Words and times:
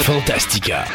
Fantastica. 0.00 0.86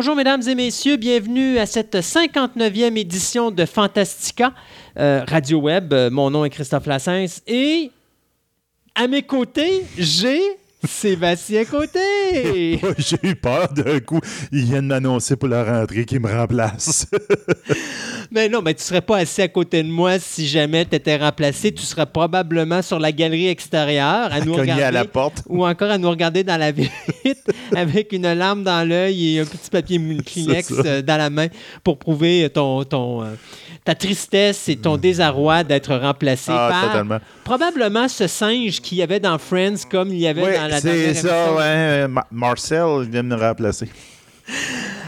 Bonjour 0.00 0.16
mesdames 0.16 0.40
et 0.48 0.54
messieurs, 0.54 0.96
bienvenue 0.96 1.58
à 1.58 1.66
cette 1.66 1.94
59e 1.94 2.96
édition 2.96 3.50
de 3.50 3.66
Fantastica 3.66 4.54
euh, 4.96 5.22
Radio 5.28 5.58
Web. 5.58 5.92
Euh, 5.92 6.08
Mon 6.08 6.30
nom 6.30 6.42
est 6.42 6.48
Christophe 6.48 6.86
Lassens 6.86 7.42
et 7.46 7.90
à 8.94 9.06
mes 9.08 9.20
côtés, 9.20 9.84
j'ai 9.98 10.40
Sébastien 10.88 11.64
Côté. 11.64 12.80
J'ai 12.98 13.18
eu 13.22 13.34
peur 13.34 13.72
d'un 13.72 14.00
coup. 14.00 14.20
Ils 14.50 14.64
viennent 14.64 14.86
m'annoncer 14.86 15.36
pour 15.36 15.48
la 15.48 15.64
rentrée 15.64 16.04
qu'ils 16.04 16.20
me 16.20 16.32
remplacent. 16.32 17.06
mais 18.30 18.48
non, 18.50 18.62
mais 18.62 18.74
tu 18.74 18.82
serais 18.82 19.00
pas 19.00 19.18
assis 19.18 19.42
à 19.42 19.48
côté 19.48 19.82
de 19.82 19.88
moi 19.88 20.18
si 20.18 20.46
jamais 20.46 20.86
tu 20.86 20.96
étais 20.96 21.16
remplacé. 21.16 21.72
Tu 21.72 21.82
serais 21.82 22.06
probablement 22.06 22.82
sur 22.82 22.98
la 22.98 23.12
galerie 23.12 23.48
extérieure 23.48 24.32
à 24.32 24.40
nous 24.40 24.54
regarder. 24.54 24.82
à 24.82 24.90
la 24.90 25.04
porte. 25.04 25.42
Ou 25.48 25.66
encore 25.66 25.90
à 25.90 25.98
nous 25.98 26.10
regarder 26.10 26.44
dans 26.44 26.56
la 26.56 26.72
vitre 26.72 26.90
avec 27.76 28.12
une 28.12 28.32
larme 28.32 28.64
dans 28.64 28.86
l'œil 28.88 29.36
et 29.36 29.40
un 29.40 29.44
petit 29.44 29.70
papier 29.70 30.00
Kleenex 30.24 30.72
euh, 30.84 31.02
dans 31.02 31.16
la 31.16 31.30
main 31.30 31.48
pour 31.84 31.98
prouver 31.98 32.48
ton, 32.50 32.84
ton, 32.84 33.22
euh, 33.22 33.34
ta 33.84 33.94
tristesse 33.94 34.68
et 34.68 34.76
ton 34.76 34.96
désarroi 34.96 35.64
d'être 35.64 35.94
remplacé 35.96 36.52
Mm. 36.52 36.56
Ah, 36.58 36.68
par 36.70 36.86
totalement. 36.88 37.18
probablement 37.44 38.08
ce 38.08 38.26
singe 38.26 38.80
qu'il 38.80 38.98
y 38.98 39.02
avait 39.02 39.20
dans 39.20 39.38
Friends 39.38 39.86
comme 39.90 40.08
il 40.12 40.18
y 40.18 40.26
avait 40.26 40.42
Oui, 40.42 40.54
dans 40.54 40.66
la 40.68 40.80
c'est 40.80 40.92
dernière 40.92 41.16
ça, 41.16 41.52
ouais. 41.54 41.60
Euh, 41.64 42.08
Ma- 42.08 42.26
Marcel 42.30 43.08
vient 43.10 43.22
me 43.22 43.34
remplacer. 43.36 43.88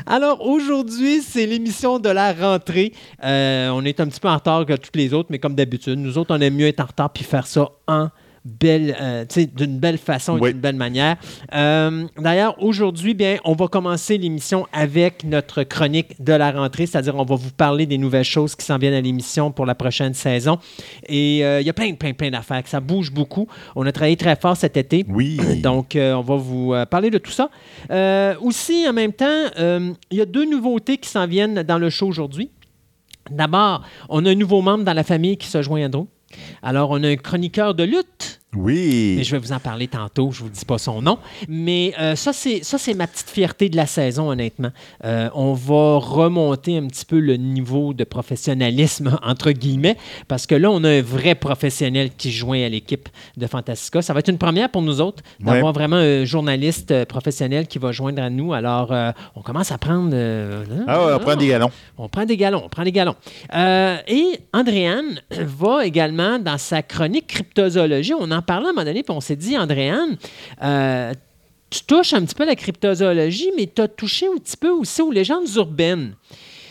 Alors 0.06 0.44
aujourd'hui, 0.46 1.20
c'est 1.22 1.46
l'émission 1.46 1.98
de 1.98 2.08
la 2.08 2.32
rentrée. 2.32 2.92
Euh, 3.24 3.68
on 3.70 3.84
est 3.84 3.98
un 4.00 4.06
petit 4.06 4.20
peu 4.20 4.28
en 4.28 4.34
retard 4.36 4.66
que 4.66 4.74
toutes 4.74 4.96
les 4.96 5.12
autres, 5.14 5.28
mais 5.30 5.38
comme 5.38 5.54
d'habitude, 5.54 5.98
nous 5.98 6.18
autres, 6.18 6.34
on 6.34 6.40
aime 6.40 6.54
mieux 6.54 6.66
être 6.66 6.80
en 6.80 6.86
retard 6.86 7.10
puis 7.10 7.24
faire 7.24 7.46
ça 7.46 7.68
en 7.86 8.08
belle, 8.44 8.96
euh, 9.00 9.24
d'une 9.54 9.78
belle 9.78 9.98
façon 9.98 10.36
et 10.36 10.40
Oui. 10.40 10.52
d'une 10.52 10.60
belle 10.60 10.76
manière. 10.76 11.16
Euh, 11.54 12.06
D'ailleurs, 12.18 12.60
aujourd'hui, 12.62 13.14
bien, 13.14 13.38
on 13.44 13.54
va 13.54 13.68
commencer 13.68 14.18
l'émission 14.18 14.66
avec 14.72 15.24
notre 15.24 15.62
chronique 15.62 16.22
de 16.22 16.32
la 16.32 16.50
rentrée, 16.50 16.86
c'est-à-dire 16.86 17.14
on 17.16 17.24
va 17.24 17.36
vous 17.36 17.50
parler 17.52 17.86
des 17.86 17.98
nouvelles 17.98 18.24
choses 18.24 18.54
qui 18.56 18.64
s'en 18.64 18.78
viennent 18.78 18.94
à 18.94 19.00
l'émission 19.00 19.52
pour 19.52 19.66
la 19.66 19.74
prochaine 19.74 20.14
saison. 20.14 20.58
Et 21.08 21.44
euh, 21.44 21.60
il 21.60 21.66
y 21.66 21.70
a 21.70 21.72
plein, 21.72 21.94
plein, 21.94 22.12
plein 22.12 22.30
d'affaires, 22.30 22.62
ça 22.66 22.80
bouge 22.80 23.12
beaucoup. 23.12 23.46
On 23.76 23.86
a 23.86 23.92
travaillé 23.92 24.16
très 24.16 24.36
fort 24.36 24.56
cet 24.56 24.76
été. 24.76 25.04
Oui. 25.08 25.38
Donc, 25.62 25.92
on 25.96 26.20
va 26.22 26.36
vous 26.36 26.74
parler 26.90 27.10
de 27.10 27.18
tout 27.18 27.30
ça. 27.32 27.48
Aussi, 28.40 28.86
en 28.88 28.92
même 28.92 29.12
temps, 29.12 29.46
il 29.58 30.18
y 30.18 30.20
a 30.20 30.26
deux 30.26 30.48
nouveautés 30.50 30.98
qui 30.98 31.08
s'en 31.08 31.26
viennent 31.26 31.62
dans 31.62 31.78
le 31.78 31.90
show 31.90 32.08
aujourd'hui. 32.08 32.50
D'abord, 33.30 33.82
on 34.08 34.24
a 34.26 34.30
un 34.30 34.34
nouveau 34.34 34.62
membre 34.62 34.84
dans 34.84 34.92
la 34.92 35.04
famille 35.04 35.36
qui 35.36 35.46
se 35.46 35.62
joint 35.62 35.84
à 35.84 35.88
nous. 35.88 36.08
Alors, 36.62 36.90
on 36.90 37.02
a 37.02 37.08
un 37.08 37.16
chroniqueur 37.16 37.74
de 37.74 37.84
lutte. 37.84 38.41
Oui. 38.54 39.14
Mais 39.16 39.24
je 39.24 39.32
vais 39.32 39.38
vous 39.38 39.52
en 39.52 39.58
parler 39.60 39.88
tantôt, 39.88 40.30
je 40.30 40.42
ne 40.42 40.48
vous 40.48 40.52
dis 40.52 40.64
pas 40.66 40.76
son 40.76 41.00
nom. 41.00 41.18
Mais 41.48 41.94
euh, 41.98 42.14
ça, 42.16 42.34
c'est 42.34 42.62
ça, 42.62 42.76
c'est 42.76 42.92
ma 42.92 43.06
petite 43.06 43.30
fierté 43.30 43.70
de 43.70 43.76
la 43.76 43.86
saison, 43.86 44.28
honnêtement. 44.30 44.70
Euh, 45.04 45.30
on 45.34 45.54
va 45.54 45.96
remonter 45.98 46.76
un 46.76 46.86
petit 46.86 47.06
peu 47.06 47.18
le 47.18 47.36
niveau 47.36 47.94
de 47.94 48.04
professionnalisme, 48.04 49.18
entre 49.22 49.52
guillemets, 49.52 49.96
parce 50.28 50.46
que 50.46 50.54
là, 50.54 50.70
on 50.70 50.84
a 50.84 50.90
un 50.90 51.00
vrai 51.02 51.34
professionnel 51.34 52.10
qui 52.16 52.30
joint 52.30 52.62
à 52.62 52.68
l'équipe 52.68 53.08
de 53.38 53.46
Fantastica. 53.46 54.02
Ça 54.02 54.12
va 54.12 54.20
être 54.20 54.28
une 54.28 54.38
première 54.38 54.68
pour 54.68 54.82
nous 54.82 55.00
autres, 55.00 55.22
d'avoir 55.40 55.72
vraiment 55.72 55.96
un 55.96 56.24
journaliste 56.26 56.90
euh, 56.90 57.06
professionnel 57.06 57.66
qui 57.66 57.78
va 57.78 57.90
joindre 57.90 58.22
à 58.22 58.28
nous. 58.28 58.52
Alors, 58.52 58.92
euh, 58.92 59.12
on 59.34 59.40
commence 59.40 59.72
à 59.72 59.78
prendre... 59.78 60.10
euh, 60.12 60.64
Ah 60.86 61.06
ouais, 61.06 61.12
on 61.14 61.18
prend 61.20 61.36
des 61.36 61.46
galons. 61.46 61.70
on 61.96 62.08
prend 62.10 62.26
des 62.26 62.36
galons, 62.36 62.62
on 62.64 62.68
prend 62.68 62.84
des 62.84 62.92
galons. 62.92 63.16
Et 63.54 64.38
Andréane 64.52 65.20
va 65.30 65.86
également 65.86 66.38
dans 66.38 66.58
sa 66.58 66.82
chronique 66.82 67.28
cryptozoologie. 67.28 68.12
On 68.18 68.30
en 68.30 68.41
parlait 68.42 68.66
à 68.66 68.70
un 68.70 68.72
moment 68.72 68.84
donné, 68.84 69.02
puis 69.02 69.14
on 69.14 69.20
s'est 69.20 69.36
dit, 69.36 69.56
Andréane, 69.56 70.16
euh, 70.62 71.12
tu 71.70 71.82
touches 71.84 72.12
un 72.12 72.24
petit 72.24 72.34
peu 72.34 72.42
à 72.42 72.46
la 72.46 72.56
cryptozoologie, 72.56 73.50
mais 73.56 73.70
tu 73.74 73.80
as 73.80 73.88
touché 73.88 74.26
un 74.26 74.36
petit 74.38 74.56
peu 74.56 74.68
aussi 74.68 75.00
aux 75.02 75.10
légendes 75.10 75.48
urbaines. 75.56 76.14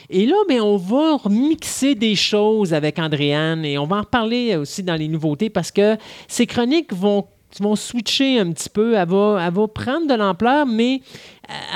Et 0.10 0.26
là, 0.26 0.36
ben, 0.48 0.62
on 0.62 0.76
va 0.76 1.16
remixer 1.16 1.96
des 1.96 2.16
choses 2.16 2.74
avec 2.74 3.00
Andréane 3.00 3.64
et 3.64 3.78
on 3.78 3.86
va 3.88 3.98
en 3.98 4.02
reparler 4.02 4.58
aussi 4.58 4.84
dans 4.84 4.96
les 4.96 5.08
nouveautés 5.08 5.50
parce 5.50 5.72
que 5.72 5.96
ces 6.28 6.46
chroniques 6.46 6.94
vont, 6.94 7.26
vont 7.62 7.78
switcher 7.78 8.38
un 8.40 8.52
petit 8.52 8.70
peu. 8.70 8.96
Elle 8.96 9.08
va, 9.08 9.42
elle 9.42 9.54
va 9.54 9.68
prendre 9.70 10.08
de 10.08 10.14
l'ampleur, 10.14 10.66
mais 10.66 11.00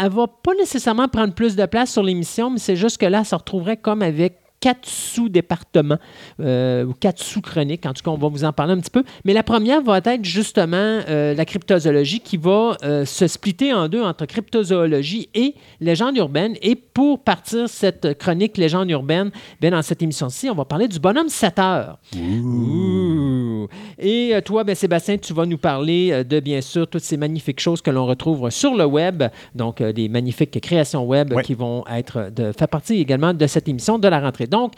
elle 0.02 0.12
va 0.12 0.28
pas 0.28 0.54
nécessairement 0.60 1.08
prendre 1.08 1.34
plus 1.34 1.56
de 1.56 1.66
place 1.66 1.94
sur 1.94 2.04
l'émission, 2.04 2.50
mais 2.50 2.60
c'est 2.60 2.76
juste 2.76 2.98
que 2.98 3.06
là, 3.06 3.20
elle 3.20 3.26
se 3.26 3.36
retrouverait 3.36 3.78
comme 3.78 4.02
avec 4.02 4.38
quatre 4.66 4.90
sous-départements 4.90 6.00
euh, 6.40 6.86
ou 6.86 6.94
quatre 6.94 7.22
sous-chroniques. 7.22 7.86
En 7.86 7.94
tout 7.94 8.02
cas, 8.02 8.10
on 8.10 8.18
va 8.18 8.30
vous 8.30 8.46
en 8.46 8.52
parler 8.52 8.74
un 8.74 8.80
petit 8.80 8.90
peu. 8.90 9.04
Mais 9.24 9.32
la 9.32 9.44
première 9.44 9.84
va 9.84 10.00
être 10.00 10.26
justement 10.26 10.76
euh, 11.08 11.36
la 11.36 11.46
cryptozoologie 11.46 12.20
qui 12.20 12.38
va 12.38 12.76
euh, 12.84 13.06
se 13.06 13.28
splitter 13.28 13.74
en 13.74 13.88
deux 13.88 14.02
entre 14.02 14.26
cryptozoologie 14.26 15.30
et 15.36 15.54
légende 15.82 16.18
urbaine. 16.18 16.56
Et 16.64 16.76
pour 16.76 17.20
partir 17.20 17.70
cette 17.70 18.18
chronique 18.18 18.58
légende 18.58 18.90
urbaine, 18.90 19.30
bien, 19.62 19.70
dans 19.70 19.84
cette 19.84 20.02
émission-ci, 20.02 20.50
on 20.50 20.56
va 20.56 20.66
parler 20.66 20.88
du 20.88 20.98
bonhomme 20.98 21.30
7 21.30 21.60
heures. 21.60 22.00
Ouh. 22.18 23.68
Et 24.00 24.34
toi, 24.44 24.64
ben, 24.64 24.74
Sébastien, 24.74 25.20
tu 25.20 25.34
vas 25.34 25.46
nous 25.46 25.60
parler 25.60 26.24
de, 26.24 26.40
bien 26.40 26.62
sûr, 26.62 26.88
toutes 26.88 27.04
ces 27.04 27.18
magnifiques 27.18 27.60
choses 27.60 27.84
que 27.84 27.92
l'on 27.92 28.08
retrouve 28.08 28.50
sur 28.50 28.74
le 28.74 28.86
web, 28.86 29.26
donc 29.54 29.84
des 29.84 30.10
magnifiques 30.10 30.60
créations 30.60 31.06
web 31.06 31.40
qui 31.42 31.54
vont 31.54 31.84
être 31.88 32.32
de 32.36 32.52
faire 32.52 32.68
partie 32.68 32.96
également 32.96 33.32
de 33.32 33.46
cette 33.46 33.68
émission 33.68 34.00
de 34.00 34.08
la 34.08 34.20
rentrée. 34.20 34.48
Donc, 34.56 34.74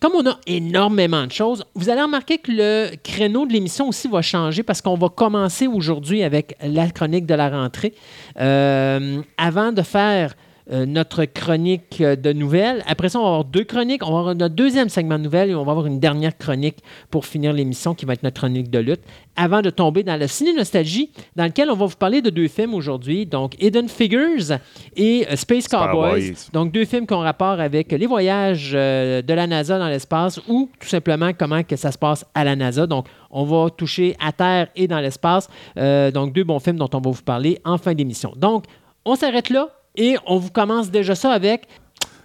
comme 0.00 0.12
on 0.14 0.26
a 0.26 0.38
énormément 0.46 1.26
de 1.26 1.32
choses, 1.32 1.64
vous 1.74 1.90
allez 1.90 2.00
remarquer 2.00 2.38
que 2.38 2.50
le 2.50 2.96
créneau 3.02 3.44
de 3.44 3.52
l'émission 3.52 3.88
aussi 3.88 4.08
va 4.08 4.22
changer 4.22 4.62
parce 4.62 4.80
qu'on 4.80 4.94
va 4.94 5.08
commencer 5.08 5.66
aujourd'hui 5.66 6.22
avec 6.22 6.56
la 6.62 6.88
chronique 6.88 7.26
de 7.26 7.34
la 7.34 7.50
rentrée. 7.50 7.92
Euh, 8.40 9.20
avant 9.36 9.72
de 9.72 9.82
faire 9.82 10.34
euh, 10.70 10.84
notre 10.84 11.24
chronique 11.24 12.02
euh, 12.02 12.14
de 12.14 12.30
nouvelles. 12.32 12.84
Après 12.86 13.08
ça, 13.08 13.18
on 13.18 13.22
va 13.22 13.28
avoir 13.28 13.44
deux 13.44 13.64
chroniques. 13.64 14.06
On 14.06 14.12
va 14.12 14.18
avoir 14.18 14.34
notre 14.34 14.54
deuxième 14.54 14.90
segment 14.90 15.18
de 15.18 15.24
nouvelles 15.24 15.48
et 15.48 15.54
on 15.54 15.64
va 15.64 15.70
avoir 15.70 15.86
une 15.86 15.98
dernière 15.98 16.36
chronique 16.36 16.76
pour 17.10 17.24
finir 17.24 17.54
l'émission 17.54 17.94
qui 17.94 18.04
va 18.04 18.12
être 18.12 18.22
notre 18.22 18.38
chronique 18.38 18.70
de 18.70 18.78
lutte. 18.78 19.00
Avant 19.34 19.62
de 19.62 19.70
tomber 19.70 20.02
dans 20.02 20.20
le 20.20 20.26
ciné-nostalgie, 20.26 21.10
dans 21.36 21.44
lequel 21.44 21.70
on 21.70 21.74
va 21.74 21.86
vous 21.86 21.96
parler 21.96 22.20
de 22.20 22.28
deux 22.28 22.48
films 22.48 22.74
aujourd'hui, 22.74 23.24
donc 23.24 23.54
Hidden 23.62 23.88
Figures 23.88 24.58
et 24.94 25.26
euh, 25.30 25.36
Space 25.36 25.68
Cowboys. 25.68 26.20
Cowboys. 26.20 26.34
Donc 26.52 26.72
deux 26.72 26.84
films 26.84 27.06
qui 27.06 27.14
ont 27.14 27.20
rapport 27.20 27.60
avec 27.60 27.90
les 27.92 28.06
voyages 28.06 28.72
euh, 28.74 29.22
de 29.22 29.32
la 29.32 29.46
NASA 29.46 29.78
dans 29.78 29.88
l'espace 29.88 30.38
ou 30.48 30.68
tout 30.78 30.88
simplement 30.88 31.30
comment 31.32 31.62
que 31.62 31.76
ça 31.76 31.92
se 31.92 31.98
passe 31.98 32.26
à 32.34 32.44
la 32.44 32.56
NASA. 32.56 32.86
Donc 32.86 33.06
on 33.30 33.44
va 33.44 33.70
toucher 33.70 34.16
à 34.20 34.32
Terre 34.32 34.68
et 34.76 34.86
dans 34.86 35.00
l'espace. 35.00 35.48
Donc 35.76 36.34
deux 36.34 36.44
bons 36.44 36.58
films 36.58 36.76
dont 36.76 36.90
on 36.92 37.00
va 37.00 37.10
vous 37.10 37.22
parler 37.22 37.58
en 37.64 37.78
fin 37.78 37.94
d'émission. 37.94 38.32
Donc 38.36 38.64
on 39.06 39.14
s'arrête 39.14 39.48
là 39.48 39.77
et 39.98 40.16
on 40.26 40.38
vous 40.38 40.50
commence 40.50 40.90
déjà 40.90 41.14
ça 41.14 41.32
avec 41.32 41.68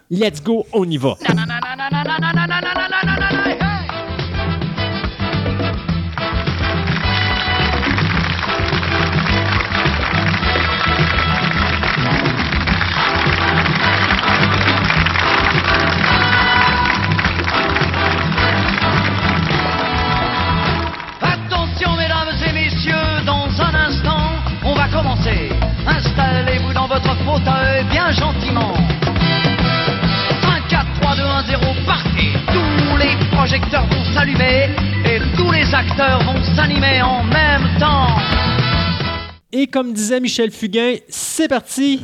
Let's 0.09 0.43
go, 0.43 0.65
on 0.71 0.87
y 0.89 0.97
va. 0.97 1.17
Dans 26.83 26.95
votre 26.95 27.15
fauteuil 27.23 27.85
bien 27.89 28.11
gentiment. 28.11 28.73
1, 30.43 30.61
4, 30.69 30.85
3, 31.01 31.15
2, 31.15 31.21
1, 31.21 31.43
0, 31.45 31.61
partez. 31.85 32.33
Tous 32.47 32.97
les 32.97 33.15
projecteurs 33.31 33.85
vont 33.87 34.03
s'allumer 34.13 34.69
et 35.05 35.19
tous 35.37 35.51
les 35.51 35.73
acteurs 35.73 36.19
vont 36.23 36.43
s'animer 36.55 37.01
en 37.01 37.23
même 37.23 37.69
temps. 37.79 38.07
Et 39.51 39.67
comme 39.67 39.93
disait 39.93 40.19
Michel 40.19 40.51
Fugain, 40.51 40.95
c'est 41.07 41.47
parti. 41.47 42.01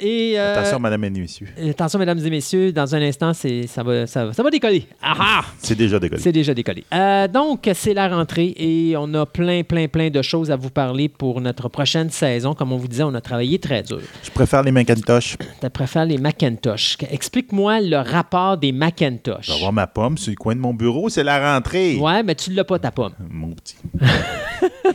Et, 0.00 0.38
euh, 0.38 0.54
Attention, 0.56 0.78
madame 0.80 1.04
et 1.04 1.10
messieurs. 1.10 1.48
attention, 1.68 1.98
mesdames 1.98 2.18
et 2.24 2.30
messieurs, 2.30 2.72
dans 2.72 2.94
un 2.94 3.02
instant, 3.02 3.32
c'est, 3.34 3.66
ça, 3.66 3.82
va, 3.82 4.06
ça, 4.06 4.26
va- 4.26 4.32
ça 4.32 4.42
va 4.42 4.50
décoller. 4.50 4.86
Ah 5.02 5.14
ah! 5.18 5.44
C'est 5.58 5.74
déjà 5.76 5.98
décollé. 5.98 6.20
C'est 6.22 6.32
déjà 6.32 6.54
décollé. 6.54 6.84
Euh, 6.94 7.28
donc, 7.28 7.68
c'est 7.74 7.94
la 7.94 8.08
rentrée 8.08 8.54
et 8.56 8.94
on 8.96 9.12
a 9.14 9.26
plein, 9.26 9.62
plein, 9.62 9.88
plein 9.88 10.08
de 10.10 10.22
choses 10.22 10.50
à 10.50 10.56
vous 10.56 10.70
parler 10.70 11.08
pour 11.08 11.40
notre 11.40 11.68
prochaine 11.68 12.10
saison. 12.10 12.54
Comme 12.54 12.72
on 12.72 12.76
vous 12.76 12.88
disait, 12.88 13.02
on 13.02 13.14
a 13.14 13.20
travaillé 13.20 13.58
très 13.58 13.82
dur. 13.82 14.00
Je 14.22 14.30
préfère 14.30 14.62
les 14.62 14.72
Macintosh. 14.72 15.36
Tu 15.60 15.70
préfères 15.70 16.04
les 16.06 16.18
Macintosh. 16.18 16.96
Explique-moi 17.10 17.80
le 17.80 17.96
rapport 17.98 18.56
des 18.56 18.72
Macintosh. 18.72 19.46
Je 19.46 19.50
vais 19.50 19.56
avoir 19.56 19.72
ma 19.72 19.86
pomme 19.86 20.16
sur 20.18 20.30
le 20.30 20.36
coin 20.36 20.54
de 20.54 20.60
mon 20.60 20.74
bureau. 20.74 21.08
C'est 21.08 21.24
la 21.24 21.54
rentrée. 21.54 21.96
Ouais, 21.96 22.22
mais 22.22 22.34
tu 22.34 22.52
l'as 22.52 22.64
pas, 22.64 22.78
ta 22.78 22.90
pomme. 22.90 23.12
Mon 23.30 23.50
petit. 23.50 23.76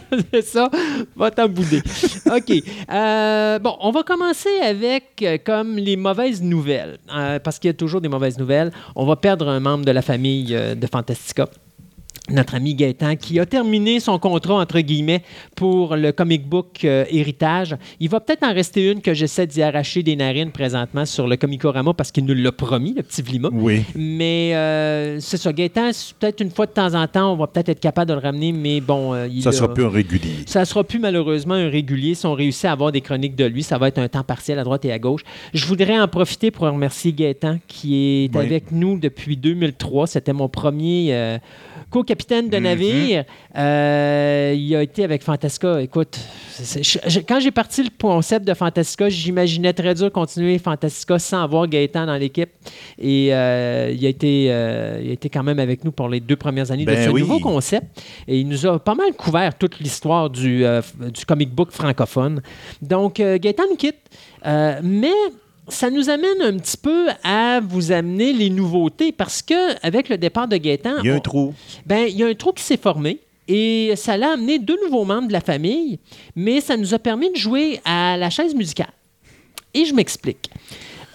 c'est 0.34 0.42
ça, 0.42 0.70
va 1.16 1.32
t'en. 1.32 1.46
OK. 1.46 2.64
Euh, 2.92 3.60
bon, 3.60 3.76
on 3.80 3.92
va 3.92 4.04
commencer 4.04 4.50
avec 4.62 5.22
euh, 5.22 5.38
comme 5.44 5.78
les 5.78 5.96
mauvaises 5.96 6.42
nouvelles, 6.42 6.98
euh, 7.14 7.40
parce 7.40 7.60
qu'il 7.60 7.70
y 7.70 7.72
a 7.72 7.74
toujours 7.74 8.02
des 8.02 8.10
mauvaises 8.10 8.38
nouvelles. 8.38 8.72
On 8.96 9.06
va 9.06 9.16
perdre 9.16 9.48
un 9.48 9.60
membre 9.60 9.86
de 9.86 9.92
la 9.92 10.02
famille 10.02 10.56
euh, 10.56 10.76
de 10.76 10.88
Fantastica. 10.88 11.50
Notre 12.31 12.56
ami 12.56 12.74
Gaëtan, 12.74 13.18
qui 13.18 13.39
a 13.39 13.45
terminé 13.45 14.00
son 14.00 14.18
contrat, 14.18 14.56
entre 14.56 14.80
guillemets, 14.80 15.22
pour 15.56 15.95
le 15.95 16.12
comic 16.12 16.48
book 16.50 16.83
euh, 16.83 17.06
Héritage. 17.12 17.75
Il 18.00 18.10
va 18.10 18.19
peut-être 18.19 18.42
en 18.44 18.51
rester 18.51 18.92
une 18.92 19.01
que 19.01 19.13
j'essaie 19.13 19.45
d'y 19.45 19.62
arracher 19.62 20.01
des 20.01 20.16
narines 20.16 20.50
présentement 20.51 21.06
sur 21.06 21.27
le 21.27 21.38
Comicorama 21.38 21.94
parce 21.94 22.12
qu'il 22.12 22.25
nous 22.25 22.33
l'a 22.33 22.51
promis, 22.51 22.95
le 22.95 23.04
petit 23.04 23.22
Vlima. 23.22 23.50
Oui. 23.54 23.83
Mais 23.94 24.56
euh, 24.56 25.19
c'est 25.19 25.38
ça, 25.38 25.54
Gaëtan, 25.54 25.92
c'est 25.94 26.16
peut-être 26.18 26.42
une 26.42 26.50
fois 26.50 26.66
de 26.66 26.72
temps 26.72 26.95
en 26.95 27.06
temps, 27.07 27.31
on 27.31 27.36
va 27.36 27.45
peut-être 27.45 27.69
être 27.69 27.80
capable 27.80 28.10
de 28.10 28.16
le 28.16 28.19
ramener, 28.22 28.51
mais 28.51 28.81
bon, 28.81 29.13
euh, 29.13 29.27
il 29.31 29.44
Ça 29.44 29.51
sera 29.51 29.72
plus 29.72 29.86
un 29.86 29.89
régulier. 29.89 30.31
ça 30.48 30.62
ne 30.62 30.66
sera 30.66 30.83
plus 30.83 30.98
malheureusement 30.98 31.54
un 31.54 31.69
régulier. 31.69 32.16
Si 32.16 32.25
on 32.25 32.33
réussit 32.33 32.66
à 32.66 32.72
avoir 32.72 32.92
des 32.92 33.01
chroniques 33.01 33.36
de 33.36 33.45
lui, 33.45 33.62
ça 33.62 33.77
va 33.77 33.88
être 33.89 34.00
un 34.00 34.07
temps 34.07 34.24
partiel 34.24 34.57
à 34.57 34.63
droite 34.63 34.83
et 34.86 34.92
à 34.92 34.98
gauche. 34.98 35.22
Je 35.54 35.63
voudrais 35.68 36.00
en 36.00 36.07
profiter 36.07 36.50
pour 36.50 36.66
remercier 36.66 37.13
Gaëtan, 37.13 37.60
qui 37.68 37.95
est 38.25 38.36
Oui. 38.36 38.44
avec 38.44 38.72
nous 38.72 38.98
depuis 38.98 39.38
2003. 39.38 40.07
C'était 40.07 40.33
mon 40.33 40.50
premier 40.50 41.38
co-capitaine 41.96 42.50
de 42.50 42.58
Mhm. 42.58 42.64
navire. 42.64 43.24
Euh, 43.58 44.54
il 44.56 44.76
a 44.76 44.84
été 44.84 45.04
avec 45.06 45.24
Fantasca. 45.24 45.82
Écoute, 45.82 46.20
c'est- 46.52 46.84
je- 46.84 47.00
je- 47.08 47.20
quand 47.22 47.40
j'ai 47.40 47.52
parti 47.52 47.84
le 47.84 47.90
concept 48.02 48.46
de 48.46 48.54
Fantastica, 48.54 49.08
j'imaginais 49.08 49.72
très 49.72 49.94
dur 49.96 50.12
continuer 50.12 50.58
Fantastica 50.60 51.18
sans 51.20 51.42
avoir 51.44 51.68
Gaëtan 51.68 52.06
dans 52.06 52.18
l'équipe. 52.18 52.50
Et 53.00 53.30
euh, 53.34 53.94
il, 53.98 54.06
a 54.06 54.10
été, 54.10 54.48
euh, 54.50 55.00
il 55.04 55.10
a 55.10 55.14
été 55.14 55.30
quand 55.30 55.44
même 55.44 55.60
avec 55.60 55.86
nous 55.86 55.94
pour 55.94 56.10
les 56.10 56.20
deux 56.20 56.36
premières 56.36 56.70
années 56.72 56.84
de 56.86 56.92
Ben 56.92 57.06
ce 57.06 57.10
oui. 57.10 57.22
nouveau 57.22 57.40
concept. 57.40 57.88
Et 58.28 58.40
il 58.40 58.48
nous 58.50 58.66
a 58.66 58.78
pas 58.78 58.96
mal 58.96 59.14
couvert 59.14 59.58
toute 59.58 59.80
l'histoire 59.80 60.30
du, 60.30 60.66
du 61.14 61.26
comic 61.26 61.50
book 61.56 61.72
francophone. 61.72 62.42
Donc, 62.82 63.16
Gaëtan 63.22 63.64
nous 63.70 63.78
quitte. 63.78 63.96
Mais 64.44 65.12
ça 65.68 65.90
nous 65.90 66.10
amène 66.10 66.42
un 66.42 66.58
petit 66.58 66.78
peu 66.78 67.08
à 67.24 67.60
vous 67.60 67.92
amener 67.92 68.34
les 68.34 68.50
nouveautés 68.50 69.12
parce 69.12 69.42
que 69.42 69.76
avec 69.86 70.10
le 70.10 70.18
départ 70.18 70.48
de 70.48 70.58
Gaëtan, 70.58 70.98
Il 71.04 71.08
y 71.08 71.10
a 71.10 71.14
on- 71.14 71.18
un 71.18 71.20
trou. 71.20 71.54
ben, 71.86 72.06
il 72.08 72.16
y 72.18 72.24
a 72.24 72.28
un 72.28 72.34
trou 72.36 72.52
qui 72.54 72.64
s'est 72.64 72.78
formé. 72.78 73.20
Et 73.48 73.94
ça 73.96 74.18
l'a 74.18 74.32
amené 74.32 74.58
deux 74.58 74.78
nouveaux 74.84 75.06
membres 75.06 75.28
de 75.28 75.34
la 75.34 75.40
famille, 75.42 76.00
mais 76.36 76.62
ça 76.62 76.78
nous 76.78 76.96
a 76.96 77.00
permis 77.00 77.32
de 77.32 77.36
jouer 77.38 77.80
à 77.86 78.18
la 78.18 78.32
chaise 78.32 78.56
musicale. 78.56 78.92
Et 79.76 79.86
je 79.86 79.94
m'explique. 79.94 80.50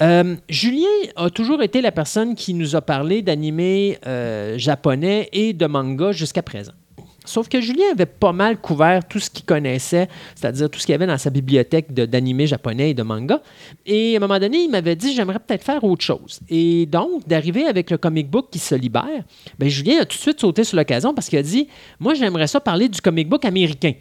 Euh, 0.00 0.37
Julien 0.49 0.87
a 1.17 1.29
toujours 1.29 1.61
été 1.62 1.81
la 1.81 1.91
personne 1.91 2.37
qui 2.37 2.55
nous 2.55 2.76
a 2.76 2.81
parlé 2.82 3.20
d'animés 3.23 3.99
euh, 4.06 4.56
japonais 4.58 5.29
et 5.32 5.53
de 5.53 5.67
manga 5.67 6.12
jusqu'à 6.12 6.43
présent. 6.43 6.73
Sauf 7.31 7.49
que 7.49 7.61
Julien 7.61 7.85
avait 7.93 8.06
pas 8.06 8.32
mal 8.32 8.56
couvert 8.61 9.06
tout 9.06 9.21
ce 9.21 9.31
qu'il 9.31 9.44
connaissait, 9.44 10.09
c'est-à-dire 10.35 10.69
tout 10.69 10.81
ce 10.81 10.87
qu'il 10.87 10.93
y 10.93 10.97
avait 10.97 11.06
dans 11.06 11.17
sa 11.17 11.31
bibliothèque 11.31 11.93
d'animés 11.94 12.49
japonais 12.49 12.91
et 12.91 12.94
de 12.94 13.05
manga. 13.05 13.41
Et 13.87 14.15
à 14.15 14.17
un 14.17 14.21
moment 14.21 14.41
donné, 14.41 14.65
il 14.65 14.69
m'avait 14.71 14.97
dit 14.97 15.15
j'aimerais 15.15 15.38
peut-être 15.38 15.62
faire 15.62 15.85
autre 15.85 16.03
chose. 16.05 16.41
Et 16.49 16.87
donc, 16.87 17.29
d'arriver 17.29 17.67
avec 17.67 17.91
le 17.93 17.99
comic 17.99 18.29
book 18.29 18.49
qui 18.50 18.59
se 18.59 18.75
libère, 18.75 19.23
ben 19.61 19.69
Julien 19.69 20.00
a 20.00 20.05
tout 20.05 20.17
de 20.17 20.23
suite 20.23 20.41
sauté 20.41 20.65
sur 20.65 20.77
l'occasion 20.77 21.15
parce 21.15 21.29
qu'il 21.29 21.38
a 21.38 21.43
dit 21.43 21.69
Moi, 22.00 22.15
j'aimerais 22.15 22.49
ça 22.49 22.59
parler 22.61 22.88
du 22.88 23.00
comic 23.00 23.29
book 23.29 23.44
américain. 23.44 23.93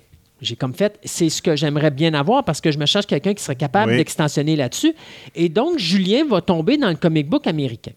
J'ai 0.42 0.56
comme 0.56 0.74
fait, 0.74 0.98
c'est 1.04 1.30
ce 1.30 1.42
que 1.42 1.56
j'aimerais 1.56 1.92
bien 1.92 2.14
avoir 2.16 2.44
parce 2.44 2.62
que 2.62 2.72
je 2.72 2.80
me 2.80 2.88
cherche 2.88 3.06
quelqu'un 3.06 3.36
qui 3.36 3.44
serait 3.44 3.56
capable 3.56 3.92
Oui. 3.92 3.98
d'extensionner 3.98 4.56
là-dessus. 4.56 4.96
Et 5.36 5.50
donc, 5.50 5.78
Julien 5.78 6.26
va 6.26 6.42
tomber 6.42 6.78
dans 6.78 6.90
le 6.90 6.96
comic 6.96 7.30
book 7.30 7.46
américain. 7.46 7.92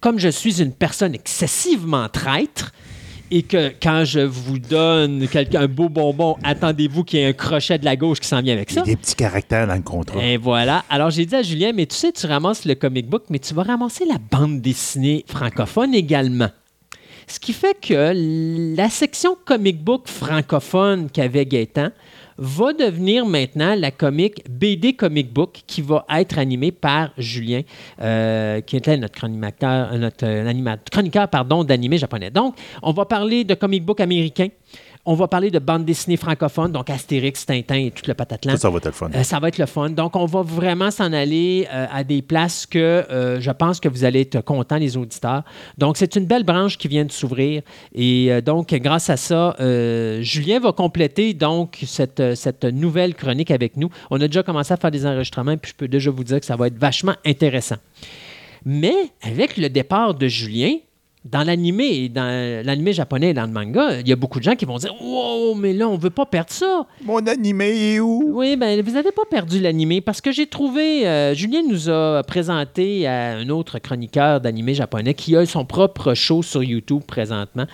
Comme 0.00 0.18
je 0.18 0.28
suis 0.28 0.60
une 0.60 0.72
personne 0.72 1.14
excessivement 1.14 2.08
traître, 2.08 2.72
et 3.36 3.42
que 3.42 3.72
quand 3.82 4.04
je 4.04 4.20
vous 4.20 4.60
donne 4.60 5.26
quelqu'un 5.26 5.62
un 5.62 5.66
beau 5.66 5.88
bonbon, 5.88 6.36
attendez-vous 6.44 7.02
qu'il 7.02 7.18
y 7.18 7.22
ait 7.22 7.26
un 7.26 7.32
crochet 7.32 7.78
de 7.78 7.84
la 7.84 7.96
gauche 7.96 8.20
qui 8.20 8.28
s'en 8.28 8.40
vient 8.40 8.54
avec 8.54 8.70
Il 8.70 8.76
y 8.76 8.78
a 8.78 8.82
ça? 8.82 8.86
des 8.86 8.94
petits 8.96 9.16
caractères 9.16 9.66
dans 9.66 9.74
le 9.74 9.82
contrat. 9.82 10.22
Et 10.24 10.36
voilà. 10.36 10.84
Alors, 10.88 11.10
j'ai 11.10 11.26
dit 11.26 11.34
à 11.34 11.42
Julien, 11.42 11.72
mais 11.74 11.86
tu 11.86 11.96
sais, 11.96 12.12
tu 12.12 12.26
ramasses 12.26 12.64
le 12.64 12.76
comic 12.76 13.08
book, 13.08 13.24
mais 13.30 13.40
tu 13.40 13.52
vas 13.52 13.64
ramasser 13.64 14.04
la 14.04 14.18
bande 14.30 14.60
dessinée 14.60 15.24
francophone 15.26 15.94
également. 15.94 16.48
Ce 17.26 17.40
qui 17.40 17.52
fait 17.52 17.76
que 17.80 18.12
la 18.76 18.88
section 18.88 19.36
comic 19.44 19.82
book 19.82 20.06
francophone 20.06 21.08
qu'avait 21.10 21.46
Gaëtan 21.46 21.88
va 22.38 22.72
devenir 22.72 23.24
maintenant 23.26 23.74
la 23.74 23.90
comique 23.90 24.42
BD 24.48 24.94
Comic 24.94 25.32
Book 25.32 25.62
qui 25.66 25.82
va 25.82 26.04
être 26.10 26.38
animée 26.38 26.72
par 26.72 27.10
Julien, 27.16 27.62
euh, 28.00 28.60
qui 28.60 28.76
était 28.76 28.96
notre 28.96 29.18
euh, 29.92 29.98
notre 29.98 30.26
euh, 30.26 30.48
anima- 30.48 30.78
chroniqueur 30.90 31.28
d'animé 31.64 31.98
japonais. 31.98 32.30
Donc, 32.30 32.56
on 32.82 32.92
va 32.92 33.04
parler 33.04 33.44
de 33.44 33.54
comic 33.54 33.84
book 33.84 34.00
américain. 34.00 34.48
On 35.06 35.14
va 35.14 35.28
parler 35.28 35.50
de 35.50 35.58
bande 35.58 35.84
dessinée 35.84 36.16
francophone, 36.16 36.72
donc 36.72 36.88
Astérix, 36.88 37.44
Tintin 37.44 37.74
et 37.74 37.90
tout 37.90 38.04
le 38.06 38.14
patatlan. 38.14 38.52
Ça, 38.52 38.58
ça 38.58 38.70
va 38.70 38.78
être 38.78 38.86
le 38.86 38.92
fun. 38.92 39.10
Euh, 39.14 39.22
ça 39.22 39.38
va 39.38 39.48
être 39.48 39.58
le 39.58 39.66
fun. 39.66 39.90
Donc, 39.90 40.16
on 40.16 40.24
va 40.24 40.40
vraiment 40.40 40.90
s'en 40.90 41.12
aller 41.12 41.68
euh, 41.70 41.86
à 41.92 42.04
des 42.04 42.22
places 42.22 42.64
que 42.64 42.78
euh, 42.78 43.38
je 43.38 43.50
pense 43.50 43.80
que 43.80 43.88
vous 43.88 44.04
allez 44.04 44.22
être 44.22 44.40
contents, 44.42 44.78
les 44.78 44.96
auditeurs. 44.96 45.42
Donc, 45.76 45.98
c'est 45.98 46.16
une 46.16 46.24
belle 46.24 46.44
branche 46.44 46.78
qui 46.78 46.88
vient 46.88 47.04
de 47.04 47.12
s'ouvrir. 47.12 47.60
Et 47.94 48.40
donc, 48.42 48.72
grâce 48.72 49.10
à 49.10 49.16
ça, 49.16 49.56
Julien 50.20 50.60
va 50.60 50.72
compléter 50.72 51.34
donc 51.34 51.82
cette, 51.86 52.34
cette 52.34 52.64
nouvelle 52.64 53.14
chronique 53.14 53.50
avec 53.50 53.76
nous. 53.76 53.90
On 54.10 54.20
a 54.20 54.26
déjà 54.26 54.42
commencé 54.42 54.72
à 54.72 54.76
faire 54.76 54.90
des 54.90 55.04
enregistrements, 55.04 55.56
puis 55.56 55.72
je 55.72 55.76
peux 55.76 55.88
déjà 55.88 56.10
vous 56.10 56.24
dire 56.24 56.40
que 56.40 56.46
ça 56.46 56.56
va 56.56 56.68
être 56.68 56.78
vachement 56.78 57.14
intéressant. 57.26 57.76
Mais 58.64 58.94
avec 59.22 59.56
le 59.58 59.68
départ 59.68 60.14
de 60.14 60.26
Julien, 60.26 60.76
dans 61.24 61.42
l'animé 61.42 61.84
et 61.86 62.08
dans 62.10 62.62
l'animé 62.64 62.92
japonais 62.92 63.30
et 63.30 63.34
dans 63.34 63.46
le 63.46 63.52
manga, 63.52 63.98
il 64.00 64.06
y 64.06 64.12
a 64.12 64.16
beaucoup 64.16 64.38
de 64.38 64.44
gens 64.44 64.56
qui 64.56 64.66
vont 64.66 64.76
dire 64.76 64.92
Wow, 65.02 65.54
mais 65.54 65.72
là, 65.72 65.88
on 65.88 65.96
veut 65.96 66.10
pas 66.10 66.26
perdre 66.26 66.50
ça. 66.50 66.86
Mon 67.02 67.26
animé 67.26 67.94
est 67.94 68.00
où? 68.00 68.30
Oui, 68.34 68.56
ben 68.56 68.82
vous 68.82 68.92
n'avez 68.92 69.10
pas 69.10 69.22
perdu 69.30 69.58
l'animé 69.58 70.02
parce 70.02 70.20
que 70.20 70.32
j'ai 70.32 70.46
trouvé. 70.46 71.06
euh, 71.06 71.32
Julien 71.34 71.62
nous 71.66 71.88
a 71.88 72.22
présenté 72.24 73.06
à 73.06 73.36
un 73.36 73.48
autre 73.48 73.78
chroniqueur 73.78 74.42
d'animé 74.42 74.74
japonais 74.74 75.14
qui 75.14 75.34
a 75.34 75.46
son 75.46 75.64
propre 75.64 76.12
show 76.12 76.42
sur 76.42 76.62
YouTube 76.62 77.02
présentement 77.06 77.64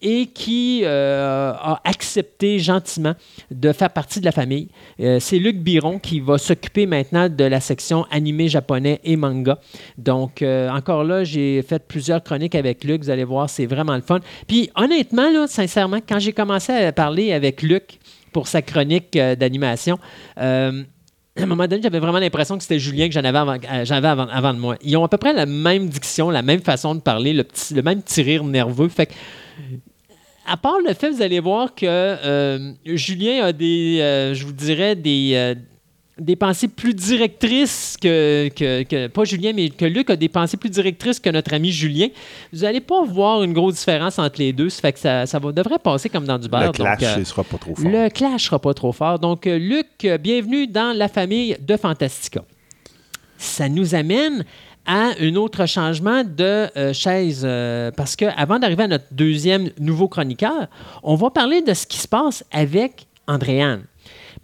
et 0.00 0.26
qui 0.26 0.80
euh, 0.84 1.52
a 1.52 1.82
accepté 1.84 2.58
gentiment 2.58 3.12
de 3.50 3.72
faire 3.72 3.90
partie 3.90 4.20
de 4.20 4.24
la 4.24 4.32
famille. 4.32 4.68
Euh, 5.00 5.18
C'est 5.20 5.38
Luc 5.38 5.58
Biron 5.58 5.98
qui 5.98 6.20
va 6.20 6.38
s'occuper 6.38 6.86
maintenant 6.86 7.28
de 7.28 7.44
la 7.44 7.60
section 7.60 8.06
animé 8.10 8.48
japonais 8.48 9.00
et 9.04 9.16
manga. 9.16 9.58
Donc, 9.98 10.42
encore 10.42 11.04
là, 11.04 11.22
j'ai 11.24 11.60
fait 11.62 11.86
plusieurs 11.86 12.22
chroniques 12.22 12.54
avec 12.54 12.82
Luc. 12.84 12.93
Vous 13.02 13.10
allez 13.10 13.24
voir, 13.24 13.48
c'est 13.50 13.66
vraiment 13.66 13.94
le 13.94 14.02
fun. 14.02 14.20
Puis, 14.46 14.70
honnêtement, 14.76 15.30
là, 15.30 15.46
sincèrement, 15.46 15.98
quand 16.06 16.18
j'ai 16.18 16.32
commencé 16.32 16.72
à 16.72 16.92
parler 16.92 17.32
avec 17.32 17.62
Luc 17.62 17.98
pour 18.32 18.48
sa 18.48 18.62
chronique 18.62 19.16
euh, 19.16 19.34
d'animation, 19.34 19.98
euh, 20.38 20.82
à 21.38 21.42
un 21.42 21.46
moment 21.46 21.66
donné, 21.66 21.82
j'avais 21.82 21.98
vraiment 21.98 22.18
l'impression 22.18 22.56
que 22.56 22.62
c'était 22.62 22.78
Julien 22.78 23.08
que 23.08 23.14
j'en 23.14 23.24
avais, 23.24 23.38
avant, 23.38 23.54
euh, 23.54 23.84
avant, 23.90 24.28
avant 24.28 24.54
de 24.54 24.58
moi. 24.58 24.76
Ils 24.82 24.96
ont 24.96 25.04
à 25.04 25.08
peu 25.08 25.18
près 25.18 25.32
la 25.32 25.46
même 25.46 25.88
diction, 25.88 26.30
la 26.30 26.42
même 26.42 26.60
façon 26.60 26.94
de 26.94 27.00
parler, 27.00 27.32
le, 27.32 27.44
petit, 27.44 27.74
le 27.74 27.82
même 27.82 28.02
petit 28.02 28.22
rire 28.22 28.44
nerveux. 28.44 28.88
Fait 28.88 29.06
que, 29.06 29.12
à 30.46 30.56
part 30.56 30.78
le 30.86 30.92
fait, 30.94 31.10
vous 31.10 31.22
allez 31.22 31.40
voir 31.40 31.74
que 31.74 32.74
Julien 32.84 33.44
a 33.44 33.52
des, 33.52 34.32
je 34.34 34.44
vous 34.44 34.52
dirais, 34.52 34.94
des, 34.94 35.56
des 36.18 36.36
pensées 36.36 36.68
plus 36.68 36.94
directrices 36.94 37.96
que, 38.00 38.48
que, 38.54 38.82
que- 38.84 39.06
Pas 39.08 39.24
Julien, 39.24 39.52
mais 39.54 39.68
que 39.70 39.84
Luc 39.84 40.10
a 40.10 40.16
des 40.16 40.28
pensées 40.28 40.56
plus 40.56 40.70
directrices 40.70 41.18
que 41.18 41.28
notre 41.30 41.52
ami 41.54 41.72
Julien. 41.72 42.08
Vous 42.52 42.60
n'allez 42.60 42.80
pas 42.80 43.02
voir 43.04 43.42
une 43.42 43.52
grosse 43.52 43.74
différence 43.74 44.18
entre 44.18 44.38
les 44.38 44.52
deux. 44.52 44.68
Ça 44.70 44.80
fait 44.80 44.92
que 44.92 44.98
ça, 45.00 45.26
ça 45.26 45.38
va, 45.40 45.50
devrait 45.50 45.78
passer 45.80 46.08
comme 46.08 46.24
dans 46.24 46.38
du 46.38 46.48
beurre. 46.48 46.66
Le 46.66 46.72
clash, 46.72 47.00
Donc, 47.00 47.18
euh, 47.18 47.24
sera 47.24 47.42
pas 47.42 47.58
trop 47.58 47.74
fort. 47.74 47.90
le 47.90 48.08
clash 48.10 48.44
sera 48.44 48.58
pas 48.60 48.74
trop 48.74 48.92
fort. 48.92 49.18
Donc, 49.18 49.46
euh, 49.46 49.58
Luc, 49.58 49.86
euh, 50.04 50.16
bienvenue 50.18 50.66
dans 50.68 50.96
la 50.96 51.08
famille 51.08 51.56
de 51.60 51.76
Fantastica. 51.76 52.44
Ça 53.36 53.68
nous 53.68 53.94
amène 53.96 54.44
à 54.86 55.10
un 55.20 55.34
autre 55.34 55.66
changement 55.66 56.22
de 56.24 56.68
euh, 56.76 56.92
chaise, 56.92 57.42
euh, 57.44 57.90
parce 57.90 58.14
qu'avant 58.16 58.58
d'arriver 58.58 58.84
à 58.84 58.88
notre 58.88 59.06
deuxième 59.10 59.70
nouveau 59.80 60.08
chroniqueur, 60.08 60.68
on 61.02 61.14
va 61.16 61.30
parler 61.30 61.62
de 61.62 61.72
ce 61.74 61.86
qui 61.86 61.98
se 61.98 62.06
passe 62.06 62.44
avec 62.52 63.06
Andréane. 63.26 63.82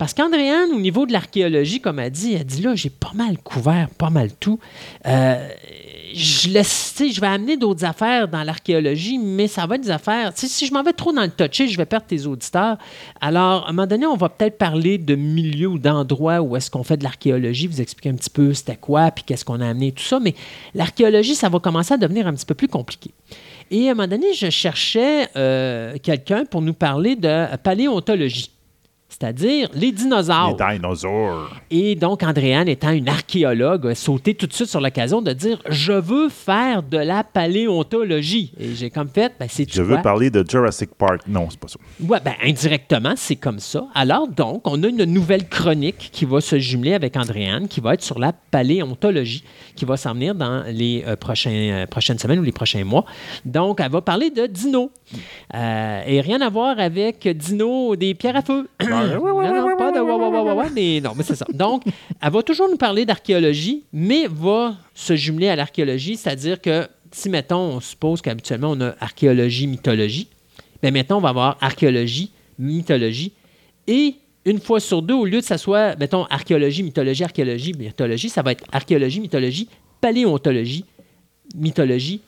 Parce 0.01 0.15
qu'Andréane, 0.15 0.71
au 0.73 0.81
niveau 0.81 1.05
de 1.05 1.13
l'archéologie, 1.13 1.79
comme 1.79 1.99
elle 1.99 2.11
dit, 2.11 2.33
elle 2.33 2.47
dit 2.47 2.63
là, 2.63 2.75
j'ai 2.75 2.89
pas 2.89 3.13
mal 3.15 3.37
couvert, 3.37 3.91
pas 3.91 4.09
mal 4.09 4.31
tout. 4.33 4.59
Euh, 5.05 5.47
je 6.15 6.49
je 6.49 7.21
vais 7.21 7.27
amener 7.27 7.59
d'autres 7.59 7.85
affaires 7.85 8.27
dans 8.27 8.43
l'archéologie, 8.43 9.19
mais 9.19 9.47
ça 9.47 9.67
va 9.67 9.75
être 9.75 9.83
des 9.83 9.91
affaires. 9.91 10.33
Si 10.35 10.65
je 10.65 10.73
m'en 10.73 10.83
vais 10.83 10.95
trop 10.95 11.13
dans 11.13 11.21
le 11.21 11.29
toucher, 11.29 11.69
je 11.69 11.77
vais 11.77 11.85
perdre 11.85 12.07
tes 12.07 12.25
auditeurs. 12.25 12.79
Alors, 13.21 13.67
à 13.67 13.69
un 13.69 13.73
moment 13.73 13.87
donné, 13.87 14.07
on 14.07 14.17
va 14.17 14.31
peut-être 14.31 14.57
parler 14.57 14.97
de 14.97 15.17
milieux 15.17 15.67
ou 15.69 15.79
d'endroits 15.79 16.41
où 16.41 16.57
est-ce 16.57 16.71
qu'on 16.71 16.83
fait 16.83 16.97
de 16.97 17.05
l'archéologie, 17.05 17.67
vous 17.67 17.83
expliquer 17.83 18.09
un 18.09 18.15
petit 18.15 18.31
peu 18.31 18.55
c'était 18.55 18.77
quoi, 18.77 19.11
puis 19.11 19.25
qu'est-ce 19.25 19.45
qu'on 19.45 19.61
a 19.61 19.69
amené, 19.69 19.93
tout 19.93 20.03
ça. 20.03 20.19
Mais 20.19 20.35
l'archéologie, 20.75 21.35
ça 21.35 21.51
va 21.51 21.59
commencer 21.59 21.93
à 21.93 21.99
devenir 21.99 22.27
un 22.27 22.33
petit 22.33 22.47
peu 22.47 22.55
plus 22.55 22.69
compliqué. 22.69 23.11
Et 23.71 23.89
à 23.89 23.91
un 23.91 23.95
moment 23.95 24.09
donné, 24.09 24.33
je 24.33 24.49
cherchais 24.49 25.29
euh, 25.37 25.99
quelqu'un 26.03 26.47
pour 26.47 26.63
nous 26.63 26.73
parler 26.73 27.17
de 27.17 27.55
paléontologie, 27.59 28.51
c'est-à-dire 29.21 29.69
les 29.75 29.93
dinosaures. 29.93 30.57
Les 30.59 30.79
dinosaures. 30.79 31.51
Et 31.71 31.95
donc, 31.95 32.23
Andréane, 32.23 32.69
étant 32.69 32.91
une 32.91 33.09
archéologue, 33.09 33.89
a 33.89 33.95
sauté 33.95 34.35
tout 34.35 34.47
de 34.47 34.53
suite 34.55 34.69
sur 34.69 34.81
l'occasion 34.81 35.21
de 35.21 35.33
dire 35.35 35.63
Je 35.69 35.93
veux 35.93 36.31
faire 36.31 36.83
de 36.83 36.97
la 36.97 37.23
paléontologie. 37.23 38.55
Et 38.59 38.75
j'ai 38.75 38.89
comme 38.89 39.11
fait 39.11 39.35
ben, 39.39 39.47
c'est 39.47 39.71
Je 39.71 39.83
veux 39.83 40.01
parler 40.01 40.31
de 40.31 40.43
Jurassic 40.49 40.95
Park. 40.97 41.21
Non, 41.29 41.49
c'est 41.51 41.61
pas 41.61 41.69
ça. 41.69 41.79
Ouais, 42.01 42.19
ben, 42.25 42.33
indirectement, 42.43 43.13
c'est 43.15 43.37
comme 43.37 43.59
ça. 43.59 43.87
Alors, 43.95 44.27
donc, 44.27 44.63
on 44.67 44.83
a 44.83 44.87
une 44.87 45.05
nouvelle 45.05 45.47
chronique 45.49 46.09
qui 46.11 46.25
va 46.25 46.41
se 46.41 46.59
jumeler 46.59 46.95
avec 46.95 47.15
Andréane, 47.15 47.69
qui 47.69 47.81
va 47.81 47.95
être 47.95 48.03
sur 48.03 48.19
la 48.19 48.33
paléontologie, 48.33 49.45
qui 49.77 49.85
va 49.85 49.99
s'en 49.99 50.15
venir 50.15 50.35
dans 50.35 50.65
les 50.67 51.05
euh, 51.07 51.17
prochains, 51.17 51.51
euh, 51.51 51.87
prochaines 51.87 52.19
semaines 52.19 52.39
ou 52.39 52.45
les 52.45 52.53
prochains 52.53 52.85
mois. 52.85 53.05
Donc, 53.45 53.81
elle 53.81 53.91
va 53.91 54.01
parler 54.01 54.31
de 54.31 54.47
Dino. 54.47 54.91
Euh, 55.55 56.03
et 56.07 56.23
rien 56.23 56.41
à 56.41 56.49
voir 56.49 56.79
avec 56.79 57.29
Dino 57.29 57.97
des 57.97 58.15
pierres 58.15 58.37
à 58.37 58.43
feu. 58.43 58.67
Non, 58.89 59.10
non, 59.19 59.77
pas 59.77 59.93
de 59.93 60.75
mais 60.75 61.01
non, 61.01 61.13
mais 61.17 61.23
c'est 61.23 61.35
ça. 61.35 61.47
Donc, 61.53 61.83
elle 62.23 62.31
va 62.31 62.43
toujours 62.43 62.69
nous 62.69 62.77
parler 62.77 63.05
d'archéologie, 63.05 63.85
mais 63.93 64.27
va 64.29 64.77
se 64.95 65.17
jumeler 65.17 65.49
à 65.49 65.57
l'archéologie, 65.57 66.17
c'est-à-dire 66.17 66.61
que 66.61 66.89
si, 67.13 67.29
mettons, 67.29 67.77
on 67.77 67.81
suppose 67.81 68.23
qu'habituellement, 68.23 68.73
on 68.73 68.81
a 68.81 68.95
archéologie, 69.01 69.67
mythologie, 69.67 70.29
bien 70.83 70.91
maintenant, 70.91 71.19
on 71.19 71.21
va 71.21 71.31
avoir 71.31 71.59
archéologie, 71.61 72.31
mythologie, 72.59 73.33
et 73.87 74.15
une 74.45 74.61
fois 74.61 74.81
sur 74.81 75.03
deux, 75.03 75.15
au 75.15 75.25
lieu 75.25 75.41
de 75.41 75.45
ça 75.45 75.59
soit, 75.59 75.97
mettons, 75.97 76.25
archéologie, 76.25 76.83
mythologie, 76.83 77.25
archéologie, 77.25 77.73
mythologie, 77.75 78.29
ça 78.29 78.43
va 78.43 78.53
être 78.53 78.65
archéologie, 78.73 79.21
mythologie, 79.21 79.69
paléontologie, 80.01 80.85
mythologie, 81.55 82.21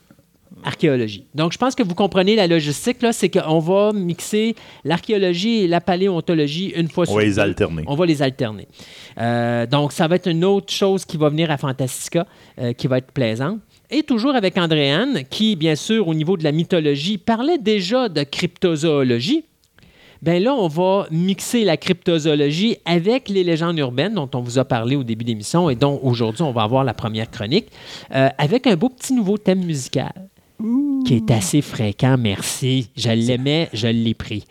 archéologie. 0.65 1.27
Donc, 1.35 1.53
je 1.53 1.59
pense 1.59 1.75
que 1.75 1.83
vous 1.83 1.95
comprenez 1.95 2.37
la 2.37 2.47
logistique, 2.47 3.03
là, 3.03 3.13
c'est 3.13 3.29
qu'on 3.29 3.59
va 3.59 3.93
mixer 3.93 4.55
l'archéologie 4.85 5.63
et 5.63 5.69
la 5.69 5.81
paléontologie 5.81 6.73
une 6.77 6.89
fois 6.89 7.05
On 7.05 7.07
sur 7.07 7.17
va 7.17 7.25
les 7.25 7.39
alterner. 7.39 7.85
On 7.87 7.95
va 7.95 8.07
les 8.07 8.23
alterner. 8.23 8.69
Euh, 9.19 9.67
donc, 9.67 9.93
ça 9.93 10.09
va 10.09 10.17
être 10.17 10.29
une 10.29 10.45
autre 10.45 10.73
chose 10.73 11.05
qui 11.05 11.17
va 11.17 11.29
venir 11.29 11.51
à 11.51 11.57
Fantastica, 11.57 12.27
euh, 12.59 12.73
qui 12.73 12.87
va 12.87 12.99
être 12.99 13.13
plaisante. 13.13 13.59
Et 13.91 14.03
toujours 14.03 14.35
avec 14.35 14.57
Andréane, 14.57 15.25
qui, 15.29 15.55
bien 15.57 15.75
sûr, 15.75 16.09
au 16.09 16.15
niveau 16.15 16.37
de 16.37 16.45
la 16.45 16.53
mythologie, 16.53 17.19
parlait 17.19 17.59
déjà 17.59 18.09
de 18.09 18.23
cryptozoologie. 18.23 19.45
Bien 20.23 20.39
là, 20.39 20.55
on 20.55 20.69
va 20.69 21.09
mixer 21.11 21.65
la 21.65 21.77
cryptozoologie 21.77 22.77
avec 22.85 23.29
les 23.29 23.43
légendes 23.43 23.77
urbaines 23.79 24.15
dont 24.15 24.31
on 24.35 24.41
vous 24.41 24.61
a 24.61 24.65
parlé 24.65 24.95
au 24.95 25.03
début 25.03 25.25
d'émission 25.25 25.69
et 25.69 25.75
dont 25.75 25.99
aujourd'hui 26.05 26.43
on 26.43 26.53
va 26.53 26.63
avoir 26.63 26.85
la 26.85 26.95
première 26.95 27.29
chronique, 27.29 27.67
euh, 28.15 28.29
avec 28.39 28.69
un 28.69 28.77
beau 28.77 28.89
petit 28.89 29.15
nouveau 29.15 29.37
thème 29.37 29.65
musical 29.65 30.13
qui 31.07 31.15
est 31.15 31.31
assez 31.31 31.61
fréquent, 31.63 32.17
merci. 32.19 32.91
Je 32.97 33.11
l'aimais, 33.11 33.69
je 33.73 33.89
l'ai 33.89 34.15
pris. 34.15 34.45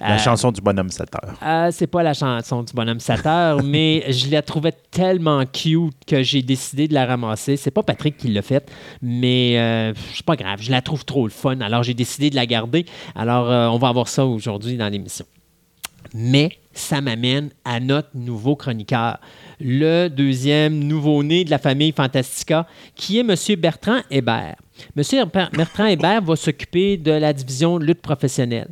La 0.00 0.14
Euh, 0.14 0.18
chanson 0.18 0.50
du 0.50 0.60
bonhomme 0.60 0.90
7 0.90 1.08
heures. 1.14 1.34
euh, 1.44 1.68
c'est 1.70 1.86
pas 1.86 2.02
la 2.02 2.12
chanson 2.12 2.64
du 2.64 2.72
bonhomme 2.72 2.98
Sateur, 2.98 3.62
mais 3.64 4.04
je 4.12 4.30
la 4.30 4.42
trouvais 4.42 4.72
tellement 4.90 5.44
cute 5.46 5.94
que 6.06 6.24
j'ai 6.24 6.42
décidé 6.42 6.88
de 6.88 6.94
la 6.94 7.06
ramasser. 7.06 7.56
C'est 7.56 7.70
pas 7.70 7.84
Patrick 7.84 8.16
qui 8.16 8.28
l'a 8.28 8.42
fait, 8.42 8.68
mais 9.00 9.58
euh, 9.58 9.92
c'est 10.12 10.26
pas 10.26 10.34
grave. 10.34 10.58
Je 10.60 10.72
la 10.72 10.82
trouve 10.82 11.04
trop 11.04 11.24
le 11.24 11.30
fun, 11.30 11.60
alors 11.60 11.84
j'ai 11.84 11.94
décidé 11.94 12.30
de 12.30 12.34
la 12.34 12.46
garder. 12.46 12.84
Alors, 13.14 13.48
euh, 13.48 13.68
on 13.68 13.78
va 13.78 13.88
avoir 13.88 14.08
ça 14.08 14.26
aujourd'hui 14.26 14.76
dans 14.76 14.88
l'émission. 14.88 15.24
Mais 16.14 16.58
ça 16.74 17.00
m'amène 17.00 17.50
à 17.64 17.80
notre 17.80 18.08
nouveau 18.14 18.56
chroniqueur, 18.56 19.18
le 19.60 20.08
deuxième 20.08 20.78
nouveau-né 20.78 21.44
de 21.44 21.50
la 21.50 21.58
famille 21.58 21.92
Fantastica, 21.92 22.66
qui 22.94 23.18
est 23.18 23.20
M. 23.20 23.34
Bertrand 23.58 24.00
Hébert. 24.10 24.56
M. 24.96 25.02
Bertrand 25.52 25.86
Hébert 25.86 26.22
va 26.22 26.36
s'occuper 26.36 26.96
de 26.96 27.12
la 27.12 27.32
division 27.32 27.78
lutte 27.78 28.00
professionnelle. 28.00 28.68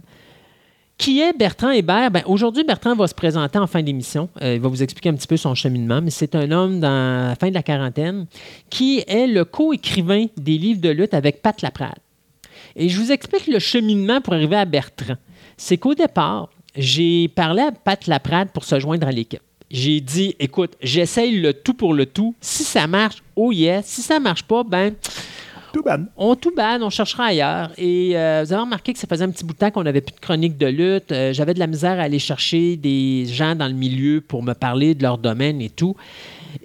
Qui 1.01 1.21
est 1.21 1.33
Bertrand 1.33 1.71
Hébert? 1.71 2.11
Ben, 2.11 2.23
Aujourd'hui, 2.27 2.63
Bertrand 2.63 2.95
va 2.95 3.07
se 3.07 3.15
présenter 3.15 3.59
en 3.59 3.67
fin 3.67 3.83
d'émission. 3.83 4.29
Euh, 4.43 4.57
il 4.57 4.61
va 4.61 4.69
vous 4.69 4.83
expliquer 4.83 5.09
un 5.09 5.15
petit 5.15 5.27
peu 5.27 5.39
son 5.39 5.55
cheminement, 5.55 6.03
mais 6.03 6.11
c'est 6.11 6.35
un 6.35 6.51
homme 6.51 6.79
dans 6.79 7.29
la 7.29 7.37
fin 7.37 7.49
de 7.49 7.55
la 7.55 7.63
quarantaine 7.63 8.27
qui 8.69 9.03
est 9.07 9.27
le 9.27 9.47
co-écrivain 9.47 10.27
des 10.37 10.59
livres 10.59 10.83
de 10.83 10.91
lutte 10.91 11.15
avec 11.15 11.41
Pat 11.41 11.63
Laprade. 11.63 11.99
Et 12.77 12.91
je 12.91 13.01
vous 13.01 13.13
explique 13.13 13.47
le 13.47 13.59
cheminement 13.59 14.21
pour 14.21 14.35
arriver 14.35 14.57
à 14.57 14.67
Bertrand. 14.67 15.17
C'est 15.57 15.79
qu'au 15.79 15.95
départ, 15.95 16.51
j'ai 16.81 17.29
parlé 17.29 17.63
à 17.63 17.73
Pat 17.73 18.07
Laprade 18.07 18.51
pour 18.51 18.65
se 18.65 18.81
joindre 18.81 19.07
à 19.07 19.13
l'équipe. 19.13 19.41
J'ai 19.71 20.01
dit, 20.01 20.35
écoute, 20.41 20.73
j'essaye 20.83 21.39
le 21.41 21.53
tout 21.53 21.75
pour 21.75 21.95
le 21.95 22.07
tout. 22.07 22.35
Si 22.41 22.65
ça 22.65 22.87
marche, 22.89 23.23
oh 23.37 23.53
yes. 23.53 23.87
Si 23.87 24.03
ça 24.03 24.19
marche 24.19 24.43
pas, 24.43 24.65
ben, 24.65 24.95
Tout 25.73 25.83
bad. 25.85 26.07
on 26.17 26.35
tout 26.35 26.53
banne, 26.57 26.83
on 26.83 26.91
cherchera 26.91 27.27
ailleurs. 27.27 27.71
Et 27.79 28.17
euh, 28.17 28.43
vous 28.45 28.53
avez 28.53 28.63
remarqué 28.63 28.93
que 28.93 28.99
ça 28.99 29.07
faisait 29.07 29.23
un 29.25 29.31
petit 29.31 29.45
bout 29.45 29.53
de 29.53 29.59
temps 29.59 29.71
qu'on 29.71 29.85
n'avait 29.85 30.01
plus 30.01 30.15
de 30.15 30.19
chronique 30.21 30.57
de 30.59 30.67
lutte. 30.67 31.13
Euh, 31.13 31.33
J'avais 31.33 31.55
de 31.55 31.61
la 31.61 31.69
misère 31.69 32.01
à 32.01 32.03
aller 32.03 32.19
chercher 32.19 32.77
des 32.77 33.27
gens 33.27 33.55
dans 33.55 33.69
le 33.69 33.75
milieu 33.75 34.21
pour 34.21 34.43
me 34.43 34.55
parler 34.55 34.97
de 34.97 35.03
leur 35.05 35.19
domaine 35.19 35.61
et 35.61 35.71
tout. 35.71 35.95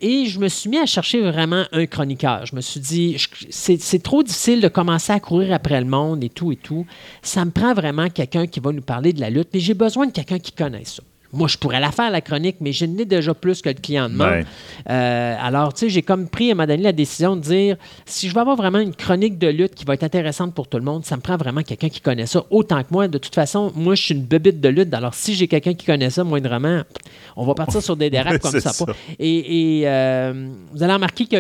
Et 0.02 0.26
je 0.26 0.40
me 0.40 0.48
suis 0.48 0.70
mis 0.70 0.78
à 0.78 0.86
chercher 0.86 1.22
vraiment 1.22 1.66
un 1.72 1.86
chroniqueur. 1.86 2.46
Je 2.46 2.56
me 2.56 2.62
suis 2.62 2.80
dit, 2.80 3.18
c'est 3.50 4.04
trop 4.04 4.24
difficile 4.24 4.62
de 4.62 4.68
commencer 4.68 5.14
à 5.14 5.20
courir 5.20 5.54
après 5.54 5.80
le 5.80 5.88
monde 5.88 6.24
et 6.24 6.30
tout 6.30 6.52
et 6.52 6.56
tout. 6.56 6.86
Ça 7.22 7.46
me 7.46 7.52
prend 7.52 7.74
vraiment 7.74 8.10
quelqu'un 8.10 8.48
qui 8.48 8.60
va 8.60 8.72
nous 8.72 8.82
parler 8.82 9.14
de 9.14 9.22
la 9.22 9.30
lutte, 9.30 9.50
mais 9.54 9.60
j'ai 9.60 9.74
besoin 9.74 10.08
de 10.08 10.12
quelqu'un 10.12 10.40
qui 10.40 10.52
connaisse 10.52 10.96
ça. 10.96 11.04
Moi, 11.34 11.48
je 11.50 11.58
pourrais 11.58 11.80
la 11.82 11.92
faire, 11.92 12.10
la 12.12 12.22
chronique, 12.22 12.58
mais 12.62 12.72
je 12.72 12.86
n'ai 12.86 13.04
déjà 13.04 13.34
plus 13.34 13.62
que 13.62 13.68
le 13.70 13.76
client 13.76 14.08
demande. 14.10 14.30
Ouais. 14.30 14.46
Euh, 14.90 15.36
alors, 15.42 15.74
tu 15.74 15.82
sais, 15.82 15.90
j'ai 15.90 16.02
comme 16.02 16.30
pris 16.30 16.50
à 16.50 16.52
un 16.52 16.56
moment 16.56 16.68
donné 16.68 16.84
la 16.84 16.92
décision 16.94 17.36
de 17.36 17.42
dire 17.42 17.78
si 18.06 18.30
je 18.30 18.34
veux 18.34 18.40
avoir 18.40 18.56
vraiment 18.56 18.80
une 18.80 18.96
chronique 18.96 19.38
de 19.38 19.48
lutte 19.48 19.76
qui 19.76 19.84
va 19.84 19.96
être 19.96 20.04
intéressante 20.04 20.54
pour 20.54 20.68
tout 20.68 20.78
le 20.78 20.84
monde, 20.84 21.04
ça 21.04 21.18
me 21.18 21.22
prend 21.22 21.36
vraiment 21.36 21.62
quelqu'un 21.62 21.90
qui 21.90 22.00
connaît 22.00 22.26
ça 22.26 22.46
autant 22.52 22.82
que 22.84 22.88
moi. 22.92 23.08
De 23.08 23.18
toute 23.18 23.36
façon, 23.36 23.72
moi, 23.76 23.96
je 23.96 24.02
suis 24.04 24.14
une 24.16 24.22
bébite 24.24 24.62
de 24.62 24.70
lutte. 24.70 24.94
Alors, 24.94 25.14
si 25.14 25.36
j'ai 25.36 25.48
quelqu'un 25.48 25.74
qui 25.74 25.86
connaît 25.86 26.10
ça 26.10 26.24
moindrement, 26.24 26.82
on 27.36 27.46
va 27.46 27.54
partir 27.54 27.82
sur 27.82 27.98
des 27.98 28.10
dérapes 28.10 28.38
comme 28.42 28.60
ça. 28.60 28.72
Et, 29.20 29.80
et, 29.80 29.88
euh, 29.90 30.48
vous 30.74 30.84
allez 30.84 30.94
remarquer 30.94 31.26
que 31.26 31.38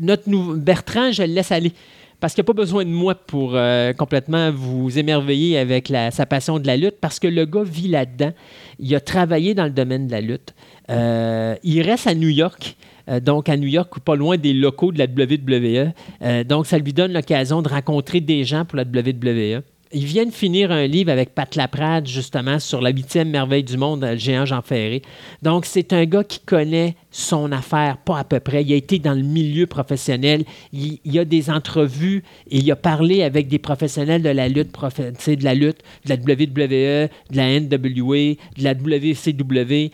notre 0.00 0.28
nouveau 0.28 0.54
Bertrand, 0.54 1.12
je 1.12 1.22
le 1.22 1.32
laisse 1.32 1.52
aller. 1.52 1.72
Parce 2.18 2.34
qu'il 2.34 2.42
n'y 2.42 2.46
a 2.46 2.52
pas 2.54 2.60
besoin 2.60 2.84
de 2.84 2.88
moi 2.90 3.16
pour 3.16 3.52
euh, 3.54 3.92
complètement 3.94 4.52
vous 4.52 4.96
émerveiller 4.96 5.58
avec 5.58 5.88
la- 5.88 6.12
sa 6.12 6.24
passion 6.24 6.60
de 6.60 6.66
la 6.68 6.76
lutte, 6.76 6.94
parce 7.00 7.18
que 7.18 7.26
le 7.26 7.44
gars 7.46 7.64
vit 7.64 7.88
là-dedans. 7.88 8.32
Il 8.78 8.94
a 8.94 9.00
travaillé 9.00 9.54
dans 9.54 9.64
le 9.64 9.70
domaine 9.70 10.06
de 10.06 10.12
la 10.12 10.20
lutte. 10.20 10.54
Euh, 10.90 11.54
il 11.62 11.82
reste 11.82 12.06
à 12.06 12.14
New 12.14 12.28
York. 12.28 12.76
euh, 13.08 13.20
donc, 13.20 13.48
à 13.48 13.56
New 13.56 13.68
York, 13.68 13.98
pas 14.00 14.14
loin 14.14 14.36
des 14.36 14.52
locaux 14.52 14.92
de 14.92 14.98
la 14.98 15.06
WWE. 15.06 15.92
Euh, 16.22 16.44
donc, 16.44 16.66
ça 16.66 16.78
lui 16.78 16.92
donne 16.92 17.12
l'occasion 17.12 17.62
de 17.62 17.68
rencontrer 17.68 18.20
des 18.20 18.44
gens 18.44 18.64
pour 18.64 18.76
la 18.76 18.84
WWE. 18.84 19.62
Ils 19.94 20.06
viennent 20.06 20.32
finir 20.32 20.72
un 20.72 20.86
livre 20.86 21.10
avec 21.10 21.34
Pat 21.34 21.54
Laprade, 21.54 22.06
justement, 22.06 22.58
sur 22.58 22.80
la 22.80 22.90
huitième 22.90 23.28
merveille 23.28 23.64
du 23.64 23.76
monde, 23.76 24.04
le 24.04 24.16
géant 24.16 24.46
Jean 24.46 24.62
Ferré. 24.62 25.02
Donc, 25.42 25.66
c'est 25.66 25.92
un 25.92 26.04
gars 26.06 26.24
qui 26.24 26.40
connaît 26.40 26.96
son 27.10 27.52
affaire, 27.52 27.98
pas 27.98 28.18
à 28.18 28.24
peu 28.24 28.40
près. 28.40 28.62
Il 28.64 28.72
a 28.72 28.76
été 28.76 28.98
dans 28.98 29.12
le 29.12 29.22
milieu 29.22 29.66
professionnel. 29.66 30.44
Il, 30.72 31.18
a 31.18 31.24
des 31.24 31.50
entrevues 31.50 32.24
et 32.50 32.58
il 32.58 32.70
a 32.72 32.76
parlé 32.76 33.22
avec 33.22 33.48
des 33.48 33.58
professionnels 33.58 34.22
de 34.22 34.30
la 34.30 34.48
lutte, 34.48 34.72
de 34.72 35.44
la 35.44 35.54
lutte, 35.54 35.82
de 36.06 36.08
la 36.08 36.16
WWE, 36.16 37.08
de 37.30 37.36
la 37.36 37.60
NWA, 37.60 38.36
de 38.56 38.64
la 38.64 38.72
WCW. 38.72 39.90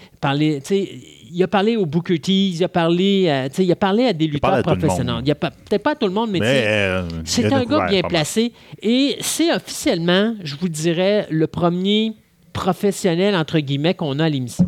Il 1.30 1.42
a 1.42 1.48
parlé 1.48 1.76
au 1.76 1.84
Booker 1.86 2.18
T, 2.18 2.32
il 2.48 2.64
a 2.64 2.68
parlé, 2.68 3.28
à- 3.28 3.46
il 3.46 3.72
a 3.72 3.76
parlé 3.76 4.04
à 4.06 4.12
des 4.12 4.26
lutteurs 4.26 4.50
professionnels. 4.62 5.22
Il 5.24 5.30
a 5.30 5.34
pas- 5.34 5.50
peut-être 5.50 5.82
pas 5.82 5.92
à 5.92 5.94
tout 5.94 6.06
le 6.06 6.12
monde, 6.12 6.30
mais, 6.30 6.40
euh, 6.44 7.08
c'est 7.24 7.42
a 7.52 7.56
un 7.56 7.64
gars 7.64 7.76
bien 7.90 8.00
placé 8.08 8.52
et 8.82 9.16
c'est 9.20 9.52
officiellement, 9.54 10.34
je 10.42 10.56
vous 10.56 10.68
dirais, 10.68 11.26
le 11.30 11.46
premier 11.46 12.12
professionnel, 12.52 13.34
entre 13.36 13.58
guillemets, 13.60 13.94
qu'on 13.94 14.18
a 14.18 14.24
à 14.24 14.28
l'émission. 14.28 14.66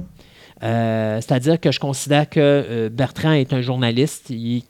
Euh, 0.63 1.21
C'est-à-dire 1.21 1.59
que 1.59 1.73
je 1.73 1.81
considère 1.81 2.29
que 2.29 2.41
euh, 2.41 2.89
Bertrand 2.91 3.33
est 3.33 3.53
un 3.53 3.63
journaliste, 3.63 4.31
il, 4.31 4.63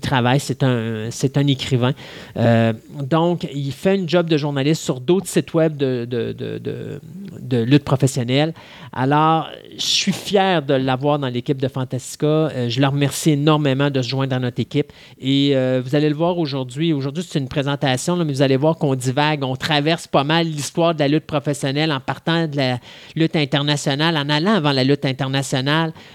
travaille, 0.00 0.40
c'est 0.40 0.62
un, 0.62 1.46
écrivain. 1.46 1.92
Euh, 2.36 2.72
donc, 3.02 3.46
il 3.54 3.72
fait 3.72 3.96
une 3.96 4.08
job 4.08 4.28
de 4.28 4.36
journaliste 4.36 4.82
sur 4.82 5.00
d'autres 5.00 5.26
sites 5.26 5.54
web 5.54 5.76
de, 5.76 7.64
lutte 7.64 7.84
professionnelle. 7.84 8.52
Alors, 8.92 9.48
je 9.76 9.84
suis 9.84 10.12
fier 10.12 10.62
de 10.62 10.74
l'avoir 10.74 11.18
dans 11.18 11.28
l'équipe 11.28 11.60
de 11.60 11.68
Fantastica. 11.68 12.68
Je 12.68 12.80
le 12.80 12.86
remercie 12.86 13.30
énormément 13.30 13.90
de 13.90 14.02
se 14.02 14.08
joindre 14.08 14.36
à 14.36 14.38
notre 14.38 14.60
équipe. 14.60 14.92
Et 15.20 15.54
vous 15.84 15.94
allez 15.94 16.08
le 16.08 16.14
voir 16.14 16.38
aujourd'hui. 16.38 16.92
Aujourd'hui, 16.92 17.24
c'est 17.28 17.38
une 17.38 17.48
présentation, 17.48 18.16
mais 18.16 18.24
vous 18.24 18.42
allez 18.42 18.56
voir 18.56 18.76
qu'on 18.76 18.94
divague, 18.94 19.42
on 19.42 19.56
traverse 19.56 20.06
pas 20.06 20.24
mal 20.24 20.46
l'histoire 20.46 20.94
de 20.94 21.00
la 21.00 21.08
lutte 21.08 21.26
professionnelle 21.26 21.90
en 21.92 22.00
partant 22.00 22.46
de 22.46 22.56
la 22.56 22.78
lutte 23.16 23.36
internationale, 23.36 24.16
en 24.16 24.28
allant 24.28 24.54
avant 24.54 24.72
la 24.72 24.84
lutte 24.84 25.04
internationale 25.04 25.13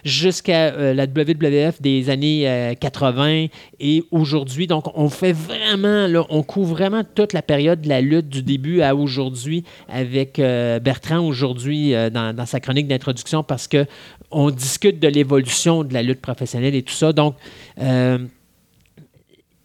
jusqu'à 0.03 0.73
euh, 0.73 0.93
la 0.93 1.05
WWF 1.05 1.81
des 1.81 2.09
années 2.09 2.49
euh, 2.49 2.73
80 2.73 3.47
et 3.79 4.03
aujourd'hui. 4.11 4.67
Donc, 4.67 4.85
on 4.95 5.09
fait 5.09 5.33
vraiment, 5.33 6.07
là, 6.07 6.25
on 6.29 6.43
couvre 6.43 6.75
vraiment 6.75 7.03
toute 7.03 7.33
la 7.33 7.41
période 7.41 7.81
de 7.81 7.89
la 7.89 8.01
lutte 8.01 8.29
du 8.29 8.43
début 8.43 8.81
à 8.81 8.95
aujourd'hui 8.95 9.63
avec 9.87 10.39
euh, 10.39 10.79
Bertrand 10.79 11.19
aujourd'hui 11.19 11.93
euh, 11.93 12.09
dans, 12.09 12.45
sa 12.45 12.59
chronique 12.59 12.87
d'introduction 12.87 13.43
parce 13.43 13.67
que 13.67 13.85
on 14.31 14.49
discute 14.49 14.99
de 14.99 15.07
l'évolution 15.07 15.83
de 15.83 15.93
la 15.93 16.01
lutte 16.01 16.21
professionnelle 16.21 16.75
et 16.75 16.83
tout 16.83 16.93
ça. 16.93 17.13
Donc, 17.13 17.35
euh, 17.79 18.19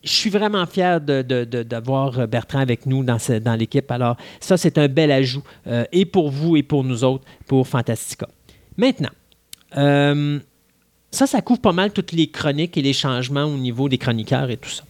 je 0.02 0.12
suis 0.12 0.30
vraiment 0.30 0.66
fier 0.66 1.00
d'avoir 1.00 2.28
Bertrand 2.28 2.58
avec 2.58 2.84
nous 2.86 3.02
dans, 3.02 3.16
dans 3.40 3.54
l'équipe. 3.54 3.90
Alors, 3.90 4.16
ça, 4.38 4.56
c'est 4.56 4.76
un 4.76 4.88
bel 4.88 5.10
ajout, 5.10 5.42
euh, 5.66 5.84
et 5.92 6.04
pour 6.04 6.30
vous 6.30 6.56
et 6.56 6.62
pour 6.62 6.84
nous 6.84 7.04
autres, 7.04 7.24
pour 7.46 7.66
Fantastica. 7.66 8.28
Maintenant, 8.76 9.10
euh, 9.76 10.38
ça, 11.10 11.26
ça 11.26 11.40
couvre 11.42 11.60
pas 11.60 11.72
mal 11.72 11.92
toutes 11.92 12.12
les 12.12 12.26
chroniques 12.28 12.76
et 12.76 12.82
les 12.82 12.92
changements 12.92 13.44
au 13.44 13.56
niveau 13.56 13.88
des 13.88 13.98
chroniqueurs 13.98 14.50
et 14.50 14.56
tout 14.56 14.70
ça. 14.70 14.82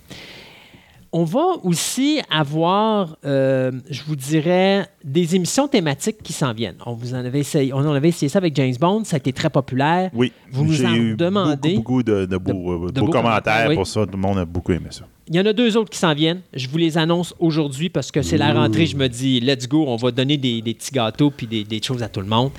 On 1.17 1.23
va 1.23 1.45
aussi 1.63 2.21
avoir, 2.29 3.17
euh, 3.25 3.71
je 3.89 4.03
vous 4.03 4.17
dirais, 4.17 4.85
des 5.05 5.37
émissions 5.37 5.69
thématiques 5.69 6.21
qui 6.25 6.33
s'en 6.33 6.53
viennent. 6.53 6.75
On 6.87 6.95
vous 6.95 7.15
en 7.15 7.19
avait 7.19 7.39
essayé, 7.39 7.73
on 7.73 7.77
en 7.79 7.93
avait 7.93 8.09
essayé 8.09 8.29
ça 8.29 8.39
avec 8.39 8.57
James 8.57 8.75
Bond, 8.81 9.05
ça 9.05 9.15
a 9.15 9.19
été 9.19 9.33
très 9.33 9.49
populaire. 9.49 10.11
Oui. 10.13 10.33
Vous 10.51 10.65
nous 10.65 10.85
en 10.85 10.93
eu 10.93 11.15
demandez. 11.15 11.77
Beaucoup, 11.77 11.99
beaucoup 11.99 12.03
de, 12.03 12.25
de 12.27 12.37
beaux, 12.37 12.87
De- 12.89 12.91
de 12.91 13.01
beaux 13.01 13.07
beaux 13.07 13.13
commentaires 13.13 13.13
commentaires, 13.13 13.69
oui. 13.69 13.75
pour 13.77 13.87
ça. 13.87 14.05
Tout 14.07 14.11
le 14.13 14.19
monde 14.19 14.39
a 14.39 14.45
beaucoup 14.45 14.73
aimé 14.73 14.89
ça. 14.91 15.05
Il 15.29 15.37
y 15.37 15.41
en 15.41 15.47
a 15.47 15.53
deux 15.53 15.77
autres 15.77 15.91
qui 15.91 15.99
s'en 15.99 16.15
viennent. 16.15 16.41
Je 16.53 16.67
vous 16.69 16.79
les 16.79 16.99
annonce 16.99 17.33
aujourd'hui 17.39 17.91
parce 17.91 18.11
que 18.11 18.21
c'est 18.21 18.37
la 18.37 18.53
rentrée. 18.53 18.87
Je 18.87 18.97
me 18.97 19.07
dis, 19.09 19.39
let's 19.39 19.69
go, 19.69 19.85
on 19.87 19.95
va 19.95 20.11
donner 20.11 20.37
des, 20.37 20.63
des 20.63 20.75
petits 20.75 20.91
gâteaux 20.91 21.31
puis 21.31 21.47
des, 21.47 21.63
des 21.63 21.81
choses 21.81 22.03
à 22.03 22.09
tout 22.09 22.21
le 22.21 22.27
monde. 22.27 22.51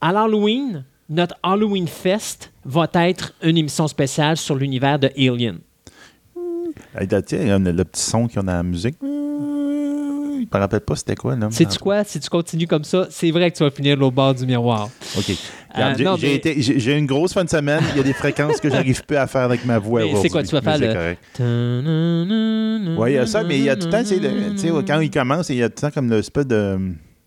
À 0.00 0.12
l'Halloween, 0.12 0.84
notre 1.08 1.34
Halloween 1.42 1.86
Fest 1.88 2.50
va 2.64 2.88
être 2.94 3.34
une 3.42 3.58
émission 3.58 3.86
spéciale 3.88 4.36
sur 4.36 4.54
l'univers 4.56 4.98
de 4.98 5.10
Alien. 5.16 5.58
Tiens, 7.26 7.38
il 7.40 7.48
y 7.48 7.50
a 7.50 7.58
le 7.58 7.84
petit 7.84 8.02
son 8.02 8.26
qu'il 8.26 8.36
y 8.36 8.38
a 8.38 8.42
dans 8.42 8.52
la 8.52 8.62
musique. 8.62 8.96
Je 9.02 10.56
me 10.58 10.60
rappelle 10.60 10.80
pas 10.80 10.96
c'était 10.96 11.14
quoi. 11.14 11.36
Sais-tu 11.50 11.78
quoi? 11.78 12.04
Si 12.04 12.18
tu 12.20 12.28
continues 12.28 12.66
comme 12.66 12.84
ça, 12.84 13.06
c'est 13.10 13.30
vrai 13.30 13.50
que 13.50 13.56
tu 13.56 13.62
vas 13.62 13.70
finir 13.70 14.00
au 14.02 14.10
bord 14.10 14.34
du 14.34 14.44
miroir. 14.46 14.88
OK. 15.16 15.30
Euh, 15.30 15.94
j'ai- 16.18 16.40
mais- 16.44 16.98
une 16.98 17.06
grosse 17.06 17.32
fin 17.32 17.44
de 17.44 17.48
semaine. 17.48 17.82
Il 17.92 17.96
y 17.98 18.00
a 18.00 18.02
des 18.02 18.12
fréquences 18.12 18.60
que 18.60 18.68
j'arrive 18.68 19.04
plus 19.04 19.16
à 19.16 19.26
faire 19.26 19.42
avec 19.42 19.64
ma 19.64 19.78
voix. 19.78 20.02
C'est 20.20 20.28
quoi, 20.28 20.42
tu 20.42 20.50
vas 20.54 20.60
faire 20.60 20.78
le-. 20.78 20.92
Oui, 22.98 23.12
il 23.12 23.14
y 23.14 23.18
a 23.18 23.26
ça, 23.26 23.42
mais 23.44 23.58
il 23.58 23.64
y 23.64 23.68
a 23.70 23.76
tout 23.76 23.86
le 23.86 23.92
temps, 23.92 24.02
le- 24.02 24.82
quand 24.82 25.00
il 25.00 25.10
commence, 25.10 25.48
il 25.48 25.56
y 25.56 25.62
a 25.62 25.68
tout 25.68 25.76
le 25.76 25.80
temps 25.90 25.94
comme 25.94 26.10
le 26.10 26.18
espèce 26.18 26.46
de 26.46 26.78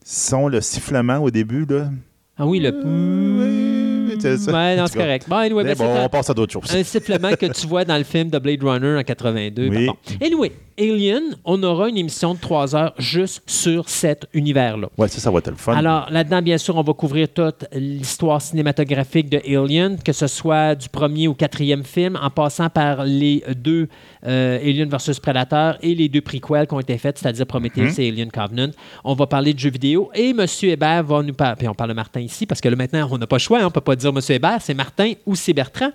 son, 0.04 0.48
le 0.48 0.62
sifflement 0.62 1.18
au 1.20 1.32
début. 1.32 1.66
Là. 1.66 1.90
Ah 2.38 2.46
oui, 2.46 2.60
le... 2.60 2.72
Oui, 2.72 4.18
c'est 4.20 4.38
ça. 4.38 4.52
Ouais, 4.52 4.76
non, 4.76 4.88
c'est 4.88 4.98
correct. 4.98 5.26
Bon, 5.30 5.38
anyway, 5.38 5.64
ben, 5.64 5.76
bon, 5.76 6.04
on 6.04 6.10
passe 6.10 6.30
à 6.30 6.34
d'autres 6.34 6.52
choses. 6.54 6.76
un 6.76 6.84
sifflement 6.84 7.32
que 7.36 7.46
tu 7.46 7.66
vois 7.68 7.86
dans 7.86 7.98
le 7.98 8.04
film 8.04 8.30
de 8.30 8.40
Blade 8.40 8.64
Runner 8.64 8.98
en 8.98 9.04
82. 9.04 9.70
Oui. 9.70 9.86
Bon. 9.88 9.96
Anyway, 10.22 10.52
Alien, 10.78 11.38
on 11.46 11.64
aura 11.64 11.88
une 11.88 11.98
émission 11.98 12.34
de 12.34 12.40
trois 12.40 12.76
heures 12.76 12.94
juste 12.98 13.42
sur 13.50 13.88
cet 13.88 14.28
univers-là. 14.34 14.90
Ouais, 14.98 15.08
ça, 15.08 15.20
ça 15.22 15.32
va 15.32 15.40
être 15.40 15.50
le 15.50 15.56
fun. 15.56 15.74
Alors, 15.74 16.08
là-dedans, 16.12 16.42
bien 16.42 16.58
sûr, 16.58 16.76
on 16.76 16.82
va 16.82 16.94
couvrir 16.94 17.30
toute 17.34 17.64
l'histoire 17.74 18.42
cinématographique 18.42 19.30
de 19.30 19.38
Alien, 19.38 19.98
que 20.04 20.12
ce 20.12 20.28
soit 20.28 20.76
du 20.76 20.90
premier 20.90 21.30
au 21.30 21.34
quatrième 21.34 21.84
film, 21.86 22.20
en 22.22 22.30
passant 22.30 22.70
par 22.70 23.06
les 23.06 23.42
deux 23.56 23.88
euh, 24.26 24.60
Alien 24.60 24.90
versus 24.90 25.18
Predator 25.20 25.76
et 25.82 25.96
les 25.96 26.10
deux 26.10 26.20
prequels 26.22 26.68
qui 26.68 26.74
ont 26.74 26.80
été 26.82 26.98
faits, 26.98 27.20
c'est-à-dire 27.20 27.46
Prometheus 27.46 27.98
et 28.00 28.10
Alien 28.10 28.30
Covenant. 28.30 28.72
On 29.06 29.14
va 29.14 29.28
parler 29.28 29.54
de 29.54 29.60
jeux 29.60 29.70
vidéo 29.72 30.10
et 30.14 30.32
M. 30.32 30.46
Hébert 30.64 31.04
va 31.06 31.24
nous 31.24 31.34
parler. 31.34 31.56
Puis 31.58 31.68
on 31.70 31.74
parle 31.74 31.92
de 31.92 31.96
Martin 31.96 32.20
ici, 32.20 32.46
parce 32.46 32.60
que 32.60 32.68
là, 32.68 32.76
maintenant, 32.76 33.08
on 33.12 33.18
n'a 33.18 33.28
pas 33.28 33.38
le 33.38 33.42
choix. 33.42 33.60
hein, 33.60 33.64
on 33.64 33.66
ne 33.68 33.72
peut 33.72 33.80
pas 33.82 33.96
dire 33.96 34.10
M. 34.10 34.20
Hébert, 34.28 34.58
c'est 34.62 34.74
Martin 34.74 35.14
ou 35.26 35.36
c'est 35.36 35.54
Bertrand. 35.54 35.92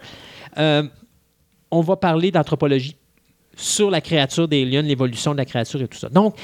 Euh, 0.56 0.84
on 1.70 1.82
va 1.82 1.96
parler 1.96 2.30
d'anthropologie 2.30 2.96
sur 3.56 3.90
la 3.90 4.00
créature 4.00 4.48
d'Alien, 4.48 4.86
l'évolution 4.86 5.32
de 5.32 5.38
la 5.38 5.44
créature 5.44 5.80
et 5.82 5.88
tout 5.88 5.98
ça. 5.98 6.08
Donc, 6.08 6.34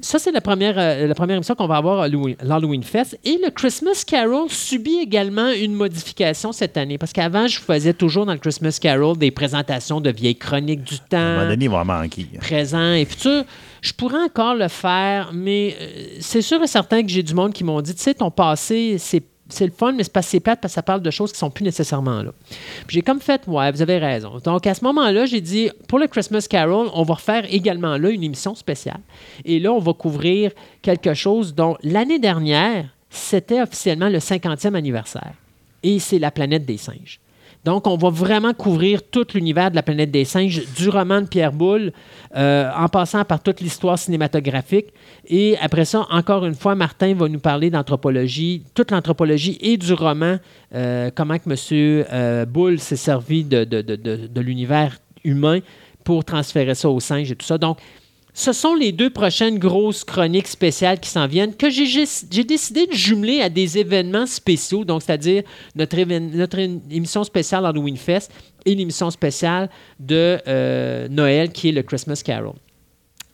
ça, 0.00 0.20
c'est 0.20 0.30
la 0.30 0.40
première, 0.40 0.78
euh, 0.78 1.08
la 1.08 1.14
première 1.16 1.34
émission 1.36 1.56
qu'on 1.56 1.66
va 1.66 1.76
avoir 1.78 1.98
à 2.00 2.04
Halloween- 2.04 2.36
l'Halloween 2.42 2.84
Fest. 2.84 3.18
Et 3.24 3.36
le 3.44 3.50
Christmas 3.50 4.04
Carol 4.06 4.48
subit 4.48 4.98
également 5.02 5.50
une 5.50 5.74
modification 5.74 6.52
cette 6.52 6.76
année. 6.76 6.98
Parce 6.98 7.12
qu'avant, 7.12 7.48
je 7.48 7.58
faisais 7.58 7.94
toujours 7.94 8.24
dans 8.24 8.32
le 8.32 8.38
Christmas 8.38 8.78
Carol 8.80 9.16
des 9.18 9.32
présentations 9.32 10.00
de 10.00 10.10
vieilles 10.10 10.36
chroniques 10.36 10.84
du 10.84 10.94
À 11.10 11.16
un 11.16 11.28
moment 11.30 11.40
temps, 11.42 11.48
donné, 11.50 11.64
il 11.64 11.70
va 11.70 11.82
manquer. 11.82 12.26
présent 12.40 12.92
et 12.92 13.04
futur. 13.06 13.42
Je 13.80 13.92
pourrais 13.92 14.22
encore 14.22 14.54
le 14.54 14.68
faire, 14.68 15.30
mais 15.34 15.74
euh, 15.80 15.86
c'est 16.20 16.42
sûr 16.42 16.62
et 16.62 16.68
certain 16.68 17.02
que 17.02 17.08
j'ai 17.08 17.24
du 17.24 17.34
monde 17.34 17.52
qui 17.52 17.64
m'ont 17.64 17.80
dit, 17.80 17.94
tu 17.94 18.02
sais, 18.02 18.14
ton 18.14 18.30
passé, 18.30 18.98
c'est 18.98 19.22
c'est 19.48 19.66
le 19.66 19.72
fun, 19.72 19.92
mais 19.92 20.04
c'est 20.04 20.12
pas 20.12 20.22
c'est 20.22 20.40
plate 20.40 20.60
parce 20.60 20.72
que 20.72 20.74
ça 20.74 20.82
parle 20.82 21.00
de 21.00 21.10
choses 21.10 21.32
qui 21.32 21.38
sont 21.38 21.50
plus 21.50 21.64
nécessairement 21.64 22.22
là. 22.22 22.32
J'ai 22.88 23.02
comme 23.02 23.20
fait, 23.20 23.42
ouais, 23.46 23.72
vous 23.72 23.82
avez 23.82 23.98
raison. 23.98 24.38
Donc 24.44 24.66
à 24.66 24.74
ce 24.74 24.84
moment-là, 24.84 25.26
j'ai 25.26 25.40
dit, 25.40 25.70
pour 25.88 25.98
le 25.98 26.06
Christmas 26.06 26.46
Carol, 26.48 26.88
on 26.92 27.02
va 27.02 27.14
refaire 27.14 27.44
également 27.48 27.96
là 27.96 28.10
une 28.10 28.22
émission 28.22 28.54
spéciale. 28.54 29.00
Et 29.44 29.58
là, 29.58 29.72
on 29.72 29.78
va 29.78 29.92
couvrir 29.92 30.52
quelque 30.82 31.14
chose 31.14 31.54
dont 31.54 31.76
l'année 31.82 32.18
dernière, 32.18 32.86
c'était 33.10 33.62
officiellement 33.62 34.08
le 34.08 34.18
50e 34.18 34.74
anniversaire. 34.74 35.32
Et 35.82 35.98
c'est 35.98 36.18
la 36.18 36.30
planète 36.30 36.66
des 36.66 36.76
singes. 36.76 37.20
Donc, 37.64 37.86
on 37.86 37.96
va 37.96 38.10
vraiment 38.10 38.54
couvrir 38.54 39.02
tout 39.02 39.26
l'univers 39.34 39.70
de 39.70 39.76
la 39.76 39.82
planète 39.82 40.10
des 40.10 40.24
singes, 40.24 40.62
du 40.76 40.88
roman 40.88 41.20
de 41.20 41.26
Pierre 41.26 41.52
Boulle, 41.52 41.92
euh, 42.36 42.70
en 42.76 42.88
passant 42.88 43.24
par 43.24 43.42
toute 43.42 43.60
l'histoire 43.60 43.98
cinématographique. 43.98 44.86
Et 45.26 45.56
après 45.60 45.84
ça, 45.84 46.06
encore 46.10 46.46
une 46.46 46.54
fois, 46.54 46.74
Martin 46.74 47.14
va 47.14 47.28
nous 47.28 47.40
parler 47.40 47.70
d'anthropologie, 47.70 48.62
toute 48.74 48.90
l'anthropologie 48.90 49.58
et 49.60 49.76
du 49.76 49.92
roman, 49.92 50.38
euh, 50.74 51.10
comment 51.14 51.38
que 51.38 51.50
M. 51.50 52.06
euh, 52.12 52.46
Boulle 52.46 52.78
s'est 52.78 52.96
servi 52.96 53.44
de, 53.44 54.40
l'univers 54.40 54.98
humain 55.24 55.58
pour 56.04 56.24
transférer 56.24 56.74
ça 56.74 56.88
aux 56.88 57.00
singes 57.00 57.30
et 57.32 57.36
tout 57.36 57.46
ça. 57.46 57.58
Ce 58.38 58.52
sont 58.52 58.76
les 58.76 58.92
deux 58.92 59.10
prochaines 59.10 59.58
grosses 59.58 60.04
chroniques 60.04 60.46
spéciales 60.46 61.00
qui 61.00 61.10
s'en 61.10 61.26
viennent 61.26 61.56
que 61.56 61.68
j'ai 61.70 62.44
décidé 62.44 62.86
de 62.86 62.92
jumeler 62.92 63.40
à 63.40 63.48
des 63.48 63.78
événements 63.78 64.26
spéciaux, 64.26 64.84
donc 64.84 65.02
c'est-à-dire 65.02 65.42
notre, 65.74 65.98
émission 66.88 67.24
spéciale 67.24 67.66
Halloween 67.66 67.96
Fest 67.96 68.30
et 68.64 68.76
l'émission 68.76 69.10
spéciale 69.10 69.68
de 69.98 70.38
euh, 70.46 71.08
Noël 71.08 71.50
qui 71.50 71.70
est 71.70 71.72
le 71.72 71.82
Christmas 71.82 72.22
Carol. 72.24 72.54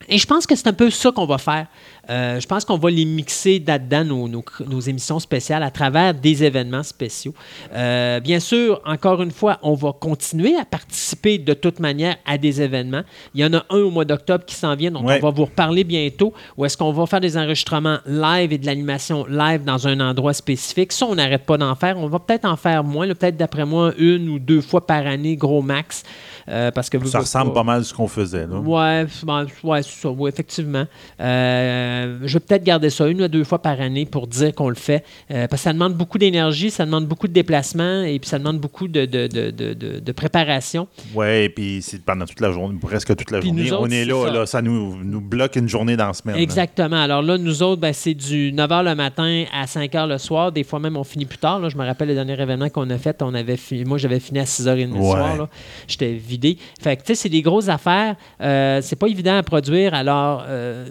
Et 0.09 0.17
je 0.17 0.25
pense 0.25 0.47
que 0.47 0.55
c'est 0.55 0.67
un 0.67 0.73
peu 0.73 0.89
ça 0.89 1.11
qu'on 1.11 1.27
va 1.27 1.37
faire. 1.37 1.67
Euh, 2.09 2.39
je 2.39 2.45
pense 2.47 2.65
qu'on 2.65 2.77
va 2.77 2.89
les 2.91 3.05
mixer 3.05 3.63
là-dedans, 3.65 4.03
nos, 4.05 4.27
nos- 4.27 4.43
nos 4.67 4.79
émissions 4.79 5.19
spéciales, 5.19 5.63
à 5.63 5.71
travers 5.71 6.13
des 6.13 6.43
événements 6.43 6.83
spéciaux. 6.83 7.33
Euh, 7.73 8.19
bien 8.19 8.39
sûr, 8.39 8.81
encore 8.85 9.21
une 9.21 9.31
fois, 9.31 9.57
on 9.63 9.73
va 9.73 9.91
continuer 9.93 10.55
à 10.55 10.65
participer 10.65 11.37
de 11.37 11.53
toute 11.53 11.79
manière 11.79 12.17
à 12.25 12.37
des 12.37 12.61
événements. 12.61 13.01
Il 13.33 13.41
y 13.41 13.45
en 13.45 13.53
a 13.53 13.65
un 13.69 13.79
au 13.79 13.89
mois 13.89 14.05
d'octobre 14.05 14.45
qui 14.45 14.55
s'en 14.55 14.75
vient, 14.75 14.93
Ouais. 14.95 15.19
on 15.21 15.25
va 15.25 15.29
vous 15.31 15.45
reparler 15.45 15.83
bientôt, 15.83 16.33
où 16.57 16.65
est-ce 16.65 16.77
qu'on 16.77 16.91
va 16.91 17.05
faire 17.05 17.21
des 17.21 17.37
enregistrements 17.37 17.97
live 18.05 18.53
et 18.53 18.57
de 18.57 18.65
l'animation 18.65 19.25
live 19.27 19.63
dans 19.63 19.87
un 19.87 19.99
endroit 19.99 20.33
spécifique. 20.33 20.91
Ça, 20.91 21.05
on 21.07 21.15
n'arrête 21.15 21.45
pas 21.45 21.57
d'en 21.57 21.75
faire. 21.75 21.97
On 21.97 22.07
va 22.07 22.19
peut-être 22.19 22.45
en 22.45 22.55
faire 22.55 22.83
moins, 22.83 23.07
peut-être 23.07 23.37
d'après 23.37 23.65
moi, 23.65 23.93
une 23.97 24.29
ou 24.29 24.39
deux 24.39 24.61
fois 24.61 24.85
par 24.85 25.05
année, 25.07 25.35
gros 25.35 25.61
max. 25.61 26.03
Euh, 26.47 26.69
parce 26.71 26.89
que 26.89 27.03
Ça 27.07 27.19
ressemble 27.19 27.53
pas 27.53 27.63
mal 27.63 27.81
à 27.81 27.83
ce 27.83 27.93
qu'on 27.93 28.07
faisait. 28.07 28.45
Là. 28.45 28.57
Ouais, 28.59 29.05
ben, 29.23 29.47
ouais, 29.63 29.81
ça, 29.83 30.09
oui, 30.09 30.29
effectivement. 30.29 30.85
Euh, 31.19 32.19
je 32.23 32.33
vais 32.33 32.39
peut-être 32.39 32.63
garder 32.63 32.89
ça 32.89 33.07
une 33.07 33.21
ou 33.23 33.27
deux 33.27 33.43
fois 33.43 33.59
par 33.61 33.79
année 33.81 34.05
pour 34.05 34.27
dire 34.27 34.53
qu'on 34.53 34.69
le 34.69 34.75
fait. 34.75 35.03
Euh, 35.31 35.47
parce 35.47 35.61
que 35.61 35.65
ça 35.65 35.73
demande 35.73 35.93
beaucoup 35.95 36.17
d'énergie, 36.17 36.69
ça 36.69 36.85
demande 36.85 37.07
beaucoup 37.07 37.27
de 37.27 37.33
déplacement 37.33 38.03
et 38.03 38.19
puis 38.19 38.29
ça 38.29 38.37
demande 38.37 38.59
beaucoup 38.59 38.87
de, 38.87 39.05
de, 39.05 39.27
de, 39.27 39.99
de, 39.99 40.11
préparation. 40.11 40.87
Ouais, 41.13 41.49
puis 41.49 41.81
c'est 41.81 42.01
pendant 42.03 42.25
toute 42.25 42.39
la 42.39 42.51
journée, 42.51 42.77
presque 42.79 43.15
toute 43.15 43.31
la 43.31 43.39
Puis 43.39 43.49
journée. 43.49 43.71
autres, 43.71 43.81
on 43.83 43.89
est 43.89 44.05
là, 44.05 44.25
ça. 44.27 44.31
là, 44.33 44.45
ça 44.45 44.61
nous, 44.61 45.03
nous 45.03 45.21
bloque 45.21 45.55
une 45.55 45.67
journée 45.67 45.97
dans 45.97 46.07
la 46.07 46.13
semaine. 46.13 46.35
là. 46.35 46.41
Exactement. 46.41 47.01
Alors 47.01 47.21
là, 47.21 47.37
nous 47.37 47.63
autres, 47.63 47.81
ben, 47.81 47.93
c'est 47.93 48.13
du 48.13 48.51
9 48.53 48.69
h 48.69 48.83
le 48.83 48.95
matin 48.95 49.45
à 49.53 49.65
5 49.67 49.91
h 49.91 50.07
le 50.07 50.17
soir. 50.17 50.51
Des 50.51 50.63
fois 50.63 50.79
même, 50.79 50.95
on 50.95 51.03
finit 51.03 51.25
plus 51.25 51.37
tard. 51.39 51.59
là. 51.59 51.69
Je 51.69 51.77
me 51.77 51.85
rappelle 51.85 52.07
le 52.09 52.13
dernier 52.13 52.39
événement 52.39 52.69
qu'on 52.69 52.89
a 52.89 52.97
fait. 52.97 53.21
On 53.21 53.33
avait 53.33 53.57
Moi, 53.85 53.97
j'avais 53.97 54.19
fini 54.19 54.39
à 54.39 54.45
6 54.45 54.67
h 54.67 54.85
30 54.87 54.95
le 54.95 55.01
soir. 55.01 55.47
J'étais 55.87 56.13
vidé. 56.35 56.57
Fait 56.81 56.95
que, 56.95 57.01
tu 57.01 57.07
sais, 57.07 57.15
c'est 57.15 57.29
des 57.29 57.41
grosses 57.41 57.69
affaires. 57.69 58.15
Euh, 58.41 58.79
c'est 58.81 58.95
pas 58.95 59.07
évident 59.07 59.37
à 59.37 59.43
produire. 59.43 59.93
Alors, 59.93 60.43
euh, 60.47 60.85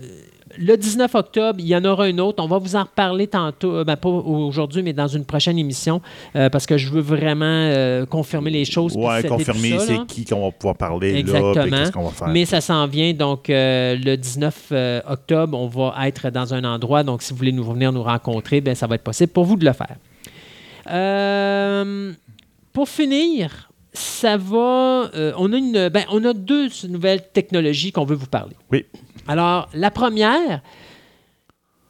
le 0.59 0.77
19 0.77 1.15
octobre, 1.15 1.59
il 1.59 1.67
y 1.67 1.77
en 1.77 1.85
aura 1.85 2.09
une 2.09 2.21
autre. 2.21 2.43
On 2.43 2.47
va 2.47 2.59
vous 2.59 2.77
en 2.77 2.83
reparler 2.83 3.27
tantôt, 3.27 3.73
euh, 3.77 3.85
ben, 3.85 3.97
pas 3.97 4.09
aujourd'hui, 4.09 4.83
mais 4.83 4.93
dans 4.93 5.09
une 5.09 5.25
prochaine 5.25 5.59
émission, 5.59 6.01
euh, 6.37 6.49
parce 6.49 6.67
que 6.67 6.77
je 6.77 6.91
veux 6.91 7.01
vraiment 7.01 7.45
euh, 7.45 8.07
confirmer 8.07 8.51
les 8.51 8.65
choses. 8.65 8.93
tout 8.93 9.29
confirmer 9.29 9.79
c'est 9.79 9.95
là. 9.95 10.05
qui 10.07 10.25
qu'on 10.25 10.45
va 10.47 10.51
pouvoir 10.53 10.77
parler 10.77 11.13
là, 11.13 11.19
Exactement. 11.19 11.77
qu'est-ce 11.77 11.93
qu'on 11.93 12.05
va 12.05 12.11
faire. 12.11 12.29
Mais 12.29 12.45
ça 12.45 12.61
s'en 12.61 12.87
vient. 12.87 13.13
Donc, 13.13 13.51
euh, 13.51 13.97
le 13.97 14.17
19 14.17 14.69
euh, 14.73 15.01
octobre, 15.09 15.59
on 15.59 15.67
va 15.67 16.07
être 16.07 16.31
dans 16.31 16.55
un 16.55 16.65
endroit. 16.65 17.03
Donc, 17.03 17.23
si 17.23 17.33
vous 17.33 17.39
voulez 17.39 17.53
nous 17.53 17.65
venir 17.65 17.93
nous 17.93 18.03
rencontrer, 18.03 18.61
ben, 18.61 18.75
ça 18.75 18.87
va 18.87 18.97
être 18.97 19.03
possible 19.05 19.33
pour 19.33 19.45
vous 19.45 19.57
de 19.57 19.65
le 19.65 19.73
faire. 19.73 19.97
Pour 22.73 22.89
finir, 22.89 23.71
ça 23.95 24.37
va. 24.37 25.11
euh, 25.15 25.33
on, 25.39 25.53
a 25.53 25.57
une, 25.57 25.89
ben, 25.89 26.05
on 26.11 26.25
a 26.25 26.33
deux 26.35 26.69
nouvelles 26.89 27.23
technologies 27.33 27.93
qu'on 27.93 28.05
veut 28.05 28.17
vous 28.17 28.27
parler. 28.27 28.57
Oui. 28.71 28.85
Alors, 29.27 29.69
la 29.73 29.91
première, 29.91 30.61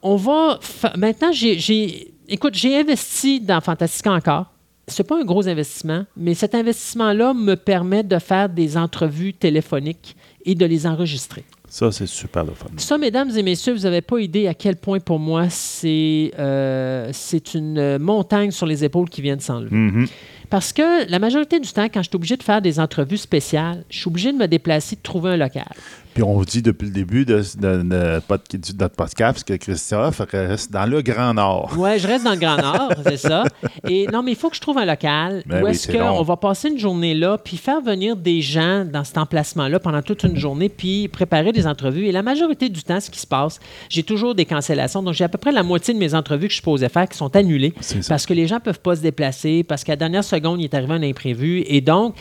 on 0.01 0.15
va. 0.15 0.59
Maintenant, 0.95 1.31
j'ai-. 1.31 2.13
Écoute, 2.27 2.55
j'ai 2.55 2.79
investi 2.79 3.39
dans 3.39 3.59
Fantastica 3.59 4.11
encore. 4.11 4.51
C'est 4.87 5.03
pas 5.03 5.19
un 5.19 5.25
gros 5.25 5.47
investissement, 5.47 6.05
mais 6.15 6.35
cet 6.35 6.53
investissement-là 6.53 7.33
me 7.33 7.55
permet 7.55 8.03
de 8.03 8.19
faire 8.19 8.49
des 8.49 8.77
entrevues 8.77 9.33
téléphoniques 9.33 10.15
et 10.45 10.53
de 10.53 10.63
les 10.65 10.85
enregistrer. 10.85 11.43
Ça, 11.67 11.91
c'est 11.91 12.05
super 12.05 12.45
le 12.45 12.53
fun. 12.53 12.67
Ça, 12.77 12.97
mesdames 12.99 13.31
et 13.35 13.41
messieurs, 13.41 13.73
vous 13.73 13.81
n'avez 13.81 14.01
pas 14.01 14.19
idée 14.19 14.47
à 14.47 14.53
quel 14.53 14.75
point 14.75 14.99
pour 14.99 15.17
moi 15.17 15.49
c'est 15.49 16.31
euh, 16.37 17.09
c'est 17.11 17.55
une 17.55 17.97
montagne 17.97 18.51
sur 18.51 18.67
les 18.67 18.83
épaules 18.83 19.09
qui 19.09 19.21
vient 19.23 19.35
de 19.35 19.41
s'enlever. 19.41 19.75
Mhm. 19.75 20.07
Parce 20.55 20.71
que 20.71 21.11
la 21.11 21.19
majorité 21.19 21.59
du 21.59 21.67
temps, 21.67 21.83
quand 21.93 22.01
je 22.01 22.07
suis 22.07 22.15
obligé 22.15 22.37
de 22.37 22.43
faire 22.43 22.61
des 22.61 22.79
entrevues 22.79 23.17
spéciales, 23.17 23.83
je 23.89 23.97
suis 23.97 24.07
obligé 24.07 24.31
de 24.31 24.37
me 24.37 24.47
déplacer, 24.47 24.95
de 24.95 25.01
trouver 25.01 25.31
un 25.31 25.35
local. 25.35 25.67
Puis 26.15 26.23
on 26.23 26.33
vous 26.33 26.45
dit 26.45 26.61
depuis 26.61 26.85
le 26.85 26.91
début 26.93 27.25
de, 27.25 27.41
de- 27.59 27.83
de 27.83 28.21
de 28.57 28.79
notre 28.79 28.95
podcast 28.95 29.43
que 29.43 29.53
Christophe 29.55 30.21
reste 30.31 30.71
dans 30.71 30.85
le 30.85 31.01
Grand 31.01 31.33
Nord. 31.33 31.77
Ouais, 31.77 31.99
je 31.99 32.07
reste 32.07 32.23
dans 32.23 32.31
le 32.31 32.37
Grand 32.39 32.55
Nord, 32.55 32.93
c'est 33.05 33.17
ça. 33.17 33.43
Et 33.87 34.07
non, 34.07 34.23
mais 34.23 34.31
il 34.31 34.37
faut 34.37 34.49
que 34.49 34.55
je 34.55 34.61
trouve 34.61 34.77
un 34.77 34.85
local 34.85 35.43
Ben 35.45 35.61
où 35.61 35.65
oui, 35.65 35.71
est-ce 35.71 35.91
qu'on 35.91 36.23
va 36.23 36.37
passer 36.37 36.69
une 36.69 36.79
journée 36.79 37.13
là, 37.13 37.37
puis 37.37 37.57
faire 37.57 37.81
venir 37.81 38.15
des 38.15 38.41
gens 38.41 38.85
dans 38.85 39.03
cet 39.03 39.17
emplacement-là 39.17 39.77
pendant 39.79 40.01
toute 40.01 40.23
une 40.23 40.37
journée, 40.37 40.69
puis 40.69 41.09
préparer 41.09 41.51
des 41.51 41.67
entrevues. 41.67 42.05
Et 42.07 42.13
la 42.13 42.23
majorité 42.23 42.69
du 42.69 42.81
temps, 42.81 43.01
ce 43.01 43.11
qui 43.11 43.19
se 43.19 43.27
passe, 43.27 43.59
j'ai 43.89 44.03
toujours 44.03 44.35
des 44.35 44.45
cancellations. 44.45 45.03
Donc, 45.03 45.13
j'ai 45.15 45.25
à 45.25 45.29
peu 45.29 45.37
près 45.37 45.51
la 45.51 45.63
moitié 45.63 45.93
de 45.93 45.99
mes 45.99 46.13
entrevues 46.15 46.47
que 46.47 46.53
je 46.53 46.61
posais 46.61 46.87
faire 46.87 47.09
qui 47.09 47.17
sont 47.17 47.35
annulées 47.35 47.73
parce 48.07 48.25
que 48.25 48.33
les 48.33 48.47
gens 48.47 48.55
ne 48.55 48.61
peuvent 48.61 48.79
pas 48.79 48.95
se 48.95 49.01
déplacer, 49.01 49.63
parce 49.63 49.83
qu'à 49.83 49.91
la 49.93 49.97
dernière 49.97 50.23
seconde, 50.23 50.61
il 50.61 50.63
est 50.63 50.73
arrivé 50.73 50.93
un 50.93 51.03
imprévu. 51.03 51.63
Et 51.67 51.81
donc, 51.81 52.15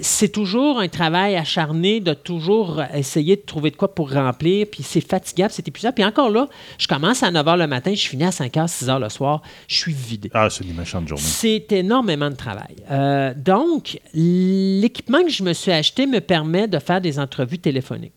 c'est 0.00 0.30
toujours 0.32 0.80
un 0.80 0.88
travail 0.88 1.36
acharné 1.36 2.00
de 2.00 2.14
toujours 2.14 2.80
essayer 2.94 3.33
de 3.36 3.42
trouver 3.42 3.70
de 3.70 3.76
quoi 3.76 3.94
pour 3.94 4.12
remplir, 4.12 4.66
puis 4.70 4.82
c'est 4.82 5.00
fatigable, 5.00 5.52
c'est 5.52 5.66
épuisant. 5.66 5.92
Puis 5.92 6.04
encore 6.04 6.30
là, 6.30 6.48
je 6.78 6.86
commence 6.86 7.22
à 7.22 7.30
9 7.30 7.46
h 7.46 7.56
le 7.58 7.66
matin, 7.66 7.94
je 7.94 8.06
finis 8.06 8.24
à 8.24 8.32
5 8.32 8.52
h, 8.54 8.68
6 8.68 8.86
h 8.86 9.00
le 9.00 9.08
soir, 9.08 9.42
je 9.68 9.76
suis 9.76 9.92
vidé. 9.92 10.30
Ah, 10.34 10.48
c'est 10.50 10.64
une 10.64 10.74
méchante 10.74 11.08
journée. 11.08 11.22
C'est 11.24 11.70
énormément 11.72 12.30
de 12.30 12.36
travail. 12.36 12.76
Euh, 12.90 13.34
donc, 13.36 13.98
l'équipement 14.14 15.22
que 15.22 15.30
je 15.30 15.42
me 15.42 15.52
suis 15.52 15.72
acheté 15.72 16.06
me 16.06 16.20
permet 16.20 16.68
de 16.68 16.78
faire 16.78 17.00
des 17.00 17.18
entrevues 17.18 17.58
téléphoniques. 17.58 18.12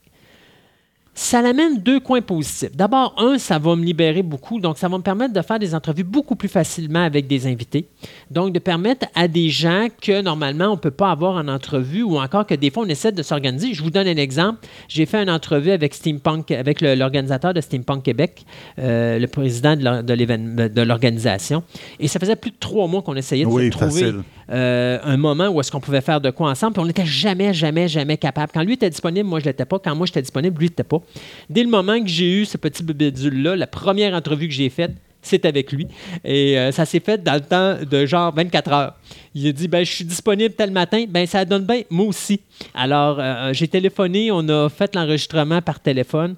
Ça 1.20 1.42
l'amène 1.42 1.80
deux 1.80 2.00
coins 2.00 2.22
positifs. 2.22 2.76
D'abord, 2.76 3.16
un, 3.18 3.40
ça 3.40 3.58
va 3.58 3.76
me 3.76 3.84
libérer 3.84 4.22
beaucoup, 4.22 4.60
donc 4.60 4.78
ça 4.78 4.88
va 4.88 5.00
me 5.00 5.02
permettre 5.02 5.34
de 5.34 5.42
faire 5.42 5.58
des 5.58 5.74
entrevues 5.74 6.04
beaucoup 6.04 6.36
plus 6.36 6.48
facilement 6.48 7.02
avec 7.02 7.26
des 7.26 7.48
invités. 7.48 7.88
Donc, 8.30 8.54
de 8.54 8.60
permettre 8.60 9.08
à 9.16 9.28
des 9.28 9.50
gens 9.50 9.88
que 10.00 10.22
normalement 10.22 10.68
on 10.68 10.76
ne 10.76 10.80
peut 10.80 10.92
pas 10.92 11.10
avoir 11.10 11.38
en 11.38 11.48
entrevue 11.48 12.04
ou 12.04 12.20
encore 12.20 12.46
que 12.46 12.54
des 12.54 12.70
fois 12.70 12.84
on 12.84 12.88
essaie 12.88 13.12
de 13.12 13.24
s'organiser. 13.24 13.74
Je 13.74 13.82
vous 13.82 13.90
donne 13.90 14.08
un 14.08 14.16
exemple. 14.16 14.60
J'ai 14.88 15.08
fait 15.08 15.24
une 15.24 15.32
entrevue 15.32 15.72
avec 15.72 15.96
Steampunk, 15.96 16.52
avec 16.52 16.82
l'organisateur 16.82 17.52
de 17.52 17.62
Steampunk 17.62 18.04
Québec, 18.04 18.46
euh, 18.78 19.18
le 19.18 19.28
président 19.28 19.76
de 19.76 20.82
l'organisation. 20.84 21.64
Et 22.00 22.08
ça 22.08 22.20
faisait 22.20 22.36
plus 22.36 22.52
de 22.52 22.58
trois 22.60 22.86
mois 22.88 23.02
qu'on 23.02 23.16
essayait 23.16 23.44
de 23.44 23.50
Oui, 23.50 23.66
se 23.66 23.70
trouver 23.72 23.90
facile. 23.90 24.24
Euh, 24.50 25.00
un 25.04 25.18
moment 25.18 25.48
où 25.50 25.60
est-ce 25.60 25.72
qu'on 25.72 25.80
pouvait 25.80 26.02
faire 26.02 26.22
de 26.22 26.30
quoi 26.30 26.50
ensemble. 26.50 26.74
Puis 26.74 26.82
on 26.82 26.86
n'était 26.86 27.06
jamais, 27.06 27.54
jamais, 27.54 27.88
jamais 27.88 28.18
capable. 28.18 28.52
Quand 28.54 28.64
lui 28.64 28.74
était 28.74 28.90
disponible, 28.90 29.28
moi, 29.28 29.40
je 29.40 29.46
l'étais 29.46 29.66
pas. 29.66 29.80
Quand 29.80 29.96
moi, 29.96 30.06
j'étais 30.06 30.22
disponible, 30.22 30.58
lui, 30.60 30.68
n'était 30.68 30.84
pas. 30.84 31.02
Dès 31.50 31.64
le 31.64 31.70
moment 31.70 32.00
que 32.00 32.08
j'ai 32.08 32.42
eu 32.42 32.46
ce 32.46 32.58
petit 32.58 32.84
bébédule-là, 32.84 33.56
la 33.56 33.68
première 33.68 34.14
entrevue 34.14 34.48
que 34.48 34.54
j'ai 34.54 34.70
faite, 34.70 34.94
c'est 35.22 35.46
avec 35.46 35.72
lui. 35.72 35.88
Et 36.24 36.58
euh, 36.58 36.72
ça 36.72 36.86
s'est 36.86 37.00
fait 37.00 37.22
dans 37.22 37.34
le 37.34 37.42
temps 37.42 37.78
de 37.84 38.06
genre 38.06 38.34
24 38.34 38.72
heures. 38.72 38.94
Il 39.36 39.48
a 39.48 39.52
dit 39.52 39.68
ben, 39.68 39.86
Je 39.86 39.92
suis 39.92 40.06
disponible 40.06 40.54
tel 40.56 40.72
matin. 40.72 41.06
Ben, 41.10 41.26
ça 41.26 41.44
donne 41.44 41.66
bien, 41.66 41.82
moi 41.90 42.06
aussi. 42.06 42.40
Alors, 42.74 43.18
euh, 43.20 43.54
j'ai 43.54 43.68
téléphoné, 43.68 44.32
on 44.32 44.48
a 44.50 44.70
fait 44.70 44.96
l'enregistrement 44.96 45.62
par 45.62 45.80
téléphone. 45.80 46.36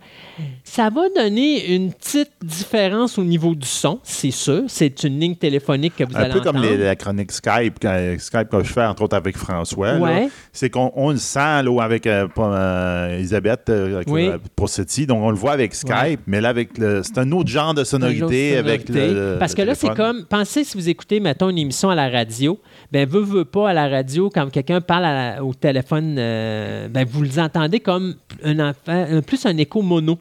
Ça 0.64 0.90
va 0.90 1.02
donner 1.16 1.74
une 1.76 1.92
petite 1.94 2.32
différence 2.44 3.18
au 3.18 3.24
niveau 3.24 3.56
du 3.56 3.68
son, 3.68 4.00
c'est 4.04 4.32
sûr. 4.32 4.64
C'est 4.68 5.04
une 5.04 5.20
ligne 5.20 5.36
téléphonique 5.36 5.96
que 5.98 6.04
vous 6.04 6.16
Un 6.16 6.22
allez 6.22 6.34
peu 6.34 6.40
comme 6.42 6.58
entendre. 6.58 6.72
les- 6.72 6.78
la 6.84 6.96
chronique 6.96 7.32
Skype, 7.32 7.80
Skype 8.18 8.50
que 8.50 8.64
je 8.64 8.72
fais, 8.72 8.86
entre 8.86 9.04
autres 9.04 9.18
avec 9.18 9.38
François. 9.38 9.94
là. 9.94 10.00
Ouais. 10.00 10.30
C'est 10.54 10.70
qu'on 10.70 10.92
on 10.96 11.12
le 11.12 11.18
sent 11.18 11.64
là, 11.64 11.82
avec 11.82 12.06
euh, 12.08 12.28
euh, 12.38 13.18
Elisabeth 13.18 13.70
euh, 13.70 14.04
Oui. 14.08 14.28
euh. 14.28 14.38
Donc, 15.08 15.24
on 15.24 15.30
le 15.32 15.36
voit 15.38 15.52
avec 15.54 15.74
Skype, 15.74 15.92
Ouais. 15.94 16.18
mais 16.28 16.42
là, 16.42 16.50
avec 16.50 16.78
le, 16.78 17.02
c'est 17.04 17.18
un 17.18 17.32
autre 17.32 17.50
genre 17.50 17.74
de 17.74 17.84
sonorité, 17.84 18.58
avec 18.58 18.88
le. 18.90 19.38
Parce 19.40 19.54
que 19.56 19.62
là, 19.62 19.76
c'est 19.76 19.94
comme, 19.96 20.26
pensez 20.26 20.64
si 20.64 20.78
vous 20.78 20.88
écoutez, 20.90 21.20
mettons, 21.20 21.50
une 21.50 21.58
émission 21.58 21.90
à 21.90 21.96
la 21.96 22.10
radio, 22.10 22.60
ben, 22.92 23.08
veut, 23.08 23.22
veut 23.22 23.46
pas 23.46 23.70
à 23.70 23.74
la 23.74 23.88
radio, 23.88 24.30
quand 24.34 24.50
quelqu'un 24.50 24.82
parle 24.82 25.04
la- 25.04 25.44
au 25.44 25.54
téléphone, 25.54 26.09
euh, 26.18 26.88
ben, 26.88 27.06
vous 27.06 27.24
les 27.24 27.40
entendez 27.40 27.80
comme 27.80 28.16
un 28.44 28.60
enfant, 28.70 29.06
un- 29.10 29.22
plus 29.22 29.46
un 29.46 29.58
écho 29.58 29.82
mono. 29.82 30.18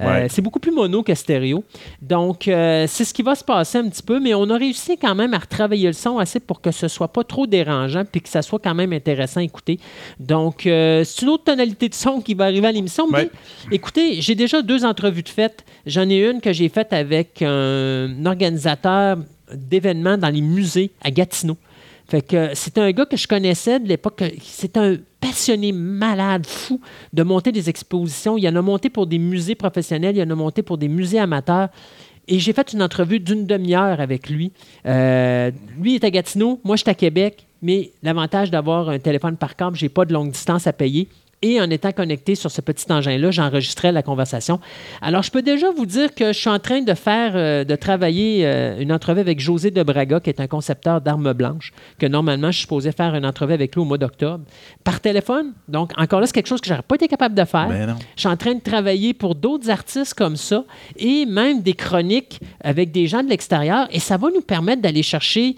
Euh. 0.00 0.26
C'est 0.30 0.40
beaucoup 0.40 0.58
plus 0.58 0.70
mono 0.72 1.02
que 1.02 1.14
stéréo. 1.14 1.64
Donc, 2.00 2.48
euh, 2.48 2.86
c'est 2.88 3.04
ce 3.04 3.12
qui 3.12 3.20
va 3.20 3.34
se 3.34 3.44
passer 3.44 3.76
un 3.76 3.90
petit 3.90 4.02
peu, 4.02 4.20
mais 4.20 4.32
on 4.32 4.48
a 4.48 4.56
réussi 4.56 4.96
quand 4.96 5.14
même 5.14 5.34
à 5.34 5.38
retravailler 5.38 5.88
le 5.88 5.92
son 5.92 6.16
assez 6.16 6.40
pour 6.40 6.62
que 6.62 6.70
ce 6.70 6.88
soit 6.88 7.08
pas 7.12 7.24
trop 7.24 7.46
dérangeant 7.46 8.02
puis 8.10 8.22
que 8.22 8.30
ça 8.30 8.40
soit 8.40 8.58
quand 8.58 8.74
même 8.74 8.94
intéressant 8.94 9.40
à 9.40 9.42
écouter. 9.42 9.78
Donc, 10.18 10.66
euh, 10.66 11.04
c'est 11.04 11.20
une 11.20 11.28
autre 11.28 11.44
tonalité 11.44 11.90
de 11.90 11.94
son 11.94 12.22
qui 12.22 12.32
va 12.32 12.44
arriver 12.44 12.68
à 12.68 12.72
l'émission. 12.72 13.06
Mais 13.10 13.28
écoutez, 13.70 14.22
j'ai 14.22 14.34
déjà 14.34 14.62
deux 14.62 14.82
entrevues 14.86 15.22
de 15.24 15.28
fête. 15.28 15.62
J'en 15.84 16.08
ai 16.08 16.26
une 16.26 16.40
que 16.40 16.54
j'ai 16.54 16.70
faite 16.70 16.94
avec 16.94 17.42
un 17.42 18.24
organisateur 18.24 19.18
d'événements 19.52 20.16
dans 20.16 20.30
les 20.30 20.40
musées 20.40 20.90
à 21.02 21.10
Gatineau. 21.10 21.58
Fait 22.08 22.22
que 22.22 22.50
c'est 22.54 22.78
un 22.78 22.90
gars 22.92 23.04
que 23.04 23.18
je 23.18 23.28
connaissais 23.28 23.78
de 23.78 23.88
l'époque. 23.88 24.22
C'est 24.42 24.78
un 24.78 24.96
passionné, 25.22 25.72
malade, 25.72 26.44
fou 26.46 26.80
de 27.12 27.22
monter 27.22 27.52
des 27.52 27.70
expositions. 27.70 28.36
Il 28.36 28.46
en 28.48 28.56
a 28.56 28.62
monté 28.62 28.90
pour 28.90 29.06
des 29.06 29.18
musées 29.18 29.54
professionnels, 29.54 30.16
il 30.16 30.22
en 30.22 30.30
a 30.30 30.34
monté 30.34 30.62
pour 30.62 30.76
des 30.76 30.88
musées 30.88 31.20
amateurs. 31.20 31.68
Et 32.28 32.38
j'ai 32.38 32.52
fait 32.52 32.72
une 32.72 32.82
entrevue 32.82 33.20
d'une 33.20 33.46
demi-heure 33.46 34.00
avec 34.00 34.28
lui. 34.28 34.52
Euh, 34.86 35.50
lui 35.80 35.94
est 35.94 36.04
à 36.04 36.10
Gatineau, 36.10 36.60
moi 36.64 36.76
je 36.76 36.82
suis 36.82 36.90
à 36.90 36.94
Québec, 36.94 37.46
mais 37.62 37.92
l'avantage 38.02 38.50
d'avoir 38.50 38.90
un 38.90 38.98
téléphone 38.98 39.36
par 39.36 39.56
câble, 39.56 39.76
j'ai 39.76 39.88
pas 39.88 40.04
de 40.04 40.12
longue 40.12 40.32
distance 40.32 40.66
à 40.66 40.72
payer. 40.72 41.08
Et 41.44 41.60
en 41.60 41.68
étant 41.70 41.90
connecté 41.90 42.36
sur 42.36 42.52
ce 42.52 42.60
petit 42.60 42.90
engin-là, 42.90 43.32
j'enregistrais 43.32 43.90
la 43.90 44.02
conversation. 44.02 44.60
Alors, 45.00 45.24
je 45.24 45.30
peux 45.32 45.42
déjà 45.42 45.72
vous 45.72 45.86
dire 45.86 46.14
que 46.14 46.32
je 46.32 46.38
suis 46.38 46.48
en 46.48 46.60
train 46.60 46.82
de 46.82 46.94
faire, 46.94 47.32
euh, 47.34 47.64
de 47.64 47.74
travailler 47.74 48.46
euh, 48.46 48.78
une 48.78 48.92
entrevue 48.92 49.20
avec 49.20 49.40
José 49.40 49.72
de 49.72 49.82
Braga, 49.82 50.20
qui 50.20 50.30
est 50.30 50.40
un 50.40 50.46
concepteur 50.46 51.00
d'armes 51.00 51.32
blanches, 51.32 51.72
que 51.98 52.06
normalement, 52.06 52.52
je 52.52 52.58
suis 52.58 52.62
supposé 52.62 52.92
faire 52.92 53.16
une 53.16 53.26
entrevue 53.26 53.54
avec 53.54 53.74
lui 53.74 53.82
au 53.82 53.84
mois 53.84 53.98
d'octobre, 53.98 54.44
par 54.84 55.00
téléphone. 55.00 55.52
Donc, 55.66 55.90
encore 55.96 56.20
là, 56.20 56.26
c'est 56.26 56.32
quelque 56.32 56.46
chose 56.46 56.60
que 56.60 56.68
j'aurais 56.68 56.82
pas 56.82 56.94
été 56.94 57.08
capable 57.08 57.34
de 57.34 57.44
faire. 57.44 57.68
Ben. 57.68 57.96
Je 58.14 58.20
suis 58.20 58.28
en 58.28 58.36
train 58.36 58.54
de 58.54 58.60
travailler 58.60 59.12
pour 59.12 59.34
d'autres 59.34 59.68
artistes 59.68 60.14
comme 60.14 60.36
ça 60.36 60.64
et 60.96 61.26
même 61.26 61.60
des 61.60 61.74
chroniques 61.74 62.38
avec 62.60 62.92
des 62.92 63.08
gens 63.08 63.24
de 63.24 63.28
l'extérieur. 63.28 63.88
Et 63.90 63.98
ça 63.98 64.16
va 64.16 64.28
nous 64.32 64.42
permettre 64.42 64.80
d'aller 64.80 65.02
chercher 65.02 65.56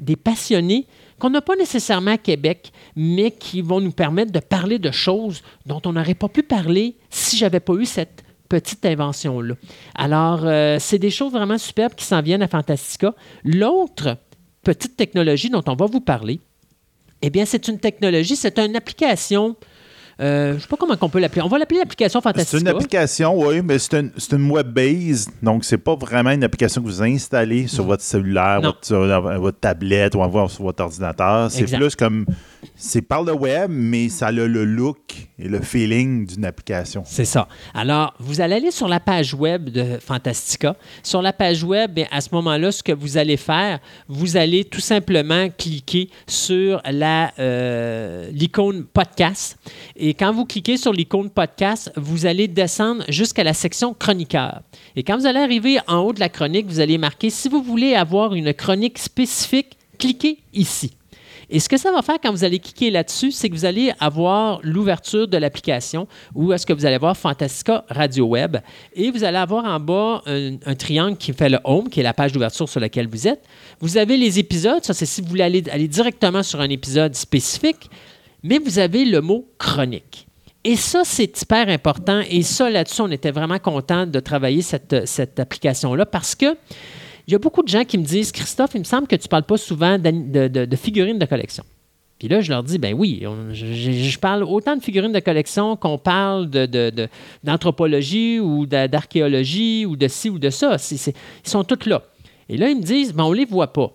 des 0.00 0.16
passionnés 0.16 0.86
qu'on 1.18 1.30
n'a 1.30 1.40
pas 1.40 1.56
nécessairement 1.56 2.12
à 2.12 2.18
Québec, 2.18 2.72
mais 2.94 3.30
qui 3.30 3.62
vont 3.62 3.80
nous 3.80 3.92
permettre 3.92 4.32
de 4.32 4.40
parler 4.40 4.78
de 4.78 4.90
choses 4.90 5.42
dont 5.64 5.80
on 5.86 5.92
n'aurait 5.92 6.14
pas 6.14 6.28
pu 6.28 6.42
parler 6.42 6.96
si 7.10 7.36
j'avais 7.36 7.60
pas 7.60 7.74
eu 7.74 7.86
cette 7.86 8.22
petite 8.48 8.84
invention-là. 8.86 9.54
Alors, 9.94 10.40
euh, 10.44 10.76
c'est 10.78 10.98
des 10.98 11.10
choses 11.10 11.32
vraiment 11.32 11.58
superbes 11.58 11.94
qui 11.94 12.04
s'en 12.04 12.22
viennent 12.22 12.42
à 12.42 12.48
Fantastica. 12.48 13.14
L'autre 13.44 14.18
petite 14.62 14.96
technologie 14.96 15.50
dont 15.50 15.64
on 15.66 15.74
va 15.74 15.86
vous 15.86 16.00
parler, 16.00 16.40
eh 17.22 17.30
bien, 17.30 17.44
c'est 17.44 17.68
une 17.68 17.78
technologie, 17.78 18.36
c'est 18.36 18.58
une 18.58 18.76
application. 18.76 19.56
Euh, 20.18 20.52
je 20.52 20.54
ne 20.54 20.60
sais 20.60 20.66
pas 20.68 20.76
comment 20.76 20.94
on 20.98 21.08
peut 21.10 21.18
l'appeler. 21.18 21.42
On 21.42 21.48
va 21.48 21.58
l'appeler 21.58 21.80
l'application 21.80 22.22
Fantastica. 22.22 22.58
C'est 22.58 22.62
une 22.62 22.68
application, 22.68 23.38
oui, 23.38 23.60
mais 23.62 23.78
c'est 23.78 23.94
une, 23.94 24.10
une 24.32 24.50
web-based. 24.50 25.30
Donc, 25.42 25.64
c'est 25.64 25.78
pas 25.78 25.94
vraiment 25.94 26.30
une 26.30 26.42
application 26.42 26.80
que 26.80 26.86
vous 26.86 27.02
installez 27.02 27.66
sur 27.66 27.84
votre 27.84 28.02
cellulaire, 28.02 28.60
votre, 28.62 28.84
sur, 28.84 29.00
votre 29.38 29.60
tablette 29.60 30.14
ou 30.14 30.20
encore 30.20 30.50
sur 30.50 30.64
votre 30.64 30.82
ordinateur. 30.82 31.50
C'est 31.50 31.64
plus 31.64 31.94
comme 31.94 32.24
c'est 32.76 33.02
par 33.02 33.22
le 33.22 33.32
web, 33.32 33.70
mais 33.70 34.08
ça 34.10 34.26
a 34.26 34.32
le 34.32 34.46
look 34.46 34.98
et 35.38 35.48
le 35.48 35.60
feeling 35.60 36.26
d'une 36.26 36.44
application. 36.44 37.02
C'est 37.06 37.24
ça. 37.24 37.48
Alors, 37.74 38.14
vous 38.18 38.40
allez 38.40 38.56
aller 38.56 38.70
sur 38.70 38.86
la 38.86 39.00
page 39.00 39.34
web 39.34 39.70
de 39.70 39.98
Fantastica. 39.98 40.76
Sur 41.02 41.22
la 41.22 41.32
page 41.32 41.64
web, 41.64 41.98
à 42.10 42.20
ce 42.20 42.28
moment-là, 42.32 42.70
ce 42.72 42.82
que 42.82 42.92
vous 42.92 43.16
allez 43.16 43.36
faire, 43.36 43.80
vous 44.08 44.36
allez 44.36 44.64
tout 44.64 44.80
simplement 44.80 45.48
cliquer 45.48 46.10
sur 46.26 46.82
euh, 46.86 48.30
l'icône 48.32 48.84
podcast. 48.84 49.58
Et 49.96 50.14
quand 50.14 50.32
vous 50.32 50.44
cliquez 50.44 50.76
sur 50.76 50.92
l'icône 50.92 51.30
podcast, 51.30 51.90
vous 51.96 52.26
allez 52.26 52.48
descendre 52.48 53.04
jusqu'à 53.08 53.44
la 53.44 53.54
section 53.54 53.94
chroniqueur. 53.94 54.60
Et 54.96 55.02
quand 55.02 55.16
vous 55.16 55.26
allez 55.26 55.40
arriver 55.40 55.78
en 55.88 56.00
haut 56.00 56.12
de 56.12 56.20
la 56.20 56.28
chronique, 56.28 56.66
vous 56.66 56.80
allez 56.80 56.98
marquer 56.98 57.30
si 57.30 57.48
vous 57.48 57.62
voulez 57.62 57.94
avoir 57.94 58.34
une 58.34 58.52
chronique 58.52 58.98
spécifique, 58.98 59.76
cliquez 59.98 60.38
ici. 60.52 60.95
Et 61.48 61.60
ce 61.60 61.68
que 61.68 61.76
ça 61.76 61.92
va 61.92 62.02
faire 62.02 62.16
quand 62.20 62.32
vous 62.32 62.44
allez 62.44 62.58
cliquer 62.58 62.90
là-dessus, 62.90 63.30
c'est 63.30 63.48
que 63.48 63.54
vous 63.54 63.64
allez 63.64 63.92
avoir 64.00 64.58
l'ouverture 64.62 65.28
de 65.28 65.36
l'application 65.36 66.08
où 66.34 66.52
est-ce 66.52 66.66
que 66.66 66.72
vous 66.72 66.84
allez 66.86 66.98
voir 66.98 67.16
Fantastica 67.16 67.84
Radio 67.88 68.26
Web 68.26 68.56
et 68.94 69.10
vous 69.10 69.22
allez 69.22 69.38
avoir 69.38 69.64
en 69.64 69.78
bas 69.78 70.22
un, 70.26 70.74
triangle 70.74 71.16
qui 71.16 71.32
fait 71.32 71.48
le 71.48 71.58
Home, 71.64 71.88
qui 71.88 72.00
est 72.00 72.02
la 72.02 72.14
page 72.14 72.32
d'ouverture 72.32 72.68
sur 72.68 72.80
laquelle 72.80 73.08
vous 73.08 73.28
êtes. 73.28 73.42
Vous 73.80 73.96
avez 73.96 74.16
les 74.16 74.38
épisodes, 74.38 74.84
ça 74.84 74.92
c'est 74.92 75.06
si 75.06 75.20
vous 75.20 75.28
voulez 75.28 75.44
aller, 75.44 75.62
aller 75.70 75.88
directement 75.88 76.42
sur 76.42 76.60
un 76.60 76.68
épisode 76.68 77.14
spécifique, 77.14 77.90
mais 78.42 78.58
vous 78.58 78.78
avez 78.78 79.04
le 79.04 79.20
mot 79.20 79.48
chronique. 79.58 80.26
Et 80.64 80.74
ça, 80.74 81.02
c'est 81.04 81.40
hyper 81.42 81.68
important. 81.68 82.22
Et 82.28 82.42
ça, 82.42 82.68
là-dessus, 82.68 83.00
on 83.00 83.10
était 83.12 83.30
vraiment 83.30 83.60
content 83.60 84.04
de 84.04 84.18
travailler 84.18 84.62
cette, 84.62 85.06
cette 85.06 85.38
application-là 85.38 86.06
parce 86.06 86.34
que 86.34 86.56
il 87.26 87.32
y 87.32 87.34
a 87.34 87.38
beaucoup 87.38 87.62
de 87.62 87.68
gens 87.68 87.84
qui 87.84 87.98
me 87.98 88.04
disent 88.04 88.30
Christophe, 88.32 88.70
il 88.74 88.80
me 88.80 88.84
semble 88.84 89.06
que 89.06 89.16
tu 89.16 89.26
ne 89.26 89.28
parles 89.28 89.44
pas 89.44 89.56
souvent 89.56 89.98
de, 89.98 90.76
figurines 90.76 91.18
de 91.18 91.24
collection. 91.26 91.64
Puis 92.18 92.28
là, 92.28 92.40
je 92.40 92.50
leur 92.50 92.62
dis, 92.62 92.78
ben 92.78 92.94
oui, 92.94 93.22
je, 93.52 94.18
parle 94.18 94.42
autant 94.44 94.76
de 94.76 94.82
figurines 94.82 95.12
de 95.12 95.20
collection 95.20 95.76
qu'on 95.76 95.98
parle 95.98 96.48
d'anthropologie 97.44 98.40
ou 98.40 98.64
d'archéologie 98.64 99.84
ou 99.84 99.96
de 99.96 100.08
ci 100.08 100.30
ou 100.30 100.38
de 100.38 100.48
ça. 100.48 100.76
ils 100.90 101.14
sont 101.44 101.64
tous 101.64 101.88
là. 101.88 102.02
Et 102.48 102.56
là, 102.56 102.70
ils 102.70 102.76
me 102.76 102.82
disent, 102.82 103.12
ben 103.12 103.24
on 103.24 103.32
ne 103.32 103.36
les 103.36 103.44
voit 103.44 103.72
pas. 103.72 103.92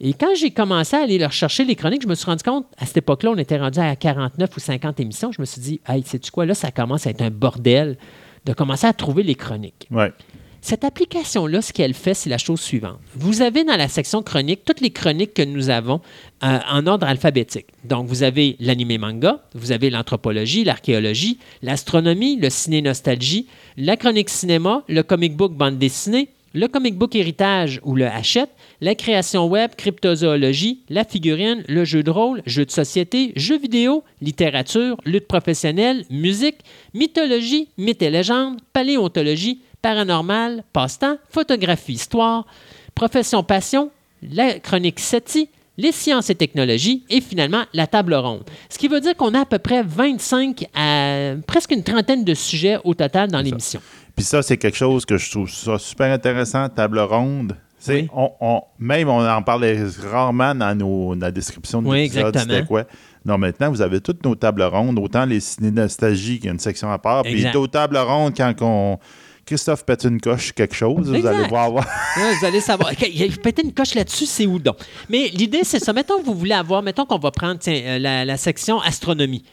Et 0.00 0.12
quand 0.12 0.34
j'ai 0.36 0.50
commencé 0.50 0.96
à 0.96 1.00
aller 1.00 1.18
leur 1.18 1.32
chercher 1.32 1.64
les 1.64 1.76
chroniques, 1.76 2.02
je 2.02 2.08
me 2.08 2.14
suis 2.14 2.26
rendu 2.26 2.42
compte, 2.42 2.66
à 2.76 2.84
cette 2.84 2.98
époque-là, 2.98 3.30
on 3.30 3.38
était 3.38 3.56
rendu 3.56 3.78
à 3.78 3.96
49 3.96 4.56
ou 4.56 4.60
50 4.60 5.00
émissions. 5.00 5.32
Je 5.32 5.40
me 5.40 5.46
suis 5.46 5.60
dit, 5.60 5.80
hey, 5.88 6.02
sais-tu 6.02 6.30
quoi, 6.30 6.46
là, 6.46 6.54
ça 6.54 6.70
commence 6.70 7.06
à 7.06 7.10
être 7.10 7.22
un 7.22 7.30
bordel 7.30 7.96
de 8.44 8.52
commencer 8.52 8.86
à 8.86 8.92
trouver 8.92 9.22
les 9.22 9.34
chroniques. 9.34 9.88
Ouais. 9.90 10.12
Cette 10.66 10.82
application-là, 10.82 11.60
ce 11.60 11.74
qu'elle 11.74 11.92
fait, 11.92 12.14
c'est 12.14 12.30
la 12.30 12.38
chose 12.38 12.58
suivante. 12.58 12.98
Vous 13.16 13.42
avez 13.42 13.64
dans 13.64 13.76
la 13.76 13.86
section 13.86 14.22
chronique 14.22 14.64
toutes 14.64 14.80
les 14.80 14.88
chroniques 14.88 15.34
que 15.34 15.42
nous 15.42 15.68
avons 15.68 16.00
euh, 16.42 16.58
en 16.70 16.86
ordre 16.86 17.06
alphabétique. 17.06 17.66
Donc, 17.84 18.06
vous 18.06 18.22
avez 18.22 18.56
l'animé 18.60 18.96
manga, 18.96 19.44
vous 19.54 19.72
avez 19.72 19.90
l'anthropologie, 19.90 20.64
l'archéologie, 20.64 21.38
l'astronomie, 21.60 22.36
le 22.36 22.48
ciné-nostalgie, 22.48 23.46
la 23.76 23.98
chronique 23.98 24.30
cinéma, 24.30 24.84
le 24.88 25.02
comic 25.02 25.36
book 25.36 25.52
bande 25.52 25.76
dessinée, 25.76 26.30
le 26.54 26.66
comic 26.66 26.96
book 26.96 27.14
héritage 27.14 27.78
ou 27.82 27.94
le 27.94 28.06
Hachette, 28.06 28.48
la 28.80 28.94
création 28.94 29.46
web, 29.46 29.72
cryptozoologie, 29.76 30.80
la 30.88 31.04
figurine, 31.04 31.62
le 31.68 31.84
jeu 31.84 32.02
de 32.02 32.10
rôle, 32.10 32.40
jeu 32.46 32.64
de 32.64 32.70
société, 32.70 33.34
jeux 33.36 33.58
vidéo, 33.58 34.02
littérature, 34.22 34.96
lutte 35.04 35.26
professionnelle, 35.26 36.06
musique, 36.08 36.60
mythologie, 36.94 37.68
mythes 37.76 38.00
et 38.00 38.08
légendes, 38.08 38.60
paléontologie, 38.72 39.60
paranormal, 39.84 40.64
passe-temps, 40.72 41.18
photographie, 41.28 41.92
histoire, 41.92 42.46
profession 42.94 43.42
passion, 43.42 43.90
la 44.22 44.58
chronique 44.58 44.98
SETI, 44.98 45.50
les 45.76 45.92
sciences 45.92 46.30
et 46.30 46.34
technologies 46.34 47.04
et 47.10 47.20
finalement 47.20 47.64
la 47.74 47.86
table 47.86 48.14
ronde. 48.14 48.44
Ce 48.70 48.78
qui 48.78 48.88
veut 48.88 49.02
dire 49.02 49.14
qu'on 49.14 49.34
a 49.34 49.40
à 49.40 49.44
peu 49.44 49.58
près 49.58 49.82
25 49.82 50.64
à 50.74 51.34
presque 51.46 51.72
une 51.72 51.82
trentaine 51.82 52.24
de 52.24 52.32
sujets 52.32 52.78
au 52.82 52.94
total 52.94 53.30
dans 53.30 53.42
l'émission. 53.42 53.78
Puis 54.16 54.24
ça, 54.24 54.40
c'est 54.40 54.56
quelque 54.56 54.78
chose 54.78 55.04
que 55.04 55.18
je 55.18 55.30
trouve 55.30 55.50
ça 55.50 55.78
super 55.78 56.10
intéressant, 56.10 56.66
table 56.70 57.00
ronde. 57.00 57.54
On, 58.14 58.62
même 58.78 59.10
on 59.10 59.28
en 59.28 59.42
parlait 59.42 59.78
rarement 60.10 60.54
dans, 60.54 60.74
nos, 60.74 61.14
la 61.14 61.30
description 61.30 61.82
de 61.82 61.88
oui, 61.88 62.08
c'était 62.08 62.64
quoi. 62.64 62.84
Non, 63.26 63.36
maintenant, 63.36 63.68
vous 63.68 63.82
avez 63.82 64.00
toutes 64.00 64.24
nos 64.24 64.34
tables 64.34 64.62
rondes, 64.62 64.98
autant 64.98 65.26
les 65.26 65.40
ciné 65.40 65.70
nostalgie 65.70 66.38
qui 66.38 66.48
a 66.48 66.52
une 66.52 66.58
section 66.58 66.90
à 66.90 66.96
part, 66.96 67.22
puis 67.24 67.46
aux 67.54 67.66
tables 67.66 67.98
rondes 67.98 68.34
quand 68.34 68.54
on 68.62 68.98
Christophe 69.46 69.84
pète 69.84 70.04
une 70.04 70.20
coche 70.20 70.52
quelque 70.52 70.74
chose, 70.74 71.10
vous 71.10 71.26
allez 71.26 71.46
voir. 71.48 71.72
vous 72.16 72.46
allez 72.46 72.60
savoir. 72.60 72.92
Il 73.02 73.38
pète 73.38 73.60
une 73.62 73.72
coche 73.72 73.94
là-dessus, 73.94 74.26
c'est 74.26 74.46
où 74.46 74.58
donc? 74.58 74.76
Mais 75.08 75.28
l'idée, 75.28 75.64
c'est 75.64 75.78
ça. 75.78 75.92
Mettons 75.92 76.18
que 76.18 76.24
vous 76.24 76.34
voulez 76.34 76.54
avoir, 76.54 76.82
mettons 76.82 77.04
qu'on 77.04 77.18
va 77.18 77.30
prendre 77.30 77.60
euh, 77.68 77.98
la, 77.98 78.36
section 78.36 78.80
astronomie. 78.80 79.44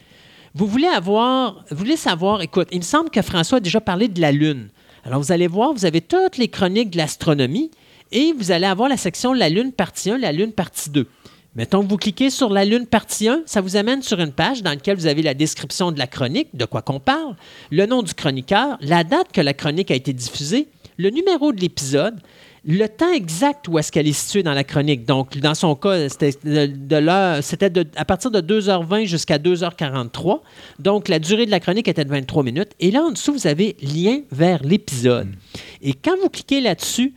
Vous 0.54 0.66
voulez 0.66 0.86
avoir, 0.86 1.64
vous 1.70 1.76
voulez 1.76 1.96
savoir, 1.96 2.42
écoute, 2.42 2.68
il 2.72 2.78
me 2.78 2.84
semble 2.84 3.10
que 3.10 3.22
François 3.22 3.58
a 3.58 3.60
déjà 3.60 3.80
parlé 3.80 4.08
de 4.08 4.20
la 4.20 4.32
Lune. 4.32 4.68
Alors, 5.04 5.20
vous 5.20 5.32
allez 5.32 5.46
voir, 5.46 5.72
vous 5.72 5.84
avez 5.84 6.00
toutes 6.00 6.38
les 6.38 6.48
chroniques 6.48 6.90
de 6.90 6.96
l'astronomie 6.96 7.70
et 8.12 8.32
vous 8.32 8.50
allez 8.50 8.66
avoir 8.66 8.88
la 8.88 8.96
section 8.96 9.32
La 9.32 9.48
Lune 9.48 9.72
partie 9.72 10.10
1, 10.10 10.18
la 10.18 10.32
Lune 10.32 10.52
partie 10.52 10.90
2. 10.90 11.06
Mettons 11.54 11.82
que 11.82 11.88
vous 11.88 11.98
cliquez 11.98 12.30
sur 12.30 12.48
la 12.48 12.64
Lune 12.64 12.86
partie 12.86 13.28
1, 13.28 13.42
ça 13.44 13.60
vous 13.60 13.76
amène 13.76 14.02
sur 14.02 14.18
une 14.20 14.32
page 14.32 14.62
dans 14.62 14.70
laquelle 14.70 14.96
vous 14.96 15.06
avez 15.06 15.20
la 15.20 15.34
description 15.34 15.92
de 15.92 15.98
la 15.98 16.06
chronique, 16.06 16.48
de 16.54 16.64
quoi 16.64 16.80
qu'on 16.80 16.98
parle, 16.98 17.36
le 17.70 17.84
nom 17.84 18.02
du 18.02 18.14
chroniqueur, 18.14 18.78
la 18.80 19.04
date 19.04 19.32
que 19.32 19.42
la 19.42 19.52
chronique 19.52 19.90
a 19.90 19.94
été 19.94 20.14
diffusée, 20.14 20.68
le 20.96 21.10
numéro 21.10 21.52
de 21.52 21.60
l'épisode, 21.60 22.18
le 22.64 22.86
temps 22.86 23.12
exact 23.12 23.68
où 23.68 23.78
est-ce 23.78 23.90
qu'elle 23.90 24.06
est 24.06 24.12
située 24.12 24.42
dans 24.42 24.54
la 24.54 24.64
chronique. 24.64 25.04
Donc, 25.04 25.36
dans 25.38 25.54
son 25.54 25.74
cas, 25.74 26.08
c'était 26.08 26.32
de, 26.44 26.96
l'heure, 26.96 27.42
c'était 27.42 27.72
à 27.96 28.04
partir 28.04 28.30
de 28.30 28.40
2h20 28.40 29.04
jusqu'à 29.04 29.38
2h43. 29.38 30.40
Donc, 30.78 31.08
la 31.08 31.18
durée 31.18 31.44
de 31.44 31.50
la 31.50 31.60
chronique 31.60 31.88
était 31.88 32.04
de 32.04 32.10
23 32.10 32.44
minutes. 32.44 32.70
Et 32.78 32.90
là, 32.92 33.02
en 33.02 33.10
dessous, 33.10 33.32
vous 33.32 33.46
avez 33.46 33.76
lien 33.82 34.20
vers 34.30 34.62
l'épisode. 34.62 35.26
Mm. 35.26 35.58
Et 35.82 35.94
quand 35.94 36.16
vous 36.22 36.28
cliquez 36.28 36.60
là-dessus, 36.60 37.14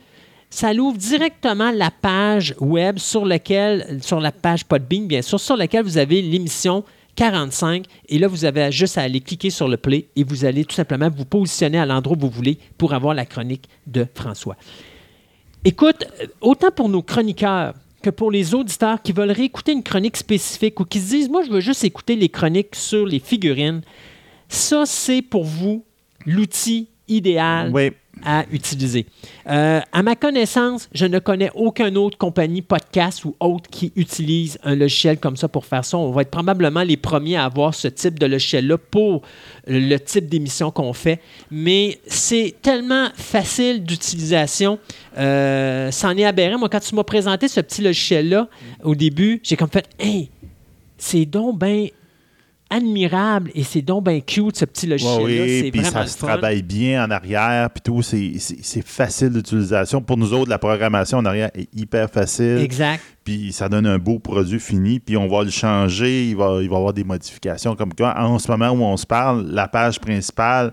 ça 0.56 0.72
l'ouvre 0.72 0.96
directement 0.96 1.70
la 1.70 1.90
page 1.90 2.54
web 2.60 2.98
sur 2.98 3.26
laquelle, 3.26 3.98
sur 4.00 4.20
la 4.20 4.32
page 4.32 4.64
Podbean, 4.64 5.06
bien 5.06 5.20
sûr, 5.20 5.38
sur 5.38 5.54
laquelle 5.54 5.84
vous 5.84 5.98
avez 5.98 6.22
l'émission 6.22 6.82
45. 7.14 7.84
Et 8.08 8.18
là, 8.18 8.26
vous 8.26 8.46
avez 8.46 8.72
juste 8.72 8.96
à 8.96 9.02
aller 9.02 9.20
cliquer 9.20 9.50
sur 9.50 9.68
le 9.68 9.76
play 9.76 10.08
et 10.16 10.24
vous 10.24 10.46
allez 10.46 10.64
tout 10.64 10.74
simplement 10.74 11.10
vous 11.14 11.26
positionner 11.26 11.78
à 11.78 11.84
l'endroit 11.84 12.16
où 12.16 12.20
vous 12.20 12.30
voulez 12.30 12.58
pour 12.78 12.94
avoir 12.94 13.12
la 13.12 13.26
chronique 13.26 13.68
de 13.86 14.06
François. 14.14 14.56
Écoute, 15.62 16.06
autant 16.40 16.70
pour 16.70 16.88
nos 16.88 17.02
chroniqueurs 17.02 17.74
que 18.02 18.08
pour 18.08 18.30
les 18.30 18.54
auditeurs 18.54 19.02
qui 19.02 19.12
veulent 19.12 19.32
réécouter 19.32 19.72
une 19.72 19.82
chronique 19.82 20.16
spécifique 20.16 20.80
ou 20.80 20.86
qui 20.86 21.00
se 21.00 21.10
disent, 21.10 21.28
moi, 21.28 21.42
je 21.42 21.50
veux 21.50 21.60
juste 21.60 21.84
écouter 21.84 22.16
les 22.16 22.30
chroniques 22.30 22.74
sur 22.74 23.04
les 23.04 23.18
figurines, 23.18 23.82
ça, 24.48 24.86
c'est 24.86 25.20
pour 25.20 25.44
vous 25.44 25.84
l'outil 26.24 26.88
idéal 27.08 27.70
oui 27.72 27.90
à 28.24 28.44
utiliser. 28.50 29.06
Euh, 29.48 29.80
à 29.92 30.02
ma 30.02 30.16
connaissance, 30.16 30.88
je 30.92 31.06
ne 31.06 31.18
connais 31.18 31.50
aucune 31.54 31.96
autre 31.98 32.16
compagnie 32.16 32.62
podcast 32.62 33.24
ou 33.24 33.36
autre 33.40 33.68
qui 33.70 33.92
utilise 33.94 34.58
un 34.64 34.74
logiciel 34.74 35.18
comme 35.18 35.36
ça 35.36 35.48
pour 35.48 35.66
faire 35.66 35.84
ça. 35.84 35.98
On 35.98 36.10
va 36.10 36.22
être 36.22 36.30
probablement 36.30 36.82
les 36.82 36.96
premiers 36.96 37.36
à 37.36 37.44
avoir 37.44 37.74
ce 37.74 37.88
type 37.88 38.18
de 38.18 38.26
logiciel-là 38.26 38.78
pour 38.78 39.22
le 39.66 39.96
type 39.98 40.28
d'émission 40.28 40.70
qu'on 40.70 40.92
fait. 40.92 41.20
Mais 41.50 42.00
c'est 42.06 42.56
tellement 42.62 43.08
facile 43.14 43.84
d'utilisation. 43.84 44.78
Euh, 45.18 45.90
c'en 45.90 46.16
est 46.16 46.24
aberrant. 46.24 46.58
Moi, 46.58 46.68
quand 46.68 46.80
tu 46.80 46.94
m'as 46.94 47.04
présenté 47.04 47.48
ce 47.48 47.60
petit 47.60 47.82
logiciel-là 47.82 48.48
au 48.82 48.94
début, 48.94 49.40
j'ai 49.42 49.56
comme 49.56 49.70
fait 49.70 49.88
Hey, 49.98 50.30
c'est 50.98 51.26
donc 51.26 51.58
bien 51.58 51.88
admirable 52.68 53.50
et 53.54 53.62
c'est 53.62 53.82
donc 53.82 54.04
bien 54.04 54.20
cute 54.20 54.56
ce 54.56 54.64
petit 54.64 54.86
logiciel-là. 54.86 55.24
oui, 55.24 55.70
puis 55.70 55.84
ça 55.84 56.06
se 56.06 56.18
travaille 56.18 56.62
bien 56.62 57.04
en 57.04 57.10
arrière, 57.10 57.70
puis 57.70 57.82
tout, 57.82 58.02
c'est 58.02 58.84
facile 58.84 59.30
d'utilisation. 59.30 60.00
Pour 60.00 60.16
nous 60.16 60.32
autres, 60.32 60.50
la 60.50 60.58
programmation 60.58 61.18
en 61.18 61.24
arrière 61.24 61.50
est 61.54 61.68
hyper 61.74 62.10
facile. 62.10 62.58
Exact. 62.58 63.02
Puis 63.24 63.52
ça 63.52 63.68
donne 63.68 63.86
un 63.86 63.98
beau 63.98 64.18
produit 64.18 64.60
fini, 64.60 65.00
puis 65.00 65.16
on 65.16 65.28
va 65.28 65.42
le 65.44 65.50
changer, 65.50 66.28
il 66.28 66.36
va, 66.36 66.58
il 66.62 66.68
va 66.68 66.74
y 66.74 66.78
avoir 66.78 66.92
des 66.92 67.04
modifications. 67.04 67.74
Comme 67.74 67.94
quoi, 67.94 68.14
en 68.18 68.38
ce 68.38 68.50
moment 68.50 68.70
où 68.70 68.82
on 68.84 68.96
se 68.96 69.06
parle, 69.06 69.46
la 69.50 69.68
page 69.68 70.00
principale, 70.00 70.72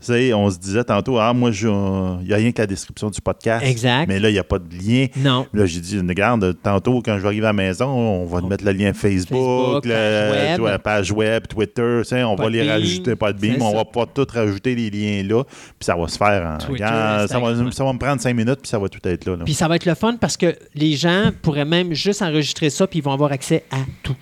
sais, 0.00 0.32
on 0.32 0.50
se 0.50 0.58
disait 0.58 0.84
tantôt, 0.84 1.18
ah, 1.18 1.32
moi, 1.32 1.50
il 1.50 1.66
n'y 1.66 2.32
a 2.32 2.36
rien 2.36 2.52
que 2.52 2.62
la 2.62 2.66
description 2.66 3.10
du 3.10 3.20
podcast. 3.20 3.64
Exact. 3.66 4.06
Mais 4.08 4.20
là, 4.20 4.30
il 4.30 4.32
n'y 4.32 4.38
a 4.38 4.44
pas 4.44 4.58
de 4.58 4.74
lien. 4.74 5.06
Non. 5.16 5.46
Là, 5.52 5.66
j'ai 5.66 5.80
dit, 5.80 5.98
regarde, 5.98 6.56
tantôt, 6.62 7.02
quand 7.04 7.16
je 7.16 7.22
vais 7.22 7.28
arriver 7.28 7.46
à 7.46 7.50
la 7.50 7.52
maison, 7.52 7.86
on 7.86 8.26
va 8.26 8.40
mettre 8.42 8.64
le 8.64 8.72
lien 8.72 8.92
Facebook, 8.92 9.84
la 9.84 10.78
page, 10.78 11.12
web. 11.12 11.46
Twitter, 11.48 12.02
on 12.12 12.34
va 12.34 12.48
les 12.48 12.68
rajouter, 12.68 13.16
pas 13.16 13.32
de 13.32 13.38
on 13.60 13.74
va 13.74 13.84
pas 13.84 14.06
tout 14.06 14.26
rajouter 14.32 14.74
les 14.74 14.90
liens 14.90 15.22
là, 15.22 15.44
puis 15.44 15.84
ça 15.84 15.96
va 15.96 16.08
se 16.08 16.16
faire 16.16 16.46
en. 16.46 16.60
ça, 16.60 17.38
va, 17.38 17.70
ça, 17.72 17.84
va, 17.84 17.92
me 17.92 17.98
prendre 17.98 18.20
cinq 18.20 18.34
minutes, 18.34 18.60
puis 18.62 18.68
ça 18.68 18.78
va 18.78 18.88
tout 18.88 19.00
être 19.06 19.26
là. 19.26 19.36
Puis 19.44 19.54
ça 19.54 19.68
va 19.68 19.76
être 19.76 19.86
le 19.86 19.94
fun 19.94 20.16
parce 20.20 20.36
que 20.36 20.54
les 20.74 20.94
gens 20.94 21.30
pourraient 21.42 21.64
même 21.64 21.94
juste 21.94 22.22
enregistrer 22.22 22.70
ça, 22.70 22.86
puis 22.86 22.98
ils 22.98 23.02
vont 23.02 23.12
avoir 23.12 23.32
accès 23.32 23.64
à 23.70 23.78
tout. 24.02 24.16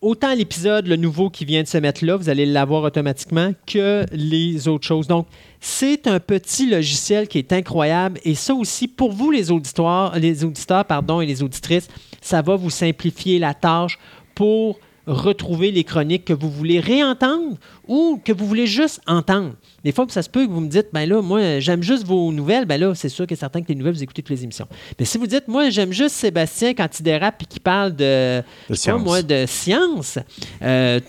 Autant 0.00 0.34
l'épisode, 0.34 0.86
le 0.86 0.96
nouveau 0.96 1.30
qui 1.30 1.44
vient 1.44 1.62
de 1.62 1.68
se 1.68 1.78
mettre 1.78 2.04
là, 2.04 2.16
vous 2.16 2.28
allez 2.28 2.46
l'avoir 2.46 2.82
automatiquement, 2.82 3.52
que 3.66 4.06
les 4.12 4.68
autres 4.68 4.86
choses. 4.86 5.06
Donc, 5.06 5.26
c'est 5.60 6.06
un 6.06 6.20
petit 6.20 6.68
logiciel 6.68 7.28
qui 7.28 7.38
est 7.38 7.52
incroyable. 7.52 8.18
Et 8.24 8.34
ça 8.34 8.54
aussi, 8.54 8.88
pour 8.88 9.12
vous, 9.12 9.30
les 9.30 9.50
auditeurs, 9.50 10.18
les 10.18 10.44
auditeurs 10.44 10.84
pardon, 10.84 11.20
et 11.20 11.26
les 11.26 11.42
auditrices, 11.42 11.88
ça 12.20 12.42
va 12.42 12.56
vous 12.56 12.70
simplifier 12.70 13.38
la 13.38 13.54
tâche 13.54 13.98
pour 14.34 14.78
retrouver 15.06 15.70
les 15.70 15.84
chroniques 15.84 16.24
que 16.24 16.32
vous 16.32 16.50
voulez 16.50 16.80
réentendre 16.80 17.56
ou 17.88 18.20
que 18.24 18.32
vous 18.32 18.46
voulez 18.46 18.66
juste 18.66 19.00
entendre. 19.06 19.54
Des 19.84 19.92
fois, 19.92 20.06
ça 20.08 20.22
se 20.22 20.28
peut 20.28 20.46
que 20.46 20.50
vous 20.52 20.60
me 20.60 20.68
dites, 20.68 20.88
ben 20.92 21.08
là, 21.08 21.22
moi, 21.22 21.58
j'aime 21.58 21.82
juste 21.82 22.04
vos 22.06 22.30
nouvelles. 22.32 22.66
Ben 22.66 22.78
là, 22.80 22.94
c'est 22.94 23.08
sûr 23.08 23.26
que 23.26 23.34
certains 23.34 23.62
que 23.62 23.68
les 23.68 23.74
nouvelles, 23.74 23.94
vous 23.94 24.02
écoutez 24.02 24.22
toutes 24.22 24.34
les 24.36 24.44
émissions. 24.44 24.66
Mais 24.98 25.04
si 25.06 25.16
vous 25.18 25.26
dites, 25.26 25.48
moi, 25.48 25.70
j'aime 25.70 25.92
juste 25.92 26.14
Sébastien 26.16 26.74
quand 26.74 26.88
il 27.00 27.02
dérape 27.02 27.42
et 27.42 27.46
qu'il 27.46 27.60
parle 27.62 27.96
de, 27.96 28.42
De 28.68 28.74
science. 28.74 29.02
moi, 29.02 29.22
de 29.22 29.44
science. 29.46 30.18
euh, 30.62 31.00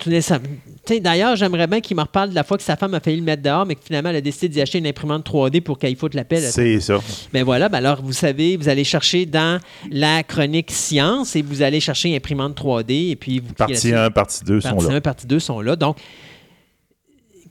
D'ailleurs, 1.02 1.36
j'aimerais 1.36 1.68
bien 1.68 1.80
qu'il 1.80 1.96
me 1.96 2.02
reparle 2.02 2.32
de 2.32 2.36
la 2.36 2.44
fois 2.44 2.58
que 2.58 2.64
sa 2.64 2.76
femme 2.76 2.94
a 2.96 3.00
failli 3.00 3.18
le 3.18 3.24
mettre 3.24 3.44
dehors, 3.44 3.66
mais 3.66 3.76
que 3.76 3.82
finalement, 3.86 4.10
elle 4.10 4.16
a 4.18 4.22
décidé 4.22 4.50
d'y 4.50 4.62
acheter 4.62 4.80
une 4.80 4.88
imprimante 4.88 5.26
3D 5.30 5.62
pour 5.62 5.78
qu'elle 5.78 5.96
foute 5.96 6.16
la 6.16 6.24
pelle. 6.26 6.42
C'est 6.44 6.80
ça. 6.80 7.00
Ben 7.32 7.44
voilà, 7.44 7.70
ben 7.70 7.78
alors 7.78 8.02
vous 8.02 8.14
savez, 8.14 8.58
vous 8.58 8.68
allez 8.68 8.84
chercher 8.84 9.26
dans 9.26 9.60
la 9.92 10.24
chronique 10.24 10.72
science 10.72 11.36
et 11.36 11.42
vous 11.44 11.62
allez 11.62 11.80
chercher 11.80 12.16
imprimante 12.16 12.58
3D 12.60 13.12
et 13.12 13.16
puis 13.16 13.40
vous 13.40 13.54
Partie 13.90 13.92
là-dessus. 13.92 14.06
1, 14.06 14.12
partie 14.12 14.44
2 14.44 14.62
sont 14.62 14.70
Partie 14.70 14.88
là. 14.88 14.96
1, 14.96 15.02
partie 15.02 15.28
2 15.28 15.40
sont 15.40 15.62
là. 15.62 15.76
Donc, 15.76 15.98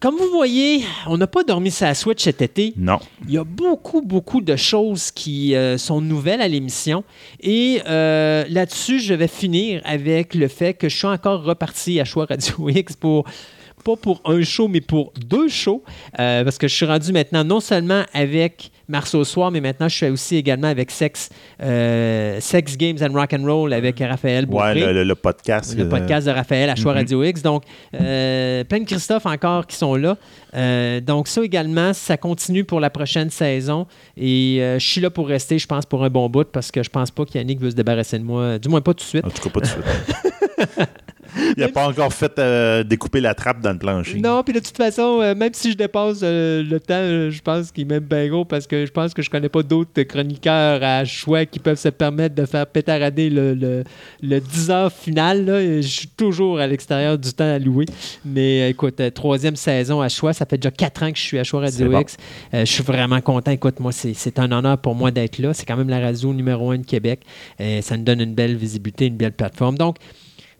comme 0.00 0.16
vous 0.16 0.30
voyez, 0.30 0.82
on 1.06 1.18
n'a 1.18 1.26
pas 1.26 1.44
dormi 1.44 1.70
sa 1.70 1.92
Switch 1.92 2.24
cet 2.24 2.40
été. 2.40 2.72
Non. 2.78 2.98
Il 3.28 3.34
y 3.34 3.38
a 3.38 3.44
beaucoup, 3.44 4.00
beaucoup 4.00 4.40
de 4.40 4.56
choses 4.56 5.10
qui 5.10 5.54
euh, 5.54 5.76
sont 5.76 6.00
nouvelles 6.00 6.40
à 6.40 6.48
l'émission. 6.48 7.04
Et 7.40 7.82
euh, 7.86 8.46
là-dessus, 8.48 8.98
je 8.98 9.12
vais 9.12 9.28
finir 9.28 9.82
avec 9.84 10.34
le 10.34 10.48
fait 10.48 10.72
que 10.72 10.88
je 10.88 10.96
suis 10.96 11.06
encore 11.06 11.42
reparti 11.42 12.00
à 12.00 12.06
Choix 12.06 12.24
Radio 12.24 12.68
X 12.70 12.96
pour 12.96 13.24
pas 13.82 13.96
pour 13.96 14.20
un 14.24 14.42
show, 14.42 14.68
mais 14.68 14.80
pour 14.80 15.12
deux 15.26 15.48
shows. 15.48 15.82
Euh, 16.18 16.44
parce 16.44 16.58
que 16.58 16.68
je 16.68 16.74
suis 16.74 16.86
rendu 16.86 17.12
maintenant 17.12 17.44
non 17.44 17.60
seulement 17.60 18.02
avec 18.12 18.70
Marceau 18.88 19.22
Soir, 19.24 19.50
mais 19.52 19.60
maintenant 19.60 19.88
je 19.88 19.94
suis 19.96 20.08
aussi 20.08 20.36
également 20.36 20.66
avec 20.66 20.90
Sex, 20.90 21.28
euh, 21.62 22.38
Sex 22.40 22.76
Games 22.76 22.98
and 23.00 23.12
Rock 23.12 23.32
and 23.34 23.44
Roll 23.44 23.72
avec 23.72 24.00
Raphaël 24.00 24.44
Ouais, 24.46 24.50
Beaupré 24.74 24.80
le, 24.86 24.92
le- 24.92 25.04
le 25.04 25.14
podcast. 25.14 25.76
le 25.76 25.84
euh, 25.84 25.88
podcast 25.88 26.26
de 26.26 26.32
Raphaël 26.32 26.68
à 26.70 26.74
Choix 26.76 26.92
Mhm. 26.92 26.98
Radio 26.98 27.22
X. 27.24 27.42
Donc, 27.42 27.62
euh, 28.00 28.64
plein 28.64 28.80
de 28.80 28.84
Christophe 28.84 29.26
encore 29.26 29.66
qui 29.66 29.76
sont 29.76 29.94
là. 29.94 30.16
Donc, 31.02 31.28
ça 31.28 31.42
également, 31.42 31.92
ça 31.92 32.16
continue 32.16 32.64
pour 32.64 32.80
la 32.80 32.90
prochaine 32.90 33.30
saison. 33.30 33.86
Et 34.16 34.56
je 34.78 34.84
suis 34.84 35.00
là 35.00 35.10
pour 35.10 35.28
rester, 35.28 35.58
je 35.58 35.66
pense, 35.68 35.86
pour 35.86 36.02
un 36.04 36.10
bon 36.10 36.28
bout 36.28 36.48
parce 36.50 36.70
que 36.72 36.82
je 36.82 36.90
pense 36.90 37.10
pas 37.12 37.24
qu'Yannick 37.24 37.60
veut 37.60 37.70
se 37.70 37.76
débarrasser 37.76 38.18
de 38.18 38.24
moi. 38.24 38.58
Du 38.58 38.68
moins, 38.68 38.80
pas 38.80 38.92
tout 38.94 39.04
de 39.04 39.08
suite. 39.08 39.24
En 39.24 39.30
tout 39.30 39.42
cas, 39.48 39.50
pas 39.50 39.60
de 39.60 39.66
suite. 39.66 39.84
Il 41.56 41.60
n'a 41.60 41.68
pas 41.68 41.86
encore 41.88 42.12
fait 42.12 42.38
euh, 42.38 42.82
découper 42.82 43.20
la 43.20 43.34
trappe 43.34 43.60
dans 43.60 43.72
le 43.72 43.78
plancher. 43.78 44.18
Non, 44.20 44.42
puis 44.42 44.52
de 44.52 44.60
toute 44.60 44.76
façon, 44.76 45.20
euh, 45.20 45.34
même 45.34 45.52
si 45.54 45.72
je 45.72 45.76
dépasse 45.76 46.20
euh, 46.22 46.62
le 46.62 46.80
temps, 46.80 47.30
je 47.30 47.40
pense 47.40 47.70
qu'il 47.70 47.86
m'aime 47.86 48.04
bien 48.04 48.28
gros 48.28 48.44
parce 48.44 48.66
que 48.66 48.86
je 48.86 48.90
pense 48.90 49.14
que 49.14 49.22
je 49.22 49.30
connais 49.30 49.48
pas 49.48 49.62
d'autres 49.62 50.02
chroniqueurs 50.02 50.82
à 50.82 51.04
choix 51.04 51.46
qui 51.46 51.58
peuvent 51.58 51.78
se 51.78 51.88
permettre 51.88 52.34
de 52.34 52.44
faire 52.46 52.66
pétarader 52.66 53.30
le, 53.30 53.54
le, 53.54 53.84
le 54.22 54.40
10 54.40 54.70
heures 54.70 54.92
final. 54.92 55.44
là. 55.44 55.60
Je 55.80 55.86
suis 55.86 56.08
toujours 56.08 56.58
à 56.58 56.66
l'extérieur 56.66 57.18
du 57.18 57.32
temps 57.32 57.52
alloué. 57.54 57.86
Mais 58.24 58.70
écoute, 58.70 59.00
troisième 59.14 59.56
saison 59.56 60.00
à 60.00 60.08
choix, 60.08 60.32
ça 60.32 60.46
fait 60.46 60.58
déjà 60.58 60.70
quatre 60.70 61.02
ans 61.02 61.10
que 61.10 61.18
je 61.18 61.22
suis 61.22 61.38
à 61.38 61.44
choix 61.44 61.60
Radio. 61.60 61.98
X. 62.00 62.16
Je 62.52 62.64
suis 62.64 62.82
vraiment 62.82 63.20
content. 63.20 63.50
Écoute, 63.50 63.80
moi, 63.80 63.92
c'est 63.92 64.38
un 64.38 64.50
honneur 64.52 64.78
pour 64.78 64.94
moi 64.94 65.10
d'être 65.10 65.38
là. 65.38 65.52
C'est 65.54 65.66
quand 65.66 65.76
même 65.76 65.88
la 65.88 66.00
radio 66.00 66.32
numéro 66.32 66.70
un 66.70 66.78
de 66.78 66.86
Québec. 66.86 67.22
Ça 67.58 67.96
nous 67.96 68.04
donne 68.04 68.20
une 68.20 68.34
belle 68.34 68.56
visibilité, 68.56 69.06
une 69.06 69.16
belle 69.16 69.32
plateforme. 69.32 69.76
Donc, 69.76 69.96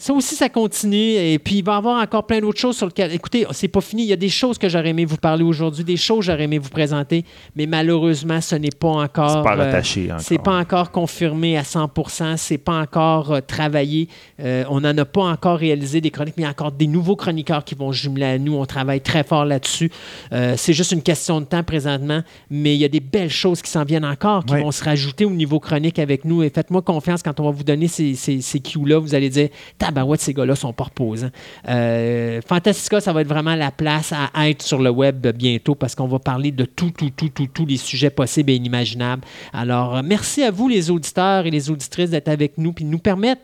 ça 0.01 0.15
aussi, 0.15 0.35
ça 0.35 0.49
continue. 0.49 1.15
Et 1.15 1.39
puis, 1.39 1.57
il 1.57 1.65
va 1.65 1.75
y 1.75 1.77
avoir 1.77 2.03
encore 2.03 2.27
plein 2.27 2.41
d'autres 2.41 2.59
choses 2.59 2.77
sur 2.77 2.87
lesquelles. 2.87 3.13
Écoutez, 3.13 3.47
c'est 3.53 3.69
pas 3.69 3.81
fini. 3.81 4.03
Il 4.03 4.09
y 4.09 4.13
a 4.13 4.17
des 4.17 4.31
choses 4.31 4.57
que 4.57 4.69
j'aurais 4.69 4.89
aimé 4.89 5.05
vous 5.05 5.19
parler 5.19 5.45
aujourd'hui, 5.45 5.85
des 5.85 5.99
choses 5.99 6.21
que 6.21 6.25
j'aurais 6.25 6.45
aimé 6.45 6.59
vous 6.59 6.71
présenter, 6.71 7.25
mais 7.55 7.67
malheureusement, 7.67 8.41
ce 8.41 8.57
n'est 8.57 8.71
pas 8.71 8.89
encore. 8.89 9.31
C'est 9.31 9.43
pas 9.43 9.55
euh, 9.55 9.65
rattaché 9.65 10.07
encore. 10.07 10.21
c'est 10.21 10.39
pas 10.39 10.59
encore 10.59 10.91
confirmé 10.91 11.59
à 11.59 11.65
100 11.65 11.91
c'est 12.37 12.59
pas 12.59 12.81
encore 12.81 13.33
euh, 13.33 13.41
travaillé. 13.41 14.09
Euh, 14.41 14.65
on 14.71 14.81
n'en 14.81 14.97
a 14.97 15.05
pas 15.05 15.25
encore 15.25 15.59
réalisé 15.59 16.01
des 16.01 16.11
chroniques, 16.11 16.35
mais 16.37 16.45
il 16.45 16.47
y 16.47 16.49
a 16.49 16.51
encore 16.51 16.73
des 16.73 16.87
nouveaux 16.87 17.17
chroniqueurs 17.17 17.65
qui 17.65 17.75
vont 17.75 17.93
jumeler 17.93 18.25
à 18.25 18.39
nous. 18.39 18.55
On 18.55 18.67
travaille 18.67 19.01
très 19.01 19.23
fort 19.23 19.45
là-dessus. 19.45 19.91
Euh, 20.33 20.55
c'est 20.57 20.73
juste 20.73 20.93
une 20.93 21.03
question 21.03 21.41
de 21.41 21.47
temps 21.47 21.63
présentement, 21.63 22.23
mais 22.51 22.75
il 22.75 22.81
y 22.81 22.85
a 22.85 22.89
des 22.89 23.01
belles 23.01 23.31
choses 23.31 23.63
qui 23.63 23.71
s'en 23.71 23.85
viennent 23.85 24.05
encore, 24.05 24.45
qui 24.45 24.55
vont 24.55 24.71
se 24.71 24.83
rajouter 24.83 25.25
au 25.25 25.31
niveau 25.31 25.61
chronique 25.61 25.99
avec 25.99 26.25
nous. 26.25 26.43
Et 26.43 26.51
faites-moi 26.51 26.83
confiance 26.83 27.23
quand 27.23 27.39
on 27.41 27.45
va 27.45 27.51
vous 27.51 27.65
donner 27.65 27.89
ces, 27.89 28.15
ces, 28.15 28.41
ces 28.41 28.61
cues-là. 28.61 28.99
Vous 28.99 29.15
allez 29.15 29.29
dire, 29.29 29.49
tabarouette, 29.91 30.21
ces 30.21 30.35
gars-là 30.35 30.55
sont 30.55 30.73
pas 30.73 30.85
reposants. 30.85 31.31
Euh, 31.69 32.41
Fantastica, 32.47 33.01
ça 33.01 33.13
va 33.13 33.23
être 33.23 33.29
vraiment 33.29 33.55
la 33.55 33.71
place 33.71 34.13
à 34.13 34.49
être 34.49 34.63
sur 34.63 34.81
le 34.81 34.91
web 34.91 35.27
bientôt 35.37 35.75
parce 35.75 35.95
qu'on 35.95 36.09
va 36.09 36.19
parler 36.19 36.51
de 36.53 36.65
tout, 36.65 36.91
tout, 36.91 37.11
tout, 37.11 37.29
tout, 37.29 37.49
tous 37.53 37.67
les 37.67 37.77
sujets 37.77 38.11
possibles 38.11 38.51
et 38.51 38.55
inimaginables. 38.55 39.23
Alors, 39.53 40.03
merci 40.03 40.43
à 40.43 40.51
vous, 40.51 40.69
les 40.69 40.91
auditeurs 40.91 41.47
et 41.47 41.51
les 41.51 41.71
auditrices, 41.71 42.11
d'être 42.11 42.29
avec 42.29 42.59
nous 42.59 42.73
puis 42.73 42.85
de 42.85 42.91
nous 42.91 42.99
permettre 42.99 43.43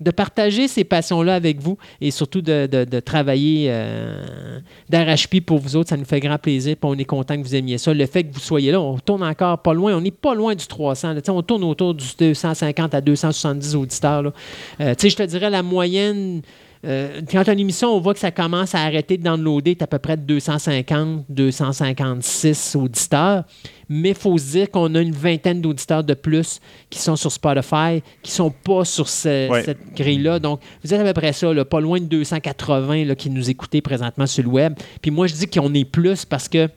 de 0.00 0.10
partager 0.10 0.68
ces 0.68 0.84
passions-là 0.84 1.34
avec 1.34 1.60
vous 1.60 1.78
et 2.00 2.10
surtout 2.10 2.42
de, 2.42 3.00
travailler 3.00 3.68
euh, 3.70 4.60
d'arrache-pied 4.88 5.40
pour 5.40 5.58
vous 5.58 5.76
autres. 5.76 5.88
Ça 5.88 5.96
nous 5.96 6.04
fait 6.04 6.20
grand 6.20 6.38
plaisir 6.38 6.76
on 6.82 6.96
est 6.96 7.04
content 7.04 7.36
que 7.36 7.42
vous 7.42 7.54
aimiez 7.54 7.78
ça. 7.78 7.92
Le 7.92 8.06
fait 8.06 8.24
que 8.24 8.32
vous 8.32 8.40
soyez 8.40 8.70
là, 8.70 8.80
on 8.80 8.98
tourne 8.98 9.22
encore 9.22 9.58
pas 9.58 9.74
loin. 9.74 9.96
On 9.96 10.00
n'est 10.00 10.10
pas 10.10 10.34
loin 10.34 10.54
du 10.54 10.66
300. 10.66 11.14
là. 11.14 11.20
Tu 11.20 11.26
sais, 11.26 11.30
On 11.30 11.42
tourne 11.42 11.64
autour 11.64 11.94
du 11.94 12.06
250 12.18 12.94
à 12.94 13.00
270 13.00 13.76
auditeurs. 13.76 14.22
là. 14.22 14.32
Euh, 14.80 14.94
je 14.98 15.16
te 15.16 15.22
dirais 15.22 15.50
la 15.50 15.62
moyenne... 15.62 16.42
euh, 16.86 17.20
quand 17.30 17.48
une 17.48 17.58
émission, 17.58 17.88
on 17.94 18.00
voit 18.00 18.14
que 18.14 18.20
ça 18.20 18.30
commence 18.30 18.74
à 18.74 18.80
arrêter 18.80 19.16
de 19.18 19.22
downloader, 19.24 19.76
à 19.80 19.86
peu 19.86 19.98
près 19.98 20.16
de 20.16 20.22
250, 20.22 21.24
256 21.28 22.76
auditeurs. 22.76 23.44
Mais 23.88 24.10
il 24.10 24.14
faut 24.14 24.36
se 24.36 24.50
dire 24.52 24.70
qu'on 24.70 24.94
a 24.94 25.00
une 25.00 25.12
vingtaine 25.12 25.60
d'auditeurs 25.60 26.02
de 26.02 26.14
plus 26.14 26.60
qui 26.90 26.98
sont 26.98 27.14
sur 27.16 27.30
Spotify, 27.30 28.02
qui 28.22 28.30
ne 28.32 28.34
sont 28.36 28.50
pas 28.50 28.84
sur 28.84 29.08
ce- 29.08 29.48
Ouais. 29.50 29.62
cette 29.62 29.94
grille-là. 29.94 30.38
Donc, 30.38 30.60
vous 30.82 30.92
êtes 30.92 31.00
à 31.00 31.04
peu 31.04 31.12
près 31.12 31.32
ça, 31.32 31.52
là, 31.52 31.64
pas 31.64 31.80
loin 31.80 32.00
de 32.00 32.04
280 32.06 33.04
là, 33.04 33.14
qui 33.14 33.30
nous 33.30 33.48
écoutez 33.48 33.80
présentement 33.80 34.26
sur 34.26 34.42
le 34.42 34.50
web. 34.50 34.74
Puis 35.00 35.10
moi, 35.10 35.26
je 35.28 35.34
dis 35.34 35.46
qu'on 35.46 35.72
est 35.74 35.84
plus 35.84 36.24
parce 36.24 36.48
que 36.48 36.68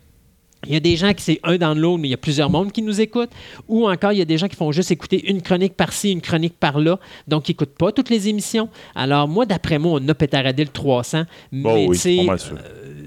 il 0.65 0.74
y 0.74 0.76
a 0.76 0.80
des 0.80 0.98
gens 0.98 1.13
qui 1.13 1.24
c'est 1.24 1.39
un 1.43 1.58
download, 1.58 2.00
mais 2.00 2.10
il 2.10 2.12
y 2.12 2.15
a 2.15 2.17
plusieurs 2.17 2.50
mondes 2.50 2.72
qui 2.72 2.82
nous 2.82 3.00
écoutent. 3.00 3.32
Ou 3.67 3.88
encore, 3.89 4.12
il 4.12 4.19
y 4.19 4.22
a 4.22 4.26
des 4.26 4.38
gens 4.38 4.48
qui 4.48 4.56
font 4.56 4.72
juste 4.72 4.91
écouter 4.91 5.30
une 5.30 5.41
chronique 5.41 5.76
par-ci, 5.76 6.12
une 6.12 6.22
chronique 6.22 6.56
par-là. 6.60 7.00
Donc, 7.28 7.48
ils 7.48 7.52
n'écoutent 7.52 7.78
pas 7.78 7.91
toutes 7.91 8.10
les 8.10 8.28
émissions. 8.28 8.69
Alors, 8.93 9.28
moi, 9.28 9.45
d'après 9.45 9.80
moi, 9.80 10.00
on 10.02 10.08
a 10.10 10.13
pétaradé 10.13 10.63
le 10.63 10.69
300. 10.69 11.24
Mais, 11.52 11.88
oui, 11.88 11.98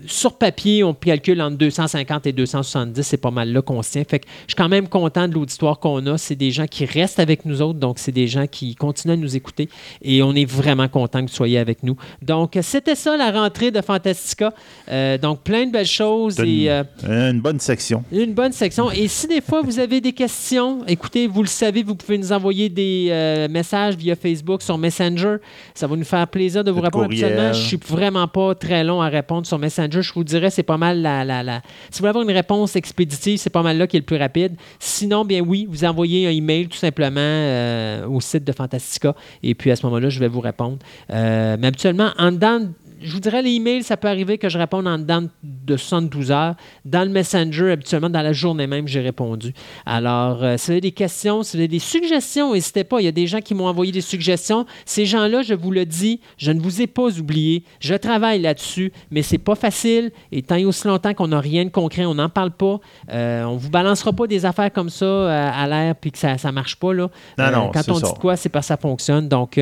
sur 0.07 0.35
papier, 0.35 0.85
on 0.85 0.95
calcule 0.95 1.41
entre 1.41 1.57
250 1.57 2.27
et 2.27 2.33
270. 2.33 3.03
C'est 3.03 3.17
pas 3.17 3.31
mal 3.31 3.53
là 3.53 3.63
qu'on 3.63 3.83
se 3.83 3.93
tient. 3.93 4.05
Fait 4.09 4.19
que 4.19 4.27
je 4.47 4.53
suis 4.53 4.57
quand 4.57 4.69
même 4.69 4.89
content 4.89 5.29
de 5.29 5.35
l'auditoire 5.35 5.79
qu'on 5.79 6.07
a. 6.07 6.19
C'est 6.19 6.37
des 6.37 6.51
gens 6.51 6.67
qui 6.67 6.85
restent 6.85 7.19
avec 7.19 7.45
nous 7.45 7.63
autres. 7.63 7.79
Donc, 7.79 7.99
c'est 7.99 8.13
des 8.13 8.27
gens 8.27 8.47
qui 8.47 8.75
continuent 8.75 9.13
à 9.13 9.17
nous 9.17 9.37
écouter. 9.37 9.69
Et 10.03 10.23
on 10.23 10.35
est 10.35 10.45
vraiment 10.45 10.89
content 10.89 11.25
que 11.25 11.31
vous 11.31 11.37
soyez 11.37 11.59
avec 11.59 11.83
nous. 11.83 11.97
Donc, 12.21 12.59
c'était 12.63 12.95
ça, 12.95 13.17
la 13.17 13.31
rentrée 13.31 13.71
de 13.71 13.81
Fantastica. 13.81 14.53
Euh, 14.91 15.19
donc, 15.19 15.43
plein 15.43 15.67
de 15.67 15.73
belles 15.73 15.87
choses. 15.87 16.39
Et, 16.41 16.71
euh, 16.71 16.83
une 17.07 17.41
bonne 17.41 17.61
section. 17.61 18.05
une 18.13 18.35
bonne 18.35 18.53
section. 18.53 18.91
Et 18.91 19.09
si 19.09 19.27
des 19.27 19.41
fois 19.41 19.63
vous 19.63 19.79
avez 19.79 20.01
des 20.01 20.13
questions, 20.13 20.85
écoutez, 20.87 21.27
vous 21.27 21.43
le 21.43 21.49
savez, 21.49 21.83
vous 21.83 21.95
pouvez 21.95 22.19
nous 22.19 22.33
envoyer 22.33 22.69
des 22.69 23.09
euh, 23.11 23.49
messages 23.49 23.97
via 23.97 24.17
Facebook, 24.17 24.63
sur 24.63 24.79
Messenger. 24.79 25.37
Ça 25.75 25.87
va 25.87 25.97
nous 25.97 26.05
faire 26.05 26.27
plaisir 26.29 26.65
de 26.65 26.71
vous 26.71 26.81
répondre. 26.81 27.05
Habituellement, 27.05 27.53
je 27.53 27.63
suis 27.63 27.81
vraiment 27.89 28.29
pas 28.29 28.55
très 28.55 28.85
long 28.85 29.01
à 29.01 29.09
répondre 29.09 29.47
sur 29.47 29.59
Messenger. 29.59 29.92
Je 30.01 30.13
vous 30.13 30.25
dirais, 30.25 30.51
c'est 30.51 30.63
pas 30.63 30.77
mal 30.77 31.03
la, 31.03 31.25
la, 31.25 31.63
Si 31.91 31.99
vous 31.99 31.99
voulez 31.99 32.09
avoir 32.09 32.25
une 32.25 32.31
réponse 32.31 32.77
expéditive, 32.77 33.39
c'est 33.39 33.51
pas 33.51 33.63
mal 33.63 33.77
là 33.79 33.87
qui 33.87 33.97
est 33.97 34.01
le 34.01 34.07
plus 34.07 34.17
rapide. 34.17 34.57
Sinon, 34.79 35.25
bien 35.25 35.41
oui, 35.41 35.67
vous 35.69 35.85
envoyez 35.85 36.27
un 36.27 36.31
email 36.31 36.69
tout 36.69 36.79
simplement 36.79 37.21
euh, 37.21 38.07
au 38.07 38.21
site 38.21 38.45
de 38.45 38.53
Fantastica. 38.53 39.15
Et 39.43 39.55
puis 39.55 39.71
à 39.71 39.77
ce 39.77 39.85
moment-là, 39.87 40.09
je 40.09 40.19
vais 40.21 40.29
vous 40.29 40.41
répondre. 40.41 40.79
Euh, 41.11 41.57
mais 41.59 41.67
habituellement, 41.67 42.11
en 42.19 42.33
dedans 42.33 42.61
je 43.03 43.13
vous 43.13 43.21
dirais, 43.21 43.43
les 43.43 43.53
emails, 43.53 43.83
ça 43.83 43.97
peut 43.97 44.09
arriver 44.09 44.39
que 44.39 44.49
je 44.49 44.59
réponde 44.59 44.87
en 44.87 44.99
dedans 44.99 45.25
de 45.43 45.77
72 45.77 46.31
heures. 46.31 46.55
Dans 46.85 47.07
le 47.07 47.11
Messenger, 47.11 47.73
habituellement, 47.73 48.11
dans 48.11 48.23
la 48.23 48.33
journée 48.33 48.67
même, 48.67 48.89
j'ai 48.89 49.01
répondu. 49.01 49.53
Alors, 49.87 50.43
euh, 50.43 50.57
si 50.57 50.67
vous 50.67 50.73
avez 50.73 50.81
des 50.81 50.93
questions, 50.93 51.43
si 51.43 51.57
vous 51.57 51.61
avez 51.61 51.69
des 51.69 51.79
suggestions, 51.79 52.53
n'hésitez 52.53 52.85
pas. 52.85 53.01
Il 53.01 53.05
y 53.05 53.09
a 53.09 53.13
des 53.13 53.27
gens 53.27 53.41
qui 53.41 53.55
m'ont 53.55 53.67
envoyé 53.67 53.93
des 53.93 54.01
suggestions. 54.01 54.67
Ces 54.85 55.07
gens-là, 55.07 55.43
je 55.43 55.55
vous 55.55 55.71
le 55.71 55.85
dis, 55.85 56.21
je 56.37 56.53
ne 56.53 56.61
vous 56.61 56.83
ai 56.83 56.87
pas 56.87 57.09
oublié. 57.19 57.65
Je 57.81 57.95
travaille 57.95 58.41
là-dessus, 58.41 58.93
mais 59.11 59.23
c'est 59.23 59.39
pas 59.39 59.55
facile. 59.55 60.11
Et 60.31 60.43
tant 60.43 60.57
et 60.57 60.65
aussi 60.65 60.87
longtemps 60.87 61.15
qu'on 61.15 61.29
n'a 61.29 61.41
rien 61.41 61.65
de 61.65 61.71
concret, 61.71 62.05
on 62.05 62.15
n'en 62.15 62.29
parle 62.29 62.53
pas. 62.53 62.81
Euh, 63.13 63.45
on 63.45 63.57
vous 63.57 63.71
balancera 63.71 64.13
pas 64.13 64.27
des 64.27 64.45
affaires 64.45 64.73
comme 64.73 64.91
ça 64.91 65.05
euh, 65.05 65.51
à 65.53 65.67
l'air 65.67 65.95
puis 65.97 66.13
que 66.13 66.19
ça 66.19 66.35
ne 66.35 66.51
marche 66.51 66.77
pas. 66.77 66.93
Là. 66.93 67.09
Non, 67.39 67.51
non, 67.51 67.71
quand 67.73 67.89
on 67.89 67.95
ça. 67.97 68.07
dit 68.07 68.21
quoi, 68.21 68.37
c'est 68.37 68.49
parce 68.49 68.67
que 68.67 68.69
ça 68.69 68.77
fonctionne. 68.77 69.29
Donc, 69.29 69.59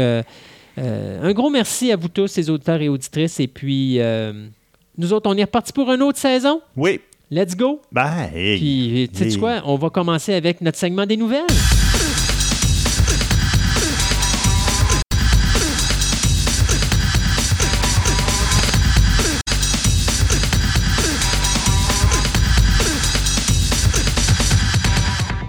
euh, 0.80 1.22
un 1.22 1.32
gros 1.32 1.50
merci 1.50 1.92
à 1.92 1.96
vous 1.96 2.08
tous, 2.08 2.36
les 2.36 2.50
auditeurs 2.50 2.80
et 2.80 2.88
auditrices. 2.88 3.38
Et 3.40 3.48
puis, 3.48 4.00
euh, 4.00 4.32
nous 4.96 5.12
autres, 5.12 5.28
on 5.30 5.36
est 5.36 5.44
reparti 5.44 5.72
pour 5.72 5.92
une 5.92 6.02
autre 6.02 6.18
saison. 6.18 6.60
Oui. 6.76 7.00
Let's 7.30 7.56
go. 7.56 7.80
Hey. 7.96 8.58
Puis, 8.58 9.10
tu 9.12 9.18
sais 9.18 9.24
Hey. 9.30 9.36
quoi? 9.38 9.62
On 9.64 9.76
va 9.76 9.90
commencer 9.90 10.34
avec 10.34 10.60
notre 10.60 10.78
segment 10.78 11.06
des 11.06 11.16
nouvelles. 11.16 11.46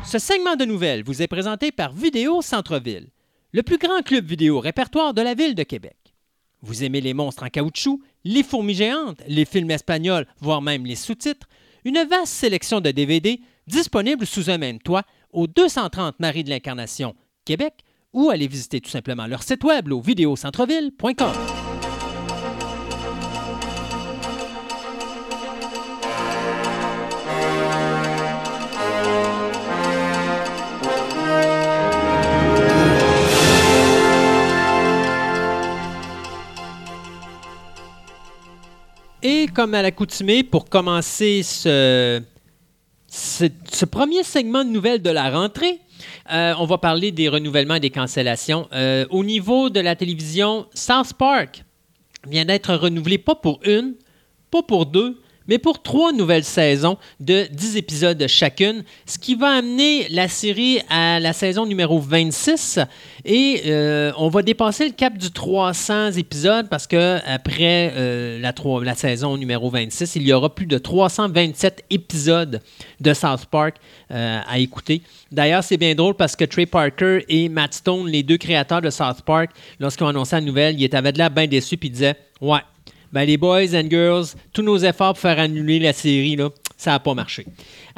Ce 0.05 0.19
segment 0.19 0.55
de 0.55 0.65
nouvelles 0.65 1.03
vous 1.03 1.21
est 1.21 1.27
présenté 1.27 1.71
par 1.71 1.93
Vidéo 1.93 2.41
Centre-Ville, 2.41 3.07
le 3.51 3.63
plus 3.63 3.77
grand 3.77 4.01
club 4.01 4.25
vidéo 4.25 4.59
répertoire 4.59 5.13
de 5.13 5.21
la 5.21 5.33
ville 5.33 5.55
de 5.55 5.63
Québec. 5.63 5.97
Vous 6.61 6.83
aimez 6.83 7.01
les 7.01 7.13
monstres 7.13 7.43
en 7.43 7.49
caoutchouc, 7.49 8.01
les 8.23 8.43
fourmis 8.43 8.75
géantes, 8.75 9.21
les 9.27 9.45
films 9.45 9.71
espagnols, 9.71 10.27
voire 10.39 10.61
même 10.61 10.85
les 10.85 10.95
sous-titres? 10.95 11.47
Une 11.83 12.03
vaste 12.03 12.33
sélection 12.33 12.81
de 12.81 12.91
DVD 12.91 13.41
disponible 13.67 14.25
sous 14.25 14.49
un 14.49 14.57
même 14.57 14.79
toit 14.79 15.03
au 15.31 15.47
230 15.47 16.19
Marie 16.19 16.43
de 16.43 16.49
l'Incarnation, 16.49 17.15
Québec, 17.45 17.83
ou 18.13 18.29
allez 18.29 18.47
visiter 18.47 18.81
tout 18.81 18.89
simplement 18.89 19.25
leur 19.25 19.41
site 19.41 19.63
web 19.63 19.91
au 19.91 20.01
vidéocentreville.com. 20.01 21.50
comme 39.53 39.73
à 39.73 39.81
l'accoutumée, 39.81 40.43
pour 40.43 40.69
commencer 40.69 41.43
ce, 41.43 42.21
ce, 43.07 43.85
premier 43.85 44.23
segment 44.23 44.63
de 44.63 44.69
nouvelles 44.69 45.01
de 45.01 45.09
la 45.09 45.29
rentrée, 45.29 45.79
euh, 46.31 46.53
on 46.57 46.65
va 46.65 46.77
parler 46.77 47.11
des 47.11 47.27
renouvellements 47.27 47.75
et 47.75 47.79
des 47.79 47.89
cancellations. 47.89 48.67
Euh, 48.73 49.05
au 49.09 49.23
niveau 49.23 49.69
de 49.69 49.79
la 49.79 49.95
télévision, 49.95 50.67
South 50.73 51.13
Park 51.13 51.63
vient 52.27 52.45
d'être 52.45 52.73
renouvelé 52.75 53.17
pas 53.17 53.35
pour 53.35 53.59
une, 53.65 53.95
pas 54.49 54.63
pour 54.63 54.85
deux, 54.85 55.19
mais 55.51 55.57
pour 55.57 55.81
trois 55.81 56.13
nouvelles 56.13 56.45
saisons 56.45 56.97
de 57.19 57.45
10 57.51 57.75
épisodes 57.75 58.25
chacune, 58.27 58.85
ce 59.05 59.19
qui 59.19 59.35
va 59.35 59.49
amener 59.49 60.07
la 60.07 60.29
série 60.29 60.79
à 60.89 61.19
la 61.19 61.33
saison 61.33 61.65
numéro 61.65 61.99
26. 61.99 62.79
Et 63.25 63.63
euh, 63.65 64.13
on 64.15 64.29
va 64.29 64.43
dépasser 64.43 64.85
le 64.85 64.93
cap 64.93 65.17
du 65.17 65.29
300 65.29 66.13
épisodes 66.13 66.69
parce 66.69 66.87
que 66.87 67.17
après 67.25 67.91
euh, 67.97 68.39
la, 68.39 68.53
la 68.81 68.95
saison 68.95 69.35
numéro 69.35 69.69
26, 69.69 70.15
il 70.15 70.23
y 70.25 70.31
aura 70.31 70.55
plus 70.55 70.67
de 70.67 70.77
327 70.77 71.83
épisodes 71.89 72.61
de 73.01 73.13
South 73.13 73.45
Park 73.47 73.75
euh, 74.09 74.39
à 74.47 74.57
écouter. 74.57 75.01
D'ailleurs, 75.33 75.65
c'est 75.65 75.75
bien 75.75 75.93
drôle 75.95 76.13
parce 76.13 76.37
que 76.37 76.45
Trey 76.45 76.65
Parker 76.65 77.25
et 77.27 77.49
Matt 77.49 77.73
Stone, 77.73 78.07
les 78.07 78.23
deux 78.23 78.37
créateurs 78.37 78.81
de 78.81 78.89
South 78.89 79.21
Park, 79.25 79.51
lorsqu'ils 79.81 80.05
ont 80.05 80.07
annoncé 80.07 80.37
la 80.37 80.41
nouvelle, 80.43 80.79
ils 80.79 80.95
avaient 80.95 81.11
de 81.11 81.17
l'air 81.17 81.29
bien 81.29 81.45
déçus 81.45 81.77
ils 81.81 81.91
disaient 81.91 82.15
Ouais, 82.39 82.61
ben, 83.11 83.25
les 83.25 83.37
boys 83.37 83.75
and 83.75 83.89
girls, 83.89 84.25
tous 84.53 84.61
nos 84.61 84.77
efforts 84.77 85.13
pour 85.13 85.19
faire 85.19 85.39
annuler 85.39 85.79
la 85.79 85.93
série, 85.93 86.35
là, 86.35 86.49
ça 86.77 86.91
n'a 86.91 86.99
pas 86.99 87.13
marché. 87.13 87.45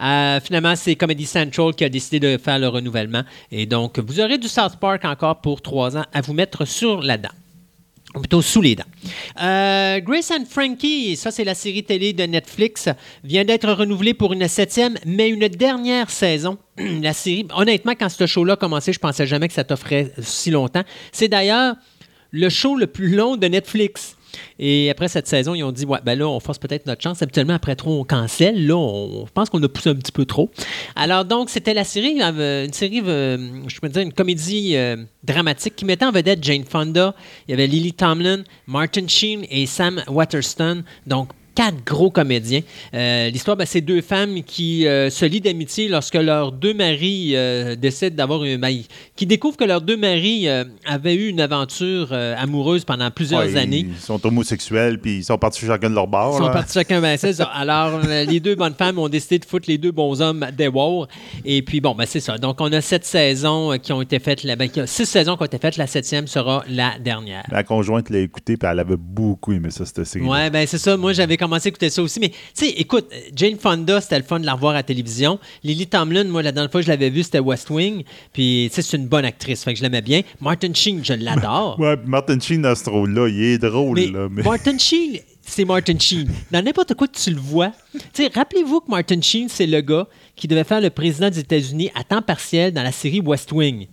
Euh, 0.01 0.39
finalement, 0.41 0.75
c'est 0.75 0.95
Comedy 0.95 1.25
Central 1.25 1.73
qui 1.73 1.85
a 1.85 1.89
décidé 1.89 2.19
de 2.19 2.37
faire 2.37 2.59
le 2.59 2.67
renouvellement. 2.67 3.23
Et 3.51 3.65
donc, 3.65 3.99
vous 3.99 4.19
aurez 4.19 4.37
du 4.37 4.47
South 4.47 4.77
Park 4.79 5.05
encore 5.05 5.39
pour 5.41 5.61
trois 5.61 5.95
ans 5.95 6.05
à 6.13 6.21
vous 6.21 6.33
mettre 6.33 6.65
sur 6.65 7.01
la 7.01 7.17
dent. 7.17 7.29
Ou 8.15 8.19
plutôt 8.19 8.41
sous 8.43 8.61
les 8.61 8.75
dents. 8.75 8.83
Euh, 9.41 9.99
Grace 9.99 10.29
and 10.31 10.45
Frankie, 10.47 11.15
ça 11.15 11.31
c'est 11.31 11.43
la 11.43 11.55
série 11.55 11.83
télé 11.83 12.13
de 12.13 12.23
Netflix, 12.23 12.87
vient 13.23 13.43
d'être 13.43 13.71
renouvelée 13.71 14.13
pour 14.13 14.33
une 14.33 14.47
septième, 14.47 14.97
mais 15.05 15.29
une 15.29 15.47
dernière 15.47 16.11
saison. 16.11 16.59
la 16.77 17.13
série, 17.13 17.47
honnêtement, 17.55 17.93
quand 17.97 18.09
ce 18.09 18.27
show-là 18.27 18.53
a 18.53 18.57
commencé, 18.57 18.93
je 18.93 18.99
pensais 18.99 19.25
jamais 19.25 19.47
que 19.47 19.53
ça 19.55 19.63
t'offrait 19.63 20.11
si 20.19 20.51
longtemps. 20.51 20.83
C'est 21.11 21.27
d'ailleurs 21.27 21.75
le 22.31 22.49
show 22.49 22.75
le 22.75 22.85
plus 22.85 23.15
long 23.15 23.35
de 23.35 23.47
Netflix. 23.47 24.15
Et 24.59 24.89
après 24.89 25.07
cette 25.07 25.27
saison, 25.27 25.55
ils 25.55 25.63
ont 25.63 25.71
dit, 25.71 25.85
ouais, 25.85 25.99
ben 26.03 26.17
là, 26.17 26.27
on 26.27 26.39
force 26.39 26.57
peut-être 26.57 26.85
notre 26.85 27.01
chance. 27.01 27.21
Habituellement, 27.21 27.53
après 27.53 27.75
trop, 27.75 27.99
on 27.99 28.03
cancelle. 28.03 28.65
Là, 28.67 28.75
on, 28.75 29.25
pense 29.33 29.49
qu'on 29.49 29.61
a 29.63 29.69
poussé 29.69 29.89
un 29.89 29.95
petit 29.95 30.11
peu 30.11 30.25
trop. 30.25 30.49
Alors, 30.95 31.25
donc, 31.25 31.49
c'était 31.49 31.73
la 31.73 31.83
série, 31.83 32.21
euh, 32.21 32.65
une 32.65 32.73
série, 32.73 33.01
euh, 33.05 33.37
je 33.67 33.79
peux 33.79 33.89
dire, 33.89 34.01
une 34.01 34.13
comédie 34.13 34.75
euh, 34.75 34.97
dramatique 35.23 35.75
qui 35.75 35.85
mettait 35.85 36.05
en 36.05 36.11
vedette 36.11 36.43
Jane 36.43 36.63
Fonda. 36.63 37.15
Il 37.47 37.51
y 37.51 37.53
avait 37.53 37.67
Lily 37.67 37.93
Tomlin, 37.93 38.43
Martin 38.67 39.07
Sheen 39.07 39.45
et 39.49 39.65
Sam 39.65 40.01
Waterston. 40.07 40.83
Donc, 41.07 41.29
quatre 41.55 41.83
gros 41.85 42.09
comédiens. 42.09 42.61
Euh, 42.93 43.29
l'histoire, 43.29 43.57
ben, 43.57 43.65
c'est 43.65 43.81
deux 43.81 44.01
femmes 44.01 44.43
qui 44.43 44.87
euh, 44.87 45.09
se 45.09 45.25
lient 45.25 45.41
d'amitié 45.41 45.87
lorsque 45.87 46.15
leurs 46.15 46.51
deux 46.51 46.73
maris 46.73 47.31
euh, 47.35 47.75
décident 47.75 48.15
d'avoir 48.15 48.43
une. 48.43 48.57
Ben, 48.57 48.81
qui 49.15 49.25
découvrent 49.25 49.57
que 49.57 49.63
leurs 49.63 49.81
deux 49.81 49.97
maris 49.97 50.47
avaient 50.85 51.15
eu 51.15 51.29
une 51.29 51.41
aventure 51.41 52.13
amoureuse 52.13 52.83
pendant 52.85 53.11
plusieurs 53.11 53.55
années. 53.55 53.85
Ils 53.87 53.97
sont 53.97 54.25
homosexuels, 54.25 54.99
puis 54.99 55.17
ils 55.17 55.23
sont 55.23 55.37
partis 55.37 55.65
chacun 55.65 55.89
de 55.89 55.95
leur 55.95 56.07
bord. 56.07 56.35
Ils 56.39 56.45
sont 56.45 56.51
partis 56.51 56.73
chacun, 56.73 57.01
ben. 57.01 57.17
Alors, 57.53 57.99
les 57.99 58.39
deux 58.39 58.55
bonnes 58.55 58.73
femmes 58.73 58.97
ont 58.99 59.09
décidé 59.09 59.39
de 59.39 59.45
foutre 59.45 59.65
les 59.69 59.77
deux 59.77 59.91
bons 59.91 60.21
hommes 60.21 60.45
des 60.55 60.67
wars. 60.67 61.07
Et 61.45 61.61
puis, 61.61 61.81
bon, 61.81 61.93
ben, 61.93 62.05
c'est 62.07 62.19
ça. 62.19 62.37
Donc, 62.37 62.59
on 62.59 62.71
a 62.73 62.81
sept 62.81 63.05
saisons 63.05 63.77
qui 63.81 63.93
ont 63.93 64.01
été 64.01 64.19
faites. 64.19 64.45
Ben, 64.45 64.69
six 64.85 65.05
saisons 65.05 65.35
qui 65.35 65.43
ont 65.43 65.45
été 65.45 65.57
faites. 65.57 65.77
La 65.77 65.87
septième 65.87 66.27
sera 66.27 66.63
la 66.67 66.97
dernière. 66.99 67.43
La 67.51 67.63
conjointe 67.63 68.09
l'a 68.09 68.19
écouté, 68.19 68.57
puis 68.57 68.67
elle 68.71 68.79
avait 68.79 68.97
beaucoup 68.97 69.53
aimé 69.53 69.69
ça, 69.69 69.85
cette 69.85 70.03
série. 70.05 70.25
Ouais, 70.25 70.49
ben, 70.49 70.65
c'est 70.65 70.77
ça. 70.77 70.97
Moi, 70.97 71.13
j'avais 71.13 71.37
commencé 71.43 71.67
à 71.67 71.69
écouter 71.69 71.89
ça 71.89 72.01
aussi. 72.01 72.19
Mais, 72.19 72.29
tu 72.29 72.35
sais, 72.53 72.69
écoute, 72.69 73.09
Jane 73.35 73.57
Fonda, 73.57 74.01
c'était 74.01 74.17
le 74.17 74.23
fun 74.23 74.39
de 74.39 74.45
la 74.45 74.53
revoir 74.53 74.71
à 74.73 74.75
la 74.75 74.83
télévision. 74.83 75.39
Lily 75.63 75.87
Tomlin, 75.87 76.25
moi, 76.25 76.41
la 76.41 76.51
dernière 76.51 76.71
fois 76.71 76.81
que 76.81 76.85
je 76.85 76.91
l'avais 76.91 77.09
vue, 77.09 77.23
c'était 77.23 77.39
West 77.39 77.69
Wing. 77.69 78.03
Puis, 78.31 78.67
tu 78.69 78.75
sais, 78.75 78.81
c'est 78.81 78.97
une 78.97 79.07
bonne 79.07 79.25
actrice. 79.25 79.63
Fait 79.63 79.73
que 79.73 79.77
je 79.77 79.83
l'aimais 79.83 80.01
bien. 80.01 80.21
Martin 80.41 80.73
Sheen, 80.73 81.03
je 81.03 81.13
l'adore. 81.13 81.79
ouais, 81.79 81.97
Martin 82.05 82.39
Sheen 82.39 82.61
dans 82.61 82.75
ce 82.75 82.89
rôle-là, 82.89 83.27
il 83.27 83.43
est 83.43 83.57
drôle. 83.57 83.99
là, 83.99 84.27
mais... 84.29 84.43
Martin 84.43 84.77
Sheen, 84.77 85.19
c'est 85.41 85.65
Martin 85.65 85.97
Sheen. 85.99 86.29
Dans 86.51 86.63
n'importe 86.63 86.93
quoi, 86.93 87.07
tu 87.07 87.31
le 87.31 87.39
vois. 87.39 87.71
Tu 87.93 88.23
sais, 88.23 88.31
rappelez-vous 88.33 88.81
que 88.81 88.89
Martin 88.89 89.21
Sheen, 89.21 89.49
c'est 89.49 89.67
le 89.67 89.81
gars 89.81 90.07
qui 90.35 90.47
devait 90.47 90.63
faire 90.63 90.81
le 90.81 90.89
président 90.89 91.29
des 91.29 91.39
États-Unis 91.39 91.91
à 91.95 92.03
temps 92.03 92.21
partiel 92.21 92.73
dans 92.73 92.83
la 92.83 92.91
série 92.91 93.19
West 93.19 93.51
Wing 93.51 93.87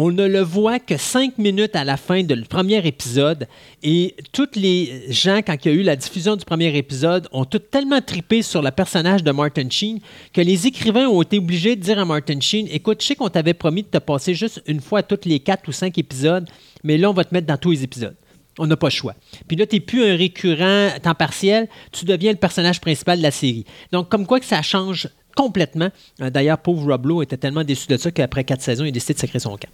on 0.00 0.12
ne 0.12 0.28
le 0.28 0.42
voit 0.42 0.78
que 0.78 0.96
cinq 0.96 1.38
minutes 1.38 1.74
à 1.74 1.82
la 1.82 1.96
fin 1.96 2.22
du 2.22 2.42
premier 2.42 2.86
épisode. 2.86 3.48
Et 3.82 4.14
tous 4.30 4.50
les 4.54 5.02
gens, 5.08 5.38
quand 5.38 5.56
il 5.64 5.72
y 5.72 5.74
a 5.74 5.74
eu 5.74 5.82
la 5.82 5.96
diffusion 5.96 6.36
du 6.36 6.44
premier 6.44 6.76
épisode, 6.76 7.26
ont 7.32 7.44
tout 7.44 7.58
tellement 7.58 8.00
tripé 8.00 8.42
sur 8.42 8.62
le 8.62 8.70
personnage 8.70 9.24
de 9.24 9.32
Martin 9.32 9.68
Sheen 9.68 9.98
que 10.32 10.40
les 10.40 10.68
écrivains 10.68 11.08
ont 11.08 11.20
été 11.20 11.38
obligés 11.38 11.74
de 11.74 11.80
dire 11.80 11.98
à 11.98 12.04
Martin 12.04 12.38
Sheen 12.38 12.68
Écoute, 12.70 13.02
je 13.02 13.08
sais 13.08 13.16
qu'on 13.16 13.28
t'avait 13.28 13.54
promis 13.54 13.82
de 13.82 13.88
te 13.88 13.98
passer 13.98 14.34
juste 14.34 14.62
une 14.68 14.80
fois 14.80 15.02
tous 15.02 15.28
les 15.28 15.40
quatre 15.40 15.66
ou 15.66 15.72
cinq 15.72 15.98
épisodes, 15.98 16.48
mais 16.84 16.96
là, 16.96 17.10
on 17.10 17.12
va 17.12 17.24
te 17.24 17.34
mettre 17.34 17.48
dans 17.48 17.58
tous 17.58 17.72
les 17.72 17.82
épisodes. 17.82 18.14
On 18.60 18.68
n'a 18.68 18.76
pas 18.76 18.86
le 18.86 18.92
choix. 18.92 19.16
Puis 19.48 19.56
là, 19.56 19.66
tu 19.66 19.74
n'es 19.74 19.80
plus 19.80 20.04
un 20.04 20.14
récurrent 20.14 20.90
temps 21.02 21.16
partiel, 21.16 21.66
tu 21.90 22.04
deviens 22.04 22.30
le 22.30 22.38
personnage 22.38 22.80
principal 22.80 23.18
de 23.18 23.24
la 23.24 23.32
série. 23.32 23.64
Donc, 23.90 24.08
comme 24.08 24.26
quoi 24.26 24.38
que 24.38 24.46
ça 24.46 24.62
change 24.62 25.08
complètement. 25.38 25.90
Euh, 26.20 26.30
d'ailleurs, 26.30 26.58
pauvre 26.58 26.90
Rob 26.90 27.22
était 27.22 27.36
tellement 27.36 27.62
déçu 27.62 27.86
de 27.86 27.96
ça 27.96 28.10
qu'après 28.10 28.42
quatre 28.42 28.60
saisons, 28.60 28.84
il 28.84 28.88
a 28.88 28.90
décidé 28.90 29.14
de 29.14 29.20
sacrer 29.20 29.38
son 29.38 29.56
camp. 29.56 29.68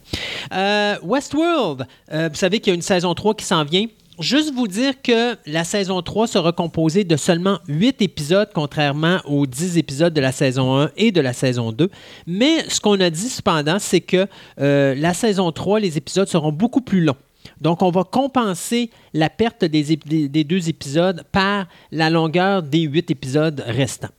Euh, 0.53 0.97
Westworld, 1.03 1.87
euh, 2.13 2.29
vous 2.31 2.37
savez 2.37 2.61
qu'il 2.61 2.71
y 2.71 2.73
a 2.73 2.75
une 2.75 2.83
saison 2.83 3.15
3 3.15 3.35
qui 3.35 3.47
s'en 3.47 3.65
vient. 3.65 3.87
Juste 4.21 4.53
vous 4.55 4.69
dire 4.69 5.01
que 5.03 5.37
la 5.47 5.65
saison 5.65 6.03
3 6.03 6.27
sera 6.27 6.53
composée 6.53 7.05
de 7.05 7.17
seulement 7.17 7.61
8 7.67 8.03
épisodes, 8.03 8.51
contrairement 8.55 9.21
aux 9.25 9.47
10 9.47 9.79
épisodes 9.79 10.13
de 10.13 10.21
la 10.21 10.33
saison 10.33 10.83
1 10.83 10.91
et 10.99 11.13
de 11.13 11.23
la 11.23 11.33
saison 11.33 11.73
2. 11.73 11.91
Mais 12.27 12.69
ce 12.69 12.79
qu'on 12.79 13.01
a 13.01 13.09
dit 13.09 13.31
cependant, 13.31 13.79
c'est 13.81 14.03
que 14.03 14.29
la 14.59 15.15
saison 15.15 15.51
3, 15.51 15.81
les 15.81 15.97
épisodes 15.97 16.29
seront 16.29 16.53
beaucoup 16.53 16.83
plus 16.83 17.01
longs. 17.01 17.17
Donc, 17.61 17.83
on 17.83 17.91
va 17.91 18.05
compenser 18.05 18.91
la 19.15 19.31
perte 19.31 19.65
des, 19.65 19.97
des 19.97 20.45
deux 20.45 20.69
épisodes 20.69 21.25
par 21.33 21.67
la 21.91 22.11
longueur 22.11 22.63
des 22.63 22.83
8 22.83 23.11
épisodes 23.11 23.65
restants. 23.67 24.11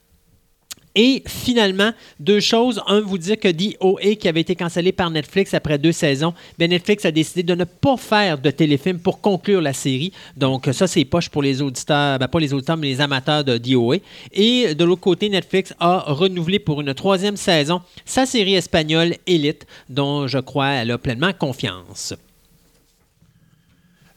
Et 0.96 1.24
finalement, 1.28 1.92
deux 2.20 2.40
choses. 2.40 2.82
Un, 2.88 3.02
vous 3.02 3.18
dire 3.18 3.38
que 3.38 3.50
DOA, 3.50 4.16
qui 4.16 4.28
avait 4.28 4.42
été 4.42 4.56
cancellé 4.56 4.92
par 4.92 5.10
Netflix 5.10 5.54
après 5.54 5.78
deux 5.78 5.92
saisons, 5.92 6.34
ben 6.58 6.70
Netflix 6.70 7.06
a 7.06 7.12
décidé 7.12 7.44
de 7.44 7.54
ne 7.54 7.66
pas 7.66 7.98
faire 7.98 8.38
de 8.38 8.50
téléfilm 8.50 9.00
pour 9.00 9.20
conclure 9.20 9.62
la 9.62 9.74
série. 9.74 10.14
Donc, 10.38 10.70
ça, 10.72 10.88
c'est 10.88 11.04
poche 11.06 11.30
pour 11.30 11.42
les 11.42 11.62
auditeurs, 11.62 12.18
ben, 12.18 12.28
pas 12.28 12.40
les 12.40 12.54
auditeurs, 12.54 12.78
mais 12.78 12.88
les 12.88 13.02
amateurs 13.02 13.44
de 13.44 13.58
DOA. 13.58 13.98
Et 14.34 14.74
de 14.74 14.84
l'autre 14.86 15.02
côté, 15.02 15.30
Netflix 15.30 15.74
a 15.80 16.00
renouvelé 16.08 16.60
pour 16.60 16.82
une 16.82 16.94
troisième 16.94 17.38
saison 17.38 17.82
sa 18.06 18.26
série 18.26 18.56
espagnole 18.56 19.16
Elite, 19.28 19.66
dont 19.90 20.28
je 20.28 20.38
crois 20.38 20.70
elle 20.70 20.92
a 20.92 20.98
pleinement 20.98 21.34
confiance. 21.34 22.14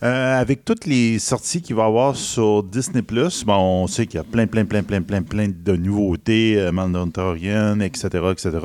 Euh, 0.00 0.40
avec 0.40 0.64
toutes 0.64 0.86
les 0.86 1.18
sorties 1.18 1.60
qu'il 1.60 1.74
va 1.74 1.82
y 1.82 1.86
avoir 1.86 2.14
sur 2.14 2.62
Disney 2.62 3.02
Plus, 3.02 3.44
bon, 3.44 3.82
on 3.82 3.86
sait 3.88 4.06
qu'il 4.06 4.18
y 4.18 4.20
a 4.20 4.24
plein, 4.24 4.46
plein, 4.46 4.64
plein, 4.64 4.84
plein, 4.84 5.02
plein, 5.02 5.22
plein 5.22 5.48
de 5.48 5.74
nouveautés, 5.74 6.54
euh, 6.56 6.70
Mandalorian, 6.70 7.80
etc., 7.80 8.08
etc. 8.30 8.58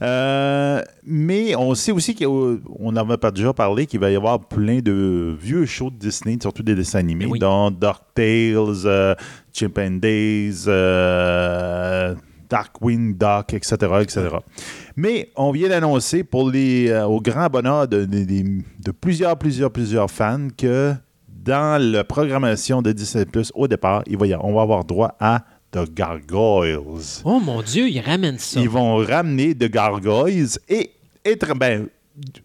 Euh, 0.00 0.80
mais 1.04 1.56
on 1.56 1.74
sait 1.74 1.90
aussi 1.90 2.14
qu'on 2.14 2.92
n'avait 2.92 3.16
pas 3.16 3.32
déjà 3.32 3.52
parlé 3.52 3.86
qu'il 3.86 3.98
va 3.98 4.12
y 4.12 4.16
avoir 4.16 4.38
plein 4.38 4.78
de 4.78 5.36
vieux 5.40 5.66
shows 5.66 5.90
de 5.90 5.96
Disney, 5.96 6.38
surtout 6.40 6.62
des 6.62 6.76
dessins 6.76 7.00
animés, 7.00 7.36
dont 7.40 7.72
Dark 7.72 8.04
Tales, 8.14 8.84
euh, 8.84 9.16
Chip 9.52 9.76
and 9.76 9.98
Days, 10.00 10.66
Darkwing 12.48 13.16
Duck, 13.16 13.54
etc., 13.54 13.74
etc. 14.02 14.36
Mais 14.96 15.30
on 15.36 15.50
vient 15.50 15.68
d'annoncer 15.68 16.22
pour 16.22 16.50
les, 16.50 16.88
euh, 16.88 17.04
au 17.06 17.20
grand 17.20 17.48
bonheur 17.48 17.88
de, 17.88 18.06
plusieurs, 19.00 19.36
plusieurs, 19.36 19.70
plusieurs 19.70 20.10
fans 20.10 20.48
que 20.56 20.94
dans 21.28 21.82
la 21.82 22.04
programmation 22.04 22.80
de 22.80 22.92
Disney 22.92 23.24
Plus 23.24 23.50
au 23.54 23.66
départ, 23.66 24.02
il 24.06 24.16
va 24.16 24.26
on 24.42 24.54
va 24.54 24.62
avoir 24.62 24.84
droit 24.84 25.16
à 25.18 25.44
The 25.72 25.92
Gargoyles. 25.92 27.22
Oh 27.24 27.40
mon 27.40 27.60
Dieu, 27.62 27.88
ils 27.88 28.00
ramènent 28.00 28.38
ça. 28.38 28.60
Ils 28.60 28.68
vont 28.68 28.96
ramener 28.96 29.54
The 29.54 29.70
Gargoyles 29.70 30.58
et 30.68 30.92
être 31.24 31.54
ben, 31.54 31.88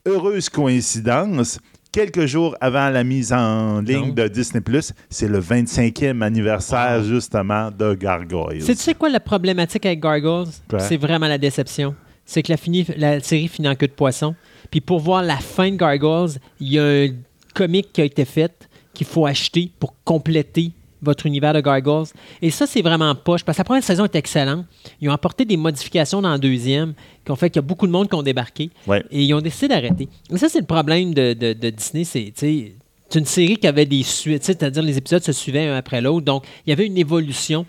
heureuse 0.05 0.49
coïncidence 0.49 1.59
quelques 1.91 2.25
jours 2.25 2.55
avant 2.61 2.89
la 2.89 3.03
mise 3.03 3.33
en 3.33 3.81
ligne 3.81 4.13
de 4.13 4.27
Disney 4.27 4.61
Plus, 4.61 4.93
c'est 5.09 5.27
le 5.27 5.39
25e 5.39 6.21
anniversaire 6.21 7.03
justement 7.03 7.69
de 7.71 7.93
Gargoyles. 7.93 8.63
C'est 8.63 8.75
tu 8.75 8.81
sais 8.81 8.93
quoi 8.93 9.09
la 9.09 9.19
problématique 9.19 9.85
avec 9.85 9.99
Gargoyles? 9.99 10.47
C'est 10.79 10.97
vraiment 10.97 11.27
la 11.27 11.37
déception. 11.37 11.95
C'est 12.29 12.43
que 12.43 12.51
la, 12.51 12.57
la 12.95 13.19
série 13.21 13.47
finit 13.47 13.67
en 13.67 13.73
queue 13.73 13.87
de 13.87 13.91
poisson. 13.91 14.35
Puis 14.69 14.81
pour 14.81 14.99
voir 14.99 15.23
la 15.23 15.37
fin 15.37 15.71
de 15.71 15.77
Gargoyles, 15.77 16.37
il 16.59 16.73
y 16.73 16.77
a 16.77 16.83
un 16.83 17.07
comic 17.55 17.91
qui 17.91 18.01
a 18.01 18.03
été 18.03 18.23
fait 18.23 18.69
qu'il 18.93 19.07
faut 19.07 19.25
acheter 19.25 19.71
pour 19.79 19.95
compléter 20.03 20.71
votre 21.01 21.25
univers 21.25 21.55
de 21.55 21.61
Gargoyles. 21.61 22.05
Et 22.39 22.51
ça, 22.51 22.67
c'est 22.67 22.83
vraiment 22.83 23.15
poche, 23.15 23.43
parce 23.43 23.55
que 23.55 23.61
la 23.61 23.65
première 23.65 23.83
saison 23.83 24.03
est 24.03 24.15
excellente. 24.15 24.67
Ils 25.01 25.09
ont 25.09 25.13
apporté 25.13 25.43
des 25.43 25.57
modifications 25.57 26.21
dans 26.21 26.29
la 26.29 26.37
deuxième 26.37 26.93
qui 27.25 27.31
ont 27.31 27.35
fait 27.35 27.49
qu'il 27.49 27.55
y 27.63 27.65
a 27.65 27.67
beaucoup 27.67 27.87
de 27.87 27.91
monde 27.91 28.07
qui 28.07 28.13
ont 28.13 28.21
débarqué. 28.21 28.69
Et 29.09 29.23
ils 29.23 29.33
ont 29.33 29.41
décidé 29.41 29.69
d'arrêter. 29.69 30.07
Et 30.31 30.37
ça, 30.37 30.49
c'est 30.49 30.59
le 30.59 30.67
problème 30.67 31.15
de, 31.15 31.33
de, 31.33 31.69
Disney. 31.71 32.03
C'est 32.03 32.75
une 33.15 33.25
série 33.25 33.57
qui 33.57 33.65
avait 33.65 33.87
des 33.87 34.03
suites, 34.03 34.43
c'est-à-dire 34.43 34.83
les 34.83 34.97
épisodes 34.99 35.23
se 35.23 35.31
suivaient 35.31 35.65
un 35.65 35.77
après 35.77 35.99
l'autre. 35.99 36.25
Donc, 36.25 36.45
il 36.67 36.69
y 36.69 36.73
avait 36.73 36.85
une 36.85 36.97
évolution 36.97 37.65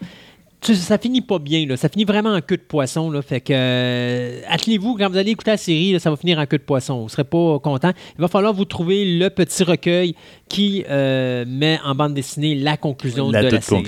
ça 0.62 0.98
finit 0.98 1.20
pas 1.22 1.38
bien, 1.38 1.66
là. 1.66 1.76
Ça 1.76 1.88
finit 1.88 2.04
vraiment 2.04 2.34
en 2.34 2.40
queue 2.40 2.56
de 2.56 2.62
poisson, 2.62 3.10
là. 3.10 3.22
Fait 3.22 3.40
que, 3.40 3.52
euh, 3.54 4.40
attelez-vous, 4.48 4.96
quand 4.96 5.08
vous 5.08 5.16
allez 5.16 5.30
écouter 5.30 5.52
la 5.52 5.56
série, 5.56 5.98
ça 5.98 6.10
va 6.10 6.16
finir 6.16 6.38
en 6.38 6.46
queue 6.46 6.58
de 6.58 6.62
poisson. 6.62 7.02
Vous 7.02 7.08
serez 7.08 7.24
pas 7.24 7.58
content. 7.60 7.92
Il 8.16 8.20
va 8.20 8.28
falloir 8.28 8.52
vous 8.52 8.64
trouver 8.64 9.18
le 9.18 9.28
petit 9.30 9.64
recueil 9.64 10.14
qui 10.48 10.84
euh, 10.88 11.44
met 11.46 11.78
en 11.84 11.94
bande 11.94 12.14
dessinée 12.14 12.54
la 12.54 12.76
conclusion 12.76 13.28
de 13.28 13.38
la 13.38 13.60
série. 13.60 13.84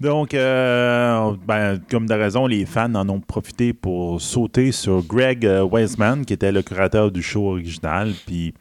Donc, 0.00 0.32
euh, 0.32 1.34
ben, 1.44 1.80
comme 1.90 2.06
de 2.06 2.14
raison, 2.14 2.46
les 2.46 2.64
fans 2.66 2.94
en 2.94 3.08
ont 3.08 3.20
profité 3.20 3.72
pour 3.72 4.20
sauter 4.20 4.70
sur 4.70 5.02
Greg 5.02 5.44
Weisman, 5.44 6.24
qui 6.24 6.32
était 6.32 6.52
le 6.52 6.62
curateur 6.62 7.10
du 7.10 7.20
show 7.20 7.50
original. 7.50 8.12
Puis, 8.26 8.54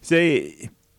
c'est 0.00 0.52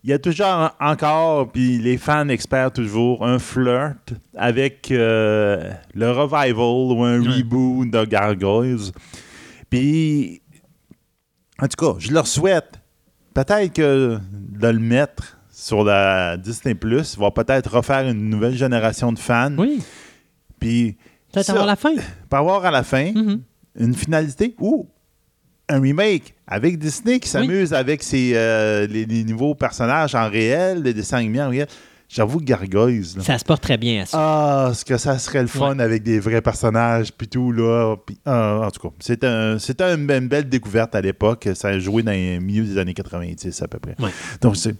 il 0.06 0.10
y 0.10 0.12
a 0.12 0.20
toujours 0.20 0.70
encore, 0.78 1.50
puis 1.50 1.78
les 1.78 1.98
fans 1.98 2.28
espèrent 2.28 2.70
toujours, 2.70 3.26
un 3.26 3.40
flirt 3.40 4.14
avec 4.36 4.92
euh, 4.92 5.72
le 5.94 6.10
revival 6.12 6.96
ou 6.96 7.02
un 7.02 7.20
reboot 7.20 7.90
de 7.90 8.04
Gargoyles. 8.04 8.92
Puis, 9.68 10.42
en 11.60 11.66
tout 11.66 11.76
cas, 11.76 11.98
je 11.98 12.12
leur 12.12 12.28
souhaite 12.28 12.80
peut-être 13.34 13.72
que 13.72 14.20
de 14.32 14.68
le 14.68 14.78
mettre 14.78 15.38
sur 15.50 15.82
la 15.82 16.36
Disney 16.36 16.76
Plus 16.76 17.18
va 17.18 17.32
peut-être 17.32 17.78
refaire 17.78 18.06
une 18.06 18.30
nouvelle 18.30 18.54
génération 18.54 19.10
de 19.10 19.18
fans. 19.18 19.56
Oui. 19.58 19.82
Puis. 20.60 20.96
Peut-être 21.32 21.50
avoir 21.50 21.66
la 21.66 21.74
fin. 21.74 21.96
Pas 22.30 22.38
avoir 22.38 22.64
à 22.64 22.70
la 22.70 22.84
fin 22.84 23.12
une 23.74 23.94
finalité 23.94 24.54
ou 24.60 24.88
un 25.68 25.80
remake 25.80 26.34
avec 26.46 26.78
Disney 26.78 27.18
qui 27.18 27.28
s'amuse 27.28 27.74
avec 27.74 28.02
ses, 28.02 28.32
euh, 28.34 28.86
les, 28.86 29.24
nouveaux 29.24 29.54
personnages 29.54 30.14
en 30.14 30.28
réel, 30.28 30.82
les 30.82 30.94
dessins 30.94 31.18
animés 31.18 31.42
en 31.42 31.50
réel. 31.50 31.66
J'avoue, 32.08 32.40
Gargoyles. 32.40 33.04
Ça 33.20 33.36
se 33.36 33.44
porte 33.44 33.62
très 33.62 33.76
bien 33.76 34.02
à 34.02 34.06
ça. 34.06 34.16
Ah, 34.18 34.72
ce 34.72 34.84
que 34.84 34.96
ça 34.96 35.18
serait 35.18 35.42
le 35.42 35.48
fun 35.48 35.80
avec 35.80 36.04
des 36.04 36.20
vrais 36.20 36.40
personnages, 36.40 37.12
puis 37.12 37.26
tout, 37.26 37.50
là. 37.50 37.96
Ah, 38.24 38.60
en 38.64 38.70
tout 38.70 38.88
cas, 38.88 38.94
c'était 39.00 39.26
un, 39.26 39.58
une, 39.58 40.28
belle 40.28 40.48
découverte 40.48 40.94
à 40.94 41.00
l'époque. 41.00 41.48
Ça 41.54 41.68
a 41.68 41.78
joué 41.80 42.04
dans 42.04 42.12
le 42.12 42.38
milieu 42.38 42.62
des 42.62 42.78
années 42.78 42.94
90, 42.94 43.60
à 43.60 43.66
peu 43.66 43.80
près. 43.80 43.96
Donc, 44.40 44.56
c'est. 44.56 44.76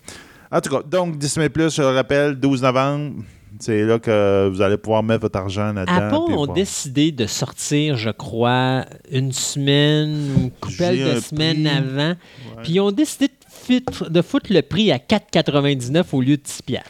En 0.52 0.60
tout 0.60 0.70
cas, 0.70 0.82
donc 0.88 1.18
Disney 1.18 1.48
Plus, 1.48 1.74
je 1.74 1.82
le 1.82 1.88
rappelle, 1.88 2.36
12 2.36 2.62
novembre. 2.62 3.24
C'est 3.60 3.84
là 3.84 3.98
que 3.98 4.48
vous 4.48 4.62
allez 4.62 4.76
pouvoir 4.76 5.02
mettre 5.02 5.22
votre 5.22 5.38
argent 5.38 5.72
là-dedans. 5.72 5.92
Apple 5.92 6.32
ont 6.32 6.46
décidé 6.52 7.12
de 7.12 7.26
sortir, 7.26 7.96
je 7.96 8.10
crois, 8.10 8.84
une 9.10 9.32
semaine 9.32 10.32
ou 10.36 10.40
une 10.42 10.50
couple 10.50 10.96
de 10.96 11.20
semaines 11.20 11.66
avant. 11.66 12.14
Puis 12.62 12.74
ils 12.74 12.80
ont 12.80 12.92
décidé 12.92 13.28
de 13.28 14.22
foutre 14.22 14.52
le 14.52 14.60
prix 14.62 14.92
à 14.92 14.98
4,99 14.98 16.04
au 16.12 16.20
lieu 16.20 16.36
de 16.36 16.42
10$. 16.42 16.80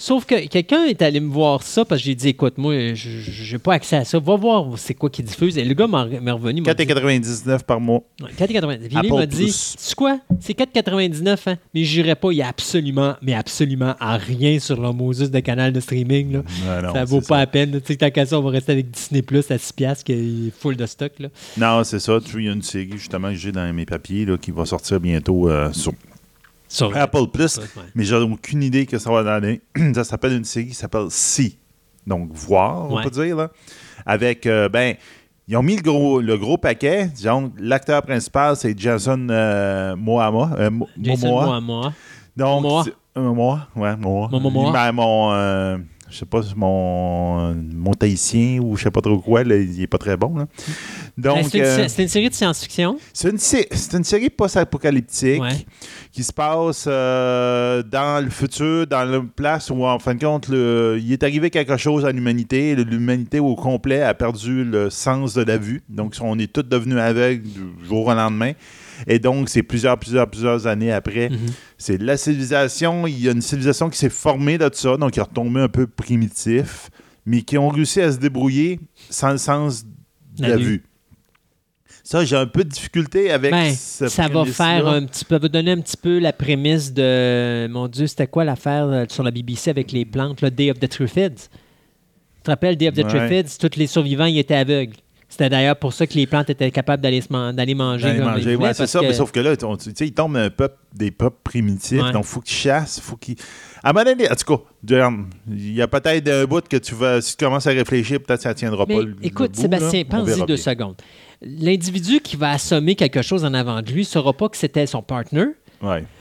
Sauf 0.00 0.24
que 0.24 0.46
quelqu'un 0.46 0.84
est 0.84 1.02
allé 1.02 1.18
me 1.18 1.28
voir 1.28 1.64
ça 1.64 1.84
parce 1.84 2.00
que 2.00 2.06
j'ai 2.06 2.14
dit 2.14 2.28
écoute, 2.28 2.56
moi, 2.56 2.94
je 2.94 3.52
n'ai 3.52 3.58
pas 3.58 3.74
accès 3.74 3.96
à 3.96 4.04
ça. 4.04 4.20
Va 4.20 4.36
voir 4.36 4.66
c'est 4.76 4.94
quoi 4.94 5.10
qui 5.10 5.24
diffuse. 5.24 5.58
Et 5.58 5.64
le 5.64 5.74
gars 5.74 5.88
m'est 5.88 6.30
revenu. 6.30 6.62
4,99 6.62 7.64
par 7.64 7.80
mois. 7.80 8.04
4,99. 8.38 8.78
Puis 8.88 8.98
il 9.02 9.12
m'a 9.12 9.26
dit 9.26 9.50
C'est 9.50 9.94
quoi? 9.96 10.20
C'est 10.38 10.56
4,99, 10.56 11.36
hein? 11.46 11.56
Mais 11.74 11.82
j'irai 11.82 12.14
pas. 12.14 12.30
Il 12.30 12.36
y 12.36 12.42
a 12.42 12.48
absolument, 12.48 13.16
mais 13.22 13.34
absolument 13.34 13.96
à 13.98 14.16
rien 14.16 14.60
sur 14.60 14.80
le 14.80 14.92
Moses 14.92 15.32
de 15.32 15.40
canal 15.40 15.72
de 15.72 15.80
streaming. 15.80 16.32
Là. 16.32 16.82
ne 16.82 16.92
ça 16.92 17.04
vaut 17.04 17.20
pas 17.20 17.38
la 17.38 17.46
peine. 17.48 17.72
Tu 17.80 17.92
sais, 17.92 17.96
tant 17.96 18.10
qu'à 18.10 18.24
ça, 18.24 18.38
on 18.38 18.42
va 18.42 18.50
rester 18.50 18.70
avec 18.70 18.92
Disney 18.92 19.22
Plus 19.22 19.50
à 19.50 19.56
6$ 19.56 20.04
qui 20.04 20.12
est 20.12 20.52
full 20.56 20.76
de 20.76 20.86
stock. 20.86 21.12
Là. 21.18 21.28
Non, 21.56 21.82
c'est 21.82 21.98
ça. 21.98 22.18
Il 22.36 22.44
y 22.44 22.48
a 22.48 22.52
une 22.52 22.62
série 22.62 22.92
justement 22.92 23.30
que 23.30 23.34
j'ai 23.34 23.50
dans 23.50 23.72
mes 23.72 23.84
papiers 23.84 24.24
là, 24.24 24.38
qui 24.38 24.52
va 24.52 24.64
sortir 24.64 25.00
bientôt 25.00 25.48
euh, 25.48 25.72
sur 25.72 25.92
sur 26.68 26.96
Apple 26.96 27.26
Plus, 27.32 27.60
mais 27.94 28.04
j'ai 28.04 28.16
aucune 28.16 28.62
idée 28.62 28.86
que 28.86 28.98
ça 28.98 29.10
va 29.10 29.22
donner. 29.22 29.62
ça 29.94 30.04
s'appelle 30.04 30.34
une 30.34 30.44
série 30.44 30.68
qui 30.68 30.74
s'appelle 30.74 31.06
Si. 31.10 31.58
Donc, 32.06 32.30
voir, 32.32 32.90
on 32.90 33.02
peut 33.02 33.10
dire. 33.10 33.36
Là. 33.36 33.50
Avec, 34.06 34.46
euh, 34.46 34.68
ben, 34.68 34.94
ils 35.46 35.56
ont 35.56 35.62
mis 35.62 35.76
le 35.76 35.82
gros, 35.82 36.20
le 36.20 36.36
gros 36.36 36.58
paquet. 36.58 37.06
Disons, 37.06 37.52
l'acteur 37.58 38.02
principal, 38.02 38.56
c'est 38.56 38.78
Jason 38.78 39.28
euh, 39.30 39.96
Moama. 39.96 40.50
Euh, 40.58 40.70
Jason 41.00 41.60
Momoa. 41.60 41.92
Donc, 42.36 42.62
Momoa. 42.62 42.84
Momoa, 43.16 43.68
ouais, 43.74 43.96
Momoa. 43.96 44.28
Momoa. 44.30 44.92
Mon 44.92 45.32
euh, 45.32 45.78
je 46.10 46.18
sais 46.18 46.26
pas, 46.26 46.40
mon, 46.56 47.54
mon 47.54 47.92
tahitien 47.92 48.60
ou 48.60 48.76
je 48.76 48.84
sais 48.84 48.90
pas 48.90 49.00
trop 49.00 49.18
quoi, 49.18 49.42
il 49.42 49.82
est 49.82 49.86
pas 49.86 49.98
très 49.98 50.16
bon. 50.16 50.46
Donc, 51.16 51.46
c'est, 51.50 51.58
une, 51.58 51.64
euh, 51.64 51.88
une, 51.98 52.08
série 52.08 52.28
de 52.28 52.34
science-fiction? 52.34 52.98
C'est 53.12 53.30
une, 53.30 53.38
c'est 53.38 53.92
une 53.92 54.04
série 54.04 54.30
post-apocalyptique 54.30 55.42
qui 56.12 56.22
se 56.22 56.32
passe 56.32 56.84
euh, 56.86 57.82
dans 57.82 58.24
le 58.24 58.30
futur, 58.30 58.86
dans 58.86 59.04
la 59.04 59.20
place 59.20 59.70
où, 59.70 59.84
en 59.84 59.98
fin 59.98 60.14
de 60.14 60.24
compte, 60.24 60.48
il 60.48 61.12
est 61.12 61.22
arrivé 61.22 61.50
quelque 61.50 61.76
chose 61.76 62.04
à 62.04 62.12
l'humanité. 62.12 62.74
L'humanité 62.74 63.40
au 63.40 63.54
complet 63.54 64.02
a 64.02 64.14
perdu 64.14 64.64
le 64.64 64.90
sens 64.90 65.34
de 65.34 65.42
la 65.42 65.58
vue. 65.58 65.82
Donc, 65.88 66.14
on 66.20 66.38
est 66.38 66.52
tous 66.52 66.62
devenus 66.62 66.98
aveugles 66.98 67.42
du 67.42 67.86
jour 67.86 68.06
au 68.06 68.14
lendemain. 68.14 68.52
Et 69.06 69.18
donc, 69.18 69.48
c'est 69.48 69.62
plusieurs, 69.62 69.98
plusieurs, 69.98 70.28
plusieurs 70.28 70.66
années 70.66 70.92
après. 70.92 71.30
Mhm. 71.30 71.38
C'est 71.76 72.00
la 72.00 72.16
civilisation. 72.16 73.06
Il 73.06 73.20
y 73.20 73.28
a 73.28 73.32
une 73.32 73.42
civilisation 73.42 73.90
qui 73.90 73.98
s'est 73.98 74.10
formée 74.10 74.58
de 74.58 74.68
ça, 74.72 74.96
donc 74.96 75.12
qui 75.12 75.20
est 75.20 75.22
retombé 75.22 75.60
un 75.60 75.68
peu 75.68 75.86
primitif, 75.86 76.90
mais 77.26 77.42
qui 77.42 77.58
ont 77.58 77.68
réussi 77.68 78.00
à 78.00 78.12
se 78.12 78.18
débrouiller 78.18 78.80
sans 79.10 79.32
le 79.32 79.38
sens 79.38 79.84
de 80.38 80.46
la, 80.46 80.56
vue. 80.56 80.82
Ça, 82.02 82.24
j'ai 82.24 82.36
un 82.36 82.46
peu 82.46 82.64
de 82.64 82.70
difficulté 82.70 83.30
avec 83.30 83.50
ben, 83.50 83.72
Ça 83.74 84.28
va 84.28 84.44
faire 84.46 84.86
un 84.86 85.04
petit 85.04 85.24
peu, 85.24 85.36
va 85.36 85.48
donner 85.48 85.72
un 85.72 85.80
petit 85.80 85.96
peu 85.96 86.18
la 86.18 86.32
prémisse 86.32 86.92
de. 86.92 87.68
Mon 87.68 87.88
Dieu, 87.88 88.06
c'était 88.06 88.26
quoi 88.26 88.44
l'affaire 88.44 88.86
euh, 88.88 89.04
sur 89.08 89.22
la 89.22 89.30
BBC 89.30 89.70
avec 89.70 89.92
les 89.92 90.04
plantes, 90.04 90.40
le 90.40 90.50
Day 90.50 90.70
of 90.70 90.78
the 90.78 90.88
Triffids? 90.88 91.48
Tu 92.36 92.42
te 92.44 92.50
rappelles, 92.50 92.76
Day 92.76 92.88
of 92.88 92.94
the 92.94 93.06
Triffids, 93.06 93.58
tous 93.58 93.76
les 93.76 93.86
survivants, 93.86 94.24
ils 94.24 94.38
étaient 94.38 94.54
aveugles. 94.54 94.96
C'était 95.28 95.50
d'ailleurs 95.50 95.76
pour 95.76 95.92
ça 95.92 96.06
que 96.06 96.14
les 96.14 96.26
plantes 96.26 96.48
étaient 96.48 96.70
capables 96.70 97.02
d'aller 97.02 97.22
manger. 97.28 98.18
manger 98.18 98.56
ouais, 98.56 98.72
c'est 98.72 98.86
ça, 98.86 99.02
mais 99.02 99.12
sauf 99.12 99.30
que 99.30 99.40
là, 99.40 99.56
tu 99.56 99.66
sais, 99.94 100.06
ils 100.06 100.12
tombent 100.12 100.36
un 100.36 100.50
peuple, 100.50 100.76
des 100.94 101.10
peuples 101.10 101.40
primitifs, 101.44 102.00
donc 102.12 102.24
il 102.24 102.28
faut 102.28 102.40
qu'ils 102.40 102.56
chassent, 102.56 103.00
faut 103.00 103.16
qu'ils. 103.16 103.36
À 103.82 103.90
un 103.90 103.92
moment 103.92 104.04
donné, 104.04 104.30
en 104.30 104.34
tout 104.34 104.56
cas, 104.56 105.10
il 105.50 105.74
y 105.74 105.82
a 105.82 105.86
peut-être 105.86 106.28
un 106.28 106.44
bout 106.46 106.66
que 106.66 106.78
tu 106.78 106.94
vas, 106.94 107.20
si 107.20 107.36
tu 107.36 107.44
commences 107.44 107.66
à 107.66 107.70
réfléchir, 107.70 108.20
peut-être 108.20 108.38
que 108.38 108.42
ça 108.44 108.48
ne 108.50 108.54
tiendra 108.54 108.86
pas. 108.86 109.00
écoute, 109.22 109.54
Sébastien, 109.54 110.04
pense-y 110.04 110.44
deux 110.46 110.56
secondes. 110.56 110.96
L'individu 111.42 112.20
qui 112.20 112.36
va 112.36 112.50
assommer 112.50 112.96
quelque 112.96 113.22
chose 113.22 113.44
en 113.44 113.54
avant 113.54 113.80
de 113.80 113.92
lui 113.92 114.00
ne 114.00 114.06
saura 114.06 114.32
pas 114.32 114.48
que 114.48 114.56
c'était 114.56 114.86
son 114.86 115.02
partner. 115.02 115.44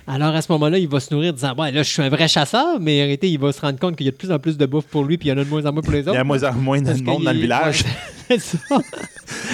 Alors 0.07 0.35
à 0.35 0.41
ce 0.41 0.51
moment-là, 0.51 0.77
il 0.77 0.87
va 0.87 0.99
se 0.99 1.13
nourrir 1.13 1.31
en 1.31 1.35
disant 1.35 1.55
ouais, 1.57 1.71
là, 1.71 1.83
je 1.83 1.89
suis 1.89 2.01
un 2.01 2.09
vrai 2.09 2.27
chasseur, 2.27 2.79
mais 2.79 3.01
en 3.01 3.05
réalité, 3.05 3.29
il 3.29 3.39
va 3.39 3.51
se 3.51 3.61
rendre 3.61 3.79
compte 3.79 3.95
qu'il 3.95 4.05
y 4.05 4.09
a 4.09 4.11
de 4.11 4.17
plus 4.17 4.31
en 4.31 4.39
plus 4.39 4.57
de 4.57 4.65
bouffe 4.65 4.85
pour 4.85 5.03
lui, 5.03 5.17
puis 5.17 5.29
il 5.29 5.31
y 5.31 5.33
en 5.33 5.37
a 5.37 5.43
de 5.43 5.49
moins 5.49 5.65
en 5.65 5.73
moins 5.73 5.81
pour 5.81 5.93
les 5.93 6.01
autres. 6.01 6.13
Il 6.13 6.15
y 6.15 6.17
a 6.17 6.23
de 6.23 6.27
moins 6.27 6.43
en 6.43 6.53
moins 6.53 6.81
de 6.81 7.03
monde 7.03 7.23
dans 7.23 7.31
le 7.31 7.39
village. 7.39 7.83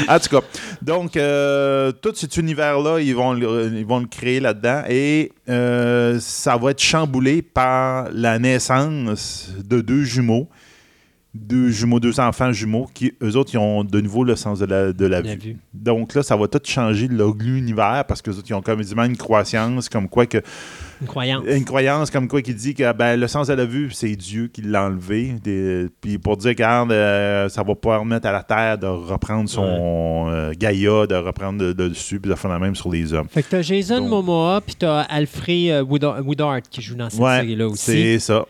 en 0.07 0.19
tout 0.19 0.29
cas, 0.29 0.41
donc, 0.81 1.15
euh, 1.15 1.91
tout 1.91 2.13
cet 2.15 2.37
univers-là, 2.37 2.99
ils 2.99 3.15
vont, 3.15 3.35
ils 3.35 3.85
vont 3.85 3.99
le 3.99 4.07
créer 4.07 4.39
là-dedans 4.39 4.83
et 4.89 5.31
euh, 5.49 6.19
ça 6.19 6.57
va 6.57 6.71
être 6.71 6.81
chamboulé 6.81 7.41
par 7.41 8.09
la 8.11 8.39
naissance 8.39 9.49
de 9.63 9.81
deux 9.81 10.03
jumeaux 10.03 10.49
deux 11.33 11.69
jumeaux, 11.69 11.99
deux 11.99 12.19
enfants 12.19 12.51
jumeaux 12.51 12.87
qui, 12.93 13.13
eux 13.23 13.35
autres, 13.35 13.51
ils 13.53 13.57
ont 13.57 13.83
de 13.83 14.01
nouveau 14.01 14.23
le 14.23 14.35
sens 14.35 14.59
de 14.59 14.65
la, 14.65 14.93
de 14.93 15.05
la, 15.05 15.21
vue. 15.21 15.57
Donc 15.73 16.13
là, 16.13 16.21
ça 16.21 16.35
va 16.35 16.47
tout 16.47 16.61
changer 16.63 17.07
l'univers 17.07 18.05
parce 18.07 18.21
que 18.21 18.29
autres, 18.29 18.47
ils 18.47 18.53
ont 18.53 18.61
comme 18.61 18.81
une 18.81 19.17
croissance 19.17 19.89
comme 19.89 20.07
quoi 20.07 20.25
que. 20.25 20.41
Une 21.03 21.09
croyance. 21.09 21.43
Une 21.45 21.65
croyance 21.65 22.09
comme 22.09 22.29
quoi 22.29 22.41
qui 22.41 22.53
dit 22.53 22.73
que 22.73 22.93
ben, 22.93 23.19
le 23.19 23.27
sens 23.27 23.47
de 23.47 23.53
la 23.53 23.65
vue, 23.65 23.91
c'est 23.91 24.15
Dieu 24.15 24.47
qui 24.47 24.61
l'a 24.61 24.85
enlevé. 24.85 25.35
puis 25.99 26.17
pour 26.17 26.37
dire, 26.37 26.49
regarde, 26.49 26.91
euh, 26.91 27.49
ça 27.49 27.61
va 27.61 27.75
pouvoir 27.75 28.05
mettre 28.05 28.27
à 28.27 28.31
la 28.31 28.43
terre 28.43 28.77
de 28.77 28.87
reprendre 28.87 29.49
son 29.49 30.27
euh, 30.29 30.53
Gaïa, 30.57 31.05
de 31.05 31.15
reprendre 31.15 31.59
de, 31.59 31.73
dessus, 31.73 32.19
puis 32.19 32.29
de 32.31 32.35
faire 32.35 32.51
la 32.51 32.59
même 32.59 32.75
sur 32.75 32.89
les 32.89 33.11
hommes. 33.13 33.27
Fait 33.29 33.43
que 33.43 33.49
t'as 33.49 33.61
Jason 33.61 34.07
Momoa, 34.07 34.61
puis 34.61 34.75
t'as 34.75 35.01
Alfred 35.01 35.71
euh, 35.71 35.83
Woodard 35.83 36.61
qui 36.61 36.81
joue 36.81 36.95
dans 36.95 37.09
cette 37.09 37.19
série-là 37.19 37.67
aussi. 37.67 37.91
C'est 37.91 38.19
ça. 38.19 38.45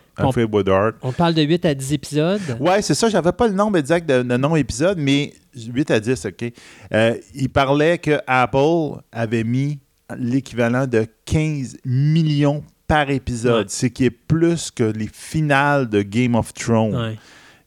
On 1.02 1.12
parle 1.12 1.34
de 1.34 1.42
8 1.42 1.66
à 1.66 1.74
10 1.74 1.94
épisodes. 1.94 2.42
Oui, 2.60 2.74
c'est 2.82 2.94
ça. 2.94 3.10
J'avais 3.10 3.32
pas 3.32 3.48
le 3.48 3.54
nombre 3.54 3.78
exact 3.78 4.08
de, 4.08 4.22
de 4.22 4.38
non-épisodes, 4.38 4.98
mais 5.00 5.34
8 5.56 5.92
à 5.92 6.00
10, 6.00 6.26
OK. 6.28 6.54
Euh, 6.94 7.16
il 7.34 7.50
parlait 7.50 7.98
que 7.98 8.20
Apple 8.28 9.02
avait 9.12 9.44
mis 9.44 9.80
l'équivalent 10.18 10.88
de 10.88 11.06
15 11.26 11.78
millions 11.86 12.64
par 12.88 13.10
épisode, 13.10 13.70
ce 13.70 13.88
qui 13.88 14.06
est 14.06 14.12
plus 14.12 14.70
que 14.72 14.84
les 14.84 15.10
finales 15.12 15.90
de 15.90 16.02
Game 16.02 16.36
of 16.36 16.54
Thrones. 16.54 17.16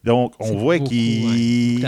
Donc, 0.06 0.34
on 0.38 0.56
voit 0.56 0.78
qu'il. 0.78 1.84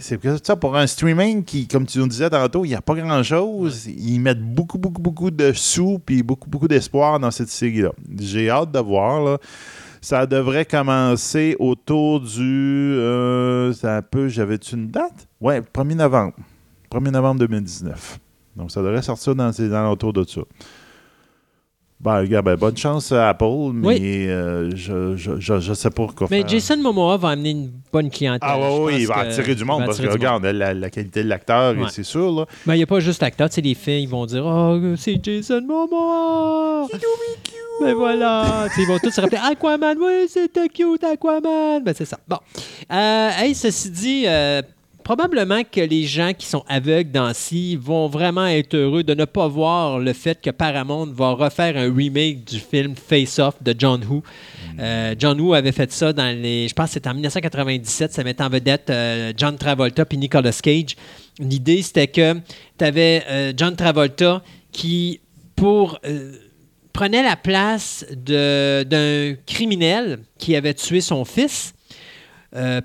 C'est 0.00 0.20
ça 0.44 0.56
pour 0.56 0.76
un 0.76 0.88
streaming 0.88 1.44
qui, 1.44 1.68
comme 1.68 1.86
tu 1.86 2.00
nous 2.00 2.08
disais 2.08 2.28
tantôt, 2.28 2.64
il 2.64 2.68
n'y 2.68 2.74
a 2.74 2.82
pas 2.82 2.96
grand-chose. 2.96 3.86
Ils 3.86 4.18
mettent 4.18 4.42
beaucoup, 4.42 4.76
beaucoup, 4.76 5.00
beaucoup 5.00 5.30
de 5.30 5.52
sous 5.52 6.00
et 6.10 6.22
beaucoup, 6.24 6.50
beaucoup 6.50 6.66
d'espoir 6.66 7.20
dans 7.20 7.30
cette 7.30 7.48
série-là. 7.48 7.92
J'ai 8.18 8.50
hâte 8.50 8.72
de 8.72 8.80
voir. 8.80 9.22
Là. 9.22 9.38
Ça 10.00 10.26
devrait 10.26 10.64
commencer 10.64 11.54
autour 11.60 12.20
du. 12.20 12.96
Euh, 12.98 13.72
un 13.84 14.02
peu. 14.02 14.26
J'avais-tu 14.26 14.74
une 14.74 14.88
date? 14.88 15.28
Ouais, 15.40 15.60
1er 15.60 15.94
novembre. 15.94 16.34
1er 16.90 17.10
novembre 17.10 17.38
2019. 17.38 18.18
Donc, 18.60 18.70
ça 18.70 18.82
devrait 18.82 19.00
sortir 19.00 19.34
dans, 19.34 19.50
dans 19.50 19.82
l'autour 19.84 20.12
de 20.12 20.22
ça. 20.24 20.42
Ben, 21.98 22.24
ben, 22.24 22.56
bonne 22.56 22.76
chance 22.76 23.12
à 23.12 23.30
Apple, 23.30 23.72
mais 23.74 24.26
euh, 24.28 24.70
je, 24.74 25.16
je, 25.16 25.74
sais 25.74 25.90
pas 25.90 26.06
quoi 26.06 26.28
mais 26.30 26.44
Jason 26.46 26.78
Momoa 26.78 27.18
va 27.18 27.30
amener 27.30 27.50
une 27.50 27.70
bonne 27.92 28.08
clientèle. 28.08 28.48
Ah 28.50 28.58
oui, 28.80 29.00
il 29.00 29.06
va 29.06 29.18
attirer 29.18 29.54
du 29.54 29.64
monde 29.64 29.84
parce 29.84 30.00
que, 30.00 30.06
regarde, 30.06 30.44
la, 30.44 30.90
qualité 30.90 31.22
de 31.22 31.28
l'acteur, 31.28 31.74
c'est 31.90 32.02
sûr. 32.02 32.32
Là. 32.32 32.46
Ben, 32.66 32.74
il 32.74 32.78
n'y 32.78 32.82
a 32.82 32.86
pas 32.86 33.00
juste 33.00 33.20
l'acteur, 33.20 33.48
c'est 33.50 33.60
les 33.60 33.74
filles, 33.74 34.04
ils 34.04 34.08
vont 34.08 34.24
dire 34.24 34.44
«Oh, 34.46 34.78
c'est 34.96 35.22
Jason 35.22 35.62
Momoa!» 35.62 36.86
Ben 37.82 37.94
voilà! 37.94 38.66
ils 38.76 38.86
vont 38.86 38.98
tous 38.98 39.10
se 39.10 39.20
rappeler 39.20 39.40
«Aquaman, 39.50 39.96
oui, 39.98 40.26
c'était 40.28 40.68
cute, 40.68 41.04
Aquaman!» 41.04 41.82
Ben 41.84 41.94
c'est 41.96 42.04
ça. 42.06 42.18
Bon. 42.28 42.38
Euh, 42.92 43.30
hey, 43.38 43.54
ceci 43.54 43.90
dit... 43.90 44.24
Euh, 44.26 44.62
probablement 45.10 45.64
que 45.64 45.80
les 45.80 46.04
gens 46.04 46.34
qui 46.38 46.46
sont 46.46 46.62
aveugles 46.68 47.10
dans 47.10 47.34
ci 47.34 47.74
vont 47.74 48.06
vraiment 48.06 48.46
être 48.46 48.76
heureux 48.76 49.02
de 49.02 49.12
ne 49.12 49.24
pas 49.24 49.48
voir 49.48 49.98
le 49.98 50.12
fait 50.12 50.40
que 50.40 50.50
Paramount 50.50 51.06
va 51.06 51.32
refaire 51.32 51.76
un 51.76 51.92
remake 51.92 52.44
du 52.44 52.60
film 52.60 52.94
Face 52.94 53.40
Off 53.40 53.60
de 53.60 53.74
John 53.76 54.04
Woo. 54.04 54.22
Euh, 54.78 55.16
John 55.18 55.40
Woo 55.40 55.52
avait 55.52 55.72
fait 55.72 55.90
ça 55.90 56.12
dans 56.12 56.32
les. 56.40 56.68
Je 56.68 56.74
pense 56.74 56.90
que 56.90 56.92
c'était 56.92 57.08
en 57.08 57.14
1997. 57.14 58.12
Ça 58.12 58.22
mettait 58.22 58.44
en 58.44 58.48
vedette 58.48 58.88
euh, 58.88 59.32
John 59.36 59.58
Travolta 59.58 60.04
puis 60.04 60.16
Nicolas 60.16 60.56
Cage. 60.62 60.94
L'idée, 61.40 61.82
c'était 61.82 62.06
que 62.06 62.34
tu 62.78 62.84
avais 62.84 63.24
euh, 63.28 63.52
John 63.56 63.74
Travolta 63.74 64.44
qui, 64.70 65.18
pour. 65.56 65.98
prenait 66.92 67.24
la 67.24 67.34
place 67.34 68.06
d'un 68.12 69.34
criminel 69.44 70.20
qui 70.38 70.54
avait 70.54 70.74
tué 70.74 71.00
son 71.00 71.24
fils 71.24 71.74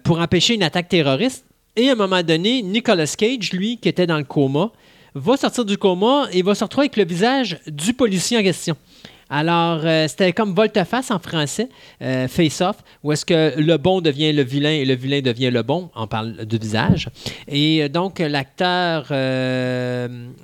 pour 0.03 0.19
empêcher 0.19 0.55
une 0.55 0.63
attaque 0.63 0.89
terroriste. 0.89 1.45
Et 1.75 1.89
à 1.89 1.91
un 1.91 1.95
moment 1.95 2.23
donné, 2.23 2.61
Nicolas 2.61 3.13
Cage, 3.17 3.51
lui, 3.51 3.77
qui 3.77 3.89
était 3.89 4.07
dans 4.07 4.17
le 4.17 4.23
coma, 4.23 4.71
va 5.13 5.37
sortir 5.37 5.65
du 5.65 5.77
coma 5.77 6.27
et 6.31 6.41
va 6.41 6.55
se 6.55 6.63
retrouver 6.63 6.85
avec 6.85 6.97
le 6.97 7.05
visage 7.05 7.59
du 7.67 7.93
policier 7.93 8.37
en 8.37 8.43
question. 8.43 8.75
Alors, 9.29 9.81
euh, 9.83 10.07
c'était 10.07 10.33
comme 10.33 10.53
volte-face 10.53 11.09
en 11.09 11.17
français, 11.17 11.69
euh, 12.01 12.27
face-off, 12.27 12.77
où 13.03 13.11
est-ce 13.11 13.25
que 13.25 13.59
le 13.59 13.77
bon 13.77 13.99
devient 13.99 14.31
le 14.31 14.43
vilain 14.43 14.69
et 14.69 14.85
le 14.85 14.93
vilain 14.93 15.21
devient 15.21 15.49
le 15.49 15.63
bon. 15.63 15.89
On 15.95 16.05
parle 16.05 16.45
de 16.45 16.57
visage. 16.57 17.09
Et 17.47 17.81
euh, 17.81 17.89
donc, 17.89 18.19
l'acteur, 18.19 19.07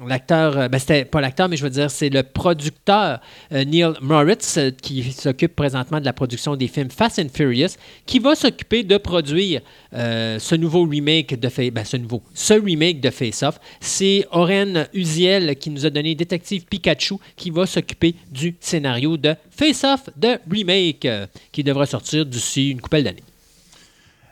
l'acteur, 0.08 0.70
ben, 0.70 0.80
c'était 0.80 1.06
pas 1.06 1.22
l'acteur, 1.22 1.48
mais 1.48 1.58
je 1.58 1.64
veux 1.64 1.70
dire, 1.70 1.92
c'est 1.92 2.10
le 2.10 2.24
producteur 2.24 3.20
Neil 3.52 3.94
Moritz 4.02 4.60
qui 4.82 5.12
s'occupe 5.12 5.56
présentement 5.56 6.00
de 6.00 6.06
la 6.06 6.14
production 6.14 6.56
des 6.56 6.68
films 6.68 6.90
Fast 6.90 7.20
and 7.20 7.30
Furious, 7.34 7.76
qui 8.06 8.20
va 8.20 8.36
s'occuper 8.36 8.84
de 8.84 8.98
produire 8.98 9.62
ce 9.94 10.56
nouveau 10.56 10.86
remake 10.86 11.40
de 11.40 11.50
Face, 11.50 11.70
ben, 11.70 11.86
ce 11.86 11.98
nouveau, 11.98 12.24
ce 12.34 12.54
remake 12.54 13.00
de 13.00 13.10
Face-Off. 13.10 13.60
C'est 13.80 14.26
Oren 14.32 14.88
Uziel 14.94 15.56
qui 15.58 15.70
nous 15.70 15.86
a 15.86 15.90
donné 15.90 16.16
Détective 16.16 16.66
Pikachu 16.66 17.16
qui 17.36 17.52
va 17.52 17.66
s'occuper 17.66 18.16
du 18.32 18.56
scénario 18.72 19.18
de 19.18 19.36
Face 19.50 19.84
Off 19.84 20.10
de 20.16 20.40
Remake 20.50 21.06
euh, 21.06 21.28
qui 21.52 21.64
devra 21.64 21.86
sortir 21.86 22.26
d'ici 22.26 22.72
une 22.72 22.80
couple 22.80 23.04
d'années. 23.04 23.24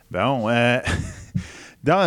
Bon, 0.10 0.50
euh, 0.50 0.80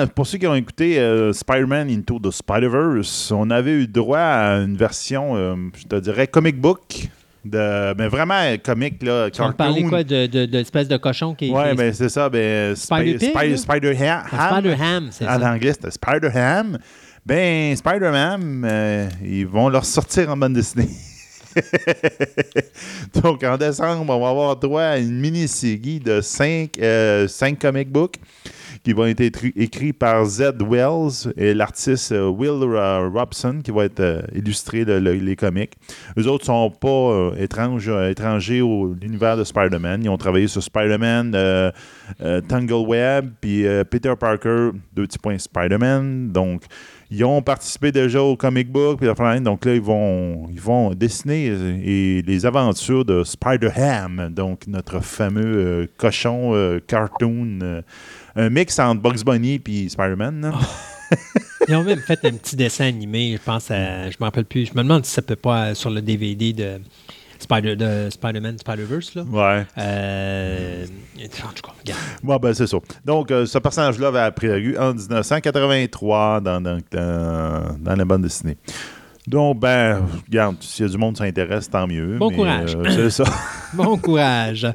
pour 0.14 0.26
ceux 0.26 0.38
qui 0.38 0.46
ont 0.46 0.54
écouté 0.54 0.98
euh, 0.98 1.32
Spider-Man 1.32 1.90
Into 1.90 2.18
the 2.18 2.30
Spider-Verse, 2.30 3.30
on 3.32 3.50
avait 3.50 3.72
eu 3.72 3.86
droit 3.86 4.18
à 4.18 4.54
une 4.56 4.76
version, 4.76 5.36
je 5.76 5.84
te 5.84 5.96
dirais, 5.96 6.26
comic 6.26 6.58
book. 6.58 7.08
De, 7.44 7.92
mais 7.98 8.06
vraiment 8.06 8.40
comique, 8.64 9.02
là. 9.02 9.28
Tu 9.28 9.42
parlais 9.58 9.82
quoi 9.82 10.04
de, 10.04 10.26
de, 10.26 10.46
de, 10.46 10.84
de 10.84 10.96
cochon 10.96 11.34
qui 11.34 11.50
Ouais, 11.50 11.74
mais 11.74 11.92
c'est 11.92 12.08
ça. 12.08 12.28
Ben, 12.28 12.76
Spider-Ham. 12.76 13.56
Spider-Ham. 13.56 14.22
Spider-Ham, 14.28 15.08
c'est 15.10 15.24
ça. 15.24 15.38
En 15.38 15.42
anglais, 15.42 15.72
c'était 15.72 15.90
Spider-Ham. 15.90 16.78
Ben, 17.26 17.74
Spider-Man, 17.74 19.10
ils 19.24 19.46
vont 19.46 19.68
leur 19.68 19.84
sortir 19.84 20.30
en 20.30 20.36
bande 20.36 20.52
dessinée. 20.52 20.88
Donc, 23.22 23.42
en 23.44 23.56
décembre, 23.56 24.04
on 24.08 24.20
va 24.20 24.28
avoir 24.28 24.56
droit 24.56 24.82
à 24.82 24.98
une 24.98 25.20
mini-série 25.20 26.00
de 26.00 26.20
cinq, 26.20 26.78
euh, 26.78 27.28
cinq 27.28 27.58
comic 27.58 27.90
books 27.90 28.16
qui 28.84 28.92
vont 28.92 29.06
être 29.06 29.22
écrits 29.56 29.92
par 29.92 30.24
Zed 30.24 30.60
Wells 30.62 31.32
et 31.36 31.54
l'artiste 31.54 32.12
euh, 32.12 32.28
Will 32.28 32.62
euh, 32.62 33.08
Robson 33.08 33.60
qui 33.62 33.70
va 33.70 33.84
être 33.84 34.24
illustrer 34.34 34.84
les 34.84 35.36
comics. 35.36 35.72
Eux 36.18 36.26
autres 36.26 36.44
ne 36.44 36.46
sont 36.46 36.70
pas 36.70 37.32
étranges, 37.38 37.90
étrangers 38.10 38.60
au 38.60 38.94
l'univers 38.94 39.36
de 39.36 39.44
Spider-Man. 39.44 40.02
Ils 40.04 40.08
ont 40.08 40.18
travaillé 40.18 40.48
sur 40.48 40.62
Spider-Man, 40.62 41.36
Tangle 42.48 42.72
Web, 42.72 43.30
puis 43.40 43.64
Peter 43.90 44.14
Parker, 44.18 44.70
deux 44.94 45.06
petits 45.06 45.18
points 45.18 45.38
Spider-Man. 45.38 46.32
Donc, 46.32 46.62
ils 47.14 47.24
ont 47.24 47.42
participé 47.42 47.92
déjà 47.92 48.22
au 48.22 48.36
comic 48.36 48.72
book, 48.72 49.04
donc 49.04 49.64
là, 49.66 49.74
ils 49.74 49.82
vont, 49.82 50.48
ils 50.50 50.60
vont 50.60 50.94
dessiner 50.94 51.50
euh, 51.50 51.78
et 51.84 52.22
les 52.22 52.46
aventures 52.46 53.04
de 53.04 53.22
Spider-Ham, 53.22 54.30
donc 54.30 54.66
notre 54.66 55.00
fameux 55.00 55.44
euh, 55.44 55.86
cochon 55.98 56.54
euh, 56.54 56.80
cartoon, 56.86 57.82
un 58.34 58.48
mix 58.48 58.78
entre 58.78 59.02
Bugs 59.02 59.22
Bunny 59.26 59.60
et 59.68 59.88
Spider-Man. 59.90 60.54
Oh. 60.54 61.16
Ils 61.68 61.74
ont 61.74 61.84
même 61.84 62.00
fait 62.00 62.24
un 62.24 62.32
petit 62.32 62.56
dessin 62.56 62.86
animé, 62.86 63.36
je 63.36 63.42
pense, 63.42 63.70
à, 63.70 64.10
je 64.10 64.16
me 64.18 64.24
rappelle 64.24 64.46
plus, 64.46 64.66
je 64.66 64.72
me 64.72 64.82
demande 64.82 65.04
si 65.04 65.12
ça 65.12 65.20
peut 65.20 65.36
pas 65.36 65.74
sur 65.74 65.90
le 65.90 66.00
DVD 66.00 66.54
de 66.54 66.80
Spider, 67.42 67.76
de 67.76 68.08
Spider-Man, 68.10 68.58
Spider-Verse. 68.58 69.14
Là. 69.14 69.22
Ouais. 69.22 69.66
Euh, 69.78 70.86
en 70.86 71.52
tout 71.52 71.62
cas, 71.62 71.72
regarde. 71.78 72.00
Ouais, 72.22 72.38
ben, 72.38 72.54
c'est 72.54 72.66
ça. 72.66 72.78
Donc, 73.04 73.30
euh, 73.30 73.46
ce 73.46 73.58
personnage-là 73.58 74.08
avait 74.08 74.20
apparu 74.20 74.78
en 74.78 74.94
1983 74.94 76.40
dans, 76.40 76.60
dans, 76.60 76.78
dans, 76.92 77.96
la 77.96 78.04
bande 78.04 78.22
dessinée. 78.22 78.56
Donc, 79.26 79.60
ben, 79.60 80.02
regarde, 80.26 80.56
s'il 80.60 80.86
y 80.86 80.88
a 80.88 80.92
du 80.92 80.98
monde 80.98 81.14
qui 81.14 81.22
s'intéresse, 81.22 81.68
tant 81.68 81.86
mieux. 81.86 82.18
Bon 82.18 82.30
courage. 82.30 82.76
Euh, 82.76 82.84
c'est 82.88 83.10
ça. 83.10 83.24
bon 83.74 83.98
courage. 83.98 84.66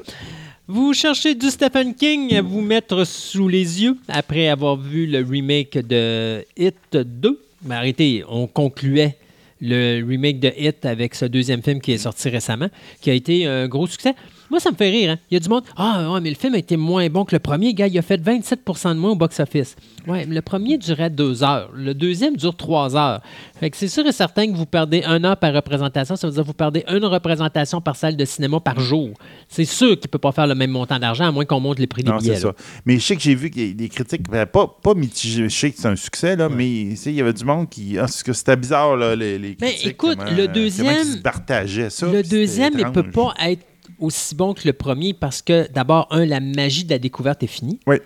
Vous 0.66 0.92
cherchez 0.92 1.34
du 1.34 1.48
Stephen 1.48 1.94
King 1.94 2.34
à 2.34 2.42
vous 2.42 2.60
mettre 2.60 3.04
sous 3.04 3.48
les 3.48 3.82
yeux 3.82 3.96
après 4.08 4.48
avoir 4.48 4.76
vu 4.76 5.06
le 5.06 5.24
remake 5.24 5.78
de 5.78 6.44
Hit 6.56 6.92
2. 6.92 7.40
Mais 7.64 7.74
arrêtez, 7.74 8.24
on 8.28 8.46
concluait 8.46 9.16
le 9.60 10.04
remake 10.06 10.40
de 10.40 10.52
Hit 10.56 10.84
avec 10.84 11.14
ce 11.14 11.24
deuxième 11.24 11.62
film 11.62 11.80
qui 11.80 11.92
est 11.92 11.98
sorti 11.98 12.28
récemment, 12.28 12.68
qui 13.00 13.10
a 13.10 13.14
été 13.14 13.46
un 13.46 13.68
gros 13.68 13.86
succès. 13.86 14.14
Moi, 14.50 14.60
ça 14.60 14.70
me 14.70 14.76
fait 14.76 14.90
rire. 14.90 15.10
Hein. 15.10 15.18
Il 15.30 15.34
y 15.34 15.36
a 15.36 15.40
du 15.40 15.48
monde. 15.48 15.64
Ah, 15.76 16.10
ouais, 16.10 16.20
mais 16.20 16.30
le 16.30 16.36
film 16.36 16.54
a 16.54 16.58
été 16.58 16.76
moins 16.76 17.06
bon 17.08 17.24
que 17.24 17.34
le 17.34 17.38
premier. 17.38 17.74
Gars, 17.74 17.86
il 17.86 17.98
a 17.98 18.02
fait 18.02 18.20
27 18.20 18.60
de 18.66 18.94
moins 18.94 19.10
au 19.10 19.16
box-office. 19.16 19.76
Ouais, 20.06 20.24
le 20.24 20.40
premier 20.40 20.78
durait 20.78 21.10
deux 21.10 21.42
heures. 21.42 21.70
Le 21.74 21.92
deuxième 21.94 22.36
dure 22.36 22.56
trois 22.56 22.96
heures. 22.96 23.20
Fait 23.60 23.70
que 23.70 23.76
c'est 23.76 23.88
sûr 23.88 24.06
et 24.06 24.12
certain 24.12 24.50
que 24.50 24.56
vous 24.56 24.66
perdez 24.66 25.02
un 25.04 25.22
heure 25.24 25.36
par 25.36 25.52
représentation. 25.52 26.16
Ça 26.16 26.26
veut 26.26 26.32
dire 26.32 26.42
que 26.42 26.46
vous 26.46 26.54
perdez 26.54 26.84
une 26.88 27.04
représentation 27.04 27.80
par 27.80 27.96
salle 27.96 28.16
de 28.16 28.24
cinéma 28.24 28.60
par 28.60 28.80
jour. 28.80 29.10
C'est 29.48 29.66
sûr 29.66 29.90
qu'il 29.90 30.06
ne 30.06 30.10
peut 30.10 30.18
pas 30.18 30.32
faire 30.32 30.46
le 30.46 30.54
même 30.54 30.70
montant 30.70 30.98
d'argent, 30.98 31.26
à 31.26 31.32
moins 31.32 31.44
qu'on 31.44 31.60
monte 31.60 31.78
les 31.78 31.86
prix 31.86 32.02
des 32.02 32.10
non, 32.10 32.18
billets. 32.18 32.36
Ça. 32.36 32.52
Mais 32.86 32.98
je 32.98 33.04
sais 33.04 33.16
que 33.16 33.22
j'ai 33.22 33.34
vu 33.34 33.50
que 33.50 33.58
les 33.58 33.88
critiques, 33.88 34.28
ben, 34.30 34.46
pas, 34.46 34.66
pas 34.82 34.94
mitigées. 34.94 35.48
Je 35.48 35.54
sais 35.54 35.70
que 35.70 35.78
c'est 35.78 35.88
un 35.88 35.96
succès, 35.96 36.36
là, 36.36 36.48
mais 36.48 36.68
il 36.68 37.12
y 37.12 37.20
avait 37.20 37.32
du 37.32 37.44
monde 37.44 37.68
qui. 37.68 37.98
Ah, 37.98 38.06
c'était 38.08 38.56
bizarre, 38.56 38.96
là, 38.96 39.14
les, 39.14 39.38
les 39.38 39.56
critiques. 39.56 39.82
Mais 39.84 39.90
écoute, 39.90 40.18
le 40.36 40.46
deuxième. 40.48 41.04
se 41.04 41.18
partageaient 41.18 41.90
ça. 41.90 42.06
Le 42.06 42.22
deuxième, 42.22 42.74
il 42.78 42.86
ne 42.86 42.90
peut 42.90 43.10
pas 43.10 43.34
être 43.40 43.64
aussi 43.98 44.34
bon 44.34 44.54
que 44.54 44.62
le 44.66 44.72
premier 44.72 45.14
parce 45.14 45.42
que, 45.42 45.70
d'abord, 45.72 46.06
un, 46.10 46.24
la 46.24 46.40
magie 46.40 46.84
de 46.84 46.90
la 46.90 46.98
découverte 46.98 47.42
est 47.42 47.48
finie. 47.48 47.80
Oui. 47.86 47.96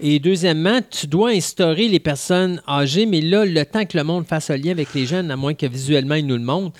Et 0.00 0.18
deuxièmement, 0.18 0.80
tu 0.88 1.06
dois 1.06 1.30
instaurer 1.30 1.88
les 1.88 2.00
personnes 2.00 2.62
âgées, 2.68 3.06
mais 3.06 3.20
là, 3.20 3.44
le 3.44 3.64
temps 3.64 3.84
que 3.84 3.96
le 3.96 4.04
monde 4.04 4.26
fasse 4.26 4.50
un 4.50 4.56
lien 4.56 4.72
avec 4.72 4.94
les 4.94 5.06
jeunes, 5.06 5.30
à 5.30 5.36
moins 5.36 5.54
que 5.54 5.66
visuellement 5.66 6.14
ils 6.14 6.26
nous 6.26 6.36
le 6.36 6.42
montrent. 6.42 6.78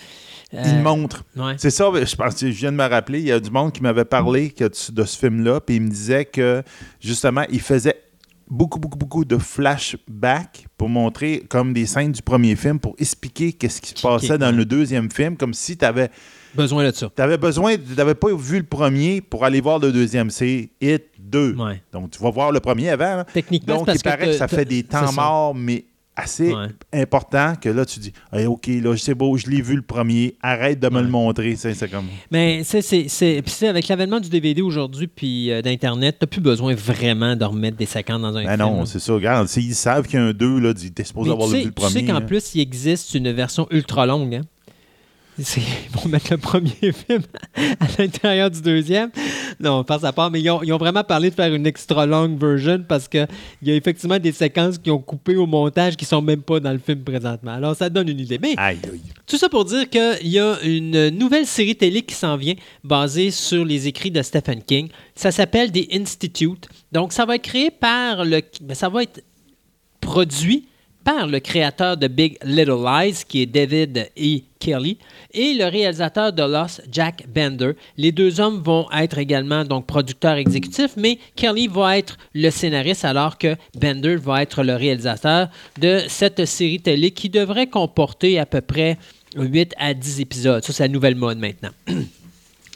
Euh, 0.54 0.62
il 0.66 0.82
montre. 0.82 1.24
C'est 1.56 1.70
ça, 1.70 1.90
je 1.92 2.14
pense 2.14 2.38
je 2.38 2.46
viens 2.46 2.70
de 2.70 2.76
me 2.76 2.86
rappeler, 2.86 3.18
il 3.18 3.26
y 3.26 3.32
a 3.32 3.40
du 3.40 3.50
monde 3.50 3.72
qui 3.72 3.82
m'avait 3.82 4.04
parlé 4.04 4.50
que 4.50 4.64
de 4.64 5.04
ce 5.04 5.18
film-là, 5.18 5.60
puis 5.60 5.76
il 5.76 5.82
me 5.82 5.90
disait 5.90 6.26
que 6.26 6.62
justement, 7.00 7.42
il 7.50 7.60
faisait 7.60 7.96
beaucoup, 8.48 8.78
beaucoup, 8.78 8.98
beaucoup 8.98 9.24
de 9.24 9.38
flashbacks 9.38 10.66
pour 10.76 10.88
montrer 10.88 11.44
comme 11.48 11.72
des 11.72 11.86
scènes 11.86 12.12
du 12.12 12.22
premier 12.22 12.54
film, 12.54 12.78
pour 12.78 12.94
expliquer 12.98 13.52
qu'est-ce 13.52 13.80
qui 13.80 13.90
se 13.90 14.02
passait 14.02 14.38
dans 14.38 14.54
le 14.54 14.64
deuxième 14.64 15.10
film, 15.10 15.36
comme 15.36 15.54
si 15.54 15.76
tu 15.76 15.84
avais 15.84 16.10
besoin 16.54 16.84
de 16.84 16.94
ça. 16.94 17.10
Tu 17.14 17.22
avais 17.22 17.38
besoin, 17.38 17.76
tu 17.76 17.94
n'avais 17.96 18.14
pas 18.14 18.34
vu 18.34 18.58
le 18.58 18.64
premier 18.64 19.20
pour 19.20 19.44
aller 19.44 19.60
voir 19.60 19.78
le 19.78 19.92
deuxième. 19.92 20.30
C'est 20.30 20.70
Hit 20.80 21.04
2. 21.18 21.56
Donc, 21.92 22.10
tu 22.10 22.22
vas 22.22 22.30
voir 22.30 22.52
le 22.52 22.60
premier 22.60 22.90
avant. 22.90 23.24
Techniquement, 23.32 23.78
Donc, 23.78 23.88
il 23.94 24.02
paraît 24.02 24.26
que, 24.26 24.32
ça 24.32 24.48
fait 24.48 24.64
des 24.64 24.82
temps 24.82 25.12
morts, 25.12 25.54
mais 25.54 25.84
assez 26.16 26.52
important 26.92 27.54
que 27.60 27.68
là, 27.68 27.84
tu 27.84 27.98
dis 27.98 28.12
OK, 28.46 28.66
là, 28.66 28.96
c'est 28.96 29.14
beau, 29.14 29.36
je 29.36 29.48
l'ai 29.48 29.60
vu 29.60 29.76
le 29.76 29.82
premier, 29.82 30.36
arrête 30.42 30.78
de 30.78 30.88
me 30.88 31.00
le 31.00 31.08
montrer. 31.08 31.56
C'est 31.56 31.90
comme. 31.90 32.06
Mais 32.30 32.62
c'est 32.64 33.68
avec 33.68 33.88
l'avènement 33.88 34.20
du 34.20 34.28
DVD 34.28 34.62
aujourd'hui 34.62 35.06
puis 35.06 35.50
euh, 35.50 35.62
d'Internet, 35.62 36.16
tu 36.18 36.24
n'as 36.24 36.28
plus 36.28 36.40
besoin 36.40 36.74
vraiment 36.74 37.36
de 37.36 37.44
remettre 37.44 37.76
des 37.76 37.86
séquences 37.86 38.20
dans 38.22 38.36
un 38.36 38.44
ben 38.44 38.56
film. 38.56 38.58
non, 38.58 38.86
c'est 38.86 39.00
ça. 39.00 39.12
Regarde, 39.12 39.48
ils 39.56 39.74
savent 39.74 40.06
qu'il 40.06 40.20
y 40.20 40.22
a 40.22 40.26
un 40.26 40.32
2, 40.32 40.60
là, 40.60 40.74
tu 40.74 40.90
es 40.96 41.04
supposé 41.04 41.30
avoir 41.30 41.48
vu 41.48 41.64
le 41.64 41.70
premier. 41.72 42.00
Tu 42.00 42.06
sais 42.06 42.12
qu'en 42.12 42.20
plus, 42.20 42.54
il 42.54 42.60
existe 42.60 43.14
une 43.14 43.32
version 43.32 43.66
ultra 43.70 44.06
longue. 44.06 44.36
Hein? 44.36 44.42
Ils 45.38 45.44
vont 45.92 46.08
mettre 46.08 46.30
le 46.30 46.38
premier 46.38 46.70
film 46.80 47.22
à 47.56 47.86
l'intérieur 47.98 48.50
du 48.50 48.60
deuxième. 48.60 49.10
Non, 49.58 49.78
on 49.78 49.84
passe 49.84 50.04
à 50.04 50.12
part, 50.12 50.30
mais 50.30 50.40
ils 50.40 50.50
ont, 50.50 50.78
vraiment 50.78 51.02
parlé 51.02 51.30
de 51.30 51.34
faire 51.34 51.52
une 51.52 51.66
extra 51.66 52.06
long 52.06 52.36
version 52.36 52.84
parce 52.86 53.08
qu'il 53.08 53.26
y 53.62 53.70
a 53.70 53.74
effectivement 53.74 54.18
des 54.18 54.32
séquences 54.32 54.78
qui 54.78 54.90
ont 54.90 54.98
coupé 54.98 55.36
au 55.36 55.46
montage 55.46 55.96
qui 55.96 56.04
sont 56.04 56.22
même 56.22 56.42
pas 56.42 56.60
dans 56.60 56.72
le 56.72 56.78
film 56.78 57.02
présentement. 57.02 57.52
Alors, 57.52 57.74
ça 57.74 57.90
donne 57.90 58.08
une 58.08 58.20
idée. 58.20 58.38
Mais 58.40 58.54
tout 59.26 59.36
ça 59.36 59.48
pour 59.48 59.64
dire 59.64 59.88
qu'il 59.88 60.28
y 60.28 60.38
a 60.38 60.60
une 60.62 61.08
nouvelle 61.10 61.46
série 61.46 61.76
télé 61.76 62.02
qui 62.02 62.14
s'en 62.14 62.36
vient 62.36 62.54
basée 62.84 63.30
sur 63.30 63.64
les 63.64 63.88
écrits 63.88 64.10
de 64.10 64.22
Stephen 64.22 64.62
King. 64.62 64.88
Ça 65.16 65.32
s'appelle 65.32 65.72
The 65.72 65.92
Institute. 65.92 66.68
Donc, 66.92 67.12
ça 67.12 67.24
va 67.24 67.36
être 67.36 67.42
créé 67.42 67.70
par 67.70 68.24
le. 68.24 68.40
Ça 68.72 68.88
va 68.88 69.02
être 69.02 69.22
produit 70.00 70.66
par 71.04 71.26
le 71.26 71.38
créateur 71.38 71.96
de 71.96 72.08
Big 72.08 72.38
Little 72.44 72.82
Lies, 72.84 73.24
qui 73.28 73.42
est 73.42 73.46
David 73.46 74.10
E. 74.18 74.40
Kelly, 74.58 74.96
et 75.32 75.54
le 75.54 75.66
réalisateur 75.66 76.32
de 76.32 76.42
Lost, 76.42 76.82
Jack 76.90 77.26
Bender. 77.28 77.72
Les 77.98 78.12
deux 78.12 78.40
hommes 78.40 78.62
vont 78.62 78.86
être 78.90 79.18
également 79.18 79.64
donc 79.64 79.86
producteurs 79.86 80.36
exécutifs, 80.36 80.96
mais 80.96 81.18
Kelly 81.36 81.68
va 81.68 81.98
être 81.98 82.16
le 82.34 82.48
scénariste 82.50 83.04
alors 83.04 83.36
que 83.36 83.56
Bender 83.78 84.16
va 84.16 84.42
être 84.42 84.62
le 84.62 84.74
réalisateur 84.74 85.48
de 85.78 86.00
cette 86.08 86.44
série 86.46 86.80
télé 86.80 87.10
qui 87.10 87.28
devrait 87.28 87.66
comporter 87.66 88.38
à 88.38 88.46
peu 88.46 88.62
près 88.62 88.96
8 89.36 89.74
à 89.78 89.92
10 89.92 90.20
épisodes. 90.20 90.64
Ça, 90.64 90.72
c'est 90.72 90.84
la 90.84 90.88
nouvelle 90.88 91.16
mode 91.16 91.38
maintenant. 91.38 91.70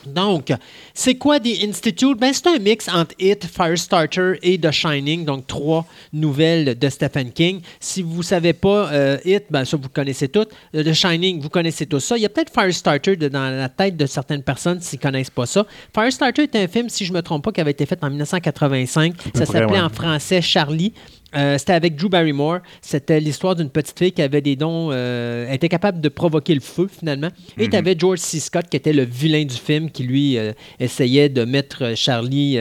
Donc, 0.06 0.52
c'est 0.94 1.16
quoi 1.16 1.40
The 1.40 1.64
Institute? 1.68 2.18
Ben, 2.18 2.32
c'est 2.32 2.46
un 2.46 2.58
mix 2.58 2.88
entre 2.88 3.14
It, 3.18 3.44
Firestarter 3.46 4.34
et 4.42 4.58
The 4.58 4.70
Shining, 4.70 5.24
donc 5.24 5.46
trois 5.46 5.86
nouvelles 6.12 6.78
de 6.78 6.88
Stephen 6.88 7.32
King. 7.32 7.60
Si 7.80 8.02
vous 8.02 8.18
ne 8.18 8.22
savez 8.22 8.52
pas 8.52 8.90
euh, 8.92 9.18
It, 9.24 9.44
ben, 9.50 9.64
ça 9.64 9.76
vous 9.76 9.88
connaissez 9.88 10.28
toutes. 10.28 10.50
Euh, 10.74 10.84
The 10.84 10.92
Shining, 10.92 11.40
vous 11.40 11.48
connaissez 11.48 11.86
tout 11.86 12.00
ça. 12.00 12.16
Il 12.16 12.22
y 12.22 12.26
a 12.26 12.28
peut-être 12.28 12.52
Firestarter 12.52 13.16
dans 13.16 13.56
la 13.56 13.68
tête 13.68 13.96
de 13.96 14.06
certaines 14.06 14.42
personnes 14.42 14.80
s'ils 14.80 14.98
ne 14.98 15.02
connaissent 15.02 15.30
pas 15.30 15.46
ça. 15.46 15.66
Firestarter 15.92 16.42
est 16.42 16.56
un 16.56 16.68
film, 16.68 16.88
si 16.88 17.04
je 17.04 17.12
ne 17.12 17.16
me 17.16 17.22
trompe 17.22 17.44
pas, 17.44 17.52
qui 17.52 17.60
avait 17.60 17.72
été 17.72 17.86
fait 17.86 18.02
en 18.02 18.08
1985. 18.08 19.14
Ça 19.34 19.46
s'appelait 19.46 19.80
en 19.80 19.88
français 19.88 20.40
Charlie. 20.42 20.92
Euh, 21.34 21.58
c'était 21.58 21.74
avec 21.74 21.96
Drew 21.96 22.08
Barrymore. 22.08 22.58
C'était 22.80 23.20
l'histoire 23.20 23.54
d'une 23.54 23.68
petite 23.68 23.98
fille 23.98 24.12
qui 24.12 24.22
avait 24.22 24.40
des 24.40 24.56
dons, 24.56 24.88
euh, 24.92 25.50
était 25.52 25.68
capable 25.68 26.00
de 26.00 26.08
provoquer 26.08 26.54
le 26.54 26.60
feu 26.60 26.88
finalement. 26.88 27.28
Et 27.58 27.64
mhm. 27.64 27.70
tu 27.70 27.76
avais 27.76 27.96
George 27.98 28.18
C. 28.18 28.40
Scott 28.40 28.66
qui 28.70 28.76
était 28.76 28.92
le 28.92 29.04
vilain 29.04 29.44
du 29.44 29.54
film 29.54 29.90
qui 29.90 30.04
lui 30.04 30.38
euh, 30.38 30.52
essayait 30.80 31.28
de 31.28 31.44
mettre 31.44 31.94
Charlie 31.94 32.58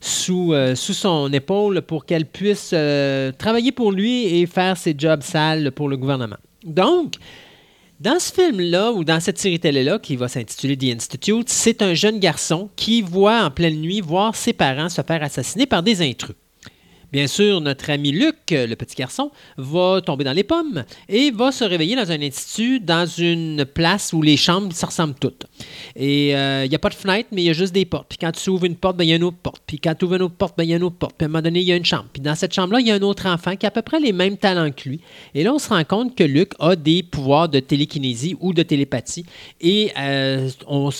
sous, 0.00 0.54
sous 0.74 0.94
son 0.94 1.32
épaule 1.32 1.82
pour 1.82 2.04
qu'elle 2.04 2.26
puisse 2.26 2.74
travailler 3.38 3.72
pour 3.72 3.92
lui 3.92 4.40
et 4.40 4.46
faire 4.46 4.76
ses 4.76 4.94
jobs 4.96 5.22
sales 5.22 5.72
pour 5.72 5.88
le 5.88 5.96
gouvernement. 5.96 6.36
Donc, 6.64 7.14
dans 8.00 8.18
ce 8.18 8.32
film-là, 8.32 8.92
ou 8.92 9.04
dans 9.04 9.20
cette 9.20 9.38
série 9.38 9.60
télé-là, 9.60 9.98
qui 9.98 10.16
va 10.16 10.28
s'intituler 10.28 10.76
The 10.76 10.96
Institute, 10.96 11.48
c'est 11.48 11.82
un 11.82 11.94
jeune 11.94 12.18
garçon 12.18 12.70
qui 12.76 13.02
voit 13.02 13.44
en 13.44 13.50
pleine 13.50 13.80
nuit 13.80 14.00
voir 14.00 14.34
ses 14.34 14.52
parents 14.52 14.88
se 14.88 15.02
faire 15.02 15.22
assassiner 15.22 15.66
par 15.66 15.82
des 15.82 16.02
intrus. 16.02 16.36
Bien 17.12 17.26
sûr, 17.26 17.60
notre 17.60 17.90
ami 17.90 18.12
Luc, 18.12 18.36
le 18.50 18.74
petit 18.74 18.94
garçon, 18.94 19.32
va 19.56 20.00
tomber 20.00 20.22
dans 20.22 20.32
les 20.32 20.44
pommes 20.44 20.84
et 21.08 21.32
va 21.32 21.50
se 21.50 21.64
réveiller 21.64 21.96
dans 21.96 22.12
un 22.12 22.22
institut, 22.22 22.78
dans 22.78 23.06
une 23.06 23.64
place 23.64 24.12
où 24.12 24.22
les 24.22 24.36
chambres 24.36 24.72
se 24.72 24.86
ressemblent 24.86 25.18
toutes. 25.20 25.46
Et 25.96 26.36
euh, 26.36 26.64
il 26.64 26.68
n'y 26.68 26.74
a 26.76 26.78
pas 26.78 26.88
de 26.88 26.94
fenêtre, 26.94 27.28
mais 27.32 27.42
il 27.42 27.46
y 27.46 27.50
a 27.50 27.54
juste 27.54 27.74
des 27.74 27.84
portes. 27.84 28.06
Puis 28.08 28.18
quand 28.18 28.30
tu 28.30 28.48
ouvres 28.50 28.64
une 28.64 28.76
porte, 28.76 28.96
ben, 28.96 29.04
il 29.04 29.10
y 29.10 29.12
a 29.12 29.16
une 29.16 29.24
autre 29.24 29.38
porte. 29.42 29.62
Puis 29.66 29.80
quand 29.80 29.94
tu 29.94 30.04
ouvres 30.04 30.14
une 30.14 30.22
autre 30.22 30.36
porte, 30.36 30.56
ben, 30.56 30.62
il 30.64 30.70
y 30.70 30.72
a 30.72 30.76
une 30.76 30.84
autre 30.84 30.96
porte. 30.96 31.16
Puis 31.16 31.24
à 31.24 31.26
un 31.26 31.28
moment 31.28 31.42
donné, 31.42 31.60
il 31.60 31.66
y 31.66 31.72
a 31.72 31.76
une 31.76 31.84
chambre. 31.84 32.06
Puis 32.12 32.22
dans 32.22 32.36
cette 32.36 32.54
chambre-là, 32.54 32.80
il 32.80 32.86
y 32.86 32.92
a 32.92 32.94
un 32.94 33.02
autre 33.02 33.26
enfant 33.26 33.56
qui 33.56 33.66
a 33.66 33.68
à 33.68 33.72
peu 33.72 33.82
près 33.82 33.98
les 33.98 34.12
mêmes 34.12 34.36
talents 34.36 34.70
que 34.70 34.88
lui. 34.88 35.00
Et 35.34 35.42
là, 35.42 35.52
on 35.52 35.58
se 35.58 35.68
rend 35.68 35.84
compte 35.84 36.14
que 36.14 36.24
Luc 36.24 36.52
a 36.60 36.76
des 36.76 37.02
pouvoirs 37.02 37.48
de 37.48 37.58
télékinésie 37.58 38.36
ou 38.40 38.52
de 38.52 38.62
télépathie. 38.62 39.26
Et 39.60 39.90
euh, 39.98 40.48
on 40.68 40.90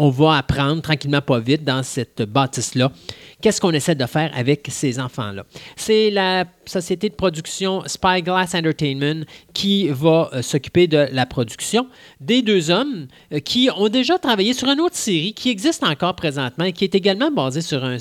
on 0.00 0.10
va 0.10 0.36
apprendre 0.36 0.80
tranquillement, 0.80 1.20
pas 1.20 1.40
vite, 1.40 1.64
dans 1.64 1.82
cette 1.82 2.22
bâtisse-là, 2.22 2.92
Qu'est-ce 3.40 3.60
qu'on 3.60 3.70
essaie 3.70 3.94
de 3.94 4.06
faire 4.06 4.30
avec 4.34 4.66
ces 4.70 4.98
enfants-là? 4.98 5.44
C'est 5.76 6.10
la 6.10 6.44
société 6.68 7.08
de 7.08 7.14
production 7.14 7.82
Spyglass 7.86 8.54
Entertainment 8.54 9.24
qui 9.54 9.88
va 9.88 10.30
euh, 10.32 10.42
s'occuper 10.42 10.86
de 10.86 11.08
la 11.10 11.26
production 11.26 11.86
des 12.20 12.42
deux 12.42 12.70
hommes 12.70 13.06
euh, 13.32 13.40
qui 13.40 13.68
ont 13.76 13.88
déjà 13.88 14.18
travaillé 14.18 14.52
sur 14.52 14.68
une 14.68 14.80
autre 14.80 14.96
série 14.96 15.32
qui 15.32 15.50
existe 15.50 15.84
encore 15.84 16.14
présentement 16.14 16.64
et 16.64 16.72
qui 16.72 16.84
est 16.84 16.94
également 16.94 17.30
basée 17.30 17.62
sur 17.62 17.84
un, 17.84 17.98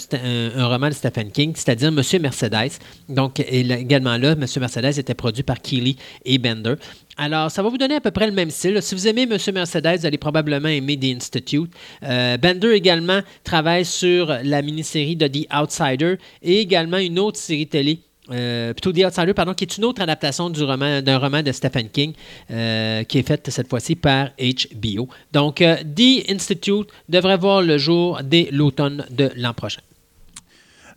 roman 0.67 0.89
de 0.89 0.93
Stephen 0.93 1.31
King, 1.31 1.53
c'est-à-dire 1.55 1.91
Monsieur 1.91 2.19
Mercedes. 2.19 2.73
Donc, 3.09 3.39
également 3.39 4.17
là, 4.17 4.35
Monsieur 4.35 4.59
Mercedes 4.59 4.99
était 4.99 5.13
produit 5.13 5.43
par 5.43 5.61
Keely 5.61 5.97
et 6.25 6.37
Bender. 6.37 6.75
Alors, 7.17 7.49
ça 7.49 7.63
va 7.63 7.69
vous 7.69 7.79
donner 7.79 7.95
à 7.95 8.01
peu 8.01 8.11
près 8.11 8.27
le 8.27 8.33
même 8.33 8.51
style. 8.51 8.79
Si 8.81 8.93
vous 8.93 9.07
aimez 9.07 9.25
Monsieur 9.25 9.51
Mercedes, 9.51 9.99
vous 9.99 10.05
allez 10.05 10.19
probablement 10.19 10.69
aimer 10.69 10.97
The 10.97 11.15
Institute. 11.15 11.71
Euh, 12.03 12.37
Bender 12.37 12.71
également 12.73 13.21
travaille 13.43 13.85
sur 13.85 14.27
la 14.43 14.61
mini-série 14.61 15.15
de 15.15 15.27
The 15.27 15.47
Outsider 15.51 16.17
et 16.43 16.59
également 16.59 16.97
une 16.97 17.17
autre 17.17 17.39
série 17.39 17.67
télé 17.67 17.99
euh, 18.31 18.73
plutôt 18.73 18.91
The 18.91 19.05
Outsider, 19.05 19.33
pardon, 19.33 19.53
qui 19.53 19.63
est 19.63 19.77
une 19.77 19.85
autre 19.85 20.01
adaptation 20.01 20.49
d'un 20.49 21.17
roman 21.17 21.43
de 21.43 21.51
Stephen 21.51 21.89
King, 21.89 22.13
euh, 22.51 23.03
qui 23.03 23.19
est 23.19 23.27
faite 23.27 23.49
cette 23.49 23.69
fois-ci 23.69 23.95
par 23.95 24.29
HBO. 24.39 25.07
Donc, 25.31 25.55
The 25.57 26.29
Institute 26.29 26.89
devrait 27.09 27.37
voir 27.37 27.61
le 27.61 27.77
jour 27.77 28.21
dès 28.23 28.49
l'automne 28.51 29.05
de 29.09 29.31
l'an 29.35 29.53
prochain. 29.53 29.81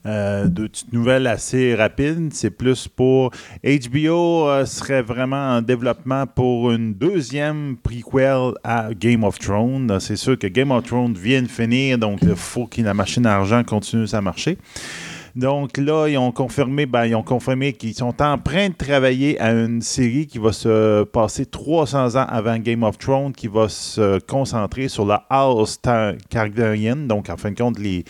Euh, 0.07 0.49
deux 0.49 0.69
petites 0.69 0.93
nouvelles 0.95 1.27
assez 1.27 1.75
rapides. 1.75 2.31
C'est 2.33 2.51
plus 2.51 2.89
pour 2.89 3.33
HBO 3.63 4.49
euh, 4.49 4.65
serait 4.65 5.03
vraiment 5.03 5.57
en 5.57 5.63
développement 5.63 6.27
pour 6.27 6.73
une 6.73 6.95
deuxième 6.95 7.77
prequel 7.77 8.53
à 8.65 8.95
Game 8.95 9.25
of 9.25 9.39
Thrones. 9.39 10.01
C'est 10.01 10.17
sûr 10.17 10.39
que 10.39 10.47
Game 10.47 10.71
of 10.71 10.85
Thrones 10.85 11.15
vient 11.15 11.43
de 11.43 11.49
finir, 11.49 11.99
donc 11.99 12.21
il 12.23 12.35
faut 12.35 12.67
que 12.67 12.81
la 12.81 12.95
machine 12.95 13.27
à 13.27 13.37
argent 13.37 13.63
continue 13.63 14.07
à 14.13 14.21
marcher. 14.23 14.57
Donc 15.41 15.79
là, 15.79 16.07
ils 16.07 16.19
ont 16.19 16.33
confirmé, 16.33 16.85
ben, 16.85 17.07
ils 17.07 17.15
ont 17.15 17.23
confirmé 17.23 17.73
qu'ils 17.73 17.95
sont 17.95 18.21
en 18.21 18.37
train 18.37 18.69
de 18.69 18.75
travailler 18.75 19.41
à 19.41 19.53
une 19.53 19.81
série 19.81 20.27
qui 20.27 20.37
va 20.37 20.53
se 20.53 21.05
passer 21.05 21.47
300 21.47 22.17
ans 22.17 22.27
avant 22.29 22.59
Game 22.59 22.83
of 22.83 22.99
Thrones, 22.99 23.33
qui 23.33 23.49
va 23.49 23.71
se 23.71 24.19
concentrer 24.19 24.89
sur 24.89 25.07
la 25.07 25.25
House 25.31 25.81
Targaryen. 25.81 26.97
Donc, 26.97 27.31
en 27.31 27.39
fin 27.39 27.53
de 27.53 27.57
compte, 27.57 27.79
les, 27.79 28.05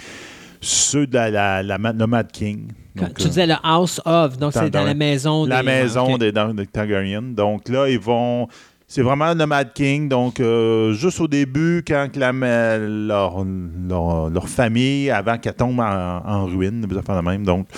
ceux 0.60 1.06
de 1.06 1.14
la, 1.14 1.62
la, 1.62 1.78
Mad 1.78 2.32
King. 2.32 2.72
tu 2.96 3.28
disais 3.28 3.46
le 3.46 3.54
House 3.62 4.00
of, 4.04 4.36
donc 4.36 4.52
c'est 4.52 4.68
dans, 4.68 4.82
la 4.82 4.94
maison 4.94 5.46
La 5.46 5.62
maison 5.62 6.18
des, 6.18 6.32
Targaryen. 6.32 7.22
Donc 7.22 7.68
là, 7.68 7.88
ils 7.88 8.00
vont. 8.00 8.48
C'est 8.90 9.02
vraiment 9.02 9.36
Nomad 9.36 9.72
King. 9.72 10.08
Donc, 10.08 10.40
euh, 10.40 10.92
juste 10.94 11.20
au 11.20 11.28
début, 11.28 11.84
quand 11.86 12.08
la, 12.16 12.32
leur, 12.76 13.44
leur, 13.44 14.48
famille, 14.48 15.12
avant 15.12 15.38
qu'elle 15.38 15.54
tombe 15.54 15.78
en, 15.78 16.46
ruine, 16.46 16.80
de 16.80 17.20
même. 17.22 17.44
Donc, 17.44 17.68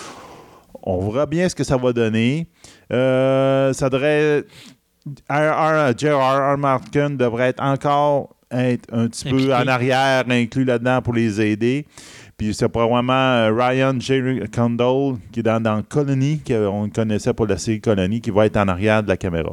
on 0.83 1.11
verra 1.11 1.27
bien 1.27 1.51
ce 1.51 1.55
que 1.55 1.65
ça 1.65 1.77
va 1.77 1.93
donner. 1.93 2.49
Euh, 2.91 3.75
ça 3.75 3.91
devrait. 3.91 4.45
J.R.R. 5.07 6.57
Martin 6.57 7.11
devrait 7.11 7.49
être 7.49 7.63
encore 7.63 8.35
être 8.51 8.89
un 8.91 9.09
petit 9.09 9.29
peu 9.29 9.55
en 9.55 9.67
arrière, 9.67 10.25
inclus 10.31 10.65
là-dedans 10.65 11.03
pour 11.03 11.13
les 11.13 11.43
aider. 11.43 11.87
Puis 12.39 12.55
c'est 12.55 12.71
probablement 12.71 13.13
euh, 13.13 13.53
Ryan 13.53 13.95
J. 13.99 14.41
Condell, 14.55 15.19
qui 15.31 15.41
est 15.41 15.43
dans, 15.43 15.83
Colony, 15.83 16.41
qu'on 16.41 16.89
connaissait 16.89 17.35
pour 17.35 17.47
la 17.47 17.59
série 17.59 17.83
Colony, 17.83 18.23
qui 18.23 18.31
va 18.31 18.47
être 18.47 18.57
en 18.57 18.69
arrière 18.69 19.03
de 19.03 19.09
la 19.09 19.19
caméra. 19.19 19.53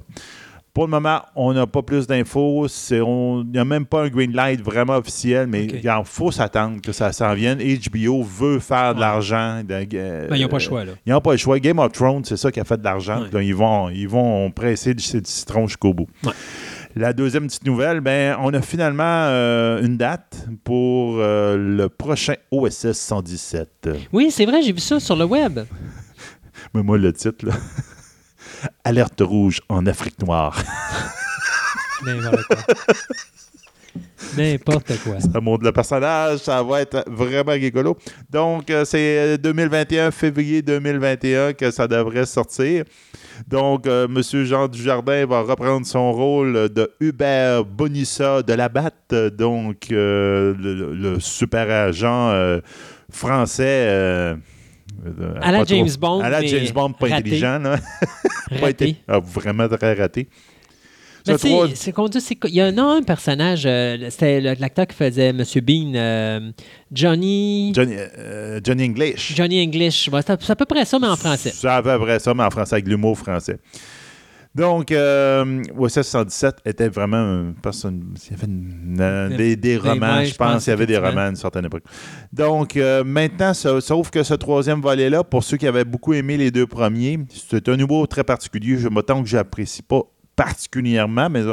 Pour 0.73 0.85
le 0.85 0.91
moment, 0.91 1.21
on 1.35 1.53
n'a 1.53 1.65
pas 1.65 1.81
plus 1.81 2.05
d'infos. 2.05 2.67
Il 2.91 3.51
n'y 3.51 3.57
a 3.57 3.65
même 3.65 3.85
pas 3.85 4.03
un 4.03 4.09
green 4.09 4.31
light 4.33 4.61
vraiment 4.61 4.97
officiel, 4.97 5.47
mais 5.47 5.65
il 5.65 6.01
faut 6.05 6.31
s'attendre 6.31 6.79
que 6.81 6.91
ça 6.91 7.11
s'en 7.11 7.33
vienne. 7.33 7.59
HBO 7.59 8.23
veut 8.23 8.59
faire 8.59 8.95
de 8.95 8.99
l'argent. 8.99 9.61
Ben, 9.65 9.87
ils 9.91 10.41
n'ont 10.41 10.47
pas 10.47 10.57
le 10.57 10.59
choix. 10.59 10.85
Là. 10.85 10.91
Ils 11.05 11.11
n'ont 11.11 11.21
pas 11.21 11.31
le 11.31 11.37
choix. 11.37 11.59
Game 11.59 11.79
of 11.79 11.91
Thrones, 11.91 12.23
c'est 12.23 12.37
ça 12.37 12.51
qui 12.51 12.59
a 12.59 12.63
fait 12.63 12.77
de 12.77 12.83
l'argent. 12.83 13.23
Ils, 13.33 13.55
vont, 13.55 13.89
ils 13.89 14.07
vont 14.07 14.51
presser 14.51 14.93
du 14.93 15.03
citron 15.03 15.67
jusqu'au 15.67 15.93
bout. 15.93 16.07
La 16.95 17.13
deuxième 17.13 17.47
petite 17.47 17.65
nouvelle, 17.65 18.01
ben, 18.01 18.35
on 18.41 18.53
a 18.53 18.61
finalement 18.61 19.03
euh, 19.03 19.81
une 19.83 19.97
date 19.97 20.47
pour 20.63 21.17
euh, 21.17 21.55
le 21.55 21.87
prochain 21.87 22.33
OSS 22.51 22.93
117. 22.93 23.89
Oui, 24.11 24.31
c'est 24.31 24.45
vrai, 24.45 24.61
j'ai 24.61 24.73
vu 24.73 24.79
ça 24.79 24.99
sur 24.99 25.15
le 25.15 25.25
web. 25.25 25.59
Mais 26.73 26.83
moi, 26.83 26.97
le 26.97 27.13
titre, 27.13 27.45
là. 27.45 27.53
Alerte 28.83 29.21
rouge 29.21 29.61
en 29.69 29.85
Afrique 29.85 30.21
noire. 30.21 30.61
N'importe 34.37 34.91
quoi. 35.03 35.19
Ça 35.19 35.41
montre 35.41 35.63
le 35.63 35.71
personnage, 35.71 36.39
ça 36.39 36.61
va 36.61 36.81
être 36.81 37.03
vraiment 37.07 37.53
rigolo. 37.53 37.97
Donc, 38.29 38.69
euh, 38.69 38.85
c'est 38.85 39.37
2021, 39.37 40.11
février 40.11 40.61
2021 40.61 41.53
que 41.53 41.71
ça 41.71 41.87
devrait 41.87 42.25
sortir. 42.25 42.83
Donc, 43.47 43.87
euh, 43.87 44.07
M. 44.07 44.21
Jean 44.45 44.67
Dujardin 44.67 45.25
va 45.25 45.41
reprendre 45.41 45.85
son 45.85 46.11
rôle 46.11 46.69
de 46.69 46.91
Hubert 46.99 47.65
Bonissa 47.65 48.43
de 48.43 48.53
la 48.53 48.69
Batte, 48.69 49.13
donc 49.33 49.87
le, 49.89 51.17
super 51.19 51.69
agent 51.69 52.59
français. 53.11 54.35
À 55.41 55.51
la 55.51 55.63
James 55.65 55.89
Bond. 55.99 56.21
À 56.21 56.29
la 56.29 56.45
James 56.45 56.71
Bond, 56.73 56.93
pas 56.93 57.13
intelligent. 57.13 57.61
pas 58.59 58.69
été, 58.69 58.95
ah, 59.07 59.19
vraiment 59.19 59.67
très 59.67 59.93
raté. 59.93 60.27
C'est 61.37 61.91
qu'on 61.91 62.07
dit, 62.07 62.19
il 62.45 62.55
y 62.55 62.61
a 62.61 62.65
un, 62.67 62.77
un 62.77 63.03
personnage, 63.03 63.63
euh, 63.65 63.97
c'était 64.09 64.41
l'acteur 64.55 64.87
qui 64.87 64.95
faisait 64.95 65.29
M. 65.29 65.43
Bean, 65.61 65.93
euh, 65.95 66.51
Johnny... 66.91 67.73
Euh, 67.77 68.59
Johnny, 68.63 68.85
English. 68.85 69.35
Johnny 69.35 69.61
English. 69.61 70.09
c'est 70.11 70.49
à 70.49 70.55
peu 70.55 70.65
près 70.65 70.85
ça, 70.85 70.97
mais 70.99 71.07
en 71.07 71.15
français. 71.15 71.51
C'est 71.53 71.67
à 71.67 71.81
peu 71.81 71.99
près 71.99 72.19
ça, 72.19 72.33
mais 72.33 72.43
en 72.43 72.49
français, 72.49 72.75
avec 72.75 72.87
l'humour 72.87 73.17
français. 73.17 73.57
Donc, 74.59 74.91
euh, 74.91 75.63
117 75.87 76.57
était 76.65 76.89
vraiment 76.89 77.17
une 77.17 77.55
personne. 77.55 78.13
Il 78.29 78.97
y 78.97 79.01
avait 79.01 79.55
des, 79.55 79.77
romans, 79.77 80.23
je 80.23 80.35
pense. 80.35 80.67
Il 80.67 80.69
y 80.69 80.73
avait 80.73 80.85
des 80.85 80.97
romans 80.97 81.21
à 81.21 81.29
une 81.29 81.35
certaine 81.35 81.65
époque. 81.65 81.83
Donc, 82.33 82.75
maintenant, 83.05 83.53
sauf 83.53 84.09
que 84.09 84.23
ce 84.23 84.33
troisième 84.33 84.81
volet-là, 84.81 85.23
pour 85.23 85.43
ceux 85.43 85.57
qui 85.57 85.67
avaient 85.67 85.85
beaucoup 85.85 86.13
aimé 86.13 86.37
les 86.37 86.51
deux 86.51 86.67
premiers, 86.67 87.19
c'est 87.33 87.69
un 87.69 87.77
humour 87.77 88.07
très 88.07 88.23
particulier. 88.23 88.77
Je 88.77 88.89
m'attends 88.89 89.23
que 89.23 89.29
j'apprécie 89.29 89.81
pas 89.81 90.03
particulièrement, 90.39 91.29
mais 91.29 91.43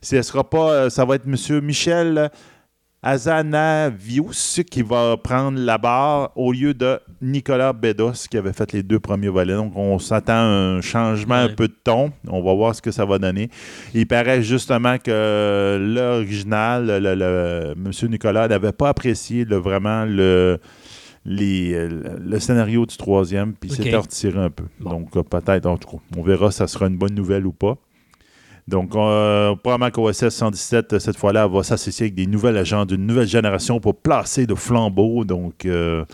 ce 0.00 0.22
sera 0.22 0.48
pas, 0.48 0.70
euh, 0.70 0.90
ça 0.90 1.04
va 1.04 1.16
être 1.16 1.26
M. 1.26 1.60
Michel 1.60 2.30
Azanavius 3.02 4.60
qui 4.70 4.82
va 4.82 5.16
prendre 5.16 5.58
la 5.58 5.78
barre 5.78 6.32
au 6.36 6.52
lieu 6.52 6.74
de 6.74 7.00
Nicolas 7.22 7.72
Bedos 7.72 8.26
qui 8.30 8.36
avait 8.36 8.52
fait 8.52 8.72
les 8.72 8.82
deux 8.82 9.00
premiers 9.00 9.30
volets. 9.30 9.54
Donc, 9.54 9.72
on 9.74 9.98
s'attend 9.98 10.34
à 10.34 10.76
un 10.76 10.80
changement 10.82 11.36
un 11.36 11.48
peu 11.48 11.68
de 11.68 11.76
ton. 11.82 12.12
On 12.28 12.42
va 12.42 12.54
voir 12.54 12.74
ce 12.74 12.82
que 12.82 12.90
ça 12.90 13.06
va 13.06 13.18
donner. 13.18 13.48
Il 13.94 14.06
paraît 14.06 14.42
justement 14.42 14.98
que 14.98 15.78
l'original, 15.80 17.02
le, 17.02 17.74
M. 17.74 18.10
Nicolas 18.10 18.48
n'avait 18.48 18.72
pas 18.72 18.90
apprécié 18.90 19.44
vraiment 19.44 20.04
le, 20.04 20.58
le 21.24 22.38
scénario 22.38 22.84
du 22.84 22.98
troisième, 22.98 23.54
puis 23.54 23.70
s'est 23.70 23.96
retiré 23.96 24.38
un 24.38 24.50
peu. 24.50 24.64
Donc, 24.78 25.10
peut-être, 25.12 25.64
en 25.64 25.78
tout 25.78 25.88
cas, 25.96 26.02
on 26.18 26.22
verra 26.22 26.50
si 26.50 26.58
ça 26.58 26.66
sera 26.66 26.86
une 26.86 26.98
bonne 26.98 27.14
nouvelle 27.14 27.46
ou 27.46 27.52
pas. 27.52 27.78
Donc, 28.70 28.94
euh, 28.94 29.56
probablement 29.56 29.90
qu'OSS 29.90 30.28
117, 30.28 31.00
cette 31.00 31.16
fois-là, 31.16 31.48
va 31.48 31.64
s'associer 31.64 32.04
avec 32.04 32.14
des 32.14 32.26
nouvelles 32.26 32.56
agents 32.56 32.86
d'une 32.86 33.04
nouvelle 33.04 33.26
génération 33.26 33.80
pour 33.80 33.96
placer 33.96 34.46
de 34.46 34.54
flambeaux. 34.54 35.24
Donc, 35.24 35.64
euh, 35.64 36.04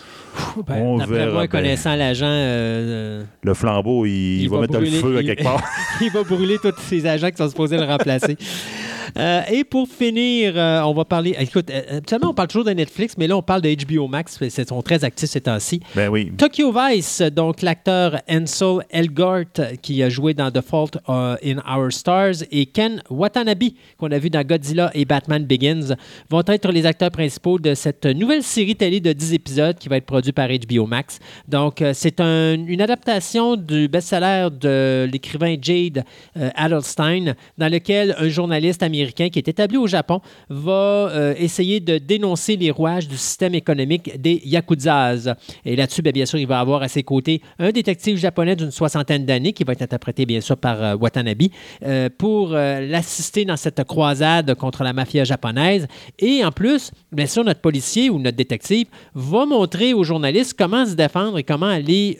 ben, 0.66 0.78
on 0.78 0.96
verra. 0.96 1.32
Moi, 1.32 1.48
connaissant 1.48 1.94
l'agent. 1.94 2.26
Euh, 2.26 3.24
le 3.42 3.54
flambeau, 3.54 4.06
il, 4.06 4.48
va, 4.48 4.60
mettre 4.60 4.80
le 4.80 4.86
feu 4.86 5.18
à 5.18 5.22
quelque 5.22 5.42
part. 5.42 5.62
il 6.00 6.10
va 6.10 6.22
brûler 6.22 6.56
tous 6.56 6.72
ces 6.78 7.06
agents 7.06 7.30
qui 7.30 7.36
sont 7.36 7.50
supposés 7.50 7.76
le 7.76 7.84
remplacer. 7.84 8.38
Euh, 9.16 9.42
et 9.50 9.64
pour 9.64 9.88
finir, 9.88 10.54
euh, 10.56 10.82
on 10.82 10.94
va 10.94 11.04
parler. 11.04 11.34
Écoute, 11.38 11.70
euh, 11.70 11.98
habituellement, 11.98 12.30
on 12.30 12.34
parle 12.34 12.48
toujours 12.48 12.64
de 12.64 12.72
Netflix, 12.72 13.14
mais 13.18 13.26
là, 13.26 13.36
on 13.36 13.42
parle 13.42 13.62
de 13.62 13.74
HBO 13.74 14.08
Max. 14.08 14.38
Ils 14.40 14.50
sont 14.50 14.82
très 14.82 15.04
actifs 15.04 15.30
ces 15.30 15.40
temps-ci. 15.40 15.80
Ben 15.94 16.08
oui. 16.08 16.32
Tokyo 16.36 16.72
Vice, 16.72 17.22
donc 17.22 17.62
l'acteur 17.62 18.20
Ansel 18.28 18.78
Elgort, 18.90 19.44
qui 19.82 20.02
a 20.02 20.08
joué 20.08 20.34
dans 20.34 20.50
The 20.50 20.60
Fault 20.60 20.98
in 21.08 21.58
Our 21.68 21.92
Stars, 21.92 22.44
et 22.50 22.66
Ken 22.66 23.02
Watanabe, 23.10 23.64
qu'on 23.96 24.10
a 24.10 24.18
vu 24.18 24.30
dans 24.30 24.42
Godzilla 24.42 24.90
et 24.94 25.04
Batman 25.04 25.44
Begins, 25.44 25.94
vont 26.28 26.42
être 26.46 26.70
les 26.70 26.86
acteurs 26.86 27.10
principaux 27.10 27.58
de 27.58 27.74
cette 27.74 28.06
nouvelle 28.06 28.42
série 28.42 28.76
télé 28.76 29.00
de 29.00 29.12
10 29.12 29.34
épisodes 29.34 29.76
qui 29.78 29.88
va 29.88 29.96
être 29.96 30.06
produite 30.06 30.34
par 30.34 30.48
HBO 30.48 30.86
Max. 30.86 31.18
Donc, 31.48 31.82
c'est 31.92 32.20
une 32.20 32.80
adaptation 32.80 33.56
du 33.56 33.88
best-seller 33.88 34.48
de 34.52 35.08
l'écrivain 35.10 35.56
Jade 35.60 36.04
Adelstein, 36.34 37.34
dans 37.58 37.70
lequel 37.70 38.14
un 38.18 38.28
journaliste 38.28 38.82
américain 38.82 38.95
américain 38.96 39.28
qui 39.28 39.38
est 39.38 39.48
établi 39.48 39.76
au 39.76 39.86
Japon 39.86 40.20
va 40.48 40.72
euh, 40.72 41.34
essayer 41.38 41.80
de 41.80 41.98
dénoncer 41.98 42.56
les 42.56 42.70
rouages 42.70 43.08
du 43.08 43.16
système 43.16 43.54
économique 43.54 44.20
des 44.20 44.42
Yakuzas. 44.44 45.34
Et 45.64 45.76
là-dessus, 45.76 46.02
bien, 46.02 46.12
bien, 46.12 46.26
sûr, 46.26 46.38
il 46.38 46.46
va 46.46 46.60
avoir 46.60 46.82
à 46.82 46.88
ses 46.88 47.02
côtés 47.02 47.42
un 47.58 47.70
détective 47.70 48.16
japonais 48.16 48.56
d'une 48.56 48.70
soixantaine 48.70 49.24
d'années 49.24 49.52
qui 49.52 49.64
va 49.64 49.72
être 49.72 49.82
interprété 49.82 50.26
bien 50.26 50.40
sûr 50.40 50.56
par 50.56 50.82
euh, 50.82 50.96
Watanabe 50.96 51.42
euh, 51.84 52.08
pour 52.16 52.50
l'assister 52.50 53.44
dans 53.44 53.56
cette 53.56 53.82
croisade 53.84 54.54
contre 54.54 54.82
la 54.82 54.92
mafia 54.92 55.24
japonaise. 55.24 55.86
Et 56.18 56.44
en 56.44 56.52
plus, 56.52 56.90
bien 57.12 57.26
sûr, 57.26 57.44
notre 57.44 57.60
policier 57.60 58.10
ou 58.10 58.18
notre 58.18 58.36
détective 58.36 58.86
va 59.14 59.46
montrer 59.46 59.92
aux 59.94 60.04
journalistes 60.04 60.54
comment 60.58 60.86
se 60.86 60.94
défendre 60.94 61.38
et 61.38 61.44
comment 61.44 61.66
aller... 61.66 62.18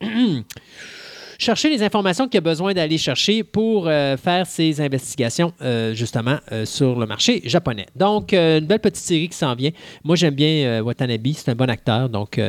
chercher 1.40 1.70
les 1.70 1.82
informations 1.82 2.28
qu'il 2.28 2.38
a 2.38 2.42
besoin 2.42 2.74
d'aller 2.74 2.98
chercher 2.98 3.42
pour 3.42 3.88
euh, 3.88 4.16
faire 4.16 4.46
ses 4.46 4.80
investigations 4.80 5.52
euh, 5.62 5.94
justement 5.94 6.38
euh, 6.52 6.64
sur 6.64 6.98
le 6.98 7.06
marché 7.06 7.40
japonais. 7.44 7.86
Donc, 7.96 8.32
une 8.32 8.66
belle 8.66 8.80
petite 8.80 9.04
série 9.04 9.28
qui 9.28 9.36
s'en 9.36 9.54
vient. 9.54 9.70
Moi, 10.04 10.16
j'aime 10.16 10.34
bien 10.34 10.82
Watanabe, 10.82 11.26
c'est 11.34 11.50
un 11.50 11.54
bon 11.54 11.68
acteur. 11.68 12.08
Donc, 12.08 12.40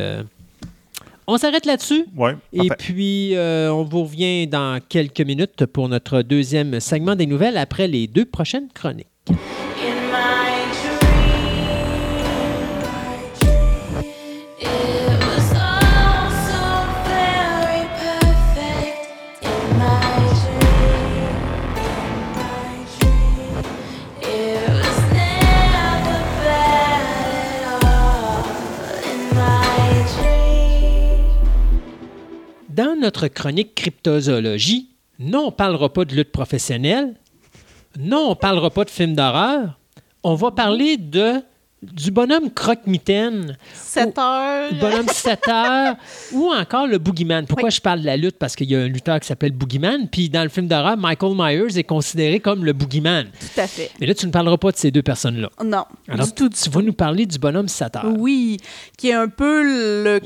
on 1.26 1.36
s'arrête 1.38 1.66
là-dessus. 1.66 2.04
Oui. 2.16 2.32
Et 2.52 2.68
puis, 2.78 3.34
on 3.36 3.84
vous 3.84 4.04
revient 4.04 4.46
dans 4.46 4.80
quelques 4.86 5.20
minutes 5.20 5.66
pour 5.66 5.88
notre 5.88 6.22
deuxième 6.22 6.78
segment 6.80 7.16
des 7.16 7.26
nouvelles 7.26 7.56
après 7.56 7.88
les 7.88 8.06
deux 8.06 8.24
prochaines 8.24 8.68
chroniques. 8.74 9.11
Dans 32.74 32.98
notre 32.98 33.28
chronique 33.28 33.74
cryptozoologie, 33.74 34.88
non, 35.18 35.40
on 35.40 35.46
ne 35.46 35.50
parlera 35.50 35.92
pas 35.92 36.04
de 36.04 36.14
lutte 36.14 36.32
professionnelle, 36.32 37.14
non, 37.98 38.26
on 38.26 38.30
ne 38.30 38.34
parlera 38.34 38.70
pas 38.70 38.84
de 38.84 38.90
films 38.90 39.14
d'horreur, 39.14 39.78
on 40.22 40.34
va 40.34 40.50
parler 40.52 40.96
de 40.96 41.42
du 41.82 42.12
bonhomme 42.12 42.48
croque-mitaine. 42.50 43.56
7 43.74 44.16
heures. 44.16 44.72
bonhomme 44.80 45.08
7 45.08 45.48
heures. 45.48 45.96
ou 46.32 46.52
encore 46.52 46.86
le 46.86 46.98
boogeyman. 46.98 47.44
Pourquoi 47.46 47.70
je 47.70 47.80
parle 47.80 48.02
de 48.02 48.06
la 48.06 48.16
lutte? 48.16 48.38
Parce 48.38 48.54
qu'il 48.54 48.70
y 48.70 48.76
a 48.76 48.80
un 48.80 48.86
lutteur 48.86 49.18
qui 49.18 49.26
s'appelle 49.26 49.50
Boogeyman. 49.50 50.08
Puis 50.08 50.28
dans 50.28 50.44
le 50.44 50.48
film 50.48 50.68
d'horreur, 50.68 50.96
Michael 50.96 51.34
Myers 51.34 51.76
est 51.76 51.84
considéré 51.84 52.38
comme 52.38 52.64
le 52.64 52.72
boogeyman. 52.72 53.26
Tout 53.26 53.60
à 53.60 53.66
fait. 53.66 53.90
Mais 54.00 54.06
là, 54.06 54.14
tu 54.14 54.26
ne 54.26 54.30
parleras 54.30 54.58
pas 54.58 54.70
de 54.70 54.76
ces 54.76 54.92
deux 54.92 55.02
personnes-là. 55.02 55.50
Non. 55.64 55.84
Alors, 56.08 56.26
du 56.26 56.32
tout, 56.32 56.48
tu 56.48 56.70
vas 56.70 56.82
nous 56.82 56.92
parler 56.92 57.26
du 57.26 57.38
bonhomme 57.38 57.66
7 57.66 57.96
heures. 57.96 58.14
Oui, 58.16 58.58
qui 58.96 59.08
est 59.08 59.14
un 59.14 59.28
peu 59.28 59.64
le 59.64 60.20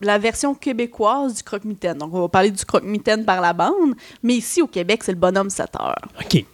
la 0.00 0.18
version 0.18 0.54
québécoise 0.54 1.34
du 1.34 1.42
croque-mitaine. 1.42 1.98
Donc, 1.98 2.14
on 2.14 2.22
va 2.22 2.28
parler 2.28 2.50
du 2.50 2.64
croque-mitaine 2.64 3.24
par 3.24 3.40
la 3.40 3.52
bande, 3.52 3.94
mais 4.22 4.34
ici, 4.34 4.62
au 4.62 4.66
Québec, 4.66 5.02
c'est 5.04 5.12
le 5.12 5.18
bonhomme 5.18 5.50
7 5.50 5.68
heures. 5.80 6.08
OK. 6.18 6.44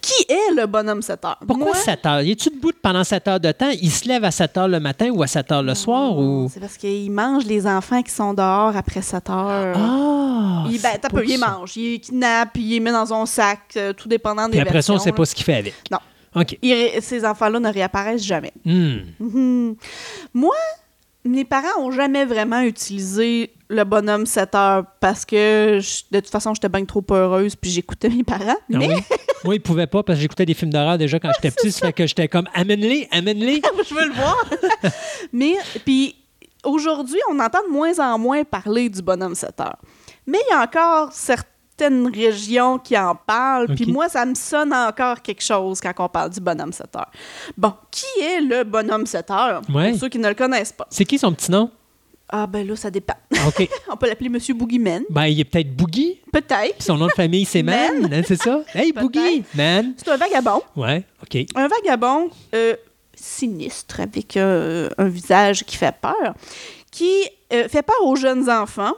Qui 0.00 0.32
est 0.32 0.54
le 0.54 0.66
bonhomme 0.66 1.02
7 1.02 1.24
heures? 1.24 1.38
Pourquoi 1.46 1.74
7 1.74 2.06
heures? 2.06 2.22
Y 2.22 2.30
est-tu 2.30 2.50
debout 2.50 2.72
pendant 2.80 3.04
7 3.04 3.28
heures 3.28 3.40
de 3.40 3.52
temps? 3.52 3.70
Il 3.70 3.90
se 3.90 4.08
lève 4.08 4.24
à 4.24 4.30
7 4.30 4.56
heures 4.56 4.68
le 4.68 4.80
matin 4.80 5.10
ou 5.10 5.22
à 5.22 5.26
7 5.26 5.52
heures 5.52 5.62
le 5.62 5.74
soir? 5.74 6.16
ou? 6.18 6.50
C'est 6.52 6.60
parce 6.60 6.78
qu'il 6.78 7.10
mange 7.10 7.44
les 7.44 7.66
enfants 7.66 8.02
qui 8.02 8.10
sont 8.10 8.32
dehors 8.32 8.74
après 8.74 9.02
7 9.02 9.30
heures. 9.30 9.76
Ah! 9.76 10.64
Il, 10.70 10.80
ben, 10.80 10.98
peu, 11.10 11.24
il 11.26 11.38
mange. 11.38 11.76
Il 11.76 12.00
kidnappe, 12.00 12.56
il 12.56 12.70
les 12.70 12.80
met 12.80 12.92
dans 12.92 13.12
un 13.12 13.26
sac, 13.26 13.60
euh, 13.76 13.92
tout 13.92 14.08
dépendant 14.08 14.46
des 14.46 14.52
Puis 14.52 14.60
après 14.60 14.82
ça, 14.82 14.92
on 14.92 14.96
ne 14.96 15.00
sait 15.00 15.12
pas 15.12 15.24
ce 15.26 15.34
qu'il 15.34 15.44
fait 15.44 15.56
avec. 15.56 15.74
Non. 15.90 15.98
OK. 16.34 16.56
ces 17.00 17.24
enfants-là 17.24 17.58
ne 17.58 17.72
réapparaissent 17.72 18.24
jamais. 18.24 18.52
Hmm. 18.64 18.98
Mhm. 19.18 19.74
Moi, 20.32 20.54
mes 21.24 21.44
parents 21.44 21.80
ont 21.80 21.90
jamais 21.90 22.24
vraiment 22.24 22.60
utilisé 22.60 23.52
le 23.68 23.84
bonhomme 23.84 24.26
7 24.26 24.54
heures 24.54 24.84
parce 25.00 25.24
que 25.24 25.78
de 25.78 26.20
toute 26.20 26.30
façon, 26.30 26.54
j'étais 26.54 26.68
bien 26.68 26.84
trop 26.84 27.04
heureuse 27.10 27.56
puis 27.56 27.70
j'écoutais 27.70 28.08
mes 28.08 28.24
parents. 28.24 28.56
Ah 28.58 28.64
mais... 28.68 28.88
oui. 28.88 29.02
Moi, 29.44 29.54
ils 29.54 29.60
pouvaient 29.60 29.86
pas 29.86 30.02
parce 30.02 30.18
que 30.18 30.22
j'écoutais 30.22 30.46
des 30.46 30.54
films 30.54 30.72
d'horreur 30.72 30.98
déjà 30.98 31.18
quand 31.20 31.30
j'étais 31.36 31.50
petit. 31.56 31.72
Ça 31.72 31.86
fait 31.86 31.92
que 31.92 32.06
j'étais 32.06 32.28
comme 32.28 32.48
amène-les, 32.54 33.08
amène-les. 33.10 33.62
Je 33.88 33.94
veux 33.94 34.06
le 34.06 34.12
voir. 34.12 34.44
mais 35.32 35.54
puis 35.84 36.16
aujourd'hui, 36.64 37.20
on 37.30 37.38
entend 37.38 37.62
de 37.66 37.72
moins 37.72 37.98
en 37.98 38.18
moins 38.18 38.44
parler 38.44 38.88
du 38.88 39.02
bonhomme 39.02 39.34
7 39.34 39.60
heures. 39.60 39.78
Mais 40.26 40.38
il 40.48 40.52
y 40.52 40.54
a 40.54 40.62
encore 40.62 41.12
certains 41.12 41.48
une 41.88 42.12
région 42.14 42.78
qui 42.78 42.96
en 42.98 43.14
parle. 43.14 43.74
Puis 43.74 43.86
moi, 43.86 44.08
ça 44.08 44.24
me 44.26 44.34
sonne 44.34 44.72
encore 44.72 45.22
quelque 45.22 45.42
chose 45.42 45.80
quand 45.80 45.92
on 45.98 46.08
parle 46.08 46.30
du 46.30 46.40
bonhomme 46.40 46.72
7 46.72 46.96
heures. 46.96 47.10
Bon, 47.56 47.72
qui 47.90 48.22
est 48.22 48.40
le 48.40 48.64
bonhomme 48.64 49.06
7 49.06 49.30
heures? 49.30 49.62
Pour 49.62 49.80
ceux 49.98 50.08
qui 50.08 50.18
ne 50.18 50.28
le 50.28 50.34
connaissent 50.34 50.72
pas? 50.72 50.86
C'est 50.90 51.04
qui 51.04 51.18
son 51.18 51.32
petit 51.32 51.50
nom? 51.50 51.70
Ah, 52.32 52.46
ben 52.46 52.64
là, 52.66 52.76
ça 52.76 52.90
dépend. 52.90 53.16
OK. 53.48 53.68
On 53.90 53.96
peut 53.96 54.06
l'appeler 54.06 54.28
Monsieur 54.28 54.54
Boogeyman. 54.54 55.02
Ben, 55.10 55.26
il 55.26 55.40
est 55.40 55.44
peut-être 55.44 55.74
Boogie. 55.74 56.20
Peut-être. 56.32 56.76
Puis 56.76 56.84
son 56.84 56.96
nom 56.96 57.06
de 57.06 57.12
famille, 57.12 57.44
c'est 57.44 57.62
Man. 57.64 58.02
Man. 58.02 58.14
hein, 58.14 58.22
c'est 58.24 58.40
ça? 58.40 58.60
Hey. 58.72 58.92
Boogie, 59.00 59.42
Man. 59.54 59.94
C'est 59.96 60.08
un 60.10 60.16
vagabond. 60.16 60.62
Ouais, 60.76 61.04
OK. 61.22 61.44
Un 61.56 61.66
vagabond 61.66 62.30
euh, 62.54 62.76
sinistre 63.16 63.98
avec 64.00 64.36
euh, 64.36 64.88
un 64.96 65.08
visage 65.08 65.64
qui 65.64 65.76
fait 65.76 65.94
peur, 66.00 66.34
qui 66.92 67.10
euh, 67.52 67.68
fait 67.68 67.82
peur 67.82 67.96
aux 68.04 68.14
jeunes 68.16 68.48
enfants 68.48 68.94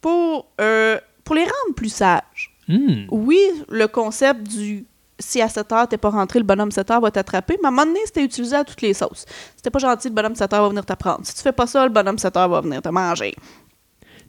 pour, 0.00 0.46
euh, 0.60 0.98
pour 1.28 1.34
les 1.34 1.42
rendre 1.42 1.74
plus 1.76 1.90
sages. 1.90 2.56
Hmm. 2.68 3.04
Oui, 3.10 3.38
le 3.68 3.86
concept 3.86 4.44
du 4.44 4.86
si 5.18 5.42
à 5.42 5.48
7 5.48 5.72
heures 5.72 5.88
t'es 5.88 5.98
pas 5.98 6.08
rentré, 6.08 6.38
le 6.38 6.44
bonhomme 6.46 6.70
7 6.70 6.90
heures 6.90 7.00
va 7.02 7.10
t'attraper, 7.10 7.58
mais 7.60 7.66
à 7.66 7.68
un 7.68 7.70
moment 7.70 7.84
donné, 7.84 8.00
c'était 8.06 8.24
utilisé 8.24 8.56
à 8.56 8.64
toutes 8.64 8.80
les 8.80 8.94
sauces. 8.94 9.26
C'était 9.54 9.68
pas 9.68 9.78
gentil, 9.78 10.08
le 10.08 10.14
bonhomme 10.14 10.34
7 10.34 10.50
heures 10.54 10.62
va 10.62 10.68
venir 10.70 10.86
t'apprendre. 10.86 11.20
Si 11.24 11.34
tu 11.34 11.42
fais 11.42 11.52
pas 11.52 11.66
ça, 11.66 11.84
le 11.84 11.90
bonhomme 11.90 12.16
7 12.16 12.34
heures 12.34 12.48
va 12.48 12.62
venir 12.62 12.80
te 12.80 12.88
manger. 12.88 13.34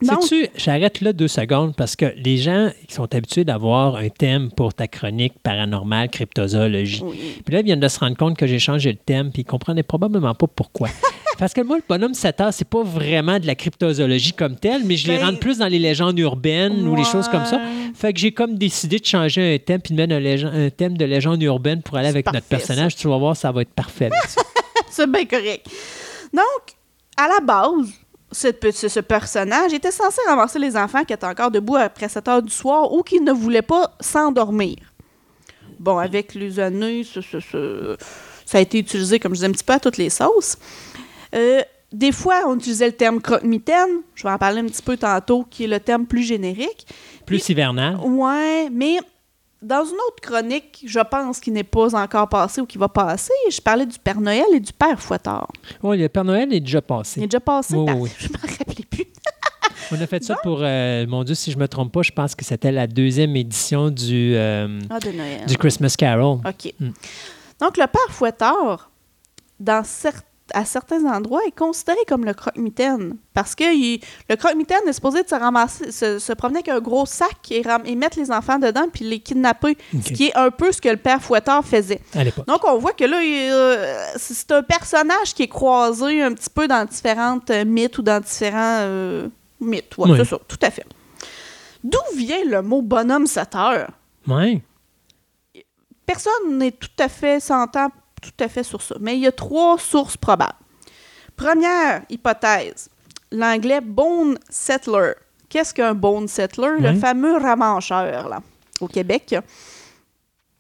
Sais-tu, 0.02 0.48
j'arrête 0.56 1.02
là 1.02 1.14
deux 1.14 1.28
secondes 1.28 1.76
parce 1.76 1.96
que 1.96 2.14
les 2.16 2.38
gens 2.38 2.70
qui 2.88 2.94
sont 2.94 3.14
habitués 3.14 3.44
d'avoir 3.44 3.98
un 3.98 4.10
thème 4.10 4.50
pour 4.52 4.74
ta 4.74 4.88
chronique 4.88 5.34
paranormale, 5.44 6.10
cryptozoologie. 6.10 7.02
oui. 7.04 7.42
Puis 7.44 7.54
là, 7.54 7.60
ils 7.60 7.66
viennent 7.66 7.80
de 7.80 7.88
se 7.88 8.00
rendre 8.00 8.16
compte 8.16 8.38
que 8.38 8.48
j'ai 8.48 8.60
changé 8.60 8.92
le 8.92 8.98
thème, 8.98 9.32
puis 9.32 9.42
ils 9.42 9.46
comprenaient 9.46 9.84
probablement 9.84 10.34
pas 10.36 10.48
pourquoi. 10.48 10.90
Parce 11.40 11.54
que 11.54 11.62
moi, 11.62 11.78
le 11.78 11.84
bonhomme 11.88 12.14
7 12.14 12.42
heures, 12.42 12.54
c'est 12.54 12.68
pas 12.68 12.84
vraiment 12.84 13.40
de 13.40 13.48
la 13.48 13.56
cryptozoologie 13.56 14.34
comme 14.34 14.58
telle, 14.58 14.84
mais 14.84 14.98
je 14.98 15.08
les 15.08 15.18
Ben, 15.18 15.28
rentre 15.28 15.40
plus 15.40 15.60
dans 15.60 15.68
les 15.68 15.80
légendes 15.80 16.20
urbaines 16.20 16.86
ou 16.86 16.96
les 16.98 17.06
choses 17.06 17.30
comme 17.30 17.46
ça. 17.46 17.62
Fait 17.94 18.12
que 18.12 18.20
j'ai 18.20 18.34
comme 18.34 18.58
décidé 18.58 19.00
de 19.00 19.06
changer 19.06 19.56
un 19.56 19.58
thème 19.58 19.80
puis 19.80 19.96
de 19.96 20.06
mettre 20.06 20.46
un, 20.46 20.70
thème 20.70 20.98
de 20.98 21.06
légende 21.06 21.42
urbaine 21.42 21.82
pour 21.82 21.96
aller 21.96 22.10
avec 22.10 22.26
notre 22.32 22.46
personnage. 22.46 22.98
Tu 22.98 23.08
vas 23.08 23.18
voir, 23.18 23.38
ça 23.38 23.54
va 23.54 23.62
être 23.62 23.72
parfait. 23.72 24.10
C'est 24.90 25.10
bien 25.10 25.24
correct. 25.26 25.66
Donc, 26.34 26.76
à 27.16 27.30
la 27.30 27.40
base, 27.40 27.90
cette 28.32 28.72
ce, 28.72 28.88
ce 28.88 29.00
personnage 29.00 29.74
était 29.74 29.92
censé 29.92 30.22
ramasser 30.28 30.60
les 30.60 30.76
enfants 30.78 31.04
qui 31.04 31.14
étaient 31.14 31.26
encore 31.26 31.52
debout 31.52 31.76
après 31.78 32.10
7 32.10 32.28
heures 32.28 32.42
du 32.44 32.52
soir 32.52 32.92
ou 32.94 33.02
qui 33.04 33.20
ne 33.20 33.32
voulaient 33.32 33.62
pas 33.62 33.96
s'endormir. 34.00 34.76
Bon, 35.80 35.98
avec 35.98 36.34
les 36.36 36.60
années, 36.60 37.04
ce- 37.04 37.22
ce- 37.22 37.40
ce- 37.40 37.98
ça 38.46 38.58
a 38.58 38.62
été 38.62 38.80
utilisé, 38.80 39.20
comme 39.20 39.32
je 39.34 39.38
disais, 39.38 39.48
un 39.48 39.52
petit 39.52 39.64
peu 39.64 39.74
à 39.74 39.80
toutes 39.80 39.98
les 39.98 40.10
sauces. 40.10 40.58
Euh, 41.36 41.62
des 41.94 42.12
fois, 42.12 42.42
on 42.48 42.56
utilisait 42.58 42.88
le 42.88 42.92
terme 42.94 43.22
croque-mitaine. 43.22 44.02
Je 44.14 44.24
vais 44.24 44.30
en 44.32 44.38
parler 44.38 44.60
un 44.62 44.66
petit 44.66 44.82
peu 44.82 44.98
tantôt, 44.98 45.46
qui 45.50 45.64
est 45.64 45.68
le 45.68 45.80
terme 45.80 46.06
plus 46.06 46.24
générique. 46.24 46.86
Plus 47.26 47.48
hivernal. 47.50 47.98
Ouais, 48.04 48.70
mais 48.72 48.98
dans 49.62 49.84
une 49.84 49.96
autre 50.08 50.22
chronique, 50.22 50.84
je 50.86 51.00
pense 51.00 51.40
qu'il 51.40 51.54
n'est 51.54 51.64
pas 51.64 51.94
encore 51.96 52.30
passé 52.30 52.62
ou 52.62 52.66
qui 52.66 52.78
va 52.78 52.88
passer, 52.88 53.34
je 53.52 53.60
parlais 53.60 53.86
du 53.86 54.00
Père 54.00 54.22
Noël 54.22 54.46
et 54.54 54.60
du 54.60 54.72
Père 54.74 55.00
Fouettard. 55.02 55.48
Oui, 55.84 55.98
le 55.98 56.08
Père 56.10 56.24
Noël 56.24 56.54
est 56.54 56.60
déjà 56.62 56.80
Il 56.80 56.82
passé. 56.84 57.22
est 57.22 57.26
déjà 57.28 57.40
passé? 57.40 57.76
Oui, 57.76 57.92
oui. 57.94 58.10
Je 58.20 58.28
m'en 58.30 58.40
rappelais 58.40 58.86
plus. 58.90 59.06
On 59.92 60.00
a 60.00 60.06
fait 60.08 60.24
ça 60.24 60.36
pour, 60.44 60.60
euh, 60.62 61.06
mon 61.08 61.24
Dieu, 61.24 61.34
si 61.36 61.52
je 61.52 61.58
me 61.58 61.68
trompe 61.68 61.92
pas, 61.92 62.04
je 62.04 62.12
pense 62.12 62.36
que 62.36 62.46
c'était 62.46 62.72
la 62.72 62.86
deuxième 62.86 63.36
édition 63.36 63.90
du, 63.90 64.34
euh, 64.36 64.80
Ah, 64.90 65.00
de 65.00 65.10
Noël. 65.12 65.46
du 65.48 65.58
Christmas 65.58 65.96
Carol. 65.98 66.40
OK. 66.48 66.74
Mm. 66.80 66.90
Donc, 67.60 67.76
le 67.78 67.88
Père 67.88 68.10
Fouettard, 68.12 68.92
dans 69.60 69.82
cer- 69.82 70.22
à 70.54 70.66
certains 70.66 71.06
endroits, 71.06 71.42
est 71.48 71.58
considéré 71.58 71.98
comme 72.08 72.26
le 72.26 72.34
croque-mitaine. 72.34 73.16
Parce 73.34 73.56
que 73.56 73.64
il- 73.76 74.02
le 74.30 74.36
croque-mitaine 74.36 74.82
est 74.88 74.94
supposé 74.94 75.24
de 75.24 75.28
se 75.30 75.36
ramasser, 75.36 75.92
se, 75.92 76.20
se 76.20 76.34
promener 76.34 76.60
avec 76.60 76.70
un 76.70 76.80
gros 76.80 77.06
sac 77.06 77.52
et, 77.52 77.62
ram- 77.62 77.84
et 77.86 77.96
mettre 77.96 78.20
les 78.20 78.32
enfants 78.32 78.60
dedans 78.60 78.86
puis 78.92 79.06
les 79.06 79.20
kidnapper. 79.20 79.78
Ce 80.06 80.12
qui 80.14 80.28
est 80.28 80.36
un 80.38 80.52
peu 80.52 80.72
ce 80.72 80.82
que 80.82 80.90
le 80.90 80.98
Père 80.98 81.22
Fouettard 81.22 81.64
faisait. 81.66 82.02
À. 82.16 82.24
Donc, 82.46 82.64
on 82.66 82.78
voit 82.78 82.94
que 82.94 83.06
là, 83.06 83.20
euh, 83.22 84.04
c'est 84.18 84.52
un 84.52 84.64
personnage 84.64 85.34
qui 85.34 85.44
est 85.44 85.48
croisé 85.48 86.22
un 86.22 86.34
petit 86.34 86.50
peu 86.50 86.68
dans 86.68 86.86
différentes 86.86 87.50
euh, 87.50 87.66
mythes 87.66 87.98
ou 87.98 88.02
dans 88.02 88.20
différents 88.20 88.80
euh, 88.82 89.28
mythes. 89.62 89.98
Ouais, 89.98 90.10
Oui. 90.12 90.18
c'est 90.18 90.26
ça, 90.30 90.40
tout 90.48 90.60
à 90.62 90.70
fait. 90.72 90.86
D'où 91.84 91.98
vient 92.18 92.44
le 92.46 92.62
mot 92.62 92.82
bonhomme 92.82 93.26
7 93.28 93.56
heures? 93.56 93.92
Ouais. 94.28 94.62
Personne 96.06 96.58
n'est 96.58 96.72
tout 96.72 96.88
à 96.98 97.08
fait 97.08 97.40
s'entend 97.40 97.90
tout 98.22 98.44
à 98.44 98.48
fait 98.48 98.64
sur 98.64 98.82
ça, 98.82 98.96
mais 99.00 99.16
il 99.16 99.22
y 99.22 99.28
a 99.28 99.32
trois 99.32 99.78
sources 99.78 100.18
probables. 100.18 100.54
Première 101.36 102.02
hypothèse, 102.10 102.90
l'anglais 103.32 103.82
bone 103.82 104.38
settler. 104.50 105.14
Qu'est-ce 105.48 105.74
qu'un 105.74 105.94
bone 105.96 106.28
settler? 106.28 106.78
Le 106.80 106.94
fameux 106.96 107.38
ramancheur, 107.38 108.30
là, 108.30 108.40
au 108.82 108.88
Québec. 108.88 109.36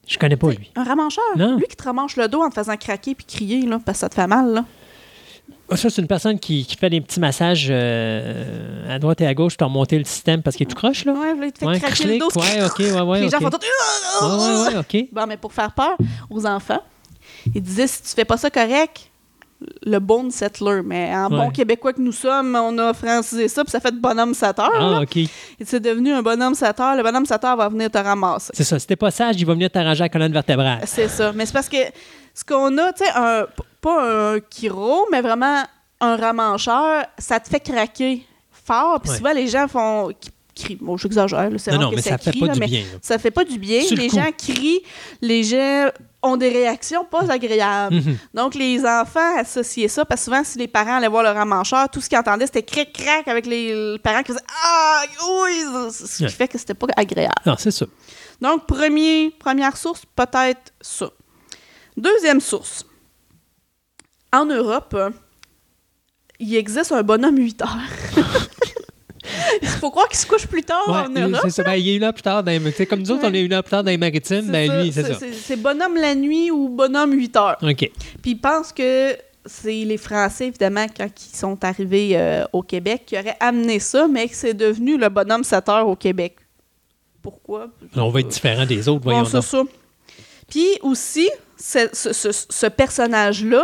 Je 0.07 0.18
connais 0.18 0.38
pas 0.38 0.49
lui. 0.49 0.72
Un 0.76 0.84
ramancheur? 0.84 1.24
Non. 1.38 1.57
Lui 1.57 1.68
qui 1.68 1.76
te 1.76 1.84
ramanche 1.84 2.16
le 2.16 2.28
dos 2.28 2.41
en 2.41 2.49
te 2.49 2.55
faisant 2.55 2.76
craquer 2.78 3.14
puis 3.14 3.26
crier, 3.26 3.62
là, 3.68 3.80
parce 3.86 3.97
que 3.97 3.99
ça 4.01 4.10
te 4.10 4.16
fait 4.16 4.26
mal, 4.28 4.51
là. 4.53 4.66
Ça, 5.76 5.88
c'est 5.91 6.01
une 6.01 6.07
personne 6.07 6.39
qui, 6.39 6.66
qui 6.66 6.76
fait 6.76 6.89
des 6.89 6.99
petits 6.99 7.20
massages 7.20 7.68
euh, 7.70 8.95
à 8.95 8.97
droite 8.97 9.22
et 9.22 9.28
à 9.28 9.36
gauche 9.36 9.55
pour 9.55 9.68
remonter 9.68 9.99
le 9.99 10.03
système 10.05 10.41
parce 10.41 10.55
qu'il 10.55 10.66
est 10.66 10.70
tout 10.72 10.76
croche, 10.76 11.05
là. 11.05 11.14
Ouais, 11.14 11.36
il 11.43 11.51
te 11.51 11.60
fait 11.60 11.66
Ouais, 11.68 11.80
craquer 11.80 12.05
le 12.05 12.18
dos. 12.18 12.30
ouais, 12.36 12.64
ok, 12.66 12.80
ouais, 12.80 13.01
ouais, 13.01 13.22
les 13.22 13.30
gens 13.30 13.39
font 13.39 13.51
tout... 13.51 13.60
Ouais, 14.24 14.28
ouais, 14.28 14.68
ouais, 14.74 14.78
OK. 14.80 15.10
Bon, 15.12 15.28
mais 15.28 15.38
pour 15.38 15.53
faire 15.53 15.72
peur 15.74 15.95
aux 16.32 16.43
enfants, 16.47 16.82
il 17.54 17.62
disait 17.62 17.88
si 17.88 18.02
tu 18.04 18.10
fais 18.10 18.26
pas 18.26 18.38
ça 18.38 18.50
correct, 18.50 19.10
le 19.86 20.00
bone 20.00 20.32
settler. 20.32 20.82
Mais 20.86 21.14
en 21.14 21.30
bon 21.30 21.50
québécois 21.52 21.92
que 21.94 22.02
nous 22.02 22.14
sommes, 22.14 22.56
on 22.56 22.78
a 22.78 22.94
francisé 22.94 23.48
ça, 23.50 23.64
puis 23.64 23.72
ça 23.72 23.80
fait 23.82 23.92
de 23.92 24.00
bonhomme 24.00 24.34
7 24.34 24.58
heures. 24.60 24.72
Ah. 24.74 25.02
OK. 25.02 25.20
C'est 25.66 25.82
devenu 25.82 26.14
un 26.14 26.22
bonhomme 26.22 26.56
7 26.56 26.80
heures. 26.80 26.96
Le 26.96 27.04
bonhomme 27.04 27.26
7 27.26 27.44
heures 27.44 27.58
va 27.58 27.68
venir 27.70 27.92
te 27.92 27.98
ramasser. 27.98 28.52
C'est 28.56 28.64
ça. 28.64 28.80
Si 28.80 28.88
t'es 28.88 28.96
pas 28.96 29.12
sage, 29.12 29.36
il 29.38 29.46
va 29.46 29.54
venir 29.54 29.70
t'arranger 29.70 30.04
la 30.04 30.10
colonne 30.10 30.32
vertébrale. 30.32 30.80
C'est 30.86 31.10
ça. 31.10 31.34
Mais 31.34 31.46
c'est 31.46 31.52
parce 31.54 31.68
que 31.70 31.78
ce 32.34 32.46
qu'on 32.46 32.78
a, 32.78 32.94
tu 32.94 33.04
sais, 33.04 33.12
un, 33.16 33.48
pas 33.82 34.34
un 34.36 34.40
chiro, 34.50 35.06
mais 35.12 35.22
vraiment 35.22 35.64
un 36.00 36.16
ramancheur, 36.16 37.04
ça 37.18 37.40
te 37.42 37.50
fait 37.50 37.60
craquer 37.60 38.26
fort. 38.52 39.02
Puis 39.02 39.12
Ouais. 39.12 39.18
souvent, 39.18 39.34
les 39.34 39.48
gens 39.48 39.68
font. 39.68 40.12
qui- 40.18 40.30
crient. 40.62 40.78
Bon, 40.82 40.97
j'exagère. 40.97 41.49
c'est 41.57 41.72
Non, 41.72 41.80
non, 41.80 41.89
que 41.91 41.95
mais 41.95 42.01
ça 42.01 42.18
fait 42.18 42.32
crie, 42.32 42.39
pas 42.41 42.45
là, 42.47 42.53
du 42.53 42.60
mais 42.60 42.68
bien. 42.68 42.82
là. 42.82 42.99
Ça 43.01 43.18
fait 43.18 43.32
pas 43.32 43.43
du 43.45 43.57
bien. 43.60 43.82
Sur 43.82 43.97
Les 43.97 44.10
gens 44.10 44.30
crient, 44.38 44.82
les 45.22 45.43
gens 45.43 45.89
ont 46.22 46.36
des 46.38 46.49
réactions 46.49 47.05
pas 47.05 47.32
agréables. 47.32 47.95
Mhm. 47.95 48.18
Donc, 48.34 48.55
les 48.55 48.86
enfants 48.86 49.38
associaient 49.38 49.88
ça, 49.88 50.03
parce 50.05 50.22
que 50.22 50.26
souvent, 50.26 50.43
si 50.43 50.57
les 50.60 50.68
parents 50.68 50.97
allaient 50.97 51.07
voir 51.07 51.24
le 51.24 51.30
ramancheur, 51.30 51.88
tout 51.89 52.01
ce 52.01 52.10
qu'ils 52.10 52.18
entendaient, 52.18 52.45
c'était 52.45 52.64
cric-crac 52.64 53.28
avec 53.28 53.45
les, 53.45 53.93
les 53.93 53.99
parents 53.99 54.22
qui 54.22 54.34
faisaient 54.34 54.43
Ah, 54.66 55.01
oui! 55.45 55.64
Ce 55.91 56.18
qui 56.18 56.24
Ouais. 56.24 56.30
fait 56.30 56.47
que 56.47 56.57
c'était 56.57 56.74
pas 56.74 56.88
agréable. 56.97 57.34
Non, 57.45 57.55
c'est 57.57 57.72
ça. 57.72 57.86
Donc, 58.41 58.66
premier, 58.68 59.32
première 59.39 59.78
source, 59.78 60.03
peut-être 60.16 60.74
ça. 60.82 61.10
Deuxième 61.97 62.39
source. 62.41 62.86
En 64.34 64.45
Europe, 64.45 64.95
il 66.39 66.55
existe 66.55 66.91
un 66.91 67.01
bonhomme 67.03 67.38
8 67.38 67.62
heures. 67.62 67.78
Il 69.62 69.68
faut 69.68 69.90
croire 69.92 70.08
qu'il 70.10 70.18
se 70.20 70.26
couche 70.26 70.48
plus 70.48 70.64
tard 70.64 70.84
en 70.88 71.10
Europe. 71.10 71.40
c'est 71.44 71.50
ça. 71.52 71.64
Ben, 71.64 71.74
il 71.76 71.88
est 71.90 71.96
une 71.96 72.04
heure 72.04 72.14
plus 72.14 72.22
tard. 72.24 72.44
Dans 72.44 72.52
les- 72.52 72.86
comme 72.86 73.00
nous 73.00 73.12
autres, 73.12 73.24
Ouais. 73.24 73.30
on 73.30 73.34
est 73.34 73.42
une 73.42 73.54
heure 73.54 73.64
plus 73.64 73.72
tard 73.72 73.84
dans 73.84 73.92
les 73.92 73.98
maritimes. 73.98 74.44
C'est 74.46 74.52
Ben, 74.52 74.68
ça, 74.68 74.82
lui, 74.82 74.92
c'est 74.92 75.04
ça. 75.14 75.20
C'est 75.44 75.56
bonhomme 75.62 75.96
la 75.96 76.16
nuit 76.16 76.52
ou 76.52 76.70
bonhomme 76.70 77.14
8 77.14 77.36
heures. 77.38 77.58
OK. 77.62 77.78
Puis 78.22 78.32
ils 78.32 78.36
pensent 78.40 78.72
que 78.72 79.16
c'est 79.46 79.72
les 79.86 79.98
Français, 79.98 80.48
évidemment, 80.48 80.86
quand 80.96 81.08
ils 81.08 81.36
sont 81.38 81.64
arrivés 81.64 82.12
euh, 82.14 82.44
au 82.54 82.62
Québec, 82.62 83.04
qui 83.08 83.18
auraient 83.18 83.38
amené 83.40 83.80
ça, 83.80 84.08
mais 84.08 84.28
que 84.28 84.36
c'est 84.36 84.54
devenu 84.54 84.98
le 84.98 85.10
bonhomme 85.10 85.44
7 85.44 85.68
heures 85.70 85.88
au 85.88 85.96
Québec. 85.96 86.36
Pourquoi? 87.22 87.68
On 87.96 88.10
va 88.10 88.20
être 88.22 88.28
différent 88.30 88.66
des 88.66 88.88
autres, 88.88 89.02
Bon, 89.02 89.12
voyons 89.12 89.26
c'est 89.26 89.42
ça. 89.42 89.62
Puis 90.50 90.66
aussi, 90.82 91.30
ce, 91.58 91.90
ce- 91.94 92.14
ce- 92.14 92.46
ce 92.50 92.66
personnage-là, 92.68 93.64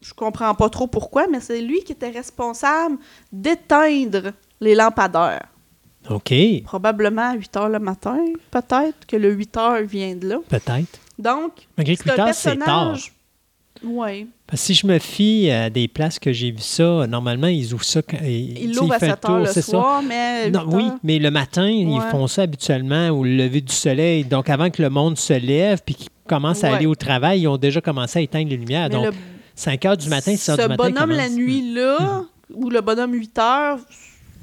je 0.00 0.12
comprends 0.14 0.54
pas 0.54 0.68
trop 0.68 0.86
pourquoi, 0.86 1.26
mais 1.30 1.40
c'est 1.40 1.60
lui 1.60 1.80
qui 1.84 1.92
était 1.92 2.10
responsable 2.10 2.96
d'éteindre 3.32 4.32
les 4.60 4.74
lampadaires. 4.74 5.46
OK. 6.08 6.32
Probablement 6.64 7.30
à 7.32 7.34
8 7.34 7.56
heures 7.56 7.68
le 7.68 7.78
matin, 7.78 8.18
peut-être 8.50 9.06
que 9.06 9.16
le 9.16 9.30
8 9.32 9.56
heures 9.58 9.82
vient 9.84 10.14
de 10.16 10.28
là. 10.28 10.38
Peut-être. 10.48 10.98
Donc, 11.18 11.52
Malgré 11.76 11.96
que 11.96 12.02
c'est 12.04 12.10
un 12.10 12.14
8 12.14 12.20
heures, 12.28 12.34
c'est 12.34 12.56
tard. 12.56 12.96
Oui. 13.82 14.26
Parce 14.46 14.60
que 14.62 14.66
si 14.66 14.74
je 14.74 14.86
me 14.86 14.98
fie 14.98 15.50
à 15.50 15.70
des 15.70 15.88
places 15.88 16.18
que 16.18 16.32
j'ai 16.32 16.50
vu 16.50 16.60
ça, 16.60 17.06
normalement, 17.06 17.46
ils 17.46 17.72
ouvrent 17.72 17.84
ça 17.84 18.00
ils, 18.22 18.54
tu 18.54 18.62
Il 18.62 18.74
sais, 18.74 18.80
l'ouvre 18.80 18.94
à 18.94 18.98
fait 18.98 19.10
7 19.10 19.24
heures 19.28 19.38
le 19.40 19.46
c'est 19.46 19.62
ça? 19.62 19.70
soir, 19.70 20.02
mais. 20.02 20.50
Non, 20.50 20.64
8 20.66 20.74
oui, 20.74 20.84
mais 21.02 21.18
le 21.18 21.30
matin, 21.30 21.68
ils 21.68 22.00
font 22.10 22.26
ça 22.26 22.42
habituellement 22.42 23.08
au 23.10 23.22
lever 23.24 23.60
du 23.60 23.72
soleil. 23.72 24.24
Donc, 24.24 24.48
avant 24.50 24.70
que 24.70 24.82
le 24.82 24.90
monde 24.90 25.16
se 25.18 25.32
lève 25.34 25.80
puis 25.84 25.94
qu'ils 25.94 26.08
commencent 26.26 26.64
à 26.64 26.74
aller 26.74 26.86
au 26.86 26.94
travail, 26.94 27.42
ils 27.42 27.48
ont 27.48 27.56
déjà 27.58 27.80
commencé 27.80 28.18
à 28.18 28.22
éteindre 28.22 28.48
les 28.50 28.56
lumières. 28.56 28.88
mais 28.88 28.94
Donc, 28.96 29.04
le- 29.06 29.12
5 29.60 29.84
heures 29.84 29.96
du 29.96 30.08
matin, 30.08 30.34
6 30.36 30.48
heures 30.50 30.56
ce 30.56 30.62
du 30.62 30.68
matin. 30.68 30.90
bonhomme 30.90 31.10
la 31.10 31.28
nuit-là, 31.28 32.22
ou 32.54 32.70
le 32.70 32.80
bonhomme 32.80 33.12
8 33.14 33.38
heures, 33.38 33.78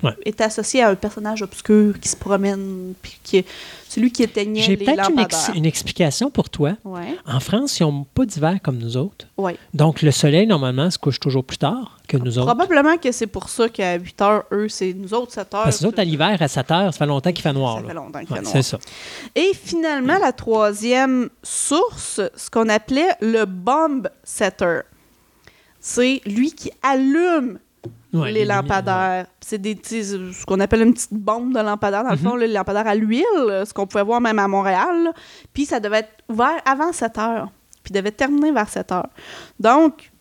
Ouais. 0.04 0.12
est 0.26 0.42
associé 0.42 0.84
à 0.84 0.90
un 0.90 0.96
personnage 0.96 1.42
obscur 1.42 2.00
qui 2.00 2.08
se 2.08 2.16
promène, 2.16 2.94
puis 3.02 3.18
qui 3.24 3.44
c'est 3.90 4.00
lui 4.00 4.12
qui 4.12 4.22
éteignait 4.22 4.62
J'ai 4.62 4.76
les 4.76 4.86
peut-être 4.86 5.10
une, 5.10 5.18
ex- 5.20 5.32
lampadaires. 5.34 5.56
une 5.56 5.66
explication 5.66 6.30
pour 6.30 6.52
toi. 6.52 6.74
Ouais, 6.86 7.18
En 7.26 7.40
France, 7.40 7.80
ils 7.80 7.84
n'ont 7.84 8.04
pas 8.04 8.26
d'hiver 8.28 8.60
comme 8.64 8.78
nous 8.78 8.96
autres. 8.96 9.26
ouais. 9.38 9.58
Donc, 9.74 10.04
le 10.04 10.12
soleil, 10.12 10.46
normalement, 10.46 10.92
se 10.92 11.00
couche 11.00 11.20
toujours 11.20 11.44
plus 11.44 11.58
tard 11.58 11.98
que 12.08 12.16
nous 12.16 12.38
autres. 12.38 12.46
Probablement 12.54 12.98
que 12.98 13.12
c'est 13.12 13.26
pour 13.26 13.50
ça 13.50 13.70
qu'à 13.70 13.96
8 13.96 14.22
heures, 14.22 14.44
eux, 14.52 14.70
c'est 14.70 14.94
nous 14.94 15.16
autres 15.16 15.34
7 15.34 15.52
heures. 15.56 15.64
Parce 15.64 15.80
que 15.80 15.84
nous 15.86 15.90
autres, 15.90 16.00
à 16.00 16.04
l'hiver, 16.04 16.38
à 16.40 16.48
7 16.48 16.70
heures, 16.70 16.94
ça 16.94 17.00
fait 17.00 17.06
longtemps 17.08 17.32
qu'il 17.32 17.42
fait 17.42 17.54
noir. 17.54 17.78
Ça 17.78 17.82
là. 17.82 17.88
fait 17.88 17.94
longtemps 17.96 18.20
qu'il 18.20 18.30
Ouais, 18.34 18.38
fait 18.38 18.42
noir. 18.44 18.54
c'est 18.54 18.62
ça. 18.62 18.78
Et 19.36 19.52
finalement, 19.56 20.20
la 20.20 20.32
troisième 20.32 21.30
source, 21.42 22.22
ce 22.36 22.50
qu'on 22.52 22.70
appelait 22.70 23.10
le 23.22 23.46
bomb 23.46 24.08
setter. 24.24 24.82
C'est 25.88 26.22
lui 26.26 26.52
qui 26.52 26.70
allume 26.82 27.60
Ouais, 28.14 28.32
les 28.32 28.46
lampadaires. 28.46 29.28
C'est 29.40 29.58
des 29.58 29.78
ce 29.84 30.46
qu'on 30.46 30.60
appelle 30.60 30.82
une 30.82 30.94
petite 30.94 31.14
bombe 31.14 31.54
de 31.54 31.60
lampadaire. 31.60 32.04
Dans 32.04 32.12
le 32.12 32.18
fond, 32.18 32.36
là, 32.36 32.46
les 32.46 32.54
lampadaires 32.54 32.88
à 32.88 32.96
l'huile, 32.96 33.24
ce 33.66 33.74
qu'on 33.74 33.88
pouvait 33.88 34.04
voir 34.04 34.20
même 34.20 34.40
à 34.40 34.48
Montréal. 34.48 35.04
là. 35.06 35.14
Puis 35.54 35.66
ça 35.66 35.80
devait 35.80 36.00
être 36.00 36.24
ouvert 36.30 36.62
avant 36.66 36.92
7 36.92 37.18
heures. 37.18 37.50
Puis 37.84 37.94
devait 37.94 38.12
terminer 38.12 38.52
vers 38.52 38.68
7 38.68 38.92
heures. 38.92 39.10
Donc, 39.60 40.12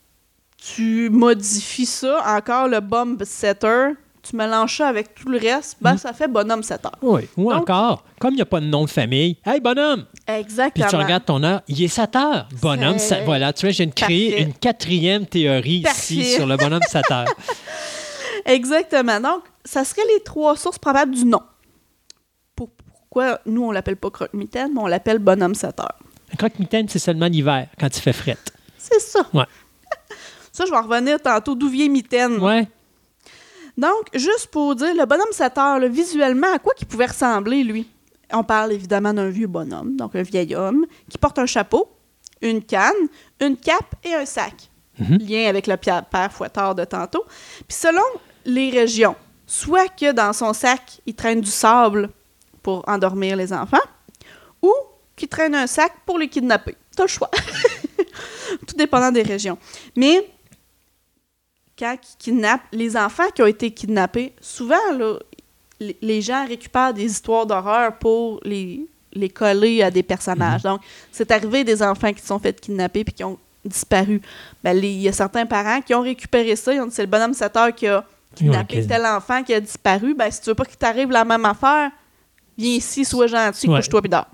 tu 0.57 1.11
modifies 1.11 1.87
ça, 1.87 2.23
encore 2.27 2.69
le 2.69 2.81
bomb 2.81 3.23
setter, 3.25 3.93
tu 4.29 4.37
mélanges 4.37 4.77
ça 4.77 4.89
avec 4.89 5.15
tout 5.15 5.29
le 5.29 5.39
reste, 5.39 5.77
ben 5.81 5.97
ça 5.97 6.13
fait 6.13 6.29
bonhomme 6.29 6.63
7 6.63 6.85
heures. 6.87 6.93
Oui. 7.03 7.23
Ou 7.37 7.53
Donc- 7.53 7.63
encore, 7.63 8.05
comme 8.21 8.33
il 8.33 8.37
n'y 8.37 8.43
a 8.43 8.47
pas 8.47 8.61
de 8.61 8.67
nom 8.67 8.85
de 8.85 8.91
famille, 8.91 9.37
hey 9.45 9.61
bonhomme! 9.61 10.05
Puis 10.27 10.35
Exactement. 10.37 10.89
tu 10.89 10.97
regardes 10.97 11.25
ton 11.25 11.43
heure, 11.45 11.63
il 11.69 11.83
est 11.83 11.89
7 11.89 12.17
heures. 12.17 12.49
Bonhomme, 12.61 12.99
ça- 12.99 13.21
voilà, 13.25 13.53
tu 13.53 13.67
vois, 13.67 13.73
j'ai 13.73 13.89
créé 13.91 14.43
une 14.43 14.53
quatrième 14.55 15.27
théorie 15.27 15.85
ici 15.89 16.25
sur 16.25 16.47
le 16.47 16.57
bonhomme 16.57 16.83
7 16.89 17.11
heures. 17.11 17.27
Exactement. 18.45 19.21
Donc, 19.21 19.43
ça 19.65 19.85
serait 19.85 20.03
les 20.17 20.23
trois 20.23 20.57
sources 20.57 20.79
probables 20.79 21.15
du 21.15 21.25
nom. 21.25 21.41
Pour- 22.55 22.71
pourquoi 22.71 23.41
nous, 23.47 23.65
on 23.65 23.71
l'appelle 23.73 23.97
pas 23.97 24.11
croque-mitaine, 24.11 24.71
mais 24.75 24.81
on 24.81 24.87
l'appelle 24.87 25.19
bonhomme 25.19 25.55
7 25.55 25.81
heures. 25.81 25.99
Un 26.33 26.37
croque-mitaine, 26.37 26.89
c'est 26.89 26.99
seulement 26.99 27.27
l'hiver, 27.27 27.69
quand 27.79 27.95
il 27.97 28.01
fait 28.01 28.13
fret. 28.13 28.37
C'est 28.79 29.01
ça. 29.01 29.21
Ouais. 29.33 29.45
Ça, 30.53 30.65
je 30.65 30.71
vais 30.71 30.77
en 30.77 30.83
revenir 30.83 31.21
tantôt 31.21 31.55
d'où 31.55 31.69
vient 31.69 31.89
mitaine? 31.89 32.39
Ouais. 32.39 32.67
Donc, 33.77 34.09
juste 34.15 34.49
pour 34.49 34.75
dire, 34.75 34.95
le 34.95 35.05
bonhomme 35.05 35.33
7 35.33 35.59
heures, 35.59 35.79
là, 35.79 35.89
visuellement, 35.89 36.53
à 36.55 36.59
quoi 36.59 36.73
qu'il 36.75 36.87
pouvait 36.87 37.07
ressembler, 37.07 37.63
lui? 37.63 37.89
On 38.33 38.43
parle 38.43 38.73
évidemment 38.73 39.13
d'un 39.13 39.29
vieux 39.29 39.47
bonhomme, 39.47 39.97
donc 39.97 40.17
un 40.17 40.23
vieil 40.23 40.55
homme, 40.55 40.87
qui 41.09 41.19
porte 41.19 41.39
un 41.39 41.47
chapeau, 41.47 41.89
une 42.41 42.63
canne, 42.63 42.93
une 43.41 43.57
cape 43.57 43.95
et 44.03 44.15
un 44.15 44.27
sac. 44.27 44.71
Mhm. 44.99 45.19
Lien 45.19 45.49
avec 45.49 45.67
le 45.67 45.77
père 45.77 46.33
fouettard 46.33 46.75
de 46.75 46.85
tantôt. 46.85 47.25
Puis 47.69 47.77
selon 47.77 48.03
les 48.45 48.71
régions, 48.71 49.15
soit 49.47 49.89
que 49.89 50.13
dans 50.13 50.33
son 50.33 50.53
sac, 50.53 51.01
il 51.07 51.15
traîne 51.15 51.41
du 51.41 51.51
sable 51.51 52.11
pour 52.63 52.83
endormir 52.89 53.37
les 53.37 53.53
enfants, 53.53 53.77
ou 54.63 54.73
qu'il 55.15 55.29
traîne 55.29 55.55
un 55.55 55.67
sac 55.67 55.93
pour 56.05 56.19
les 56.19 56.29
kidnapper. 56.29 56.77
T'as 56.97 57.05
le 57.05 57.09
choix. 57.09 57.31
Tout 58.67 58.77
dépendant 58.77 59.13
des 59.13 59.23
régions. 59.23 59.59
Mais 59.97 60.29
quand 61.79 61.95
ils 62.03 62.17
kidnappent 62.19 62.67
les 62.73 62.97
enfants 62.97 63.29
qui 63.35 63.43
ont 63.43 63.47
été 63.47 63.71
kidnappés, 63.71 64.33
souvent, 64.41 64.93
là, 64.97 65.19
les- 65.81 66.23
gens 66.23 66.47
récupèrent 66.47 66.95
des 66.95 67.05
histoires 67.05 67.45
d'horreur 67.47 67.99
pour 67.99 68.41
les, 68.45 68.87
les 69.13 69.29
coller 69.29 69.83
à 69.83 69.91
des 69.91 70.03
personnages. 70.03 70.63
Donc, 70.63 70.81
c'est 71.13 71.31
arrivé 71.31 71.65
des 71.65 71.83
enfants 71.83 72.13
qui 72.13 72.21
se 72.23 72.29
sont 72.29 72.39
fait 72.39 72.59
kidnapper 72.59 73.05
puis 73.05 73.13
qui 73.13 73.25
ont 73.25 73.39
disparu. 73.65 74.23
Ben, 74.65 74.77
Il 74.77 74.85
y 75.03 75.09
a 75.09 75.13
certains 75.13 75.45
parents 75.45 75.81
qui 75.83 75.95
ont 75.95 76.01
récupéré 76.03 76.57
ça. 76.57 76.73
Ils 76.73 76.81
ont 76.81 76.87
dit 76.87 76.95
c'est 76.95 77.03
le 77.03 77.09
bonhomme 77.11 77.35
7 77.35 77.57
heures 77.57 77.75
qui 77.75 77.87
a 77.89 78.05
kidnappé 78.35 78.87
tel 78.87 79.05
enfant 79.05 79.43
qui 79.43 79.53
a 79.55 79.61
disparu. 79.61 80.15
Ben, 80.15 80.31
si 80.31 80.41
tu 80.41 80.49
veux 80.51 80.55
pas 80.55 80.65
qu'il 80.65 80.77
t'arrive 80.77 81.11
la 81.11 81.25
même 81.25 81.45
affaire, 81.45 81.91
viens 82.57 82.71
ici, 82.77 83.05
sois 83.05 83.27
gentil, 83.27 83.69
Ouais. 83.69 83.77
couche-toi 83.77 84.01
puis 84.01 84.11
dors. 84.11 84.27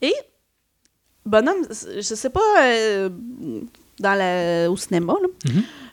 Et 0.00 0.14
bonhomme, 1.24 1.66
je 1.70 2.00
sais 2.02 2.30
pas, 2.30 2.62
euh, 2.62 3.08
dans 4.00 4.14
la, 4.14 4.70
au 4.70 4.76
cinéma, 4.76 5.14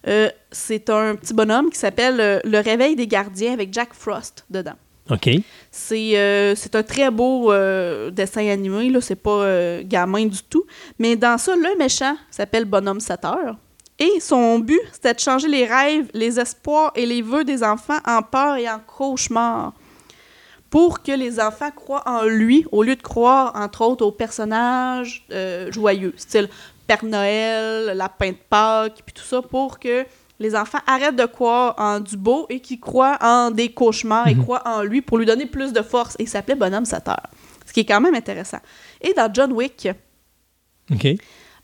euh, 0.08 0.30
c'est 0.51 0.89
un 0.89 1.16
petit 1.16 1.34
bonhomme 1.34 1.70
qui 1.70 1.80
s'appelle 1.80 2.20
euh, 2.20 2.39
Le 2.43 2.60
Réveil 2.60 2.95
des 2.95 3.08
gardiens 3.08 3.54
avec 3.54 3.74
Jack 3.74 3.93
Frost 3.93 4.45
dedans. 4.49 4.76
OK. 5.10 5.30
C'est 5.72 6.18
euh, 6.18 6.56
c'est 6.56 6.76
un 6.76 6.84
très 6.84 7.12
beau 7.12 7.51
euh, 7.51 8.10
dessin 8.10 8.47
animé, 8.47 8.89
là, 8.89 9.01
c'est 9.01 9.16
pas 9.16 9.43
euh, 9.43 9.82
gamin 9.86 10.26
du 10.26 10.41
tout. 10.43 10.66
Mais 10.97 11.16
dans 11.16 11.38
ça, 11.38 11.56
le 11.56 11.78
méchant 11.78 12.16
s'appelle 12.32 12.66
Bonhomme 12.66 12.99
7 12.99 13.26
heures. 13.26 13.58
Et 13.99 14.20
son 14.20 14.60
but, 14.60 14.82
c'était 14.91 15.14
de 15.14 15.20
changer 15.20 15.47
les 15.47 15.66
rêves, 15.66 16.08
les 16.14 16.39
espoirs 16.39 16.91
et 16.95 17.06
les 17.06 17.22
vœux 17.22 17.43
des 17.43 17.64
enfants 17.64 17.99
en 18.06 18.22
peur 18.22 18.56
et 18.56 18.70
en 18.70 18.80
cauchemar. 18.80 19.74
Pour 20.70 21.04
que 21.04 21.12
les 21.12 21.39
enfants 21.39 21.70
croient 21.70 22.01
en 22.08 22.24
lui, 22.24 22.66
au 22.72 22.82
lieu 22.82 22.95
de 22.95 23.01
croire, 23.01 23.51
entre 23.56 23.82
autres, 23.82 24.04
aux 24.04 24.12
personnages 24.12 25.24
euh, 25.32 25.72
joyeux, 25.72 26.14
style 26.18 26.49
Père 26.88 27.04
Noël, 27.06 27.96
Lapin 27.98 28.32
de 28.32 28.38
Pâques, 28.50 29.02
puis 29.06 29.14
tout 29.14 29.24
ça, 29.24 29.42
pour 29.42 29.80
que 29.80 30.06
les 30.40 30.56
enfants 30.56 30.80
arrêtent 30.88 31.16
de 31.16 31.26
croire 31.26 31.76
en 31.78 32.00
du 32.00 32.18
beau 32.18 32.46
et 32.50 32.60
qu'ils 32.60 32.80
croient 32.80 33.18
en 33.22 33.52
des 33.52 33.72
cauchemars 33.72 34.28
et 34.28 34.36
croient 34.36 34.64
en 34.68 34.82
lui 34.82 35.02
pour 35.02 35.18
lui 35.18 35.26
donner 35.26 35.46
plus 35.46 35.72
de 35.72 35.82
force. 35.82 36.16
Et 36.20 36.24
il 36.24 36.30
s'appelait 36.30 36.56
Bonhomme 36.56 36.86
7 36.86 37.08
heures. 37.08 37.28
Ce 37.66 37.72
qui 37.72 37.82
est 37.82 37.86
quand 37.86 38.02
même 38.02 38.16
intéressant. 38.16 38.58
Et 39.02 39.14
dans 39.14 39.32
John 39.34 39.54
Wick, 39.54 39.88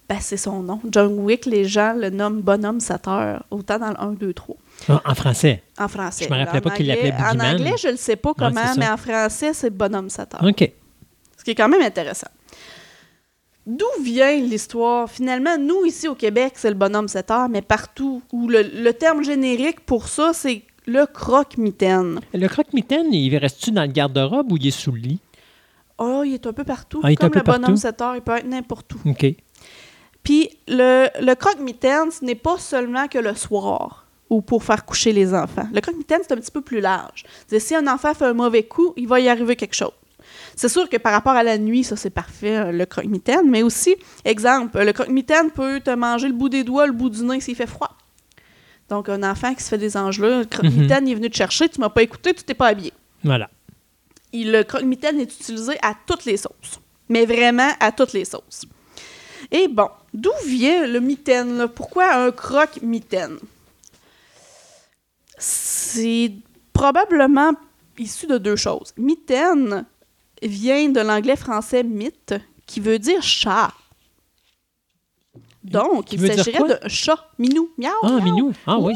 ben, 0.07 0.17
c'est 0.21 0.37
son 0.37 0.63
nom. 0.63 0.79
John 0.89 1.19
Wick, 1.19 1.45
les 1.45 1.65
gens 1.65 1.93
le 1.93 2.09
nomment 2.09 2.41
Bonhomme 2.41 2.79
7 2.79 3.07
heures, 3.07 3.43
autant 3.51 3.77
dans 3.79 3.89
le 3.89 3.99
1, 3.99 4.11
2, 4.13 4.33
3, 4.33 4.55
Ah, 4.87 5.01
en 5.05 5.13
français. 5.15 5.61
en 5.77 5.87
français. 5.87 6.25
Je 6.25 6.33
me 6.33 6.37
rappelais 6.39 6.59
En 6.59 6.61
pas 6.61 6.69
qu'il 6.71 6.87
l'appelait 6.87 7.13
En 7.13 7.39
anglais, 7.39 7.75
je 7.77 7.87
ne 7.87 7.91
le 7.91 7.97
sais 7.97 8.15
pas 8.15 8.33
comment, 8.33 8.73
mais 8.77 8.87
en 8.89 8.97
français, 8.97 9.53
c'est 9.53 9.69
Bonhomme 9.69 10.09
7 10.09 10.35
heures. 10.35 10.43
OK. 10.43 10.71
Ce 11.37 11.43
qui 11.43 11.51
est 11.51 11.55
quand 11.55 11.69
même 11.69 11.81
intéressant. 11.81 12.27
D'où 13.69 13.85
vient 14.01 14.35
l'histoire? 14.35 15.11
Finalement, 15.11 15.55
nous, 15.59 15.85
ici 15.85 16.07
au 16.07 16.15
Québec, 16.15 16.53
c'est 16.55 16.69
le 16.69 16.75
bonhomme 16.75 17.07
7 17.07 17.29
heures, 17.29 17.49
mais 17.49 17.61
partout, 17.61 18.23
où 18.33 18.47
le, 18.47 18.63
le 18.63 18.91
terme 18.93 19.23
générique 19.23 19.81
pour 19.81 20.07
ça, 20.07 20.31
c'est 20.33 20.63
le 20.87 21.05
croque-mitaine. 21.05 22.19
Le 22.33 22.47
croque-mitaine, 22.47 23.13
il 23.13 23.37
reste-tu 23.37 23.69
dans 23.69 23.83
le 23.83 23.89
garde-robe 23.89 24.51
ou 24.51 24.57
il 24.57 24.65
est 24.65 24.71
sous 24.71 24.91
le 24.91 24.97
lit? 24.97 25.19
Oh, 25.99 26.23
il 26.25 26.33
est 26.33 26.47
un 26.47 26.53
peu 26.53 26.63
partout. 26.63 26.99
Ah, 27.03 27.11
il 27.11 27.13
est 27.13 27.15
Comme 27.17 27.27
un 27.27 27.29
peu 27.29 27.37
le 27.39 27.43
bonhomme 27.43 27.61
partout. 27.61 27.77
7 27.77 28.01
heures, 28.01 28.15
il 28.15 28.21
peut 28.23 28.37
être 28.37 28.47
n'importe 28.47 28.91
où. 28.95 29.09
OK. 29.09 29.27
Puis 30.23 30.49
le, 30.67 31.07
le 31.21 31.35
croque-mitaine, 31.35 32.09
ce 32.09 32.25
n'est 32.25 32.33
pas 32.33 32.57
seulement 32.57 33.07
que 33.07 33.19
le 33.19 33.35
soir 33.35 34.07
ou 34.31 34.41
pour 34.41 34.63
faire 34.63 34.83
coucher 34.83 35.11
les 35.13 35.31
enfants. 35.33 35.67
Le 35.71 35.79
croque-mitaine, 35.79 36.21
c'est 36.23 36.33
un 36.33 36.37
petit 36.37 36.51
peu 36.51 36.61
plus 36.61 36.81
large. 36.81 37.23
Si 37.55 37.75
un 37.75 37.85
enfant 37.85 38.15
fait 38.15 38.25
un 38.25 38.33
mauvais 38.33 38.63
coup, 38.63 38.93
il 38.97 39.07
va 39.07 39.19
y 39.19 39.29
arriver 39.29 39.55
quelque 39.55 39.75
chose. 39.75 39.91
C'est 40.61 40.67
sûr 40.67 40.89
que 40.89 40.97
par 40.97 41.13
rapport 41.13 41.31
à 41.37 41.43
la 41.43 41.57
nuit, 41.57 41.85
ça 41.85 41.95
c'est 41.95 42.09
parfait, 42.09 42.57
euh, 42.57 42.71
le 42.73 42.85
croque-mitaine, 42.85 43.49
mais 43.49 43.63
aussi, 43.63 43.95
exemple, 44.25 44.77
le 44.83 44.91
croque-mitaine 44.91 45.51
peut 45.51 45.79
te 45.79 45.89
manger 45.91 46.27
le 46.27 46.33
bout 46.33 46.49
des 46.49 46.65
doigts, 46.65 46.85
le 46.85 46.91
bout 46.91 47.09
du 47.09 47.23
nez 47.23 47.39
s'il 47.39 47.55
fait 47.55 47.65
froid. 47.65 47.95
Donc, 48.89 49.07
un 49.07 49.23
enfant 49.23 49.53
qui 49.55 49.63
se 49.63 49.69
fait 49.69 49.77
des 49.77 49.95
anges-là, 49.95 50.39
le 50.39 50.43
croque-mitaine, 50.45 51.07
il 51.07 51.11
est 51.13 51.15
venu 51.15 51.29
te 51.29 51.37
chercher, 51.37 51.69
tu 51.69 51.79
m'as 51.79 51.87
pas 51.87 52.01
écouté, 52.03 52.33
tu 52.33 52.43
t'es 52.43 52.55
pas 52.55 52.67
habillé. 52.67 52.91
Voilà. 53.23 53.49
Il- 54.33 54.51
le 54.51 54.63
croque-mitaine 54.65 55.17
est 55.21 55.33
utilisé 55.33 55.77
à 55.81 55.93
toutes 56.05 56.25
les 56.25 56.35
sauces. 56.35 56.81
Mais 57.07 57.25
vraiment 57.25 57.69
à 57.79 57.93
toutes 57.93 58.11
les 58.11 58.25
sauces. 58.25 58.63
Et 59.51 59.69
bon, 59.69 59.87
d'où 60.13 60.31
vient 60.45 60.85
le 60.87 60.99
mitaine? 60.99 61.57
là? 61.57 61.69
Pourquoi 61.69 62.15
un 62.15 62.31
croque-mitaine? 62.31 63.37
C'est 65.37 66.33
probablement 66.73 67.51
issu 67.97 68.27
de 68.27 68.37
deux 68.37 68.57
choses. 68.57 68.93
Mitaine 68.97 69.85
vient 70.41 70.89
de 70.89 71.01
l'anglais 71.01 71.35
français 71.35 71.83
mythe, 71.83 72.35
qui 72.65 72.79
veut 72.79 72.99
dire 72.99 73.21
chat. 73.21 73.71
Donc, 75.63 76.13
il 76.13 76.19
s'agirait 76.25 76.67
d'un 76.67 76.87
chat. 76.87 77.17
Minou. 77.37 77.69
Miaou, 77.77 77.91
Ah, 78.03 78.09
miaou. 78.11 78.23
Minou. 78.23 78.53
Ah 78.65 78.79
oui. 78.79 78.93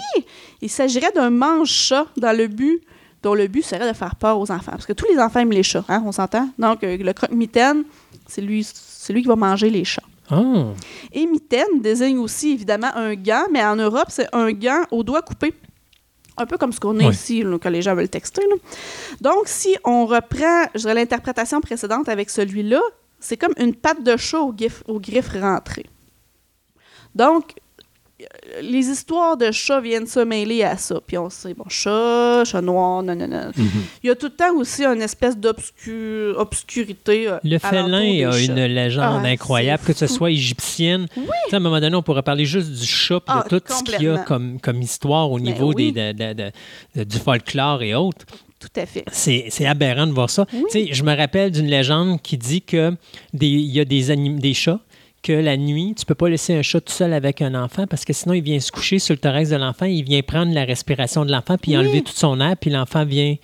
Il 0.62 0.70
s'agirait 0.70 1.12
d'un 1.14 1.30
mange-chat 1.30 2.08
dans 2.18 2.36
le 2.36 2.48
but 2.48 2.82
dont 3.22 3.34
le 3.34 3.48
but 3.48 3.64
serait 3.64 3.88
de 3.88 3.96
faire 3.96 4.16
peur 4.16 4.40
aux 4.40 4.52
enfants. 4.52 4.72
Parce 4.72 4.86
que 4.86 4.94
tous 4.94 5.06
les 5.12 5.20
enfants 5.20 5.40
aiment 5.42 5.52
les 5.52 5.64
chats, 5.64 5.86
hein, 5.88 6.04
on 6.06 6.12
s'entend? 6.12 6.50
Donc, 6.58 6.84
euh, 6.84 6.98
le 6.98 7.14
croque-mitaine, 7.14 7.84
c'est 8.28 8.42
lui, 8.42 8.66
c'est 8.66 9.14
lui 9.14 9.22
qui 9.22 9.28
va 9.28 9.36
manger 9.36 9.70
les 9.70 9.86
chats. 9.86 10.04
Ah. 10.30 10.42
Et 11.12 11.26
mitaine 11.26 11.82
désigne 11.82 12.18
aussi 12.18 12.52
évidemment 12.52 12.92
un 12.96 13.14
gant, 13.16 13.46
mais 13.52 13.64
en 13.64 13.76
Europe, 13.76 14.08
c'est 14.10 14.28
un 14.34 14.52
gant 14.52 14.84
au 14.92 15.04
doigt 15.04 15.22
coupé. 15.22 15.54
Un 16.38 16.46
peu 16.46 16.58
comme 16.58 16.72
ce 16.74 16.80
qu'on 16.80 16.98
a 17.00 17.04
ici, 17.12 17.44
là, 17.44 17.58
quand 17.62 17.70
les 17.70 17.82
gens 17.82 17.96
veulent 17.96 18.10
texter. 18.10 18.42
là. 18.50 18.56
Donc, 19.22 19.44
si 19.48 19.76
on 19.84 20.06
reprend 20.06 20.66
l'interprétation 20.74 21.62
précédente 21.62 22.10
avec 22.10 22.30
celui-là, 22.30 22.82
c'est 23.20 23.38
comme 23.38 23.54
une 23.58 23.76
patte 23.76 24.04
de 24.04 24.18
chat 24.18 24.40
aux, 24.42 24.52
gif- 24.54 24.84
aux 24.88 25.00
griffes 25.00 25.34
rentrées. 25.40 25.86
Donc, 27.16 27.54
les 28.62 28.88
histoires 28.88 29.38
de 29.38 29.52
chats 29.52 29.82
viennent 29.82 30.08
se 30.08 30.20
mêler 30.20 30.64
à 30.64 30.78
ça. 30.78 31.00
Puis 31.06 31.18
on 31.18 31.30
sait, 31.30 31.54
bon, 31.54 31.66
chat, 31.70 32.44
chat 32.46 32.62
noir, 32.62 33.04
non, 33.04 33.16
non, 33.16 33.28
non. 33.28 33.52
Il 34.04 34.08
y 34.08 34.10
a 34.10 34.16
tout 34.16 34.28
le 34.28 34.32
temps 34.36 34.54
aussi 34.56 34.84
une 34.86 35.02
espèce 35.02 35.38
d'obscurité. 35.38 36.34
obscurité, 36.38 37.28
euh, 37.30 37.38
Le 37.44 37.58
félin 37.58 37.94
a 38.30 38.40
une 38.40 38.66
légende 38.66 39.22
Ah, 39.26 39.28
incroyable, 39.30 39.84
que 39.86 39.94
ce 39.94 40.08
soit 40.08 40.32
égyptienne. 40.32 41.08
Sais, 41.50 41.54
à 41.54 41.58
un 41.58 41.60
moment 41.60 41.80
donné, 41.80 41.96
on 41.96 42.04
pourrait 42.04 42.22
parler 42.24 42.46
juste 42.46 42.72
du 42.72 42.86
chat 42.86 43.20
puis 43.20 43.36
Ah, 43.36 43.44
de 43.50 43.60
tout 43.60 43.74
ce 43.74 43.84
qu'il 43.84 44.02
y 44.04 44.08
a 44.10 44.18
comme, 44.20 44.60
comme 44.60 44.82
histoire 44.82 45.32
au 45.32 45.38
Ben 45.38 45.44
niveau 45.44 45.74
oui. 45.74 45.92
des, 45.92 46.14
de- 46.14 46.34
de- 46.34 46.52
de- 46.96 47.04
du 47.04 47.18
folklore 47.18 47.82
et 47.84 47.96
autres. 47.96 48.26
Tout 48.60 48.80
à 48.80 48.86
fait. 48.86 49.04
C'est 49.12 49.66
aberrant 49.66 50.08
de 50.08 50.14
voir 50.14 50.30
ça. 50.30 50.46
Oui. 50.54 50.64
Tu 50.72 50.88
sais, 50.88 50.94
Je 50.94 51.04
me 51.04 51.16
rappelle 51.16 51.52
d'une 51.52 51.68
légende 51.68 52.22
qui 52.22 52.38
dit 52.38 52.62
que 52.62 52.96
des- 53.34 53.48
il 53.48 53.72
y 53.72 53.80
a 53.82 53.86
des, 53.86 54.10
anim- 54.10 54.40
des 54.40 54.54
chats 54.54 54.80
que 55.24 55.32
la 55.32 55.56
nuit, 55.56 55.96
tu 55.98 56.06
peux 56.06 56.16
pas 56.16 56.30
laisser 56.30 56.54
un 56.54 56.62
chat 56.62 56.82
tout 56.82 56.92
seul 56.92 57.14
avec 57.14 57.42
un 57.42 57.56
enfant 57.56 57.88
parce 57.88 58.04
que 58.04 58.12
sinon, 58.14 58.34
il 58.34 58.44
vient 58.44 58.60
se 58.60 58.72
coucher 58.72 59.00
sur 59.00 59.14
le 59.14 59.20
thorax 59.20 59.50
de 59.50 59.56
l'enfant, 59.56 59.86
il 59.86 60.04
vient 60.04 60.22
prendre 60.22 60.54
la 60.54 60.66
respiration 60.66 61.26
de 61.26 61.32
l'enfant, 61.32 61.58
puis 61.58 61.78
enlever 61.78 62.02
tout 62.02 62.14
son 62.14 62.40
air, 62.42 62.56
puis 62.60 62.70
l'enfant 62.70 63.06
vient 63.06 63.36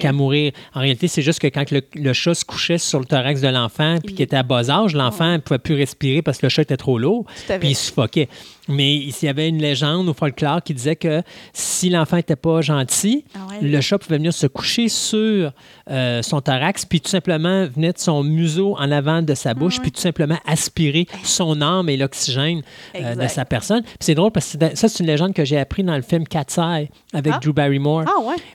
qu'à 0.00 0.12
mourir. 0.12 0.52
En 0.74 0.80
réalité, 0.80 1.08
c'est 1.08 1.22
juste 1.22 1.40
que 1.40 1.46
quand 1.46 1.64
le, 1.70 2.12
chat 2.12 2.34
se 2.34 2.44
couchait 2.44 2.78
sur 2.78 2.98
le 3.00 3.06
thorax 3.06 3.40
de 3.40 3.48
l'enfant, 3.48 3.96
puis 4.04 4.14
qu'il 4.14 4.22
était 4.22 4.36
à 4.36 4.42
bas 4.42 4.70
âge, 4.70 4.94
l'enfant 4.94 5.32
ne 5.32 5.38
pouvait 5.38 5.58
plus 5.58 5.74
respirer 5.74 6.20
parce 6.20 6.38
que 6.38 6.46
le 6.46 6.50
chat 6.50 6.62
était 6.62 6.76
trop 6.76 6.98
lourd, 6.98 7.24
puis 7.58 7.70
il 7.70 7.76
suffoquait. 7.76 8.28
Mais 8.68 8.96
il 8.96 9.14
y 9.22 9.28
avait 9.28 9.48
une 9.48 9.60
légende 9.60 10.08
au 10.08 10.14
folklore 10.14 10.62
qui 10.62 10.74
disait 10.74 10.96
que 10.96 11.22
si 11.52 11.88
l'enfant 11.88 12.16
n'était 12.16 12.36
pas 12.36 12.60
gentil, 12.60 13.24
ah 13.34 13.38
le 13.60 13.80
chat 13.80 13.98
pouvait 13.98 14.18
venir 14.18 14.32
se 14.32 14.46
coucher 14.46 14.88
sur 14.88 15.52
euh, 15.90 16.22
son 16.22 16.40
thorax, 16.40 16.84
puis 16.84 17.00
tout 17.00 17.08
simplement 17.08 17.66
venir 17.66 17.94
de 17.94 17.98
son 17.98 18.22
museau 18.22 18.76
en 18.78 18.92
avant 18.92 19.22
de 19.22 19.34
sa 19.34 19.54
bouche, 19.54 19.76
ah 19.78 19.82
puis 19.82 19.92
tout 19.92 20.00
simplement 20.00 20.38
aspirer 20.46 21.06
son 21.24 21.62
âme 21.62 21.88
et 21.88 21.96
l'oxygène 21.96 22.62
euh, 22.94 23.14
de 23.14 23.26
sa 23.28 23.44
personne. 23.44 23.82
c'est 24.00 24.14
drôle 24.14 24.32
parce 24.32 24.56
que 24.56 24.76
ça, 24.76 24.88
c'est 24.88 25.00
une 25.00 25.06
légende 25.06 25.32
que 25.32 25.44
j'ai 25.44 25.58
appris 25.58 25.82
dans 25.82 25.96
le 25.96 26.02
film 26.02 26.26
Cat's 26.26 26.58
Eye 26.58 26.90
avec 27.14 27.32
ah. 27.36 27.40
Drew 27.42 27.52
Barrymore. 27.52 28.04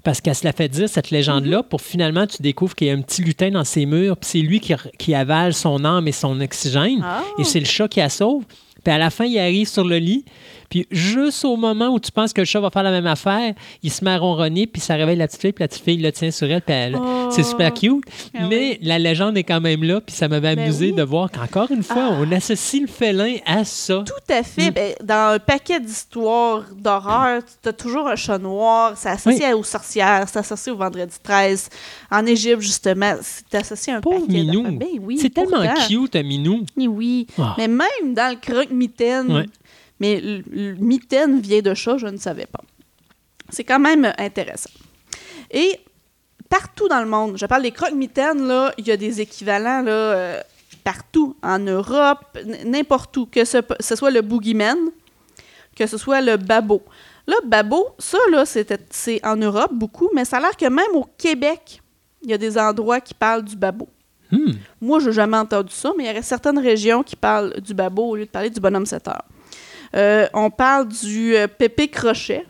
Parce 0.03 0.21
qu'elle 0.21 0.35
se 0.35 0.45
l'a 0.45 0.53
fait 0.53 0.69
dire, 0.69 0.87
cette 0.87 1.09
légende-là, 1.09 1.59
mm-hmm. 1.59 1.67
pour 1.67 1.81
finalement, 1.81 2.27
tu 2.27 2.41
découvres 2.41 2.75
qu'il 2.75 2.87
y 2.87 2.89
a 2.91 2.93
un 2.93 3.01
petit 3.01 3.23
lutin 3.23 3.49
dans 3.49 3.63
ses 3.63 3.85
murs, 3.85 4.17
puis 4.17 4.29
c'est 4.29 4.39
lui 4.39 4.59
qui, 4.59 4.73
qui, 4.97 5.15
avale 5.15 5.53
son 5.53 5.83
âme 5.85 6.07
et 6.07 6.11
son 6.11 6.39
oxygène, 6.39 7.03
et 7.39 7.43
c'est 7.43 7.59
le 7.59 7.65
chat 7.65 7.87
qui 7.87 7.99
la 8.03 8.09
sauve. 8.09 8.43
Puis 8.83 8.93
à 8.93 8.97
la 8.97 9.09
fin, 9.09 9.25
il 9.25 9.37
arrive 9.39 9.67
sur 9.67 9.85
le 9.85 9.97
lit, 9.97 10.25
puis 10.73 10.87
juste 10.89 11.45
au 11.45 11.55
moment 11.55 11.89
où 11.89 11.99
tu 11.99 12.11
penses 12.11 12.33
que 12.33 12.41
le 12.41 12.45
chat 12.45 12.59
va 12.59 12.71
faire 12.71 12.81
la 12.81 12.89
même 12.89 13.05
affaire, 13.05 13.53
il 13.83 13.91
se 13.91 14.03
met 14.03 14.09
à 14.09 14.17
ronronner, 14.17 14.65
puis 14.65 14.81
ça 14.81 14.95
réveille 14.95 15.17
la 15.17 15.27
petite 15.27 15.41
fille, 15.41 15.53
puis 15.53 15.61
la 15.61 15.67
petite 15.67 15.83
fille 15.83 15.97
le 15.97 16.11
tient 16.11 16.31
sur 16.31 16.49
elle, 16.49 16.61
puis 16.63 16.99
c'est 17.29 17.43
super 17.43 17.71
oh. 17.75 17.79
cute. 17.79 18.03
Ah 18.33 18.47
mais 18.49 18.79
la 18.81 18.97
légende 18.97 19.37
est 19.37 19.43
quand 19.43 19.61
même 19.61 19.83
là, 19.83 20.01
puis 20.01 20.15
ça 20.15 20.27
m'avait 20.27 20.55
ben 20.55 20.63
amusé 20.63 20.91
de 20.91 21.03
voir 21.03 21.29
qu'encore 21.29 21.69
une 21.69 21.83
fois, 21.83 22.09
on 22.13 22.31
ah. 22.31 22.37
associe 22.37 22.81
le 22.81 22.87
félin 22.87 23.35
à 23.45 23.65
ça. 23.65 24.03
Tout 24.03 24.33
à 24.33 24.41
fait. 24.41 24.71
Mm. 24.71 24.73
Ben, 24.73 24.93
dans 25.03 25.35
un 25.35 25.37
paquet 25.37 25.79
d'histoires 25.79 26.63
d'horreur, 26.75 27.43
tu 27.61 27.69
as 27.69 27.73
toujours 27.73 28.07
un 28.07 28.15
chat 28.15 28.39
noir, 28.39 28.93
c'est 28.95 29.09
associé 29.09 29.53
aux 29.53 29.63
sorcières, 29.63 30.25
c'est 30.27 30.39
associé 30.39 30.71
au 30.71 30.77
vendredi 30.77 31.17
13. 31.21 31.69
En 32.09 32.25
Égypte, 32.25 32.61
justement, 32.61 33.13
c'est 33.21 33.59
associé 33.59 33.93
à 33.93 33.97
un 33.97 34.01
paquet 34.01 34.23
Minou. 34.27 34.63
Ben, 34.63 34.87
oui, 34.99 35.19
c'est 35.21 35.29
tellement 35.29 35.61
cute, 35.87 36.15
un 36.15 36.23
Minou. 36.23 36.65
Oui, 36.75 37.27
ah. 37.39 37.53
Mais 37.59 37.67
même 37.67 38.15
dans 38.15 38.31
le 38.31 38.39
croque-mitaine, 38.41 39.45
mais 39.99 40.19
le 40.21 40.73
mitaine 40.75 41.39
vient 41.39 41.61
de 41.61 41.73
chat, 41.73 41.97
je 41.97 42.07
ne 42.07 42.17
savais 42.17 42.45
pas. 42.45 42.61
C'est 43.49 43.63
quand 43.63 43.79
même 43.79 44.11
intéressant. 44.17 44.71
Et 45.51 45.79
partout 46.49 46.87
dans 46.87 46.99
le 46.99 47.07
monde, 47.07 47.37
je 47.37 47.45
parle 47.45 47.63
des 47.63 47.71
croque-mitaines, 47.71 48.47
là, 48.47 48.73
il 48.77 48.87
y 48.87 48.91
a 48.91 48.97
des 48.97 49.21
équivalents 49.21 49.81
là, 49.81 49.91
euh, 49.91 50.41
partout, 50.83 51.35
en 51.41 51.59
Europe, 51.59 52.37
n'importe 52.65 53.15
où, 53.17 53.25
que 53.25 53.45
ce, 53.45 53.61
soit 53.95 54.11
le 54.11 54.21
boogeyman, 54.21 54.77
que 55.75 55.87
ce 55.87 55.97
soit 55.97 56.21
le 56.21 56.37
babo. 56.37 56.81
Là, 57.25 57.35
babo, 57.45 57.87
ça, 57.99 58.17
là, 58.31 58.43
c'est 58.45 59.25
en 59.25 59.37
Europe 59.37 59.71
beaucoup, 59.73 60.09
mais 60.13 60.25
ça 60.25 60.37
a 60.37 60.39
l'air 60.41 60.57
que 60.57 60.65
même 60.65 60.93
au 60.95 61.07
Québec, 61.17 61.81
il 62.21 62.31
y 62.31 62.33
a 62.33 62.37
des 62.37 62.57
endroits 62.57 62.99
qui 62.99 63.13
parlent 63.13 63.43
du 63.43 63.55
babo. 63.55 63.87
Hmm. 64.31 64.53
Moi, 64.81 64.99
je 64.99 65.07
n'ai 65.07 65.13
jamais 65.13 65.37
entendu 65.37 65.73
ça, 65.73 65.93
mais 65.97 66.05
il 66.05 66.13
y 66.13 66.17
a 66.17 66.21
certaines 66.21 66.59
régions 66.59 67.03
qui 67.03 67.15
parlent 67.15 67.59
du 67.61 67.73
babo 67.73 68.03
au 68.09 68.15
lieu 68.15 68.25
de 68.25 68.29
parler 68.29 68.49
du 68.49 68.59
bonhomme 68.59 68.85
7 68.85 69.07
heures. 69.07 69.25
Euh, 69.95 70.27
on 70.33 70.49
parle 70.49 70.87
du 70.87 71.35
euh, 71.35 71.47
pépé 71.47 71.87
crochet. 71.87 72.45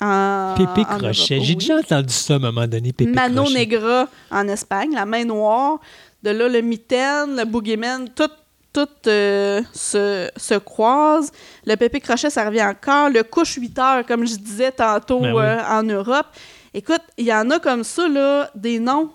pépé 0.00 0.84
crochet. 0.84 1.40
J'ai 1.40 1.54
déjà 1.54 1.76
entendu 1.78 2.12
ça 2.12 2.34
à 2.34 2.36
un 2.36 2.40
moment 2.40 2.66
donné, 2.66 2.92
pépé 2.92 3.10
Mano 3.10 3.48
negra 3.50 4.08
en 4.30 4.48
Espagne, 4.48 4.92
la 4.92 5.06
main 5.06 5.24
noire. 5.24 5.78
De 6.22 6.30
là, 6.30 6.48
le 6.48 6.60
mitaine, 6.60 7.36
le 7.36 7.44
boogeyman, 7.44 8.08
tout, 8.08 8.30
tout 8.72 8.88
euh, 9.06 9.62
se, 9.72 10.28
se 10.36 10.54
croise. 10.54 11.30
Le 11.64 11.76
pépé 11.76 12.00
crochet, 12.00 12.30
ça 12.30 12.44
revient 12.44 12.64
encore. 12.64 13.10
Le 13.10 13.22
couche 13.22 13.54
8 13.54 13.78
heures, 13.78 14.06
comme 14.06 14.26
je 14.26 14.34
disais 14.34 14.72
tantôt 14.72 15.20
ben 15.20 15.64
en 15.70 15.82
Europe. 15.84 16.26
Écoute, 16.74 17.02
il 17.16 17.26
y 17.26 17.32
en 17.32 17.48
a 17.50 17.60
comme 17.60 17.84
ça, 17.84 18.08
là, 18.08 18.50
des 18.54 18.80
noms. 18.80 19.10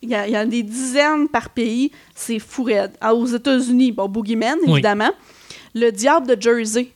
Il 0.00 0.08
y, 0.08 0.12
y, 0.12 0.34
a 0.34 0.44
des 0.44 0.64
dizaines 0.64 1.28
par 1.28 1.50
pays. 1.50 1.92
C'est 2.14 2.40
fou 2.40 2.64
raide. 2.64 2.92
Ah, 3.00 3.14
aux 3.14 3.26
États-Unis, 3.26 3.92
bon, 3.92 4.08
Boogeyman, 4.08 4.58
évidemment. 4.66 5.12
Le 5.74 5.90
diable 5.90 6.26
de 6.26 6.40
Jersey. 6.40 6.88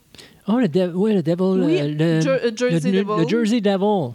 Oh, 0.48 0.58
le, 0.58 0.92
oui, 0.94 1.14
le 1.14 1.22
Devil. 1.22 1.64
Oui, 1.64 1.94
le, 1.94 2.20
Jersey 2.20 2.90
Devil. 2.90 3.22
Le 3.22 3.28
Jersey 3.28 3.60
Devil. 3.60 4.12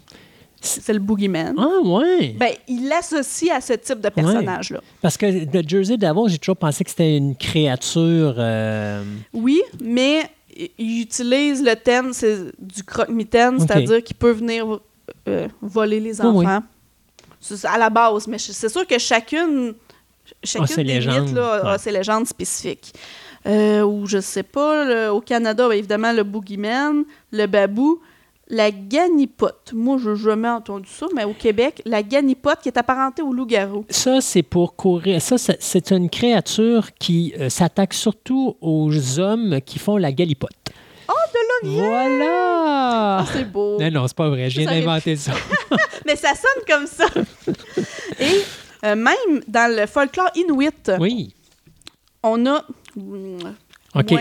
C'est 0.64 0.94
le 0.94 1.00
boogeyman. 1.00 1.56
Ah, 1.58 1.82
ouais. 1.84 2.36
Ben, 2.38 2.52
il 2.68 2.88
l'associe 2.88 3.52
à 3.52 3.60
ce 3.60 3.74
type 3.74 4.00
de 4.00 4.10
personnage-là. 4.10 4.80
Parce 5.02 5.18
que 5.18 5.26
le 5.26 5.68
Jersey 5.68 5.98
Devil, 5.98 6.30
j'ai 6.30 6.38
toujours 6.38 6.58
pensé 6.58 6.84
que 6.84 6.92
c'était 6.92 7.18
une 7.18 7.36
créature. 7.36 8.36
Euh, 8.38 9.04
oui, 9.34 9.62
mais 9.84 10.30
il 10.78 11.02
utilise 11.02 11.64
le 11.64 11.76
thème 11.76 12.12
du 12.60 12.84
croque-mitaine, 12.84 13.60
c'est-à-dire 13.60 14.04
qu'il 14.04 14.16
peut 14.16 14.32
venir 14.32 14.80
euh, 15.28 15.48
voler 15.62 16.00
les 16.00 16.22
enfants. 16.22 16.64
À 17.64 17.78
la 17.80 17.90
base, 17.90 18.28
mais 18.28 18.38
c'est 18.38 18.70
sûr 18.70 18.86
que 18.86 19.00
chacune, 19.00 19.74
chacune 20.44 20.84
des 20.84 21.00
mythes 21.00 21.34
là, 21.34 21.72
a 21.72 21.78
ses 21.80 21.92
légendes 21.92 22.28
spécifiques. 22.28 22.94
Euh, 23.48 23.84
ou 23.84 24.06
je 24.06 24.20
sais 24.20 24.44
pas, 24.44 25.12
au 25.12 25.22
Canada, 25.22 25.68
ben, 25.68 25.76
évidemment, 25.76 26.14
le 26.14 26.24
boogeyman, 26.24 27.04
le 27.32 27.46
babou, 27.48 28.02
la 28.52 28.70
ganipote. 28.70 29.72
Moi, 29.74 29.98
je 29.98 30.10
n'ai 30.12 30.16
jamais 30.18 30.50
entendu 30.50 30.90
ça, 30.90 31.08
mais 31.16 31.24
au 31.24 31.34
Québec, 31.34 31.82
la 31.86 32.04
ganipote 32.04 32.60
qui 32.62 32.68
est 32.68 32.78
apparentée 32.78 33.22
au 33.22 33.32
loup-garou. 33.32 33.86
Ça, 33.90 34.20
c'est 34.20 34.44
pour 34.44 34.76
courir. 34.76 35.22
Ça, 35.22 35.38
c'est 35.38 35.92
une 35.92 36.10
créature 36.10 36.94
qui 37.00 37.34
euh, 37.40 37.50
s'attaque 37.50 37.94
surtout 37.94 38.58
aux 38.62 39.20
hommes 39.20 39.60
qui 39.66 39.80
font 39.80 39.98
la 39.98 40.12
galipote. 40.12 40.52
Oh, 41.08 41.14
de 41.34 41.70
là 41.70 41.78
Voilà! 41.78 43.18
Ah, 43.20 43.26
c'est 43.34 43.50
beau. 43.50 43.80
Non, 43.80 43.90
non, 43.90 44.08
c'est 44.08 44.18
pas 44.18 44.30
vrai. 44.30 44.50
Je 44.50 44.60
viens 44.60 44.70
d'inventer 44.70 45.16
ça. 45.16 45.32
mais 46.06 46.18
ça 46.18 46.34
sonne 46.36 46.64
comme 46.68 46.88
ça. 46.88 47.06
Et 48.20 48.42
euh, 48.84 48.96
même 48.96 49.42
dans 49.48 49.74
le 49.74 49.88
folklore 49.88 50.30
inuit, 50.36 50.92
oui. 51.00 51.34
on 52.22 52.46
a 52.48 52.66
OK, 53.96 54.14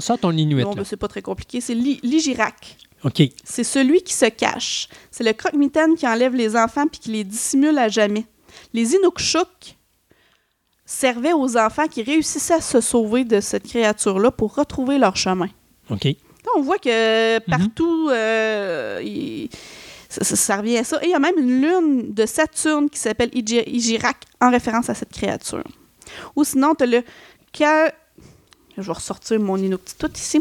sors, 0.00 0.18
ton 0.18 0.32
Inuit. 0.32 0.62
Non, 0.62 0.72
ben, 0.72 0.84
c'est 0.84 0.96
pas 0.96 1.08
très 1.08 1.22
compliqué. 1.22 1.60
C'est 1.60 1.74
l'Igirac. 1.74 2.76
OK. 3.04 3.22
C'est 3.44 3.64
celui 3.64 4.02
qui 4.02 4.14
se 4.14 4.26
cache. 4.26 4.88
C'est 5.10 5.24
le 5.24 5.32
croque-mitaine 5.32 5.94
qui 5.94 6.06
enlève 6.06 6.34
les 6.34 6.56
enfants 6.56 6.86
puis 6.86 7.00
qui 7.00 7.10
les 7.10 7.24
dissimule 7.24 7.76
à 7.78 7.88
jamais. 7.88 8.24
Les 8.72 8.94
Inukshuk 8.94 9.76
servaient 10.86 11.32
aux 11.32 11.56
enfants 11.56 11.86
qui 11.86 12.02
réussissaient 12.02 12.54
à 12.54 12.60
se 12.60 12.80
sauver 12.80 13.24
de 13.24 13.40
cette 13.40 13.66
créature-là 13.66 14.30
pour 14.30 14.54
retrouver 14.54 14.98
leur 14.98 15.16
chemin. 15.16 15.48
OK. 15.90 16.06
on 16.56 16.62
voit 16.62 16.78
que 16.78 17.36
mhm. 17.36 17.40
partout, 17.48 18.08
euh, 18.10 19.46
ça, 20.08 20.56
revient 20.56 20.78
à 20.78 20.84
ça. 20.84 20.98
Et 21.02 21.06
il 21.06 21.10
y 21.10 21.14
a 21.14 21.18
même 21.18 21.38
une 21.38 21.60
lune 21.60 22.14
de 22.14 22.26
Saturne 22.26 22.88
qui 22.88 22.98
s'appelle 22.98 23.30
Igirac 23.32 24.16
en 24.40 24.50
référence 24.50 24.88
à 24.88 24.94
cette 24.94 25.12
créature. 25.12 25.64
Ou 26.36 26.44
sinon, 26.44 26.74
tu 26.74 26.84
as 26.84 26.86
le 26.86 27.02
je 27.60 28.82
vais 28.82 28.92
ressortir 28.92 29.40
mon 29.40 29.56
Inuktitut 29.56 30.16
ici. 30.16 30.40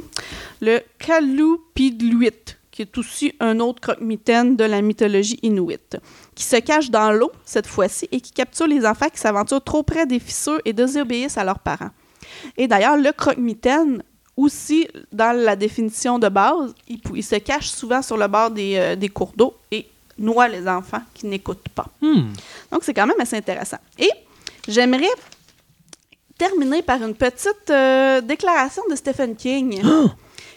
Le 0.61 0.79
Kalupidluit, 0.99 2.57
qui 2.71 2.81
est 2.81 2.97
aussi 2.97 3.33
un 3.39 3.59
autre 3.59 3.81
croque-mitaine 3.81 4.55
de 4.55 4.63
la 4.63 4.81
mythologie 4.81 5.39
inuite, 5.43 5.97
qui 6.35 6.43
se 6.43 6.57
cache 6.57 6.89
dans 6.89 7.11
l'eau 7.11 7.31
cette 7.45 7.67
fois-ci 7.67 8.07
et 8.11 8.19
qui 8.19 8.31
capture 8.31 8.67
les 8.67 8.85
enfants 8.85 9.09
qui 9.09 9.19
s'aventurent 9.19 9.63
trop 9.63 9.83
près 9.83 10.05
des 10.05 10.19
fissures 10.19 10.59
et 10.65 10.73
désobéissent 10.73 11.37
à 11.37 11.43
leurs 11.43 11.59
parents. 11.59 11.91
Et 12.57 12.67
d'ailleurs, 12.67 12.97
le 12.97 13.11
croque-mitaine, 13.11 14.03
aussi 14.35 14.87
dans 15.11 15.37
la 15.37 15.55
définition 15.55 16.17
de 16.17 16.27
base, 16.27 16.73
il, 16.87 17.23
se 17.23 17.35
cache 17.35 17.67
souvent 17.67 18.01
sur 18.01 18.17
le 18.17 18.27
bord 18.27 18.49
des, 18.49 18.75
euh, 18.77 18.95
des 18.95 19.09
cours 19.09 19.31
d'eau 19.37 19.53
et 19.69 19.87
noie 20.17 20.47
les 20.47 20.67
enfants 20.67 21.01
qui 21.13 21.27
n'écoutent 21.27 21.69
pas. 21.69 21.85
Hmm. 22.01 22.33
Donc, 22.71 22.83
c'est 22.83 22.95
quand 22.95 23.05
même 23.05 23.19
assez 23.19 23.35
intéressant. 23.35 23.77
Et 23.99 24.09
j'aimerais 24.67 25.05
terminer 26.37 26.81
par 26.81 27.01
une 27.03 27.15
petite 27.15 27.69
euh, 27.69 28.21
déclaration 28.21 28.83
de 28.89 28.95
Stephen 28.95 29.35
King. 29.35 29.81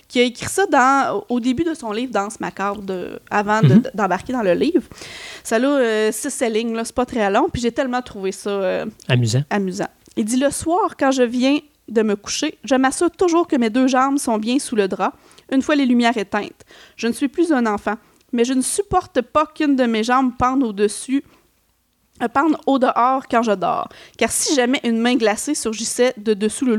qui 0.09 0.21
a 0.21 0.23
écrit 0.23 0.47
ça 0.49 0.67
dans, 0.67 1.25
au 1.29 1.41
début 1.41 1.65
de 1.65 1.75
son 1.75 1.93
livre 1.93 2.13
Danse 2.13 2.39
macabre, 2.41 2.83
de, 2.83 3.19
avant 3.31 3.61
mhm. 3.63 3.83
d'embarquer 3.95 4.33
dans 4.33 4.43
le 4.43 4.55
livre. 4.55 4.85
Ça 5.43 5.57
a 5.57 5.61
euh, 5.61 6.13
six 6.13 6.41
lignes, 6.49 6.75
là, 6.75 6.85
c'est 6.85 6.95
pas 6.95 7.07
très 7.07 7.31
long, 7.31 7.49
puis 7.53 7.61
j'ai 7.61 7.73
tellement 7.73 8.03
trouvé 8.03 8.33
ça 8.33 8.51
euh, 8.51 8.87
amusant. 9.09 9.43
amusant. 9.51 9.89
Il 10.17 10.25
dit 10.25 10.37
Le 10.37 10.51
soir, 10.51 10.97
quand 10.97 11.11
je 11.11 11.23
viens 11.23 11.59
de 11.89 12.03
me 12.03 12.17
coucher, 12.17 12.59
je 12.65 12.75
m'assure 12.75 13.11
toujours 13.11 13.47
que 13.47 13.57
mes 13.57 13.71
deux 13.71 13.87
jambes 13.87 14.19
sont 14.19 14.39
bien 14.39 14.59
sous 14.59 14.77
le 14.77 14.89
drap, 14.89 15.13
une 15.53 15.63
fois 15.63 15.75
les 15.75 15.87
lumières 15.87 16.17
éteintes. 16.17 16.65
Je 16.97 17.07
ne 17.07 17.13
suis 17.13 17.29
plus 17.29 17.53
un 17.53 17.67
enfant, 17.67 17.95
mais 18.33 18.45
je 18.45 18.53
ne 18.53 18.63
supporte 18.63 19.21
pas 19.23 19.47
qu'une 19.47 19.77
de 19.77 19.85
mes 19.85 20.05
jambes 20.05 20.33
pende 20.39 20.63
au-dessus 20.63 21.23
pendre 22.33 22.59
au 22.67 22.79
dehors 22.79 23.27
quand 23.31 23.43
je 23.43 23.53
dors. 23.53 23.89
Car 24.17 24.31
si 24.31 24.55
jamais 24.55 24.81
une 24.85 24.99
main 24.99 25.17
glacée 25.17 25.55
surgissait 25.55 26.15
de 26.17 26.35
dessous 26.35 26.67
le 26.67 26.77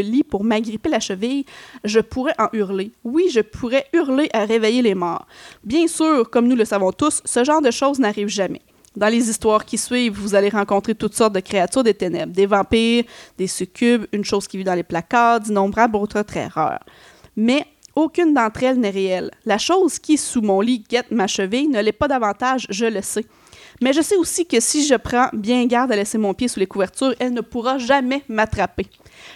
lit 0.00 0.22
pour 0.24 0.44
m'agripper 0.44 0.88
la 0.88 1.00
cheville, 1.00 1.44
je 1.84 2.00
pourrais 2.00 2.34
en 2.38 2.48
hurler. 2.52 2.92
Oui, 3.04 3.28
je 3.32 3.40
pourrais 3.40 3.86
hurler 3.92 4.28
à 4.32 4.44
réveiller 4.44 4.82
les 4.82 4.94
morts. 4.94 5.26
Bien 5.64 5.86
sûr, 5.86 6.28
comme 6.30 6.48
nous 6.48 6.56
le 6.56 6.64
savons 6.64 6.92
tous, 6.92 7.22
ce 7.24 7.44
genre 7.44 7.62
de 7.62 7.70
choses 7.70 7.98
n'arrive 7.98 8.28
jamais. 8.28 8.62
Dans 8.96 9.08
les 9.08 9.28
histoires 9.28 9.66
qui 9.66 9.76
suivent, 9.76 10.18
vous 10.18 10.34
allez 10.34 10.48
rencontrer 10.48 10.94
toutes 10.94 11.14
sortes 11.14 11.34
de 11.34 11.40
créatures 11.40 11.84
des 11.84 11.92
ténèbres, 11.92 12.32
des 12.32 12.46
vampires, 12.46 13.04
des 13.36 13.46
succubes, 13.46 14.06
une 14.12 14.24
chose 14.24 14.48
qui 14.48 14.56
vit 14.56 14.64
dans 14.64 14.74
les 14.74 14.82
placards, 14.82 15.40
d'innombrables 15.40 15.96
autres 15.96 16.24
rares. 16.50 16.80
Mais 17.36 17.66
aucune 17.94 18.32
d'entre 18.32 18.62
elles 18.62 18.80
n'est 18.80 18.90
réelle. 18.90 19.30
La 19.44 19.58
chose 19.58 19.98
qui, 19.98 20.16
sous 20.16 20.40
mon 20.40 20.62
lit, 20.62 20.84
guette 20.88 21.10
ma 21.10 21.26
cheville 21.26 21.68
ne 21.68 21.80
l'est 21.80 21.92
pas 21.92 22.08
davantage, 22.08 22.66
je 22.70 22.86
le 22.86 23.02
sais. 23.02 23.26
Mais 23.80 23.92
je 23.92 24.00
sais 24.00 24.16
aussi 24.16 24.46
que 24.46 24.58
si 24.60 24.86
je 24.86 24.94
prends 24.94 25.28
bien 25.32 25.64
garde 25.66 25.92
à 25.92 25.96
laisser 25.96 26.18
mon 26.18 26.34
pied 26.34 26.48
sous 26.48 26.60
les 26.60 26.66
couvertures, 26.66 27.14
elle 27.18 27.32
ne 27.32 27.40
pourra 27.40 27.78
jamais 27.78 28.22
m'attraper. 28.28 28.86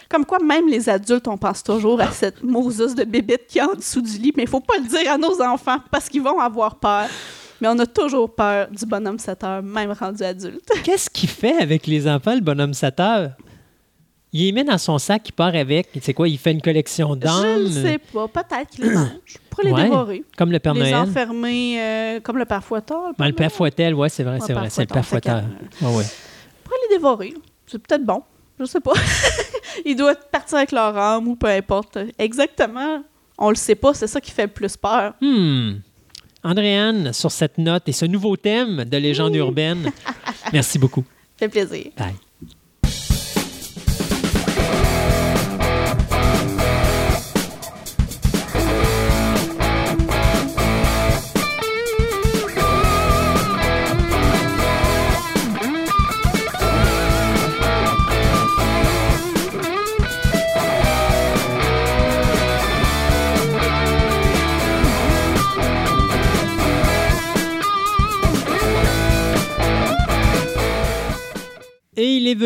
Comme 0.09 0.25
quoi, 0.25 0.39
même 0.39 0.67
les 0.67 0.89
adultes, 0.89 1.27
on 1.27 1.37
pense 1.37 1.63
toujours 1.63 2.01
à 2.01 2.11
cette 2.11 2.43
Moses 2.43 2.95
de 2.95 3.03
bébête 3.03 3.47
qui 3.47 3.59
est 3.59 3.63
en 3.63 3.73
dessous 3.73 4.01
du 4.01 4.17
lit, 4.17 4.33
mais 4.35 4.43
il 4.43 4.49
faut 4.49 4.59
pas 4.59 4.77
le 4.77 4.87
dire 4.87 5.11
à 5.11 5.17
nos 5.17 5.41
enfants 5.41 5.77
parce 5.91 6.09
qu'ils 6.09 6.21
vont 6.21 6.39
avoir 6.39 6.75
peur. 6.75 7.07
Mais 7.61 7.67
on 7.67 7.77
a 7.77 7.85
toujours 7.85 8.33
peur 8.33 8.67
du 8.71 8.85
bonhomme 8.87 9.19
7 9.19 9.43
heures, 9.43 9.63
même 9.63 9.91
rendu 9.91 10.23
adulte. 10.23 10.67
Qu'est-ce 10.83 11.09
qu'il 11.09 11.29
fait 11.29 11.57
avec 11.57 11.85
les 11.85 12.07
enfants, 12.07 12.33
le 12.33 12.41
bonhomme 12.41 12.73
7 12.73 12.99
heures? 12.99 13.31
Il 14.33 14.45
les 14.45 14.51
met 14.53 14.63
dans 14.63 14.77
son 14.77 14.97
sac, 14.97 15.27
il 15.27 15.33
part 15.33 15.53
avec. 15.55 15.89
C'est 16.01 16.13
quoi, 16.13 16.27
il 16.29 16.37
fait 16.37 16.51
une 16.51 16.61
collection 16.61 17.15
d'âmes? 17.17 17.67
Je 17.67 17.79
ne 17.79 17.83
sais 17.83 17.97
pas. 17.97 18.27
Peut-être 18.29 18.69
qu'il 18.69 18.85
les 18.85 18.95
mange. 18.95 19.09
Pour 19.49 19.63
les 19.63 19.71
Ouais, 19.71 19.83
dévorer. 19.83 20.23
Comme 20.37 20.51
le 20.53 20.59
Père 20.59 20.73
les 20.73 20.79
Noël. 20.91 20.95
enfermer 20.95 21.81
euh, 21.81 22.19
comme 22.21 22.37
le 22.37 22.45
père 22.45 22.63
Fouettard. 22.63 23.11
Ben, 23.17 23.27
le 23.27 23.33
Père 23.33 23.51
Fouettel, 23.51 23.93
oui, 23.93 24.09
c'est 24.09 24.23
vrai, 24.23 24.39
c'est 24.45 24.53
vrai. 24.53 24.69
C'est 24.69 24.83
le 24.83 24.87
Père. 24.87 25.43
Ouais, 25.81 25.95
ouais. 25.95 26.05
Pour 26.63 26.73
les 26.89 26.95
dévorer. 26.95 27.33
C'est 27.67 27.79
peut-être 27.79 28.05
bon. 28.05 28.23
Je 28.57 28.65
sais 28.65 28.79
pas. 28.79 28.93
Ils 29.85 29.95
doivent 29.95 30.19
partir 30.31 30.57
avec 30.59 30.71
leur 30.71 30.95
âme 30.97 31.27
ou 31.27 31.35
peu 31.35 31.47
importe. 31.47 31.97
Exactement. 32.17 33.03
On 33.37 33.49
le 33.49 33.55
sait 33.55 33.75
pas. 33.75 33.93
C'est 33.93 34.07
ça 34.07 34.21
qui 34.21 34.31
fait 34.31 34.43
le 34.43 34.51
plus 34.51 34.77
peur. 34.77 35.13
Hmm. 35.19 35.73
Andréane, 36.43 37.11
sur 37.11 37.31
cette 37.31 37.57
note 37.57 37.83
et 37.87 37.91
ce 37.91 38.05
nouveau 38.05 38.35
thème 38.37 38.85
de 38.85 38.97
légende 38.97 39.35
urbaine, 39.35 39.91
merci 40.53 40.79
beaucoup. 40.79 41.03
fait 41.37 41.49
plaisir. 41.49 41.91
Bye. 41.97 42.15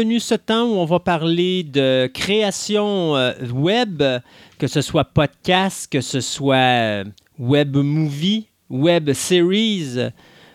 Venu 0.06 0.20
ce 0.20 0.36
temps 0.36 0.66
où 0.66 0.76
on 0.76 0.86
va 0.86 1.00
parler 1.00 1.64
de 1.64 2.06
création 2.14 3.16
euh, 3.16 3.34
web, 3.52 4.04
que 4.60 4.68
ce 4.68 4.82
soit 4.82 5.04
podcast, 5.04 5.92
que 5.92 6.00
ce 6.00 6.22
soit 6.22 6.56
euh, 6.58 7.04
web 7.40 7.76
movie, 7.76 8.48
web 8.70 9.12
series 9.14 9.98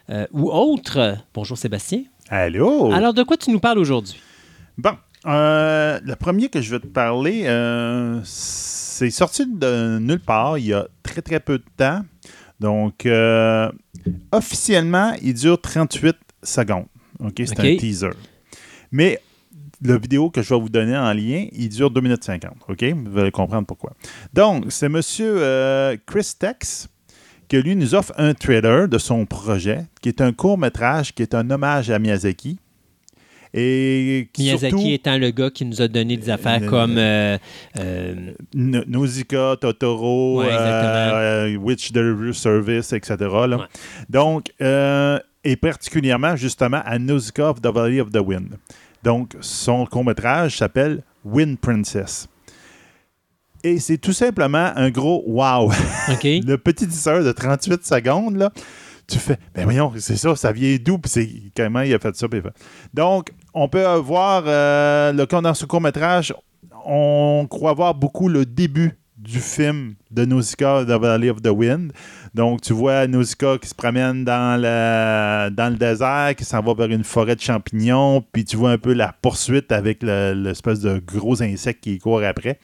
euh, 0.08 0.26
ou 0.30 0.52
autre. 0.52 1.16
Bonjour 1.34 1.58
Sébastien. 1.58 2.04
Allô? 2.28 2.92
Alors, 2.92 3.12
de 3.12 3.24
quoi 3.24 3.36
tu 3.36 3.50
nous 3.50 3.58
parles 3.58 3.80
aujourd'hui? 3.80 4.20
Bon, 4.78 4.92
euh, 5.26 5.98
le 6.04 6.14
premier 6.14 6.48
que 6.48 6.60
je 6.60 6.70
vais 6.70 6.80
te 6.80 6.86
parler, 6.86 7.42
c'est 8.22 9.10
sorti 9.10 9.46
de 9.46 9.98
nulle 9.98 10.20
part 10.20 10.58
il 10.58 10.66
y 10.66 10.72
a 10.72 10.86
très 11.02 11.22
très 11.22 11.40
peu 11.40 11.58
de 11.58 11.64
temps. 11.76 12.02
Donc, 12.60 13.08
officiellement, 14.30 15.12
il 15.20 15.34
dure 15.34 15.60
38 15.60 16.16
secondes. 16.44 16.86
OK, 17.18 17.32
c'est 17.44 17.58
un 17.58 17.76
teaser. 17.76 18.10
Mais 18.92 19.20
la 19.82 19.96
vidéo 19.96 20.30
que 20.30 20.42
je 20.42 20.52
vais 20.54 20.60
vous 20.60 20.68
donner 20.68 20.96
en 20.96 21.12
lien, 21.12 21.46
il 21.52 21.68
dure 21.68 21.90
2 21.90 22.00
minutes 22.00 22.24
50. 22.24 22.52
OK? 22.68 22.84
Vous 22.84 23.18
allez 23.18 23.30
comprendre 23.30 23.66
pourquoi. 23.66 23.92
Donc, 24.32 24.66
c'est 24.68 24.88
monsieur 24.88 25.34
euh, 25.38 25.96
Chris 26.06 26.32
Tex 26.38 26.88
que 27.48 27.56
lui 27.56 27.74
nous 27.74 27.94
offre 27.94 28.12
un 28.16 28.32
trailer 28.32 28.88
de 28.88 28.98
son 28.98 29.26
projet, 29.26 29.86
qui 30.00 30.08
est 30.08 30.20
un 30.20 30.32
court-métrage, 30.32 31.12
qui 31.12 31.22
est 31.22 31.34
un 31.34 31.50
hommage 31.50 31.90
à 31.90 31.98
Miyazaki. 31.98 32.58
Et 33.52 34.28
qui 34.32 34.42
Miyazaki 34.42 34.70
surtout, 34.70 34.88
étant 34.88 35.18
le 35.18 35.30
gars 35.32 35.50
qui 35.50 35.64
nous 35.64 35.82
a 35.82 35.88
donné 35.88 36.16
des 36.16 36.30
affaires 36.30 36.62
Euh, 36.62 36.68
comme 36.68 36.96
euh, 36.96 37.36
euh, 37.80 38.32
Nausicaa, 38.54 39.56
Totoro, 39.56 40.44
Ouais, 40.44 41.56
Witch 41.56 41.90
Delivery 41.90 42.32
Service, 42.32 42.92
etc. 42.92 43.16
là. 43.18 43.56
Ouais. 43.56 43.64
Donc, 44.08 44.52
et 45.42 45.56
particulièrement 45.56 46.36
justement 46.36 46.82
à 46.84 46.98
Nausicaa 47.00 47.50
of 47.50 47.60
the 47.60 47.66
Valley 47.66 48.00
of 48.00 48.12
the 48.12 48.20
Wind. 48.24 48.56
Donc, 49.02 49.34
son 49.40 49.86
court-métrage 49.86 50.58
s'appelle 50.58 51.02
Wind 51.24 51.58
Princess. 51.58 52.28
Et 53.62 53.78
c'est 53.78 53.98
tout 53.98 54.12
simplement 54.12 54.72
un 54.76 54.90
gros 54.90 55.22
wow. 55.26 55.66
OK? 56.08 56.24
Le 56.24 56.56
petit 56.56 56.86
teaser 56.88 57.22
de 57.22 57.32
38 57.32 57.84
secondes, 57.84 58.36
là, 58.36 58.50
tu 59.06 59.18
fais, 59.18 59.36
ben 59.54 59.64
voyons, 59.64 59.92
c'est 59.98 60.16
ça, 60.16 60.34
ça 60.36 60.52
vient 60.52 60.76
d'où? 60.82 60.98
Puis 60.98 61.10
c'est 61.10 61.28
comment 61.56 61.80
il 61.80 61.92
a 61.94 61.98
fait 61.98 62.14
ça. 62.16 62.26
fait- 62.28 62.42
Donc, 62.94 63.32
on 63.52 63.68
peut 63.68 63.84
voir, 63.96 64.44
euh, 64.46 65.12
le, 65.12 65.26
dans 65.42 65.54
ce 65.54 65.66
court-métrage, 65.66 66.32
on 66.86 67.46
croit 67.50 67.74
voir 67.74 67.94
beaucoup 67.94 68.28
le 68.28 68.46
début 68.46 68.96
du 69.22 69.38
film 69.38 69.94
de 70.10 70.24
Nausicaa, 70.24 70.84
The 70.84 70.98
Valley 70.98 71.28
of 71.30 71.42
the 71.42 71.48
Wind. 71.48 71.92
Donc, 72.34 72.62
tu 72.62 72.72
vois 72.72 73.06
Nausicaa 73.06 73.58
qui 73.58 73.68
se 73.68 73.74
promène 73.74 74.24
dans, 74.24 74.58
la, 74.60 75.50
dans 75.50 75.68
le 75.70 75.76
désert, 75.76 76.34
qui 76.36 76.44
s'en 76.44 76.62
va 76.62 76.72
vers 76.74 76.90
une 76.90 77.04
forêt 77.04 77.36
de 77.36 77.40
champignons, 77.40 78.24
puis 78.32 78.44
tu 78.44 78.56
vois 78.56 78.70
un 78.70 78.78
peu 78.78 78.94
la 78.94 79.12
poursuite 79.20 79.72
avec 79.72 80.02
le- 80.02 80.32
l'espèce 80.32 80.80
de 80.80 80.98
gros 81.04 81.42
insecte 81.42 81.84
qui 81.84 81.98
court 81.98 82.22
après. 82.24 82.58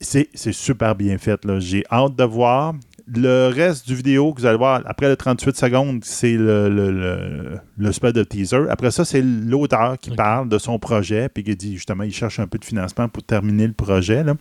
C'est 0.00 0.28
super 0.52 0.94
bien 0.94 1.16
fait. 1.18 1.40
J'ai 1.60 1.84
hâte 1.90 2.14
de 2.16 2.24
voir. 2.24 2.74
Le 3.06 3.48
reste 3.48 3.86
du 3.86 3.94
vidéo 3.94 4.32
que 4.32 4.40
vous 4.40 4.46
allez 4.46 4.56
voir, 4.56 4.80
après 4.86 5.08
les 5.08 5.16
38 5.16 5.54
secondes, 5.56 6.00
c'est 6.04 6.32
le, 6.32 6.70
le, 6.70 6.90
le, 6.90 7.58
le 7.76 7.92
spot 7.92 8.14
de 8.14 8.24
teaser. 8.24 8.64
Après 8.70 8.90
ça, 8.90 9.04
c'est 9.04 9.20
l'auteur 9.22 9.98
qui 9.98 10.10
parle 10.10 10.48
de 10.48 10.56
son 10.58 10.78
projet, 10.78 11.28
puis 11.28 11.44
qui 11.44 11.54
dit 11.54 11.74
justement, 11.74 12.04
il 12.04 12.14
cherche 12.14 12.40
un 12.40 12.46
peu 12.46 12.56
de 12.58 12.64
financement 12.64 13.08
pour 13.08 13.22
terminer 13.22 13.66
le 13.66 13.74
projet. 13.74 14.24
là. 14.24 14.34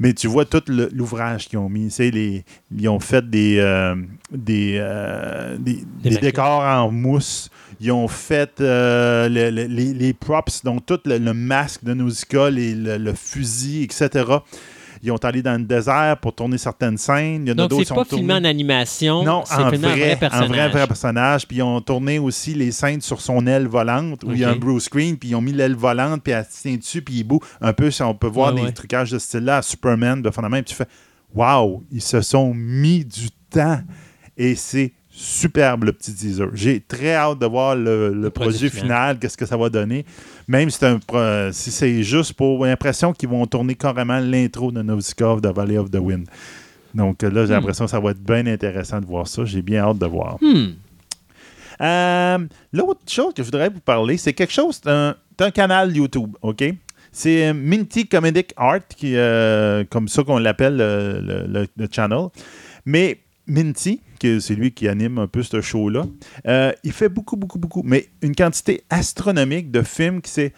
Mais 0.00 0.12
tu 0.14 0.26
vois 0.26 0.44
tout 0.44 0.62
le- 0.66 0.88
l'ouvrage 0.92 1.46
qu'ils 1.48 1.60
ont 1.60 1.68
mis. 1.68 1.94
Les, 2.00 2.44
ils 2.76 2.88
ont 2.88 2.98
fait 2.98 3.28
des, 3.30 3.58
euh, 3.60 3.94
des, 4.32 4.78
euh, 4.80 5.56
des, 5.58 5.84
des 6.02 6.10
décors 6.16 6.62
en 6.62 6.90
mousse. 6.90 7.48
Ils 7.80 7.92
ont 7.92 8.08
fait 8.08 8.60
euh, 8.60 9.28
le- 9.28 9.50
le- 9.50 9.66
les, 9.72 9.94
les 9.94 10.12
props, 10.12 10.64
donc 10.64 10.84
tout 10.86 10.98
le, 11.04 11.18
le 11.18 11.32
masque 11.34 11.84
de 11.84 11.94
Nausicaa, 11.94 12.50
les- 12.50 12.74
le, 12.74 12.96
le 12.98 13.12
fusil, 13.12 13.84
etc. 13.84 14.24
Ils 15.04 15.10
ont 15.10 15.16
allé 15.16 15.42
dans 15.42 15.58
le 15.60 15.64
désert 15.64 16.16
pour 16.20 16.32
tourner 16.32 16.58
certaines 16.58 16.96
scènes. 16.96 17.44
Il 17.44 17.48
y 17.48 17.50
en 17.50 17.54
a 17.54 17.56
Donc, 17.56 17.70
d'autres 17.70 17.82
c'est 17.82 17.92
qui 17.92 17.98
pas 17.98 18.04
sont 18.04 18.16
filmé 18.16 18.34
en 18.34 18.44
animation, 18.44 19.24
non, 19.24 19.42
c'est 19.44 19.54
en 19.54 19.68
vrai, 19.68 19.76
vrai 19.76 20.18
en 20.32 20.46
vrai, 20.46 20.68
vrai 20.68 20.86
personnage. 20.86 21.46
Puis 21.48 21.56
ils 21.56 21.62
ont 21.62 21.80
tourné 21.80 22.20
aussi 22.20 22.54
les 22.54 22.70
scènes 22.70 23.00
sur 23.00 23.20
son 23.20 23.46
aile 23.46 23.66
volante, 23.66 24.22
où 24.22 24.30
il 24.30 24.38
y 24.38 24.44
a 24.44 24.50
un 24.50 24.56
blue 24.56 24.78
screen, 24.78 25.16
puis 25.16 25.30
ils 25.30 25.34
ont 25.34 25.40
mis 25.40 25.52
l'aile 25.52 25.74
volante, 25.74 26.22
puis 26.22 26.32
elle 26.32 26.44
se 26.44 26.62
tient 26.62 26.76
dessus, 26.76 27.02
puis 27.02 27.14
il 27.16 27.24
bouge. 27.24 27.40
Un 27.60 27.72
peu, 27.72 27.90
si 27.90 28.02
on 28.02 28.14
peut 28.14 28.28
voir 28.28 28.54
Ouais, 28.54 28.60
des 28.60 28.66
ouais. 28.66 28.72
trucages 28.72 29.10
de 29.10 29.18
ce 29.18 29.26
style-là 29.26 29.58
à 29.58 29.62
Superman, 29.62 30.22
de 30.22 30.30
fondamentalement, 30.30 30.62
puis 30.62 30.70
tu 30.70 30.76
fais 30.76 30.88
«Wow! 31.34 31.82
Ils 31.90 32.02
se 32.02 32.20
sont 32.20 32.54
mis 32.54 33.04
du 33.04 33.30
temps!» 33.50 33.80
Et 34.36 34.54
c'est 34.54 34.92
superbe, 35.14 35.84
le 35.84 35.92
petit 35.92 36.14
teaser. 36.14 36.46
J'ai 36.54 36.80
très 36.80 37.14
hâte 37.14 37.38
de 37.38 37.46
voir 37.46 37.76
le, 37.76 38.12
le 38.14 38.30
produit 38.30 38.52
produit 38.54 38.70
final. 38.70 38.82
final, 38.82 39.18
qu'est-ce 39.18 39.36
que 39.36 39.46
ça 39.46 39.56
va 39.56 39.68
donner. 39.68 40.04
Même 40.48 40.70
si 40.70 40.78
c'est 40.78 40.86
un 41.14 41.52
si 41.52 41.70
c'est 41.70 42.02
juste 42.02 42.32
pour 42.32 42.64
l'impression 42.64 43.12
qu'ils 43.12 43.28
vont 43.28 43.46
tourner 43.46 43.74
carrément 43.74 44.18
l'intro 44.18 44.72
de 44.72 44.80
of 45.24 45.40
the 45.42 45.46
Valley 45.54 45.76
of 45.78 45.90
the 45.90 45.98
Wind. 45.98 46.26
Donc 46.94 47.22
là, 47.22 47.46
j'ai 47.46 47.52
Hmm. 47.52 47.56
l'impression 47.56 47.84
que 47.84 47.90
ça 47.90 48.00
va 48.00 48.10
être 48.10 48.22
bien 48.22 48.46
intéressant 48.46 49.00
de 49.00 49.06
voir 49.06 49.26
ça. 49.28 49.44
J'ai 49.44 49.62
bien 49.62 49.82
hâte 49.82 49.98
de 49.98 50.06
voir. 50.06 50.38
Hmm. 50.40 50.70
Euh, 51.80 52.38
L'autre 52.72 53.00
chose 53.08 53.32
que 53.34 53.42
je 53.42 53.46
voudrais 53.46 53.68
vous 53.70 53.80
parler, 53.80 54.16
c'est 54.16 54.32
quelque 54.32 54.52
chose 54.52 54.80
d'un 54.80 55.14
d'un 55.38 55.50
canal 55.50 55.96
YouTube, 55.96 56.36
OK? 56.42 56.62
C'est 57.10 57.48
euh, 57.48 57.54
Minty 57.54 58.06
Comedic 58.06 58.52
Art, 58.56 58.80
qui, 58.96 59.16
euh, 59.16 59.82
comme 59.90 60.06
ça 60.08 60.22
qu'on 60.22 60.38
l'appelle 60.38 60.76
le, 60.76 61.46
le- 61.48 61.66
le 61.76 61.88
channel. 61.90 62.28
Mais 62.84 63.18
Minty, 63.46 64.00
que 64.22 64.40
c'est 64.40 64.54
lui 64.54 64.72
qui 64.72 64.88
anime 64.88 65.18
un 65.18 65.26
peu 65.26 65.42
ce 65.42 65.60
show-là, 65.60 66.04
euh, 66.46 66.72
il 66.84 66.92
fait 66.92 67.08
beaucoup, 67.08 67.36
beaucoup, 67.36 67.58
beaucoup, 67.58 67.82
mais 67.84 68.08
une 68.22 68.34
quantité 68.34 68.82
astronomique 68.90 69.70
de 69.70 69.82
films 69.82 70.20
qui 70.22 70.30
c'est 70.30 70.52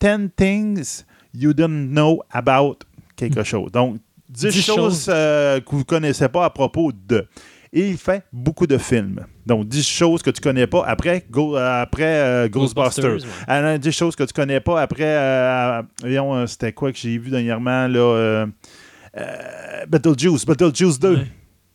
10 0.00 0.30
things 0.36 1.04
you 1.34 1.52
don't 1.52 1.88
know 1.90 2.22
about 2.30 2.78
quelque 3.16 3.42
chose. 3.44 3.70
Donc, 3.72 3.98
10, 4.30 4.48
10 4.48 4.62
choses, 4.62 4.76
choses. 4.76 5.06
euh, 5.10 5.60
que 5.60 5.70
vous 5.70 5.78
ne 5.78 5.82
connaissez 5.84 6.28
pas 6.28 6.44
à 6.46 6.50
propos 6.50 6.92
de. 6.92 7.26
Et 7.72 7.88
il 7.90 7.96
fait 7.98 8.24
beaucoup 8.32 8.66
de 8.66 8.78
films. 8.78 9.24
Donc, 9.46 9.68
10 9.68 9.86
choses 9.86 10.22
que 10.22 10.30
tu 10.30 10.40
connais 10.40 10.66
pas 10.66 10.84
après, 10.86 11.24
Go- 11.30 11.54
après 11.56 12.02
euh, 12.04 12.48
Ghostbusters. 12.48 13.04
Ghostbusters, 13.04 13.30
ouais. 13.30 13.44
Alors, 13.46 13.78
10 13.78 13.92
choses 13.92 14.16
que 14.16 14.24
tu 14.24 14.32
connais 14.32 14.60
pas 14.60 14.80
après. 14.82 15.82
voyons, 16.00 16.46
c'était 16.48 16.72
quoi 16.72 16.90
que 16.92 16.98
j'ai 16.98 17.16
vu 17.18 17.30
dernièrement 17.30 17.86
là, 17.86 17.98
euh, 18.00 18.46
Beetlejuice, 19.88 20.44
Beetlejuice 20.46 20.98
2. 20.98 21.14
Ouais. 21.16 21.26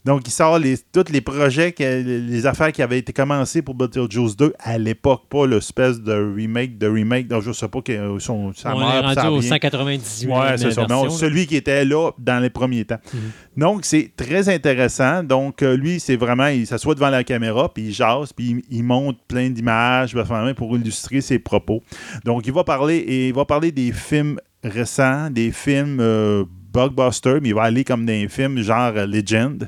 Donc, 0.05 0.21
il 0.27 0.31
sort 0.31 0.59
les, 0.59 0.77
tous 0.77 1.11
les 1.11 1.21
projets, 1.21 1.73
les 1.79 2.45
affaires 2.45 2.71
qui 2.71 2.83
avaient 2.83 2.99
été 2.99 3.11
commencées 3.11 3.63
pour 3.63 3.73
Beetlejuice 3.73 4.37
2 4.37 4.53
à 4.59 4.77
l'époque, 4.77 5.23
pas 5.29 5.47
l'espèce 5.47 5.99
de 5.99 6.13
remake, 6.13 6.77
de 6.77 6.87
remake, 6.87 7.27
donc 7.27 7.41
je 7.41 7.51
sais 7.51 7.67
pas, 7.67 7.81
que 7.81 8.19
son, 8.19 8.53
sa 8.53 8.75
On 8.75 8.81
est 8.81 8.99
rendu 8.99 9.27
au 9.37 9.41
198. 9.41 10.27
Ouais, 10.29 10.57
c'est 10.57 10.71
ça. 10.71 10.85
celui 11.09 11.47
qui 11.47 11.55
était 11.55 11.83
là 11.85 12.11
dans 12.19 12.39
les 12.39 12.51
premiers 12.51 12.85
temps. 12.85 12.99
Mhm. 13.13 13.19
Donc, 13.57 13.85
c'est 13.85 14.11
très 14.15 14.47
intéressant. 14.47 15.23
Donc, 15.23 15.63
euh, 15.63 15.75
lui, 15.75 15.99
c'est 15.99 16.17
vraiment, 16.17 16.47
il 16.47 16.67
s'assoit 16.67 16.93
devant 16.93 17.09
la 17.09 17.23
caméra, 17.23 17.73
puis 17.73 17.85
il 17.85 17.93
jase, 17.93 18.31
puis 18.31 18.63
il, 18.69 18.83
monte 18.83 19.17
plein 19.27 19.49
d'images 19.49 20.15
pour 20.55 20.77
illustrer 20.77 21.21
ses 21.21 21.39
propos. 21.39 21.81
Donc, 22.23 22.45
il 22.45 22.53
va 22.53 22.63
parler, 22.63 22.97
et 22.97 23.29
il 23.29 23.33
va 23.33 23.45
parler 23.45 23.71
des 23.71 23.91
films 23.91 24.39
récents, 24.63 25.31
des 25.31 25.51
films 25.51 25.97
euh, 25.99 26.43
blockbuster, 26.71 27.39
mais 27.41 27.49
il 27.49 27.55
va 27.55 27.63
aller 27.63 27.83
comme 27.83 28.05
des 28.05 28.27
films 28.27 28.61
genre 28.61 28.93
Legend. 28.93 29.67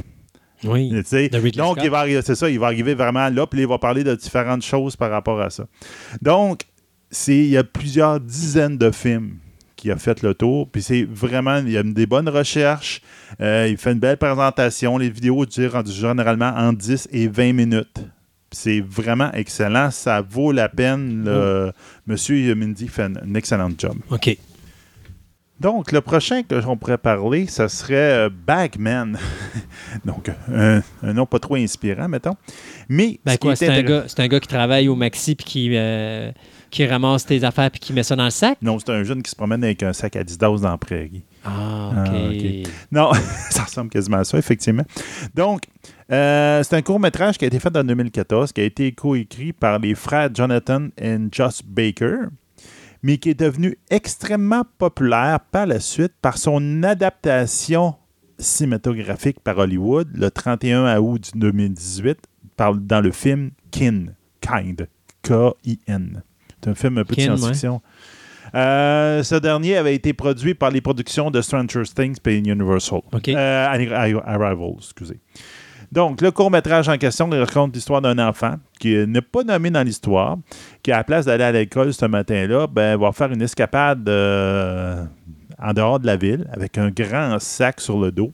Oui. 0.63 0.89
Donc, 1.55 1.77
il 1.83 1.89
va, 1.89 2.05
c'est 2.21 2.35
ça, 2.35 2.49
il 2.49 2.59
va 2.59 2.67
arriver 2.67 2.95
vraiment 2.95 3.29
là, 3.29 3.45
puis 3.45 3.61
il 3.61 3.67
va 3.67 3.77
parler 3.77 4.03
de 4.03 4.15
différentes 4.15 4.63
choses 4.63 4.95
par 4.95 5.11
rapport 5.11 5.39
à 5.39 5.49
ça. 5.49 5.65
Donc, 6.21 6.61
il 7.27 7.47
y 7.47 7.57
a 7.57 7.63
plusieurs 7.63 8.19
dizaines 8.19 8.77
de 8.77 8.91
films 8.91 9.37
qui 9.77 9.91
a 9.91 9.95
fait 9.95 10.21
le 10.23 10.33
tour. 10.33 10.67
Puis 10.69 10.81
c'est 10.81 11.03
vraiment, 11.03 11.57
il 11.59 11.71
y 11.71 11.77
a 11.77 11.83
des 11.83 12.05
bonnes 12.05 12.27
recherches. 12.27 13.01
Euh, 13.39 13.67
il 13.69 13.77
fait 13.77 13.93
une 13.93 13.99
belle 13.99 14.17
présentation. 14.17 14.97
Les 14.97 15.09
vidéos 15.09 15.45
durent 15.45 15.85
généralement 15.85 16.51
en 16.55 16.73
10 16.73 17.07
et 17.11 17.27
20 17.27 17.53
minutes. 17.53 17.99
C'est 18.51 18.81
vraiment 18.81 19.31
excellent. 19.33 19.91
Ça 19.91 20.21
vaut 20.21 20.51
la 20.51 20.67
peine. 20.67 21.23
Le... 21.25 21.71
Monsieur 22.07 22.55
Mindy 22.55 22.87
fait 22.87 23.03
un, 23.03 23.35
excellent 23.35 23.69
job. 23.77 23.97
OK. 24.09 24.37
Donc, 25.59 25.91
le 25.91 26.01
prochain 26.01 26.43
que 26.43 26.61
j'en 26.61 26.77
pourrait 26.77 26.99
parler, 26.99 27.47
ce 27.47 27.67
serait 27.67 27.95
euh, 27.95 28.29
Bagman. 28.29 29.17
Donc, 30.05 30.29
un, 30.53 30.81
nom 31.01 31.25
pas 31.25 31.39
trop 31.39 31.55
inspirant, 31.55 32.07
mettons. 32.07 32.35
Mais. 32.89 33.19
Ben 33.25 33.37
c'est 33.55 33.67
un, 33.69 34.27
gars 34.27 34.39
qui 34.39 34.47
travaille 34.47 34.87
au 34.87 34.95
Maxi 34.95 35.35
puis 35.35 35.45
qui, 35.45 35.69
euh, 35.73 36.31
qui 36.69 36.85
ramasse 36.85 37.25
tes 37.25 37.43
affaires 37.43 37.71
puis 37.71 37.79
qui 37.79 37.93
met 37.93 38.03
ça 38.03 38.15
dans 38.15 38.25
le 38.25 38.29
sac? 38.29 38.57
Non, 38.61 38.77
c'est 38.77 38.91
un 38.91 39.03
jeune 39.03 39.23
qui 39.23 39.31
se 39.31 39.35
promène 39.35 39.63
avec 39.63 39.81
un 39.81 39.93
sac 39.93 40.15
à 40.15 40.23
10 40.23 40.37
doses 40.37 40.61
dans 40.61 40.71
la 40.71 40.77
prairie. 40.77 41.23
Ah, 41.43 41.91
OK. 42.05 42.05
Ah, 42.05 42.69
non, 42.91 43.11
ça 43.49 43.63
ressemble 43.63 43.89
quasiment 43.89 44.17
à 44.17 44.23
ça, 44.25 44.37
effectivement. 44.37 44.83
Donc, 45.33 45.63
euh, 46.11 46.61
c'est 46.61 46.75
un 46.75 46.81
court-métrage 46.83 47.37
qui 47.37 47.45
a 47.45 47.47
été 47.47 47.59
fait 47.59 47.75
en 47.75 47.83
2014, 47.83 48.51
qui 48.51 48.61
a 48.61 48.63
été 48.63 48.91
coécrit 48.91 49.53
par 49.53 49.79
les 49.79 49.95
frères 49.95 50.29
Jonathan 50.33 50.87
et 51.01 51.17
Joss 51.31 51.63
Baker 51.65 52.27
mais 53.07 53.19
qui 53.19 53.29
est 53.29 53.39
devenu 53.39 53.77
extrêmement 53.89 54.63
populaire 54.77 55.39
par 55.39 55.65
la 55.65 55.79
suite 55.79 56.11
par 56.21 56.37
son 56.37 56.83
adaptation 56.83 57.95
cinématographique 58.37 59.39
par 59.39 59.59
Hollywood 59.59 60.09
le 60.13 60.29
31 60.29 60.99
août 60.99 61.31
2018 61.33 62.19
dans 62.57 62.99
le 62.99 63.11
film 63.11 63.51
Kin, 63.71 64.07
Kind, 64.41 64.89
K-I-N. 65.23 66.21
C'est 66.61 66.69
un 66.69 66.75
film 66.75 66.97
un 66.97 67.05
peu 67.05 67.15
de 67.15 67.21
science-fiction. 67.21 67.81
Euh, 68.53 69.23
ce 69.23 69.35
dernier 69.35 69.77
avait 69.77 69.95
été 69.95 70.11
produit 70.11 70.53
par 70.53 70.69
les 70.69 70.81
productions 70.81 71.31
de 71.31 71.41
Stranger 71.41 71.83
Things 71.83 72.17
et 72.25 72.35
Universal. 72.35 72.99
Euh, 73.29 73.67
Arrival, 73.67 74.57
excusez. 74.79 75.21
Donc, 75.91 76.21
le 76.21 76.31
court-métrage 76.31 76.89
en 76.89 76.97
question 76.97 77.29
raconte 77.29 77.73
l'histoire 77.73 78.01
d'un 78.01 78.19
enfant 78.19 78.55
qui 78.79 78.95
n'est 79.07 79.21
pas 79.21 79.43
nommé 79.43 79.69
dans 79.69 79.83
l'histoire, 79.83 80.37
qui, 80.83 80.91
à 80.91 80.97
la 80.97 81.03
place 81.03 81.25
d'aller 81.25 81.43
à 81.43 81.51
l'école 81.51 81.93
ce 81.93 82.05
matin-là, 82.05 82.67
ben, 82.67 82.97
va 82.97 83.11
faire 83.11 83.31
une 83.31 83.41
escapade 83.41 84.07
euh, 84.09 85.05
en 85.59 85.73
dehors 85.73 85.99
de 85.99 86.05
la 86.05 86.17
ville 86.17 86.47
avec 86.51 86.77
un 86.77 86.89
grand 86.89 87.39
sac 87.39 87.79
sur 87.79 87.99
le 87.99 88.11
dos, 88.11 88.33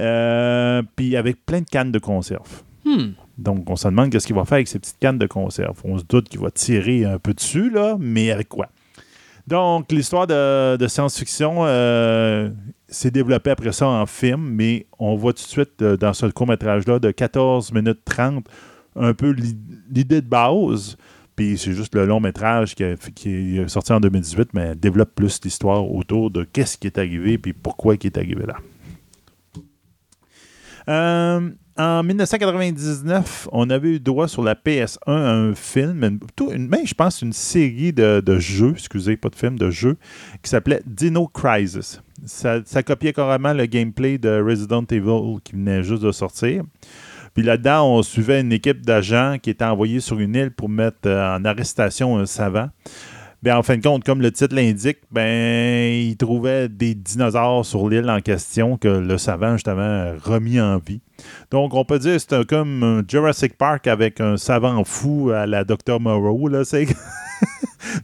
euh, 0.00 0.82
puis 0.96 1.16
avec 1.16 1.46
plein 1.46 1.60
de 1.60 1.68
cannes 1.68 1.92
de 1.92 2.00
conserve. 2.00 2.62
Hmm. 2.84 3.12
Donc, 3.38 3.68
on 3.70 3.76
se 3.76 3.88
demande 3.88 4.10
qu'est-ce 4.10 4.26
qu'il 4.26 4.36
va 4.36 4.44
faire 4.44 4.56
avec 4.56 4.68
ces 4.68 4.78
petites 4.78 4.98
cannes 4.98 5.18
de 5.18 5.26
conserve. 5.26 5.80
On 5.84 5.98
se 5.98 6.04
doute 6.04 6.28
qu'il 6.28 6.40
va 6.40 6.50
tirer 6.50 7.04
un 7.04 7.18
peu 7.18 7.34
dessus, 7.34 7.70
là, 7.70 7.96
mais 7.98 8.30
avec 8.30 8.48
quoi? 8.48 8.68
Donc, 9.46 9.92
l'histoire 9.92 10.26
de, 10.26 10.86
science-fiction 10.88 11.66
euh, 11.66 12.50
s'est 12.88 13.10
développée 13.10 13.50
après 13.50 13.72
ça 13.72 13.86
en 13.86 14.06
film, 14.06 14.40
mais 14.40 14.86
on 14.98 15.16
voit 15.16 15.34
tout 15.34 15.42
de 15.42 15.48
suite 15.48 15.82
euh, 15.82 15.96
dans 15.96 16.14
ce 16.14 16.26
court-métrage-là 16.26 16.98
de 16.98 17.10
14 17.10 17.72
minutes 17.72 18.00
30 18.04 18.46
un 18.96 19.12
peu 19.12 19.30
l'idée 19.90 20.22
de 20.22 20.26
base. 20.26 20.96
Puis 21.36 21.58
c'est 21.58 21.72
juste 21.72 21.94
le 21.94 22.06
long 22.06 22.20
métrage 22.20 22.74
qui, 22.74 22.84
est 22.84 23.68
sorti 23.68 23.92
en 23.92 24.00
2018, 24.00 24.50
mais 24.54 24.76
développe 24.76 25.14
plus 25.14 25.40
l'histoire 25.42 25.90
autour 25.90 26.30
de 26.30 26.44
qu'est-ce 26.44 26.78
qui 26.78 26.86
est 26.86 26.96
arrivé 26.96 27.38
puis 27.38 27.52
pourquoi 27.52 27.96
il 27.96 28.06
est 28.06 28.16
arrivé 28.16 28.44
là. 28.46 28.56
Euh, 30.86 31.50
en 31.76 32.04
1999, 32.04 33.48
on 33.50 33.68
avait 33.68 33.96
eu 33.96 34.00
droit 34.00 34.28
sur 34.28 34.42
la 34.42 34.54
PS1 34.54 34.98
à 35.06 35.32
un 35.32 35.54
film, 35.54 36.18
une, 36.40 36.68
mais 36.68 36.86
je 36.86 36.94
pense 36.94 37.22
une 37.22 37.32
série 37.32 37.92
de, 37.92 38.38
jeux, 38.38 38.74
excusez, 38.76 39.16
pas 39.16 39.28
de 39.28 39.34
film, 39.34 39.58
de 39.58 39.70
jeux, 39.70 39.96
qui 40.42 40.50
s'appelait 40.50 40.82
Dino 40.86 41.26
Crisis. 41.26 42.00
Ça, 42.26 42.62
copiait 42.84 43.12
carrément 43.12 43.52
le 43.52 43.66
gameplay 43.66 44.18
de 44.18 44.40
Resident 44.40 44.84
Evil 44.90 45.40
qui 45.42 45.52
venait 45.52 45.82
juste 45.82 46.02
de 46.02 46.12
sortir. 46.12 46.62
Puis 47.34 47.42
là-dedans, 47.42 47.88
on 47.88 48.02
suivait 48.02 48.40
une 48.40 48.52
équipe 48.52 48.86
d'agents 48.86 49.38
qui 49.42 49.50
était 49.50 49.64
envoyée 49.64 49.98
sur 49.98 50.20
une 50.20 50.36
île 50.36 50.52
pour 50.52 50.68
mettre 50.68 50.98
euh, 51.06 51.36
en 51.36 51.44
arrestation 51.44 52.16
un 52.16 52.26
savant. 52.26 52.68
Bien, 53.44 53.58
en 53.58 53.62
fin 53.62 53.76
de 53.76 53.82
compte, 53.82 54.04
comme 54.04 54.22
le 54.22 54.32
titre 54.32 54.54
l'indique, 54.54 55.00
ben, 55.10 55.92
il 55.92 56.16
trouvait 56.16 56.70
des 56.70 56.94
dinosaures 56.94 57.66
sur 57.66 57.90
l'île 57.90 58.08
en 58.08 58.22
question 58.22 58.78
que 58.78 58.88
le 58.88 59.18
savant, 59.18 59.52
justement, 59.52 60.14
remis 60.24 60.58
en 60.58 60.78
vie. 60.78 61.02
Donc, 61.50 61.74
on 61.74 61.84
peut 61.84 61.98
dire 61.98 62.14
que 62.14 62.20
c'est 62.20 62.46
comme 62.46 63.04
Jurassic 63.06 63.58
Park 63.58 63.86
avec 63.86 64.18
un 64.22 64.38
savant 64.38 64.82
fou 64.84 65.30
à 65.30 65.44
la 65.44 65.64
Dr. 65.64 66.00
Moreau, 66.00 66.48
là, 66.48 66.64
c'est... 66.64 66.86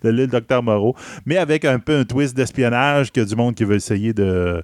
de 0.02 0.10
l'île 0.10 0.28
Dr. 0.28 0.62
Moreau, 0.62 0.94
mais 1.24 1.38
avec 1.38 1.64
un 1.64 1.78
peu 1.78 2.00
un 2.00 2.04
twist 2.04 2.36
d'espionnage 2.36 3.10
que 3.10 3.22
du 3.22 3.34
monde 3.34 3.54
qui 3.54 3.64
veut 3.64 3.76
essayer 3.76 4.12
de, 4.12 4.62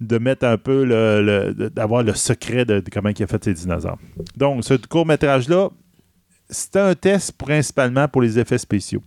de 0.00 0.18
mettre 0.18 0.46
un 0.46 0.58
peu 0.58 0.84
le, 0.84 1.70
d'avoir 1.70 2.04
le 2.04 2.14
secret 2.14 2.64
de, 2.64 2.80
comment 2.92 3.08
il 3.08 3.20
a 3.20 3.26
fait 3.26 3.42
ses 3.42 3.54
dinosaures. 3.54 3.98
Donc, 4.36 4.62
ce 4.62 4.74
court-métrage-là, 4.74 5.70
c'était 6.54 6.80
un 6.80 6.94
test 6.94 7.32
principalement 7.32 8.08
pour 8.08 8.22
les 8.22 8.38
effets 8.38 8.58
spéciaux. 8.58 9.02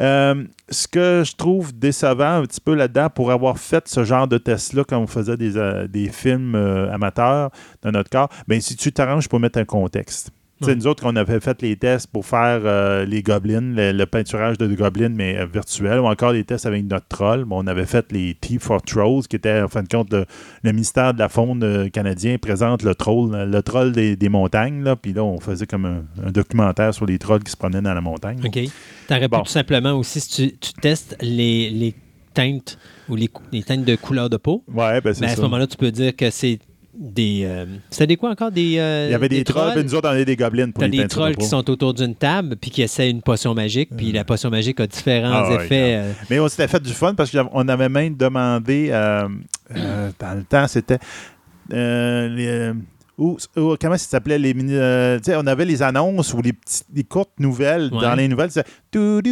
Euh, 0.00 0.44
ce 0.68 0.88
que 0.88 1.22
je 1.24 1.36
trouve 1.36 1.76
décevant 1.76 2.38
un 2.38 2.42
petit 2.42 2.60
peu 2.60 2.74
là-dedans, 2.74 3.08
pour 3.10 3.30
avoir 3.30 3.58
fait 3.58 3.86
ce 3.86 4.04
genre 4.04 4.26
de 4.26 4.38
test-là 4.38 4.84
quand 4.84 4.98
on 4.98 5.06
faisait 5.06 5.36
des, 5.36 5.56
euh, 5.56 5.86
films 6.10 6.54
euh, 6.54 6.92
amateurs 6.92 7.50
dans 7.82 7.92
notre 7.92 8.10
cas, 8.10 8.28
bien, 8.48 8.60
si 8.60 8.76
tu 8.76 8.92
t'arranges 8.92 9.28
pour 9.28 9.38
mettre 9.40 9.58
un 9.58 9.64
contexte. 9.64 10.30
Nous 10.60 10.86
autres, 10.86 11.04
on 11.06 11.14
avait 11.16 11.40
fait 11.40 11.60
les 11.60 11.76
tests 11.76 12.06
pour 12.06 12.24
faire 12.24 12.62
euh, 12.64 13.04
les 13.04 13.22
gobelins, 13.22 13.60
le, 13.60 14.04
peinturage 14.06 14.56
de 14.56 14.66
gobelins, 14.74 15.10
mais 15.10 15.36
euh, 15.36 15.46
virtuel, 15.46 16.00
ou 16.00 16.06
encore 16.06 16.32
les 16.32 16.44
tests 16.44 16.64
avec 16.64 16.84
notre 16.84 17.06
troll. 17.08 17.44
on 17.50 17.66
avait 17.66 17.84
fait 17.84 18.10
les 18.10 18.34
T 18.34 18.58
for 18.58 18.80
Trolls, 18.80 19.26
qui 19.28 19.36
était, 19.36 19.60
en 19.60 19.68
fin 19.68 19.82
de 19.82 19.88
compte, 19.88 20.12
le, 20.12 20.24
ministère 20.64 21.12
de 21.12 21.18
la 21.18 21.28
Faune 21.28 21.62
euh, 21.62 21.88
canadien 21.88 22.38
présente 22.38 22.82
le 22.82 22.94
troll, 22.94 23.36
le 23.36 23.62
troll 23.62 23.92
des, 23.92 24.28
montagnes. 24.28 24.82
Là, 24.82 24.96
puis 24.96 25.12
là, 25.12 25.24
on 25.24 25.38
faisait 25.40 25.66
comme 25.66 25.84
un, 25.84 26.30
documentaire 26.30 26.94
sur 26.94 27.06
les 27.06 27.18
trolls 27.18 27.44
qui 27.44 27.52
se 27.52 27.56
promenaient 27.56 27.82
dans 27.82 27.94
la 27.94 28.00
montagne. 28.00 28.40
OK. 28.44 28.52
Tu 28.52 28.70
aurais 29.10 29.28
pu 29.28 29.36
tout 29.36 29.46
simplement 29.46 29.92
aussi, 29.92 30.20
si 30.20 30.56
tu, 30.58 30.72
testes 30.80 31.16
les, 31.20 31.94
teintes 32.32 32.78
ou 33.08 33.16
les, 33.16 33.28
teintes 33.62 33.84
de 33.84 33.96
couleur 33.96 34.30
de 34.30 34.36
peau, 34.36 34.64
ouais, 34.68 35.00
ben, 35.00 35.14
ben 35.18 35.24
à 35.24 35.36
ce 35.36 35.40
moment-là, 35.42 35.66
tu 35.66 35.76
peux 35.76 35.90
dire 35.90 36.16
que 36.16 36.30
c'est 36.30 36.58
des. 36.98 37.42
Euh, 37.44 37.66
c'était 37.90 38.06
des 38.08 38.16
quoi 38.16 38.30
encore? 38.30 38.50
Des, 38.50 38.78
euh, 38.78 39.06
Il 39.08 39.12
y 39.12 39.14
avait 39.14 39.28
des, 39.28 39.44
trolls, 39.44 39.74
puis 39.74 39.84
nous 39.84 39.94
autres, 39.94 40.08
on 40.08 40.12
avait 40.12 40.24
des 40.24 40.36
gobelins 40.36 40.70
pour 40.70 40.84
les 40.84 40.90
des 40.90 41.08
trolls 41.08 41.36
qui 41.36 41.46
sont 41.46 41.68
autour 41.70 41.94
d'une 41.94 42.14
table, 42.14 42.56
puis 42.56 42.70
qui 42.70 42.82
essaient 42.82 43.10
une 43.10 43.22
potion 43.22 43.54
magique, 43.54 43.90
puis 43.96 44.12
la 44.12 44.24
potion 44.24 44.50
magique 44.50 44.80
a 44.80 44.86
différents 44.86 45.44
ah 45.46 45.54
effets. 45.54 45.96
Euh. 45.96 46.12
Mais 46.30 46.40
on 46.40 46.48
s'était 46.48 46.68
fait 46.68 46.82
du 46.82 46.92
fun 46.92 47.14
parce 47.14 47.30
qu'on 47.30 47.68
avait 47.68 47.88
même 47.88 48.16
demandé, 48.16 48.88
dans 48.90 50.34
le 50.34 50.44
temps, 50.44 50.66
c'était. 50.68 50.98
les, 51.70 52.72
ou, 53.18 53.38
comment 53.80 53.96
ça 53.96 54.08
s'appelait 54.08 54.38
les 54.38 54.52
mini, 54.52 54.74
euh, 54.74 55.18
on 55.28 55.46
avait 55.46 55.64
les 55.64 55.82
annonces 55.82 56.34
ou 56.34 56.42
les 56.42 56.52
petites 56.52 56.86
les 56.94 57.04
courtes 57.04 57.38
nouvelles 57.38 57.88
dans 57.90 58.14
les 58.14 58.28
nouvelles 58.28 58.50
du, 58.92 59.22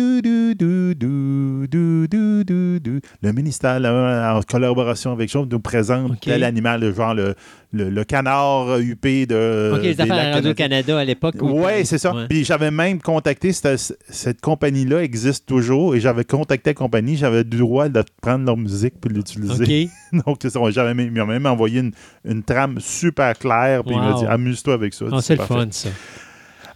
le 3.23 3.32
ministère 3.32 3.77
en 3.85 4.40
collaboration 4.43 5.12
avec 5.12 5.31
Chose 5.31 5.48
nous 5.51 5.61
présente 5.61 6.19
tel 6.20 6.44
animal 6.44 6.94
genre 6.94 7.15
le, 7.15 7.35
le, 7.74 8.05
canard 8.05 8.78
huppé 8.78 9.26
de 9.26 9.72
OK, 9.74 9.82
les 9.82 10.01
affaires 10.01 10.34
Radio-Canada 10.34 10.98
à 10.98 11.05
l'époque 11.05 11.34
oui 11.40 11.84
c'est 11.84 11.98
ça. 11.98 12.14
Puis 12.28 12.44
j'avais 12.44 12.70
même 12.70 13.01
contacté 13.01 13.52
cette, 13.52 13.98
cette 14.09 14.40
compagnie 14.40 14.84
là 14.84 15.02
existe 15.02 15.46
toujours 15.46 15.94
et 15.94 16.01
j'avais 16.01 16.24
contacté 16.24 16.70
la 16.70 16.74
compagnie. 16.74 17.16
J'avais 17.16 17.38
le 17.38 17.44
droit 17.44 17.88
de 17.88 18.02
prendre 18.20 18.44
leur 18.44 18.56
musique 18.56 18.94
puis 19.01 19.12
l'utiliser. 19.12 19.90
Donc 20.26 20.40
j'avais 20.70 20.94
même, 20.94 21.06
ils 21.14 21.20
m'ont 21.20 21.26
même 21.26 21.46
envoyé 21.46 21.80
une, 21.80 21.92
une 22.24 22.42
trame 22.42 22.78
super 22.80 23.38
claire 23.38 23.84
puis 23.84 23.94
il 23.94 24.01
m'a 24.01 24.14
dit 24.14 24.26
amuse-toi 24.26 24.74
avec 24.74 24.94
ça. 24.94 25.06
Ah, 25.12 25.20
c'est 25.20 25.36
le 25.36 25.44
fun, 25.44 25.68
ça. 25.70 25.90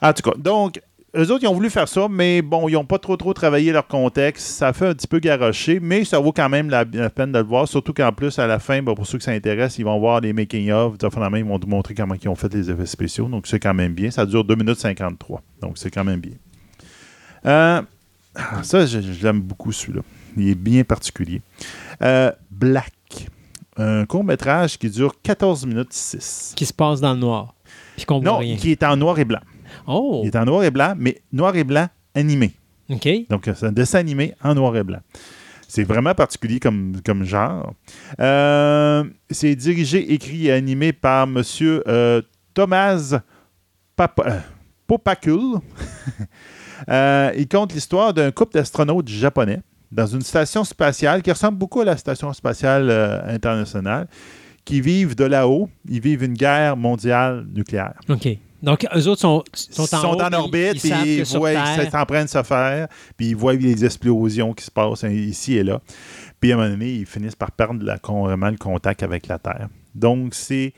En 0.00 0.12
tout 0.12 0.30
cas, 0.30 0.36
donc, 0.38 0.80
eux 1.18 1.32
autres, 1.32 1.42
ils 1.42 1.48
ont 1.48 1.54
voulu 1.54 1.68
faire 1.68 1.88
ça, 1.88 2.06
mais 2.08 2.42
bon, 2.42 2.68
ils 2.68 2.74
n'ont 2.74 2.84
pas 2.84 2.98
trop 2.98 3.16
trop 3.16 3.34
travaillé 3.34 3.72
leur 3.72 3.88
contexte. 3.88 4.46
Ça 4.46 4.72
fait 4.72 4.86
un 4.86 4.94
petit 4.94 5.08
peu 5.08 5.18
garocher, 5.18 5.80
mais 5.80 6.04
ça 6.04 6.20
vaut 6.20 6.32
quand 6.32 6.48
même 6.48 6.70
la, 6.70 6.84
peine 6.84 7.32
de 7.32 7.38
le 7.38 7.44
voir. 7.44 7.66
Surtout 7.66 7.92
qu'en 7.92 8.12
plus, 8.12 8.38
à 8.38 8.46
la 8.46 8.60
fin, 8.60 8.82
pour 8.84 9.04
ceux 9.04 9.18
qui 9.18 9.24
s'intéressent, 9.24 9.78
ils 9.78 9.84
vont 9.84 9.98
voir 9.98 10.20
les 10.20 10.32
making-of. 10.32 10.94
Ils 11.02 11.44
vont 11.44 11.58
te 11.58 11.66
montrer 11.66 11.94
comment 11.94 12.14
ils 12.14 12.28
ont 12.28 12.36
fait 12.36 12.52
les 12.54 12.70
effets 12.70 12.86
spéciaux. 12.86 13.26
Donc, 13.26 13.48
c'est 13.48 13.58
quand 13.58 13.74
même 13.74 13.94
bien. 13.94 14.12
Ça 14.12 14.24
dure 14.26 14.44
2 14.44 14.54
minutes 14.54 14.78
53. 14.78 15.42
Donc, 15.60 15.76
c'est 15.76 15.90
quand 15.90 16.04
même 16.04 16.20
bien. 16.20 16.34
Euh, 17.46 17.82
ça, 18.62 18.86
je, 18.86 18.98
l'aime 19.22 19.40
beaucoup, 19.40 19.72
celui-là. 19.72 20.02
Il 20.36 20.48
est 20.48 20.54
bien 20.54 20.84
particulier. 20.84 21.42
Euh, 22.00 22.30
Black. 22.50 22.92
Un 23.76 24.06
court-métrage 24.06 24.78
qui 24.78 24.88
dure 24.88 25.14
14 25.22 25.66
minutes 25.66 25.92
6. 25.92 26.52
Qui 26.56 26.66
se 26.66 26.72
passe 26.72 27.00
dans 27.00 27.12
le 27.12 27.20
noir. 27.20 27.54
non, 28.08 28.40
qui 28.56 28.70
est 28.70 28.82
en 28.84 28.96
noir 28.96 29.18
et 29.18 29.24
blanc. 29.24 29.40
Oh. 29.88 30.20
Il 30.22 30.28
est 30.28 30.36
en 30.36 30.44
noir 30.44 30.62
et 30.64 30.70
blanc, 30.70 30.94
mais 30.96 31.20
noir 31.32 31.56
et 31.56 31.64
blanc 31.64 31.88
animé. 32.14 32.52
OK. 32.90 33.08
Donc, 33.28 33.50
c'est 33.54 33.66
un 33.66 33.72
dessin 33.72 33.98
animé 33.98 34.34
en 34.42 34.54
noir 34.54 34.76
et 34.76 34.84
blanc. 34.84 35.00
C'est 35.66 35.84
vraiment 35.84 36.14
particulier 36.14 36.60
comme, 36.60 36.96
comme 37.04 37.24
genre. 37.24 37.74
Euh, 38.20 39.04
c'est 39.30 39.54
dirigé, 39.54 40.12
écrit 40.12 40.46
et 40.46 40.52
animé 40.52 40.92
par 40.92 41.24
M. 41.24 41.42
Euh, 41.62 42.22
Thomas 42.54 43.20
Papa, 43.94 44.22
euh, 44.26 44.40
Popakul. 44.86 45.58
il 47.36 47.48
compte 47.50 47.74
l'histoire 47.74 48.14
d'un 48.14 48.30
couple 48.30 48.54
d'astronautes 48.54 49.08
japonais 49.08 49.60
dans 49.92 50.06
une 50.06 50.22
station 50.22 50.64
spatiale 50.64 51.22
qui 51.22 51.30
ressemble 51.30 51.58
beaucoup 51.58 51.80
à 51.80 51.84
la 51.84 51.96
station 51.96 52.32
spatiale 52.32 52.90
internationale, 53.26 54.06
qui 54.64 54.80
vivent 54.80 55.14
de 55.14 55.24
là-haut. 55.24 55.68
Ils 55.88 56.00
vivent 56.00 56.24
une 56.24 56.34
guerre 56.34 56.78
mondiale 56.78 57.46
nucléaire. 57.54 57.94
OK. 58.08 58.38
Donc, 58.62 58.86
eux 58.94 59.06
autres 59.06 59.20
sont, 59.20 59.44
sont, 59.52 59.82
en, 59.82 59.86
sont 59.86 60.20
en, 60.20 60.32
orbite, 60.32 60.80
puis 60.80 60.90
ils, 61.18 61.24
voient 61.24 61.54
que 61.54 61.82
c'est 61.82 61.94
en 61.94 62.04
train 62.04 62.24
de 62.24 62.28
se 62.28 62.42
faire, 62.42 62.88
puis 63.16 63.28
ils 63.28 63.36
voient 63.36 63.54
les 63.54 63.84
explosions 63.84 64.52
qui 64.52 64.64
se 64.64 64.70
passent 64.70 65.04
ici 65.04 65.54
et 65.54 65.62
là. 65.62 65.80
Puis 66.40 66.50
à 66.50 66.54
un 66.54 66.58
moment 66.58 66.70
donné, 66.70 66.92
ils 66.92 67.06
finissent 67.06 67.36
par 67.36 67.52
perdre 67.52 67.84
la, 67.84 67.98
vraiment 68.02 68.50
le 68.50 68.56
contact 68.56 69.02
avec 69.02 69.28
la 69.28 69.38
Terre. 69.38 69.68
Donc, 69.94 70.34
c'est 70.34 70.72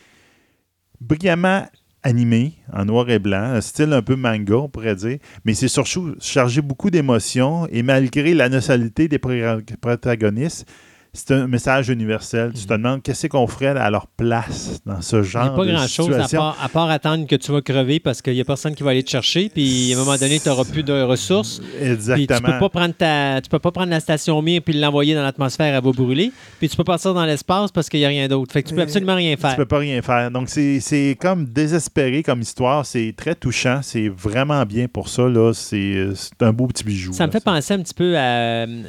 brillamment 1.01 1.67
animé, 2.03 2.55
en 2.73 2.85
noir 2.85 3.09
et 3.11 3.19
blanc, 3.19 3.43
un 3.43 3.61
style 3.61 3.93
un 3.93 4.03
peu 4.03 4.17
manga, 4.17 4.57
on 4.57 4.69
pourrait 4.69 4.97
dire, 4.97 5.19
mais 5.45 5.55
c'est 5.55 5.69
surtout 5.69 6.15
chargé 6.21 6.63
beaucoup 6.63 6.91
d'émotions, 6.91 7.67
et 7.71 7.83
malgré 7.83 8.35
la 8.35 8.49
nationalité 8.49 9.09
des 9.09 9.19
protagonistes, 9.19 10.67
c'est 11.13 11.33
un 11.33 11.49
message 11.49 11.89
universel. 11.89 12.53
Tu 12.55 12.67
te 12.67 12.73
mhm. 12.73 12.83
demandes 12.83 13.03
qu'est-ce 13.03 13.27
qu'on 13.27 13.47
ferait 13.47 13.67
à 13.67 13.91
leur 13.91 14.07
place 14.07 14.81
dans 14.87 15.01
ce 15.01 15.23
genre 15.23 15.57
de 15.57 15.65
Il 15.65 15.67
n'y 15.67 15.73
a 15.73 15.75
pas 15.75 15.79
grand-chose 15.79 16.33
à 16.61 16.69
part, 16.69 16.91
attendre 16.91 17.27
que 17.27 17.37
tu 17.37 17.51
vas 17.51 17.61
crever 17.61 18.01
parce 18.01 18.23
qu'il 18.23 18.35
n'y 18.35 18.41
a 18.41 18.45
personne 18.45 18.75
qui 18.75 18.83
va 18.83 18.91
aller 18.91 19.03
te 19.03 19.11
chercher. 19.11 19.49
Puis 19.49 19.93
à 19.93 19.97
un 19.97 20.05
moment 20.05 20.17
donné, 20.17 20.39
tu 20.39 20.49
n'auras 20.49 20.65
plus 20.65 20.83
de 20.83 21.03
ressources. 21.03 21.61
Exactement. 21.81 22.17
Puis 22.17 22.37
tu 22.37 22.43
peux 22.43 22.59
pas 22.59 22.69
prendre 22.69 22.95
ta, 22.95 23.41
tu 23.41 23.49
peux 23.49 23.59
pas 23.59 23.73
prendre 23.73 23.91
la 23.91 24.01
station 24.01 24.41
Mir 24.41 24.63
puis 24.63 24.75
l'envoyer 24.75 25.15
dans 25.15 25.23
l'atmosphère, 25.23 25.75
elle 25.75 25.83
va 25.83 25.93
brûler. 25.93 26.33
Puis 26.59 26.69
tu 26.69 26.77
peux 26.77 26.85
partir 26.85 27.13
dans 27.13 27.25
l'espace 27.25 27.73
parce 27.73 27.89
qu'il 27.89 28.01
n'y 28.01 28.07
a 28.07 28.09
rien 28.09 28.29
d'autre. 28.29 28.53
Fait 28.53 28.63
que 28.63 28.69
tu 28.69 28.75
peux 28.75 28.83
absolument 28.83 29.17
rien 29.17 29.37
faire. 29.37 29.51
Tu 29.51 29.57
peux 29.57 29.67
pas 29.67 29.79
rien 29.79 30.01
faire. 30.03 30.31
Donc 30.31 30.49
c'est 30.49 31.17
comme 31.21 31.47
désespéré 31.47 32.23
comme 32.23 32.41
histoire. 32.41 32.87
C'est 32.87 33.15
très 33.17 33.35
touchant. 33.35 33.81
C'est 33.83 34.09
vraiment 34.09 34.65
bien 34.65 34.87
pour 34.87 35.09
ça. 35.09 35.27
C'est 35.55 36.07
un 36.41 36.53
beau 36.53 36.67
petit 36.69 36.85
bijou. 36.85 37.13
Ça 37.13 37.27
me 37.27 37.33
fait 37.33 37.43
penser 37.43 37.75
un 37.75 37.79
petit 37.79 37.95
peu 37.95 38.17
à 38.17 38.21
euh, 38.21 38.83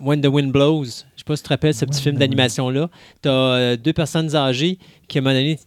When 0.00 0.20
the 0.20 0.26
Wind 0.26 0.52
Blows 0.52 1.04
sais 1.26 1.32
pas 1.32 1.36
si 1.36 1.42
tu 1.42 1.48
te 1.48 1.52
rappelles 1.52 1.74
ce 1.74 1.84
petit 1.84 2.02
film 2.02 2.16
d'animation-là. 2.16 2.88
Tu 3.22 3.28
as 3.28 3.32
euh, 3.32 3.76
deux 3.76 3.92
personnes 3.92 4.34
âgées 4.36 4.78
qui, 5.08 5.18
à 5.18 5.20
un 5.20 5.24
moment 5.24 5.34
donné, 5.34 5.58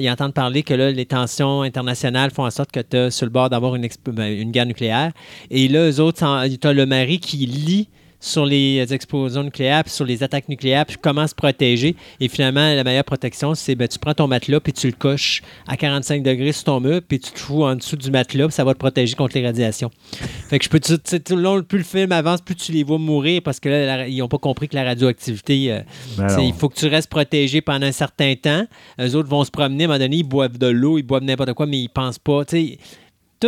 ils 0.00 0.10
entendent 0.10 0.34
parler 0.34 0.62
que 0.62 0.74
là, 0.74 0.90
les 0.90 1.06
tensions 1.06 1.62
internationales 1.62 2.30
font 2.30 2.44
en 2.44 2.50
sorte 2.50 2.70
que 2.70 2.80
tu 2.80 2.96
es 2.96 3.10
sur 3.10 3.26
le 3.26 3.30
bord 3.30 3.50
d'avoir 3.50 3.74
une, 3.74 3.88
ben, 4.06 4.26
une, 4.26 4.50
guerre 4.50 4.66
nucléaire. 4.66 5.12
Et 5.50 5.68
là, 5.68 5.88
eux 5.90 6.00
autres, 6.00 6.18
tu 6.58 6.66
as 6.66 6.72
le 6.72 6.86
mari 6.86 7.18
qui 7.18 7.38
lit 7.46 7.88
sur 8.22 8.46
les 8.46 8.94
explosions 8.94 9.42
nucléaires, 9.42 9.82
puis 9.82 9.92
sur 9.92 10.04
les 10.04 10.22
attaques 10.22 10.48
nucléaires, 10.48 10.86
puis 10.86 10.96
comment 11.02 11.26
se 11.26 11.34
protéger. 11.34 11.96
Et 12.20 12.28
finalement, 12.28 12.72
la 12.72 12.84
meilleure 12.84 13.04
protection, 13.04 13.56
c'est 13.56 13.74
ben, 13.74 13.88
tu 13.88 13.98
prends 13.98 14.14
ton 14.14 14.28
matelas, 14.28 14.60
puis 14.60 14.72
tu 14.72 14.86
le 14.86 14.92
coches 14.92 15.42
à 15.66 15.76
45 15.76 16.22
degrés 16.22 16.52
sur 16.52 16.64
ton 16.64 16.80
mur, 16.80 17.00
puis 17.06 17.18
tu 17.18 17.32
te 17.32 17.38
fous 17.40 17.64
en 17.64 17.74
dessous 17.74 17.96
du 17.96 18.12
matelas, 18.12 18.46
puis 18.46 18.54
ça 18.54 18.62
va 18.62 18.74
te 18.74 18.78
protéger 18.78 19.16
contre 19.16 19.36
les 19.36 19.44
radiations. 19.44 19.90
Fait 20.48 20.60
que 20.60 20.64
je 20.64 20.70
peux, 20.70 20.78
tu 20.78 20.96
sais, 21.02 21.18
plus 21.18 21.78
le 21.78 21.84
film 21.84 22.12
avance, 22.12 22.40
plus 22.40 22.54
tu 22.54 22.70
les 22.70 22.84
vois 22.84 22.98
mourir, 22.98 23.42
parce 23.42 23.58
que 23.58 23.68
là, 23.68 24.06
ils 24.06 24.18
n'ont 24.18 24.28
pas 24.28 24.38
compris 24.38 24.68
que 24.68 24.76
la 24.76 24.84
radioactivité, 24.84 25.72
euh, 25.72 25.80
ben 26.16 26.40
il 26.40 26.54
faut 26.54 26.68
que 26.68 26.78
tu 26.78 26.86
restes 26.86 27.10
protégé 27.10 27.60
pendant 27.60 27.86
un 27.86 27.92
certain 27.92 28.34
temps. 28.36 28.66
Les 28.98 29.16
autres 29.16 29.28
vont 29.28 29.42
se 29.42 29.50
promener, 29.50 29.84
à 29.84 29.86
un 29.86 29.88
moment 29.88 29.98
donné, 29.98 30.18
ils 30.18 30.22
boivent 30.22 30.58
de 30.58 30.68
l'eau, 30.68 30.96
ils 30.96 31.02
boivent 31.02 31.24
n'importe 31.24 31.54
quoi, 31.54 31.66
mais 31.66 31.80
ils 31.80 31.88
pensent 31.88 32.20
pas. 32.20 32.44
Tu 32.44 32.56
sais, 32.56 32.78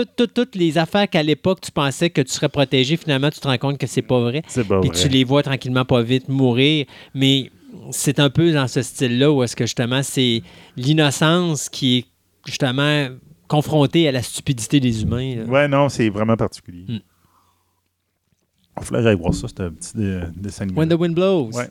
toutes, 0.03 0.55
les 0.55 0.79
affaires 0.79 1.09
qu'à 1.09 1.23
l'époque 1.23 1.61
tu 1.61 1.71
pensais 1.71 2.11
que 2.11 2.21
tu 2.21 2.33
serais 2.33 2.49
protégé, 2.49 2.97
finalement 2.97 3.31
tu 3.31 3.41
te 3.41 3.47
rends 3.47 3.59
compte 3.59 3.79
que 3.79 3.87
c'est 3.87 4.03
pas 4.03 4.21
vrai. 4.21 4.43
C'est 4.49 4.67
pas 4.67 4.81
Puis 4.81 4.91
tu 4.91 5.09
les 5.09 5.25
vois 5.25 5.43
tranquillement 5.43 5.85
pas 5.85 6.03
vite 6.03 6.29
mourir. 6.29 6.87
Mais 7.15 7.51
c'est 7.91 8.19
un 8.19 8.31
peu 8.31 8.53
dans 8.53 8.69
ce 8.69 8.83
style-là 8.83 9.31
où 9.31 9.43
est-ce 9.43 9.57
que 9.57 9.67
justement 9.67 10.03
c'est 10.03 10.43
l'innocence 10.77 11.69
qui 11.69 11.99
est 11.99 12.05
justement 12.47 13.09
confrontée 13.49 14.09
à 14.09 14.13
la 14.13 14.23
stupidité 14.23 14.81
des 14.81 15.03
humains. 15.03 15.45
Ouais, 15.47 15.69
non, 15.69 15.89
c'est 15.89 16.09
vraiment 16.09 16.37
particulier. 16.37 16.85
Mm. 16.89 17.01
Il 18.77 18.85
faut 18.85 18.95
que 18.95 19.03
j'aille 19.03 19.17
voir 19.17 19.35
ça, 19.35 19.47
c'est 19.49 19.61
un 19.61 19.71
petit 19.71 19.93
dessin 20.37 20.67
When 20.75 20.89
the 20.89 20.95
Wind 20.95 21.15
Blows. 21.15 21.51
Ouais. 21.53 21.69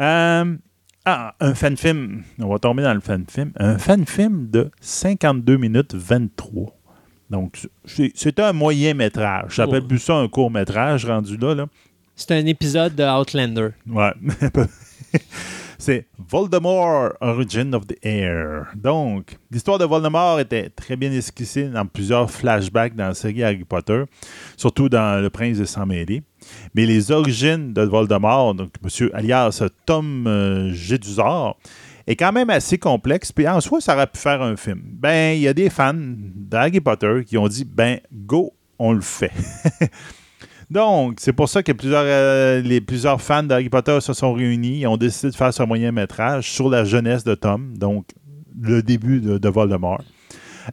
Euh, 0.00 0.56
ah, 1.04 1.34
un 1.40 1.54
fan-film. 1.54 2.22
On 2.38 2.48
va 2.48 2.58
tomber 2.58 2.82
dans 2.82 2.94
le 2.94 3.00
fan-film. 3.00 3.52
Un 3.56 3.76
fan-film 3.76 4.48
de 4.50 4.70
52 4.80 5.56
minutes 5.56 5.94
23. 5.94 6.78
Donc, 7.32 7.66
c'est 7.86 8.38
un 8.40 8.52
moyen 8.52 8.92
métrage. 8.92 9.54
J'appelle 9.54 9.86
plus 9.86 9.98
ça 9.98 10.16
un 10.16 10.28
court 10.28 10.50
métrage 10.50 11.06
rendu 11.06 11.38
là. 11.38 11.54
là. 11.54 11.66
C'est 12.14 12.32
un 12.32 12.44
épisode 12.44 12.94
de 12.94 13.02
Outlander. 13.02 13.70
Ouais. 13.88 14.12
c'est 15.78 16.04
Voldemort, 16.18 17.14
Origin 17.22 17.74
of 17.74 17.86
the 17.86 17.96
Air. 18.02 18.66
Donc, 18.74 19.38
l'histoire 19.50 19.78
de 19.78 19.86
Voldemort 19.86 20.40
était 20.40 20.68
très 20.68 20.94
bien 20.94 21.10
esquissée 21.10 21.68
dans 21.70 21.86
plusieurs 21.86 22.30
flashbacks 22.30 22.94
dans 22.94 23.08
la 23.08 23.14
série 23.14 23.42
Harry 23.42 23.64
Potter, 23.64 24.04
surtout 24.58 24.90
dans 24.90 25.22
Le 25.22 25.30
Prince 25.30 25.56
de 25.56 25.64
Sang-Mêlé. 25.64 26.22
Mais 26.74 26.84
les 26.84 27.10
origines 27.12 27.72
de 27.72 27.80
Voldemort, 27.80 28.54
donc 28.54 28.74
M. 28.84 29.08
alias 29.14 29.62
Tom 29.86 30.26
euh, 30.26 30.70
est 32.06 32.16
quand 32.16 32.32
même 32.32 32.50
assez 32.50 32.78
complexe. 32.78 33.32
Puis 33.32 33.46
en 33.48 33.60
soi, 33.60 33.80
ça 33.80 33.94
aurait 33.94 34.06
pu 34.06 34.18
faire 34.18 34.42
un 34.42 34.56
film. 34.56 34.80
Ben, 34.84 35.36
il 35.36 35.42
y 35.42 35.48
a 35.48 35.54
des 35.54 35.70
fans 35.70 35.94
d'Harry 35.96 36.80
Potter 36.80 37.22
qui 37.26 37.38
ont 37.38 37.48
dit 37.48 37.64
ben, 37.64 37.98
go, 38.12 38.52
on 38.78 38.92
le 38.92 39.00
fait. 39.00 39.32
Donc, 40.70 41.16
c'est 41.20 41.34
pour 41.34 41.50
ça 41.50 41.62
que 41.62 41.72
plusieurs, 41.72 42.04
euh, 42.06 42.62
les 42.62 42.80
plusieurs 42.80 43.20
fans 43.20 43.42
d'Harry 43.42 43.68
Potter 43.68 44.00
se 44.00 44.14
sont 44.14 44.32
réunis 44.32 44.82
et 44.82 44.86
ont 44.86 44.96
décidé 44.96 45.30
de 45.30 45.36
faire 45.36 45.52
ce 45.52 45.62
moyen 45.62 45.92
métrage 45.92 46.50
sur 46.50 46.70
la 46.70 46.84
jeunesse 46.84 47.24
de 47.24 47.34
Tom, 47.34 47.76
donc 47.76 48.06
le 48.58 48.82
début 48.82 49.20
de, 49.20 49.48
Voldemort. 49.48 50.02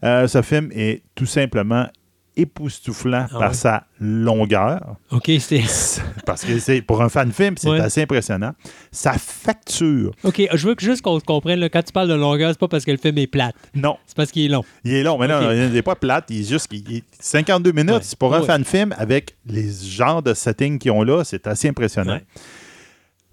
Euh, 0.03 0.27
ce 0.27 0.41
film 0.41 0.69
est 0.73 1.03
tout 1.15 1.25
simplement 1.25 1.87
époustouflant 2.35 3.27
ah 3.31 3.39
par 3.39 3.55
sa 3.55 3.85
longueur. 3.99 4.95
OK, 5.11 5.31
c'est. 5.39 5.63
Parce 6.25 6.43
que 6.43 6.59
c'est 6.59 6.81
pour 6.81 7.01
un 7.01 7.09
fan 7.09 7.31
film, 7.31 7.55
c'est 7.57 7.79
assez 7.79 8.03
impressionnant. 8.03 8.53
Sa 8.91 9.13
facture. 9.13 10.11
OK, 10.23 10.41
je 10.53 10.67
veux 10.67 10.75
juste 10.79 11.01
qu'on 11.01 11.19
comprenne, 11.19 11.69
quand 11.69 11.83
tu 11.83 11.91
parles 11.91 12.07
de 12.07 12.13
longueur, 12.13 12.51
c'est 12.51 12.59
pas 12.59 12.67
parce 12.67 12.85
que 12.85 12.91
le 12.91 12.97
film 12.97 13.17
est 13.17 13.27
plate. 13.27 13.55
Non. 13.75 13.97
C'est 14.05 14.15
parce 14.15 14.31
qu'il 14.31 14.45
est 14.45 14.49
long. 14.49 14.63
Il 14.83 14.93
est 14.93 15.03
long, 15.03 15.17
mais 15.17 15.27
non, 15.27 15.51
il 15.51 15.71
n'est 15.71 15.81
pas 15.81 15.95
plate. 15.95 16.25
Il 16.29 16.41
est 16.41 16.49
juste 16.49 16.71
52 17.19 17.71
minutes. 17.71 18.03
C'est 18.03 18.17
pour 18.17 18.33
un 18.33 18.41
fan 18.43 18.63
film 18.63 18.93
avec 18.97 19.35
les 19.45 19.69
genres 19.71 20.21
de 20.21 20.33
settings 20.33 20.79
qu'ils 20.79 20.91
ont 20.91 21.03
là, 21.03 21.23
c'est 21.23 21.47
assez 21.47 21.67
impressionnant 21.67 22.19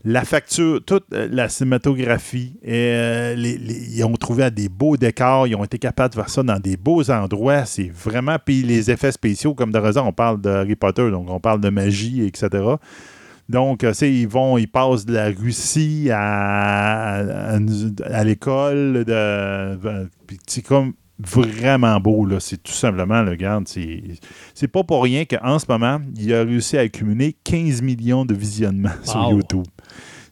la 0.06 0.24
facture, 0.24 0.80
toute 0.86 1.12
euh, 1.12 1.28
la 1.32 1.48
cinématographie, 1.48 2.54
et, 2.62 2.92
euh, 2.94 3.34
ils 3.36 4.04
ont 4.04 4.14
trouvé 4.14 4.44
à 4.44 4.50
des 4.50 4.68
beaux 4.68 4.96
décors, 4.96 5.48
ils 5.48 5.56
ont 5.56 5.64
été 5.64 5.80
capables 5.80 6.14
de 6.14 6.20
faire 6.20 6.28
ça 6.28 6.44
dans 6.44 6.60
des 6.60 6.76
beaux 6.76 7.10
endroits. 7.10 7.64
C'est 7.64 7.90
vraiment. 7.92 8.36
Puis 8.42 8.62
les 8.62 8.88
effets 8.92 9.10
spéciaux, 9.10 9.54
comme 9.54 9.72
de 9.72 9.78
raison, 9.78 10.06
on 10.06 10.12
parle 10.12 10.40
de 10.40 10.48
Harry 10.48 10.76
Potter, 10.76 11.10
donc 11.10 11.28
on 11.28 11.40
parle 11.40 11.60
de 11.60 11.70
magie, 11.70 12.22
etc. 12.24 12.48
Donc, 13.48 13.82
euh, 13.82 13.92
ils 14.02 14.28
vont, 14.28 14.58
ils 14.58 14.68
passent 14.68 15.06
de 15.06 15.14
la 15.14 15.26
Russie 15.26 16.08
à, 16.12 17.24
à, 18.04 18.24
l'école. 18.24 19.04
C'est 20.46 20.62
comme 20.62 20.92
vraiment 21.18 21.98
beau. 21.98 22.26
Là. 22.26 22.38
C'est 22.38 22.62
tout 22.62 22.72
simplement, 22.72 23.22
le 23.22 23.34
garde, 23.34 23.66
c'est 23.66 24.68
pas 24.68 24.84
pour 24.84 25.02
rien 25.02 25.24
qu'en 25.24 25.58
ce 25.58 25.66
moment, 25.68 26.00
il 26.16 26.32
a 26.32 26.44
réussi 26.44 26.78
à 26.78 26.82
accumuler 26.82 27.36
15 27.42 27.82
millions 27.82 28.24
de 28.24 28.34
visionnements 28.34 28.90
sur 29.02 29.30
YouTube. 29.30 29.66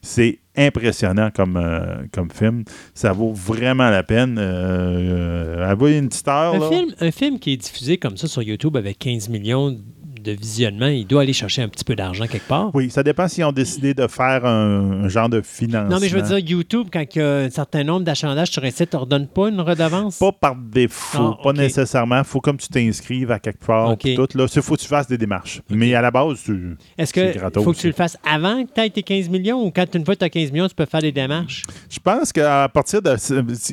C'est 0.05 0.37
impressionnant 0.55 1.31
comme, 1.35 1.57
euh, 1.57 2.03
comme 2.11 2.29
film. 2.29 2.63
Ça 2.93 3.11
vaut 3.11 3.33
vraiment 3.33 3.89
la 3.89 4.03
peine. 4.03 4.37
Euh, 4.37 5.65
euh 5.67 5.99
une 5.99 6.09
petite 6.09 6.27
heure. 6.27 6.53
Un, 6.53 6.69
Film, 6.69 6.93
un 6.99 7.11
film 7.11 7.39
qui 7.39 7.53
est 7.53 7.57
diffusé 7.57 7.97
comme 7.97 8.15
ça 8.15 8.27
sur 8.27 8.43
YouTube 8.43 8.77
avec 8.77 8.99
15 8.99 9.29
millions 9.29 9.75
de, 10.25 10.31
visionnement, 10.31 10.87
il 10.87 11.05
doit 11.05 11.21
aller 11.21 11.33
chercher 11.33 11.61
un 11.61 11.69
petit 11.69 11.83
peu 11.83 11.95
d'argent 11.95 12.27
quelque 12.27 12.47
part. 12.47 12.71
Oui, 12.73 12.89
ça 12.89 13.03
dépend 13.03 13.27
s'ils 13.27 13.43
ont 13.43 13.51
décidé 13.51 13.93
de 13.93 14.07
faire 14.07 14.45
un, 14.45 15.07
genre 15.07 15.29
de 15.29 15.41
financement. 15.41 15.89
Non, 15.89 15.99
mais 15.99 16.09
je 16.09 16.17
veux 16.17 16.21
dire, 16.21 16.39
YouTube, 16.39 16.87
quand 16.91 17.03
il 17.15 17.19
y 17.19 17.21
a 17.21 17.37
un 17.37 17.49
certain 17.49 17.83
nombre 17.83 18.05
d'achalandages 18.05 18.49
sur 18.49 18.63
un 18.63 18.71
site, 18.71 18.93
ne 18.93 18.99
redonne 18.99 19.27
pas 19.27 19.49
une 19.49 19.61
redevance? 19.61 20.17
Pas 20.19 20.31
par 20.31 20.55
défaut, 20.55 21.35
ah, 21.37 21.43
pas 21.43 21.53
nécessairement. 21.53 22.19
Il 22.19 22.23
faut 22.23 22.41
comme 22.41 22.57
tu 22.57 22.67
t'inscrives 22.67 23.31
à 23.31 23.39
quelque 23.39 23.65
part. 23.65 23.97
Tout, 23.97 24.27
là, 24.35 24.45
il 24.53 24.61
faut 24.61 24.75
que 24.75 24.81
tu 24.81 24.87
fasses 24.87 25.07
des 25.07 25.17
démarches. 25.17 25.61
Mais 25.69 25.93
à 25.93 26.01
la 26.01 26.11
base, 26.11 26.43
tu. 26.43 26.77
Est-ce 26.97 27.13
que 27.13 27.33
faut 27.61 27.73
que 27.73 27.77
tu 27.77 27.87
le 27.87 27.93
fasses 27.93 28.17
avant 28.25 28.63
que 28.65 28.71
tu 28.73 28.81
aies 28.81 28.89
tes 28.89 29.03
15 29.03 29.29
millions 29.29 29.63
ou 29.63 29.71
quand 29.71 29.93
une 29.93 30.05
fois 30.05 30.15
que 30.15 30.19
tu 30.19 30.25
as 30.25 30.29
15 30.29 30.51
millions, 30.51 30.67
tu 30.67 30.75
peux 30.75 30.85
faire 30.85 31.01
des 31.01 31.11
démarches? 31.11 31.63
Je 31.89 31.99
pense 31.99 32.31
qu'à 32.31 32.69
partir 32.69 33.01
de. 33.01 33.15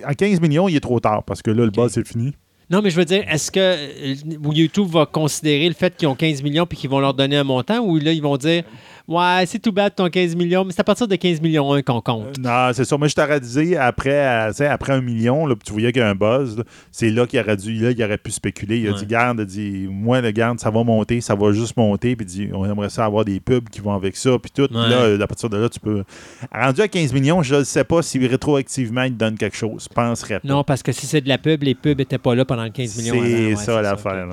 À 0.05 0.15
15 0.15 0.41
millions, 0.41 0.69
il 0.69 0.77
est 0.77 0.81
trop 0.81 1.01
tard 1.01 1.23
parce 1.25 1.43
que 1.43 1.51
là, 1.51 1.65
le 1.65 1.71
bas, 1.71 1.89
c'est 1.89 2.07
fini. 2.07 2.33
Non, 2.73 2.81
mais 2.81 2.89
je 2.89 2.97
veux 2.97 3.05
dire, 3.05 3.23
est-ce 3.29 3.51
que 3.51 3.61
euh, 3.61 4.15
YouTube 4.51 4.89
va 4.89 5.05
considérer 5.05 5.69
le 5.69 5.75
fait 5.75 5.95
qu'ils 5.95 6.09
ont 6.09 6.15
15 6.15 6.43
millions 6.43 6.65
puis 6.65 6.79
qu'ils 6.79 6.89
vont 6.89 7.01
leur 7.01 7.13
donner 7.13 7.37
un 7.37 7.45
montant 7.45 7.81
ou 7.81 7.99
là, 7.99 8.13
ils 8.13 8.23
vont 8.23 8.39
dire 8.39 8.65
Ouais, 9.13 9.45
c'est 9.47 9.59
tout 9.59 9.73
bad 9.73 9.95
ton 9.95 10.09
15 10.09 10.35
millions, 10.37 10.65
mais 10.65 10.73
c'est 10.73 10.81
à 10.81 10.85
partir 10.85 11.07
de 11.07 11.17
15 11.17 11.41
millions 11.41 11.73
1 11.75 11.83
qu'on 11.83 12.01
compte. 12.01 12.39
non, 12.39 12.71
c'est 12.73 12.85
sûr. 12.85 12.99
Moi, 12.99 13.09
je 13.09 13.15
t'aurais 13.15 13.41
dit, 13.41 13.77
après, 13.77 14.51
après 14.67 14.93
un 14.93 15.01
million, 15.01 15.47
là, 15.47 15.55
tu 15.65 15.73
voyais 15.73 15.93
qu'il 15.93 16.01
y 16.01 16.05
a 16.05 16.09
un 16.09 16.15
buzz, 16.15 16.63
c'est 16.91 17.11
là 17.11 17.27
qu'il 17.27 17.39
aurait 17.41 17.57
dû, 17.57 17.75
là, 17.75 17.91
il 17.91 18.03
aurait 18.03 18.19
pu 18.19 18.31
spéculer. 18.31 18.79
Il 18.79 18.89
a 18.89 18.93
dit, 18.93 19.07
garde, 19.07 19.41
dit, 19.45 19.87
moi, 19.91 20.21
le 20.21 20.31
garde, 20.31 20.61
ça 20.61 20.71
va 20.71 20.83
monter, 20.83 21.21
ça 21.21 21.35
va 21.35 21.53
juste 21.53 21.77
monter, 21.77 22.17
puis 22.17 22.25
dit, 22.25 22.49
on 22.53 22.65
aimerait 22.65 22.91
ça 22.91 23.05
avoir 23.05 23.25
des 23.25 23.41
pubs 23.41 23.69
qui 23.69 23.81
vont 23.81 23.93
avec 23.95 24.17
ça, 24.17 24.31
puis 24.39 24.51
tout. 24.51 24.69
là, 24.73 25.23
à 25.23 25.27
partir 25.27 25.51
de 25.51 25.59
là, 25.59 25.69
tu 25.69 25.81
peux. 25.81 26.05
Rendu 26.53 26.81
à 26.81 26.89
15 26.89 27.13
millions, 27.13 27.43
je 27.43 27.57
ne 27.57 27.65
sais 27.65 27.85
pas 27.85 28.03
si 28.03 28.27
rétroactivement, 28.27 29.03
il 29.03 29.13
te 29.13 29.19
donne 29.19 29.37
quelque 29.37 29.57
chose. 29.57 29.89
Je 29.91 29.95
penserais 29.95 30.41
pas. 30.41 30.49
Non, 30.49 30.65
parce 30.65 30.83
que 30.83 30.93
si 30.93 31.07
c'est 31.07 31.21
de 31.21 31.29
la 31.29 31.39
pub, 31.39 31.63
les 31.63 31.75
pubs 31.75 31.99
n'étaient 31.99 32.19
pas 32.19 32.35
là 32.35 32.45
pendant 32.45 32.69
15 32.71 32.97
millions. 32.97 33.57
C'est 33.57 33.57
ça 33.57 33.83
l'affaire. 33.83 34.27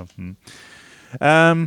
Euh, 1.21 1.65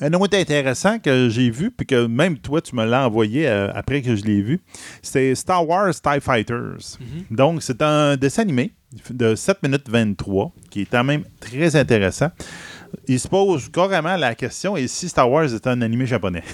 un 0.00 0.12
autre 0.14 0.38
intéressant 0.38 0.98
que 0.98 1.28
j'ai 1.28 1.50
vu, 1.50 1.70
puis 1.70 1.86
que 1.86 2.06
même 2.06 2.38
toi, 2.38 2.60
tu 2.60 2.74
me 2.76 2.84
l'as 2.84 3.06
envoyé 3.06 3.48
euh, 3.48 3.70
après 3.74 4.02
que 4.02 4.14
je 4.14 4.24
l'ai 4.24 4.40
vu, 4.40 4.60
c'est 5.02 5.34
Star 5.34 5.66
Wars 5.68 5.94
TIE 5.94 6.20
Fighters. 6.20 6.98
Mhm. 7.00 7.36
Donc, 7.36 7.62
c'est 7.62 7.82
un 7.82 8.16
dessin 8.16 8.42
animé 8.42 8.72
de 9.10 9.34
7 9.34 9.62
minutes 9.62 9.88
23, 9.88 10.52
qui 10.70 10.82
est 10.82 10.86
quand 10.86 11.04
même 11.04 11.24
très 11.40 11.76
intéressant. 11.76 12.30
Il 13.06 13.20
se 13.20 13.28
pose 13.28 13.68
carrément 13.70 14.16
la 14.16 14.34
question 14.34 14.76
et 14.76 14.88
si 14.88 15.08
Star 15.08 15.30
Wars 15.30 15.52
est 15.52 15.66
un 15.66 15.82
animé 15.82 16.06
japonais? 16.06 16.44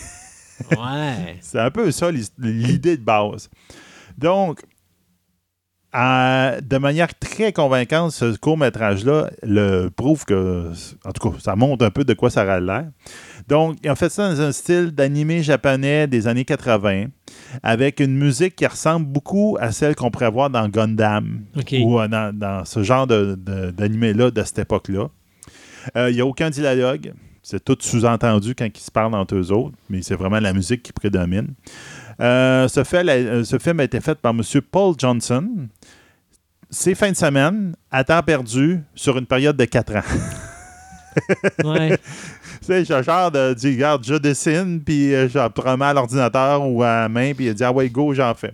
Ouais. 0.71 1.37
c'est 1.41 1.59
un 1.59 1.73
peu 1.73 1.91
ça 1.91 2.13
l'idée 2.39 2.97
de 2.97 3.03
base. 3.03 3.51
Donc, 4.17 4.61
de 5.95 6.79
manière 6.79 7.15
très 7.15 7.53
convaincante, 7.53 8.11
ce 8.13 8.37
court-métrage-là 8.37 9.31
le 9.43 9.89
prouve 9.89 10.25
que, 10.25 10.71
en 11.05 11.13
tout 11.13 11.31
cas, 11.31 11.39
ça 11.39 11.57
montre 11.57 11.85
un 11.85 11.91
peu 11.91 12.05
de 12.05 12.15
quoi 12.15 12.31
ça 12.31 12.43
a 12.43 12.61
l'air. 12.61 12.87
Donc, 13.49 13.77
ils 13.85 13.91
ont 13.91 13.95
fait 13.95 14.09
ça 14.09 14.31
dans 14.31 14.41
un 14.41 14.53
style 14.53 14.91
d'animé 14.91 15.43
japonais 15.43 16.07
des 16.07 16.27
années 16.27 16.45
80, 16.45 17.07
avec 17.63 18.01
une 18.01 18.17
musique 18.17 18.57
qui 18.57 18.67
ressemble 18.67 19.07
beaucoup 19.07 19.57
à 19.61 19.71
celle 19.71 19.95
qu'on 19.95 20.11
pourrait 20.11 20.31
voir 20.31 20.49
dans 20.49 20.69
Gundam 20.69 21.45
ou 21.73 22.01
euh, 22.01 22.09
dans, 22.09 22.65
ce 22.65 22.83
genre 22.83 23.07
d'animé-là 23.07 24.31
de, 24.31 24.43
cette 24.43 24.61
époque-là. 24.61 25.09
Euh, 25.97 26.11
il 26.11 26.15
n'y 26.15 26.21
a 26.23 26.27
aucun 26.27 26.49
dialogue. 26.49 27.13
C'est 27.43 27.63
tout 27.63 27.77
sous-entendu 27.79 28.55
quand 28.55 28.67
ils 28.75 28.81
se 28.81 28.91
parlent 28.91 29.15
entre 29.15 29.35
eux 29.35 29.53
autres, 29.53 29.77
mais 29.91 30.01
c'est 30.01 30.15
vraiment 30.15 30.41
la 30.41 30.55
musique 30.55 30.83
qui 30.83 30.93
prédomine. 30.95 31.49
Euh, 32.21 32.67
ce, 32.69 32.83
ce, 32.83 33.59
film 33.59 33.81
a 33.81 33.85
été 33.85 34.01
fait 34.01 34.15
par 34.15 34.33
M. 34.33 34.41
Paul 34.71 34.95
Johnson. 34.97 35.69
C'est 36.71 36.95
fin 36.95 37.11
de 37.11 37.17
semaine, 37.17 37.77
à 37.91 38.03
temps 38.03 38.23
perdu, 38.23 38.81
sur 38.95 39.19
une 39.19 39.27
période 39.27 39.59
de 39.59 39.65
4 39.67 39.97
ans. 39.97 40.01
ouais. 41.65 41.99
sais, 42.61 42.85
genre 42.85 43.31
de 43.31 43.55
regarde, 43.73 44.05
je 44.05 44.15
dessine, 44.15 44.81
puis 44.85 45.15
euh, 45.15 45.29
je 45.29 45.49
prends 45.49 45.81
à 45.81 45.95
l'ordinateur 45.95 46.67
ou 46.69 46.83
à 46.83 47.03
la 47.03 47.09
main, 47.09 47.33
puis 47.35 47.47
il 47.47 47.55
dit, 47.55 47.65
ah 47.65 47.73
ouais, 47.73 47.89
go, 47.89 48.15
j'en 48.15 48.35
fais. 48.35 48.53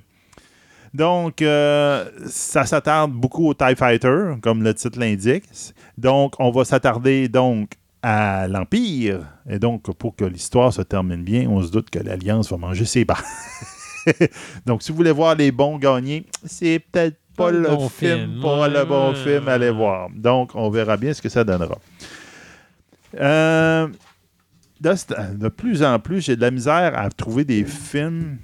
Donc, 0.92 1.40
euh, 1.40 2.04
ça 2.26 2.66
s'attarde 2.66 3.12
beaucoup 3.12 3.48
au 3.48 3.54
TIE 3.54 3.76
Fighter, 3.76 4.32
comme 4.42 4.62
le 4.62 4.74
titre 4.74 4.98
l'indique. 4.98 5.44
Donc, 5.96 6.34
on 6.38 6.50
va 6.50 6.64
s'attarder 6.64 7.28
donc 7.28 7.70
à 8.02 8.48
l'Empire. 8.48 9.20
Et 9.48 9.58
donc, 9.58 9.82
pour 9.96 10.16
que 10.16 10.24
l'histoire 10.24 10.72
se 10.72 10.82
termine 10.82 11.22
bien, 11.22 11.48
on 11.48 11.62
se 11.62 11.70
doute 11.70 11.90
que 11.90 12.00
l'Alliance 12.00 12.50
va 12.50 12.56
manger 12.56 12.84
ses 12.84 13.04
barres. 13.04 13.22
donc, 14.66 14.82
si 14.82 14.90
vous 14.90 14.96
voulez 14.96 15.12
voir 15.12 15.36
les 15.36 15.52
bons 15.52 15.78
gagner, 15.78 16.26
c'est 16.44 16.80
peut-être 16.90 17.16
pas, 17.36 17.50
le, 17.50 17.68
film, 17.68 17.88
film, 17.88 18.40
pas 18.42 18.68
le 18.68 18.84
bon 18.84 19.14
film 19.14 19.48
à 19.48 19.52
aller 19.52 19.70
voir. 19.70 20.08
Donc, 20.14 20.50
on 20.54 20.70
verra 20.70 20.96
bien 20.96 21.12
ce 21.14 21.22
que 21.22 21.28
ça 21.28 21.44
donnera. 21.44 21.78
Euh, 23.18 23.88
de, 24.80 25.48
plus 25.48 25.82
en 25.82 25.98
plus, 25.98 26.22
j'ai 26.22 26.36
de 26.36 26.40
la 26.40 26.50
misère 26.50 26.98
à 26.98 27.10
trouver 27.10 27.44
des 27.44 27.64
films, 27.64 28.38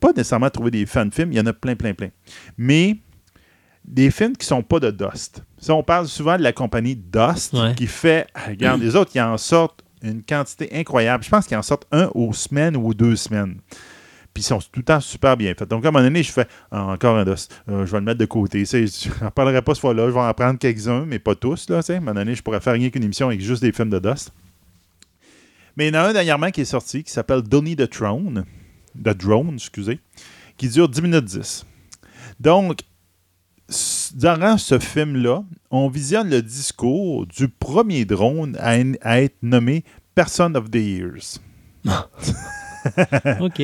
pas 0.00 0.12
nécessairement 0.12 0.46
à 0.46 0.50
trouver 0.50 0.70
des 0.70 0.86
fan-films, 0.86 1.32
il 1.32 1.38
y 1.38 1.40
en 1.40 1.46
a 1.46 1.52
plein, 1.52 1.76
plein, 1.76 1.94
plein. 1.94 2.08
Mais 2.56 2.96
des 3.84 4.10
films 4.10 4.36
qui 4.36 4.46
sont 4.46 4.62
pas 4.62 4.80
de 4.80 4.90
Dust. 4.90 5.42
on 5.68 5.82
parle 5.82 6.06
souvent 6.06 6.36
de 6.38 6.42
la 6.42 6.52
compagnie 6.52 6.96
Dust 6.96 7.54
qui 7.76 7.86
fait, 7.86 8.26
regarde, 8.48 8.80
les 8.80 8.96
autres, 8.96 9.10
ils 9.14 9.20
en 9.20 9.36
sortent 9.36 9.82
une 10.02 10.22
quantité 10.22 10.68
incroyable. 10.72 11.24
Je 11.24 11.30
pense 11.30 11.46
qu'ils 11.46 11.56
en 11.56 11.62
sortent 11.62 11.86
un 11.92 12.10
aux 12.14 12.32
semaines 12.32 12.76
ou 12.76 12.94
deux 12.94 13.16
semaines. 13.16 13.60
Puis 14.34 14.42
ils 14.42 14.46
sont 14.46 14.58
tout 14.58 14.80
le 14.80 14.82
temps 14.82 15.00
super 15.00 15.36
bien 15.36 15.54
faits. 15.54 15.68
Donc, 15.68 15.84
à 15.84 15.88
un 15.88 15.90
moment 15.90 16.04
donné, 16.04 16.22
je 16.22 16.32
fais 16.32 16.46
ah, 16.70 16.86
encore 16.86 17.16
un 17.16 17.24
Dust. 17.24 17.54
Euh, 17.68 17.84
je 17.84 17.92
vais 17.92 17.98
le 17.98 18.04
mettre 18.04 18.18
de 18.18 18.24
côté. 18.24 18.64
Je 18.64 19.08
n'en 19.24 19.30
parlerai 19.30 19.62
pas 19.62 19.74
ce 19.74 19.80
fois-là. 19.80 20.06
Je 20.06 20.12
vais 20.12 20.20
en 20.20 20.34
prendre 20.34 20.58
quelques-uns, 20.58 21.04
mais 21.06 21.18
pas 21.18 21.34
tous. 21.34 21.68
Là, 21.68 21.80
à 21.86 21.92
un 21.92 22.00
moment 22.00 22.14
donné, 22.14 22.34
je 22.34 22.42
pourrais 22.42 22.60
faire 22.60 22.72
rien 22.72 22.88
qu'une 22.90 23.04
émission 23.04 23.26
avec 23.26 23.40
juste 23.40 23.62
des 23.62 23.72
films 23.72 23.90
de 23.90 23.98
Dust. 23.98 24.32
Mais 25.76 25.88
il 25.88 25.94
y 25.94 25.96
en 25.96 26.00
a 26.00 26.08
un 26.08 26.12
dernièrement 26.12 26.50
qui 26.50 26.62
est 26.62 26.66
sorti 26.66 27.04
qui 27.04 27.12
s'appelle 27.12 27.42
Donnie 27.42 27.76
the 27.76 27.88
Throne. 27.88 28.44
The 28.96 29.16
Drone, 29.16 29.54
excusez. 29.54 30.00
Qui 30.56 30.68
dure 30.68 30.88
10 30.88 31.02
minutes 31.02 31.24
10. 31.24 31.66
Donc, 32.40 32.80
durant 34.14 34.58
ce 34.58 34.78
film-là, 34.78 35.44
on 35.70 35.88
visionne 35.88 36.28
le 36.28 36.42
discours 36.42 37.26
du 37.26 37.48
premier 37.48 38.04
drone 38.04 38.56
à, 38.58 38.76
à 39.02 39.20
être 39.22 39.36
nommé 39.42 39.84
Person 40.14 40.54
of 40.54 40.70
the 40.70 40.76
Years. 40.76 41.40
OK. 43.40 43.62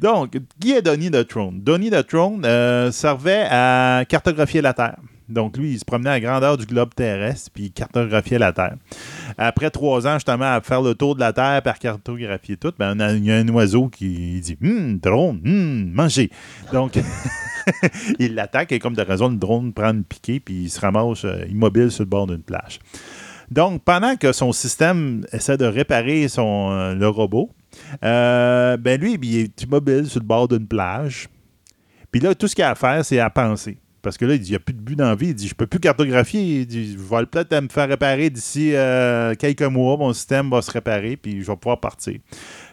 Donc, 0.00 0.38
qui 0.60 0.72
est 0.72 0.82
Donnie 0.82 1.10
the 1.10 1.26
Throne? 1.26 1.60
Donnie 1.60 1.90
the 1.90 2.06
Throne 2.06 2.42
euh, 2.44 2.90
servait 2.90 3.46
à 3.50 4.04
cartographier 4.08 4.60
la 4.60 4.74
Terre. 4.74 4.96
Donc, 5.28 5.56
lui, 5.56 5.72
il 5.72 5.78
se 5.78 5.84
promenait 5.84 6.10
à 6.10 6.20
grandeur 6.20 6.56
du 6.58 6.66
globe 6.66 6.94
terrestre, 6.94 7.50
puis 7.54 7.64
il 7.64 7.72
cartographiait 7.72 8.38
la 8.38 8.52
Terre. 8.52 8.74
Après 9.38 9.70
trois 9.70 10.06
ans, 10.06 10.14
justement, 10.14 10.52
à 10.52 10.60
faire 10.60 10.82
le 10.82 10.94
tour 10.94 11.14
de 11.14 11.20
la 11.20 11.32
Terre, 11.32 11.62
par 11.62 11.78
cartographier 11.78 12.56
tout, 12.56 12.72
ben, 12.78 12.94
il 13.16 13.24
y 13.24 13.32
a 13.32 13.36
un 13.36 13.48
oiseau 13.48 13.88
qui 13.88 14.40
dit 14.40 14.58
Hum, 14.62 14.98
drone, 14.98 15.40
hum, 15.44 15.90
manger. 15.92 16.30
Donc, 16.72 16.98
il 18.18 18.34
l'attaque 18.34 18.72
et, 18.72 18.78
comme 18.78 18.94
de 18.94 19.02
raison, 19.02 19.28
le 19.28 19.36
drone 19.36 19.72
prend 19.72 19.92
une 19.92 20.04
piquée, 20.04 20.40
puis 20.40 20.64
il 20.64 20.70
se 20.70 20.80
ramasse 20.80 21.24
euh, 21.24 21.44
immobile 21.48 21.90
sur 21.90 22.02
le 22.04 22.10
bord 22.10 22.26
d'une 22.26 22.42
plage. 22.42 22.80
Donc, 23.50 23.82
pendant 23.84 24.16
que 24.16 24.32
son 24.32 24.52
système 24.52 25.26
essaie 25.32 25.56
de 25.56 25.66
réparer 25.66 26.28
son, 26.28 26.70
euh, 26.72 26.94
le 26.94 27.08
robot, 27.08 27.50
euh, 28.04 28.76
ben 28.76 29.00
lui, 29.00 29.18
il 29.20 29.36
est 29.36 29.62
immobile 29.62 30.06
sur 30.06 30.20
le 30.20 30.26
bord 30.26 30.48
d'une 30.48 30.66
plage. 30.66 31.28
Puis 32.10 32.20
là, 32.20 32.34
tout 32.34 32.46
ce 32.46 32.54
qu'il 32.54 32.64
a 32.64 32.70
à 32.70 32.74
faire, 32.74 33.04
c'est 33.04 33.18
à 33.18 33.30
penser. 33.30 33.78
Parce 34.02 34.18
que 34.18 34.24
là, 34.24 34.34
il 34.34 34.40
dit, 34.40 34.48
il 34.48 34.52
n'y 34.52 34.56
a 34.56 34.58
plus 34.58 34.74
de 34.74 34.80
but 34.80 34.96
dans 34.96 35.06
la 35.06 35.14
vie. 35.14 35.28
Il 35.28 35.34
dit, 35.34 35.46
je 35.46 35.54
ne 35.54 35.56
peux 35.56 35.66
plus 35.68 35.78
cartographier. 35.78 36.60
Il 36.60 36.66
dit, 36.66 36.92
je 36.92 36.98
vais 36.98 37.24
peut-être 37.24 37.54
me 37.62 37.68
faire 37.68 37.88
réparer 37.88 38.30
d'ici 38.30 38.74
euh, 38.74 39.34
quelques 39.36 39.62
mois. 39.62 39.96
Mon 39.96 40.12
système 40.12 40.50
va 40.50 40.60
se 40.60 40.72
réparer, 40.72 41.16
puis 41.16 41.40
je 41.40 41.46
vais 41.46 41.56
pouvoir 41.56 41.78
partir. 41.78 42.18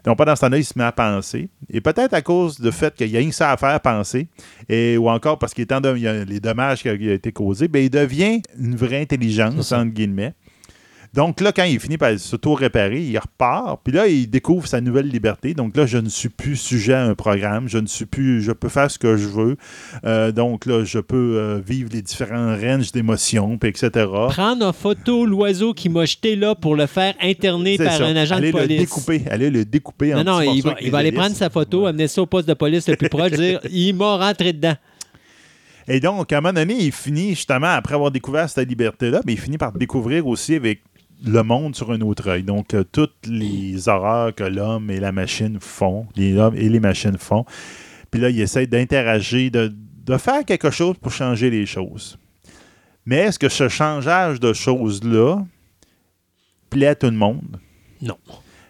Donc, 0.03 0.17
pendant 0.17 0.35
ce 0.35 0.41
temps-là, 0.41 0.57
il 0.57 0.65
se 0.65 0.73
met 0.75 0.85
à 0.85 0.91
penser. 0.91 1.49
Et 1.69 1.81
peut-être 1.81 2.15
à 2.15 2.23
cause 2.23 2.59
du 2.59 2.71
fait 2.71 2.95
qu'il 2.95 3.11
y 3.11 3.15
a 3.15 3.19
rien 3.19 3.29
que 3.29 3.35
ça 3.35 3.51
à 3.51 3.57
faire 3.57 3.69
à 3.69 3.79
penser, 3.79 4.27
et, 4.67 4.97
ou 4.97 5.07
encore 5.07 5.37
parce 5.37 5.53
qu'il 5.53 5.67
y 5.69 6.07
a 6.07 6.25
les 6.25 6.39
dommages 6.39 6.81
qui 6.81 6.89
ont 6.89 6.93
été 6.95 7.31
causés, 7.31 7.67
ben, 7.67 7.83
il 7.83 7.91
devient 7.91 8.41
une 8.57 8.75
vraie 8.75 9.01
intelligence, 9.01 9.71
entre 9.71 9.91
guillemets. 9.91 10.33
Donc 11.13 11.41
là, 11.41 11.51
quand 11.51 11.63
il 11.63 11.79
finit 11.79 11.97
par 11.97 12.17
s'auto-réparer, 12.19 13.01
il 13.01 13.17
repart. 13.17 13.81
Puis 13.83 13.93
là, 13.93 14.07
il 14.07 14.29
découvre 14.29 14.67
sa 14.67 14.79
nouvelle 14.79 15.07
liberté. 15.07 15.53
Donc 15.55 15.75
là, 15.75 15.85
je 15.87 15.97
ne 15.97 16.07
suis 16.07 16.29
plus 16.29 16.55
sujet 16.55 16.93
à 16.93 17.03
un 17.03 17.15
programme. 17.15 17.67
Je 17.67 17.79
ne 17.79 17.87
suis 17.87 18.05
plus. 18.05 18.41
Je 18.41 18.51
peux 18.51 18.69
faire 18.69 18.91
ce 18.91 18.99
que 18.99 19.17
je 19.17 19.27
veux. 19.27 19.57
Euh, 20.05 20.31
donc 20.31 20.67
là, 20.67 20.83
je 20.83 20.99
peux 20.99 21.37
euh, 21.37 21.59
vivre 21.65 21.89
les 21.91 22.03
différents 22.03 22.55
ranges 22.55 22.91
d'émotions, 22.91 23.57
etc. 23.63 24.05
Prendre 24.29 24.65
en 24.65 24.73
photo 24.73 25.25
l'oiseau 25.25 25.73
qui 25.73 25.89
m'a 25.89 26.05
jeté 26.05 26.35
là 26.35 26.53
pour 26.53 26.75
le 26.75 26.85
faire 26.85 27.15
interner 27.21 27.77
par 27.77 28.01
un 28.01 28.15
agent 28.15 28.39
de 28.39 28.51
police. 28.51 28.69
Le 28.69 28.77
découper, 28.77 29.23
allez 29.31 29.49
le 29.49 29.65
découper 29.65 30.13
en 30.13 30.23
Non, 30.23 30.39
non, 30.39 30.41
il 30.41 30.61
va, 30.61 30.75
il 30.79 30.91
va 30.91 30.99
aller 30.99 31.11
prendre 31.11 31.35
sa 31.35 31.49
photo, 31.49 31.87
amener 31.87 32.07
ça 32.07 32.21
au 32.21 32.27
poste 32.27 32.47
de 32.47 32.53
police 32.53 32.87
le 32.87 32.95
plus 32.95 33.09
proche, 33.09 33.31
dire 33.31 33.59
il 33.71 33.95
m'a 33.95 34.17
rentré 34.17 34.53
dedans. 34.53 34.75
Et 35.91 35.99
donc, 35.99 36.31
à 36.31 36.37
un 36.37 36.41
moment 36.41 36.53
donné, 36.53 36.75
il 36.79 36.91
finit 36.91 37.29
justement, 37.29 37.67
après 37.67 37.95
avoir 37.95 38.11
découvert 38.11 38.47
cette 38.47 38.69
liberté-là, 38.69 39.21
mais 39.25 39.33
il 39.33 39.39
finit 39.39 39.57
par 39.57 39.71
découvrir 39.71 40.27
aussi 40.27 40.53
avec 40.53 40.81
le 41.25 41.43
monde 41.43 41.75
sur 41.75 41.91
un 41.91 42.01
autre 42.01 42.29
œil. 42.29 42.43
Donc, 42.43 42.73
euh, 42.73 42.83
toutes 42.89 43.25
les 43.27 43.89
horreurs 43.89 44.33
que 44.33 44.43
l'homme 44.43 44.89
et 44.89 44.99
la 44.99 45.11
machine 45.11 45.57
font, 45.59 46.07
les 46.15 46.37
hommes 46.37 46.55
et 46.55 46.69
les 46.69 46.79
machines 46.79 47.17
font. 47.17 47.45
Puis 48.11 48.21
là, 48.21 48.29
il 48.29 48.39
essaie 48.39 48.67
d'interagir, 48.67 49.51
de, 49.51 49.73
faire 50.17 50.43
quelque 50.43 50.71
chose 50.71 50.95
pour 50.99 51.11
changer 51.11 51.49
les 51.51 51.65
choses. 51.67 52.17
Mais 53.05 53.17
est-ce 53.17 53.37
que 53.37 53.49
ce 53.49 53.69
changeage 53.69 54.39
de 54.39 54.53
choses-là 54.53 55.37
plaît 56.69 56.87
à 56.87 56.95
tout 56.95 57.07
le 57.07 57.15
monde? 57.15 57.59
Non. 58.01 58.17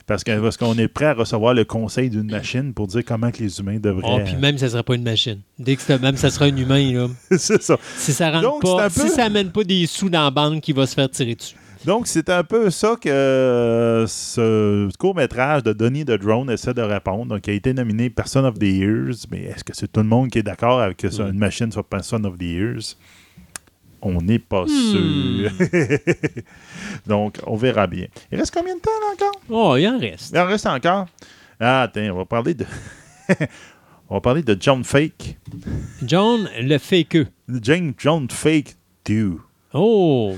Parce 0.06 0.24
que- 0.24 0.38
parce 0.42 0.58
qu'on 0.58 0.74
est 0.78 0.88
prêt 0.88 1.06
à 1.06 1.14
recevoir 1.14 1.54
le 1.54 1.64
conseil 1.66 2.10
d'une 2.10 2.32
machine 2.32 2.74
pour 2.74 2.88
dire 2.88 3.04
comment 3.06 3.32
que 3.32 3.44
les 3.44 3.60
humains 3.60 3.80
devraient. 3.80 4.02
Oh, 4.04 4.20
puis 4.26 4.36
même, 4.36 4.58
ça 4.58 4.66
ne 4.66 4.72
serait 4.72 4.84
pas 4.84 4.96
une 4.96 5.04
machine. 5.04 5.40
Dès 5.60 5.76
que 5.76 5.94
même 5.94 6.18
ça 6.18 6.30
sera 6.32 6.46
un 6.46 6.58
humain, 6.58 6.92
là. 6.92 7.08
c'est 7.38 7.62
ça. 7.62 7.78
Si 7.96 8.12
ça 8.12 8.32
rentre 8.32 8.42
Donc, 8.42 8.62
pas, 8.64 8.90
peu- 8.90 9.08
si 9.08 9.10
ça 9.10 9.26
amène 9.26 9.52
pas 9.52 9.64
des 9.64 9.86
sous 9.86 10.10
dans 10.10 10.24
la 10.24 10.32
banque, 10.32 10.62
qui 10.62 10.74
va 10.74 10.88
se 10.88 10.96
faire 10.96 11.10
tirer 11.10 11.36
dessus. 11.36 11.56
Donc, 11.86 12.08
c'est 12.08 12.30
un 12.30 12.44
peu 12.44 12.70
ça 12.70 12.96
que 13.02 13.08
euh, 13.10 14.06
ce 14.06 14.90
court-métrage 14.98 15.64
de 15.64 15.72
Donnie 15.74 16.04
the 16.04 16.12
Drone 16.12 16.50
essaie 16.52 16.74
de 16.74 16.82
répondre. 16.82 17.28
Donc, 17.28 17.48
il 17.48 17.52
a 17.52 17.54
été 17.54 17.74
nominé 17.74 18.10
Person 18.10 18.44
of 18.44 18.60
the 18.60 18.64
Years, 18.64 19.16
mais 19.32 19.44
est-ce 19.44 19.64
que 19.64 19.74
c'est 19.74 19.90
tout 19.92 20.02
le 20.02 20.06
monde 20.08 20.30
qui 20.30 20.40
est 20.40 20.44
d'accord 20.44 20.82
avec 20.82 20.98
que 20.98 21.10
ça, 21.10 21.24
Mm. 21.26 21.30
une 21.34 21.40
machine 21.40 21.72
soit 21.72 21.84
Person 21.90 22.24
of 22.26 22.38
the 22.38 22.42
Years? 22.44 22.98
On 24.02 24.22
n'est 24.22 24.40
pas 24.40 24.64
Hmm. 24.64 24.68
sûr. 24.68 25.52
Donc, 27.08 27.38
on 27.46 27.56
verra 27.56 27.88
bien. 27.88 28.08
Il 28.32 28.38
reste 28.38 28.54
combien 28.54 28.76
de 28.76 28.82
temps 28.82 28.92
là, 29.02 29.14
encore? 29.14 29.42
Oh, 29.50 29.76
il 29.78 29.88
en 29.88 30.00
reste. 30.00 30.32
Il 30.34 30.40
en 30.40 30.46
reste 30.46 30.66
encore. 30.68 31.08
Ah, 31.60 31.84
attends, 31.84 32.02
on 32.12 32.16
va 32.18 32.26
parler 32.26 32.54
de. 32.54 32.66
on 34.10 34.16
va 34.16 34.22
parler 34.22 34.42
de 34.44 34.56
John 34.60 34.84
Fake. 34.86 35.38
John, 36.06 36.48
le 36.62 36.78
fakeux. 36.78 37.28
Jane 37.62 37.94
John 37.98 38.28
Fake 38.30 38.76
2. 39.06 39.38
Oh! 39.74 40.36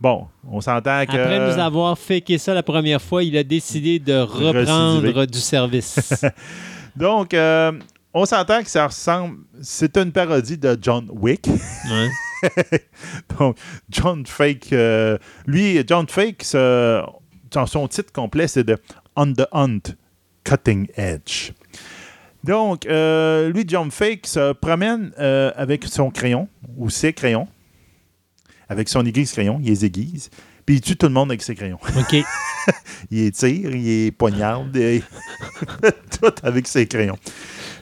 Bon, 0.00 0.26
on 0.50 0.60
s'entend 0.60 1.04
que. 1.06 1.12
Après 1.12 1.38
nous 1.38 1.58
avoir 1.60 1.98
faké 1.98 2.36
ça 2.38 2.52
la 2.54 2.62
première 2.62 3.00
fois, 3.00 3.22
il 3.24 3.36
a 3.36 3.42
décidé 3.42 3.98
de 3.98 4.14
reprendre 4.20 5.24
du 5.26 5.38
service. 5.38 6.24
Donc, 6.96 7.32
euh, 7.34 7.72
on 8.12 8.24
s'entend 8.24 8.62
que 8.62 8.68
ça 8.70 8.86
ressemble. 8.86 9.38
C'est 9.62 9.96
une 9.96 10.12
parodie 10.12 10.58
de 10.58 10.76
John 10.80 11.06
Wick. 11.10 11.46
Ouais. 11.48 12.08
Donc, 13.38 13.56
John 13.90 14.24
Fake. 14.26 14.72
euh, 14.72 15.16
lui, 15.46 15.82
John 15.86 16.06
Fake, 16.08 16.42
ce- 16.44 17.02
dans 17.50 17.66
son 17.66 17.88
titre 17.88 18.12
complet, 18.12 18.48
c'est 18.48 18.64
de 18.64 18.76
On 19.16 19.32
the 19.32 19.46
Hunt, 19.52 19.80
Cutting 20.44 20.88
Edge. 20.96 21.52
Donc, 22.44 22.86
euh, 22.86 23.48
lui, 23.50 23.64
John 23.66 23.90
Fake 23.90 24.26
se 24.26 24.52
promène 24.52 25.10
euh, 25.18 25.50
avec 25.56 25.84
son 25.84 26.10
crayon, 26.10 26.48
ou 26.76 26.90
ses 26.90 27.12
crayons, 27.12 27.48
avec 28.68 28.88
son 28.88 29.04
aiguise 29.04 29.32
crayon, 29.32 29.58
il 29.62 29.68
les 29.68 29.84
aiguise, 29.84 30.30
puis 30.64 30.76
il 30.76 30.80
tue 30.80 30.96
tout 30.96 31.06
le 31.06 31.12
monde 31.12 31.30
avec 31.30 31.42
ses 31.42 31.54
crayons. 31.54 31.78
OK. 31.96 32.16
Il 33.12 33.18
les 33.18 33.30
tire, 33.30 33.70
il 33.70 33.84
les 33.84 34.10
poignarde, 34.10 34.76
et 34.76 35.00
tout 36.20 36.34
avec 36.42 36.66
ses 36.66 36.88
crayons. 36.88 37.18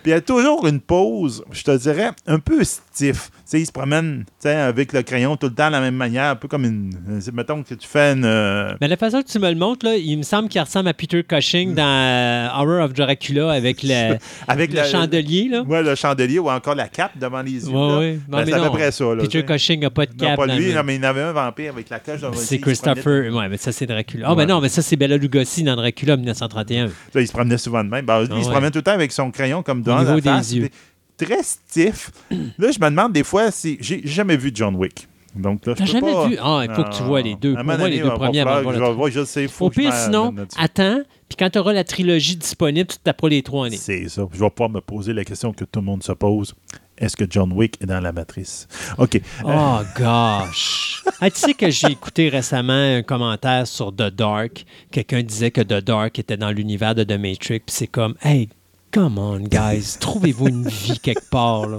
Puis 0.02 0.11
il 0.11 0.11
y 0.11 0.12
a 0.12 0.20
toujours 0.20 0.66
une 0.66 0.81
pause, 0.81 1.43
je 1.51 1.62
te 1.62 1.74
dirais, 1.78 2.11
un 2.27 2.39
peu 2.39 2.62
stiff. 2.62 3.31
Sais, 3.47 3.61
il 3.61 3.66
se 3.66 3.73
promène 3.73 4.25
tu 4.27 4.33
sais, 4.49 4.55
avec 4.55 4.93
le 4.95 5.03
crayon 5.03 5.37
tout 5.37 5.49
le 5.49 5.55
temps 5.55 5.66
de 5.66 5.73
la 5.73 5.81
même 5.81 5.95
manière, 5.97 6.31
un 6.31 6.37
peu 6.37 6.49
comme 6.49 6.65
une. 6.65 6.91
c'est- 7.21 7.33
Mettons 7.35 7.62
que 7.62 7.75
tu 7.75 7.87
fais 7.87 8.12
une. 8.15 8.25
euh, 8.25 8.75
Mais 8.81 8.89
la 8.89 8.97
façon 8.97 9.21
que 9.23 9.29
tu 9.29 9.39
me 9.39 9.51
le 9.51 9.57
montres, 9.57 9.85
là, 9.85 9.97
il 9.97 10.16
me 10.16 10.23
semble 10.23 10.49
qu'il 10.49 10.61
ressemble 10.62 10.89
à 10.89 10.95
Peter 10.95 11.23
Cushing 11.23 11.75
dans 11.75 11.83
euh, 11.85 12.49
Horror 12.55 12.85
of 12.87 12.95
Dracula 12.95 13.53
avec 13.53 13.83
le, 13.83 14.16
avec 14.49 14.73
le 14.73 14.83
chandelier. 14.85 15.49
Là. 15.51 15.62
Ouais, 15.62 15.83
le 15.83 15.95
chandelier 15.95 16.39
ou 16.39 16.49
encore 16.51 16.75
la 16.75 16.89
cape 16.89 17.19
devant 17.19 17.43
les 17.43 17.66
yeux. 17.66 17.69
Ouais, 17.69 17.97
ouais. 17.99 18.19
Non, 18.29 18.39
Ben, 18.39 18.45
mais 18.45 18.47
c'est 18.47 18.53
à 18.55 18.59
non. 18.59 18.65
peu 18.71 18.79
près 18.79 18.91
ça. 18.93 19.05
Là, 19.05 19.23
Peter. 19.23 19.45
Cushing 19.45 19.81
n'a 19.81 19.91
pas 19.91 20.07
de 20.07 20.12
Non, 20.12 20.16
cap. 20.29 20.37
pas 20.37 20.47
lui, 20.47 20.73
non, 20.73 20.83
mais 20.85 20.97
il 20.97 21.03
y 21.03 21.07
en 21.07 21.11
avait 21.11 21.23
un 21.23 21.33
vampire 21.33 21.73
avec 21.73 21.91
la 21.91 21.99
les 21.99 22.03
C'est 22.07 22.19
promenait- 22.21 22.61
Christopher. 22.61 23.35
Ouais, 23.35 23.49
mais 23.51 23.57
ça, 23.59 23.73
c'est 23.73 23.87
Dracula. 23.87 24.27
Ah, 24.29 24.31
Ouais. 24.35 24.47
ben 24.47 24.55
non, 24.55 24.61
mais 24.62 24.71
ça, 24.71 24.81
c'est 24.81 24.97
Bella 24.97 25.19
Lugosi 25.19 25.62
dans 25.65 25.77
Dracula 25.77 26.16
1931. 26.16 26.87
Là, 26.87 26.91
il 27.21 27.27
se 27.27 27.33
promenait 27.33 27.59
souvent 27.59 27.85
de 27.85 27.91
même. 27.91 28.07
Ben, 28.07 28.15
Ah 28.21 28.23
il 28.23 28.43
se 28.43 28.47
ouais. 28.49 28.53
promène 28.53 28.71
tout 28.71 28.79
le 28.79 28.83
temps 28.85 28.93
avec 28.93 29.12
son 29.12 29.31
crayon 29.31 29.62
comme 29.62 29.83
dans 29.83 29.99
niveau 29.99 30.15
la 30.15 30.21
des 30.21 30.29
face. 30.31 30.53
yeux. 30.53 30.69
Très 31.16 31.43
stiff. 31.43 32.11
Là, 32.59 32.70
je 32.70 32.78
me 32.78 32.89
demande 32.91 33.12
des 33.12 33.24
fois 33.24 33.51
si. 33.51 33.77
J'ai 33.81 34.03
jamais 34.05 34.36
vu 34.36 34.51
John 34.55 34.74
Wick. 34.77 35.07
Donc 35.35 35.66
là, 35.66 35.74
je 35.74 35.78
T'as 35.78 35.86
jamais 35.86 36.12
pas- 36.12 36.28
vu? 36.28 36.36
Ah, 36.41 36.65
il 36.69 36.74
faut 36.74 36.85
que 36.85 36.97
tu 36.97 37.03
vois 37.03 37.20
les 37.20 37.35
deux. 37.35 37.55
Pour 37.55 37.65
moi, 37.65 37.89
les 37.89 37.99
deux 37.99 38.09
voir 38.09 39.11
je 39.11 39.24
sais, 39.24 39.49
faut 39.49 39.66
Au 39.66 39.70
pire, 39.70 39.93
sinon, 39.93 40.32
attends, 40.57 41.01
puis 41.28 41.36
quand 41.36 41.51
tu 41.51 41.59
auras 41.59 41.73
la 41.73 41.82
trilogie 41.82 42.36
disponible, 42.36 42.89
tu 42.89 42.99
taperas 42.99 43.28
les 43.28 43.43
trois 43.43 43.69
ligne. 43.69 43.78
C'est 43.78 44.09
ça. 44.09 44.28
Je 44.32 44.39
vais 44.39 44.51
pouvoir 44.51 44.70
me 44.70 44.81
poser 44.81 45.12
la 45.12 45.24
question 45.24 45.53
que 45.53 45.65
tout 45.65 45.81
le 45.81 45.86
monde 45.86 46.03
se 46.03 46.12
pose. 46.12 46.55
Est-ce 46.97 47.16
que 47.16 47.24
John 47.28 47.53
Wick 47.53 47.82
est 47.82 47.86
dans 47.86 47.99
la 47.99 48.12
matrice? 48.12 48.69
OK. 48.99 49.20
Oh, 49.45 49.78
gosh! 49.99 51.03
Ah, 51.20 51.31
tu 51.31 51.39
sais 51.39 51.55
que 51.55 51.70
j'ai 51.70 51.89
écouté 51.89 52.28
récemment 52.28 52.73
un 52.97 53.03
commentaire 53.03 53.66
sur 53.66 53.95
The 53.95 54.11
Dark. 54.11 54.65
Quelqu'un 54.91 55.23
disait 55.23 55.51
que 55.51 55.61
The 55.61 55.85
Dark 55.85 56.19
était 56.19 56.36
dans 56.36 56.51
l'univers 56.51 56.95
de 56.95 57.05
The 57.05 57.12
Matrix. 57.12 57.61
Puis 57.61 57.74
c'est 57.74 57.86
comme, 57.86 58.15
hey, 58.23 58.49
come 58.95 59.19
on, 59.19 59.41
guys, 59.41 59.97
trouvez-vous 60.01 60.49
une 60.49 60.69
vie 60.69 60.99
quelque 61.01 61.29
part, 61.29 61.66
là? 61.66 61.79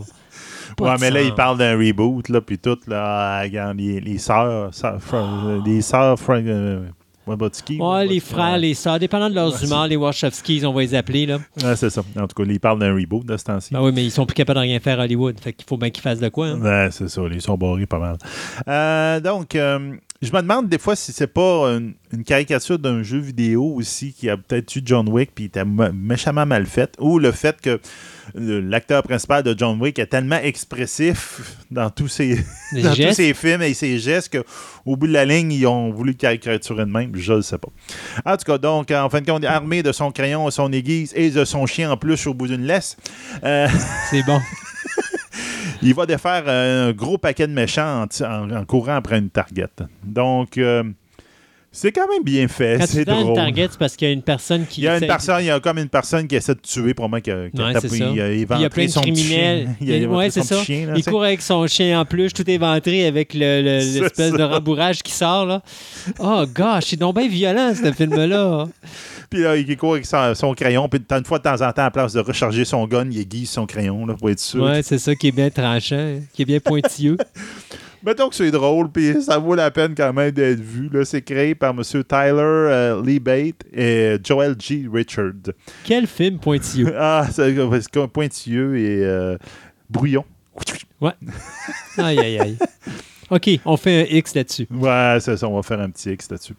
Pas 0.78 0.92
Ouais, 0.92 0.98
mais 1.00 1.10
là, 1.10 1.22
sens. 1.22 1.30
il 1.30 1.36
parle 1.36 1.58
d'un 1.58 1.78
reboot, 1.78 2.28
là, 2.28 2.42
puis 2.42 2.58
tout, 2.58 2.78
là, 2.88 3.42
regarde, 3.42 3.78
les, 3.78 4.02
les 4.02 4.18
sœurs, 4.18 4.72
euh, 4.84 5.62
les 5.66 5.82
sœurs, 5.82 6.20
Frank, 6.20 6.44
euh, 6.46 6.86
Ouais, 7.28 8.06
les 8.06 8.20
frères, 8.20 8.58
les 8.58 8.76
sœurs, 8.76 9.00
dépendant 9.00 9.30
de 9.30 9.36
leurs 9.36 9.52
Ouais, 9.54 9.66
humeurs, 9.66 9.88
les 9.88 9.96
Wachowskis, 9.96 10.64
on 10.64 10.74
va 10.74 10.82
les 10.82 10.94
appeler, 10.94 11.26
là. 11.26 11.40
Ouais, 11.64 11.76
c'est 11.76 11.90
ça. 11.90 12.04
En 12.20 12.28
tout 12.28 12.36
cas, 12.44 12.48
il 12.48 12.60
parle 12.60 12.78
d'un 12.80 12.94
reboot 12.94 13.26
de 13.26 13.36
ce 13.36 13.46
temps-ci. 13.46 13.74
Ben 13.74 13.82
oui, 13.82 13.92
mais 13.96 14.04
ils 14.04 14.12
sont 14.12 14.28
plus 14.28 14.36
capables 14.36 14.58
de 14.60 14.62
rien 14.62 14.80
faire 14.80 15.00
à 15.00 15.04
Hollywood. 15.06 15.40
Fait 15.40 15.52
qu'il 15.54 15.66
faut 15.66 15.78
bien 15.78 15.90
qu'ils 15.90 16.04
fassent 16.04 16.20
de 16.20 16.30
quoi, 16.30 16.48
hein. 16.50 16.62
Ouais, 16.62 16.90
c'est 16.92 17.10
ça, 17.10 17.22
ils 17.32 17.42
sont 17.42 17.58
barrés 17.58 17.88
pas 17.88 17.98
mal. 17.98 18.18
Euh, 18.68 19.20
donc, 19.22 19.56
euh, 19.56 19.96
je 20.22 20.32
me 20.32 20.42
demande 20.42 20.70
des 20.70 20.78
fois 20.80 20.96
si 20.96 21.12
c'est 21.12 21.28
pas 21.28 21.66
une, 21.68 21.94
une 22.12 22.24
caricature 22.24 22.80
d'un 22.80 23.04
jeu 23.04 23.20
vidéo 23.20 23.64
aussi 23.76 24.14
qui 24.14 24.30
a 24.30 24.38
peut-être 24.38 24.76
eu 24.76 24.82
John 24.84 25.08
Wick 25.10 25.32
puis 25.36 25.46
était 25.46 25.66
méchamment 25.66 26.46
mal 26.46 26.66
fait, 26.66 26.94
ou 27.00 27.20
le 27.20 27.32
fait 27.32 27.60
que 27.62 27.80
l'acteur 28.34 29.04
principal 29.04 29.44
de 29.44 29.54
John 29.58 29.80
Wick 29.80 30.00
est 30.00 30.08
tellement 30.08 30.38
expressif 30.38 31.42
dans 31.70 31.90
tous 31.90 32.08
ses, 32.08 32.40
Les 32.72 32.82
dans 32.82 32.90
tous 32.92 32.96
gestes. 32.96 33.18
ses 33.18 33.34
films 33.34 33.62
et 33.62 33.74
ses 33.74 34.00
gestes 34.00 34.36
qu'au 34.36 34.96
bout 34.96 35.08
de 35.08 35.14
la 35.14 35.26
ligne, 35.26 35.52
ils 35.52 35.68
ont 35.68 35.92
voulu 35.92 36.16
caricaturer 36.16 36.86
de 36.86 36.92
même. 36.92 37.12
Je 37.14 37.34
ne 37.34 37.42
sais 37.42 37.58
pas. 37.58 37.70
En 38.26 38.36
tout 38.38 38.46
cas, 38.46 38.58
donc, 38.58 38.90
en 38.92 39.10
fin 39.10 39.22
de 39.22 39.26
compte, 39.30 39.44
armé 39.46 39.84
de 39.84 39.92
son 39.92 40.12
crayon, 40.12 40.50
son 40.50 40.72
aiguise 40.72 41.12
et 41.16 41.30
de 41.30 41.46
son 41.46 41.66
chien 41.66 41.92
en 41.92 41.98
plus 41.98 42.26
au 42.26 42.34
bout 42.34 42.48
d'une 42.48 42.66
laisse, 42.66 42.98
euh, 43.44 43.68
C'est 44.10 44.24
bon. 44.24 44.40
il 45.82 45.94
va 45.94 46.06
défaire 46.06 46.44
euh, 46.48 46.90
un 46.90 46.92
gros 46.94 47.18
paquet 47.18 47.48
de 47.48 47.54
méchants 47.54 48.04
en, 48.04 48.08
ti- 48.08 48.24
en- 48.24 48.50
en 48.52 48.66
courant 48.66 48.96
après 48.96 49.18
une 49.18 49.30
target. 49.30 49.68
Donc, 50.04 50.58
euh, 50.58 50.84
c'est 51.72 51.92
quand 51.92 52.08
même 52.10 52.24
bien 52.24 52.48
fait. 52.48 52.78
Quand 52.80 52.86
tu 52.86 52.92
C'est 52.94 53.04
donnes 53.06 53.18
une 53.18 53.24
drôle. 53.24 53.36
target, 53.36 53.68
c'est 53.70 53.78
parce 53.78 53.98
qu'il 53.98 54.08
y 54.08 54.12
a 54.12 54.14
une 54.14 54.22
personne 54.22 54.66
qui. 54.66 54.80
Il 54.80 54.84
y 54.86 54.88
a 54.88 54.98
une 54.98 55.06
personne, 55.08 55.42
il 55.42 55.48
y 55.48 55.52
a 55.52 55.60
comme 55.60 55.78
une 55.78 55.90
personne 55.90 56.26
qui 56.26 56.36
essaie 56.38 56.56
de 56.56 56.62
tuer 56.62 56.94
probablement 56.94 57.20
qui 57.22 57.32
a, 57.32 57.50
qui 57.50 57.62
a 57.62 57.74
tapé, 57.74 57.98
il 57.98 58.22
a 58.22 58.28
Puis 58.30 58.46
il 58.60 58.62
y 58.62 58.66
a 58.66 58.70
plein 58.70 58.86
de 58.86 58.90
son 58.92 59.02
petit 59.02 59.12
criminels. 59.12 59.64
chien. 59.82 59.96
Il 59.98 60.06
a- 60.06 60.08
ouais, 60.08 60.30
c'est 60.30 60.44
ça. 60.44 60.64
chien, 60.64 60.88
là, 60.88 61.02
court 61.02 61.26
avec 61.26 61.42
son 61.42 61.68
chien 61.68 62.00
en 62.00 62.06
plus, 62.06 62.32
tout 62.32 62.50
éventré 62.50 63.06
avec 63.06 63.34
le- 63.34 63.62
le- 63.62 63.80
C'est 63.82 64.00
l'espèce 64.00 64.32
ça. 64.32 64.38
de 64.38 64.44
rembourrage 64.44 65.04
qui 65.04 65.12
sort. 65.12 65.46
là. 65.46 65.62
Oh, 66.20 66.46
gosh, 66.54 66.86
c'est 66.86 66.96
donc 66.96 67.18
bien 67.18 67.28
violent, 67.28 67.74
ce 67.76 67.92
film-là. 67.92 68.68
Puis 69.36 69.44
là, 69.44 69.58
il 69.58 69.76
court 69.76 69.96
avec 69.96 70.06
son, 70.06 70.34
son 70.34 70.54
crayon, 70.54 70.88
puis 70.88 71.02
une 71.12 71.26
fois 71.26 71.40
de 71.40 71.44
temps 71.44 71.62
en 71.62 71.74
temps, 71.74 71.84
à 71.84 71.92
place 71.92 72.14
de 72.14 72.22
recharger 72.22 72.64
son 72.64 72.88
gun, 72.88 73.06
il 73.12 73.20
aiguise 73.20 73.50
son 73.50 73.66
crayon 73.66 74.06
là, 74.06 74.14
pour 74.14 74.30
être 74.30 74.40
sûr. 74.40 74.64
Ouais, 74.64 74.82
c'est 74.82 74.98
ça 74.98 75.14
qui 75.14 75.28
est 75.28 75.34
bien 75.34 75.50
tranchant, 75.50 76.22
qui 76.32 76.44
est 76.44 76.46
bien 76.46 76.62
pointilleux. 76.62 77.18
Mettons 78.06 78.30
que 78.30 78.36
c'est 78.36 78.52
drôle, 78.52 78.90
puis 78.90 79.22
ça 79.22 79.38
vaut 79.38 79.56
la 79.56 79.72
peine 79.72 79.94
quand 79.94 80.14
même 80.14 80.32
d'être 80.32 80.62
vu. 80.62 80.88
là. 80.90 81.04
C'est 81.04 81.22
créé 81.22 81.54
par 81.54 81.72
M. 81.72 81.82
Tyler 81.84 82.06
euh, 82.40 83.04
Lee 83.04 83.20
Bate 83.20 83.66
et 83.74 84.16
Joel 84.24 84.56
G. 84.58 84.86
Richard. 84.90 85.34
Quel 85.84 86.08
film 86.08 86.40
pointilleux. 86.40 86.94
Ah, 86.98 87.28
c'est 87.30 87.54
pointilleux 88.14 88.78
et 88.78 89.04
euh, 89.04 89.38
brouillon. 89.90 90.24
Aïe, 91.98 92.20
aïe, 92.20 92.40
aïe. 92.40 92.58
OK, 93.30 93.50
on 93.66 93.76
fait 93.76 94.04
un 94.04 94.16
X 94.16 94.34
là-dessus. 94.34 94.68
Ouais, 94.72 95.18
c'est 95.20 95.36
ça, 95.36 95.50
on 95.50 95.56
va 95.56 95.62
faire 95.62 95.82
un 95.82 95.90
petit 95.90 96.12
X 96.12 96.32
là-dessus. 96.32 96.56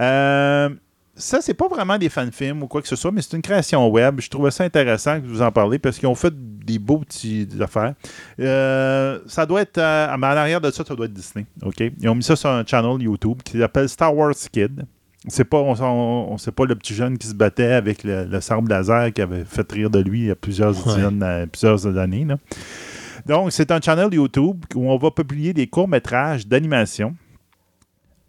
Euh, 0.00 0.70
ça, 1.18 1.40
c'est 1.40 1.54
pas 1.54 1.68
vraiment 1.68 1.98
des 1.98 2.08
fan-films 2.08 2.62
ou 2.62 2.66
quoi 2.68 2.80
que 2.80 2.88
ce 2.88 2.96
soit, 2.96 3.10
mais 3.10 3.20
c'est 3.22 3.36
une 3.36 3.42
création 3.42 3.86
web. 3.90 4.20
Je 4.20 4.30
trouvais 4.30 4.50
ça 4.50 4.64
intéressant 4.64 5.20
que 5.20 5.26
vous 5.26 5.42
en 5.42 5.50
parlez 5.52 5.78
parce 5.78 5.98
qu'ils 5.98 6.08
ont 6.08 6.14
fait 6.14 6.32
des 6.34 6.78
beaux 6.78 6.98
petits 6.98 7.46
affaires. 7.60 7.94
Euh, 8.40 9.18
ça 9.26 9.44
doit 9.46 9.62
être. 9.62 9.78
euh, 9.78 10.14
en 10.14 10.22
arrière 10.22 10.60
de 10.60 10.70
ça, 10.70 10.84
ça 10.84 10.94
doit 10.94 11.06
être 11.06 11.12
Disney. 11.12 11.44
OK? 11.62 11.80
Ils 12.00 12.08
ont 12.08 12.14
mis 12.14 12.22
ça 12.22 12.36
sur 12.36 12.48
un 12.50 12.64
channel 12.64 13.02
YouTube 13.02 13.38
qui 13.44 13.58
s'appelle 13.58 13.88
Star 13.88 14.14
Wars 14.16 14.34
Kid. 14.52 14.84
C'est 15.26 15.44
pas, 15.44 15.58
on, 15.58 15.74
on, 15.82 16.32
on 16.32 16.38
sait 16.38 16.52
pas 16.52 16.64
le 16.64 16.76
petit 16.76 16.94
jeune 16.94 17.18
qui 17.18 17.26
se 17.26 17.34
battait 17.34 17.72
avec 17.72 18.04
le, 18.04 18.24
le 18.24 18.40
sabre 18.40 18.68
laser 18.68 19.12
qui 19.12 19.20
avait 19.20 19.44
fait 19.44 19.70
rire 19.72 19.90
de 19.90 19.98
lui 19.98 20.20
il 20.20 20.26
y 20.26 20.30
a 20.30 20.36
plusieurs, 20.36 20.70
Ouais. 20.86 20.94
dizaines, 20.94 21.22
euh, 21.22 21.46
plusieurs 21.46 21.98
années. 21.98 22.24
là. 22.24 22.36
Donc, 23.26 23.52
c'est 23.52 23.70
un 23.72 23.80
channel 23.80 24.14
YouTube 24.14 24.64
où 24.74 24.90
on 24.90 24.96
va 24.96 25.10
publier 25.10 25.52
des 25.52 25.66
courts-métrages 25.66 26.46
d'animation. 26.46 27.14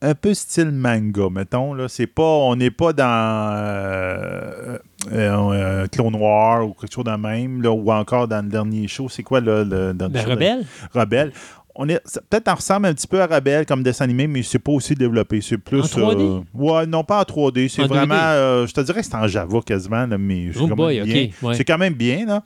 Un 0.02 0.16
peu 0.16 0.34
style 0.34 0.72
manga, 0.72 1.28
mettons. 1.30 1.74
Là. 1.74 1.88
C'est 1.90 2.08
pas, 2.08 2.24
on 2.24 2.56
n'est 2.56 2.72
pas 2.72 2.94
dans 2.94 3.52
euh, 3.54 4.78
euh, 5.12 5.52
euh, 5.52 5.88
Clone 5.88 6.14
Noir 6.14 6.66
ou 6.68 6.74
quelque 6.74 6.94
chose 6.94 7.04
de 7.04 7.12
même, 7.18 7.62
là, 7.62 7.72
ou 7.72 7.92
encore 7.92 8.28
dans 8.28 8.44
le 8.44 8.50
dernier 8.50 8.88
show. 8.88 9.10
C'est 9.10 9.24
quoi 9.24 9.42
là, 9.42 9.64
le, 9.64 9.94
dans 9.94 10.06
le 10.06 10.12
Ben, 10.12 10.22
show 10.22 10.28
de- 10.28 10.32
Rebelle? 10.32 10.66
Rebelle. 10.94 11.32
On 11.76 11.88
est, 11.88 12.02
peut-être 12.30 12.50
on 12.52 12.56
ressemble 12.56 12.88
un 12.88 12.94
petit 12.94 13.08
peu 13.08 13.22
à 13.22 13.28
Rebelle 13.28 13.66
comme 13.66 13.84
dessin 13.84 14.04
animé, 14.06 14.28
mais 14.28 14.42
c'est 14.44 14.60
pas 14.60 14.72
aussi 14.74 14.96
développé. 14.96 15.40
C'est 15.42 15.58
plus. 15.58 15.82
En 15.82 15.86
3D? 15.86 16.22
euh, 16.22 16.40
ouais, 16.54 16.86
non, 16.86 17.04
pas 17.04 17.20
en 17.20 17.24
3D. 17.24 17.70
C'est 17.70 17.84
En 17.84 17.88
vraiment. 17.88 18.16
2D? 18.16 18.34
euh, 18.34 18.68
je 18.68 18.74
te 18.74 18.82
dirais 18.82 19.00
que 19.02 19.06
c'est 19.06 19.16
en 19.16 19.28
Java 19.28 19.60
quasiment, 19.66 20.06
là, 20.06 20.18
mais 20.18 20.50
c'est 20.54 20.60
Oh 20.62 20.68
quand 20.68 20.76
boy, 20.76 21.02
bien. 21.02 21.30
ouais. 21.42 21.56
C'est 21.56 21.64
quand 21.66 21.78
même 21.78 21.94
bien, 21.94 22.26
là. 22.26 22.44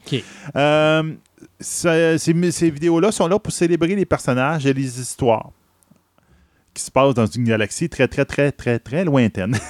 Euh, 0.56 1.14
ces 1.60 2.70
vidéos-là 2.70 3.12
sont 3.12 3.28
là 3.28 3.40
pour 3.40 3.54
célébrer 3.54 3.96
les 3.96 4.06
personnages 4.06 4.66
et 4.66 4.74
les 4.74 5.00
histoires 5.00 5.50
qui 6.74 6.84
se 6.84 6.91
passent 6.91 7.14
dans 7.14 7.26
une 7.26 7.44
galaxie 7.44 7.90
très, 7.90 8.08
très, 8.08 8.26
très, 8.26 8.52
très, 8.52 8.80
très 8.80 9.06
lointaine. 9.06 9.58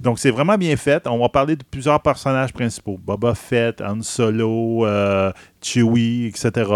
Donc, 0.00 0.18
c'est 0.18 0.30
vraiment 0.30 0.56
bien 0.56 0.74
fait. 0.76 1.06
On 1.06 1.18
va 1.18 1.28
parler 1.28 1.56
de 1.56 1.62
plusieurs 1.62 2.00
personnages 2.00 2.54
principaux. 2.54 2.98
Boba 2.98 3.34
Fett, 3.34 3.82
Han 3.82 4.00
Solo, 4.00 4.86
euh, 4.86 5.30
Chewie, 5.60 6.24
etc. 6.26 6.70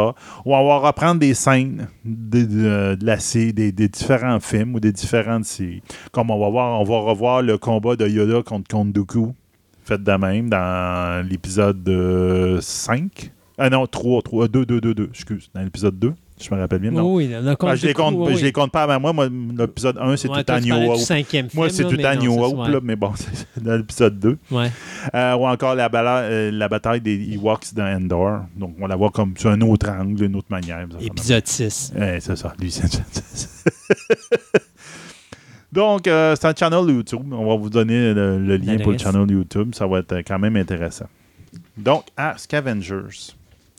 On 0.44 0.50
va 0.50 0.78
reprendre 0.78 1.20
des 1.20 1.32
scènes 1.32 1.88
de, 2.04 2.98
la 3.00 3.16
des, 3.16 3.72
des, 3.72 3.88
différents 3.88 4.40
films 4.40 4.74
ou 4.74 4.80
des 4.80 4.92
différentes 4.92 5.46
séries. 5.46 5.82
Comme 6.12 6.30
on 6.30 6.38
va 6.38 6.50
voir, 6.50 6.80
on 6.80 6.84
va 6.84 6.98
revoir 6.98 7.40
le 7.40 7.56
combat 7.56 7.96
de 7.96 8.06
Yoda 8.06 8.42
contre 8.42 8.68
Count 8.68 8.92
fait 9.84 10.02
de 10.02 10.12
même 10.12 10.48
dans 10.48 11.26
l'épisode 11.26 12.58
5. 12.60 13.32
Ah 13.56 13.70
non, 13.70 13.86
3, 13.86 14.22
3, 14.22 14.48
2, 14.48 14.66
2, 14.66 14.80
2, 14.80 14.94
2, 14.94 15.08
excuse, 15.10 15.50
dans 15.54 15.62
l'épisode 15.62 15.98
2. 15.98 16.14
Je 16.40 16.52
me 16.52 16.58
rappelle 16.58 16.80
bien. 16.80 16.90
Non. 16.90 17.14
Oui, 17.14 17.30
ah, 17.32 17.76
je, 17.76 17.86
les 17.86 17.94
compte, 17.94 18.16
oui. 18.18 18.36
je 18.36 18.44
les 18.44 18.50
compte 18.50 18.72
pas 18.72 18.82
avant 18.82 18.98
moi. 18.98 19.12
Moi, 19.12 19.28
l'épisode 19.56 19.96
1, 19.98 20.16
c'est 20.16 20.26
tout 20.26 20.50
en 20.50 20.60
New 20.60 20.74
Hope. 20.74 21.00
Moi, 21.54 21.70
c'est 21.70 21.84
tout 21.84 22.04
en 22.04 22.16
New 22.16 22.42
Hope, 22.42 22.82
mais 22.82 22.96
bon, 22.96 23.12
c'est 23.54 23.62
dans 23.62 23.76
l'épisode 23.76 24.18
2. 24.18 24.38
Ouais. 24.50 24.70
Euh, 25.14 25.36
ou 25.36 25.46
encore 25.46 25.76
la, 25.76 25.88
euh, 25.94 26.50
la, 26.50 26.68
bataille 26.68 27.00
des 27.00 27.34
Ewoks 27.34 27.72
dans 27.74 27.84
Endor. 27.84 28.40
Donc, 28.56 28.74
on 28.80 28.86
la 28.88 28.96
voit 28.96 29.10
comme 29.10 29.36
sur 29.36 29.50
un 29.50 29.60
autre 29.60 29.88
angle, 29.88 30.24
une 30.24 30.34
autre 30.34 30.48
manière. 30.50 30.86
Épisode 31.00 31.46
6. 31.46 31.92
Ouais, 31.96 32.18
c'est 32.20 32.36
ça. 32.36 32.52
Lui, 32.58 32.70
c'est 32.70 32.84
Donc, 35.72 36.06
euh, 36.06 36.34
c'est 36.38 36.46
un 36.48 36.54
channel 36.54 36.92
YouTube. 36.92 37.32
On 37.32 37.46
va 37.46 37.56
vous 37.56 37.70
donner 37.70 38.12
le, 38.12 38.56
lien 38.56 38.78
pour 38.78 38.90
le 38.92 38.98
channel 38.98 39.30
YouTube. 39.30 39.74
Ça 39.74 39.86
va 39.86 40.00
être 40.00 40.18
quand 40.18 40.38
même 40.38 40.56
intéressant. 40.56 41.06
Donc, 41.76 42.06
à 42.16 42.34
Scavengers. 42.36 43.34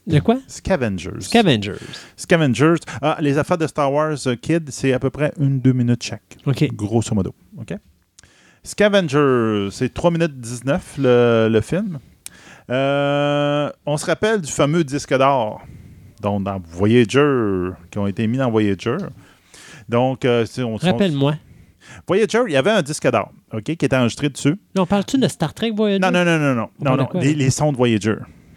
De 0.08 0.20
quoi? 0.20 0.38
Scavengers. 0.48 1.20
Scavengers. 1.22 1.80
Scavengers. 2.16 2.80
Ah, 3.02 3.18
les 3.22 3.38
affaires 3.38 3.58
de 3.58 3.68
Star 3.68 3.92
Wars 3.92 4.18
euh, 4.28 4.36
Kid, 4.36 4.70
c'est 4.72 4.94
à 4.94 5.00
peu 5.00 5.10
près 5.10 5.34
une, 5.40 5.60
deux 5.60 5.74
minutes 5.74 6.04
chaque. 6.04 6.38
OK. 6.46 6.68
Grosso 6.74 7.16
modo. 7.16 7.34
OK? 7.58 7.74
Scavengers, 8.64 9.70
c'est 9.72 9.94
3 9.94 10.12
minutes 10.12 10.40
19 10.40 10.96
le, 10.98 11.50
le 11.52 11.62
film. 11.62 12.00
Euh, 12.70 13.70
on 13.86 13.98
se 13.98 14.06
rappelle 14.06 14.42
du 14.42 14.52
fameux 14.52 14.84
disque 14.84 15.16
d'or 15.16 15.62
donc 16.26 16.44
dans 16.44 16.60
Voyager, 16.60 17.72
qui 17.92 18.00
ont 18.00 18.08
été 18.08 18.28
mis 18.28 18.38
dans 18.38 18.50
Voyager. 18.50 18.98
Donc, 19.88 20.26
euh, 20.26 20.46
on 20.60 20.76
Rappelle-moi. 20.78 21.36
Voyager, 22.08 22.40
il 22.48 22.54
y 22.54 22.58
avait 22.58 22.72
un 22.72 22.82
disque 22.82 23.10
d'or, 23.12 23.32
OK, 23.54 23.64
qui 23.64 23.72
était 23.74 23.96
enregistré 23.96 24.30
dessus. 24.30 24.58
Non, 24.76 24.88
parles-tu 24.88 25.20
de 25.20 25.28
Star 25.28 25.54
Trek 25.54 25.72
Voyager? 25.72 26.00
Non, 26.00 26.12
non, 26.12 26.26
non, 26.26 26.40
non, 26.40 26.56
non. 26.56 26.70
non, 26.80 26.98
non 26.98 27.08
les, 27.20 27.36
les, 27.36 27.52
sons 27.52 27.72
de 27.72 27.78
Voyager. 27.78 28.16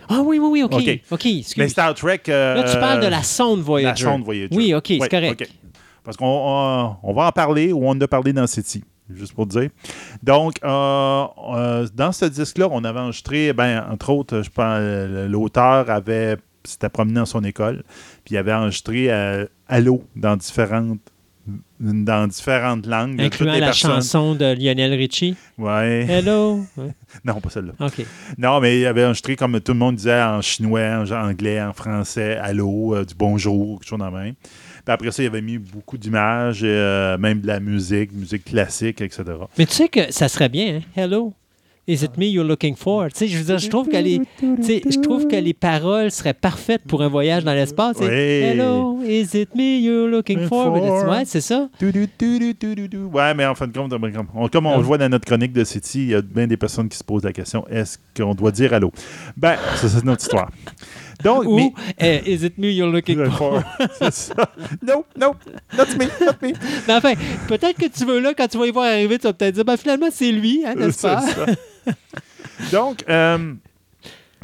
Ah 0.08 0.22
oui, 0.24 0.38
oui, 0.38 0.48
oui, 0.50 0.62
OK. 0.62 0.74
OK, 0.74 1.00
okay 1.10 1.44
Mais 1.56 1.68
Star 1.68 1.94
Trek. 1.94 2.22
Euh, 2.28 2.54
Là, 2.54 2.72
tu 2.72 2.78
parles 2.78 3.00
de 3.00 3.06
la 3.08 3.22
sonde 3.22 3.60
Voyager. 3.60 4.04
La 4.04 4.10
sonde 4.10 4.24
Voyager. 4.24 4.56
Oui, 4.56 4.74
OK, 4.74 4.86
c'est 4.88 5.08
correct. 5.08 5.50
Parce 6.02 6.16
qu'on 6.16 6.96
on, 7.02 7.12
va 7.12 7.26
en 7.26 7.32
parler 7.32 7.72
ou 7.72 7.84
on 7.84 7.90
en 7.90 8.00
a 8.00 8.08
parlé 8.08 8.32
dans 8.32 8.46
City, 8.46 8.82
juste 9.12 9.34
pour 9.34 9.46
dire. 9.46 9.68
Donc, 10.22 10.54
euh, 10.64 11.24
euh, 11.54 11.86
dans 11.94 12.12
ce 12.12 12.24
disque-là, 12.24 12.68
on 12.70 12.82
avait 12.84 13.00
enregistré, 13.00 13.52
ben, 13.52 13.86
entre 13.90 14.10
autres, 14.10 14.42
je 14.42 14.50
pense, 14.50 14.80
l'auteur 15.30 15.90
avait 15.90 16.36
s'était 16.64 16.88
promené 16.88 17.14
dans 17.14 17.26
son 17.26 17.44
école, 17.44 17.82
puis 18.24 18.34
il 18.34 18.38
avait 18.38 18.52
enregistré 18.52 19.10
Allo 19.68 20.02
dans 20.16 20.36
différentes 20.36 21.00
dans 21.80 22.26
différentes 22.26 22.86
langues. 22.86 23.20
Incluant 23.20 23.58
la 23.58 23.72
chanson 23.72 24.34
de 24.34 24.44
Lionel 24.44 24.94
Richie. 24.94 25.36
Ouais. 25.56 26.06
Hello. 26.08 26.64
non, 27.24 27.40
pas 27.40 27.50
celle-là. 27.50 27.72
OK. 27.80 28.04
Non, 28.36 28.60
mais 28.60 28.80
il 28.80 28.86
avait 28.86 29.04
enregistré, 29.04 29.36
comme 29.36 29.60
tout 29.60 29.72
le 29.72 29.78
monde 29.78 29.96
disait, 29.96 30.22
en 30.22 30.40
chinois, 30.40 31.04
en 31.10 31.10
anglais, 31.12 31.60
en 31.60 31.72
français, 31.72 32.36
allô, 32.36 32.94
euh, 32.94 33.04
du 33.04 33.14
bonjour, 33.14 33.78
quelque 33.78 33.88
chose 33.88 33.98
dans 33.98 34.06
la 34.06 34.10
main. 34.10 34.32
Puis 34.32 34.94
après 34.94 35.10
ça, 35.10 35.22
il 35.22 35.26
avait 35.26 35.42
mis 35.42 35.58
beaucoup 35.58 35.98
d'images, 35.98 36.60
euh, 36.62 37.18
même 37.18 37.40
de 37.40 37.46
la 37.46 37.60
musique, 37.60 38.12
musique 38.12 38.44
classique, 38.44 39.00
etc. 39.00 39.24
Mais 39.56 39.66
tu 39.66 39.74
sais 39.74 39.88
que 39.88 40.12
ça 40.12 40.28
serait 40.28 40.48
bien, 40.48 40.76
hein? 40.76 40.80
Hello. 40.96 41.34
Is 41.88 42.04
it 42.04 42.18
me 42.18 42.26
you're 42.26 42.44
looking 42.44 42.76
for? 42.76 43.08
Tu 43.10 43.20
sais, 43.20 43.28
je 43.28 43.38
veux 43.38 43.44
dire, 43.44 43.56
je 43.56 43.70
trouve 43.70 43.88
que 43.88 43.96
les, 43.96 44.20
je 44.42 45.00
trouve 45.00 45.26
que 45.26 45.36
les 45.36 45.54
paroles 45.54 46.10
seraient 46.10 46.34
parfaites 46.34 46.82
pour 46.86 47.00
un 47.00 47.08
voyage 47.08 47.44
dans 47.44 47.54
l'espace. 47.54 47.96
Oui. 47.98 48.08
Hello, 48.08 49.00
is 49.02 49.30
it 49.32 49.54
me 49.54 49.78
you're 49.80 50.06
looking 50.06 50.46
for? 50.48 50.70
Ouais, 50.74 51.24
c'est 51.24 51.40
ça. 51.40 51.70
Ouais, 51.80 53.34
mais 53.34 53.46
en 53.46 53.54
fin 53.54 53.66
de 53.66 53.72
compte, 53.72 53.90
comme 54.52 54.66
on 54.66 54.76
le 54.76 54.82
voit 54.82 54.98
dans 54.98 55.08
notre 55.08 55.24
chronique 55.24 55.54
de 55.54 55.64
City, 55.64 56.02
il 56.02 56.10
y 56.10 56.14
a 56.14 56.20
bien 56.20 56.46
des 56.46 56.58
personnes 56.58 56.90
qui 56.90 56.98
se 56.98 57.04
posent 57.04 57.24
la 57.24 57.32
question 57.32 57.66
est-ce 57.70 57.96
qu'on 58.14 58.34
doit 58.34 58.50
dire 58.50 58.74
allô? 58.74 58.92
Ben, 59.34 59.56
c'est 59.76 60.04
notre 60.04 60.20
histoire. 60.20 60.50
Donc, 61.24 61.46
Ou, 61.46 61.56
mais, 61.56 61.72
eh, 61.98 62.32
is 62.32 62.44
it 62.44 62.58
me 62.58 62.70
you're 62.70 62.92
looking 62.92 63.24
for? 63.30 63.62
c'est 63.98 64.12
ça. 64.12 64.34
No, 64.86 65.04
no, 65.18 65.34
not 65.76 65.86
me, 65.98 66.04
not 66.24 66.36
me. 66.42 66.52
Mais 66.86 66.94
enfin, 66.94 67.14
peut-être 67.48 67.78
que 67.78 67.88
tu 67.88 68.04
veux 68.04 68.20
là, 68.20 68.34
quand 68.36 68.46
tu 68.46 68.58
vas 68.58 68.66
y 68.66 68.70
voir 68.70 68.84
arriver, 68.84 69.18
tu 69.18 69.26
vas 69.26 69.32
peut-être 69.32 69.54
dire, 69.54 69.64
ben 69.64 69.76
finalement, 69.76 70.08
c'est 70.12 70.30
lui, 70.30 70.62
hein, 70.66 70.74
n'est-ce 70.76 71.02
pas? 71.02 71.24
Donc, 72.72 73.04
euh, 73.08 73.54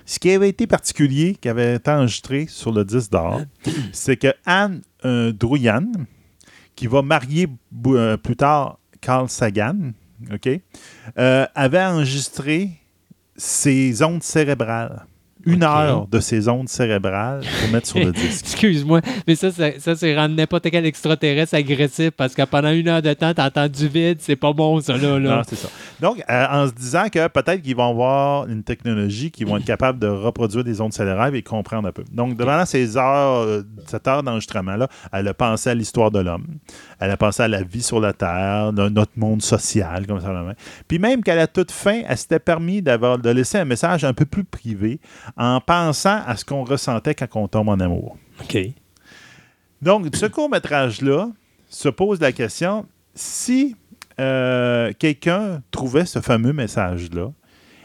ce 0.04 0.18
qui 0.18 0.30
avait 0.30 0.48
été 0.48 0.66
particulier, 0.66 1.36
qui 1.40 1.48
avait 1.48 1.76
été 1.76 1.90
enregistré 1.90 2.46
sur 2.46 2.72
le 2.72 2.84
disque 2.84 3.10
d'or, 3.10 3.42
c'est 3.92 4.16
que 4.16 4.34
Anne 4.44 4.82
euh, 5.04 5.32
Drouyan, 5.32 5.90
qui 6.74 6.86
va 6.86 7.02
marier 7.02 7.48
euh, 7.86 8.16
plus 8.16 8.36
tard 8.36 8.78
Carl 9.00 9.28
Sagan, 9.28 9.92
OK, 10.32 10.48
avait 11.16 11.84
enregistré 11.84 12.70
ses 13.36 14.02
ondes 14.02 14.22
cérébrales 14.22 15.04
une 15.46 15.62
heure 15.62 16.06
de 16.06 16.20
ces 16.20 16.48
ondes 16.48 16.68
cérébrales 16.68 17.42
pour 17.60 17.70
mettre 17.70 17.86
sur 17.86 17.98
le 17.98 18.12
disque. 18.12 18.46
Excuse-moi, 18.46 19.00
mais 19.26 19.34
ça, 19.34 19.50
ça, 19.50 19.96
c'est 19.96 20.16
rendre 20.16 20.34
n'importe 20.34 20.70
quel 20.70 20.86
extraterrestre 20.86 21.54
agressif 21.54 22.10
parce 22.10 22.34
que 22.34 22.42
pendant 22.42 22.70
une 22.70 22.88
heure 22.88 23.02
de 23.02 23.12
temps, 23.12 23.32
tu 23.34 23.40
entends 23.40 23.68
du 23.68 23.88
vide, 23.88 24.18
c'est 24.20 24.36
pas 24.36 24.52
bon, 24.52 24.80
ça, 24.80 24.96
là. 24.96 25.18
Non, 25.18 25.42
c'est 25.48 25.56
ça. 25.56 25.68
Donc, 26.00 26.22
euh, 26.28 26.46
en 26.50 26.68
se 26.68 26.72
disant 26.72 27.08
que 27.08 27.28
peut-être 27.28 27.62
qu'ils 27.62 27.76
vont 27.76 27.90
avoir 27.90 28.46
une 28.48 28.62
technologie 28.62 29.30
qui 29.30 29.44
vont 29.44 29.56
être 29.56 29.64
capable 29.64 29.98
de 29.98 30.06
reproduire 30.06 30.64
des 30.64 30.80
ondes 30.80 30.92
cérébrales 30.92 31.34
et 31.34 31.42
comprendre 31.42 31.88
un 31.88 31.92
peu. 31.92 32.04
Donc, 32.12 32.36
devant 32.36 32.64
ces 32.66 32.96
heures, 32.96 33.42
euh, 33.42 33.62
cette 33.86 34.06
heure 34.08 34.22
d'enregistrement-là, 34.22 34.88
elle 35.12 35.28
a 35.28 35.34
pensé 35.34 35.70
à 35.70 35.74
l'histoire 35.74 36.10
de 36.10 36.20
l'homme. 36.20 36.46
Elle 37.00 37.10
a 37.10 37.16
pensé 37.16 37.42
à 37.42 37.48
la 37.48 37.62
vie 37.62 37.82
sur 37.82 38.00
la 38.00 38.12
Terre, 38.12 38.72
notre 38.72 39.12
monde 39.16 39.42
social, 39.42 40.06
comme 40.06 40.20
ça. 40.20 40.32
Puis 40.88 40.98
même 40.98 41.22
qu'à 41.22 41.34
la 41.34 41.46
toute 41.46 41.70
fin, 41.70 42.02
elle 42.06 42.16
s'était 42.16 42.38
permis 42.38 42.82
d'avoir, 42.82 43.18
de 43.18 43.30
laisser 43.30 43.58
un 43.58 43.64
message 43.64 44.04
un 44.04 44.12
peu 44.12 44.24
plus 44.24 44.44
privé 44.44 45.00
en 45.36 45.60
pensant 45.60 46.22
à 46.26 46.36
ce 46.36 46.44
qu'on 46.44 46.64
ressentait 46.64 47.14
quand 47.14 47.26
on 47.34 47.48
tombe 47.48 47.68
en 47.68 47.80
amour. 47.80 48.16
OK. 48.40 48.58
Donc, 49.82 50.06
ce 50.14 50.26
court-métrage-là 50.26 51.30
se 51.68 51.88
pose 51.88 52.20
la 52.20 52.32
question 52.32 52.86
si 53.14 53.76
euh, 54.20 54.92
quelqu'un 54.98 55.62
trouvait 55.70 56.06
ce 56.06 56.20
fameux 56.20 56.52
message-là 56.52 57.32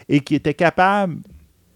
et 0.08 0.20
qui 0.20 0.34
était 0.34 0.54
capable 0.54 1.18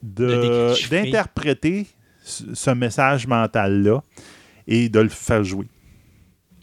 d'interpréter 0.02 1.86
ce 2.22 2.70
message 2.70 3.26
mental-là 3.26 4.02
et 4.66 4.88
de 4.88 5.00
le 5.00 5.08
faire 5.08 5.44
jouer, 5.44 5.68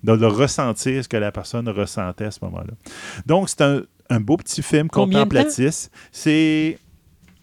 de 0.03 0.13
le 0.13 0.27
ressentir, 0.27 1.03
ce 1.03 1.09
que 1.09 1.17
la 1.17 1.31
personne 1.31 1.67
ressentait 1.69 2.25
à 2.25 2.31
ce 2.31 2.39
moment-là. 2.43 2.73
Donc, 3.25 3.49
c'est 3.49 3.61
un, 3.61 3.83
beau 4.19 4.37
petit 4.37 4.61
film 4.61 4.89
contemplatif. 4.89 5.89
C'est 6.11 6.77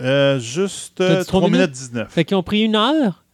euh, 0.01 0.39
juste 0.39 1.03
3, 1.27 1.43
euh, 1.43 1.49
minutes? 1.49 1.71
19. 1.71 2.09
Fait 2.11 2.25
qu'ils 2.25 2.37
ont 2.37 2.43
pris 2.43 2.63
une 2.63 2.77
heure. 2.77 3.25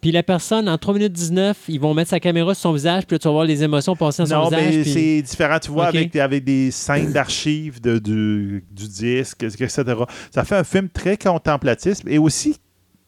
Puis 0.00 0.12
la 0.12 0.22
personne, 0.22 0.68
en 0.68 0.78
3 0.78 0.94
minutes 0.94 1.12
19, 1.12 1.64
ils 1.68 1.78
vont 1.78 1.92
mettre 1.92 2.10
sa 2.10 2.20
caméra 2.20 2.54
sur 2.54 2.62
son 2.62 2.72
visage, 2.72 3.06
puis 3.06 3.16
là, 3.16 3.18
tu 3.18 3.28
vas 3.28 3.32
voir 3.32 3.44
les 3.44 3.62
émotions 3.62 3.94
passer 3.94 4.22
dans 4.22 4.44
son 4.44 4.48
visage. 4.48 4.72
Non, 4.72 4.78
mais 4.78 4.84
c'est 4.84 5.22
différent. 5.22 5.58
Tu 5.58 5.70
vois, 5.70 5.86
avec, 5.86 6.16
avec, 6.16 6.44
des 6.44 6.70
scènes 6.70 7.12
d'archives 7.12 7.82
de, 7.82 7.98
du, 7.98 8.64
du, 8.70 8.88
disque, 8.88 9.42
etc. 9.42 9.84
Ça 10.30 10.44
fait 10.44 10.56
un 10.56 10.64
film 10.64 10.88
très 10.88 11.16
contemplatif 11.16 11.98
et 12.06 12.18
aussi, 12.18 12.56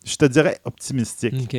je 0.04 0.16
te 0.16 0.26
dirais, 0.26 0.58
optimistique. 0.64 1.56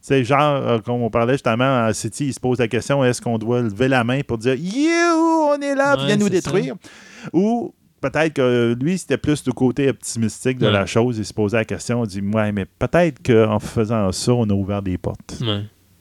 C'est 0.00 0.24
genre, 0.24 0.54
euh, 0.54 0.78
comme 0.78 1.02
on 1.02 1.10
parlait 1.10 1.34
justement 1.34 1.84
à 1.84 1.92
City, 1.92 2.28
il 2.28 2.34
se 2.34 2.40
pose 2.40 2.58
la 2.58 2.68
question 2.68 3.04
est-ce 3.04 3.20
qu'on 3.20 3.36
doit 3.36 3.60
lever 3.60 3.86
la 3.86 4.02
main 4.02 4.22
pour 4.22 4.38
dire 4.38 4.54
You, 4.54 5.50
on 5.52 5.60
est 5.60 5.74
là, 5.74 5.96
viens 6.06 6.16
nous 6.16 6.30
détruire? 6.30 6.76
Ou 7.34 7.74
peut-être 8.00 8.34
que 8.34 8.76
lui, 8.80 8.98
c'était 8.98 9.18
plus 9.18 9.42
du 9.42 9.52
côté 9.52 9.88
optimistique 9.88 10.58
de 10.58 10.66
la 10.66 10.86
chose. 10.86 11.18
Il 11.18 11.24
se 11.24 11.34
posait 11.34 11.58
la 11.58 11.64
question, 11.64 12.04
il 12.04 12.08
dit 12.08 12.20
Ouais, 12.20 12.52
mais 12.52 12.64
peut-être 12.64 13.22
qu'en 13.22 13.58
faisant 13.58 14.10
ça, 14.12 14.32
on 14.32 14.48
a 14.48 14.52
ouvert 14.52 14.82
des 14.82 14.98
portes. 14.98 15.42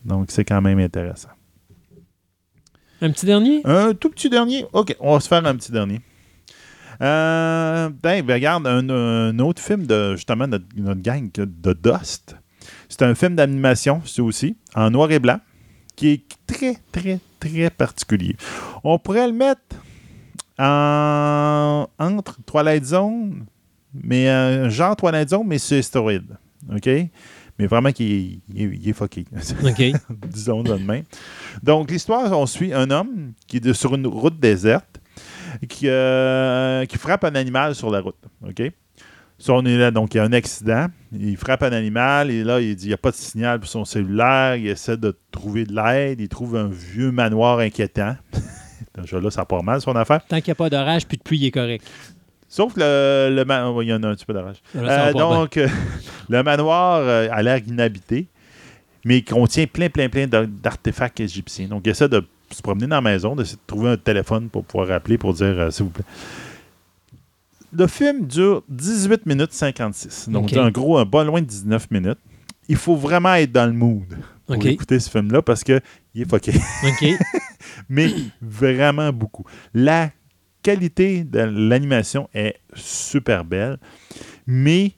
Donc, 0.06 0.28
c'est 0.30 0.46
quand 0.46 0.62
même 0.62 0.80
intéressant. 0.80 1.30
Un 3.02 3.12
petit 3.12 3.26
dernier? 3.26 3.62
Un 3.66 3.94
tout 3.94 4.10
petit 4.10 4.30
dernier. 4.30 4.66
OK, 4.74 4.96
on 5.00 5.14
va 5.14 5.20
se 5.20 5.28
faire 5.28 5.46
un 5.46 5.56
petit 5.56 5.72
dernier. 5.72 6.02
Euh, 7.02 7.90
ben, 8.04 8.26
regarde, 8.30 8.68
un, 8.68 9.40
autre 9.40 9.62
film 9.62 9.86
de 9.86 10.16
justement 10.16 10.48
notre, 10.48 10.66
notre 10.76 11.02
gang 11.02 11.30
de 11.34 11.74
Dust. 11.74 12.36
C'est 12.90 13.04
un 13.04 13.16
film 13.16 13.36
d'animation, 13.36 14.02
c'est 14.06 14.22
aussi, 14.22 14.58
en 14.76 14.90
noir 14.90 15.12
et 15.12 15.20
blanc, 15.20 15.40
qui 15.96 16.10
est 16.10 16.24
très, 16.46 16.76
très, 16.92 17.20
très 17.40 17.70
particulier. 17.70 18.36
On 18.84 19.00
pourrait 19.00 19.28
le 19.28 19.34
mettre 19.34 19.62
entre 20.60 22.38
Twilight 22.46 22.86
Zone, 22.86 23.46
mais 23.94 24.28
un 24.28 24.34
euh, 24.34 24.70
genre 24.70 24.96
Twilight 24.96 25.30
Zone, 25.30 25.48
mais 25.48 25.58
c'est 25.58 25.82
stéroïde. 25.82 26.38
OK? 26.74 26.90
Mais 27.58 27.68
vraiment 27.68 27.92
qu'il 27.92 28.40
est, 28.56 28.94
fucké. 28.94 29.26
OK. 29.64 29.84
Disons 30.28 30.64
de 30.64 30.74
même. 30.76 31.04
Donc, 31.62 31.92
l'histoire, 31.92 32.32
on 32.38 32.46
suit 32.46 32.74
un 32.74 32.90
homme 32.90 33.34
qui 33.48 33.58
est 33.58 33.74
sur 33.74 33.96
une 33.96 34.08
route 34.08 34.40
déserte. 34.40 35.02
qui, 35.68 35.88
euh, 35.90 36.86
qui 36.86 36.98
frappe 36.98 37.26
un 37.26 37.36
animal 37.36 37.76
sur 37.76 37.90
la 37.90 38.00
route. 38.00 38.16
OK? 38.48 38.62
Ça, 39.40 39.54
on 39.54 39.66
est 39.66 39.78
là, 39.78 39.90
donc 39.90 40.14
il 40.14 40.18
y 40.18 40.20
a 40.20 40.24
un 40.24 40.34
accident. 40.34 40.88
Il 41.14 41.38
frappe 41.38 41.64
un 41.64 41.72
animal 41.72 42.30
et 42.30 42.44
là, 42.44 42.60
il 42.60 42.76
dit 42.76 42.86
il 42.86 42.90
n'y 42.90 42.94
a 42.94 42.98
pas 42.98 43.12
de 43.12 43.16
signal 43.16 43.60
pour 43.60 43.70
son 43.70 43.86
cellulaire. 43.86 44.58
Il 44.58 44.68
essaie 44.68 44.98
de 44.98 45.18
trouver 45.32 45.64
de 45.64 45.74
l'aide. 45.74 46.20
Il 46.20 46.28
trouve 46.28 46.58
un 46.58 46.68
vieux 46.68 47.12
manoir 47.12 47.60
inquiétant. 47.60 48.16
Déjà 48.98 49.20
là, 49.20 49.30
ça 49.30 49.46
part 49.46 49.64
mal 49.64 49.82
son 49.82 49.96
affaire. 49.96 50.26
Tant 50.26 50.38
qu'il 50.38 50.50
n'y 50.50 50.54
a 50.54 50.56
pas 50.56 50.70
d'orage 50.70 51.06
puis 51.08 51.18
de 51.18 51.24
pluie, 51.24 51.38
il 51.38 51.46
est 51.48 51.52
correct. 51.52 51.86
Sauf 52.48 52.74
le, 52.76 53.30
le 53.32 53.46
manoir. 53.46 53.84
il 53.84 53.90
y 53.90 53.94
en 53.94 54.02
a 54.02 54.08
un 54.08 54.16
petit 54.16 54.26
peu 54.26 54.34
d'orage. 54.34 54.58
Euh, 54.76 55.14
donc, 55.14 55.60
le 56.30 56.44
manoir 56.44 56.98
euh, 56.98 57.28
a 57.32 57.44
l'air 57.44 57.60
inhabité, 57.68 58.28
mais 59.06 59.20
il 59.20 59.24
contient 59.24 59.68
plein, 59.68 59.90
plein, 59.90 60.10
plein 60.10 60.26
d'artefacts 60.28 61.20
égyptiens. 61.20 61.68
Donc, 61.68 61.84
il 61.86 61.92
essaie 61.92 62.10
de 62.10 62.26
se 62.50 62.62
promener 62.64 62.88
dans 62.88 62.96
la 62.96 63.02
maison, 63.02 63.36
d'essayer 63.36 63.58
de 63.58 63.68
trouver 63.68 63.92
un 63.92 63.98
téléphone 63.98 64.50
pour 64.50 64.66
pouvoir 64.66 64.92
appeler 64.92 65.20
pour 65.20 65.34
dire 65.34 65.60
euh, 65.60 65.70
s'il 65.70 65.86
vous 65.86 65.92
plaît. 65.92 66.06
Le 67.72 67.86
film 67.86 68.26
dure 68.26 68.64
18 68.68 69.28
minutes 69.28 69.54
56. 69.54 70.30
Donc, 70.30 70.52
un 70.54 70.72
gros, 70.72 70.98
un 70.98 71.06
pas 71.06 71.24
loin 71.24 71.42
de 71.42 71.46
19 71.46 71.92
minutes. 71.92 72.18
Il 72.68 72.78
faut 72.78 72.96
vraiment 72.96 73.36
être 73.36 73.52
dans 73.52 73.68
le 73.68 73.74
mood 73.74 74.06
pour 74.48 74.66
écouter 74.66 75.00
ce 75.00 75.10
film-là 75.10 75.44
parce 75.44 75.64
qu'il 75.64 75.80
est 76.16 76.30
fucké. 76.30 76.54
Mais 77.90 78.12
vraiment 78.42 79.12
beaucoup. 79.12 79.46
La 79.74 80.12
qualité 80.62 81.24
de 81.24 81.40
l'animation 81.40 82.30
est 82.34 82.56
super 82.74 83.46
belle, 83.46 83.78
mais 84.46 84.94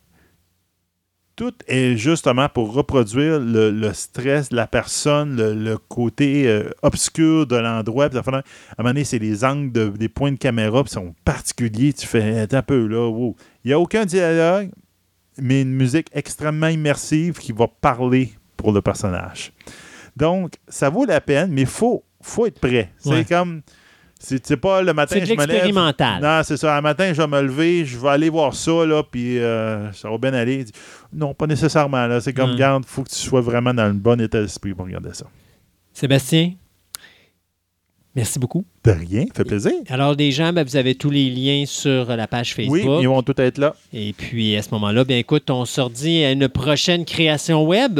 tout 1.35 1.53
est 1.67 1.95
justement 1.97 2.49
pour 2.49 2.73
reproduire 2.73 3.39
le, 3.39 3.93
stress 3.93 4.49
de 4.49 4.55
la 4.55 4.67
personne, 4.67 5.35
le, 5.37 5.77
côté 5.77 6.47
euh, 6.47 6.69
obscur 6.81 7.47
de 7.47 7.55
l'endroit. 7.55 8.05
À 8.05 8.19
un 8.19 8.21
moment 8.21 8.89
donné, 8.89 9.03
c'est 9.03 9.19
les 9.19 9.43
angles 9.43 9.93
des 9.97 10.09
points 10.09 10.31
de 10.31 10.37
caméra 10.37 10.83
qui 10.83 10.91
sont 10.91 11.15
particuliers. 11.25 11.93
Tu 11.93 12.05
fais 12.05 12.47
un 12.51 12.61
peu 12.61 12.85
là. 12.85 13.09
Il 13.63 13.67
n'y 13.67 13.73
a 13.73 13.79
aucun 13.79 14.05
dialogue, 14.05 14.71
mais 15.37 15.61
une 15.61 15.73
musique 15.73 16.07
extrêmement 16.13 16.67
immersive 16.67 17.39
qui 17.39 17.53
va 17.53 17.67
parler 17.67 18.33
pour 18.57 18.71
le 18.71 18.81
personnage. 18.81 19.51
Donc, 20.17 20.53
ça 20.67 20.89
vaut 20.89 21.05
la 21.05 21.21
peine, 21.21 21.51
mais 21.51 21.61
il 21.61 21.67
faut, 21.67 22.03
faut 22.21 22.45
être 22.45 22.59
prêt. 22.59 22.91
C'est 22.99 23.27
comme 23.27 23.61
c'est 24.23 24.57
pas 24.57 24.83
le 24.83 24.93
matin, 24.93 25.19
je 25.23 25.33
me 25.33 25.45
lève. 25.45 26.21
Non, 26.21 26.41
c'est 26.43 26.57
ça. 26.57 26.75
Le 26.75 26.81
matin, 26.81 27.11
je 27.11 27.21
vais 27.21 27.27
me 27.27 27.41
lever, 27.41 27.85
je 27.85 27.97
vais 27.97 28.09
aller 28.09 28.29
voir 28.29 28.53
ça, 28.53 28.85
là, 28.85 29.03
puis 29.03 29.39
euh, 29.39 29.91
ça 29.93 30.09
va 30.09 30.17
bien 30.17 30.33
aller. 30.33 30.65
Non, 31.11 31.33
pas 31.33 31.47
nécessairement. 31.47 32.05
Là. 32.07 32.21
C'est 32.21 32.33
comme, 32.33 32.55
garde, 32.55 32.83
il 32.85 32.89
faut 32.91 33.03
que 33.03 33.09
tu 33.09 33.15
sois 33.15 33.41
vraiment 33.41 33.73
dans 33.73 33.87
le 33.87 33.93
bon 33.93 34.19
état 34.21 34.39
d'esprit 34.39 34.73
pour 34.73 34.85
regarder 34.85 35.13
ça. 35.13 35.25
Sébastien, 35.93 36.53
merci 38.15 38.37
beaucoup. 38.37 38.63
De 38.83 38.91
rien, 38.91 39.25
fait 39.33 39.43
plaisir. 39.43 39.73
Alors, 39.89 40.13
les 40.13 40.31
gens, 40.31 40.53
ben, 40.53 40.63
vous 40.63 40.75
avez 40.75 40.95
tous 40.95 41.09
les 41.09 41.29
liens 41.29 41.63
sur 41.65 42.15
la 42.15 42.27
page 42.27 42.53
Facebook. 42.53 42.75
Oui, 42.75 43.01
ils 43.01 43.07
vont 43.07 43.23
tous 43.23 43.41
être 43.41 43.57
là. 43.57 43.75
Et 43.91 44.13
puis, 44.13 44.55
à 44.55 44.61
ce 44.61 44.69
moment-là, 44.71 45.03
bien 45.03 45.17
écoute, 45.17 45.49
on 45.49 45.65
se 45.65 45.81
redit 45.81 46.23
à 46.23 46.31
une 46.31 46.47
prochaine 46.47 47.05
création 47.05 47.65
web. 47.65 47.99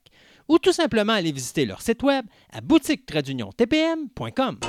ou 0.51 0.59
tout 0.59 0.73
simplement 0.73 1.13
aller 1.13 1.31
visiter 1.31 1.65
leur 1.65 1.81
site 1.81 2.03
web 2.03 2.25
à 2.51 2.59
boutique-tpm.com. 2.59 4.59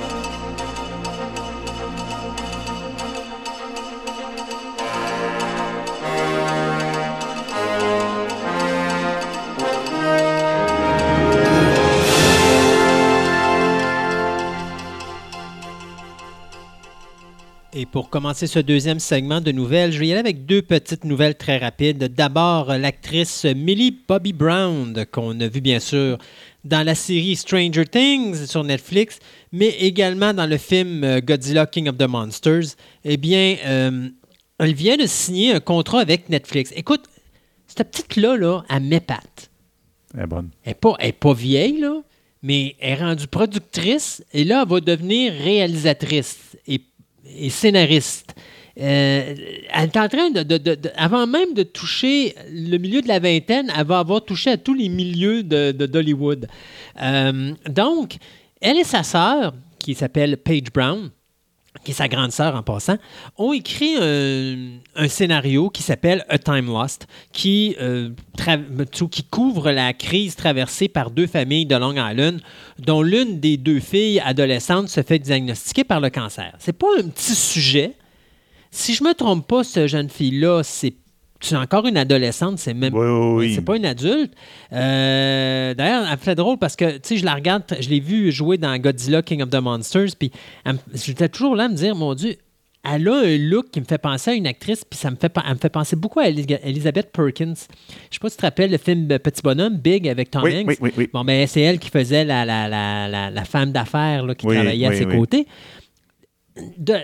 Et 17.75 17.87
pour 17.87 18.11
commencer 18.11 18.45
ce 18.45 18.59
deuxième 18.59 18.99
segment 18.99 19.41
de 19.41 19.51
nouvelles, 19.51 19.91
je 19.91 19.99
vais 19.99 20.07
y 20.07 20.11
aller 20.11 20.19
avec 20.19 20.45
deux 20.45 20.61
petites 20.61 21.05
nouvelles 21.05 21.33
très 21.33 21.57
rapides. 21.57 22.03
D'abord, 22.03 22.67
l'actrice 22.67 23.45
Millie 23.45 23.97
Bobby 24.07 24.31
Brown, 24.31 25.03
qu'on 25.11 25.39
a 25.39 25.47
vu 25.47 25.59
bien 25.59 25.79
sûr 25.79 26.19
dans 26.63 26.85
la 26.85 26.93
série 26.93 27.35
Stranger 27.35 27.85
Things 27.85 28.45
sur 28.45 28.63
Netflix, 28.63 29.17
mais 29.51 29.69
également 29.79 30.35
dans 30.35 30.45
le 30.45 30.57
film 30.57 31.03
euh, 31.03 31.19
Godzilla 31.19 31.65
King 31.65 31.89
of 31.89 31.97
the 31.97 32.07
Monsters. 32.07 32.75
Eh 33.05 33.17
bien, 33.17 33.55
euh, 33.65 34.07
elle 34.59 34.75
vient 34.75 34.95
de 34.95 35.07
signer 35.07 35.53
un 35.53 35.59
contrat 35.59 36.01
avec 36.01 36.29
Netflix. 36.29 36.71
Écoute, 36.75 37.05
cette 37.65 37.89
petite-là, 37.89 38.37
là, 38.37 38.61
elle 38.69 38.83
m'épate. 38.83 39.49
Elle 40.13 40.21
est 40.21 40.27
bonne. 40.27 40.49
Elle 40.63 40.69
n'est 40.69 40.75
pas, 40.75 40.95
pas 41.19 41.33
vieille, 41.33 41.79
là, 41.79 42.03
mais 42.43 42.75
elle 42.79 42.91
est 42.91 43.03
rendue 43.03 43.27
productrice 43.27 44.23
et 44.31 44.43
là, 44.43 44.61
elle 44.61 44.69
va 44.69 44.79
devenir 44.79 45.33
réalisatrice. 45.33 46.52
Et 47.25 47.49
scénariste. 47.49 48.35
Euh, 48.79 49.35
elle 49.71 49.89
est 49.89 49.97
en 49.97 50.07
train 50.07 50.31
de, 50.31 50.77
Avant 50.95 51.27
même 51.27 51.53
de 51.53 51.63
toucher 51.63 52.33
le 52.51 52.77
milieu 52.77 53.01
de 53.01 53.07
la 53.07 53.19
vingtaine, 53.19 53.71
elle 53.77 53.85
va 53.85 53.99
avoir 53.99 54.25
touché 54.25 54.51
à 54.51 54.57
tous 54.57 54.73
les 54.73 54.89
milieux 54.89 55.43
d'Hollywood. 55.43 56.47
Euh, 57.01 57.53
donc, 57.69 58.17
elle 58.61 58.79
et 58.79 58.83
sa 58.83 59.03
sœur, 59.03 59.53
qui 59.77 59.93
s'appelle 59.93 60.37
Paige 60.37 60.71
Brown, 60.73 61.11
qui 61.83 61.91
est 61.91 61.95
sa 61.95 62.07
grande 62.07 62.31
sœur 62.31 62.55
en 62.55 62.63
passant, 62.63 62.97
ont 63.37 63.53
écrit 63.53 63.95
un, 63.97 65.07
scénario 65.07 65.69
qui 65.69 65.83
s'appelle 65.83 66.25
A 66.29 66.37
Time 66.37 66.67
Lost, 66.67 67.07
qui, 67.31 67.75
euh, 67.81 68.09
qui 69.11 69.23
couvre 69.23 69.71
la 69.71 69.93
crise 69.93 70.35
traversée 70.35 70.87
par 70.87 71.11
deux 71.11 71.27
familles 71.27 71.65
de 71.65 71.75
Long 71.75 71.95
Island, 71.95 72.41
dont 72.79 73.01
l'une 73.01 73.39
des 73.39 73.57
deux 73.57 73.79
filles 73.79 74.19
adolescentes 74.19 74.89
se 74.89 75.01
fait 75.01 75.19
diagnostiquer 75.19 75.83
par 75.83 75.99
le 75.99 76.09
cancer. 76.09 76.53
C'est 76.59 76.77
pas 76.77 76.87
un 76.99 77.09
petit 77.09 77.35
sujet. 77.35 77.95
Si 78.71 78.93
je 78.93 79.03
me 79.03 79.13
trompe 79.13 79.47
pas, 79.47 79.63
cette 79.63 79.87
jeune 79.87 80.09
fille-là, 80.09 80.61
c'est 80.63 80.95
c'est 81.43 81.55
encore 81.55 81.85
une 81.87 81.97
adolescente, 81.97 82.59
c'est 82.59 82.73
même 82.73 82.93
c'est 83.53 83.65
pas 83.65 83.75
une 83.75 83.85
adulte. 83.85 84.33
Euh, 84.71 85.73
d'ailleurs, 85.73 86.07
elle 86.11 86.17
fait 86.17 86.35
drôle 86.35 86.57
parce 86.57 86.75
que 86.75 86.93
tu 86.93 86.99
sais, 87.03 87.17
je 87.17 87.25
la 87.25 87.35
regarde, 87.35 87.63
je 87.79 87.89
l'ai 87.89 87.99
vue 87.99 88.31
jouer 88.31 88.57
dans 88.57 88.75
Godzilla 88.77 89.21
King 89.21 89.41
of 89.43 89.49
the 89.49 89.61
Monsters, 89.61 90.15
puis 90.17 90.31
j'étais 90.93 91.29
toujours 91.29 91.55
là 91.55 91.65
à 91.65 91.69
me 91.69 91.75
dire, 91.75 91.95
mon 91.95 92.13
Dieu, 92.13 92.35
elle 92.85 93.07
a 93.07 93.15
un 93.15 93.37
look 93.37 93.71
qui 93.71 93.79
me 93.79 93.85
fait 93.85 93.97
penser 93.97 94.31
à 94.31 94.33
une 94.33 94.45
actrice, 94.47 94.83
puis 94.83 94.99
ça 94.99 95.09
me 95.09 95.15
fait, 95.15 95.33
elle 95.45 95.53
me 95.53 95.59
fait 95.59 95.69
penser 95.69 95.95
beaucoup 95.95 96.19
à 96.19 96.27
Elizabeth 96.27 97.11
Perkins. 97.13 97.53
Je 97.55 98.15
sais 98.15 98.19
pas 98.19 98.29
si 98.29 98.35
tu 98.35 98.41
te 98.41 98.45
rappelles 98.45 98.71
le 98.71 98.77
film 98.77 99.07
Petit 99.07 99.41
Bonhomme, 99.41 99.77
Big, 99.77 100.07
avec 100.07 100.31
Tom 100.31 100.43
Hanks. 100.43 100.77
Oui, 100.81 100.91
oui, 100.97 101.09
bon, 101.13 101.23
ben, 101.23 101.47
c'est 101.47 101.61
elle 101.61 101.79
qui 101.79 101.89
faisait 101.89 102.25
la, 102.25 102.43
la, 102.43 102.67
la, 102.67 103.29
la 103.29 103.45
femme 103.45 103.71
d'affaires 103.71 104.25
qui 104.37 104.47
travaillait 104.47 104.87
à 104.87 104.93
ses 104.93 105.05
côtés. 105.05 105.47
De, 106.77 106.97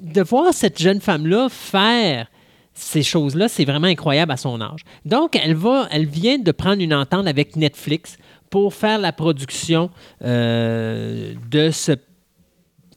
de 0.00 0.22
voir 0.22 0.52
cette 0.54 0.80
jeune 0.80 1.00
femme-là 1.00 1.48
faire 1.50 2.28
ces 2.74 3.02
choses-là, 3.02 3.48
c'est 3.48 3.64
vraiment 3.64 3.86
incroyable 3.86 4.32
à 4.32 4.36
son 4.36 4.60
âge. 4.60 4.80
Donc, 5.04 5.36
elle, 5.36 5.54
va, 5.54 5.88
elle 5.90 6.06
vient 6.06 6.38
de 6.38 6.52
prendre 6.52 6.82
une 6.82 6.94
entente 6.94 7.26
avec 7.26 7.56
Netflix 7.56 8.16
pour 8.50 8.74
faire 8.74 8.98
la 8.98 9.12
production 9.12 9.90
euh, 10.22 11.34
de 11.50 11.70
ce 11.70 11.92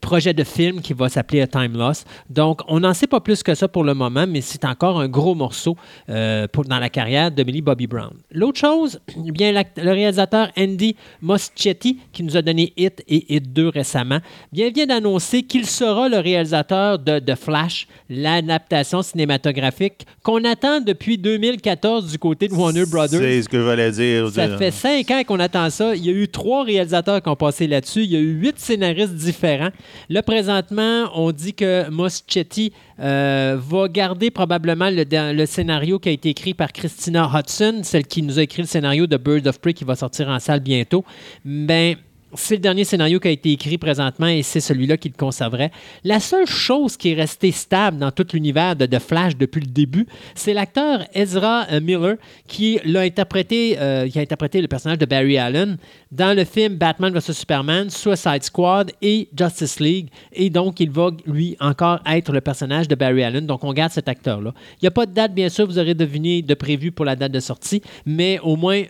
projet 0.06 0.36
de 0.36 0.44
film 0.44 0.82
qui 0.82 0.94
va 0.94 1.10
s'appeler 1.10 1.42
A 1.42 1.48
Time 1.48 1.76
Loss. 1.76 2.06
Donc, 2.30 2.62
on 2.68 2.80
n'en 2.82 2.94
sait 2.94 3.08
pas 3.08 3.22
plus 3.22 3.42
que 3.42 3.56
ça 3.56 3.68
pour 3.68 3.84
le 3.84 3.96
moment, 3.96 4.28
mais 4.28 4.42
c'est 4.42 4.64
encore 4.64 5.00
un 5.00 5.08
gros 5.08 5.34
morceau 5.34 5.76
euh, 6.10 6.48
pour, 6.48 6.64
dans 6.64 6.78
la 6.78 6.90
carrière 6.90 7.32
de 7.32 7.42
Millie 7.44 7.64
Bobby 7.64 7.88
Brown. 7.88 8.14
L'autre 8.32 8.60
chose, 8.60 9.00
eh 9.18 9.32
bien, 9.32 9.52
le 9.52 9.92
réalisateur 9.92 10.50
Andy 10.56 10.96
Moschetti, 11.24 11.98
qui 12.14 12.22
nous 12.22 12.38
a 12.38 12.44
donné 12.44 12.72
Hit 12.78 13.04
et 13.08 13.36
Hit 13.36 13.52
2 13.52 13.70
récemment, 13.70 14.20
bien, 14.54 14.70
vient 14.70 14.86
d'annoncer 14.86 15.42
qu'il 15.42 15.66
sera 15.66 16.08
le 16.08 16.20
réalisateur 16.20 17.00
de, 17.00 17.18
de 17.18 17.34
Flash, 17.34 17.88
l'adaptation 18.08 19.02
cinématographique 19.02 20.06
qu'on 20.22 20.44
attend 20.44 20.82
depuis 20.82 21.18
2014 21.18 22.12
du 22.12 22.20
côté 22.20 22.48
de 22.48 22.54
Warner 22.54 22.86
Brothers. 22.86 23.20
C'est 23.20 23.42
ce 23.42 23.50
que 23.50 23.58
je 23.58 23.64
voulais 23.64 23.92
dire. 23.92 24.30
Ça 24.30 24.56
fait 24.56 24.70
cinq 24.72 25.10
ans 25.10 25.24
qu'on 25.26 25.40
attend 25.40 25.68
ça. 25.72 25.96
Il 25.96 26.06
y 26.06 26.10
a 26.10 26.14
eu 26.14 26.28
trois 26.28 26.64
réalisateurs 26.64 27.24
qui 27.24 27.30
ont 27.30 27.36
passé 27.36 27.66
là-dessus. 27.66 28.04
Il 28.04 28.12
y 28.12 28.16
a 28.16 28.20
eu 28.20 28.34
huit 28.34 28.60
scénaristes 28.60 29.16
différents. 29.16 29.72
Là, 30.10 30.24
présentement, 30.24 31.10
on 31.16 31.32
dit 31.32 31.54
que 31.54 31.90
Moschetti 31.90 32.74
euh, 33.00 33.58
va 33.60 33.88
garder 33.88 34.32
probablement 34.32 34.90
le, 34.92 35.46
scénario 35.46 36.00
qui 36.00 36.10
a 36.10 36.12
été 36.12 36.30
écrit 36.30 36.54
par 36.54 36.72
Christina 36.72 37.30
Hudson, 37.34 37.82
celle 37.84 38.06
qui 38.06 38.22
nous 38.22 38.40
a 38.40 38.44
écrit 38.44 38.62
le 38.62 38.68
scénario 38.68 39.08
de 39.08 39.18
Bird 39.18 39.48
of 39.48 39.60
Prey 39.60 39.74
qui 39.74 39.84
va 39.84 39.96
sortir 39.96 40.30
en 40.30 40.40
salle 40.40 40.60
bientôt. 40.60 41.04
Mais 41.44 41.98
c'est 42.38 42.56
le 42.56 42.62
dernier 42.62 42.84
scénario 42.84 43.20
qui 43.20 43.28
a 43.28 43.32
été 43.32 43.52
écrit 43.52 43.78
présentement 43.78 44.28
et 44.28 44.44
c'est 44.44 44.60
celui-là 44.60 44.98
qui 44.98 45.10
le 45.10 45.16
conserverait. 45.18 45.72
La 46.04 46.20
seule 46.20 46.48
chose 46.48 46.98
qui 46.98 47.12
est 47.12 47.16
restée 47.16 47.52
stable 47.52 47.98
dans 47.98 48.12
tout 48.12 48.26
l'univers 48.34 48.76
de, 48.76 48.88
Flash 49.00 49.36
depuis 49.36 49.62
le 49.62 49.68
début, 49.68 50.08
c'est 50.36 50.54
l'acteur 50.54 51.06
Ezra 51.14 51.66
euh, 51.72 51.82
Miller 51.82 52.16
qui 52.48 52.80
l'a 52.86 53.02
interprété, 53.02 53.78
euh, 53.80 54.08
qui 54.08 54.18
a 54.20 54.22
interprété 54.22 54.62
le 54.62 54.68
personnage 54.68 54.98
de 54.98 55.06
Barry 55.06 55.38
Allen 55.38 55.78
dans 56.12 56.36
le 56.36 56.46
film 56.46 56.76
Batman 56.76 57.14
vs 57.14 57.34
Superman, 57.34 57.90
Suicide 57.90 58.44
Squad 58.44 58.92
et 59.02 59.28
Justice 59.38 59.80
League. 59.80 60.10
Et 60.32 60.50
donc, 60.50 60.80
il 60.80 60.90
va 60.90 61.12
lui 61.26 61.58
encore 61.60 62.00
être 62.06 62.32
le 62.32 62.42
personnage 62.42 62.88
de 62.88 62.96
Barry 62.96 63.24
Allen. 63.24 63.46
Donc, 63.46 63.64
on 63.64 63.74
garde 63.74 63.92
cet 63.92 64.08
acteur-là. 64.08 64.54
Il 64.74 64.84
n'y 64.84 64.88
a 64.88 64.92
pas 64.92 65.06
de 65.06 65.14
date, 65.14 65.34
bien 65.34 65.50
sûr, 65.50 65.66
vous 65.66 65.78
aurez 65.78 65.94
deviné 65.94 66.42
de 66.42 66.54
prévu 66.54 66.92
pour 66.92 67.06
la 67.06 67.16
date 67.16 67.32
de 67.32 67.40
sortie, 67.40 67.82
mais 68.06 68.40
au 68.40 68.56
moins 68.56 68.84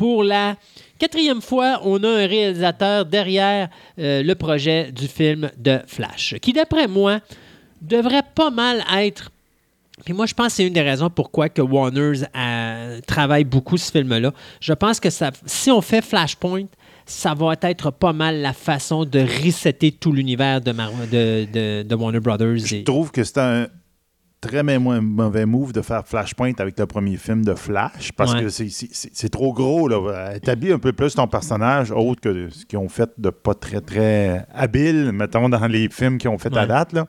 pour 0.00 0.24
la 0.24 0.56
quatrième 0.98 1.42
fois, 1.42 1.82
on 1.84 2.02
a 2.04 2.08
un 2.08 2.26
réalisateur 2.26 3.04
derrière 3.04 3.68
euh, 3.98 4.22
le 4.22 4.34
projet 4.34 4.90
du 4.92 5.06
film 5.06 5.50
de 5.58 5.78
Flash, 5.86 6.36
qui 6.40 6.54
d'après 6.54 6.88
moi 6.88 7.20
devrait 7.82 8.22
pas 8.34 8.48
mal 8.48 8.82
être 8.96 9.30
puis 10.02 10.14
moi, 10.14 10.24
je 10.24 10.32
pense 10.32 10.46
que 10.46 10.52
c'est 10.54 10.66
une 10.66 10.72
des 10.72 10.80
raisons 10.80 11.10
pourquoi 11.10 11.50
que 11.50 11.60
Warner 11.60 12.12
euh, 12.34 13.00
travaille 13.06 13.44
beaucoup 13.44 13.76
ce 13.76 13.92
film-là. 13.92 14.32
Je 14.58 14.72
pense 14.72 14.98
que 14.98 15.10
ça, 15.10 15.32
si 15.44 15.70
on 15.70 15.82
fait 15.82 16.00
Flashpoint, 16.00 16.64
ça 17.04 17.34
va 17.34 17.52
être 17.60 17.90
pas 17.90 18.14
mal 18.14 18.40
la 18.40 18.54
façon 18.54 19.04
de 19.04 19.20
resetter 19.44 19.92
tout 19.92 20.12
l'univers 20.12 20.62
de, 20.62 20.72
de, 20.72 21.82
de, 21.82 21.94
Warner 21.94 22.20
Brothers. 22.20 22.60
Je 22.64 22.76
trouve 22.84 23.10
que 23.10 23.22
c'est 23.22 23.36
un, 23.36 23.66
très 24.40 24.62
mauvais 24.62 25.46
move 25.46 25.72
de 25.72 25.82
faire 25.82 26.06
Flashpoint 26.06 26.52
avec 26.58 26.78
le 26.78 26.86
premier 26.86 27.16
film 27.16 27.44
de 27.44 27.54
Flash 27.54 28.12
parce 28.12 28.34
que 28.34 28.48
c'est 28.48 29.28
trop 29.28 29.52
gros. 29.52 29.88
Là. 29.88 30.34
Établis 30.36 30.72
un 30.72 30.78
peu 30.78 30.92
plus 30.92 31.14
ton 31.14 31.26
personnage, 31.26 31.90
autre 31.90 32.20
que 32.20 32.48
ce 32.48 32.64
qu'ils 32.64 32.78
ont 32.78 32.88
fait 32.88 33.10
de 33.18 33.30
pas 33.30 33.54
très, 33.54 33.80
très 33.80 34.46
habile, 34.52 35.12
mettons, 35.12 35.48
dans 35.48 35.66
les 35.66 35.88
films 35.90 36.18
qu'ils 36.18 36.30
ont 36.30 36.38
fait 36.38 36.56
à 36.56 36.66
date. 36.66 36.92
Là. 36.92 37.06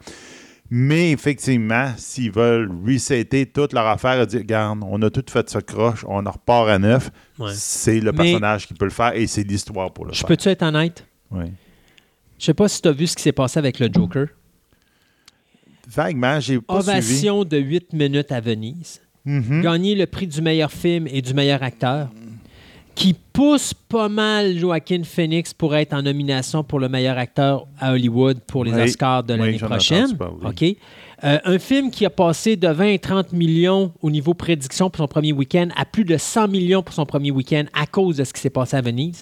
Mais 0.73 1.11
effectivement, 1.11 1.91
s'ils 1.97 2.31
veulent 2.31 2.71
resetter 2.87 3.45
toute 3.45 3.73
leur 3.73 3.87
affaire 3.87 4.21
et 4.21 4.25
dire 4.25 4.39
Regarde, 4.39 4.79
on 4.87 5.01
a 5.01 5.09
tout 5.09 5.25
fait 5.29 5.49
ce 5.49 5.57
croche, 5.57 6.05
on 6.07 6.25
en 6.25 6.31
repart 6.31 6.69
à 6.69 6.79
neuf, 6.79 7.11
c'est 7.53 7.99
le 7.99 8.13
personnage 8.13 8.67
qui 8.67 8.73
peut 8.73 8.85
le 8.85 8.91
faire 8.91 9.13
et 9.15 9.27
c'est 9.27 9.43
l'histoire 9.43 9.91
pour 9.91 10.05
le 10.05 10.13
je 10.13 10.19
faire. 10.19 10.27
Peux-tu 10.27 10.47
être 10.49 10.63
honnête? 10.63 11.05
Oui. 11.29 11.45
Je 12.39 12.45
sais 12.45 12.53
pas 12.53 12.67
si 12.67 12.81
tu 12.81 12.87
as 12.87 12.93
vu 12.93 13.05
ce 13.05 13.15
qui 13.15 13.23
s'est 13.23 13.33
passé 13.33 13.59
avec 13.59 13.79
le 13.79 13.89
Joker. 13.91 14.27
Vaguement, 15.93 16.39
j'ai 16.39 16.59
pas 16.59 16.79
Ovation 16.79 17.43
de 17.43 17.57
8 17.57 17.93
minutes 17.93 18.31
à 18.31 18.39
Venise. 18.39 19.01
Mm-hmm. 19.25 19.61
Gagner 19.61 19.95
le 19.95 20.05
prix 20.05 20.27
du 20.27 20.41
meilleur 20.41 20.71
film 20.71 21.07
et 21.07 21.21
du 21.21 21.33
meilleur 21.33 21.61
acteur. 21.61 22.09
Qui 22.95 23.15
pousse 23.33 23.73
pas 23.73 24.09
mal 24.09 24.57
Joaquin 24.57 25.03
Phoenix 25.03 25.53
pour 25.53 25.75
être 25.75 25.93
en 25.93 26.01
nomination 26.01 26.63
pour 26.63 26.79
le 26.79 26.89
meilleur 26.89 27.17
acteur 27.17 27.65
à 27.79 27.93
Hollywood 27.93 28.39
pour 28.45 28.65
les 28.65 28.73
Oscars 28.73 29.23
de 29.23 29.33
l'année 29.33 29.57
prochaine. 29.59 30.17
OK? 30.43 30.63
Euh, 31.23 31.37
un 31.45 31.59
film 31.59 31.91
qui 31.91 32.05
a 32.05 32.09
passé 32.09 32.55
de 32.55 32.67
20 32.67 32.85
et 32.85 32.99
30 32.99 33.31
millions 33.31 33.93
au 34.01 34.09
niveau 34.09 34.33
prédiction 34.33 34.89
pour 34.89 35.03
son 35.03 35.07
premier 35.07 35.33
week-end 35.33 35.69
à 35.75 35.85
plus 35.85 36.03
de 36.03 36.17
100 36.17 36.47
millions 36.47 36.81
pour 36.81 36.95
son 36.95 37.05
premier 37.05 37.31
week-end 37.31 37.65
à 37.73 37.85
cause 37.85 38.17
de 38.17 38.23
ce 38.23 38.33
qui 38.33 38.41
s'est 38.41 38.49
passé 38.49 38.75
à 38.75 38.81
Venise. 38.81 39.21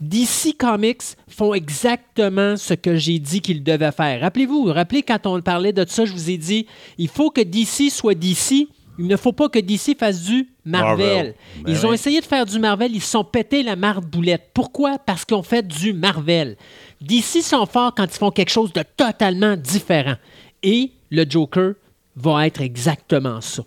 DC 0.00 0.56
Comics 0.58 1.16
font 1.28 1.52
exactement 1.52 2.56
ce 2.56 2.74
que 2.74 2.96
j'ai 2.96 3.18
dit 3.18 3.40
qu'ils 3.40 3.62
devaient 3.62 3.92
faire. 3.92 4.20
Rappelez-vous, 4.20 4.64
rappelez 4.64 5.02
quand 5.02 5.26
on 5.26 5.40
parlait 5.42 5.72
de 5.72 5.84
ça, 5.86 6.04
je 6.04 6.12
vous 6.12 6.30
ai 6.30 6.38
dit, 6.38 6.66
il 6.98 7.08
faut 7.08 7.30
que 7.30 7.40
DC 7.40 7.90
soit 7.90 8.14
DC. 8.14 8.68
Il 8.98 9.06
ne 9.06 9.16
faut 9.16 9.32
pas 9.32 9.48
que 9.48 9.58
DC 9.58 9.96
fasse 9.98 10.24
du 10.24 10.48
Marvel. 10.64 11.34
Ben 11.62 11.72
ils 11.72 11.86
ont 11.86 11.92
essayé 11.92 12.20
de 12.20 12.26
faire 12.26 12.44
du 12.44 12.58
Marvel, 12.58 12.94
ils 12.94 13.00
se 13.00 13.12
sont 13.12 13.24
pété 13.24 13.62
la 13.62 13.74
marde 13.74 14.04
boulette. 14.04 14.50
Pourquoi? 14.52 14.98
Parce 14.98 15.24
qu'ils 15.24 15.36
ont 15.36 15.42
fait 15.42 15.66
du 15.66 15.94
Marvel. 15.94 16.56
DC 17.00 17.42
sont 17.42 17.64
forts 17.64 17.94
quand 17.94 18.04
ils 18.04 18.18
font 18.18 18.30
quelque 18.30 18.50
chose 18.50 18.72
de 18.74 18.82
totalement 18.96 19.56
différent. 19.56 20.16
Et 20.62 20.92
le 21.10 21.24
Joker 21.28 21.74
va 22.16 22.46
être 22.46 22.60
exactement 22.60 23.40
ça. 23.40 23.62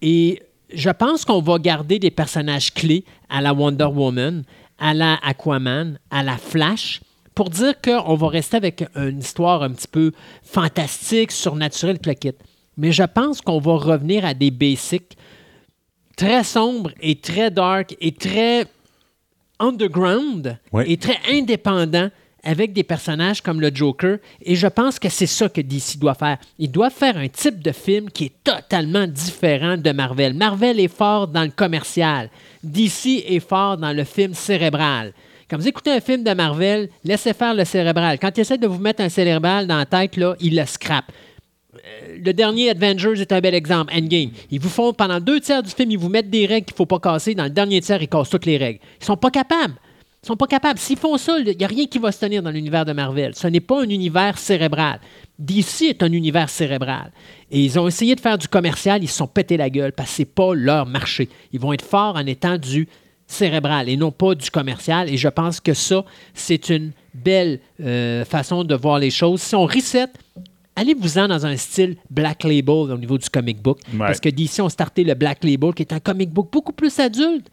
Et 0.00 0.42
je 0.72 0.90
pense 0.90 1.24
qu'on 1.24 1.42
va 1.42 1.58
garder 1.58 1.98
des 1.98 2.10
personnages 2.10 2.72
clés 2.72 3.04
à 3.28 3.40
la 3.40 3.52
Wonder 3.52 3.84
Woman, 3.84 4.44
à 4.80 4.94
la 4.94 5.18
Aquaman, 5.22 5.98
à 6.10 6.22
la 6.22 6.36
Flash, 6.36 7.00
pour 7.34 7.50
dire 7.50 7.74
qu'on 7.80 8.14
va 8.16 8.28
rester 8.28 8.56
avec 8.56 8.84
une 8.96 9.20
histoire 9.20 9.62
un 9.62 9.70
petit 9.70 9.88
peu 9.88 10.12
fantastique, 10.42 11.30
surnaturelle, 11.30 11.98
plaquette. 11.98 12.40
Mais 12.76 12.92
je 12.92 13.02
pense 13.02 13.40
qu'on 13.40 13.60
va 13.60 13.74
revenir 13.76 14.24
à 14.24 14.34
des 14.34 14.50
basics 14.50 15.16
très 16.16 16.44
sombres 16.44 16.90
et 17.00 17.16
très 17.16 17.50
dark 17.50 17.96
et 18.00 18.12
très 18.12 18.66
underground 19.58 20.58
et 20.86 20.96
très 20.96 21.18
indépendants 21.30 22.10
avec 22.42 22.72
des 22.72 22.82
personnages 22.82 23.40
comme 23.40 23.60
le 23.60 23.70
Joker. 23.74 24.18
Et 24.42 24.56
je 24.56 24.66
pense 24.66 24.98
que 24.98 25.08
c'est 25.08 25.26
ça 25.26 25.48
que 25.48 25.60
DC 25.60 25.98
doit 25.98 26.14
faire. 26.14 26.38
Il 26.58 26.70
doit 26.70 26.90
faire 26.90 27.16
un 27.16 27.28
type 27.28 27.62
de 27.62 27.72
film 27.72 28.10
qui 28.10 28.26
est 28.26 28.44
totalement 28.44 29.06
différent 29.06 29.76
de 29.76 29.90
Marvel. 29.92 30.34
Marvel 30.34 30.80
est 30.80 30.88
fort 30.88 31.28
dans 31.28 31.42
le 31.42 31.50
commercial. 31.50 32.30
DC 32.62 33.24
est 33.26 33.46
fort 33.46 33.76
dans 33.76 33.92
le 33.92 34.04
film 34.04 34.34
cérébral. 34.34 35.12
Quand 35.48 35.56
vous 35.56 35.68
écoutez 35.68 35.90
un 35.90 36.00
film 36.00 36.22
de 36.22 36.32
Marvel, 36.32 36.88
laissez 37.02 37.32
faire 37.32 37.54
le 37.54 37.64
cérébral. 37.64 38.18
Quand 38.20 38.30
il 38.36 38.40
essaie 38.40 38.58
de 38.58 38.68
vous 38.68 38.78
mettre 38.78 39.02
un 39.02 39.08
cérébral 39.08 39.66
dans 39.66 39.78
la 39.78 39.86
tête, 39.86 40.16
là, 40.16 40.36
il 40.40 40.54
le 40.56 40.64
scrape. 40.64 41.10
Euh, 41.74 42.18
le 42.24 42.32
dernier 42.32 42.70
Avengers 42.70 43.20
est 43.20 43.32
un 43.32 43.40
bel 43.40 43.54
exemple, 43.54 43.92
Endgame. 43.92 44.30
Ils 44.50 44.60
vous 44.60 44.68
font, 44.68 44.92
pendant 44.92 45.18
deux 45.18 45.40
tiers 45.40 45.62
du 45.62 45.70
film, 45.70 45.90
ils 45.90 45.98
vous 45.98 46.08
mettent 46.08 46.30
des 46.30 46.46
règles 46.46 46.66
qu'il 46.66 46.74
ne 46.74 46.76
faut 46.76 46.86
pas 46.86 47.00
casser. 47.00 47.34
Dans 47.34 47.44
le 47.44 47.50
dernier 47.50 47.80
tiers, 47.80 48.00
ils 48.00 48.08
cassent 48.08 48.30
toutes 48.30 48.46
les 48.46 48.58
règles. 48.58 48.78
Ils 49.00 49.04
sont 49.04 49.16
pas 49.16 49.30
capables. 49.30 49.74
Ils 50.22 50.26
sont 50.26 50.36
pas 50.36 50.46
capables. 50.46 50.78
S'ils 50.78 50.98
font 50.98 51.16
ça, 51.16 51.38
il 51.38 51.56
n'y 51.56 51.64
a 51.64 51.68
rien 51.68 51.86
qui 51.86 51.98
va 51.98 52.12
se 52.12 52.20
tenir 52.20 52.42
dans 52.42 52.50
l'univers 52.50 52.84
de 52.84 52.92
Marvel. 52.92 53.34
Ce 53.34 53.46
n'est 53.46 53.60
pas 53.60 53.82
un 53.82 53.88
univers 53.88 54.36
cérébral. 54.36 55.00
DC 55.38 55.82
est 55.82 56.02
un 56.02 56.12
univers 56.12 56.50
cérébral. 56.50 57.10
Et 57.50 57.60
ils 57.64 57.78
ont 57.78 57.88
essayé 57.88 58.14
de 58.14 58.20
faire 58.20 58.36
du 58.36 58.46
commercial, 58.46 59.02
ils 59.02 59.08
se 59.08 59.16
sont 59.16 59.26
pété 59.26 59.56
la 59.56 59.70
gueule 59.70 59.92
parce 59.92 60.10
que 60.10 60.16
ce 60.16 60.22
n'est 60.22 60.26
pas 60.26 60.54
leur 60.54 60.84
marché. 60.84 61.30
Ils 61.52 61.60
vont 61.60 61.72
être 61.72 61.84
forts 61.84 62.16
en 62.16 62.26
étant 62.26 62.58
du 62.58 62.86
cérébral 63.26 63.88
et 63.88 63.96
non 63.96 64.10
pas 64.10 64.34
du 64.34 64.50
commercial. 64.50 65.08
Et 65.08 65.16
je 65.16 65.28
pense 65.28 65.58
que 65.58 65.72
ça, 65.72 66.04
c'est 66.34 66.68
une 66.68 66.92
belle 67.14 67.60
euh, 67.80 68.24
façon 68.26 68.64
de 68.64 68.74
voir 68.74 68.98
les 68.98 69.10
choses. 69.10 69.40
Si 69.40 69.54
on 69.54 69.64
reset, 69.64 70.08
allez-vous-en 70.76 71.28
dans 71.28 71.46
un 71.46 71.56
style 71.56 71.96
Black 72.10 72.44
Label 72.44 72.92
au 72.92 72.98
niveau 72.98 73.16
du 73.16 73.28
comic 73.30 73.62
book? 73.62 73.78
Parce 73.96 74.20
que 74.20 74.28
DC 74.28 74.60
ont 74.60 74.68
starté 74.68 75.02
le 75.02 75.14
Black 75.14 75.44
Label, 75.44 75.72
qui 75.72 75.82
est 75.82 75.94
un 75.94 76.00
comic 76.00 76.28
book 76.30 76.50
beaucoup 76.52 76.72
plus 76.72 76.98
adulte. 76.98 77.46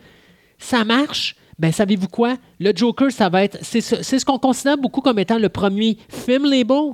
Ça 0.58 0.84
marche 0.84 1.36
ben 1.60 1.72
savez-vous 1.72 2.08
quoi? 2.08 2.38
Le 2.60 2.72
Joker, 2.76 3.12
ça 3.12 3.30
va 3.30 3.44
être. 3.44 3.58
C'est 3.62 3.82
ce, 3.82 4.26
qu'on 4.26 4.38
considère 4.38 4.78
beaucoup 4.78 5.02
comme 5.02 5.20
étant 5.20 5.40
le 5.40 5.50
premier 5.50 5.98
film 6.10 6.46
label 6.46 6.94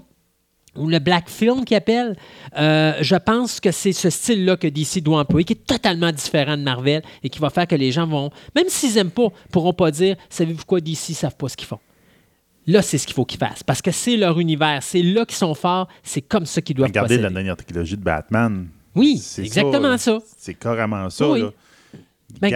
ou 0.75 0.87
le 0.87 0.99
black 0.99 1.29
film 1.29 1.65
qui 1.65 1.75
appelle, 1.75 2.15
euh, 2.57 2.93
je 3.01 3.15
pense 3.15 3.59
que 3.59 3.71
c'est 3.71 3.91
ce 3.91 4.09
style-là 4.09 4.57
que 4.57 4.67
DC 4.67 5.03
doit 5.03 5.19
employer, 5.19 5.45
qui 5.45 5.53
est 5.53 5.67
totalement 5.67 6.11
différent 6.11 6.57
de 6.57 6.63
Marvel 6.63 7.03
et 7.21 7.29
qui 7.29 7.39
va 7.39 7.51
faire 7.51 7.67
que 7.67 7.75
les 7.75 7.91
gens 7.91 8.07
vont, 8.07 8.31
même 8.55 8.69
s'ils 8.69 8.95
n'aiment 8.95 9.11
pas, 9.11 9.27
pourront 9.51 9.73
pas 9.73 9.91
dire, 9.91 10.15
savez-vous 10.29 10.65
quoi, 10.65 10.81
DC 10.81 11.09
ne 11.09 11.15
savent 11.15 11.35
pas 11.35 11.49
ce 11.49 11.57
qu'ils 11.57 11.67
font. 11.67 11.79
Là, 12.65 12.81
c'est 12.81 12.97
ce 12.97 13.05
qu'il 13.05 13.13
faut 13.13 13.25
qu'ils 13.25 13.39
fassent, 13.39 13.61
parce 13.61 13.81
que 13.81 13.91
c'est 13.91 14.17
leur 14.17 14.39
univers, 14.39 14.81
c'est 14.81 15.03
là 15.03 15.25
qu'ils 15.25 15.37
sont 15.37 15.53
forts, 15.53 15.87
c'est 16.01 16.21
comme 16.21 16.45
ça 16.45 16.61
qu'ils 16.61 16.75
doivent 16.75 16.89
Regardez 16.89 17.17
la 17.17 17.29
dernière 17.29 17.57
trilogie 17.57 17.97
de 17.97 18.03
Batman. 18.03 18.67
Oui, 18.95 19.17
c'est 19.17 19.43
exactement 19.43 19.97
ça. 19.97 20.19
C'est 20.37 20.53
carrément 20.53 21.09
ça. 21.09 21.25
Là. 21.37 21.51
Mais 22.41 22.51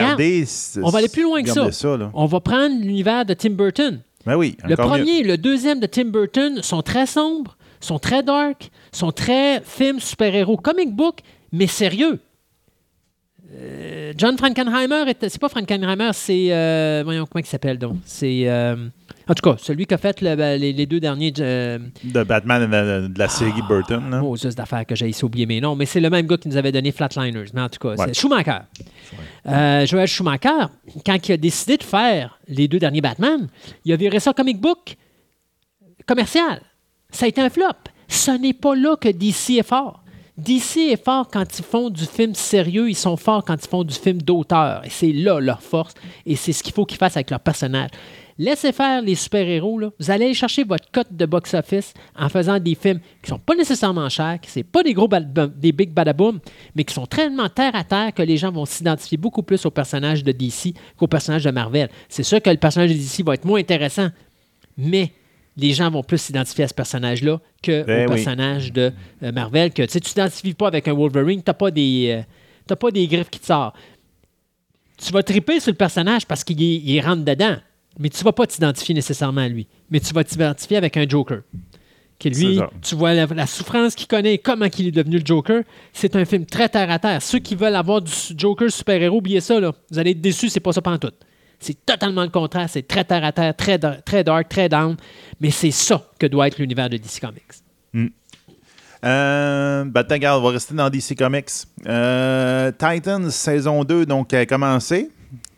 on 0.84 0.90
va 0.90 1.00
aller 1.00 1.10
plus 1.10 1.24
loin 1.24 1.42
que 1.44 1.50
ça. 1.50 1.70
on 2.14 2.26
va 2.26 2.40
prendre 2.40 2.76
l'univers 2.82 3.26
de 3.26 3.34
Tim 3.34 3.52
Burton. 3.52 4.02
Ben 4.26 4.36
oui, 4.36 4.58
le 4.68 4.76
premier 4.76 5.20
et 5.20 5.24
le 5.24 5.38
deuxième 5.38 5.80
de 5.80 5.86
Tim 5.88 6.06
Burton 6.06 6.62
sont 6.62 6.82
très 6.82 7.06
sombres, 7.06 7.58
sont 7.80 7.98
très 8.00 8.24
dark, 8.24 8.72
sont 8.92 9.12
très 9.12 9.62
films 9.62 10.00
super-héros, 10.02 10.58
comic 10.58 10.94
book, 10.94 11.20
mais 11.54 11.68
sérieux. 11.68 12.20
Euh, 13.60 14.14
John 14.16 14.38
Frankenheimer, 14.38 15.14
c'est 15.20 15.40
pas 15.40 15.50
Frankenheimer, 15.50 16.12
c'est. 16.14 16.48
Euh, 16.52 17.02
voyons, 17.04 17.26
comment 17.26 17.44
il 17.44 17.48
s'appelle 17.48 17.78
donc? 17.78 17.98
C'est. 18.06 18.48
Euh, 18.48 18.76
en 19.28 19.34
tout 19.34 19.50
cas, 19.50 19.58
celui 19.58 19.86
qui 19.86 19.94
a 19.94 19.98
fait 19.98 20.22
ben, 20.22 20.60
les, 20.60 20.86
deux 20.86 21.00
derniers. 21.00 21.32
de 21.32 21.80
Batman 22.24 22.70
de, 22.70 23.08
de 23.08 23.20
la 23.20 23.28
série 23.28 23.52
ah, 23.64 23.68
Burton. 23.68 24.22
Oh, 24.24 24.36
juste 24.36 24.58
d'affaires 24.58 24.86
que 24.86 24.96
j'ai 24.96 25.12
oublié 25.24 25.46
mes 25.46 25.60
noms, 25.60 25.76
mais 25.76 25.86
c'est 25.86 26.00
le 26.00 26.10
même 26.10 26.28
gars 26.28 26.38
qui 26.38 26.50
nous 26.50 26.58
avait 26.58 26.72
donné 26.72 26.92
Flatliners. 26.92 27.50
Mais 27.54 27.62
en 27.62 27.70
tout 27.70 27.80
cas, 27.80 27.96
c'est 27.98 28.14
Schumacher. 28.14 28.60
Joel 29.46 30.08
Schumacher, 30.08 30.68
quand 31.06 31.28
il 31.28 31.32
a 31.32 31.38
décidé 31.38 31.78
de 31.78 31.84
faire 31.84 32.40
les 32.48 32.68
deux 32.68 32.80
derniers 32.80 33.02
Batman, 33.02 33.48
il 33.86 33.94
a 33.94 33.96
viré 33.96 34.20
ça 34.20 34.34
comic 34.34 34.60
book 34.60 34.96
commercial. 36.06 36.62
Ça 37.10 37.26
a 37.26 37.30
été 37.30 37.42
un 37.42 37.50
flop. 37.50 37.66
Ce 38.08 38.32
n'est 38.32 38.54
pas 38.54 38.76
là 38.76 38.96
que 38.96 39.10
DC 39.10 39.58
est 39.58 39.68
fort. 39.68 40.04
DC 40.38 40.92
est 40.92 41.04
fort 41.04 41.28
quand 41.32 41.58
ils 41.58 41.66
font 41.66 41.90
du 41.90 42.06
film 42.06 42.36
sérieux, 42.36 42.90
ils 42.90 42.96
sont 42.96 43.18
forts 43.18 43.44
quand 43.44 43.56
ils 43.56 43.68
font 43.68 43.84
du 43.84 43.96
film 43.96 44.22
d'auteur. 44.22 44.86
Et 44.86 44.90
c'est 44.90 45.12
là 45.12 45.40
leur 45.40 45.64
force. 45.64 45.96
Et 46.28 46.36
c'est 46.36 46.54
ce 46.54 46.62
qu'il 46.62 46.74
faut 46.74 46.86
qu'ils 46.86 47.00
fassent 47.00 47.18
avec 47.18 47.32
leur 47.32 47.40
personnage. 47.40 47.90
Laissez 48.38 48.72
faire 48.72 49.02
les 49.02 49.16
super-héros. 49.16 49.82
Vous 50.00 50.12
allez 50.12 50.26
aller 50.26 50.34
chercher 50.36 50.64
votre 50.64 50.92
cote 50.92 51.12
de 51.12 51.26
box-office 51.26 51.96
en 52.16 52.30
faisant 52.30 52.60
des 52.60 52.76
films 52.76 53.00
qui 53.24 53.30
sont 53.30 53.40
pas 53.40 53.56
nécessairement 53.56 54.10
chers, 54.10 54.40
qui 54.40 54.60
ne 54.60 54.64
sont 54.64 54.70
pas 54.72 54.84
des 54.84 54.94
gros 54.94 55.08
des 55.08 55.72
big 55.72 55.92
badaboom, 55.92 56.40
mais 56.76 56.84
qui 56.84 56.94
sont 56.94 57.08
tellement 57.08 57.50
terre 57.50 57.76
à 57.76 57.84
terre 57.84 58.14
que 58.14 58.22
les 58.22 58.38
gens 58.38 58.52
vont 58.52 58.66
s'identifier 58.66 59.18
beaucoup 59.18 59.42
plus 59.42 59.66
au 59.66 59.72
personnage 59.72 60.24
de 60.24 60.32
DC 60.32 60.76
qu'au 60.98 61.08
personnage 61.08 61.46
de 61.46 61.52
Marvel. 61.52 61.90
C'est 62.10 62.22
sûr 62.22 62.40
que 62.40 62.52
le 62.52 62.58
personnage 62.58 62.92
de 62.92 62.96
DC 62.96 63.26
va 63.26 63.34
être 63.34 63.46
moins 63.46 63.60
intéressant, 63.60 64.10
mais 64.78 65.14
les 65.58 65.74
gens 65.74 65.90
vont 65.90 66.04
plus 66.04 66.20
s'identifier 66.20 66.64
à 66.64 66.68
ce 66.68 66.74
personnage-là 66.74 67.40
qu'au 67.64 67.84
ben 67.86 68.08
personnage 68.08 68.72
de 68.72 68.94
euh, 69.24 69.32
Marvel. 69.32 69.72
Que 69.74 69.84
tu 69.84 69.98
ne 69.98 70.02
t'identifies 70.02 70.54
pas 70.54 70.68
avec 70.68 70.88
un 70.88 70.94
Wolverine, 70.94 71.42
tu 71.42 71.50
n'as 71.50 71.54
pas, 71.54 71.72
des, 71.72 72.24
euh, 72.70 72.76
pas 72.76 72.92
des 72.92 73.08
griffes 73.08 73.30
qui 73.30 73.40
te 73.40 73.48
sortent. 73.48 73.76
Tu 74.98 75.12
vas 75.12 75.24
triper 75.24 75.60
sur 75.60 75.72
le 75.72 75.78
personnage 75.78 76.26
parce 76.26 76.44
qu'il 76.44 77.02
rentre 77.02 77.24
dedans, 77.24 77.58
mais 78.00 78.10
tu 78.10 78.20
ne 78.20 78.24
vas 78.24 78.34
pas 78.34 78.48
t'identifier 78.48 78.94
nécessairement 78.96 79.42
à 79.42 79.48
lui. 79.48 79.68
Mais 79.90 80.00
tu 80.00 80.14
vas 80.14 80.24
t'identifier 80.24 80.78
avec 80.78 80.96
un 80.96 81.08
Joker. 81.08 81.42
Qui 82.20 82.32
lui, 82.32 82.60
tu 82.82 82.96
vois 82.96 83.14
la, 83.14 83.46
souffrance 83.46 83.94
qu'il 83.94 84.08
connaît 84.08 84.40
comment 84.40 84.66
il 84.76 84.88
est 84.88 84.92
devenu 84.92 85.20
le 85.20 85.26
Joker. 85.26 85.62
C'est 85.94 86.16
un 86.16 86.26
film 86.26 86.48
très 86.48 86.68
terre 86.68 86.90
à 86.90 86.98
terre. 86.98 87.22
Ceux 87.22 87.38
qui 87.38 87.54
veulent 87.54 87.76
avoir 87.76 88.02
du 88.02 88.12
Joker 88.36 88.72
super-héros, 88.72 89.18
oubliez 89.18 89.40
ça. 89.40 89.60
Là. 89.60 89.72
Vous 89.92 90.00
allez 90.00 90.12
être 90.12 90.22
déçus, 90.22 90.50
c'est 90.50 90.60
pas 90.60 90.74
ça 90.74 90.82
tout. 90.82 91.12
C'est 91.60 91.86
totalement 91.86 92.24
le 92.24 92.30
contraire. 92.30 92.70
C'est 92.70 92.88
très 92.88 93.04
terre 93.04 93.24
à 93.24 93.32
terre, 93.32 93.56
très, 93.56 93.80
très 93.80 94.24
dark, 94.24 94.50
très 94.50 94.70
down. 94.70 94.96
Mais 95.40 95.52
c'est 95.52 95.72
ça 95.72 96.04
que 96.20 96.28
doit 96.28 96.48
être 96.48 96.60
l'univers 96.60 96.90
de 96.90 96.98
DC 96.98 97.20
Comics. 97.20 97.44
Mm. 97.94 98.08
Euh, 99.06 99.86
ben, 99.86 100.06
on 100.10 100.42
va 100.42 100.50
rester 100.50 100.74
dans 100.74 100.90
DC 100.90 101.16
Comics. 101.18 101.50
Euh, 101.86 102.72
Titans, 102.72 103.30
saison 103.30 103.84
2, 103.84 104.06
donc, 104.06 104.34
a 104.34 104.46
commencé 104.46 105.10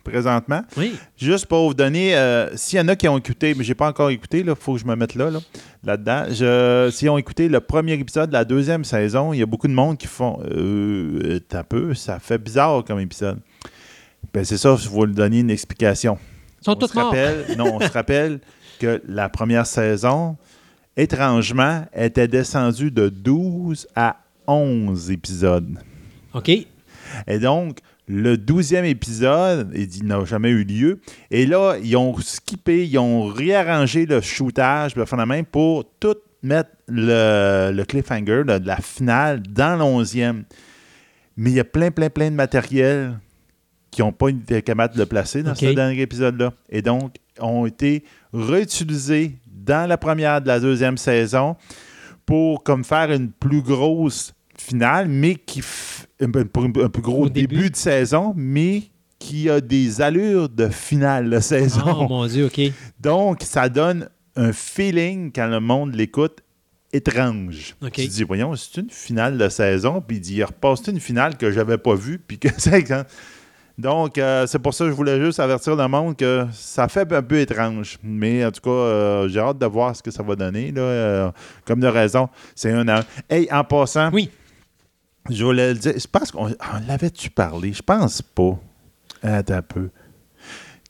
présentement. 0.02 0.62
Oui. 0.76 0.94
Juste 1.16 1.46
pour 1.46 1.68
vous 1.68 1.74
donner, 1.74 2.16
euh, 2.16 2.54
s'il 2.56 2.78
y 2.78 2.82
en 2.82 2.88
a 2.88 2.96
qui 2.96 3.08
ont 3.08 3.18
écouté, 3.18 3.54
mais 3.54 3.64
je 3.64 3.70
n'ai 3.70 3.74
pas 3.74 3.88
encore 3.88 4.10
écouté, 4.10 4.40
il 4.40 4.54
faut 4.54 4.74
que 4.74 4.80
je 4.80 4.86
me 4.86 4.96
mette 4.96 5.14
là, 5.14 5.30
là, 5.84 5.96
dedans 5.96 6.90
S'ils 6.90 7.10
ont 7.10 7.18
écouté 7.18 7.48
le 7.48 7.60
premier 7.60 7.94
épisode 7.94 8.30
de 8.30 8.34
la 8.34 8.44
deuxième 8.44 8.84
saison, 8.84 9.32
il 9.32 9.38
y 9.38 9.42
a 9.42 9.46
beaucoup 9.46 9.68
de 9.68 9.72
monde 9.72 9.98
qui 9.98 10.06
font 10.06 10.40
euh, 10.50 11.40
un 11.52 11.64
peu, 11.64 11.94
ça 11.94 12.18
fait 12.18 12.38
bizarre 12.38 12.84
comme 12.84 13.00
épisode. 13.00 13.38
Ben, 14.32 14.44
c'est 14.44 14.58
ça, 14.58 14.76
je 14.76 14.88
vais 14.88 14.94
vous 14.94 15.06
donner 15.06 15.40
une 15.40 15.50
explication. 15.50 16.18
Ils 16.60 16.64
sont 16.64 16.76
tous 16.76 16.94
morts. 16.94 17.14
non, 17.56 17.76
on 17.76 17.80
se 17.80 17.88
rappelle 17.92 18.40
que 18.78 19.02
la 19.06 19.28
première 19.28 19.66
saison, 19.66 20.36
étrangement, 20.96 21.84
était 21.94 22.28
descendue 22.28 22.90
de 22.90 23.08
12 23.08 23.88
à 23.96 24.16
11 24.46 25.10
épisodes. 25.10 25.78
OK. 26.34 26.48
Et 26.48 27.38
donc, 27.38 27.78
le 28.06 28.36
douzième 28.36 28.84
épisode, 28.84 29.70
il 29.74 30.04
n'a 30.04 30.24
jamais 30.24 30.50
eu 30.50 30.64
lieu. 30.64 31.00
Et 31.30 31.46
là, 31.46 31.76
ils 31.82 31.96
ont 31.96 32.16
skippé, 32.18 32.86
ils 32.86 32.98
ont 32.98 33.26
réarrangé 33.26 34.06
le 34.06 34.20
shootage 34.20 34.94
pour 35.50 35.84
tout 36.00 36.16
mettre 36.42 36.70
le, 36.88 37.82
cliffhanger 37.84 38.42
de 38.44 38.66
la 38.66 38.76
finale 38.76 39.42
dans 39.42 39.78
l'onzième. 39.78 40.44
Mais 41.36 41.50
il 41.50 41.56
y 41.56 41.60
a 41.60 41.64
plein, 41.64 41.90
plein, 41.90 42.10
plein 42.10 42.30
de 42.30 42.36
matériel 42.36 43.18
qui 43.90 44.02
n'ont 44.02 44.12
pas 44.12 44.28
été 44.28 44.62
capables 44.62 44.94
de 44.94 45.00
le 45.00 45.06
placer 45.06 45.42
dans 45.42 45.54
ce 45.54 45.66
dernier 45.66 46.00
épisode-là. 46.00 46.52
Et 46.68 46.82
donc, 46.82 47.16
ont 47.40 47.66
été 47.66 48.04
réutilisés 48.32 49.38
dans 49.46 49.88
la 49.88 49.98
première 49.98 50.40
de 50.40 50.46
la 50.46 50.60
deuxième 50.60 50.96
saison 50.96 51.56
pour 52.26 52.62
comme 52.62 52.84
faire 52.84 53.10
une 53.10 53.30
plus 53.30 53.62
grosse 53.62 54.34
finale, 54.56 55.08
mais 55.08 55.34
qui 55.34 55.62
un, 56.20 56.30
plus 56.30 57.02
gros 57.02 57.28
début. 57.28 57.70
de 57.70 57.76
saison, 57.76 58.34
mais 58.36 58.84
qui 59.18 59.50
a 59.50 59.60
des 59.60 60.00
allures 60.00 60.48
de 60.48 60.68
finale 60.68 61.30
de 61.30 61.40
saison. 61.40 61.82
Oh 61.86 62.08
mon 62.08 62.26
Dieu, 62.26 62.46
OK. 62.46 62.60
Donc, 63.00 63.42
ça 63.42 63.68
donne 63.68 64.08
un 64.36 64.52
feeling 64.52 65.32
quand 65.32 65.48
le 65.48 65.60
monde 65.60 65.94
l'écoute 65.94 66.38
étrange. 66.92 67.76
Tu 67.92 68.06
dis, 68.06 68.24
voyons, 68.24 68.54
c'est 68.56 68.80
une 68.80 68.90
finale 68.90 69.38
de 69.38 69.48
saison, 69.48 70.00
puis 70.00 70.16
il 70.16 70.20
dit, 70.20 70.36
il 70.36 70.44
repasse 70.44 70.86
une 70.88 71.00
finale 71.00 71.36
que 71.36 71.50
j'avais 71.50 71.78
pas 71.78 71.94
vue, 71.94 72.18
puis 72.18 72.38
que 72.38 72.48
c'est 72.58 72.84
donc, 73.80 74.18
euh, 74.18 74.46
c'est 74.46 74.58
pour 74.58 74.74
ça 74.74 74.84
que 74.84 74.90
je 74.90 74.94
voulais 74.94 75.20
juste 75.20 75.40
avertir 75.40 75.74
le 75.74 75.88
monde 75.88 76.16
que 76.16 76.46
ça 76.52 76.88
fait 76.88 77.10
un 77.12 77.22
peu 77.22 77.38
étrange. 77.38 77.98
Mais 78.02 78.44
en 78.44 78.50
tout 78.50 78.60
cas, 78.60 78.70
euh, 78.70 79.28
j'ai 79.28 79.40
hâte 79.40 79.58
de 79.58 79.66
voir 79.66 79.96
ce 79.96 80.02
que 80.02 80.10
ça 80.10 80.22
va 80.22 80.36
donner. 80.36 80.70
Là. 80.70 80.82
Euh, 80.82 81.30
comme 81.64 81.80
de 81.80 81.86
raison, 81.86 82.28
c'est 82.54 82.70
un 82.70 82.88
an. 82.88 83.00
Hey, 83.28 83.48
en 83.50 83.64
passant, 83.64 84.10
oui. 84.12 84.30
je 85.28 85.44
voulais 85.44 85.72
le 85.72 85.78
dire. 85.78 85.94
Je 85.96 86.06
pense 86.06 86.30
qu'on 86.30 86.50
l'avait-tu 86.86 87.30
parlé? 87.30 87.72
Je 87.72 87.82
pense 87.82 88.22
pas. 88.22 88.58
Attends 89.22 89.54
un 89.54 89.62
peu 89.62 89.90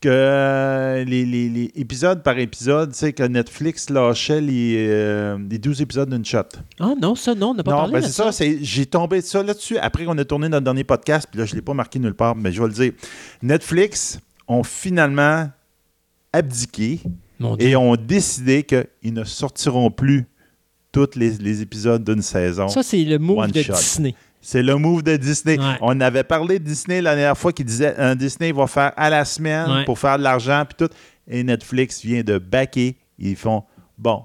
que 0.01 0.09
euh, 0.09 1.05
les, 1.05 1.71
épisodes 1.75 2.23
par 2.23 2.39
épisode, 2.39 2.93
tu 2.93 2.99
sais, 2.99 3.13
que 3.13 3.23
Netflix 3.23 3.91
lâchait 3.91 4.41
les, 4.41 4.77
euh, 4.89 5.39
les 5.51 5.59
12 5.59 5.83
épisodes 5.83 6.09
d'une 6.09 6.25
shot. 6.25 6.45
Ah 6.79 6.95
non, 7.01 7.15
ça, 7.15 7.35
non, 7.35 7.51
on 7.51 7.55
n'a 7.55 7.63
pas 7.63 7.73
parlé 7.73 7.93
ben, 7.93 8.03
c'est 8.03 8.11
ça. 8.11 8.31
j'ai 8.63 8.87
tombé 8.87 9.21
ça 9.21 9.43
là-dessus 9.43 9.77
après 9.79 10.07
qu'on 10.07 10.17
a 10.17 10.25
tourné 10.25 10.49
notre 10.49 10.65
dernier 10.65 10.85
podcast, 10.85 11.29
puis 11.31 11.39
là, 11.39 11.45
je 11.45 11.53
ne 11.53 11.57
l'ai 11.57 11.63
pas 11.63 11.75
marqué 11.75 11.99
nulle 11.99 12.15
part, 12.15 12.35
mais 12.35 12.51
je 12.51 12.63
vais 12.63 12.69
le 12.69 12.75
dire. 12.75 12.93
Netflix 13.43 14.19
ont 14.49 14.63
finalement 14.63 15.51
abdiqué 16.33 17.01
et 17.59 17.77
ont 17.77 17.97
décidé 17.97 18.63
qu'ils 18.63 19.15
ne 19.15 19.25
sortiront 19.25 19.91
plus 19.91 20.27
tous 20.93 21.11
les, 21.15 21.31
les 21.39 21.63
épisodes 21.63 22.03
d'une 22.03 22.23
saison. 22.23 22.69
Ça, 22.69 22.83
c'est 22.83 23.05
le 23.05 23.19
move 23.19 23.47
de 23.53 23.63
Disney. 23.63 24.15
C'est 24.41 24.63
le 24.63 24.77
move 24.77 25.03
de 25.03 25.17
Disney. 25.17 25.59
On 25.81 26.01
avait 26.01 26.25
parlé 26.25 26.59
de 26.59 26.65
Disney 26.65 27.01
la 27.01 27.15
dernière 27.15 27.37
fois 27.37 27.53
qui 27.53 27.65
disait 27.65 27.95
un 27.99 28.15
Disney 28.15 28.53
va 28.53 28.67
faire 28.67 28.93
à 28.97 29.11
la 29.11 29.25
semaine 29.25 29.85
pour 29.85 29.99
faire 29.99 30.19
de 30.19 30.23
l'argent 30.23 30.65
puis 30.67 30.87
tout. 30.87 30.93
Et 31.29 31.43
Netflix 31.43 32.03
vient 32.03 32.23
de 32.23 32.39
backer. 32.39 32.97
Ils 33.19 33.37
font 33.37 33.65
bon, 33.99 34.25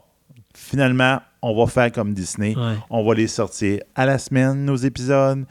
finalement, 0.55 1.19
on 1.41 1.55
va 1.55 1.69
faire 1.69 1.91
comme 1.91 2.13
Disney. 2.13 2.55
On 2.89 3.05
va 3.05 3.13
les 3.13 3.27
sortir 3.27 3.81
à 3.93 4.05
la 4.05 4.17
semaine, 4.17 4.65
nos 4.65 4.77
épisodes. 4.77 5.45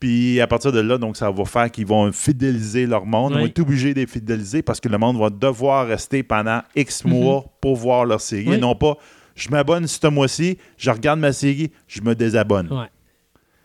Puis 0.00 0.40
à 0.40 0.46
partir 0.46 0.72
de 0.72 0.80
là, 0.80 0.96
donc 0.96 1.18
ça 1.18 1.30
va 1.30 1.44
faire 1.44 1.70
qu'ils 1.70 1.86
vont 1.86 2.10
fidéliser 2.10 2.86
leur 2.86 3.04
monde. 3.04 3.32
On 3.34 3.40
va 3.40 3.44
être 3.44 3.58
obligé 3.60 3.92
de 3.92 4.00
les 4.00 4.06
fidéliser 4.06 4.62
parce 4.62 4.80
que 4.80 4.88
le 4.88 4.96
monde 4.96 5.18
va 5.18 5.28
devoir 5.28 5.86
rester 5.86 6.22
pendant 6.22 6.62
X 6.74 7.04
mhm. 7.04 7.12
mois 7.12 7.44
pour 7.60 7.76
voir 7.76 8.06
leur 8.06 8.20
série. 8.20 8.54
Et 8.54 8.58
non 8.58 8.74
pas 8.74 8.96
je 9.40 9.48
m'abonne 9.48 9.86
ce 9.86 10.06
mois-ci, 10.06 10.58
je 10.76 10.90
regarde 10.90 11.18
ma 11.18 11.32
série, 11.32 11.72
je 11.88 12.02
me 12.02 12.14
désabonne. 12.14 12.68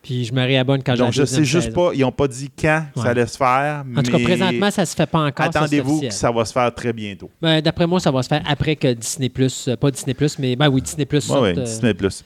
Puis 0.05 0.25
je 0.25 0.33
me 0.35 0.41
réabonne 0.45 0.83
quand 0.83 0.93
Donc, 0.93 1.13
je 1.13 1.25
sais 1.25 1.43
juste 1.43 1.73
pas, 1.73 1.89
ils 1.95 2.01
n'ont 2.01 2.11
pas 2.11 2.27
dit 2.27 2.51
quand 2.55 2.85
ça 2.95 3.05
allait 3.05 3.25
se 3.25 3.37
faire. 3.37 3.83
En 3.97 4.03
tout 4.03 4.11
cas, 4.11 4.19
présentement, 4.19 4.69
ça 4.69 4.83
ne 4.83 4.85
se 4.85 4.93
fait 4.93 5.07
pas 5.07 5.21
encore. 5.21 5.47
Attendez-vous 5.47 6.01
que 6.01 6.11
ça 6.11 6.29
va 6.29 6.45
se 6.45 6.53
faire 6.53 6.71
très 6.75 6.93
bientôt. 6.93 7.31
Ben, 7.41 7.59
D'après 7.59 7.87
moi, 7.87 7.99
ça 7.99 8.11
va 8.11 8.21
se 8.21 8.27
faire 8.27 8.43
après 8.45 8.75
que 8.75 8.93
Disney 8.93 9.29
Plus, 9.29 9.67
euh, 9.67 9.75
pas 9.75 9.89
Disney 9.89 10.13
Plus, 10.13 10.37
mais 10.37 10.55
ben 10.55 10.69
oui, 10.69 10.83
Disney 10.83 11.07
Plus. 11.07 11.27
Oui, 11.31 11.39
ouais, 11.39 11.53
Disney 11.53 11.95
Plus. 11.95 12.23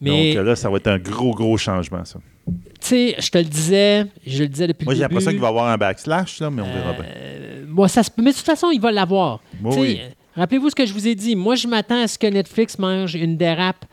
Mais... 0.00 0.34
Donc 0.34 0.44
là, 0.44 0.56
ça 0.56 0.68
va 0.68 0.78
être 0.78 0.88
un 0.88 0.98
gros, 0.98 1.32
gros 1.32 1.56
changement, 1.56 2.04
ça. 2.04 2.18
Tu 2.48 2.54
sais, 2.80 3.16
je 3.16 3.30
te 3.30 3.38
le 3.38 3.44
disais, 3.44 4.06
je 4.26 4.42
le 4.42 4.48
disais 4.48 4.66
depuis 4.66 4.84
moi, 4.86 4.94
le 4.94 4.98
début. 4.98 5.14
Moi, 5.14 5.20
j'ai 5.20 5.30
l'impression 5.30 5.30
qu'il 5.30 5.40
va 5.40 5.46
y 5.46 5.50
avoir 5.50 5.66
un 5.68 5.76
backslash, 5.76 6.40
là, 6.40 6.50
mais 6.50 6.62
on 6.62 6.72
verra 6.72 6.94
bien. 6.94 7.04
Euh, 7.14 7.64
moi, 7.68 7.86
ça 7.86 8.02
se... 8.02 8.10
Mais 8.16 8.32
de 8.32 8.36
toute 8.36 8.44
façon, 8.44 8.70
il 8.72 8.80
va 8.80 8.90
l'avoir. 8.90 9.40
Oui. 9.62 10.00
Rappelez-vous 10.34 10.70
ce 10.70 10.74
que 10.74 10.86
je 10.86 10.92
vous 10.92 11.06
ai 11.06 11.14
dit. 11.14 11.36
Moi, 11.36 11.54
je 11.54 11.68
m'attends 11.68 12.02
à 12.02 12.08
ce 12.08 12.18
que 12.18 12.26
Netflix 12.26 12.76
mange 12.76 13.14
une 13.14 13.36
dérape 13.36 13.84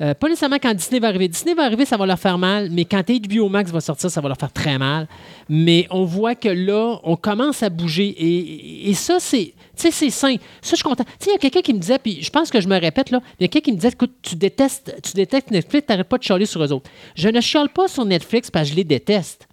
euh, 0.00 0.12
pas 0.12 0.28
nécessairement 0.28 0.58
quand 0.60 0.74
Disney 0.74 1.00
va 1.00 1.08
arriver. 1.08 1.28
Disney 1.28 1.54
va 1.54 1.64
arriver, 1.64 1.86
ça 1.86 1.96
va 1.96 2.04
leur 2.04 2.18
faire 2.18 2.36
mal, 2.36 2.68
mais 2.70 2.84
quand 2.84 3.02
HBO 3.08 3.48
Max 3.48 3.70
va 3.70 3.80
sortir, 3.80 4.10
ça 4.10 4.20
va 4.20 4.28
leur 4.28 4.36
faire 4.36 4.52
très 4.52 4.76
mal. 4.76 5.08
Mais 5.48 5.86
on 5.90 6.04
voit 6.04 6.34
que 6.34 6.48
là, 6.48 7.00
on 7.02 7.16
commence 7.16 7.62
à 7.62 7.70
bouger 7.70 8.14
et, 8.18 8.92
ça, 8.94 9.18
c'est. 9.20 9.54
c'est 9.74 9.90
sain. 10.10 10.36
Ça, 10.60 10.70
je 10.70 10.76
suis 10.76 10.82
content. 10.82 11.04
Tu 11.04 11.10
sais, 11.20 11.30
il 11.30 11.32
y 11.32 11.36
a 11.36 11.38
quelqu'un 11.38 11.62
qui 11.62 11.72
me 11.72 11.78
disait, 11.78 11.98
puis 11.98 12.22
je 12.22 12.30
pense 12.30 12.50
que 12.50 12.60
je 12.60 12.68
me 12.68 12.78
répète, 12.78 13.10
là, 13.10 13.20
il 13.40 13.44
y 13.44 13.46
a 13.46 13.48
quelqu'un 13.48 13.64
qui 13.64 13.72
me 13.72 13.76
disait, 13.76 13.88
écoute, 13.88 14.12
tu 14.20 14.36
détestes, 14.36 14.94
tu 15.02 15.12
détestes 15.12 15.50
Netflix, 15.50 15.86
t'arrêtes 15.86 16.08
pas 16.08 16.18
de 16.18 16.22
chialer 16.22 16.46
sur 16.46 16.62
eux 16.62 16.72
autres. 16.72 16.90
Je 17.14 17.28
ne 17.28 17.40
chiale 17.40 17.70
pas 17.70 17.88
sur 17.88 18.04
Netflix 18.04 18.50
parce 18.50 18.66
que 18.66 18.72
je 18.72 18.76
les 18.76 18.84
déteste. 18.84 19.48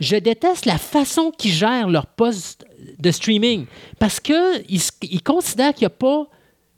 Je 0.00 0.16
déteste 0.16 0.66
la 0.66 0.78
façon 0.78 1.30
qu'ils 1.30 1.52
gèrent 1.52 1.88
leur 1.88 2.06
poste 2.06 2.66
de 2.98 3.10
streaming 3.10 3.66
parce 3.98 4.20
qu'ils 4.20 4.64
ils 5.02 5.22
considèrent 5.22 5.72
qu'il 5.72 5.82
n'y 5.82 5.86
a 5.86 5.90
pas 5.90 6.28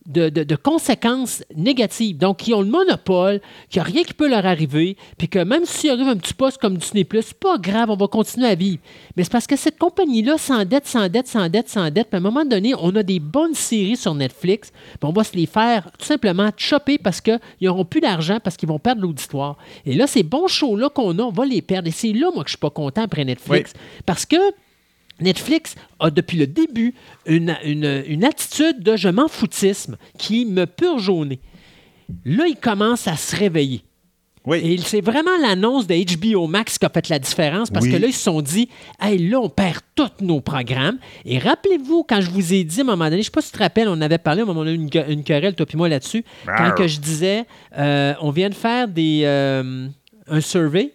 de, 0.06 0.56
conséquences 0.56 1.42
négatives. 1.56 2.18
Donc, 2.18 2.46
ils 2.46 2.54
ont 2.54 2.60
le 2.60 2.68
monopole, 2.68 3.40
qu'il 3.70 3.80
n'y 3.82 3.88
a 3.88 3.90
rien 3.92 4.02
qui 4.04 4.14
peut 4.14 4.28
leur 4.28 4.44
arriver, 4.44 4.96
puis 5.18 5.28
que 5.28 5.38
même 5.38 5.64
s'il 5.64 5.90
arrive 5.90 6.08
un 6.08 6.16
petit 6.16 6.34
poste 6.34 6.58
comme 6.58 6.76
Disney, 6.76 7.06
c'est 7.10 7.34
pas 7.34 7.58
grave, 7.58 7.90
on 7.90 7.96
va 7.96 8.06
continuer 8.06 8.48
à 8.48 8.54
vivre. 8.54 8.78
Mais 9.16 9.24
c'est 9.24 9.32
parce 9.32 9.46
que 9.46 9.56
cette 9.56 9.78
compagnie-là 9.78 10.38
s'endette, 10.38 10.86
s'endette, 10.86 11.26
s'endette, 11.26 11.68
s'endette, 11.68 12.08
puis 12.08 12.16
à 12.16 12.18
un 12.18 12.22
moment 12.22 12.44
donné, 12.44 12.74
on 12.78 12.94
a 12.96 13.02
des 13.02 13.20
bonnes 13.20 13.54
séries 13.54 13.96
sur 13.96 14.14
Netflix, 14.14 14.70
puis 14.70 14.98
on 15.08 15.12
va 15.12 15.24
se 15.24 15.34
les 15.34 15.46
faire 15.46 15.90
tout 15.98 16.04
simplement 16.06 16.50
chopper 16.56 16.98
parce 16.98 17.20
qu'ils 17.20 17.38
n'auront 17.62 17.84
plus 17.84 18.00
d'argent, 18.00 18.38
parce 18.42 18.56
qu'ils 18.56 18.68
vont 18.68 18.78
perdre 18.78 19.02
l'auditoire. 19.02 19.56
Et 19.86 19.94
là, 19.94 20.06
ces 20.06 20.22
bons 20.22 20.48
shows-là 20.48 20.88
qu'on 20.90 21.18
a, 21.18 21.22
on 21.22 21.30
va 21.30 21.46
les 21.46 21.62
perdre. 21.62 21.88
Et 21.88 21.92
c'est 21.92 22.12
là, 22.12 22.30
moi, 22.34 22.44
que 22.44 22.50
je 22.50 22.56
suis 22.56 22.58
pas 22.58 22.70
content 22.70 23.02
après 23.02 23.24
Netflix. 23.24 23.72
Parce 24.06 24.26
que 24.26 24.36
Netflix 25.20 25.74
a 26.00 26.10
depuis 26.10 26.36
le 26.38 26.46
début 26.46 26.94
une, 27.26 27.56
une, 27.64 28.24
attitude 28.24 28.82
de 28.82 28.96
je 28.96 29.08
m'en 29.08 29.28
foutisme 29.28 29.96
qui 30.18 30.44
me 30.44 30.66
purge 30.66 31.08
au 31.08 31.24
nez. 31.24 31.40
Là, 32.24 32.46
il 32.48 32.56
commence 32.56 33.06
à 33.08 33.16
se 33.16 33.34
réveiller. 33.36 33.82
Oui. 34.46 34.58
Et 34.62 34.76
c'est 34.76 35.00
vraiment 35.00 35.30
l'annonce 35.40 35.86
de 35.86 35.94
HBO 35.94 36.46
Max 36.46 36.76
qui 36.76 36.84
a 36.84 36.90
fait 36.90 37.08
la 37.08 37.18
différence 37.18 37.70
parce 37.70 37.86
Oui. 37.86 37.92
que 37.92 37.96
là, 37.96 38.08
ils 38.08 38.12
se 38.12 38.24
sont 38.24 38.42
dit, 38.42 38.68
hey, 39.00 39.16
là, 39.28 39.40
on 39.40 39.48
perd 39.48 39.78
tous 39.94 40.10
nos 40.20 40.42
programmes. 40.42 40.98
Et 41.24 41.38
rappelez-vous, 41.38 42.04
quand 42.06 42.20
je 42.20 42.28
vous 42.30 42.52
ai 42.52 42.62
dit 42.62 42.80
à 42.80 42.82
un 42.82 42.86
moment 42.86 43.04
donné, 43.06 43.16
je 43.16 43.18
ne 43.20 43.22
sais 43.24 43.30
pas 43.30 43.40
si 43.40 43.52
tu 43.52 43.56
te 43.56 43.62
rappelles, 43.62 43.88
on 43.88 44.02
avait 44.02 44.18
parlé, 44.18 44.40
à 44.40 44.42
un 44.44 44.46
moment 44.46 44.64
donné, 44.64 44.74
une, 44.74 44.90
que- 44.90 45.10
une 45.10 45.24
querelle, 45.24 45.54
toi 45.54 45.64
et 45.72 45.76
moi, 45.78 45.88
là-dessus, 45.88 46.24
quand 46.46 46.72
que 46.76 46.86
je 46.86 47.00
disais, 47.00 47.44
euh, 47.78 48.12
on 48.20 48.30
vient 48.32 48.50
de 48.50 48.54
faire 48.54 48.86
des, 48.86 49.22
euh, 49.24 49.86
un 50.28 50.40
survey. 50.42 50.92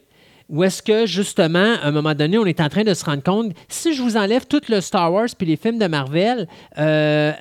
Où 0.49 0.63
est-ce 0.63 0.81
que, 0.81 1.05
justement, 1.05 1.75
à 1.81 1.87
un 1.87 1.91
moment 1.91 2.15
donné, 2.15 2.37
on 2.39 2.45
est 2.45 2.59
en 2.59 2.69
train 2.69 2.83
de 2.83 2.93
se 2.95 3.05
rendre 3.05 3.21
compte, 3.23 3.53
si 3.67 3.93
je 3.93 4.01
vous 4.01 4.17
enlève 4.17 4.47
tout 4.47 4.61
le 4.67 4.81
Star 4.81 5.13
Wars 5.13 5.27
puis 5.37 5.45
les 5.47 5.57
films 5.57 5.77
de 5.77 5.85
Marvel, 5.85 6.47
euh, 6.79 7.31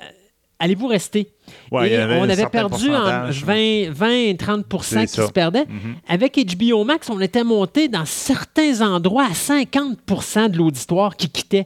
allez-vous 0.59 0.85
rester? 0.87 1.27
Ouais, 1.71 1.89
il 1.89 1.93
Et 1.93 1.95
y 1.95 1.99
avait 1.99 2.17
on 2.19 2.29
avait 2.29 2.45
perdu 2.45 2.89
en 2.93 2.99
pourcentage. 3.29 3.43
20, 3.43 3.89
20 3.91 4.37
30 4.37 4.65
C'est 4.83 5.01
qui 5.07 5.13
ça. 5.13 5.25
se 5.27 5.31
perdaient. 5.31 5.65
Avec 6.07 6.37
HBO 6.55 6.83
Max, 6.83 7.09
on 7.09 7.19
était 7.19 7.43
monté 7.43 7.87
dans 7.87 8.05
certains 8.05 8.81
endroits 8.81 9.25
à 9.25 9.33
50% 9.33 10.51
de 10.51 10.57
l'auditoire 10.57 11.15
qui 11.15 11.29
quittait 11.29 11.65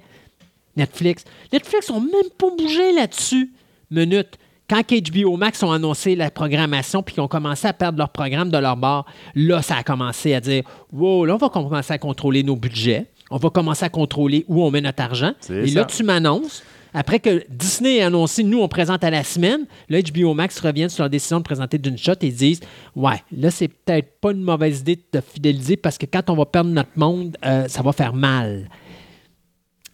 Netflix. 0.77 1.25
Netflix 1.51 1.89
ont 1.89 1.99
même 1.99 2.29
pas 2.37 2.47
bougé 2.57 2.93
là-dessus. 2.93 3.51
Minute. 3.91 4.37
Quand 4.69 4.81
HBO 4.89 5.35
Max 5.37 5.61
ont 5.63 5.71
annoncé 5.71 6.15
la 6.15 6.31
programmation 6.31 7.03
puis 7.03 7.15
qu'ils 7.15 7.23
ont 7.23 7.27
commencé 7.27 7.67
à 7.67 7.73
perdre 7.73 7.97
leur 7.97 8.09
programme 8.09 8.49
de 8.49 8.57
leur 8.57 8.77
bord, 8.77 9.05
là, 9.35 9.61
ça 9.61 9.75
a 9.75 9.83
commencé 9.83 10.33
à 10.33 10.39
dire 10.39 10.63
Wow, 10.91 11.25
là, 11.25 11.35
on 11.35 11.37
va 11.37 11.49
commencer 11.49 11.93
à 11.93 11.97
contrôler 11.97 12.43
nos 12.43 12.55
budgets. 12.55 13.07
On 13.29 13.37
va 13.37 13.49
commencer 13.49 13.83
à 13.85 13.89
contrôler 13.89 14.45
où 14.47 14.63
on 14.63 14.71
met 14.71 14.81
notre 14.81 15.01
argent. 15.03 15.33
Et 15.49 15.71
là, 15.71 15.85
tu 15.85 16.03
m'annonces. 16.03 16.63
Après 16.93 17.19
que 17.19 17.43
Disney 17.49 17.97
ait 17.97 18.03
annoncé, 18.03 18.43
nous, 18.43 18.61
on 18.61 18.67
présente 18.67 19.03
à 19.03 19.09
la 19.09 19.23
semaine, 19.23 19.65
là, 19.89 19.99
HBO 20.01 20.35
Max 20.35 20.59
revient 20.59 20.89
sur 20.89 21.03
leur 21.03 21.09
décision 21.09 21.39
de 21.39 21.43
présenter 21.43 21.79
d'une 21.79 21.97
shot 21.97 22.13
et 22.21 22.27
ils 22.27 22.35
disent 22.35 22.59
Ouais, 22.95 23.21
là, 23.35 23.49
c'est 23.49 23.67
peut-être 23.67 24.19
pas 24.21 24.31
une 24.31 24.43
mauvaise 24.43 24.81
idée 24.81 24.99
de 25.11 25.19
fidéliser 25.21 25.75
parce 25.75 25.97
que 25.97 26.05
quand 26.05 26.29
on 26.29 26.35
va 26.35 26.45
perdre 26.45 26.69
notre 26.69 26.91
monde, 26.95 27.35
euh, 27.43 27.67
ça 27.67 27.81
va 27.81 27.91
faire 27.93 28.13
mal. 28.13 28.69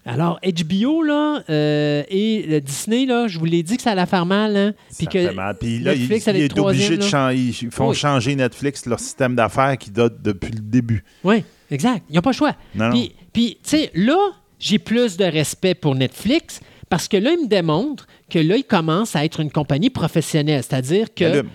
Alors, 0.09 0.39
HBO, 0.43 1.03
là, 1.03 1.43
euh, 1.49 2.03
et 2.09 2.45
le 2.47 2.61
Disney, 2.61 3.05
là, 3.05 3.27
je 3.27 3.37
vous 3.37 3.45
l'ai 3.45 3.63
dit 3.63 3.77
que 3.77 3.83
ça 3.83 3.91
allait 3.91 4.05
faire 4.05 4.25
mal. 4.25 4.55
Hein? 4.57 4.73
Puis 4.97 5.07
que 5.07 5.27
fait 5.27 5.33
mal. 5.33 5.55
Puis 5.59 5.79
là, 5.79 5.93
Netflix 5.95 6.25
il, 6.27 6.35
il 6.37 6.41
est 6.43 6.59
obligé 6.59 6.97
de 6.97 7.03
changer. 7.03 7.37
Ils 7.61 7.71
font 7.71 7.89
Oui. 7.89 7.95
changer 7.95 8.35
Netflix, 8.35 8.85
leur 8.85 8.99
système 8.99 9.35
d'affaires 9.35 9.77
qui 9.77 9.91
date 9.91 10.21
depuis 10.21 10.51
le 10.51 10.59
début. 10.61 11.03
Oui, 11.23 11.43
exact. 11.69 12.03
Ils 12.09 12.15
n'ont 12.15 12.21
pas 12.21 12.31
le 12.31 12.35
choix. 12.35 12.55
Non, 12.75 12.89
Puis, 12.91 13.13
puis, 13.31 13.57
tu 13.63 13.69
sais, 13.69 13.91
là, 13.93 14.17
j'ai 14.59 14.79
plus 14.79 15.15
de 15.17 15.25
respect 15.25 15.75
pour 15.75 15.95
Netflix 15.95 16.59
parce 16.89 17.07
que 17.07 17.17
là, 17.17 17.31
ils 17.31 17.43
me 17.43 17.47
démontrent 17.47 18.07
que 18.29 18.39
là, 18.39 18.57
ils 18.57 18.63
commencent 18.63 19.15
à 19.15 19.23
être 19.23 19.39
une 19.39 19.51
compagnie 19.51 19.89
professionnelle. 19.91 20.63
C'est-à-dire 20.63 21.13
que, 21.13 21.25
Allume. 21.25 21.49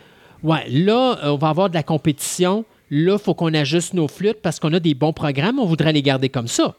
ouais, 0.44 0.64
là, 0.70 1.18
euh, 1.24 1.30
on 1.30 1.36
va 1.38 1.48
avoir 1.48 1.70
de 1.70 1.74
la 1.74 1.82
compétition. 1.82 2.64
Là, 2.90 3.16
il 3.18 3.22
faut 3.22 3.34
qu'on 3.34 3.52
ajuste 3.52 3.94
nos 3.94 4.06
flûtes 4.06 4.40
parce 4.42 4.60
qu'on 4.60 4.72
a 4.74 4.78
des 4.80 4.94
bons 4.94 5.12
programmes. 5.12 5.58
On 5.58 5.66
voudrait 5.66 5.92
les 5.92 6.02
garder 6.02 6.28
comme 6.28 6.46
ça. 6.48 6.76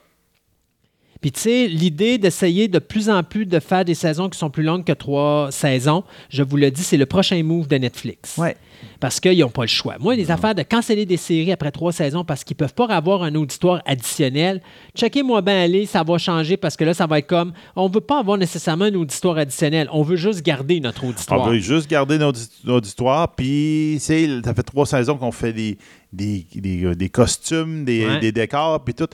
Puis, 1.25 1.31
tu 1.31 1.39
sais, 1.39 1.67
l'idée 1.67 2.19
d'essayer 2.19 2.67
de 2.67 2.77
plus 2.77 3.09
en 3.09 3.23
plus 3.23 3.47
de 3.47 3.59
faire 3.59 3.83
des 3.83 3.95
saisons 3.95 4.29
qui 4.29 4.37
sont 4.37 4.51
plus 4.51 4.61
longues 4.61 4.83
que 4.83 4.91
trois 4.93 5.47
saisons, 5.51 6.03
je 6.29 6.43
vous 6.43 6.55
le 6.55 6.69
dis, 6.69 6.83
c'est 6.83 6.97
le 6.97 7.07
prochain 7.07 7.41
move 7.41 7.67
de 7.67 7.77
Netflix. 7.77 8.37
Ouais. 8.37 8.55
Parce 8.99 9.19
qu'ils 9.19 9.39
n'ont 9.39 9.49
pas 9.49 9.63
le 9.63 9.67
choix. 9.67 9.95
Moi, 9.99 10.13
les 10.15 10.29
affaires 10.29 10.53
de 10.53 10.61
canceller 10.61 11.07
des 11.07 11.17
séries 11.17 11.51
après 11.51 11.71
trois 11.71 11.91
saisons 11.91 12.23
parce 12.23 12.43
qu'ils 12.43 12.53
ne 12.53 12.59
peuvent 12.59 12.75
pas 12.75 12.85
avoir 12.93 13.23
un 13.23 13.33
auditoire 13.33 13.81
additionnel, 13.87 14.61
checkez-moi 14.95 15.41
bien 15.41 15.63
aller, 15.63 15.87
ça 15.87 16.03
va 16.03 16.19
changer 16.19 16.57
parce 16.57 16.77
que 16.77 16.83
là, 16.83 16.93
ça 16.93 17.07
va 17.07 17.17
être 17.17 17.25
comme 17.25 17.53
on 17.75 17.89
ne 17.89 17.93
veut 17.95 18.01
pas 18.01 18.19
avoir 18.19 18.37
nécessairement 18.37 18.85
un 18.85 18.93
auditoire 18.93 19.39
additionnel. 19.39 19.89
On 19.91 20.03
veut 20.03 20.17
juste 20.17 20.43
garder 20.45 20.79
notre 20.79 21.05
auditoire. 21.05 21.41
On 21.41 21.49
veut 21.49 21.57
juste 21.57 21.89
garder 21.89 22.19
notre 22.19 22.39
auditoire. 22.67 23.33
Puis, 23.33 23.97
ça 23.99 24.13
fait 24.53 24.61
trois 24.61 24.85
saisons 24.85 25.17
qu'on 25.17 25.31
fait 25.31 25.53
des, 25.53 25.79
des, 26.13 26.45
des, 26.53 26.93
des 26.95 27.09
costumes, 27.09 27.83
des, 27.83 28.05
Ouais. 28.05 28.19
des 28.19 28.31
décors, 28.31 28.83
puis 28.83 28.93
tout. 28.93 29.07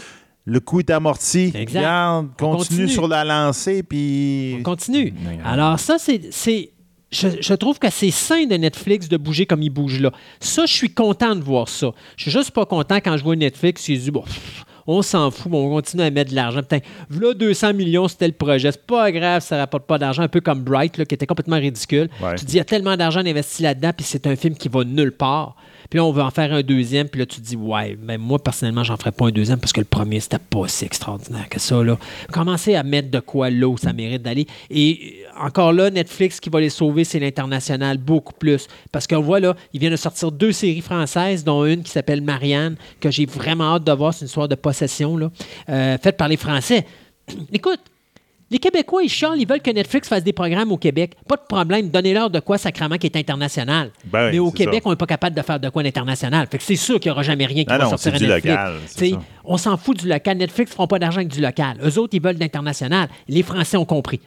Le 0.46 0.60
coup 0.60 0.80
est 0.80 0.90
amorti. 0.90 1.52
Exact. 1.54 1.80
Regarde, 1.80 2.28
On 2.42 2.52
continue, 2.58 2.58
continue. 2.58 2.88
sur 2.90 3.08
la 3.08 3.24
lancée, 3.24 3.84
puis. 3.84 4.56
On 4.60 4.64
continue. 4.64 5.14
Ouais. 5.26 5.40
Alors, 5.46 5.80
ça, 5.80 5.98
c'est. 6.00 6.22
c'est- 6.32 6.72
Je, 7.12 7.28
je 7.42 7.54
trouve 7.56 7.78
que 7.78 7.90
c'est 7.90 8.10
sain 8.10 8.46
de 8.46 8.56
Netflix 8.56 9.10
de 9.10 9.18
bouger 9.18 9.46
comme 9.46 9.62
il 9.62 9.70
bouge 9.70 10.00
là. 10.00 10.12
Ça, 10.40 10.66
je 10.66 10.72
suis 10.74 10.94
content 10.94 11.36
de 11.36 11.44
voir 11.44 11.68
ça. 11.68 11.92
Je 12.16 12.24
suis 12.24 12.32
juste 12.32 12.52
pas 12.52 12.66
content 12.66 12.96
quand 13.04 13.18
je 13.18 13.24
vois 13.24 13.36
Netflix, 13.36 13.86
ils 13.90 14.00
disent 14.00 14.10
bon, 14.10 14.22
pff, 14.22 14.64
on 14.88 15.02
s'en 15.02 15.30
fout, 15.30 15.52
on 15.54 15.70
continue 15.70 16.04
à 16.04 16.10
mettre 16.10 16.32
de 16.32 16.36
l'argent. 16.36 16.62
Putain, 16.62 16.80
là, 17.10 17.34
200 17.34 17.74
millions, 17.74 18.08
c'était 18.08 18.28
le 18.28 18.34
projet. 18.34 18.72
C'est 18.72 18.88
pas 18.88 19.12
grave, 19.12 19.42
ça 19.44 19.58
rapporte 19.58 19.86
pas 19.86 19.98
d'argent. 19.98 20.24
Un 20.24 20.30
peu 20.30 20.40
comme 20.40 20.62
Bright, 20.64 20.98
là, 20.98 21.04
qui 21.06 21.14
était 21.14 21.28
complètement 21.28 21.58
ridicule. 21.58 22.10
Ouais. 22.24 22.36
Tu 22.36 22.46
dis, 22.46 22.54
il 22.54 22.58
y 22.58 22.62
a 22.62 22.66
tellement 22.66 22.96
d'argent 22.96 23.20
investi 23.20 23.62
là-dedans, 23.62 23.92
puis 23.96 24.06
c'est 24.08 24.26
un 24.26 24.36
film 24.38 24.56
qui 24.56 24.70
va 24.70 24.84
nulle 24.86 25.12
part. 25.12 25.56
Puis 25.92 25.98
là, 25.98 26.06
on 26.06 26.14
veut 26.14 26.22
en 26.22 26.32
faire 26.32 26.54
un 26.54 26.62
deuxième, 26.62 27.10
puis 27.10 27.20
là, 27.20 27.26
tu 27.26 27.42
te 27.42 27.46
dis, 27.46 27.58
ouais, 27.58 27.98
mais 28.02 28.18
moi, 28.18 28.40
personnellement, 28.40 28.82
j'en 28.86 28.96
ferais 28.96 29.12
pas 29.12 29.26
un 29.26 29.32
deuxième 29.32 29.60
parce 29.60 29.74
que 29.74 29.82
le 29.82 29.86
premier, 29.86 30.22
c'était 30.22 30.40
pas 30.40 30.66
si 30.70 30.86
extraordinaire 30.86 31.50
que 31.50 31.60
ça. 31.60 31.84
Là. 31.84 31.98
Commencez 32.32 32.76
à 32.76 32.84
mettre 32.84 33.12
de 33.12 33.20
quoi 33.20 33.50
là 33.50 33.68
où 33.68 33.78
ça 33.78 33.92
mérite 33.92 34.22
d'aller. 34.22 34.48
Et 34.70 35.26
euh, 35.36 35.46
encore 35.46 35.74
là, 35.74 35.90
Netflix 35.90 36.40
qui 36.40 36.50
va 36.50 36.62
les 36.62 36.70
sauver, 36.70 37.04
c'est 37.04 37.20
l'international, 37.20 37.98
beaucoup 37.98 38.32
plus. 38.32 38.68
Parce 38.94 39.06
qu'on 39.06 39.20
voit 39.20 39.42
là, 39.42 39.54
il 39.74 39.82
vient 39.82 39.92
de 39.92 39.98
sortir 39.98 40.32
deux 40.32 40.54
séries 40.54 40.80
françaises, 40.80 41.44
dont 41.44 41.66
une 41.66 41.84
qui 41.84 41.92
s'appelle 41.92 42.22
Marianne, 42.22 42.78
que 43.02 43.12
j'ai 43.12 43.26
vraiment 43.26 43.76
hâte 43.76 43.84
de 43.84 43.92
voir. 43.92 44.14
C'est 44.14 44.22
une 44.22 44.28
histoire 44.28 44.48
de 44.48 44.56
possession, 44.56 45.18
là, 45.18 45.30
euh, 45.68 45.98
faite 45.98 46.16
par 46.16 46.30
les 46.30 46.38
Français. 46.38 46.86
Écoute, 47.52 47.82
les 48.52 48.60
Québécois, 48.60 49.02
ils 49.04 49.10
chialent, 49.10 49.40
ils 49.40 49.48
veulent 49.48 49.62
que 49.62 49.72
Netflix 49.72 50.08
fasse 50.08 50.24
des 50.24 50.34
programmes 50.34 50.72
au 50.72 50.78
Québec. 50.78 51.14
Pas 51.28 51.38
de 51.38 51.42
problème, 51.48 51.90
donnez-leur 51.90 52.30
de 52.30 52.40
quoi 52.40 52.58
sacrament 52.58 52.98
qui 52.98 53.08
est 53.08 53.16
international. 53.16 53.92
Ben 54.06 54.30
Mais 54.32 54.40
au 54.40 54.52
Québec, 54.52 54.82
ça. 54.84 54.90
on 54.90 54.92
n'est 54.92 54.98
pas 54.98 55.06
capable 55.08 55.36
de 55.36 55.42
faire 55.42 55.60
de 55.60 55.70
quoi 55.70 55.82
d'international. 55.84 56.48
Fait 56.52 56.58
que 56.58 56.64
c'est 56.64 56.76
sûr 56.76 57.00
qu'il 57.00 57.10
n'y 57.10 57.14
aura 57.14 57.24
jamais 57.24 57.46
rien 57.46 57.64
qui 57.64 57.70
Ah 57.72 57.78
va 57.80 57.86
non, 57.86 57.90
sortir 57.92 58.14
à 58.14 58.18
du 58.18 58.28
Netflix. 58.28 58.46
local, 58.48 58.74
ça. 58.86 59.06
On 59.46 59.58
s'en 59.58 59.78
fout 59.78 59.98
du 59.98 60.08
local. 60.08 60.38
Netflix 60.38 60.72
ne 60.72 60.76
feront 60.76 60.88
pas 60.88 61.00
d'argent 61.00 61.18
avec 61.18 61.30
du 61.30 61.42
local. 61.42 61.78
Eux 61.84 61.98
autres, 61.98 62.14
ils 62.14 62.22
veulent 62.22 62.36
de 62.36 62.42
l'international. 62.42 63.10
Les 63.28 63.42
Français 63.42 63.78
ont 63.78 63.86
compris. 63.86 64.20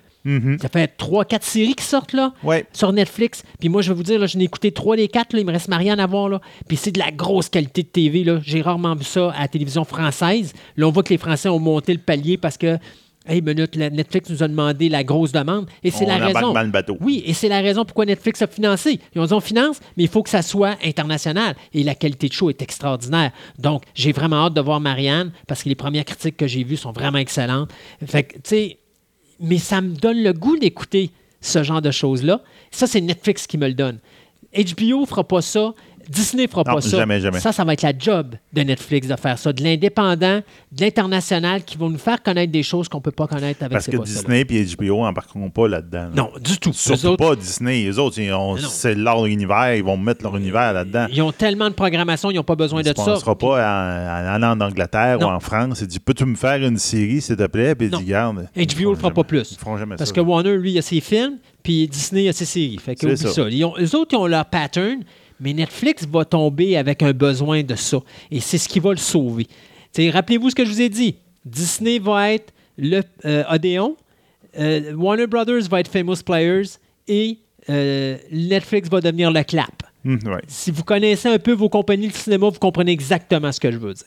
Ça 0.59 0.71
fait 0.71 0.89
trois, 0.97 1.27
quatre 1.27 1.45
séries 1.45 1.75
qui 1.75 1.85
sortent 1.85 2.15
là 2.15 2.33
Mm-hmm. 2.43 2.47
Ouais. 2.49 2.65
sur 2.73 2.91
Netflix. 2.95 3.43
Puis 3.61 3.69
moi, 3.69 3.83
je 3.83 3.91
vais 3.91 3.95
vous 3.95 4.03
dire, 4.03 4.19
là, 4.19 4.27
je 4.27 4.39
n'ai 4.39 4.45
écouté 4.45 4.73
trois 4.73 4.97
des 4.97 5.07
quatre. 5.07 5.35
Là, 5.35 5.41
il 5.41 5.45
me 5.45 5.53
reste 5.53 5.69
Marianne 5.69 6.01
à 6.01 6.07
voir. 6.07 6.31
Là. 6.31 6.41
Puis 6.67 6.79
c'est 6.79 6.93
de 6.93 6.99
la 6.99 7.11
grosse 7.11 7.51
qualité 7.51 7.83
de 7.83 7.89
TV. 7.89 8.25
J'ai 8.43 8.63
rarement 8.63 8.95
vu 8.95 9.05
ça 9.05 9.33
à 9.37 9.43
la 9.43 9.49
télévision 9.49 9.85
française. 9.85 10.55
Là, 10.79 10.89
on 10.89 10.91
voit 10.93 11.03
que 11.03 11.11
les 11.11 11.19
Français 11.19 11.51
ont 11.51 11.59
monté 11.59 11.93
le 11.93 11.99
palier 11.99 12.39
parce 12.39 12.57
que, 12.57 12.79
hey, 13.27 13.41
minute, 13.43 13.77
Netflix 13.77 14.31
nous 14.31 14.43
a 14.43 14.49
demandé 14.49 14.89
la 14.89 15.05
grosse 15.05 15.33
demande. 15.33 15.67
Et 15.83 15.91
c'est 15.91 16.05
On 16.05 16.09
la 16.09 16.27
raison. 16.27 16.53
dans 16.53 16.63
le 16.63 16.71
bateau. 16.71 16.97
Oui, 17.01 17.23
et 17.27 17.33
c'est 17.35 17.49
la 17.49 17.61
raison 17.61 17.85
pourquoi 17.85 18.05
Netflix 18.05 18.43
a 18.43 18.47
financé. 18.47 19.01
Ils 19.15 19.21
ont 19.21 19.27
dit 19.27 19.33
on 19.33 19.41
finance, 19.41 19.81
mais 19.97 20.05
il 20.05 20.09
faut 20.09 20.23
que 20.23 20.31
ça 20.31 20.43
soit 20.43 20.77
international. 20.85 21.55
Et 21.73 21.83
la 21.83 21.95
qualité 21.95 22.29
de 22.29 22.33
show 22.33 22.51
est 22.51 22.63
extraordinaire. 22.63 23.33
Donc, 23.59 23.85
j'ai 23.95 24.13
vraiment 24.13 24.47
hâte 24.47 24.55
de 24.55 24.61
voir 24.61 24.81
Marianne 24.81 25.33
parce 25.47 25.63
que 25.63 25.69
les 25.69 25.75
premières 25.75 26.05
critiques 26.05 26.37
que 26.37 26.47
j'ai 26.47 26.65
vues 26.65 26.77
sont 26.77 26.93
vraiment 26.93 27.19
excellentes. 27.19 27.71
Fait 28.07 28.25
que, 28.25 28.35
tu 28.35 28.41
sais, 28.45 28.79
mais 29.41 29.59
ça 29.59 29.81
me 29.81 29.95
donne 29.95 30.23
le 30.23 30.33
goût 30.33 30.57
d'écouter 30.57 31.11
ce 31.41 31.63
genre 31.63 31.83
de 31.83 31.91
choses-là. 31.91 32.41
Ça, 32.71 32.87
c'est 32.87 33.01
Netflix 33.01 33.47
qui 33.47 33.59
me 33.59 33.67
le 33.69 33.75
donne. 33.75 33.99
HBO 34.57 35.05
fera 35.07 35.25
pas 35.25 35.43
ça. 35.43 35.75
Disney 36.09 36.47
fera 36.47 36.63
Non, 36.67 36.75
pas 36.75 36.81
ça. 36.81 36.97
jamais, 36.99 37.21
jamais. 37.21 37.41
Ça, 37.41 37.53
ça 37.53 37.65
va 37.65 37.73
être 37.73 37.83
la 37.83 37.93
job 37.99 38.35
de 38.53 38.61
Netflix 38.63 39.09
de 39.09 39.17
faire 39.17 39.39
ça. 39.39 39.53
De 39.53 39.63
l'indépendant, 39.63 40.41
de 40.73 40.81
l'international 40.81 41.63
qui 41.65 41.77
vont 41.77 41.91
nous 41.91 41.99
faire 41.99 42.23
connaître 42.23 42.53
des 42.53 42.63
choses 42.63 42.89
qu'on 42.89 42.99
ne 42.99 43.03
peut 43.03 43.11
pas 43.11 43.27
connaître 43.27 43.63
avec 43.63 43.73
Parce 43.73 43.85
ces 43.87 43.93
que. 43.93 43.99
Disney 44.03 44.47
et 44.49 44.65
HBO 44.77 45.03
n'embarqueront 45.05 45.51
pas 45.51 45.69
là-dedans. 45.69 46.05
là. 46.05 46.11
Non, 46.15 46.31
du 46.43 46.59
tout. 46.59 46.73
Surtout 46.73 47.07
autres- 47.09 47.29
pas 47.29 47.37
Disney. 47.37 47.85
Les 47.85 47.99
autres, 47.99 48.17
c'est 48.69 48.95
leur 48.95 49.27
univers. 49.27 49.75
Ils 49.75 49.85
vont 49.85 49.97
mettre 49.97 50.23
leur 50.23 50.37
univers 50.37 50.73
là-dedans. 50.73 51.07
Ils 51.13 51.23
ont 51.23 51.33
tellement 51.33 51.69
de 51.69 51.75
programmation, 51.75 52.31
ils 52.31 52.37
n'ont 52.37 52.43
pas 52.45 52.57
besoin 52.57 52.83
Ils 52.83 52.89
ne 52.89 52.93
de 52.93 52.99
ça. 52.99 53.17
sera 53.17 53.37
pas 53.37 53.47
en, 53.57 53.59
en 53.59 54.35
allant 54.35 54.53
en 54.57 54.61
Angleterre 54.61 55.19
Non. 55.21 55.29
ou 55.29 55.31
en 55.31 55.41
France. 55.41 55.79
Il 55.81 55.87
dit 55.87 56.01
Peux-tu 56.01 56.25
me 56.25 56.37
faire 56.37 56.63
une 56.63 56.79
série, 56.79 57.21
s'il 57.21 57.37
te 57.37 57.47
plaît? 57.47 57.75
Puis 57.75 57.89
dit 57.89 58.05
Garde. 58.05 58.49
HBO 58.57 58.65
feront 58.75 58.95
fera 58.97 59.11
pas 59.11 59.25
plus. 59.25 59.53
Ils 59.53 59.59
feront 59.59 59.77
jamais 59.77 59.97
Parce 59.97 60.11
ça. 60.11 60.15
que 60.15 60.21
Warner, 60.21 60.57
lui, 60.57 60.73
il 60.73 60.79
a 60.79 60.83
ses 60.83 61.01
films, 61.01 61.39
puis 61.63 61.87
Disney 61.89 62.29
a 62.29 62.33
ses 62.33 62.45
séries. 62.45 62.79
Fait 62.79 62.95
que 62.95 63.01
C'est 63.01 63.07
oublie 63.07 63.17
ça. 63.17 63.31
ça. 63.31 63.49
Ils 63.49 63.65
ont- 63.65 63.75
eux 63.79 63.97
autres, 63.97 64.11
ils 64.13 64.17
ont 64.17 64.27
leur 64.27 64.45
pattern, 64.47 65.01
mais 65.41 65.53
Netflix 65.53 66.07
va 66.07 66.25
tomber 66.25 66.77
avec 66.77 67.03
un 67.03 67.13
besoin 67.13 67.63
de 67.63 67.75
ça. 67.75 67.99
Et 68.31 68.41
c'est 68.41 68.59
ce 68.59 68.69
qui 68.69 68.81
va 68.81 68.91
le 68.91 68.97
sauver. 68.97 69.47
Rappelez-vous 69.97 70.51
ce 70.51 70.55
que 70.55 70.65
je 70.65 70.71
vous 70.71 70.81
ai 70.81 70.89
dit. 70.89 71.17
Disney 71.45 71.99
va 71.99 72.33
être 72.33 72.53
le 72.77 73.03
euh, 73.25 73.45
Odéon, 73.49 73.97
euh, 74.59 74.93
Warner 74.95 75.27
Brothers 75.27 75.69
va 75.69 75.81
être 75.81 75.89
Famous 75.89 76.23
Players 76.25 76.79
et 77.09 77.39
euh, 77.69 78.17
Netflix 78.33 78.89
va 78.89 79.01
devenir 79.01 79.31
le 79.31 79.43
clap. 79.43 79.83
Hum, 80.05 80.19
ouais. 80.27 80.43
Si 80.49 80.71
vous 80.71 80.85
connaissez 80.85 81.29
un 81.29 81.39
peu 81.39 81.53
vos 81.53 81.69
compagnies 81.69 82.09
de 82.09 82.13
cinéma, 82.13 82.49
vous 82.49 82.59
comprenez 82.59 82.93
exactement 82.93 83.51
ce 83.53 83.61
que 83.61 83.71
je 83.71 83.79
veux 83.79 83.95
dire. 83.95 84.07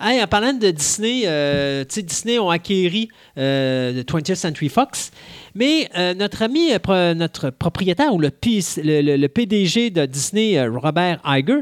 Hey, 0.00 0.22
en 0.22 0.26
parlant 0.26 0.52
de 0.52 0.70
Disney, 0.70 1.22
euh, 1.24 1.84
Disney 1.84 2.38
ont 2.38 2.50
acquéri 2.50 3.08
euh, 3.38 3.92
le 3.92 4.02
20th 4.02 4.34
Century 4.34 4.68
Fox, 4.68 5.10
mais 5.54 5.88
euh, 5.96 6.14
notre 6.14 6.42
ami, 6.42 6.70
euh, 6.72 7.14
notre 7.14 7.50
propriétaire 7.50 8.14
ou 8.14 8.18
le, 8.18 8.30
PDG 9.26 9.90
de 9.90 10.06
Disney, 10.06 10.66
Robert 10.66 11.20
Iger, 11.24 11.60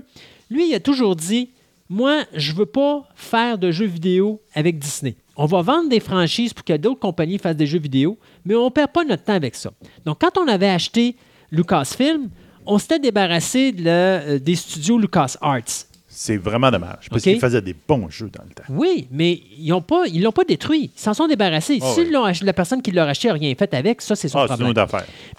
lui, 0.50 0.68
il 0.68 0.74
a 0.74 0.80
toujours 0.80 1.16
dit 1.16 1.50
Moi, 1.88 2.24
je 2.34 2.52
veux 2.52 2.66
pas 2.66 3.08
faire 3.14 3.58
de 3.58 3.70
jeux 3.70 3.86
vidéo 3.86 4.40
avec 4.54 4.78
Disney. 4.78 5.16
On 5.36 5.46
va 5.46 5.62
vendre 5.62 5.88
des 5.88 6.00
franchises 6.00 6.52
pour 6.52 6.64
que 6.64 6.76
d'autres 6.76 7.00
compagnies 7.00 7.38
fassent 7.38 7.56
des 7.56 7.66
jeux 7.66 7.78
vidéo, 7.78 8.18
mais 8.44 8.54
on 8.54 8.66
ne 8.66 8.70
perd 8.70 8.92
pas 8.92 9.04
notre 9.04 9.24
temps 9.24 9.34
avec 9.34 9.54
ça. 9.54 9.72
Donc, 10.04 10.20
quand 10.20 10.38
on 10.38 10.46
avait 10.46 10.68
acheté 10.68 11.16
Lucasfilm, 11.50 12.30
on 12.66 12.78
s'était 12.78 12.98
débarrassé 12.98 13.72
des 13.72 14.54
studios 14.54 14.98
LucasArts. 14.98 15.86
C'est 16.16 16.36
vraiment 16.36 16.70
dommage. 16.70 17.08
Parce 17.10 17.22
qu'ils 17.22 17.40
faisaient 17.40 17.60
des 17.60 17.74
bons 17.74 18.08
jeux 18.08 18.30
dans 18.30 18.44
le 18.44 18.54
temps. 18.54 18.62
Oui, 18.68 19.08
mais 19.10 19.40
ils 19.58 19.68
l'ont 19.68 19.82
pas, 19.82 20.06
ils 20.06 20.22
l'ont 20.22 20.30
pas 20.30 20.44
détruit. 20.44 20.92
Ils 20.96 21.00
s'en 21.00 21.12
sont 21.12 21.26
débarrassés. 21.26 21.80
Ah 21.82 21.92
si 21.92 22.44
la 22.44 22.52
personne 22.52 22.80
qui 22.82 22.92
l'a 22.92 23.04
racheté 23.04 23.26
n'a 23.28 23.34
rien 23.34 23.52
fait 23.56 23.74
avec, 23.74 24.00
ça, 24.00 24.14
c'est 24.14 24.28
son 24.28 24.38
ah, 24.38 24.46
problème. 24.46 24.72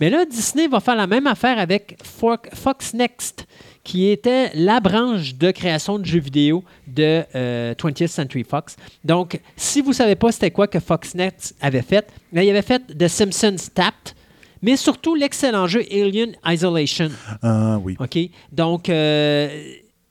Mais 0.01 0.09
là, 0.09 0.25
Disney 0.25 0.67
va 0.67 0.81
faire 0.81 0.97
la 0.97 1.07
même 1.07 1.27
affaire 1.27 1.59
avec 1.59 1.97
Fox 2.03 2.93
Next, 2.93 3.47
qui 3.85 4.09
était 4.09 4.51
la 4.53 4.81
branche 4.81 5.35
de 5.35 5.51
création 5.51 5.97
de 5.97 6.05
jeux 6.05 6.19
vidéo 6.19 6.61
de 6.87 7.21
20th 7.33 8.03
euh, 8.03 8.07
Century 8.07 8.43
Fox. 8.43 8.75
Donc, 9.05 9.39
si 9.55 9.81
vous 9.81 9.89
ne 9.89 9.95
savez 9.95 10.15
pas 10.15 10.33
c'était 10.33 10.51
quoi 10.51 10.67
que 10.67 10.81
Fox 10.81 11.15
Next 11.15 11.55
avait 11.61 11.83
fait, 11.83 12.11
là, 12.33 12.43
il 12.43 12.49
avait 12.49 12.61
fait 12.61 12.81
The 12.97 13.07
Simpsons 13.07 13.69
Tapped, 13.73 14.13
mais 14.61 14.75
surtout 14.75 15.15
l'excellent 15.15 15.67
jeu 15.67 15.83
Alien 15.89 16.33
Isolation. 16.45 17.11
Ah 17.41 17.79
oui. 17.81 17.95
OK? 17.99 18.17
Donc, 18.51 18.89
euh, 18.89 19.47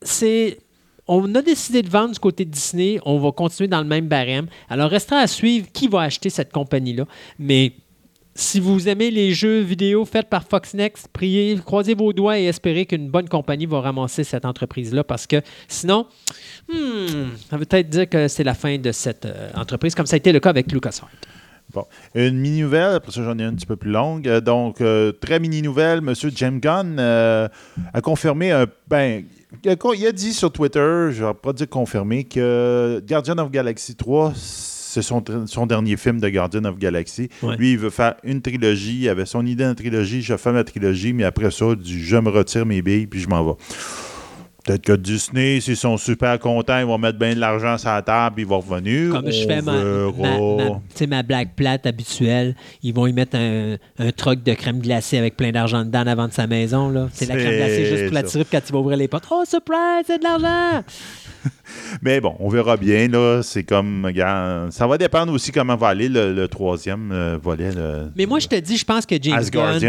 c'est 0.05 0.59
on 1.07 1.35
a 1.35 1.41
décidé 1.41 1.81
de 1.83 1.89
vendre 1.89 2.13
du 2.13 2.19
côté 2.19 2.45
de 2.45 2.49
Disney. 2.49 2.99
On 3.05 3.19
va 3.19 3.31
continuer 3.31 3.67
dans 3.67 3.81
le 3.81 3.87
même 3.87 4.07
barème. 4.07 4.47
Alors, 4.69 4.89
restera 4.89 5.19
à 5.19 5.27
suivre 5.27 5.67
qui 5.71 5.87
va 5.87 6.01
acheter 6.01 6.29
cette 6.31 6.51
compagnie-là. 6.51 7.05
Mais 7.37 7.73
si 8.33 8.59
vous 8.59 8.89
aimez 8.89 9.11
les 9.11 9.33
jeux 9.33 9.59
vidéo 9.59 10.03
faits 10.03 10.29
par 10.29 10.43
Fox 10.43 10.73
Next, 10.73 11.07
priez, 11.07 11.57
croisez 11.63 11.93
vos 11.93 12.11
doigts 12.11 12.37
et 12.37 12.45
espérez 12.45 12.85
qu'une 12.85 13.09
bonne 13.09 13.29
compagnie 13.29 13.65
va 13.65 13.81
ramasser 13.81 14.23
cette 14.23 14.45
entreprise-là 14.45 15.03
parce 15.03 15.25
que 15.25 15.41
sinon, 15.67 16.07
hmm, 16.67 17.29
ça 17.49 17.57
veut 17.57 17.65
peut-être 17.65 17.89
dire 17.89 18.09
que 18.09 18.27
c'est 18.27 18.43
la 18.43 18.53
fin 18.53 18.77
de 18.77 18.91
cette 18.91 19.25
euh, 19.25 19.51
entreprise, 19.55 19.95
comme 19.95 20.05
ça 20.05 20.15
a 20.15 20.17
été 20.17 20.33
le 20.33 20.41
cas 20.41 20.49
avec 20.49 20.71
LucasArts. 20.71 21.09
Bon. 21.73 21.85
Une 22.13 22.37
mini-nouvelle, 22.37 22.95
après 22.95 23.11
ça 23.11 23.23
j'en 23.23 23.37
ai 23.39 23.43
une 23.43 23.49
un 23.49 23.53
petit 23.53 23.65
peu 23.65 23.77
plus 23.77 23.91
longue. 23.91 24.27
Euh, 24.27 24.41
donc, 24.41 24.81
euh, 24.81 25.13
très 25.13 25.39
mini-nouvelle, 25.39 25.99
M. 25.99 26.13
James 26.35 26.59
Gunn 26.59 26.99
a 26.99 28.01
confirmé 28.01 28.51
un. 28.51 28.65
Ben, 28.87 29.23
il 29.63 30.07
a 30.07 30.11
dit 30.11 30.33
sur 30.33 30.51
Twitter, 30.51 31.09
je 31.11 31.23
ne 31.23 31.27
vais 31.27 31.33
pas 31.33 31.53
dire 31.53 31.69
confirmé, 31.69 32.23
que 32.23 33.01
Guardian 33.07 33.37
of 33.37 33.51
Galaxy 33.51 33.95
3, 33.95 34.33
c'est 34.35 35.01
son, 35.01 35.65
dernier 35.65 35.97
film 35.97 36.19
de 36.19 36.29
Guardian 36.29 36.63
of 36.65 36.77
Galaxy. 36.77 37.29
Lui, 37.57 37.73
il 37.73 37.77
veut 37.77 37.89
faire 37.89 38.15
une 38.23 38.41
trilogie. 38.41 38.99
Il 39.01 39.09
avait 39.09 39.25
son 39.25 39.45
idée 39.45 39.65
de 39.65 39.73
trilogie. 39.73 40.21
Je 40.21 40.37
fais 40.37 40.53
ma 40.53 40.63
trilogie, 40.63 41.11
mais 41.11 41.25
après 41.25 41.51
ça, 41.51 41.75
du, 41.75 42.03
je 42.03 42.15
me 42.15 42.29
retire 42.29 42.65
mes 42.65 42.81
billes 42.81 43.07
puis 43.07 43.19
je 43.19 43.27
m'en 43.27 43.43
vais. 43.43 43.57
Peut-être 44.65 44.81
que 44.81 44.93
Disney, 44.93 45.61
s'ils 45.61 45.77
sont 45.77 45.95
super 45.95 46.39
contents, 46.39 46.79
ils 46.79 46.85
vont 46.85 46.97
mettre 46.97 47.19
bien 47.19 47.35
de 47.35 47.39
l'argent 47.39 47.77
sur 47.77 47.89
la 47.89 48.01
table, 48.01 48.41
ils 48.41 48.47
vont 48.47 48.59
revenir. 48.59 49.11
Comme 49.11 49.29
je 49.29 49.45
fais 49.45 49.61
ma, 49.61 49.73
ma, 49.73 51.07
ma, 51.07 51.23
blague 51.23 51.49
plate 51.55 51.85
habituelle, 51.85 52.55
ils 52.81 52.91
vont 52.91 53.05
y 53.05 53.13
mettre 53.13 53.37
un, 53.37 53.75
un 53.99 54.11
truc 54.11 54.41
de 54.41 54.53
crème 54.55 54.79
glacée 54.79 55.19
avec 55.19 55.37
plein 55.37 55.51
d'argent 55.51 55.85
dedans 55.85 56.07
avant 56.07 56.27
de 56.27 56.33
sa 56.33 56.47
maison. 56.47 57.09
C'est 57.13 57.27
la 57.27 57.35
crème 57.35 57.57
glacée 57.57 57.85
juste 57.85 58.05
pour 58.05 58.13
la 58.15 58.23
tirer 58.23 58.45
quand 58.51 58.61
il 58.67 58.71
va 58.71 58.79
ouvrir 58.79 58.97
les 58.97 59.07
portes. 59.07 59.27
Oh, 59.29 59.43
surprise, 59.45 60.05
c'est 60.07 60.17
de 60.17 60.23
l'argent! 60.23 60.83
Mais 62.01 62.19
bon, 62.21 62.35
on 62.39 62.49
verra 62.49 62.77
bien. 62.77 63.07
Là. 63.07 63.41
C'est 63.43 63.63
comme. 63.63 64.11
ça 64.71 64.87
va 64.87 64.97
dépendre 64.97 65.33
aussi 65.33 65.51
comment 65.51 65.75
va 65.75 65.89
aller 65.89 66.09
le, 66.09 66.47
troisième 66.47 67.11
euh, 67.11 67.37
volet. 67.41 67.69
Mais 68.15 68.25
moi, 68.25 68.39
je 68.39 68.47
te 68.47 68.55
dis, 68.55 68.77
je 68.77 68.85
pense 68.85 69.05
que 69.05 69.15
James 69.21 69.43
Gunn. 69.51 69.79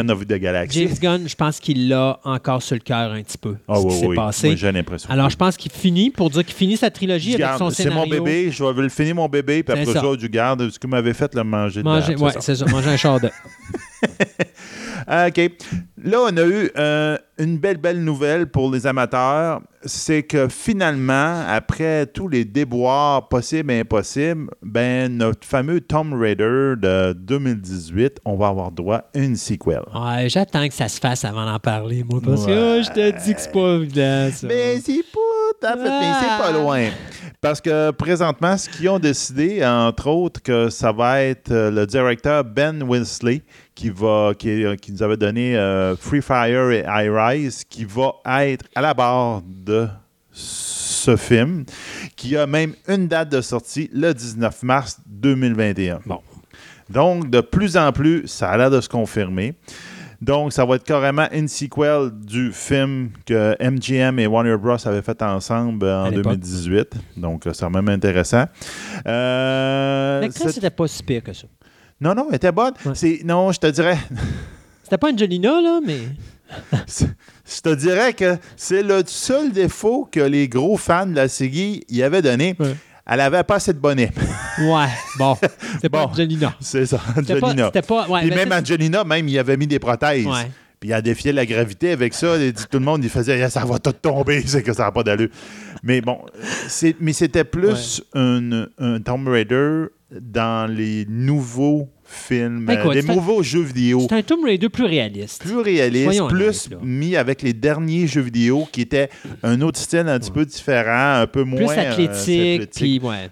James 0.71 0.95
Gunn, 1.01 1.29
je 1.29 1.35
pense 1.35 1.61
qu'il 1.61 1.89
l'a 1.89 2.21
encore 2.25 2.63
sur 2.63 2.75
le 2.75 2.81
cœur 2.81 3.13
un 3.13 3.23
petit 3.23 3.39
peu. 3.39 3.57
Ah, 3.69 3.77
ce 3.77 3.83
oui, 3.83 3.93
qui 3.93 3.99
s'est 4.01 4.15
passé. 4.15 4.57
J'ai 4.67 4.73
l'impression. 4.73 5.11
Alors, 5.11 5.31
je 5.31 5.37
pense 5.37 5.57
qu'il 5.57 5.73
finit, 5.73 6.11
pour 6.11 6.31
dire 6.31 6.45
qu'il 6.45 6.55
finit 6.55 6.77
sa 6.77 6.91
trilogie 6.91 7.35
avec 7.35 7.59
son 7.59 7.71
scénario. 7.71 8.03
C'est 8.05 8.19
mon 8.19 8.25
bébé, 8.25 8.51
je 8.51 8.65
vais 8.65 8.83
le 8.83 8.89
finir 8.89 9.15
mon 9.15 9.29
bébé, 9.29 9.63
puis 9.63 9.79
après 9.79 9.93
ça, 9.93 10.17
du 10.17 10.29
garde, 10.29 10.71
ce 10.71 10.79
que 10.79 10.87
m'avait 10.87 11.15
fait, 11.15 11.35
le 11.35 11.45
manger. 11.45 11.83
Manger, 11.83 12.17
ouais, 12.17 12.33
c'est 12.41 12.57
ça. 12.57 12.67
Manger 12.67 12.91
un 12.91 12.97
char 12.97 13.21
de. 13.21 13.31
OK. 15.29 15.51
Là, 16.03 16.19
on 16.21 16.37
a 16.37 16.45
eu 16.45 16.71
euh, 16.77 17.17
une 17.39 17.59
belle, 17.59 17.79
belle 17.79 18.03
nouvelle 18.03 18.47
pour 18.47 18.71
les 18.71 18.87
amateurs. 18.87 19.61
C'est 19.85 20.23
que 20.25 20.49
finalement, 20.49 21.45
après 21.49 22.07
tous 22.07 22.29
les 22.29 22.45
déboires 22.45 23.29
possibles 23.29 23.71
et 23.71 23.81
impossibles, 23.81 24.49
ben, 24.63 25.17
notre 25.17 25.47
fameux 25.47 25.81
Tomb 25.81 26.13
Raider 26.15 26.75
de 26.77 27.13
2018, 27.13 28.21
on 28.25 28.37
va 28.37 28.49
avoir 28.49 28.73
droit 28.73 28.97
à 28.97 29.19
une 29.19 29.37
sequel. 29.37 29.83
Ouais, 29.95 30.29
j'attends 30.29 30.67
que 30.69 30.75
ça 30.75 30.89
se 30.89 30.99
fasse 30.99 31.25
avant 31.25 31.47
d'en 31.47 31.59
parler, 31.59 32.05
moi, 32.05 32.21
parce 32.25 32.47
que 32.47 32.81
oh, 32.81 32.83
je 32.83 32.91
te 32.91 33.25
dis 33.25 33.35
que 33.35 33.41
c'est 33.41 33.53
pas 33.53 33.75
évident, 33.77 34.29
ça. 34.33 34.47
Mais 34.47 34.81
c'est 34.81 35.05
pas, 35.13 35.73
en 35.73 35.77
fait, 35.77 35.85
mais 35.85 36.13
c'est 36.21 36.43
pas 36.43 36.53
loin. 36.53 36.89
Parce 37.41 37.61
que 37.61 37.91
présentement, 37.93 38.57
ce 38.57 38.69
qu'ils 38.69 38.89
ont 38.89 38.99
décidé, 38.99 39.65
entre 39.65 40.09
autres, 40.09 40.43
que 40.43 40.69
ça 40.69 40.91
va 40.93 41.23
être 41.23 41.53
euh, 41.53 41.71
le 41.71 41.87
directeur 41.87 42.45
Ben 42.45 42.83
Winsley 42.83 43.43
qui, 43.77 43.91
va, 43.91 44.33
qui, 44.37 44.65
qui 44.81 44.91
nous 44.91 45.03
avait 45.03 45.17
donné 45.17 45.57
euh, 45.57 45.95
Free 45.95 46.23
Fire 46.23 46.73
et 46.73 46.85
I 46.89 47.09
Rise, 47.09 47.63
qui 47.63 47.85
va 47.85 48.15
être 48.47 48.65
à 48.75 48.81
la 48.81 48.95
barre 48.95 49.43
de 49.47 49.87
ce 50.33 51.17
film, 51.17 51.65
qui 52.17 52.37
a 52.37 52.47
même 52.47 52.75
une 52.89 53.07
date 53.07 53.29
de 53.29 53.41
sortie, 53.41 53.89
le 53.93 54.13
19 54.13 54.63
mars 54.65 54.99
2021. 55.07 56.01
Bon. 56.07 56.21
Donc, 56.89 57.31
de 57.31 57.41
plus 57.41 57.77
en 57.77 57.93
plus, 57.93 58.27
ça 58.27 58.51
a 58.51 58.57
l'air 58.57 58.71
de 58.71 58.81
se 58.81 58.89
confirmer. 58.89 59.55
Donc, 60.21 60.53
ça 60.53 60.65
va 60.65 60.77
être 60.77 60.85
carrément 60.85 61.27
une 61.31 61.47
sequel 61.47 62.11
du 62.11 62.53
film 62.53 63.11
que 63.27 63.55
MGM 63.61 64.19
et 64.19 64.27
Warner 64.27 64.57
Bros. 64.57 64.77
avaient 64.87 65.03
fait 65.03 65.21
ensemble 65.23 65.87
en 65.87 66.11
2018. 66.11 66.95
Donc, 67.19 67.45
c'est 67.53 67.69
même 67.69 67.89
intéressant. 67.89 68.45
Euh, 69.07 70.21
L'actrice, 70.21 70.53
c'était 70.53 70.71
pas 70.71 70.89
si 70.89 71.03
pire 71.03 71.23
que 71.23 71.35
ça. 71.35 71.47
Non, 72.01 72.15
non, 72.15 72.27
elle 72.29 72.37
était 72.37 72.53
bonne. 72.53 72.75
Non, 73.25 73.53
je 73.53 73.59
te 73.59 73.67
dirais. 73.69 73.99
C'était 74.83 74.99
pas 74.99 75.11
Angelina, 75.11 75.61
là, 75.61 75.81
mais. 75.85 76.01
je 76.87 77.61
te 77.61 77.75
dirais 77.75 78.13
que 78.13 78.37
c'est 78.55 78.83
le 78.83 79.03
seul 79.07 79.51
défaut 79.51 80.09
que 80.11 80.21
les 80.21 80.49
gros 80.49 80.77
fans 80.77 81.07
de 81.07 81.17
la 81.17 81.27
série 81.27 81.83
y 81.89 82.03
avaient 82.03 82.23
donné. 82.23 82.57
Elle 83.05 83.21
avait 83.21 83.43
pas 83.43 83.57
assez 83.57 83.73
de 83.73 83.79
bonnet. 83.79 84.13
ouais, 84.61 84.87
bon. 85.19 85.37
C'est 85.81 85.89
pas 85.89 86.07
Angelina. 86.07 86.55
C'est 86.61 86.87
ça, 86.87 87.01
Angelina. 87.17 87.67
C'était 87.67 87.83
pas. 87.83 88.07
Puis 88.21 88.31
même 88.31 88.53
Angelina, 88.53 89.05
même, 89.05 89.29
il 89.29 89.39
avait 89.39 89.57
mis 89.57 89.67
des 89.67 89.79
prothèses. 89.79 90.27
Puis 90.79 90.91
il 90.91 90.93
a 90.93 91.01
défié 91.01 91.33
la 91.33 91.47
gravité 91.47 91.93
avec 91.93 92.15
ça. 92.15 92.37
dit, 92.37 92.53
tout 92.53 92.79
le 92.79 92.85
monde, 92.85 93.03
il 93.03 93.11
faisait 93.11 93.49
ça 93.49 93.65
va 93.65 93.79
tout 93.79 93.93
tomber, 93.93 94.43
c'est 94.47 94.63
que 94.63 94.73
ça 94.73 94.85
n'a 94.85 94.93
pas 94.93 95.03
d'allure. 95.03 95.31
Mais 95.83 96.01
bon, 96.01 96.19
mais 97.01 97.13
c'était 97.13 97.45
plus 97.45 98.03
un 98.15 99.01
Tomb 99.05 99.27
Raider 99.29 99.87
dans 100.11 100.71
les 100.71 101.05
nouveaux 101.09 101.89
films, 102.05 102.67
ben, 102.67 102.89
des 102.93 103.03
nouveaux 103.03 103.43
jeux 103.43 103.63
vidéo. 103.63 104.07
C'est 104.09 104.15
un 104.15 104.23
Tomb 104.23 104.45
Raider 104.45 104.69
plus 104.69 104.85
réaliste. 104.85 105.43
Plus 105.43 105.59
réaliste, 105.59 106.29
plus 106.29 106.71
mis 106.81 107.17
avec 107.17 107.43
les 107.43 107.53
derniers 107.53 108.07
jeux 108.07 108.21
vidéo 108.21 108.69
qui 108.71 108.83
étaient 108.83 109.09
un 109.43 109.61
autre 109.61 109.79
style 109.81 110.07
un 110.07 110.19
petit 110.19 110.31
peu 110.31 110.45
différent, 110.45 111.23
un 111.23 111.27
peu 111.27 111.43
moins 111.43 111.75
plus 111.75 111.79
euh, 111.79 111.91
athlétique. 111.91 112.71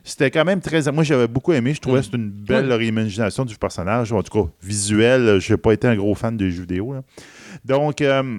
C'était 0.02 0.30
quand 0.32 0.44
même 0.44 0.60
très. 0.60 0.90
Moi, 0.90 1.04
j'avais 1.04 1.28
beaucoup 1.28 1.52
aimé. 1.52 1.74
Je 1.74 1.80
trouvais 1.80 2.00
que 2.00 2.06
c'était 2.06 2.16
une 2.16 2.30
belle 2.30 2.72
réimagination 2.72 3.44
du 3.44 3.56
personnage. 3.56 4.12
En 4.12 4.22
tout 4.22 4.42
cas, 4.42 4.50
visuel. 4.60 5.38
Je 5.40 5.52
n'ai 5.52 5.56
pas 5.56 5.72
été 5.72 5.86
un 5.86 5.94
gros 5.94 6.14
fan 6.14 6.36
des 6.36 6.50
jeux 6.50 6.62
vidéo. 6.62 6.96
Donc. 7.64 8.00
Euh, 8.00 8.38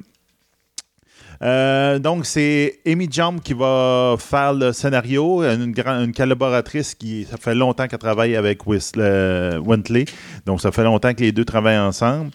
euh, 1.41 1.99
donc, 1.99 2.25
c'est 2.25 2.79
Amy 2.85 3.07
Jump 3.11 3.41
qui 3.43 3.53
va 3.53 4.15
faire 4.17 4.53
le 4.53 4.71
scénario, 4.71 5.43
une, 5.43 5.73
une 5.77 6.13
collaboratrice 6.13 6.95
qui, 6.95 7.25
ça 7.29 7.37
fait 7.37 7.55
longtemps 7.55 7.87
qu'elle 7.87 7.99
travaille 7.99 8.35
avec 8.35 8.65
Wintley. 8.65 10.05
Donc, 10.45 10.61
ça 10.61 10.71
fait 10.71 10.83
longtemps 10.83 11.13
que 11.13 11.21
les 11.21 11.31
deux 11.31 11.45
travaillent 11.45 11.77
ensemble. 11.77 12.31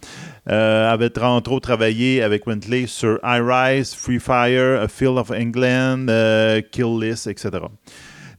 Euh, 0.48 0.90
avait 0.90 1.16
entre 1.20 1.52
autres 1.52 1.68
travaillé 1.68 2.22
avec 2.22 2.46
Wintley 2.46 2.86
sur 2.86 3.20
I 3.22 3.40
Rise, 3.40 3.94
Free 3.94 4.18
Fire, 4.18 4.82
A 4.82 4.88
Field 4.88 5.18
of 5.18 5.30
England, 5.30 6.06
euh, 6.08 6.60
Kill 6.72 6.98
List, 6.98 7.26
etc. 7.26 7.50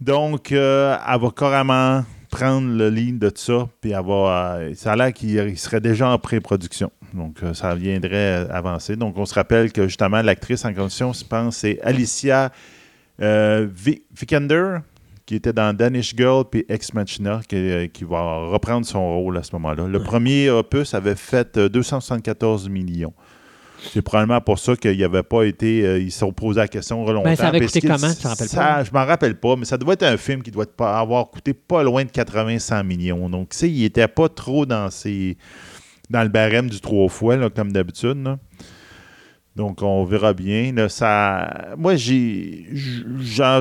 Donc, 0.01 0.51
euh, 0.51 0.97
elle 1.07 1.21
va 1.21 1.29
carrément 1.29 2.03
prendre 2.31 2.75
le 2.75 2.89
lead 2.89 3.19
de 3.19 3.29
tout 3.29 3.41
ça, 3.41 3.69
puis 3.81 3.93
avoir, 3.93 4.59
ça 4.73 4.93
a 4.93 4.95
l'air 4.95 5.13
qu'il 5.13 5.57
serait 5.59 5.81
déjà 5.81 6.09
en 6.09 6.17
pré-production. 6.17 6.91
Donc, 7.13 7.43
euh, 7.43 7.53
ça 7.53 7.75
viendrait 7.75 8.47
avancer. 8.49 8.95
Donc, 8.95 9.17
on 9.17 9.25
se 9.25 9.33
rappelle 9.33 9.71
que 9.71 9.87
justement, 9.87 10.21
l'actrice 10.21 10.65
en 10.65 10.73
condition, 10.73 11.13
je 11.13 11.23
pense, 11.23 11.57
c'est 11.57 11.79
Alicia 11.81 12.51
euh, 13.21 13.67
Vikander, 14.17 14.77
qui 15.25 15.35
était 15.35 15.53
dans 15.53 15.75
Danish 15.75 16.15
Girl 16.15 16.45
puis 16.49 16.65
Ex 16.69 16.93
Machina, 16.93 17.41
qui, 17.47 17.55
euh, 17.55 17.87
qui, 17.87 18.03
va 18.03 18.47
reprendre 18.47 18.85
son 18.85 19.05
rôle 19.05 19.37
à 19.37 19.43
ce 19.43 19.53
moment-là. 19.53 19.87
Le 19.87 20.01
premier 20.01 20.49
opus 20.49 20.93
avait 20.93 21.15
fait 21.15 21.57
274 21.57 22.69
millions. 22.69 23.13
C'est 23.93 24.01
probablement 24.01 24.41
pour 24.41 24.59
ça 24.59 24.75
qu'il 24.75 25.03
avait 25.03 25.23
pas 25.23 25.43
été. 25.43 26.01
ils 26.01 26.11
se 26.11 26.19
sont 26.19 26.31
posé 26.31 26.59
la 26.59 26.67
question 26.67 27.05
longtemps. 27.05 27.23
Ben, 27.23 27.35
ça 27.35 27.47
avait 27.47 27.61
coûté 27.61 27.81
comment 27.81 28.13
Tu 28.13 28.27
rappelles 28.27 28.49
pas? 28.49 28.83
Je 28.83 28.91
m'en 28.91 29.05
rappelle 29.05 29.35
pas, 29.35 29.55
mais 29.55 29.65
ça 29.65 29.77
doit 29.77 29.93
être 29.95 30.03
un 30.03 30.17
film 30.17 30.43
qui 30.43 30.51
doit 30.51 30.65
avoir 30.79 31.29
coûté 31.29 31.53
pas 31.53 31.83
loin 31.83 32.03
de 32.03 32.09
80-100 32.09 32.83
millions. 32.85 33.29
Donc, 33.29 33.49
tu 33.49 33.57
sais, 33.57 33.69
il 33.69 33.83
était 33.83 34.07
pas 34.07 34.29
trop 34.29 34.65
dans 34.65 34.89
ses 34.89 35.37
dans 36.11 36.23
le 36.23 36.29
barème 36.29 36.69
du 36.69 36.79
trois 36.81 37.09
fois, 37.09 37.49
comme 37.49 37.71
d'habitude. 37.71 38.37
Donc, 39.55 39.81
on 39.81 40.03
verra 40.05 40.33
bien. 40.33 40.73
ça, 40.87 41.73
moi, 41.77 41.95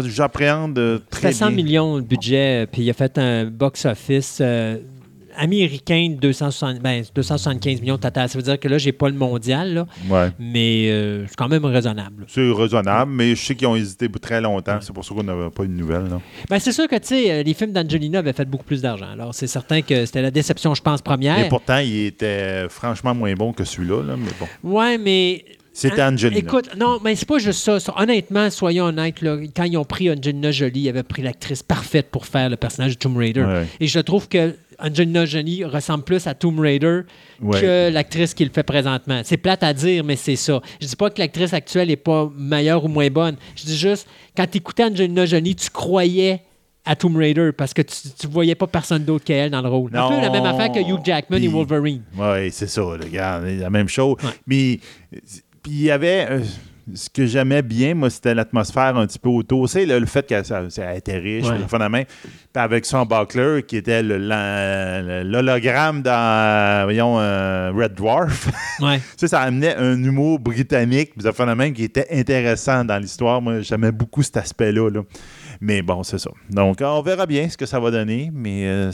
j'appréhende 0.05 1.02
très 1.10 1.32
300 1.32 1.51
millions 1.51 1.97
de 1.97 2.02
budget, 2.02 2.68
puis 2.70 2.82
il 2.82 2.90
a 2.90 2.92
fait 2.92 3.18
un 3.18 3.47
box-office 3.47 4.38
euh, 4.40 4.78
américain 5.40 6.08
de 6.10 6.16
275 6.20 6.80
ben, 6.80 7.80
millions 7.80 7.98
total. 7.98 8.28
Ça 8.28 8.38
veut 8.38 8.42
dire 8.44 8.58
que 8.60 8.68
là, 8.68 8.78
j'ai 8.78 8.92
pas 8.92 9.08
le 9.08 9.14
mondial, 9.14 9.74
là, 9.74 9.86
Ouais. 10.08 10.30
mais 10.38 10.88
euh, 10.90 11.24
c'est 11.26 11.36
quand 11.36 11.48
même 11.48 11.64
raisonnable. 11.64 12.24
C'est 12.28 12.50
raisonnable, 12.52 13.10
mais 13.12 13.34
je 13.34 13.44
sais 13.44 13.54
qu'ils 13.54 13.66
ont 13.66 13.76
hésité 13.76 14.08
très 14.20 14.40
longtemps. 14.40 14.78
C'est 14.80 14.92
pour 14.92 15.04
ça 15.04 15.14
qu'on 15.14 15.22
n'avait 15.22 15.50
pas 15.50 15.64
eu 15.64 15.68
de 15.68 15.72
nouvelles. 15.72 16.08
Ben, 16.48 16.58
c'est 16.58 16.72
sûr 16.72 16.86
que 16.86 16.96
euh, 16.96 17.42
les 17.42 17.54
films 17.54 17.72
d'Angelina 17.72 18.18
avaient 18.20 18.32
fait 18.32 18.44
beaucoup 18.48 18.64
plus 18.64 18.82
d'argent. 18.82 19.08
Alors, 19.12 19.34
c'est 19.34 19.46
certain 19.46 19.82
que 19.82 20.04
c'était 20.06 20.22
la 20.22 20.30
déception, 20.30 20.74
je 20.74 20.82
pense, 20.82 21.02
première. 21.02 21.38
Et 21.38 21.48
pourtant, 21.48 21.78
il 21.78 22.06
était 22.06 22.68
franchement 22.68 23.14
moins 23.14 23.34
bon 23.34 23.52
que 23.52 23.64
celui-là. 23.64 24.02
là, 24.02 24.16
mais 24.16 24.30
bon. 24.38 24.46
Ouais, 24.78 24.98
mais. 24.98 25.44
C'était 25.72 26.02
Hein, 26.02 26.12
Angelina. 26.14 26.38
Écoute, 26.40 26.68
non, 26.76 26.98
mais 27.02 27.14
c'est 27.14 27.28
pas 27.28 27.38
juste 27.38 27.60
ça. 27.60 27.78
Ça, 27.78 27.94
Honnêtement, 27.96 28.50
soyons 28.50 28.86
honnêtes, 28.86 29.22
là, 29.22 29.36
quand 29.56 29.64
ils 29.64 29.78
ont 29.78 29.84
pris 29.84 30.10
Angelina 30.10 30.50
Jolie, 30.50 30.80
ils 30.80 30.88
avaient 30.88 31.04
pris 31.04 31.22
l'actrice 31.22 31.62
parfaite 31.62 32.10
pour 32.10 32.26
faire 32.26 32.50
le 32.50 32.56
personnage 32.56 32.94
de 32.94 32.98
Tomb 32.98 33.16
Raider. 33.16 33.42
Ouais. 33.44 33.66
Et 33.78 33.86
je 33.86 34.00
trouve 34.00 34.28
que 34.28 34.54
Angelina 34.82 35.24
Jolie 35.27 35.65
ressemble 35.65 36.05
plus 36.05 36.27
à 36.27 36.35
Tomb 36.35 36.59
Raider 36.61 37.01
Ouais. 37.40 37.61
que 37.61 37.90
l'actrice 37.93 38.35
qui 38.35 38.44
le 38.44 38.51
fait 38.51 38.62
présentement. 38.62 39.20
C'est 39.24 39.36
plate 39.39 39.62
à 39.62 39.73
dire, 39.73 40.05
mais 40.05 40.16
c'est 40.16 40.36
ça. 40.36 40.61
Je 40.81 40.86
dis 40.86 40.97
pas 40.97 41.11
que 41.11 41.19
l'actrice 41.20 41.52
actuelle 41.55 41.90
est 41.90 41.97
pas 41.97 42.31
meilleure 42.36 42.85
ou 42.85 42.89
moins 42.89 43.09
bonne. 43.09 43.36
Je 43.57 43.65
dis 43.65 43.77
juste, 43.77 44.07
quand 44.36 44.47
tu 44.51 44.59
écoutais 44.59 44.85
Angelina 44.85 45.24
Jolie, 45.27 45.55
tu 45.57 45.70
croyais 45.70 46.43
à 46.85 46.97
Tomb 46.97 47.16
Raider 47.16 47.51
parce 47.57 47.74
que 47.74 47.82
tu, 47.82 47.94
tu 48.19 48.27
voyais 48.27 48.55
pas 48.55 48.66
personne 48.66 49.05
d'autre 49.05 49.24
qu'elle 49.24 49.51
dans 49.51 49.61
le 49.62 49.69
rôle. 49.69 49.90
Un 49.94 50.09
peu 50.09 50.15
la 50.20 50.31
même 50.31 50.43
Non. 50.44 50.51
affaire 50.51 50.73
que 50.73 50.81
Hugh 50.81 51.01
Jackman 51.05 51.36
et 51.36 51.48
Wolverine. 51.48 52.02
Oui, 52.19 52.51
c'est 52.51 52.66
ça, 52.69 52.82
regarde, 52.82 53.44
la 53.44 53.70
même 53.70 53.89
chose. 53.89 54.16
Ouais. 54.23 54.31
Mais 54.47 54.81
puis 55.62 55.73
il 55.73 55.82
y 55.82 55.90
avait. 55.90 56.27
euh, 56.31 56.40
ce 56.94 57.09
que 57.11 57.27
j'aimais 57.27 57.62
bien, 57.62 57.94
moi, 57.94 58.11
c'était 58.11 58.35
l'atmosphère 58.35 58.97
un 58.97 59.07
petit 59.07 59.19
peu 59.19 59.28
autour. 59.28 59.66
Tu 59.66 59.73
sais, 59.73 59.86
le, 59.86 59.98
le 59.98 60.07
fait 60.07 60.27
qu'elle 60.27 60.44
était 60.97 61.19
riche, 61.19 61.47
Ouais. 61.47 61.59
le 61.59 61.78
de 61.78 61.89
main. 61.89 62.02
Avec 62.55 62.85
son 62.85 63.05
Buckler, 63.07 63.62
qui 63.66 63.77
était 63.77 64.02
l'hologramme 64.02 66.02
dans, 66.02 66.11
euh, 66.12 66.81
voyons, 66.85 67.19
euh, 67.20 67.73
Red 67.74 67.94
Dwarf. 67.94 68.48
Ouais. 68.81 68.97
Tu 68.98 69.05
sais, 69.19 69.28
ça 69.28 69.40
amenait 69.40 69.77
un 69.77 70.02
humour 70.02 70.39
britannique, 70.39 71.12
puis 71.15 71.23
de 71.23 71.55
même 71.55 71.74
qui 71.74 71.85
était 71.85 72.07
intéressant 72.11 72.82
dans 72.82 72.97
l'histoire. 72.98 73.43
Moi, 73.43 73.61
j'aimais 73.61 73.93
beaucoup 73.93 74.23
cet 74.23 74.39
aspect-là. 74.39 74.89
là. 74.90 75.02
Mais 75.61 75.82
bon, 75.82 76.02
c'est 76.02 76.16
ça. 76.19 76.31
Donc, 76.48 76.78
on 76.81 77.02
verra 77.02 77.27
bien 77.27 77.47
ce 77.51 77.59
que 77.59 77.66
ça 77.66 77.78
va 77.78 77.90
donner, 77.90 78.31
mais 78.32 78.62
euh, 78.65 78.90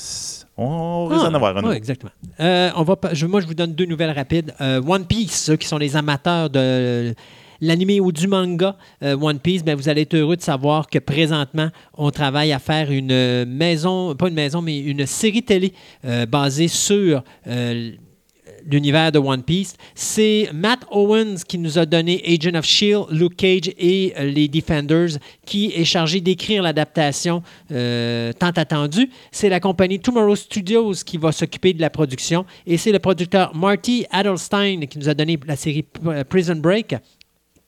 on 0.57 1.07
risque 1.07 1.23
Ah, 1.25 1.29
d'en 1.29 1.35
avoir 1.37 1.57
un 1.57 1.63
ouais, 1.63 1.77
exactement. 1.77 2.11
Euh, 2.41 2.71
on 2.75 2.83
va, 2.83 2.97
je, 3.13 3.27
moi, 3.27 3.41
je 3.41 3.47
vous 3.47 3.55
donne 3.55 3.75
deux 3.75 3.85
nouvelles 3.87 4.11
rapides. 4.11 4.53
Euh, 4.61 4.83
One 4.85 5.05
Piece, 5.07 5.45
ceux 5.45 5.55
qui 5.57 5.69
sont 5.69 5.79
les 5.79 5.95
amateurs 5.95 6.51
de 6.51 7.15
l'animé 7.61 8.01
ou 8.01 8.13
du 8.13 8.27
manga 8.27 8.77
euh, 9.03 9.17
One 9.21 9.39
Piece, 9.39 9.65
ben, 9.65 9.77
vous 9.77 9.89
allez 9.89 10.03
être 10.03 10.15
heureux 10.15 10.37
de 10.37 10.43
savoir 10.43 10.89
que 10.89 10.99
présentement, 10.99 11.71
on 11.95 12.11
travaille 12.11 12.53
à 12.53 12.59
faire 12.59 12.91
une 12.91 13.13
euh, 13.13 13.45
maison, 13.47 14.15
pas 14.15 14.29
une 14.29 14.35
maison, 14.35 14.63
mais 14.63 14.79
une 14.79 15.07
série 15.07 15.43
télé 15.43 15.73
euh, 16.05 16.27
basée 16.27 16.69
sur 16.69 17.23
l'univers 18.69 19.13
de 19.13 19.19
One 19.19 19.43
Piece. 19.43 19.77
C'est 19.95 20.49
Matt 20.53 20.81
Owens 20.91 21.37
qui 21.47 21.59
nous 21.59 21.79
a 21.79 21.87
donné 21.87 22.23
Agent 22.27 22.59
of 22.59 22.65
Shield, 22.65 23.07
Luke 23.11 23.37
Cage 23.37 23.73
et 23.79 24.13
les 24.19 24.49
Defenders, 24.49 25.19
qui 25.45 25.73
est 25.75 25.85
chargé 25.85 26.21
d'écrire 26.21 26.63
l'adaptation 26.63 27.43
tant 27.69 28.51
attendue. 28.57 29.09
C'est 29.31 29.49
la 29.49 29.61
compagnie 29.61 30.01
Tomorrow 30.01 30.35
Studios 30.35 30.95
qui 31.05 31.17
va 31.17 31.31
s'occuper 31.31 31.75
de 31.75 31.81
la 31.81 31.91
production 31.91 32.45
et 32.67 32.77
c'est 32.77 32.93
le 32.93 32.99
producteur 32.99 33.55
Marty 33.55 34.07
Adelstein 34.11 34.87
qui 34.87 34.99
nous 34.99 35.09
a 35.09 35.15
donné 35.15 35.39
la 35.47 35.57
série 35.57 35.85
Prison 36.29 36.57
Break 36.57 36.97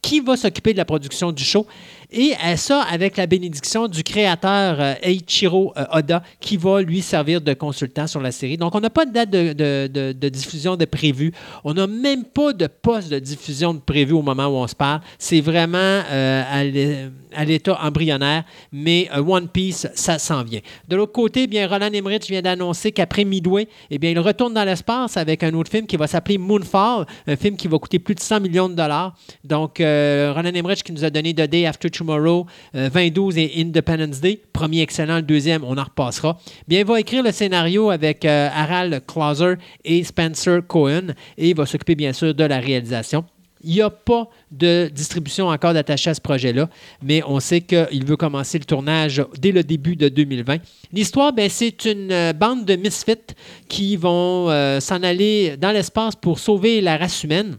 qui 0.09 0.21
va 0.21 0.39
s'occuper 0.39 0.73
de 0.73 0.79
la 0.79 0.87
production 0.87 1.33
du 1.33 1.45
show? 1.45 1.67
Et 2.11 2.33
ça, 2.57 2.83
avec 2.83 3.19
la 3.19 3.27
bénédiction 3.27 3.87
du 3.87 4.03
créateur 4.03 4.81
euh, 4.81 4.95
Eiichiro 5.03 5.75
euh, 5.77 5.85
Oda, 5.93 6.23
qui 6.41 6.57
va 6.57 6.81
lui 6.81 7.03
servir 7.03 7.41
de 7.43 7.53
consultant 7.53 8.07
sur 8.07 8.21
la 8.23 8.33
série. 8.33 8.57
Donc, 8.57 8.75
on 8.75 8.81
n'a 8.81 8.89
pas 8.89 9.05
de 9.05 9.13
date 9.13 9.29
de, 9.31 10.29
diffusion 10.31 10.77
de 10.77 10.87
prévu. 10.87 11.33
On 11.65 11.75
n'a 11.75 11.87
même 11.87 12.25
pas 12.25 12.55
de 12.55 12.67
poste 12.67 13.11
de 13.11 13.19
diffusion 13.19 13.75
de 13.75 13.81
prévu 13.81 14.15
au 14.15 14.23
moment 14.23 14.47
où 14.47 14.57
on 14.57 14.67
se 14.67 14.75
parle. 14.75 15.01
C'est 15.19 15.43
vraiment 15.43 15.77
euh, 15.79 16.43
à 16.51 16.65
l'é- 16.65 17.09
à 17.37 17.45
l'état 17.45 17.79
embryonnaire, 17.83 18.45
mais 18.73 19.09
One 19.15 19.49
Piece, 19.49 19.87
ça 19.95 20.19
s'en 20.19 20.43
vient. 20.43 20.61
De 20.89 20.97
l'autre 20.97 21.13
côté, 21.13 21.47
bien, 21.47 21.69
Roland 21.69 21.93
Emmerich 21.93 22.27
vient 22.27 22.41
d'annoncer 22.41 22.91
qu'après 22.91 23.25
Midway, 23.25 23.69
eh 23.91 23.99
bien, 23.99 24.11
il 24.11 24.19
retourne 24.19 24.55
dans 24.55 24.65
l'espace 24.65 25.19
avec 25.19 25.43
un 25.43 25.53
autre 25.53 25.71
film 25.71 25.87
qui 25.87 25.97
va 25.97 26.07
s'appeler 26.07 26.39
Moonfall, 26.39 27.05
un 27.27 27.37
film 27.37 27.57
qui 27.57 27.69
va 27.69 27.79
coûter 27.79 27.99
plus 27.99 28.15
de 28.15 28.21
100 28.21 28.41
millions 28.41 28.69
de 28.71 28.75
dollars. 28.75 29.15
Donc, 29.45 29.79
euh, 29.81 30.33
Roland 30.35 30.55
Emmerich 30.55 30.83
qui 30.83 30.93
nous 30.93 31.05
a 31.05 31.11
donné 31.11 31.35
The 31.35 31.43
Day 31.43 31.67
After 31.67 31.91
Tomorrow, 31.99 32.47
euh, 32.75 32.89
2012 32.91 33.39
et 33.39 33.53
Independence 33.59 34.21
Day. 34.21 34.41
Premier 34.53 34.83
excellent, 34.83 35.17
le 35.17 35.23
deuxième, 35.23 35.65
on 35.65 35.77
en 35.77 35.85
repassera. 35.85 36.39
Bien, 36.67 36.81
il 36.81 36.87
va 36.87 37.01
écrire 37.01 37.23
le 37.23 37.33
scénario 37.33 37.91
avec 37.91 38.25
euh, 38.25 38.49
Harald 38.53 39.03
Klauser 39.07 39.55
et 39.85 40.05
Spencer 40.05 40.61
Cohen 40.67 41.15
et 41.37 41.51
il 41.51 41.57
va 41.57 41.67
s'occuper 41.67 41.95
bien 41.95 42.13
sûr 42.13 42.35
de 42.35 42.45
la 42.45 42.59
réalisation. 42.59 43.25
Il 43.65 43.73
n'y 43.75 43.83
a 43.83 43.91
pas 43.91 44.29
de 44.53 44.89
distribution 44.95 45.49
encore 45.49 45.75
d'attaché 45.75 46.11
à 46.11 46.15
ce 46.15 46.21
projet-là, 46.21 46.69
mais 47.03 47.23
on 47.27 47.41
sait 47.41 47.61
qu'il 47.61 48.05
veut 48.05 48.17
commencer 48.17 48.59
le 48.59 48.65
tournage 48.65 49.23
dès 49.37 49.51
le 49.51 49.65
début 49.65 49.97
de 49.97 50.09
2020. 50.09 50.59
L'histoire, 50.93 51.33
ben, 51.33 51.51
c'est 51.51 51.85
une 51.85 52.13
euh, 52.13 52.33
bande 52.33 52.65
de 52.65 52.77
misfits 52.77 53.35
qui 53.69 53.97
vont 53.97 54.49
euh, 54.49 54.79
s'en 54.79 55.03
aller 55.03 55.57
dans 55.57 55.73
l'espace 55.73 56.15
pour 56.15 56.39
sauver 56.39 56.81
la 56.81 56.97
race 56.97 57.25
humaine 57.25 57.59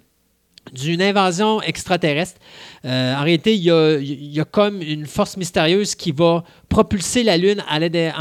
d'une 0.73 1.01
invasion 1.01 1.61
extraterrestre. 1.61 2.39
Euh, 2.85 3.15
en 3.15 3.23
réalité, 3.23 3.55
il 3.55 3.63
y, 3.63 4.39
a, 4.39 4.45
comme 4.45 4.81
une 4.81 5.05
force 5.05 5.37
mystérieuse 5.37 5.95
qui 5.95 6.11
va 6.11 6.43
propulser 6.69 7.23
la 7.23 7.37
Lune 7.37 7.63
à 7.67 7.79
l'aide 7.79 8.13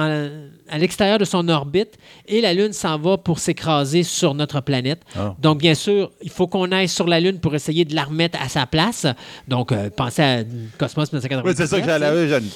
à 0.70 0.78
l'extérieur 0.78 1.18
de 1.18 1.24
son 1.24 1.48
orbite 1.48 1.98
et 2.26 2.40
la 2.40 2.54
Lune 2.54 2.72
s'en 2.72 2.98
va 2.98 3.16
pour 3.16 3.38
s'écraser 3.38 4.02
sur 4.02 4.34
notre 4.34 4.60
planète. 4.60 5.00
Ah. 5.16 5.34
Donc, 5.38 5.58
bien 5.58 5.74
sûr, 5.74 6.10
il 6.22 6.30
faut 6.30 6.46
qu'on 6.46 6.70
aille 6.72 6.88
sur 6.88 7.06
la 7.06 7.20
Lune 7.20 7.38
pour 7.38 7.54
essayer 7.54 7.84
de 7.84 7.94
la 7.94 8.04
remettre 8.04 8.38
à 8.40 8.48
sa 8.48 8.66
place. 8.66 9.06
Donc, 9.46 9.72
euh, 9.72 9.90
pensez 9.94 10.22
à 10.22 10.44
Cosmos 10.78 11.12
1999. 11.12 11.44
Oui, 11.44 11.52
c'est 11.56 11.66
ça 11.66 11.80
que 11.80 11.86
j'allais 11.86 12.28
jeune. 12.28 12.48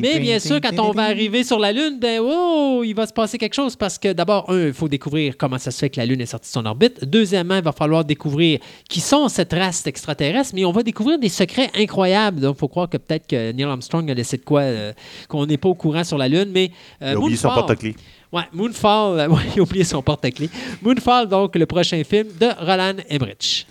Mais 0.00 0.20
bien 0.20 0.38
sûr, 0.38 0.60
quand 0.60 0.78
on 0.78 0.92
va 0.92 1.04
arriver 1.04 1.44
sur 1.44 1.58
la 1.58 1.72
Lune, 1.72 1.98
ben, 2.00 2.20
oh, 2.22 2.82
il 2.84 2.94
va 2.94 3.06
se 3.06 3.12
passer 3.12 3.38
quelque 3.38 3.54
chose 3.54 3.76
parce 3.76 3.98
que 3.98 4.12
d'abord, 4.12 4.50
un, 4.50 4.66
il 4.68 4.72
faut 4.72 4.88
découvrir 4.88 5.36
comment 5.36 5.58
ça 5.58 5.70
se 5.70 5.78
fait 5.78 5.90
que 5.90 5.98
la 5.98 6.06
Lune 6.06 6.20
est 6.20 6.26
sortie 6.26 6.48
de 6.48 6.52
son 6.52 6.66
orbite. 6.66 7.04
Deuxièmement, 7.04 7.56
il 7.56 7.62
va 7.62 7.72
falloir 7.72 8.04
découvrir 8.04 8.60
qui 8.88 9.00
sont 9.00 9.28
cette 9.28 9.52
race 9.52 9.86
extraterrestre, 9.86 10.52
mais 10.54 10.64
on 10.64 10.72
va 10.72 10.82
découvrir 10.82 11.18
des 11.18 11.28
secrets 11.28 11.70
incroyables. 11.76 12.40
Donc, 12.40 12.56
il 12.56 12.58
faut 12.58 12.68
croire 12.68 12.88
que 12.88 12.96
peut-être 12.96 13.26
que 13.26 13.52
Neil 13.52 13.64
Armstrong 13.64 14.10
a 14.10 14.14
laissé 14.14 14.36
de 14.36 14.44
quoi 14.44 14.62
euh, 14.62 14.92
qu'on 15.28 15.46
n'est 15.46 15.56
pas 15.56 15.68
au 15.68 15.74
courant 15.74 16.04
sur 16.04 16.18
la 16.18 16.28
Lune, 16.28 16.50
mais 16.52 16.70
euh, 17.02 17.14
son 17.42 17.48
Moonfall- 17.48 17.54
porte-clés. 17.66 17.96
Ouais, 18.32 18.44
Moonfall, 18.52 19.20
euh, 19.20 19.28
ouais, 19.34 19.42
il 19.54 19.60
a 19.60 19.62
oublié 19.62 19.84
son 19.84 20.00
porte-clés. 20.02 20.48
Moonfall, 20.80 21.28
donc, 21.28 21.54
le 21.56 21.66
prochain 21.66 22.02
film 22.04 22.28
de 22.40 22.46
Roland 22.64 22.96
Emmerich. 23.08 23.66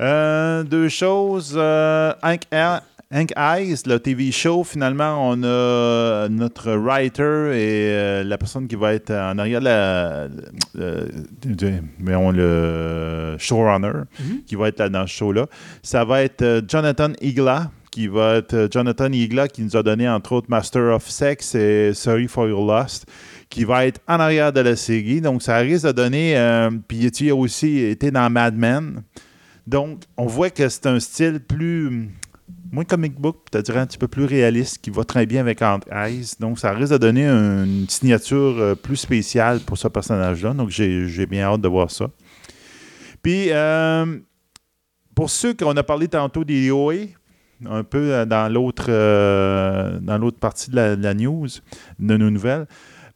Euh, 0.00 0.62
deux 0.62 0.88
choses. 0.88 1.54
Euh, 1.56 2.12
Hank, 2.22 2.42
Hank 3.12 3.32
Eyes, 3.36 3.74
le 3.86 3.98
TV 3.98 4.30
show, 4.30 4.62
finalement, 4.64 5.30
on 5.30 5.42
a 5.42 6.28
notre 6.28 6.72
writer 6.72 7.50
et 7.54 8.22
la 8.24 8.36
personne 8.38 8.68
qui 8.68 8.76
va 8.76 8.92
être 8.94 9.10
en 9.10 9.38
arrière 9.38 9.60
de 9.60 9.64
la. 9.64 10.28
mais 11.98 12.14
on 12.14 12.30
le 12.30 13.36
showrunner 13.38 14.02
qui 14.46 14.54
va 14.56 14.68
être 14.68 14.78
là 14.78 14.88
dans 14.88 15.06
ce 15.06 15.12
show-là. 15.14 15.46
Ça 15.82 16.04
va 16.04 16.22
être 16.22 16.62
Jonathan 16.68 17.10
Igla. 17.20 17.70
Qui 17.98 18.06
va 18.06 18.36
être 18.36 18.54
euh, 18.54 18.68
Jonathan 18.70 19.10
Igla, 19.10 19.48
qui 19.48 19.60
nous 19.60 19.76
a 19.76 19.82
donné 19.82 20.08
entre 20.08 20.30
autres 20.30 20.46
Master 20.48 20.94
of 20.94 21.10
Sex 21.10 21.56
et 21.56 21.92
Sorry 21.94 22.28
for 22.28 22.46
Your 22.46 22.64
Lost, 22.64 23.06
qui 23.50 23.64
va 23.64 23.86
être 23.86 24.00
en 24.06 24.20
arrière 24.20 24.52
de 24.52 24.60
la 24.60 24.76
série. 24.76 25.20
Donc, 25.20 25.42
ça 25.42 25.56
risque 25.56 25.84
de 25.84 25.90
donner. 25.90 26.38
euh, 26.38 26.70
puis, 26.86 27.10
tu 27.10 27.28
as 27.28 27.34
aussi 27.34 27.80
été 27.80 28.12
dans 28.12 28.30
Mad 28.30 28.54
Men. 28.54 29.02
Donc, 29.66 30.02
on 30.16 30.26
voit 30.26 30.50
que 30.50 30.68
c'est 30.68 30.86
un 30.86 31.00
style 31.00 31.40
plus. 31.40 31.88
hum, 31.88 32.08
moins 32.70 32.84
comic 32.84 33.18
book, 33.18 33.38
peut-être 33.50 33.76
un 33.76 33.84
petit 33.84 33.98
peu 33.98 34.06
plus 34.06 34.26
réaliste, 34.26 34.78
qui 34.78 34.90
va 34.90 35.02
très 35.02 35.26
bien 35.26 35.40
avec 35.40 35.60
Ant 35.60 35.80
Eyes. 35.90 36.34
Donc, 36.38 36.60
ça 36.60 36.70
risque 36.70 36.92
de 36.92 36.98
donner 36.98 37.26
une 37.26 37.86
signature 37.88 38.60
euh, 38.60 38.74
plus 38.76 38.94
spéciale 38.94 39.58
pour 39.58 39.76
ce 39.76 39.88
personnage-là. 39.88 40.54
Donc, 40.54 40.70
j'ai 40.70 41.26
bien 41.26 41.46
hâte 41.46 41.62
de 41.62 41.68
voir 41.68 41.90
ça. 41.90 42.08
Puis, 43.22 43.46
euh, 43.50 44.18
pour 45.16 45.30
ceux 45.30 45.52
qu'on 45.52 45.76
a 45.76 45.82
parlé 45.82 46.06
tantôt 46.06 46.44
des 46.44 46.70
un 47.66 47.82
peu 47.84 48.12
euh, 48.12 48.24
dans 48.24 48.52
l'autre 48.52 48.86
euh, 48.88 49.98
dans 50.00 50.18
l'autre 50.18 50.38
partie 50.38 50.70
de 50.70 50.76
la, 50.76 50.96
de 50.96 51.02
la 51.02 51.14
news, 51.14 51.46
de 51.98 52.16
nos 52.16 52.30
nouvelles, 52.30 52.66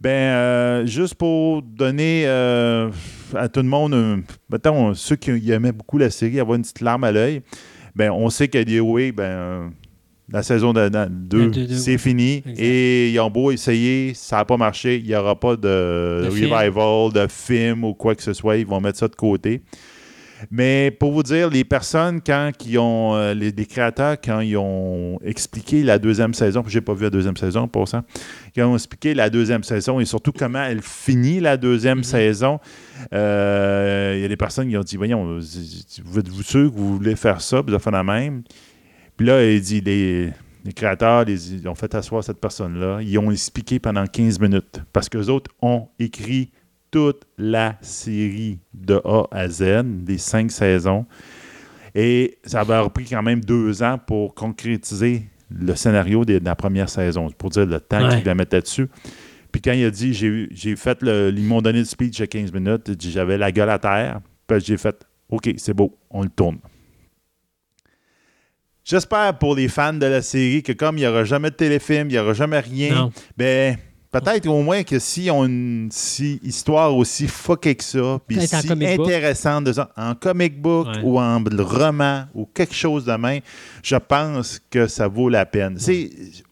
ben, 0.00 0.10
euh, 0.10 0.86
juste 0.86 1.14
pour 1.14 1.62
donner 1.62 2.24
euh, 2.26 2.90
à 3.36 3.48
tout 3.48 3.60
le 3.60 3.68
monde, 3.68 4.24
mettons, 4.50 4.94
ceux 4.94 5.14
qui 5.16 5.52
aimaient 5.52 5.72
beaucoup 5.72 5.96
la 5.96 6.10
série, 6.10 6.40
avoir 6.40 6.56
une 6.56 6.62
petite 6.62 6.80
larme 6.80 7.04
à 7.04 7.12
l'œil, 7.12 7.42
ben, 7.94 8.10
on 8.10 8.28
sait 8.28 8.48
que 8.48 8.58
les 8.58 8.80
OA, 8.80 9.12
ben, 9.12 9.70
la 10.32 10.42
saison 10.42 10.72
2, 10.72 10.88
La 10.90 11.06
deux, 11.06 11.50
deux, 11.50 11.68
c'est 11.68 11.98
fini. 11.98 12.38
Exact. 12.38 12.58
Et 12.58 13.10
ils 13.10 13.20
ont 13.20 13.30
beau 13.30 13.52
essayer, 13.52 14.12
ça 14.14 14.38
n'a 14.38 14.44
pas 14.44 14.56
marché, 14.56 14.96
il 14.96 15.04
n'y 15.06 15.14
aura 15.14 15.38
pas 15.38 15.56
de, 15.56 16.22
De 16.24 16.30
film. 16.30 16.52
revival, 16.52 17.12
de 17.12 17.26
film 17.30 17.84
ou 17.84 17.94
quoi 17.94 18.14
que 18.14 18.22
ce 18.22 18.32
soit. 18.32 18.56
Ils 18.56 18.66
vont 18.66 18.80
mettre 18.80 18.98
ça 18.98 19.08
de 19.08 19.14
côté. 19.14 19.62
Mais 20.50 20.90
pour 20.90 21.12
vous 21.12 21.22
dire, 21.22 21.50
les 21.50 21.64
personnes, 21.64 22.20
quand 22.20 22.50
qui 22.56 22.76
ont, 22.78 23.14
euh, 23.14 23.34
les, 23.34 23.66
créateurs, 23.66 24.16
quand 24.22 24.40
ils 24.40 24.56
ont 24.56 25.18
expliqué 25.22 25.82
la 25.82 25.98
deuxième 25.98 26.34
saison, 26.34 26.62
j'ai 26.66 26.80
pas 26.80 26.94
vu 26.94 27.04
la 27.04 27.10
deuxième 27.10 27.36
saison 27.36 27.68
pour 27.68 27.88
ça, 27.88 28.02
quand 28.54 28.62
ils 28.62 28.64
ont 28.64 28.74
expliqué 28.74 29.14
la 29.14 29.30
deuxième 29.30 29.62
saison 29.62 30.00
et 30.00 30.04
surtout 30.04 30.32
comment 30.32 30.62
elle 30.62 30.82
finit 30.82 31.40
la 31.40 31.56
deuxième 31.56 32.00
mm-hmm. 32.00 32.04
saison, 32.04 32.60
euh, 33.12 34.14
il 34.16 34.22
y 34.22 34.24
a 34.24 34.28
des 34.28 34.36
personnes 34.36 34.68
qui 34.68 34.76
ont 34.76 34.82
dit 34.82 34.96
Voyons, 34.96 35.38
vous 36.04 36.18
êtes-vous 36.18 36.42
sûr 36.42 36.70
que 36.70 36.76
vous 36.76 36.96
voulez 36.96 37.16
faire 37.16 37.40
ça, 37.40 37.60
vous 37.60 37.72
avez 37.72 37.82
fait 37.82 37.90
la 37.90 38.04
même. 38.04 38.42
Puis 39.16 39.26
là, 39.26 39.44
il 39.44 39.60
dit 39.60 39.80
les, 39.80 40.32
créateurs 40.74 41.28
ils 41.28 41.68
ont 41.68 41.74
fait 41.74 41.94
asseoir 41.94 42.24
cette 42.24 42.40
personne-là, 42.40 43.00
ils 43.02 43.18
ont 43.18 43.30
expliqué 43.30 43.78
pendant 43.78 44.06
15 44.06 44.40
minutes 44.40 44.80
parce 44.92 45.08
qu'eux 45.08 45.26
autres 45.26 45.50
ont 45.60 45.88
écrit 45.98 46.50
toute 46.92 47.22
la 47.38 47.76
série 47.80 48.60
de 48.72 49.00
A 49.04 49.26
à 49.32 49.48
Z, 49.48 49.82
des 50.04 50.18
cinq 50.18 50.52
saisons. 50.52 51.06
Et 51.94 52.38
ça 52.44 52.60
avait 52.60 52.78
repris 52.78 53.06
quand 53.06 53.22
même 53.22 53.40
deux 53.40 53.82
ans 53.82 53.98
pour 53.98 54.34
concrétiser 54.34 55.24
le 55.50 55.74
scénario 55.74 56.24
de, 56.24 56.40
la 56.42 56.54
première 56.54 56.88
saison, 56.88 57.28
pour 57.36 57.50
dire 57.50 57.66
le 57.66 57.80
temps 57.80 58.08
qu'il 58.08 58.24
la 58.24 58.34
mettait 58.34 58.60
dessus. 58.60 58.88
Puis 59.50 59.60
quand 59.60 59.72
il 59.72 59.84
a 59.84 59.90
dit, 59.90 60.14
j'ai 60.14 60.76
fait 60.76 61.02
le. 61.02 61.32
Ils 61.34 61.44
m'ont 61.44 61.60
donné 61.60 61.80
le 61.80 61.84
speech 61.84 62.20
à 62.20 62.26
15 62.26 62.52
minutes, 62.52 62.90
j'avais 63.00 63.36
la 63.36 63.50
gueule 63.50 63.70
à 63.70 63.78
terre. 63.78 64.20
Puis 64.46 64.60
j'ai 64.60 64.76
fait, 64.76 65.04
OK, 65.28 65.50
c'est 65.56 65.74
beau, 65.74 65.98
on 66.10 66.22
le 66.22 66.30
tourne. 66.30 66.58
J'espère 68.84 69.38
pour 69.38 69.54
les 69.54 69.68
fans 69.68 69.92
de 69.92 70.06
la 70.06 70.22
série 70.22 70.62
que 70.62 70.72
comme 70.72 70.98
il 70.98 71.02
n'y 71.02 71.06
aura 71.06 71.24
jamais 71.24 71.50
de 71.50 71.56
téléfilm, 71.56 72.08
il 72.08 72.12
n'y 72.12 72.18
aura 72.18 72.32
jamais 72.32 72.58
rien, 72.58 73.10
ben 73.36 73.76
Peut-être 74.12 74.46
au 74.46 74.60
moins 74.62 74.82
que 74.82 74.98
si 74.98 75.30
on 75.30 75.46
une 75.46 75.88
si 75.90 76.38
histoire 76.42 76.94
aussi 76.94 77.26
fuckée 77.26 77.74
que 77.74 77.82
ça, 77.82 78.20
puis 78.26 78.46
si 78.46 78.54
intéressante 78.70 79.64
de 79.64 79.72
ça, 79.72 79.90
en 79.96 80.14
comic 80.14 80.60
book 80.60 80.86
ou 81.02 81.18
en 81.18 81.42
roman 81.58 82.24
ou 82.34 82.44
quelque 82.44 82.74
chose 82.74 83.06
de 83.06 83.12
même, 83.14 83.40
je 83.82 83.96
pense 83.96 84.60
que 84.70 84.86
ça 84.86 85.08
vaut 85.08 85.30
la 85.30 85.46
peine. 85.46 85.78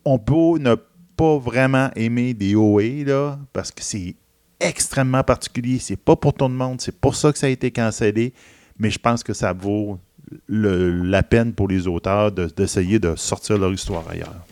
On 0.06 0.18
peut 0.18 0.58
ne 0.58 0.74
pas 1.16 1.36
vraiment 1.36 1.90
aimer 1.96 2.32
des 2.32 2.54
OA, 2.54 3.04
là, 3.04 3.38
parce 3.52 3.70
que 3.70 3.82
c'est 3.82 4.14
extrêmement 4.58 5.22
particulier. 5.22 5.78
C'est 5.78 5.96
pas 5.96 6.16
pour 6.16 6.32
tout 6.32 6.48
le 6.48 6.54
monde. 6.54 6.80
C'est 6.80 6.98
pour 6.98 7.14
ça 7.14 7.30
que 7.30 7.38
ça 7.38 7.46
a 7.46 7.50
été 7.50 7.70
cancellé. 7.70 8.32
Mais 8.78 8.90
je 8.90 8.98
pense 8.98 9.22
que 9.22 9.34
ça 9.34 9.52
vaut 9.52 9.98
la 10.48 11.22
peine 11.22 11.52
pour 11.52 11.68
les 11.68 11.86
auteurs 11.86 12.32
d'essayer 12.32 12.98
de 12.98 13.16
sortir 13.16 13.58
leur 13.58 13.70
histoire 13.70 14.08
ailleurs. 14.08 14.46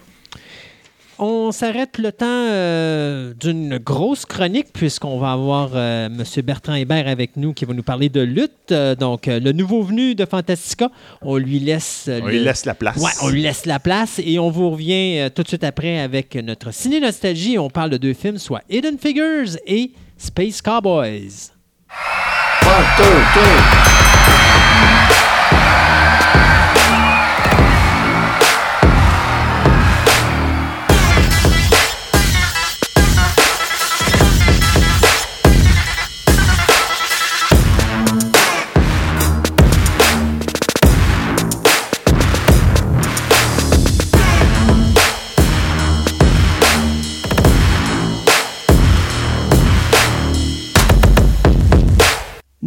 On 1.21 1.51
s'arrête 1.51 1.99
le 1.99 2.13
temps 2.13 2.27
euh, 2.29 3.35
d'une 3.35 3.79
grosse 3.79 4.25
chronique 4.25 4.69
puisqu'on 4.73 5.19
va 5.19 5.33
avoir 5.33 5.71
euh, 5.75 6.07
M. 6.07 6.23
Bertrand 6.45 6.75
Hébert 6.75 7.09
avec 7.09 7.37
nous 7.37 7.53
qui 7.53 7.65
va 7.65 7.75
nous 7.75 7.83
parler 7.83 8.09
de 8.09 8.21
lutte. 8.21 8.71
Euh, 8.71 8.95
donc, 8.95 9.27
le 9.27 9.51
nouveau 9.51 9.83
venu 9.83 10.15
de 10.15 10.25
Fantastica, 10.25 10.91
on 11.23 11.37
lui 11.37 11.59
laisse... 11.59 12.09
on 12.23 12.29
lui 12.29 12.39
laisse 12.39 12.65
la 12.67 12.75
place. 12.75 12.99
Ouais, 12.99 13.11
on 13.23 13.31
lui 13.31 13.43
laisse 13.43 13.67
la 13.67 13.81
place 13.81 14.21
et 14.25 14.39
on 14.39 14.51
vous 14.51 14.71
revient 14.71 15.29
tout 15.35 15.43
de 15.43 15.49
suite 15.49 15.65
après 15.65 15.99
avec 15.99 16.37
notre 16.37 16.73
ciné-nostalgie. 16.73 17.59
On 17.59 17.69
parle 17.69 17.91
de 17.91 17.97
deux 17.97 18.15
films, 18.15 18.39
soit 18.39 18.63
Hidden 18.71 18.99
Figures 18.99 19.57
et 19.67 19.91
Space 20.17 20.63
Cowboys. 20.63 21.51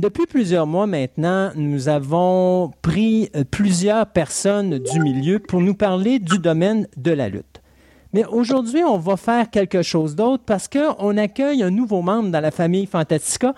Depuis 0.01 0.25
plusieurs 0.25 0.65
mois 0.65 0.87
maintenant, 0.87 1.51
nous 1.55 1.87
avons 1.87 2.71
pris 2.81 3.29
euh, 3.35 3.43
plusieurs 3.43 4.07
personnes 4.07 4.79
du 4.79 4.99
milieu 4.99 5.37
pour 5.37 5.61
nous 5.61 5.75
parler 5.75 6.17
du 6.17 6.39
domaine 6.39 6.87
de 6.97 7.11
la 7.11 7.29
lutte. 7.29 7.60
Mais 8.13 8.25
aujourd'hui, 8.25 8.83
on 8.83 8.97
va 8.97 9.17
faire 9.17 9.49
quelque 9.49 9.81
chose 9.81 10.15
d'autre 10.15 10.43
parce 10.45 10.67
qu'on 10.67 11.17
accueille 11.17 11.63
un 11.63 11.69
nouveau 11.69 12.01
membre 12.01 12.29
dans 12.29 12.39
la 12.39 12.51
famille 12.51 12.85
Fantastica, 12.85 13.53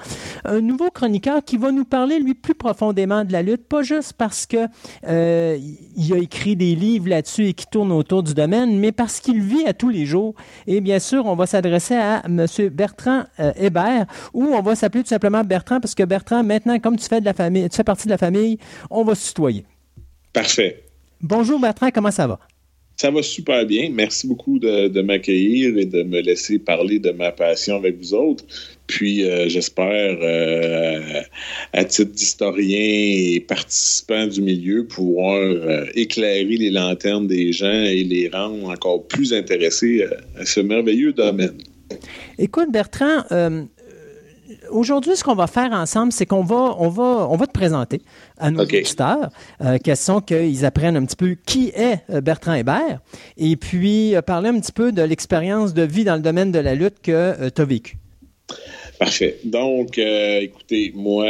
un 0.46 0.62
nouveau 0.62 0.90
chroniqueur 0.90 1.44
qui 1.44 1.58
va 1.58 1.72
nous 1.72 1.86
parler, 1.86 2.20
lui, 2.20 2.34
plus 2.34 2.54
profondément 2.54 3.24
de 3.24 3.32
la 3.32 3.42
lutte, 3.42 3.68
pas 3.68 3.82
juste 3.82 4.14
parce 4.14 4.46
que 4.46 4.68
euh, 5.08 5.58
il 5.96 6.14
a 6.14 6.18
écrit 6.18 6.56
des 6.56 6.76
livres 6.76 7.10
là-dessus 7.10 7.48
et 7.48 7.54
qui 7.54 7.66
tournent 7.66 7.92
autour 7.92 8.24
du 8.24 8.34
domaine, 8.34 8.80
mais 8.80 8.92
parce 8.92 9.20
qu'il 9.20 9.42
vit 9.42 9.66
à 9.66 9.74
tous 9.74 9.90
les 9.90 10.06
jours. 10.06 10.36
Et 10.68 10.82
bien 10.82 11.00
sûr, 11.00 11.26
on 11.26 11.36
va 11.36 11.46
s'adresser 11.46 11.96
à 11.96 12.24
M. 12.26 12.46
Bertrand 12.72 13.24
euh, 13.40 13.52
Hébert, 13.56 14.06
ou 14.34 14.44
on 14.54 14.62
va 14.62 14.76
s'appeler 14.76 15.04
tout 15.04 15.10
simplement 15.10 15.44
Bertrand 15.44 15.80
parce 15.80 15.96
que 15.96 16.04
Bertrand, 16.04 16.44
maintenant, 16.44 16.80
comme 16.80 16.98
tu 16.98 17.08
fais 17.08 17.20
de 17.20 17.26
la 17.26 17.34
famille, 17.34 17.68
tu 17.70 17.76
fais 17.76 17.84
partie 17.84 18.06
de 18.06 18.12
la 18.12 18.18
famille, 18.18 18.58
on 18.90 19.04
va 19.04 19.16
se 19.16 19.28
tutoyer. 19.30 19.66
Parfait. 20.32 20.84
Bonjour 21.22 21.60
Bertrand, 21.60 21.90
comment 21.92 22.12
ça 22.12 22.28
va? 22.28 22.40
Ça 22.96 23.10
va 23.10 23.24
super 23.24 23.66
bien. 23.66 23.90
Merci 23.92 24.28
beaucoup 24.28 24.60
de, 24.60 25.02
m'accueillir 25.02 25.78
et 25.78 25.86
de 25.86 26.04
me 26.04 26.22
laisser 26.22 26.60
parler 26.60 27.00
de 27.00 27.12
ma 27.12 27.32
passion 27.32 27.76
avec 27.76 27.98
vous 27.98 28.14
autres. 28.14 28.46
Puis, 28.88 29.24
euh, 29.24 29.50
j'espère, 29.50 30.18
euh, 30.22 31.22
à 31.72 31.86
titre 31.86 32.12
d'historien 32.12 32.80
et 32.80 33.40
participant 33.40 34.28
du 34.28 34.42
milieu, 34.42 34.86
pouvoir 34.86 35.40
euh, 35.40 35.86
éclairer 35.96 36.44
les 36.44 36.70
lanternes 36.70 37.28
des 37.28 37.52
gens 37.52 37.84
et 37.84 38.04
les 38.04 38.30
rendre 38.30 38.70
encore 38.70 39.08
plus 39.08 39.34
intéressés 39.34 40.06
à 40.38 40.46
ce 40.46 40.60
merveilleux 40.60 41.14
domaine. 41.14 41.58
Écoute, 42.38 42.72
Bertrand, 42.72 43.24
aujourd'hui, 44.70 45.16
ce 45.16 45.24
qu'on 45.24 45.36
va 45.36 45.48
faire 45.48 45.72
ensemble, 45.72 46.12
c'est 46.12 46.26
qu'on 46.26 46.44
va, 46.44 46.76
on 46.80 46.90
va, 46.90 47.28
on 47.30 47.36
va 47.36 47.48
te 47.48 47.52
présenter 47.52 48.02
à 48.38 48.52
nos 48.52 48.64
auditeurs, 48.64 49.30
euh, 49.62 49.78
question 49.78 50.22
qu'ils 50.22 50.66
apprennent 50.66 50.98
un 50.98 51.06
petit 51.06 51.16
peu 51.16 51.36
qui 51.46 51.70
est 51.76 52.00
euh, 52.10 52.22
Bertrand 52.22 52.54
Hébert, 52.54 53.00
et 53.38 53.56
puis 53.56 54.16
euh, 54.16 54.22
parler 54.22 54.50
un 54.50 54.60
petit 54.60 54.72
peu 54.72 54.92
de 54.92 55.02
l'expérience 55.02 55.74
de 55.74 55.84
vie 55.84 56.04
dans 56.04 56.16
le 56.16 56.22
domaine 56.22 56.52
de 56.52 56.60
la 56.60 56.76
lutte 56.76 57.00
que 57.02 57.50
tu 57.50 57.62
as 57.62 57.66
vécu. 57.66 57.98
Parfait. 59.00 59.40
Donc, 59.44 59.98
écoutez, 59.98 60.92
moi, 60.96 61.26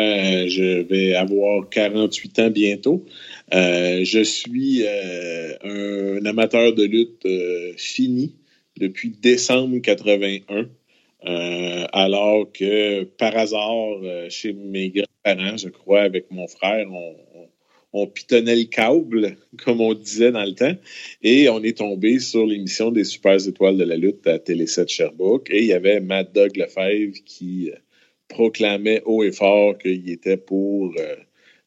je 0.48 0.82
vais 0.84 1.16
avoir 1.16 1.70
48 1.70 2.40
ans 2.40 2.50
bientôt. 2.50 3.06
je 3.52 4.24
suis 4.24 4.84
un 4.86 6.26
amateur 6.26 6.74
de 6.74 6.84
lutte 6.84 7.28
fini 7.78 8.36
depuis 8.80 9.14
décembre 9.22 9.78
81. 9.80 10.68
Euh, 11.26 11.86
alors 11.94 12.52
que 12.52 13.04
par 13.04 13.36
hasard, 13.38 14.00
euh, 14.04 14.30
chez 14.30 14.54
mes 14.54 14.90
grands-parents, 14.90 15.58
je 15.58 15.70
crois, 15.70 16.02
avec 16.02 16.30
mon 16.32 16.48
frère, 16.48 16.88
on, 16.92 17.16
on, 17.94 18.08
pitonnait 18.08 18.58
le 18.58 18.66
câble, 18.66 19.38
comme 19.64 19.80
on 19.80 19.94
disait 19.94 20.32
dans 20.32 20.44
le 20.44 20.54
temps, 20.54 20.76
et 21.22 21.48
on 21.48 21.64
est 21.64 21.78
tombé 21.78 22.20
sur 22.20 22.46
l'émission 22.46 22.92
des 22.92 23.06
Super 23.06 23.36
Étoiles 23.48 23.78
de 23.78 23.86
la 23.86 23.96
lutte 23.96 24.28
à 24.28 24.38
Télé 24.38 24.68
7 24.68 24.90
Sherbrooke, 24.90 25.50
et 25.50 25.60
il 25.62 25.68
y 25.68 25.74
avait 25.74 26.02
Matt 26.02 26.34
Doug 26.34 26.58
Lefebvre 26.58 27.16
qui 27.26 27.72
euh, 27.72 27.78
proclamait 28.28 29.02
haut 29.06 29.24
et 29.24 29.32
fort 29.32 29.78
qu'il 29.78 30.10
était 30.10 30.38
pour 30.38 30.94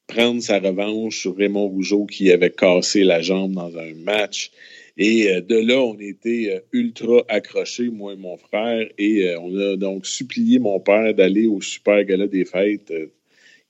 prendre 0.07 0.41
sa 0.41 0.59
revanche 0.59 1.21
sur 1.21 1.37
Raymond 1.37 1.69
Rougeau 1.69 2.07
qui 2.07 2.31
avait 2.31 2.51
cassé 2.51 3.05
la 3.05 3.21
jambe 3.21 3.53
dans 3.53 3.77
un 3.77 3.95
match 3.95 4.51
et 4.97 5.31
euh, 5.31 5.41
de 5.41 5.57
là, 5.57 5.81
on 5.81 5.99
était 5.99 6.51
euh, 6.51 6.61
ultra 6.73 7.23
accrochés, 7.29 7.91
moi 7.91 8.15
et 8.15 8.17
mon 8.17 8.37
frère, 8.37 8.87
et 8.99 9.29
euh, 9.29 9.41
on 9.41 9.55
a 9.59 9.77
donc 9.77 10.07
supplié 10.07 10.59
mon 10.59 10.81
père 10.81 11.15
d'aller 11.15 11.47
au 11.47 11.61
Super 11.61 12.05
Gala 12.05 12.27
des 12.27 12.45
Fêtes 12.45 12.93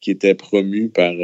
qui 0.00 0.10
était 0.10 0.34
promu 0.34 0.90
par 0.90 1.14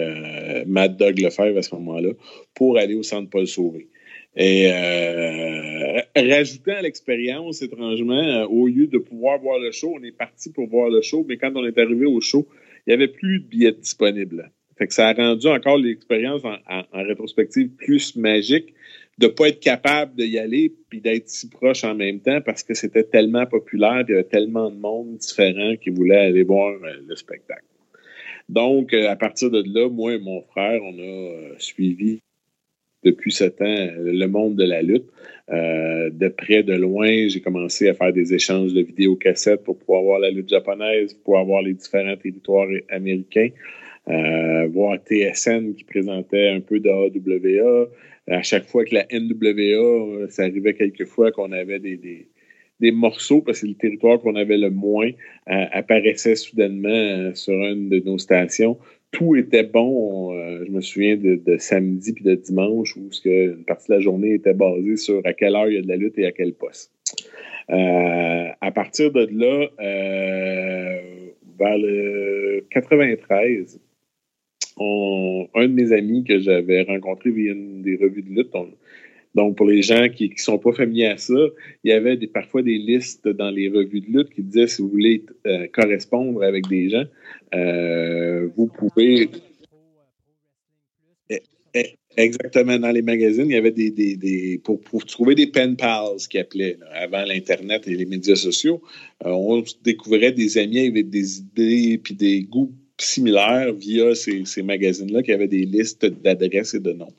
Matt 0.66 0.96
Doug 0.96 1.20
Lefebvre 1.20 1.58
à 1.58 1.62
ce 1.62 1.74
moment-là, 1.74 2.08
pour 2.54 2.78
aller 2.78 2.94
au 2.94 3.02
Centre 3.02 3.28
Paul 3.28 3.46
Sauvé. 3.46 3.88
Et 4.34 4.70
rajoutant 6.16 6.72
à 6.72 6.82
l'expérience, 6.82 7.60
étrangement, 7.60 8.44
au 8.44 8.66
lieu 8.66 8.86
de 8.86 8.96
pouvoir 8.96 9.38
voir 9.38 9.58
le 9.58 9.72
show, 9.72 9.94
on 9.94 10.02
est 10.02 10.16
parti 10.16 10.50
pour 10.50 10.68
voir 10.68 10.88
le 10.88 11.02
show, 11.02 11.24
mais 11.28 11.36
quand 11.36 11.52
on 11.54 11.66
est 11.66 11.78
arrivé 11.78 12.06
au 12.06 12.20
show, 12.22 12.48
il 12.86 12.90
n'y 12.90 12.94
avait 12.94 13.12
plus 13.12 13.40
de 13.40 13.44
billets 13.44 13.72
disponibles. 13.72 14.50
Fait 14.78 14.86
que 14.86 14.94
ça 14.94 15.08
a 15.08 15.12
rendu 15.12 15.46
encore 15.46 15.76
l'expérience 15.76 16.42
en, 16.44 16.82
rétrospective 16.92 17.68
plus 17.76 18.16
magique 18.16 18.74
de 19.22 19.28
pas 19.28 19.50
être 19.50 19.60
capable 19.60 20.16
d'y 20.16 20.36
aller 20.36 20.74
puis 20.88 21.00
d'être 21.00 21.28
si 21.28 21.48
proche 21.48 21.84
en 21.84 21.94
même 21.94 22.18
temps 22.18 22.40
parce 22.40 22.64
que 22.64 22.74
c'était 22.74 23.04
tellement 23.04 23.46
populaire, 23.46 24.04
il 24.08 24.10
y 24.10 24.14
avait 24.14 24.24
tellement 24.24 24.68
de 24.68 24.76
monde 24.76 25.16
différent 25.18 25.76
qui 25.80 25.90
voulait 25.90 26.26
aller 26.26 26.42
voir 26.42 26.72
euh, 26.72 26.96
le 27.06 27.14
spectacle. 27.14 27.62
Donc, 28.48 28.92
euh, 28.92 29.08
à 29.08 29.14
partir 29.14 29.48
de 29.50 29.62
là, 29.64 29.88
moi 29.88 30.14
et 30.14 30.18
mon 30.18 30.42
frère, 30.42 30.80
on 30.82 30.98
a 30.98 31.02
euh, 31.02 31.54
suivi 31.58 32.18
depuis 33.04 33.30
ce 33.30 33.44
temps 33.44 33.64
le 33.64 34.26
monde 34.26 34.56
de 34.56 34.64
la 34.64 34.82
lutte. 34.82 35.06
de 35.48 36.28
près, 36.28 36.62
de 36.62 36.74
loin, 36.74 37.28
j'ai 37.28 37.40
commencé 37.40 37.88
à 37.88 37.94
faire 37.94 38.12
des 38.12 38.32
échanges 38.32 38.74
de 38.74 38.82
vidéocassettes 38.82 39.64
pour 39.64 39.76
pouvoir 39.76 40.02
voir 40.02 40.18
la 40.20 40.30
lutte 40.30 40.48
japonaise, 40.48 41.14
pour 41.14 41.22
pouvoir 41.24 41.44
voir 41.44 41.62
les 41.62 41.74
différents 41.74 42.16
territoires 42.16 42.68
américains. 42.88 43.50
voir 44.06 44.98
TSN 45.04 45.74
qui 45.74 45.82
présentait 45.82 46.48
un 46.50 46.60
peu 46.60 46.78
de 46.78 46.90
AWA. 46.90 47.88
À 48.28 48.42
chaque 48.42 48.66
fois 48.66 48.84
que 48.84 48.94
la 48.94 49.06
NWA, 49.12 50.28
ça 50.28 50.42
arrivait 50.44 50.74
quelquefois 50.74 51.32
qu'on 51.32 51.52
avait 51.52 51.80
des, 51.80 52.28
des, 52.80 52.92
morceaux, 52.92 53.42
parce 53.42 53.60
que 53.60 53.66
le 53.66 53.74
territoire 53.74 54.20
qu'on 54.20 54.36
avait 54.36 54.58
le 54.58 54.70
moins 54.70 55.10
apparaissait 55.46 56.36
soudainement 56.36 57.34
sur 57.34 57.54
une 57.54 57.88
de 57.88 57.98
nos 58.00 58.18
stations 58.18 58.78
tout 59.12 59.36
était 59.36 59.62
bon. 59.62 60.34
Euh, 60.34 60.64
je 60.66 60.72
me 60.72 60.80
souviens 60.80 61.16
de, 61.16 61.56
samedi 61.58 62.12
puis 62.12 62.24
de 62.24 62.34
dimanche 62.34 62.96
où 62.96 63.08
que 63.22 63.56
une 63.56 63.64
partie 63.64 63.88
de 63.88 63.94
la 63.94 64.00
journée 64.00 64.34
était 64.34 64.54
basée 64.54 64.96
sur 64.96 65.20
à 65.24 65.32
quelle 65.34 65.54
heure 65.54 65.68
il 65.68 65.74
y 65.74 65.78
a 65.78 65.82
de 65.82 65.88
la 65.88 65.96
lutte 65.96 66.18
et 66.18 66.26
à 66.26 66.32
quel 66.32 66.54
poste. 66.54 66.90
Euh, 67.70 68.48
à 68.60 68.70
partir 68.72 69.12
de 69.12 69.28
là, 69.30 69.68
euh, 69.80 70.98
vers 71.58 71.78
le 71.78 72.66
93, 72.70 73.78
un 74.78 75.68
de 75.68 75.72
mes 75.72 75.92
amis 75.92 76.24
que 76.24 76.38
j'avais 76.38 76.82
rencontré 76.82 77.30
via 77.30 77.52
une 77.52 77.82
des 77.82 77.96
revues 77.96 78.22
de 78.22 78.30
lutte, 78.30 78.54
donc, 79.34 79.56
pour 79.56 79.66
les 79.66 79.82
gens 79.82 80.08
qui 80.10 80.28
ne 80.28 80.34
sont 80.36 80.58
pas 80.58 80.72
familiers 80.72 81.06
à 81.06 81.16
ça, 81.16 81.34
il 81.84 81.90
y 81.90 81.92
avait 81.92 82.16
des, 82.16 82.26
parfois 82.26 82.62
des 82.62 82.76
listes 82.76 83.26
dans 83.28 83.50
les 83.50 83.68
revues 83.68 84.02
de 84.02 84.18
lutte 84.18 84.30
qui 84.30 84.42
disaient 84.42 84.66
si 84.66 84.82
vous 84.82 84.88
voulez 84.88 85.24
euh, 85.46 85.66
correspondre 85.72 86.42
avec 86.42 86.68
des 86.68 86.90
gens, 86.90 87.04
euh, 87.54 88.48
vous 88.56 88.66
pouvez. 88.66 89.30
Eh, 91.30 91.40
eh, 91.74 91.94
exactement, 92.18 92.78
dans 92.78 92.90
les 92.90 93.00
magazines, 93.00 93.46
il 93.46 93.52
y 93.52 93.56
avait 93.56 93.70
des. 93.70 93.90
des, 93.90 94.60
pour, 94.62 95.06
trouver 95.06 95.34
des 95.34 95.46
pen 95.46 95.76
pals, 95.76 96.18
qui 96.28 96.38
appelaient, 96.38 96.76
avant 96.92 97.24
l'Internet 97.24 97.88
et 97.88 97.94
les 97.94 98.04
médias 98.04 98.36
sociaux, 98.36 98.82
euh, 99.24 99.30
on 99.30 99.64
découvrait 99.82 100.32
des 100.32 100.58
amis 100.58 100.88
avec 100.88 101.08
des 101.08 101.38
idées 101.38 101.98
puis 102.02 102.14
des 102.14 102.42
goûts 102.42 102.74
similaires 103.04 103.72
via 103.72 104.14
ces, 104.14 104.62
magazines-là 104.62 105.22
qui 105.22 105.32
avaient 105.32 105.48
des 105.48 105.64
listes 105.64 106.06
d'adresses 106.06 106.74
et 106.74 106.80
de 106.80 106.92
noms. 106.92 107.12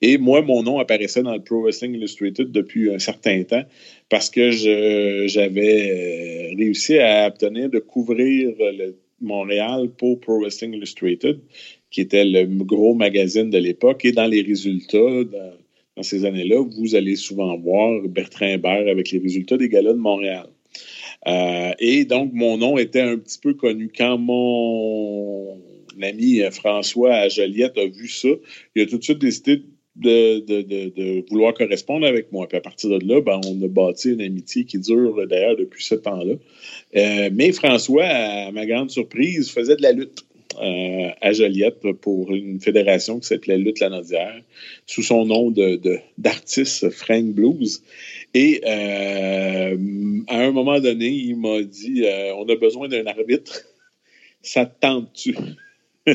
Et 0.00 0.18
moi, 0.18 0.42
mon 0.42 0.62
nom 0.62 0.78
apparaissait 0.78 1.22
dans 1.22 1.34
le 1.34 1.42
Pro 1.42 1.62
Wrestling 1.62 1.94
Illustrated 1.94 2.52
depuis 2.52 2.94
un 2.94 2.98
certain 2.98 3.42
temps 3.42 3.64
parce 4.08 4.30
que 4.30 4.50
j'avais 4.50 6.52
euh, 6.52 6.56
réussi 6.56 6.98
à 6.98 7.28
obtenir 7.28 7.70
de 7.70 7.78
couvrir 7.78 8.54
Montréal 9.20 9.90
pour 9.98 10.20
Pro 10.20 10.40
Wrestling 10.40 10.74
Illustrated, 10.74 11.40
qui 11.90 12.00
était 12.00 12.24
le 12.24 12.44
gros 12.64 12.94
magazine 12.94 13.50
de 13.50 13.58
l'époque. 13.58 14.04
Et 14.04 14.12
dans 14.12 14.26
les 14.26 14.42
résultats, 14.42 15.24
dans, 15.96 16.02
ces 16.02 16.24
années-là, 16.24 16.64
vous 16.76 16.94
allez 16.94 17.16
souvent 17.16 17.56
voir 17.56 18.00
Bertrand 18.08 18.46
Hébert 18.46 18.88
avec 18.88 19.10
les 19.10 19.18
résultats 19.18 19.56
des 19.56 19.68
galas 19.68 19.92
de 19.92 19.98
Montréal. 19.98 20.46
Euh, 21.26 21.72
et 21.78 22.04
donc, 22.04 22.32
mon 22.32 22.58
nom 22.58 22.78
était 22.78 23.00
un 23.00 23.16
petit 23.16 23.38
peu 23.38 23.54
connu. 23.54 23.90
Quand 23.96 24.18
mon 24.18 25.58
ami 26.02 26.40
François 26.50 27.14
à 27.14 27.28
Joliette 27.28 27.78
a 27.78 27.86
vu 27.86 28.08
ça, 28.08 28.28
il 28.74 28.82
a 28.82 28.86
tout 28.86 28.98
de 28.98 29.04
suite 29.04 29.18
décidé 29.18 29.62
de, 29.96 31.24
vouloir 31.30 31.54
correspondre 31.54 32.06
avec 32.06 32.32
moi. 32.32 32.46
Puis 32.48 32.58
à 32.58 32.60
partir 32.60 32.90
de 32.90 33.06
là, 33.06 33.20
ben, 33.20 33.40
on 33.46 33.62
a 33.62 33.68
bâti 33.68 34.10
une 34.10 34.20
amitié 34.20 34.64
qui 34.64 34.78
dure 34.78 35.26
d'ailleurs 35.26 35.56
depuis 35.56 35.84
ce 35.84 35.94
temps-là. 35.94 36.34
Euh, 36.96 37.30
mais 37.32 37.52
François, 37.52 38.04
à 38.04 38.52
ma 38.52 38.66
grande 38.66 38.90
surprise, 38.90 39.50
faisait 39.50 39.76
de 39.76 39.82
la 39.82 39.92
lutte. 39.92 40.24
Euh, 40.62 41.08
à 41.20 41.32
Joliette 41.32 41.80
pour 42.00 42.32
une 42.32 42.60
fédération 42.60 43.18
qui 43.18 43.26
s'appelait 43.26 43.58
Lutte 43.58 43.80
Lanaudière, 43.80 44.40
sous 44.86 45.02
son 45.02 45.24
nom 45.24 45.52
d'artiste 46.16 46.90
Frank 46.90 47.24
Blues. 47.24 47.82
Et 48.34 48.60
euh, 48.66 49.76
à 50.28 50.38
un 50.40 50.50
moment 50.50 50.80
donné, 50.80 51.08
il 51.08 51.36
m'a 51.36 51.62
dit 51.62 52.04
euh, 52.04 52.34
On 52.34 52.48
a 52.48 52.56
besoin 52.56 52.88
d'un 52.88 53.06
arbitre. 53.06 53.62
Ça 54.42 54.66
te 54.66 54.78
tente-tu? 54.80 55.36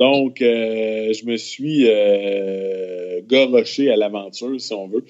Donc, 0.00 0.36
je 0.40 1.26
me 1.26 1.36
suis 1.36 1.84
goroché 3.28 3.90
à 3.90 3.96
l'aventure, 3.96 4.58
si 4.58 4.72
on 4.72 4.88
veut, 4.88 5.04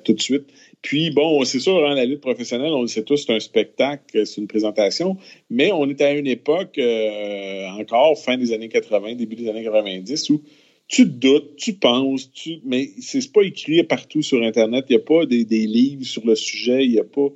tout 0.00 0.12
de 0.12 0.20
suite. 0.20 0.48
Puis, 0.86 1.10
bon, 1.10 1.42
c'est 1.44 1.58
sûr, 1.58 1.84
hein, 1.84 1.96
la 1.96 2.04
lutte 2.04 2.20
professionnelle, 2.20 2.72
on 2.72 2.82
le 2.82 2.86
sait 2.86 3.02
tous, 3.02 3.16
c'est 3.16 3.32
un 3.32 3.40
spectacle, 3.40 4.24
c'est 4.24 4.40
une 4.40 4.46
présentation, 4.46 5.16
mais 5.50 5.72
on 5.72 5.90
était 5.90 6.04
à 6.04 6.12
une 6.12 6.28
époque, 6.28 6.78
euh, 6.78 7.66
encore 7.70 8.16
fin 8.16 8.36
des 8.36 8.52
années 8.52 8.68
80, 8.68 9.16
début 9.16 9.34
des 9.34 9.48
années 9.48 9.64
90, 9.64 10.30
où 10.30 10.42
tu 10.88 11.06
doutes, 11.06 11.56
tu 11.56 11.74
penses, 11.74 12.30
tu... 12.32 12.60
mais 12.64 12.90
c'est 13.00 13.32
pas 13.32 13.42
écrit 13.42 13.82
partout 13.82 14.22
sur 14.22 14.42
Internet. 14.42 14.86
Il 14.88 14.96
n'y 14.96 15.02
a 15.02 15.04
pas 15.04 15.26
des, 15.26 15.44
livres 15.44 16.04
sur 16.04 16.24
le 16.24 16.34
sujet, 16.34 16.84
il 16.84 16.92
n'y 16.92 16.98
a 16.98 17.04
pas. 17.04 17.28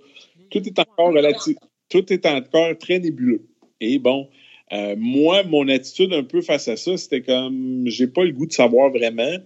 Tout 0.50 0.66
est 0.66 0.78
encore 0.78 1.12
relatif. 1.12 1.56
Tout 1.88 2.12
est 2.12 2.26
encore 2.26 2.78
très 2.78 3.00
nébuleux. 3.00 3.46
Et 3.80 3.98
bon, 3.98 4.28
euh, 4.72 4.94
moi, 4.96 5.42
mon 5.42 5.68
attitude 5.68 6.12
un 6.12 6.22
peu 6.22 6.42
face 6.42 6.68
à 6.68 6.76
ça, 6.76 6.96
c'était 6.96 7.22
comme 7.22 7.84
j'ai 7.86 8.06
pas 8.06 8.24
le 8.24 8.32
goût 8.32 8.46
de 8.46 8.52
savoir 8.52 8.90
vraiment. 8.90 9.36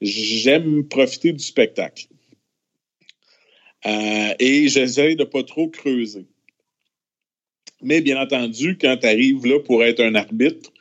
J'aime 0.00 0.84
profiter 0.88 1.32
du 1.32 1.42
spectacle. 1.42 2.06
Euh, 3.86 4.34
et 4.40 4.68
j'essaie 4.68 5.14
de 5.14 5.24
pas 5.24 5.44
trop 5.44 5.68
creuser. 5.68 6.26
Mais 7.82 8.00
bien 8.00 8.20
entendu, 8.20 8.78
quand 8.80 8.96
tu 9.00 9.06
arrives 9.06 9.46
là 9.46 9.60
pour 9.60 9.84
être 9.84 10.00
un 10.00 10.14
arbitre, 10.14 10.72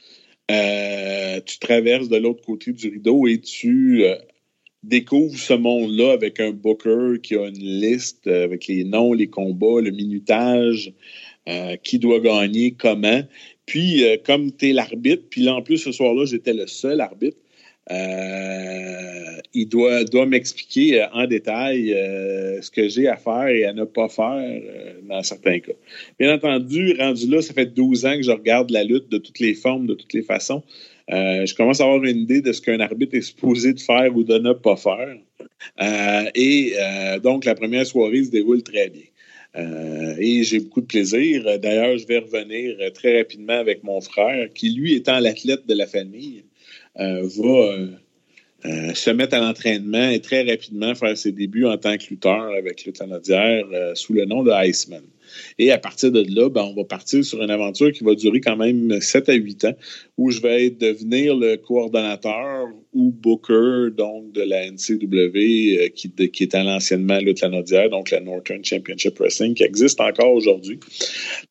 tu 1.46 1.60
traverses 1.60 2.10
de 2.10 2.18
l'autre 2.18 2.44
côté 2.44 2.72
du 2.72 2.90
rideau 2.90 3.28
et 3.28 3.40
tu 3.40 4.04
euh, 4.04 4.16
découvres 4.84 5.38
ce 5.38 5.54
monde-là 5.54 6.12
avec 6.12 6.40
un 6.40 6.52
booker 6.52 7.20
qui 7.22 7.36
a 7.36 7.48
une 7.48 7.60
liste 7.60 8.28
avec 8.28 8.68
les 8.68 8.84
noms, 8.84 9.14
les 9.14 9.28
combats, 9.28 9.82
le 9.82 9.92
minutage, 9.92 10.94
qui 11.84 11.98
doit 11.98 12.20
gagner, 12.20 12.72
comment. 12.72 13.24
Puis, 13.66 14.04
comme 14.26 14.56
tu 14.56 14.70
es 14.70 14.74
l'arbitre, 14.74 15.24
puis 15.30 15.42
là, 15.42 15.56
en 15.56 15.64
plus, 15.64 15.80
ce 15.80 15.92
soir-là, 15.92 16.26
j'étais 16.26 16.54
le 16.54 16.68
seul 16.68 17.02
arbitre, 17.02 17.38
euh, 17.92 19.42
il 19.54 19.68
doit, 19.68 20.04
doit 20.06 20.26
m'expliquer 20.26 21.02
euh, 21.02 21.08
en 21.14 21.28
détail 21.28 21.94
euh, 21.94 22.62
ce 22.62 22.72
que 22.72 22.88
j'ai 22.88 23.08
à 23.08 23.18
faire 23.18 23.48
et 23.48 23.66
à 23.66 23.74
ne 23.74 23.84
pas 23.84 24.08
faire 24.08 24.62
dans 25.04 25.22
certains 25.24 25.60
cas. 25.60 25.74
Bien 26.20 26.36
entendu, 26.36 26.96
rendu 26.98 27.28
là, 27.28 27.42
ça 27.42 27.54
fait 27.54 27.66
12 27.66 28.06
ans 28.06 28.16
que 28.16 28.24
je 28.24 28.32
regarde 28.32 28.72
la 28.72 28.84
lutte 28.84 29.10
de 29.10 29.18
toutes 29.18 29.40
les 29.40 29.54
formes, 29.54 29.88
de 29.88 29.94
toutes 29.94 30.14
les 30.14 30.22
façons. 30.22 30.64
je 31.10 31.54
commence 31.56 31.82
à 31.82 31.84
avoir 31.84 32.04
une 32.04 32.20
idée 32.20 32.42
de 32.42 32.54
ce 32.54 32.62
qu'un 32.62 32.80
arbitre 32.80 33.16
est 33.16 33.22
supposé 33.22 33.74
de 33.74 33.80
faire 33.80 34.16
ou 34.16 34.24
de 34.24 34.38
ne 34.38 34.54
pas 34.54 34.78
faire. 34.78 35.18
et 36.36 36.74
donc, 37.22 37.46
la 37.46 37.56
première 37.56 37.86
soirée 37.86 38.24
se 38.24 38.32
déroule 38.32 38.64
très 38.64 38.90
bien. 38.90 40.16
et 40.18 40.44
j'ai 40.44 40.60
beaucoup 40.60 40.82
de 40.82 40.86
plaisir. 40.86 41.60
D'ailleurs, 41.60 41.98
je 41.98 42.08
vais 42.08 42.20
revenir 42.20 42.78
très 42.94 43.18
rapidement 43.18 43.60
avec 43.60 43.84
mon 43.84 44.00
frère, 44.00 44.48
qui 44.54 44.70
lui 44.70 44.94
étant 44.96 45.20
l'athlète 45.20 45.68
de 45.68 45.74
la 45.74 45.88
famille, 45.88 46.44
va 46.96 47.04
euh, 47.04 47.88
euh, 48.66 48.94
se 48.94 49.10
mettre 49.10 49.36
à 49.36 49.40
l'entraînement 49.40 50.10
et 50.10 50.20
très 50.20 50.44
rapidement 50.44 50.94
faire 50.96 51.18
ses 51.18 51.32
débuts 51.32 51.66
en 51.66 51.78
tant 51.78 51.98
que 51.98 52.06
lutteur 52.10 52.52
avec 52.58 52.86
le 52.86 52.92
Canadien 52.92 53.62
sous 53.96 54.14
le 54.14 54.26
nom 54.26 54.44
de 54.44 54.52
Iceman. 54.52 55.02
Et 55.58 55.72
à 55.72 55.78
partir 55.78 56.12
de 56.12 56.26
là, 56.28 56.50
ben, 56.50 56.64
on 56.64 56.76
va 56.76 56.84
partir 56.84 57.24
sur 57.24 57.42
une 57.42 57.50
aventure 57.50 57.94
qui 57.94 58.04
va 58.04 58.16
durer 58.16 58.42
quand 58.42 58.58
même 58.58 59.00
7 59.00 59.30
à 59.30 59.34
8 59.34 59.66
ans, 59.66 59.74
où 60.18 60.30
je 60.30 60.42
vais 60.42 60.70
devenir 60.70 61.38
le 61.38 61.56
coordonnateur 61.56 62.68
ou 62.94 63.12
booker 63.12 63.96
donc, 63.96 64.34
de 64.34 64.42
la 64.42 64.70
NCW 64.70 65.90
qui, 65.96 66.12
qui 66.30 66.44
était 66.44 66.64
l'anciennement 66.64 67.18
Lutte 67.20 67.40
Canadienne, 67.40 67.90
donc 67.90 68.12
la 68.12 68.20
Northern 68.20 68.64
Championship 68.64 69.18
Wrestling, 69.20 69.54
qui 69.54 69.64
existe 69.64 70.02
encore 70.02 70.34
aujourd'hui. 70.34 70.82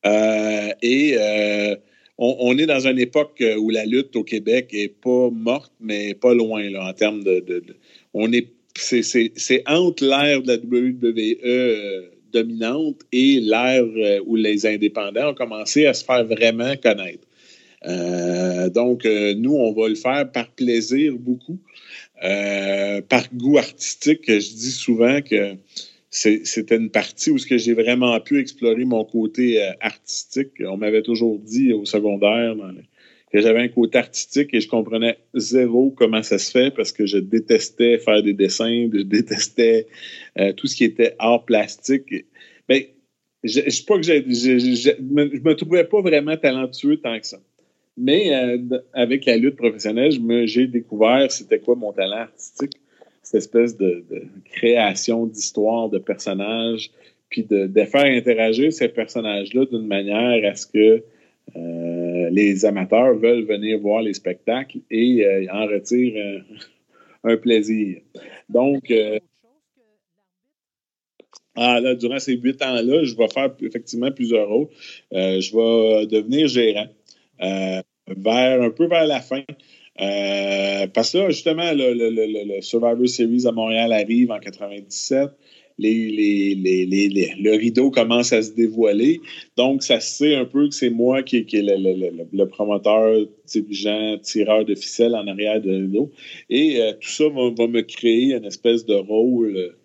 et 0.05 1.17
on, 2.23 2.55
est 2.57 2.67
dans 2.67 2.87
une 2.87 2.99
époque 2.99 3.41
euh, 3.41 3.55
où 3.55 3.71
la 3.71 3.85
lutte 3.85 4.15
au 4.15 4.23
Québec 4.23 4.69
est 4.73 4.93
pas 5.01 5.29
morte, 5.31 5.73
mais 5.79 6.13
pas 6.13 6.35
loin 6.35 6.63
en 6.75 6.93
termes 6.93 7.23
de, 7.23 7.63
on 8.13 8.31
est 8.31 8.47
c'est 8.75 9.63
entre 9.67 10.05
l'ère 10.05 10.41
de 10.41 10.47
la 10.47 10.55
WWE 10.55 11.37
euh, 11.43 12.03
dominante 12.31 13.01
et 13.11 13.39
l'ère 13.41 13.83
euh, 13.83 14.21
où 14.25 14.35
les 14.35 14.65
indépendants 14.65 15.31
ont 15.31 15.33
commencé 15.33 15.87
à 15.87 15.93
se 15.93 16.05
faire 16.05 16.23
vraiment 16.23 16.75
connaître. 16.77 17.27
donc, 18.73 19.05
nous, 19.05 19.55
on 19.55 19.73
va 19.73 19.89
le 19.89 19.95
faire 19.95 20.31
par 20.31 20.49
plaisir 20.51 21.13
beaucoup, 21.17 21.57
par 22.21 23.23
goût 23.33 23.57
artistique. 23.57 24.21
Je 24.27 24.37
dis 24.37 24.71
souvent 24.71 25.21
que 25.21 25.55
c'était 26.11 26.75
une 26.75 26.89
partie 26.89 27.31
où 27.31 27.37
ce 27.37 27.47
que 27.47 27.57
j'ai 27.57 27.73
vraiment 27.73 28.19
pu 28.19 28.39
explorer 28.39 28.83
mon 28.83 29.05
côté 29.05 29.63
euh, 29.63 29.71
artistique. 29.79 30.51
On 30.59 30.75
m'avait 30.75 31.03
toujours 31.03 31.39
dit 31.39 31.71
au 31.71 31.85
secondaire 31.85 32.53
que 33.31 33.39
j'avais 33.39 33.61
un 33.61 33.69
côté 33.69 33.97
artistique 33.97 34.53
et 34.53 34.59
je 34.59 34.67
comprenais 34.67 35.17
zéro 35.33 35.89
comment 35.91 36.21
ça 36.21 36.37
se 36.37 36.51
fait 36.51 36.75
parce 36.75 36.91
que 36.91 37.05
je 37.05 37.17
détestais 37.17 37.97
faire 37.97 38.21
des 38.21 38.33
dessins, 38.33 38.89
je 38.93 39.03
détestais 39.03 39.87
euh, 40.37 40.51
tout 40.51 40.67
ce 40.67 40.75
qui 40.75 40.83
était 40.83 41.15
art 41.17 41.45
plastique. 41.45 42.25
Mais 42.67 42.93
je, 43.43 43.61
je 43.69 43.85
pas 43.85 43.95
que 43.95 44.03
je, 44.03 45.01
me, 45.01 45.39
me 45.39 45.55
trouvais 45.55 45.85
pas 45.85 46.01
vraiment 46.01 46.35
talentueux 46.35 46.97
tant 46.97 47.17
que 47.17 47.25
ça. 47.25 47.39
Mais 47.95 48.35
euh, 48.35 48.79
avec 48.93 49.25
la 49.25 49.37
lutte 49.37 49.55
professionnelle, 49.55 50.11
j'ai 50.45 50.67
découvert 50.67 51.31
c'était 51.31 51.59
quoi 51.59 51.75
mon 51.75 51.93
talent 51.93 52.17
artistique 52.17 52.80
cette 53.31 53.43
espèce 53.43 53.77
de, 53.77 54.03
création 54.51 55.25
d'histoire, 55.25 55.89
de 55.89 55.99
personnages, 55.99 56.91
puis 57.29 57.43
de, 57.43 57.83
faire 57.85 58.03
interagir 58.03 58.73
ces 58.73 58.89
personnages-là 58.89 59.65
d'une 59.65 59.87
manière 59.87 60.49
à 60.49 60.55
ce 60.55 60.67
que 60.67 61.03
euh, 61.55 62.29
les 62.29 62.65
amateurs 62.65 63.15
veulent 63.15 63.45
venir 63.45 63.79
voir 63.79 64.01
les 64.01 64.13
spectacles 64.13 64.79
et 64.89 65.47
en 65.49 65.65
retirent 65.65 66.43
un 67.23 67.37
plaisir. 67.45 68.01
Donc, 68.49 68.93
ah, 71.55 71.79
là, 71.79 71.95
durant 71.95 72.19
ces 72.19 72.35
huit 72.35 72.61
ans-là, 72.61 73.05
je 73.05 73.15
vais 73.15 73.27
faire 73.29 73.53
effectivement 73.61 74.11
plusieurs 74.11 74.49
rôles. 74.49 74.67
je 75.11 75.55
vais 75.55 76.05
devenir 76.07 76.47
gérant 76.47 76.87
vers 77.39 78.61
un 78.61 78.69
peu 78.71 78.87
vers 78.87 79.05
la 79.05 79.21
fin. 79.21 79.43
Parce 79.97 81.11
que 81.11 81.17
là, 81.17 81.29
justement, 81.29 81.71
le, 81.73 82.61
Survivor 82.61 83.07
Series 83.07 83.47
à 83.47 83.51
Montréal 83.51 83.93
arrive 83.93 84.31
en 84.31 84.39
97 84.39 85.31
les, 85.81 86.55
le 87.39 87.55
rideau 87.55 87.91
commence 87.91 88.33
à 88.33 88.41
se 88.41 88.51
dévoiler. 88.51 89.21
Donc, 89.57 89.83
ça 89.83 89.99
se 89.99 90.15
sait 90.15 90.35
un 90.35 90.45
peu 90.45 90.69
que 90.69 90.75
c'est 90.75 90.89
moi 90.89 91.23
qui, 91.23 91.45
qui 91.45 91.57
est 91.57 91.63
le, 91.63 92.43
promoteur, 92.45 93.25
dirigeant, 93.47 94.17
tireur 94.21 94.65
de 94.65 94.75
ficelle 94.75 95.15
en 95.15 95.27
arrière 95.27 95.61
de 95.61 95.71
rideau. 95.71 96.11
Et 96.49 96.81
euh, 96.81 96.93
tout 96.99 97.09
ça 97.09 97.25
va, 97.29 97.67
me 97.67 97.81
créer 97.81 98.35
une 98.35 98.45
espèce 98.45 98.85
de 98.85 98.95
rôle 98.95 99.75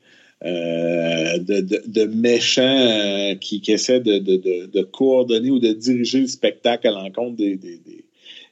euh, 0.44 1.38
de, 1.38 2.04
méchant 2.06 2.62
euh, 2.62 3.34
qui, 3.36 3.62
essaie 3.68 4.00
de, 4.00 4.82
coordonner 4.82 5.50
ou 5.50 5.58
de 5.58 5.72
diriger 5.72 6.20
le 6.20 6.26
spectacle 6.26 6.86
à 6.88 6.90
l'encontre 6.90 7.36
des 7.36 7.58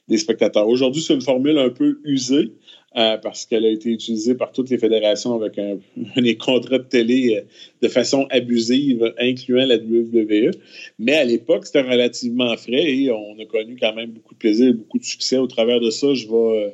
spectateurs. 0.09 0.67
Aujourd'hui, 0.67 1.01
c'est 1.01 1.13
une 1.13 1.21
formule 1.21 1.57
un 1.57 1.69
peu 1.69 1.99
usée. 2.03 2.51
Euh, 2.97 3.17
parce 3.17 3.45
qu'elle 3.45 3.65
a 3.65 3.69
été 3.69 3.89
utilisée 3.89 4.35
par 4.35 4.53
toutes 4.53 4.69
les 4.69 4.77
fédérations 4.77 5.33
avec 5.33 5.59
un, 5.59 5.79
des 6.21 6.37
contrats 6.37 6.77
de 6.77 6.83
télé 6.83 7.35
euh, 7.35 7.41
de 7.81 7.89
façon 7.89 8.25
abusive, 8.29 9.13
incluant 9.19 9.65
la 9.65 9.75
WWE. 9.75 10.51
Mais 10.97 11.15
à 11.15 11.25
l'époque, 11.25 11.65
c'était 11.65 11.81
relativement 11.81 12.55
frais 12.55 12.95
et 12.95 13.11
on 13.11 13.37
a 13.37 13.45
connu 13.45 13.75
quand 13.77 13.93
même 13.93 14.11
beaucoup 14.11 14.33
de 14.33 14.39
plaisir 14.39 14.69
et 14.69 14.73
beaucoup 14.73 14.97
de 14.97 15.03
succès. 15.03 15.37
Au 15.37 15.47
travers 15.47 15.81
de 15.81 15.89
ça, 15.89 16.13
je 16.13 16.25
vais 16.25 16.33
euh, 16.33 16.69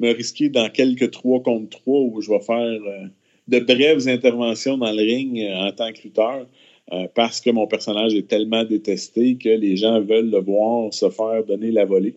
me 0.00 0.12
risquer 0.12 0.48
dans 0.48 0.68
quelques 0.70 1.12
3 1.12 1.44
contre 1.44 1.68
3 1.68 2.00
où 2.00 2.20
je 2.20 2.30
vais 2.30 2.40
faire 2.40 2.80
de 3.46 3.58
brèves 3.60 4.08
interventions 4.08 4.76
dans 4.76 4.90
le 4.90 5.02
ring 5.02 5.40
en 5.54 5.70
tant 5.70 5.92
que 5.92 6.02
lutteur. 6.02 6.48
parce 7.14 7.40
que 7.40 7.50
mon 7.50 7.68
personnage 7.68 8.12
est 8.14 8.26
tellement 8.26 8.64
détesté 8.64 9.36
que 9.36 9.50
les 9.50 9.76
gens 9.76 10.00
veulent 10.00 10.30
le 10.30 10.40
voir 10.40 10.92
se 10.92 11.08
faire 11.10 11.44
donner 11.44 11.70
la 11.70 11.84
volée. 11.84 12.14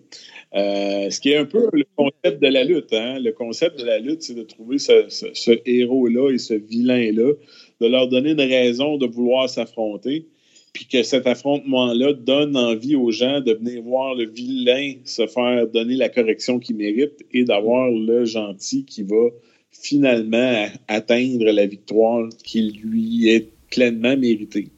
Euh, 0.56 1.10
ce 1.10 1.20
qui 1.20 1.32
est 1.32 1.38
un 1.38 1.46
peu 1.46 1.68
le 1.74 1.84
concept 1.96 2.42
de 2.42 2.48
la 2.48 2.64
lutte. 2.64 2.94
Hein? 2.94 3.20
Le 3.20 3.32
concept 3.32 3.80
de 3.80 3.86
la 3.86 4.00
lutte, 4.00 4.22
c'est 4.22 4.34
de 4.34 4.44
trouver 4.44 4.78
ce, 4.80 5.60
héros-là 5.66 6.32
et 6.32 6.38
ce 6.38 6.54
vilain-là, 6.54 7.34
de 7.82 7.88
leur 7.88 8.08
donner 8.08 8.32
une 8.32 8.42
raison 8.42 8.98
de 8.98 9.06
vouloir 9.06 9.50
s'affronter, 9.50 10.28
puis 10.74 10.86
que 10.86 11.04
cet 11.04 11.28
affrontement-là 11.28 12.14
donne 12.14 12.56
envie 12.56 12.96
aux 12.96 13.12
gens 13.12 13.42
de 13.42 13.54
venir 13.54 13.82
voir 13.84 14.16
le 14.16 14.30
vilain 14.30 14.94
se 15.06 15.28
faire 15.28 15.68
donner 15.68 15.96
la 15.96 16.10
correction 16.10 16.60
qu'il 16.60 16.78
mérite 16.78 17.26
et 17.34 17.44
d'avoir 17.44 17.90
le 17.90 18.26
gentil 18.26 18.86
qui 18.86 19.04
va 19.04 19.30
finalement 19.72 20.68
atteindre 20.88 21.46
la 21.46 21.66
victoire 21.66 22.30
qui 22.44 22.72
lui 22.72 23.30
est 23.30 23.50
pleinement 23.70 24.16
méritée. 24.16 24.70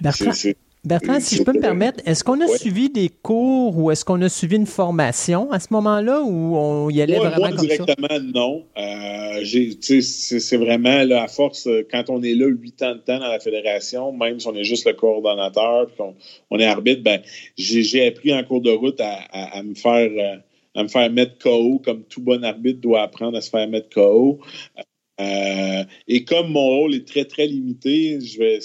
Bertrand, 0.00 0.32
si 1.20 1.36
je 1.36 1.42
peux 1.42 1.52
me 1.52 1.60
permettre, 1.60 2.00
est-ce 2.06 2.24
qu'on 2.24 2.40
a 2.40 2.48
suivi 2.48 2.90
des 2.90 3.08
cours 3.08 3.78
ou 3.78 3.90
est-ce 3.90 4.04
qu'on 4.04 4.20
a 4.22 4.28
suivi 4.28 4.56
une 4.56 4.66
formation 4.66 5.50
à 5.52 5.60
ce 5.60 5.68
moment-là 5.70 6.22
ou 6.22 6.56
on 6.56 6.90
y 6.90 7.00
allait 7.00 7.18
vraiment 7.18 7.36
moi, 7.36 7.50
comme 7.50 7.66
directement, 7.66 8.20
non. 8.34 8.64
Euh, 8.76 9.44
c'est 9.44 10.56
vraiment 10.56 11.04
là, 11.04 11.22
à 11.22 11.28
force, 11.28 11.68
quand 11.90 12.04
on 12.08 12.22
est 12.22 12.34
là 12.34 12.46
huit 12.46 12.82
ans 12.82 12.94
de 12.94 13.00
temps 13.00 13.18
dans 13.18 13.28
la 13.28 13.38
fédération, 13.38 14.12
même 14.12 14.40
si 14.40 14.48
on 14.48 14.54
est 14.54 14.64
juste 14.64 14.86
le 14.86 14.94
coordonnateur, 14.94 15.94
qu'on 15.96 16.14
on 16.50 16.58
est 16.58 16.66
arbitre, 16.66 17.02
ben, 17.02 17.20
j'ai 17.56 18.06
appris 18.06 18.34
en 18.34 18.42
cours 18.42 18.60
de 18.60 18.70
route 18.70 19.00
à, 19.00 19.62
me 19.62 19.74
faire... 19.74 20.10
Euh, 20.16 20.36
à 20.74 20.82
me 20.82 20.88
faire 20.88 21.10
mettre 21.10 21.36
KO, 21.36 21.82
comme 21.84 22.02
tout 22.04 22.22
bon 22.22 22.42
arbitre 22.42 22.80
doit 22.80 23.02
apprendre 23.02 23.36
à 23.36 23.42
se 23.42 23.50
faire 23.50 23.68
mettre 23.68 23.90
KO. 23.90 24.40
Euh, 25.22 25.84
et 26.08 26.24
comme 26.24 26.50
mon 26.50 26.66
rôle 26.66 26.94
est 26.94 27.06
très, 27.06 27.24
très 27.24 27.46
limité, 27.46 28.20
je 28.20 28.38
vais 28.38 28.58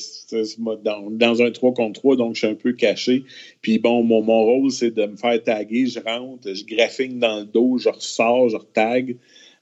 dans, 0.83 1.41
un 1.41 1.51
3 1.51 1.73
contre 1.73 1.99
3, 1.99 2.15
donc 2.15 2.35
je 2.35 2.39
suis 2.39 2.47
un 2.47 2.55
peu 2.55 2.73
caché. 2.73 3.23
Puis 3.61 3.79
bon, 3.79 4.03
mon, 4.03 4.21
rôle, 4.21 4.71
c'est 4.71 4.91
de 4.91 5.05
me 5.05 5.15
faire 5.15 5.41
taguer. 5.43 5.85
Je 5.87 5.99
rentre, 5.99 6.53
je 6.53 6.65
graphine 6.65 7.19
dans 7.19 7.39
le 7.39 7.45
dos, 7.45 7.77
je 7.77 7.89
ressors, 7.89 8.49
je 8.49 8.57
retag. 8.57 9.17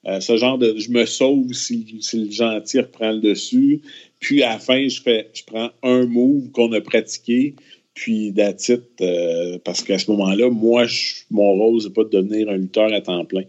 Euh, 0.08 0.20
ce 0.20 0.38
genre 0.38 0.58
de. 0.58 0.76
Je 0.78 0.92
me 0.92 1.06
sauve 1.06 1.52
si, 1.54 1.98
si, 2.02 2.26
le 2.26 2.32
gentil 2.32 2.80
reprend 2.80 3.12
le 3.12 3.22
dessus. 3.22 3.82
Puis 4.20 4.44
à 4.44 4.54
la 4.54 4.60
fin, 4.60 4.88
je 4.88 5.02
fais 5.02 5.30
je 5.34 5.44
prends 5.44 5.72
un 5.82 6.06
move 6.06 6.52
qu'on 6.52 6.72
a 6.74 6.82
pratiqué. 6.82 7.56
Puis 7.96 8.32
d'attitude, 8.34 8.84
euh, 9.02 9.58
parce 9.64 9.82
qu'à 9.82 9.98
ce 9.98 10.12
moment-là, 10.12 10.50
moi, 10.50 10.86
mon 11.32 11.54
rôle, 11.54 11.82
c'est 11.82 11.94
pas 11.94 12.04
de 12.04 12.10
devenir 12.10 12.50
un 12.50 12.58
lutteur 12.58 12.94
à 12.94 13.02
temps 13.02 13.24
plein. 13.24 13.44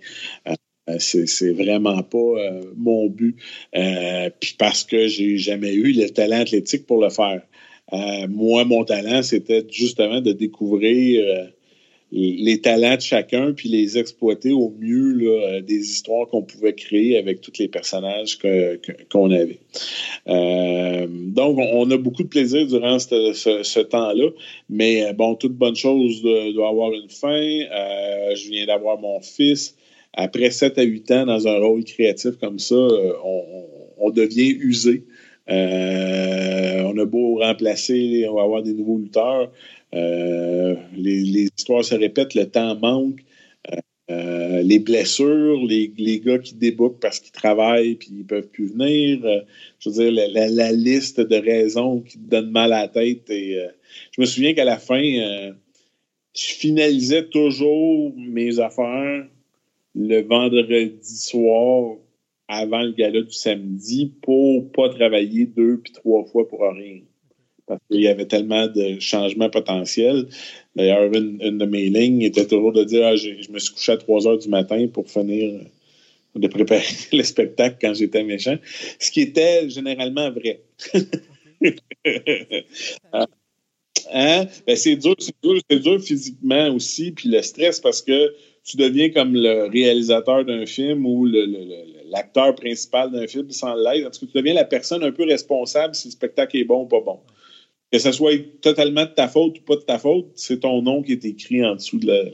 Euh, 0.88 0.98
c'est 0.98 1.52
vraiment 1.52 2.02
pas 2.02 2.18
euh, 2.18 2.62
mon 2.76 3.08
but. 3.08 3.36
Euh, 3.76 4.30
puis 4.40 4.54
parce 4.58 4.84
que 4.84 5.08
j'ai 5.08 5.36
jamais 5.36 5.72
eu 5.72 5.92
le 5.92 6.08
talent 6.10 6.40
athlétique 6.40 6.86
pour 6.86 7.00
le 7.02 7.10
faire. 7.10 7.42
moi, 8.28 8.64
mon 8.64 8.84
talent, 8.84 9.22
c'était 9.22 9.64
justement 9.70 10.20
de 10.20 10.32
découvrir 10.32 11.50
les 12.12 12.60
talents 12.60 12.96
de 12.96 13.00
chacun 13.00 13.52
puis 13.52 13.68
les 13.68 13.98
exploiter 13.98 14.52
au 14.52 14.72
mieux 14.78 15.60
des 15.62 15.90
histoires 15.90 16.26
qu'on 16.28 16.42
pouvait 16.42 16.74
créer 16.74 17.18
avec 17.18 17.40
tous 17.40 17.52
les 17.58 17.68
personnages 17.68 18.38
qu'on 19.10 19.30
avait. 19.30 19.60
donc, 20.26 21.58
on 21.58 21.90
a 21.90 21.96
beaucoup 21.96 22.24
de 22.24 22.28
plaisir 22.28 22.66
durant 22.66 22.98
ce, 22.98 23.82
temps-là, 23.82 24.30
mais 24.68 25.12
bon, 25.12 25.34
toute 25.36 25.54
bonne 25.54 25.76
chose 25.76 26.22
doit 26.22 26.68
avoir 26.68 26.92
une 26.92 27.10
fin. 27.10 27.40
je 27.40 28.50
viens 28.50 28.66
d'avoir 28.66 28.98
mon 28.98 29.20
fils 29.20 29.76
après 30.16 30.50
7 30.50 30.78
à 30.78 30.82
8 30.82 31.10
ans 31.12 31.26
dans 31.26 31.46
un 31.46 31.58
rôle 31.58 31.84
créatif 31.84 32.36
comme 32.40 32.58
ça, 32.58 32.74
euh, 32.74 33.12
on, 33.98 34.10
devient 34.10 34.56
usé. 34.60 35.04
Euh, 35.50 36.82
on 36.84 36.96
a 36.98 37.04
beau 37.04 37.38
remplacer, 37.38 38.26
on 38.28 38.34
va 38.34 38.42
avoir 38.42 38.62
des 38.62 38.72
nouveaux 38.72 38.98
lutteurs. 38.98 39.52
Euh, 39.94 40.74
les, 40.96 41.48
histoires 41.56 41.84
se 41.84 41.94
répètent, 41.94 42.34
le 42.34 42.46
temps 42.46 42.76
manque. 42.76 43.20
les 44.08 44.78
blessures, 44.78 45.62
les, 45.64 46.20
gars 46.24 46.38
qui 46.38 46.54
débookent 46.54 46.98
parce 47.00 47.20
qu'ils 47.20 47.32
travaillent 47.32 47.96
puis 47.96 48.08
ils 48.18 48.26
peuvent 48.26 48.48
plus 48.48 48.68
venir. 48.68 49.18
je 49.78 49.90
veux 49.90 50.10
dire, 50.10 50.28
la, 50.32 50.72
liste 50.72 51.20
de 51.20 51.36
raisons 51.36 52.00
qui 52.00 52.18
te 52.18 52.30
donnent 52.30 52.50
mal 52.50 52.72
à 52.72 52.82
la 52.82 52.88
tête. 52.88 53.28
Et, 53.28 53.58
je 54.12 54.20
me 54.20 54.26
souviens 54.26 54.54
qu'à 54.54 54.64
la 54.64 54.78
fin, 54.78 55.02
je 55.02 55.52
finalisais 56.34 57.26
toujours 57.26 58.14
mes 58.16 58.58
affaires 58.60 59.26
le 59.96 60.22
vendredi 60.22 61.16
soir 61.16 61.96
avant 62.48 62.82
le 62.82 62.92
gala 62.92 63.22
du 63.22 63.32
samedi 63.32 64.12
pour 64.22 64.70
pas 64.72 64.90
travailler 64.90 65.46
deux 65.46 65.78
puis 65.78 65.92
trois 65.92 66.24
fois 66.24 66.46
pour 66.46 66.60
rien. 66.60 67.00
Parce 67.66 67.80
qu'il 67.90 68.02
y 68.02 68.08
avait 68.08 68.26
tellement 68.26 68.68
de 68.68 69.00
changements 69.00 69.50
potentiels. 69.50 70.28
D'ailleurs, 70.76 71.12
une, 71.12 71.58
de 71.58 71.64
mes 71.64 71.88
lignes 71.88 72.22
était 72.22 72.46
toujours 72.46 72.72
de 72.72 72.84
dire 72.84 73.06
ah, 73.06 73.16
je, 73.16 73.50
me 73.50 73.58
suis 73.58 73.74
couché 73.74 73.92
à 73.92 73.96
3 73.96 74.28
heures 74.28 74.38
du 74.38 74.48
matin 74.48 74.86
pour 74.86 75.10
finir 75.10 75.62
de 76.36 76.48
préparer 76.48 76.84
le 77.12 77.22
spectacle 77.24 77.78
quand 77.80 77.94
j'étais 77.94 78.22
méchant. 78.22 78.56
Ce 79.00 79.10
qui 79.10 79.22
était 79.22 79.68
généralement 79.68 80.30
vrai. 80.30 80.60
hein? 84.12 84.46
Ben, 84.66 84.76
c'est 84.76 84.96
dur, 84.96 85.16
c'est 85.18 85.34
dur, 85.42 85.60
dur, 85.68 86.00
physiquement 86.00 86.68
aussi, 86.68 87.10
puis 87.10 87.30
le 87.30 87.42
stress 87.42 87.80
parce 87.80 88.02
que 88.02 88.32
tu 88.66 88.76
deviens 88.76 89.10
comme 89.10 89.34
le 89.34 89.68
réalisateur 89.70 90.44
d'un 90.44 90.66
film 90.66 91.06
ou 91.06 91.24
l'acteur 92.10 92.54
principal 92.56 93.12
d'un 93.12 93.26
film 93.28 93.50
sans 93.50 93.76
l'aide. 93.76 94.06
En 94.06 94.10
tout 94.10 94.20
cas, 94.20 94.26
tu 94.26 94.38
deviens 94.38 94.54
la 94.54 94.64
personne 94.64 95.04
un 95.04 95.12
peu 95.12 95.24
responsable 95.24 95.94
si 95.94 96.08
le 96.08 96.12
spectacle 96.12 96.56
est 96.56 96.64
bon 96.64 96.82
ou 96.82 96.86
pas 96.86 97.00
bon. 97.00 97.20
Que 97.92 98.00
ce 98.00 98.10
soit 98.10 98.36
totalement 98.60 99.04
de 99.04 99.10
ta 99.10 99.28
faute 99.28 99.60
ou 99.60 99.62
pas 99.62 99.76
de 99.76 99.82
ta 99.82 99.98
faute, 99.98 100.26
c'est 100.34 100.60
ton 100.60 100.82
nom 100.82 101.02
qui 101.02 101.12
est 101.12 101.24
écrit 101.24 101.64
en 101.64 101.76
dessous 101.76 101.98
de 102.00 102.08
la. 102.08 102.24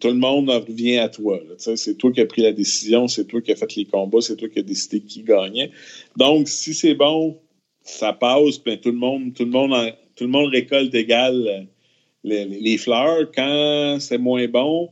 tout 0.00 0.08
le 0.08 0.14
monde 0.14 0.48
revient 0.48 0.96
à 0.96 1.10
toi. 1.10 1.38
C'est 1.58 1.98
toi 1.98 2.10
qui 2.10 2.22
as 2.22 2.26
pris 2.26 2.40
la 2.40 2.52
décision, 2.52 3.06
c'est 3.06 3.26
toi 3.26 3.42
qui 3.42 3.52
as 3.52 3.56
fait 3.56 3.76
les 3.76 3.84
combats, 3.84 4.22
c'est 4.22 4.36
toi 4.36 4.48
qui 4.48 4.60
as 4.60 4.62
décidé 4.62 5.00
qui 5.00 5.22
gagnait. 5.22 5.70
Donc, 6.16 6.48
si 6.48 6.72
c'est 6.72 6.94
bon, 6.94 7.38
ça 7.82 8.14
passe, 8.14 8.58
ben, 8.64 8.78
tout 8.78 8.92
le 8.92 8.96
monde, 8.96 9.34
tout 9.34 9.44
le 9.44 9.50
monde, 9.50 9.92
tout 10.16 10.24
le 10.24 10.30
monde 10.30 10.48
récolte 10.48 10.94
égal 10.94 11.68
les, 12.24 12.78
fleurs, 12.78 13.30
quand 13.34 13.98
c'est 14.00 14.18
moins 14.18 14.46
bon, 14.48 14.90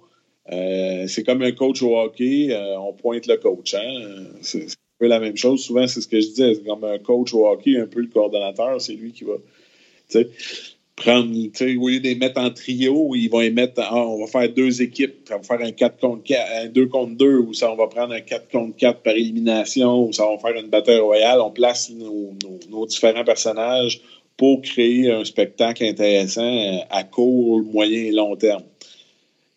euh, 0.50 1.06
c'est 1.06 1.24
comme 1.24 1.42
un 1.42 1.52
coach 1.52 1.82
au 1.82 1.98
hockey, 1.98 2.48
euh, 2.50 2.78
on 2.78 2.92
pointe 2.92 3.26
le 3.26 3.36
coach. 3.36 3.74
Hein? 3.74 4.24
C'est 4.40 4.64
un 4.64 4.98
peu 4.98 5.06
la 5.06 5.20
même 5.20 5.36
chose. 5.36 5.62
Souvent, 5.62 5.86
c'est 5.86 6.00
ce 6.00 6.08
que 6.08 6.20
je 6.20 6.28
disais. 6.28 6.54
C'est 6.54 6.64
comme 6.64 6.84
un 6.84 6.98
coach 6.98 7.34
au 7.34 7.46
hockey, 7.46 7.78
un 7.78 7.86
peu 7.86 8.00
le 8.00 8.08
coordonnateur, 8.08 8.80
c'est 8.80 8.94
lui 8.94 9.12
qui 9.12 9.24
va 9.24 9.34
prendre, 10.96 11.30
au 11.30 11.88
lieu 11.88 12.00
de 12.00 12.08
les 12.08 12.14
mettre 12.16 12.40
en 12.40 12.50
trio, 12.50 13.14
ils 13.14 13.28
vont 13.28 13.38
les 13.38 13.50
mettre, 13.50 13.80
ah, 13.84 13.94
on 13.94 14.18
va 14.18 14.26
faire 14.26 14.52
deux 14.52 14.82
équipes, 14.82 15.28
on 15.30 15.36
va 15.36 15.42
faire 15.42 15.60
un 15.60 15.70
4 15.70 16.00
contre 16.00 16.24
4, 16.24 16.50
un 16.64 16.66
2 16.66 16.86
contre 16.86 17.12
2, 17.14 17.38
ou 17.38 17.54
ça, 17.54 17.72
on 17.72 17.76
va 17.76 17.86
prendre 17.86 18.14
un 18.14 18.20
4 18.20 18.50
contre 18.50 18.76
4 18.76 19.02
par 19.02 19.12
élimination, 19.12 20.06
ou 20.06 20.12
ça, 20.12 20.26
on 20.26 20.36
va 20.36 20.40
faire 20.40 20.60
une 20.60 20.70
bataille 20.70 20.98
royale, 20.98 21.40
on 21.40 21.50
place 21.50 21.90
nos 21.90 22.86
différents 22.86 23.24
personnages 23.24 24.00
pour 24.38 24.62
créer 24.62 25.10
un 25.10 25.24
spectacle 25.24 25.84
intéressant 25.84 26.86
à 26.90 27.04
court, 27.04 27.62
moyen 27.64 28.04
et 28.04 28.12
long 28.12 28.36
terme. 28.36 28.62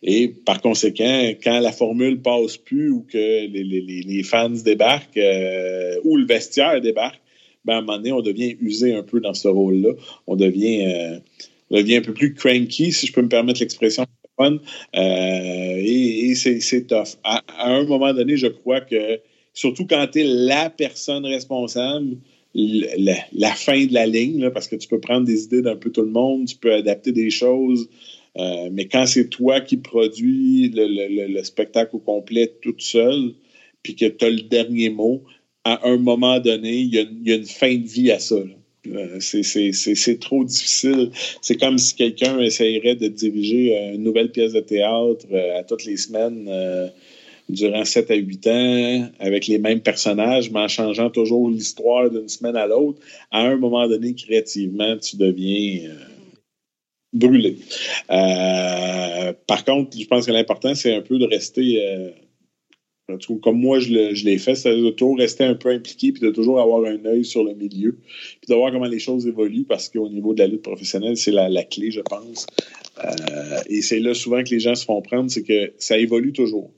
Et 0.03 0.29
par 0.29 0.59
conséquent, 0.59 1.31
quand 1.43 1.59
la 1.59 1.71
formule 1.71 2.21
passe 2.21 2.57
plus 2.57 2.89
ou 2.89 3.05
que 3.07 3.47
les, 3.47 4.23
fans 4.23 4.49
débarquent 4.49 5.17
euh, 5.17 5.99
ou 6.03 6.17
le 6.17 6.25
vestiaire 6.25 6.81
débarque, 6.81 7.21
ben 7.63 7.75
à 7.75 7.77
un 7.77 7.81
moment 7.81 7.97
donné, 7.97 8.11
on 8.11 8.21
devient 8.21 8.57
usé 8.59 8.95
un 8.95 9.03
peu 9.03 9.21
dans 9.21 9.35
ce 9.35 9.47
rôle-là. 9.47 9.91
On 10.25 10.35
devient, 10.35 10.85
euh, 10.87 11.19
un 11.71 12.01
peu 12.01 12.13
plus 12.15 12.33
cranky, 12.33 12.91
si 12.91 13.05
je 13.05 13.13
peux 13.13 13.21
me 13.21 13.29
permettre 13.29 13.59
l'expression. 13.59 14.05
Euh, 14.39 14.49
et, 14.95 16.29
et 16.29 16.35
c'est 16.35 16.87
tough. 16.87 17.19
À, 17.23 17.43
un 17.59 17.83
moment 17.83 18.11
donné, 18.11 18.37
je 18.37 18.47
crois 18.47 18.81
que, 18.81 19.19
surtout 19.53 19.85
quand 19.85 20.07
tu 20.11 20.21
es 20.21 20.23
la 20.23 20.71
personne 20.71 21.25
responsable, 21.27 22.17
la, 22.53 23.49
fin 23.55 23.85
de 23.85 23.93
la 23.93 24.05
ligne, 24.05 24.49
parce 24.49 24.67
que 24.67 24.75
tu 24.75 24.87
peux 24.87 24.99
prendre 24.99 25.25
des 25.25 25.43
idées 25.43 25.61
d'un 25.61 25.75
peu 25.75 25.91
tout 25.91 26.01
le 26.01 26.11
monde, 26.11 26.47
tu 26.47 26.55
peux 26.57 26.73
adapter 26.73 27.11
des 27.11 27.29
choses, 27.29 27.87
euh, 28.37 28.69
mais 28.71 28.87
quand 28.87 29.05
c'est 29.05 29.29
toi 29.29 29.61
qui 29.61 29.77
produis 29.77 30.71
le, 30.73 31.43
spectacle 31.43 31.95
au 31.95 31.99
complet 31.99 32.53
toute 32.61 32.81
seule, 32.81 33.33
puis 33.83 33.95
que 33.95 34.05
tu 34.05 34.25
as 34.25 34.29
le 34.29 34.41
dernier 34.41 34.89
mot, 34.89 35.23
à 35.63 35.87
un 35.87 35.97
moment 35.97 36.39
donné, 36.39 36.77
il 36.77 36.93
y, 36.93 36.99
a, 36.99 37.35
une 37.35 37.45
fin 37.45 37.75
de 37.75 37.87
vie 37.87 38.11
à 38.11 38.19
ça. 38.19 38.35
Euh, 38.87 39.19
c'est 39.19 40.19
trop 40.19 40.43
difficile. 40.43 41.11
C'est 41.41 41.59
comme 41.59 41.77
si 41.77 41.95
quelqu'un 41.95 42.39
essayerait 42.39 42.95
de 42.95 43.07
diriger 43.07 43.77
une 43.93 44.03
nouvelle 44.03 44.31
pièce 44.31 44.53
de 44.53 44.59
théâtre 44.59 45.25
euh, 45.31 45.59
à 45.59 45.63
toutes 45.63 45.85
les 45.85 45.97
semaines 45.97 46.49
durant 47.51 47.85
7 47.85 48.11
à 48.11 48.15
8 48.15 48.47
ans 48.47 49.09
avec 49.19 49.47
les 49.47 49.57
mêmes 49.57 49.81
personnages, 49.81 50.51
mais 50.51 50.59
en 50.59 50.67
changeant 50.67 51.09
toujours 51.09 51.49
l'histoire 51.49 52.09
d'une 52.09 52.29
semaine 52.29 52.55
à 52.55 52.67
l'autre. 52.67 52.99
À 53.29 53.41
un 53.41 53.57
moment 53.57 53.87
donné, 53.87 54.15
créativement, 54.15 54.97
tu 54.97 55.17
deviens 55.17 55.89
brûlé. 57.13 57.57
Euh, 58.09 59.33
par 59.47 59.65
contre, 59.65 59.97
je 59.97 60.05
pense 60.05 60.25
que 60.25 60.31
l'important, 60.31 60.75
c'est 60.75 60.95
un 60.95 61.01
peu 61.01 61.17
de 61.17 61.25
rester, 61.25 61.85
euh, 61.85 62.09
comme 63.41 63.59
moi 63.59 63.79
je 63.79 64.23
l'ai 64.23 64.37
fait, 64.37 64.55
c'est 64.55 64.75
de 64.75 64.89
toujours 64.91 65.17
rester 65.17 65.43
un 65.43 65.55
peu 65.55 65.69
impliqué 65.69 66.13
puis 66.13 66.21
de 66.21 66.29
toujours 66.29 66.61
avoir 66.61 66.85
un 66.85 67.03
œil 67.05 67.25
sur 67.25 67.43
le 67.43 67.53
milieu 67.53 67.97
puis 68.39 68.47
de 68.47 68.55
voir 68.55 68.71
comment 68.71 68.85
les 68.85 68.99
choses 68.99 69.27
évoluent 69.27 69.65
parce 69.65 69.89
qu'au 69.89 70.07
niveau 70.07 70.33
de 70.33 70.39
la 70.39 70.47
lutte 70.47 70.61
professionnelle, 70.61 71.17
c'est 71.17 71.31
la, 71.31 71.63
clé, 71.63 71.91
je 71.91 72.01
pense. 72.01 72.47
Euh, 73.03 73.59
et 73.67 73.81
c'est 73.81 73.99
là 73.99 74.13
souvent 74.13 74.43
que 74.43 74.49
les 74.49 74.59
gens 74.59 74.75
se 74.75 74.85
font 74.85 75.01
prendre, 75.01 75.29
c'est 75.29 75.43
que 75.43 75.73
ça 75.77 75.97
évolue 75.97 76.31
toujours. 76.31 76.71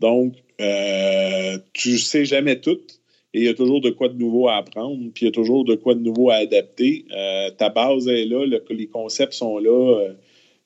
Donc, 0.00 0.34
tu 1.72 1.98
sais 1.98 2.24
jamais 2.24 2.60
tout 2.60 2.80
et 3.34 3.40
il 3.40 3.44
y 3.44 3.48
a 3.48 3.54
toujours 3.54 3.80
de 3.80 3.90
quoi 3.90 4.08
de 4.08 4.16
nouveau 4.16 4.48
à 4.48 4.56
apprendre, 4.56 4.96
puis 5.12 5.24
il 5.24 5.26
y 5.26 5.28
a 5.28 5.32
toujours 5.32 5.64
de 5.64 5.74
quoi 5.74 5.96
de 5.96 6.00
nouveau 6.00 6.30
à 6.30 6.36
adapter. 6.36 7.04
Euh, 7.12 7.50
ta 7.50 7.68
base 7.68 8.06
est 8.06 8.26
là, 8.26 8.46
les 8.70 8.86
concepts 8.86 9.32
sont 9.32 9.58
là. 9.58 10.12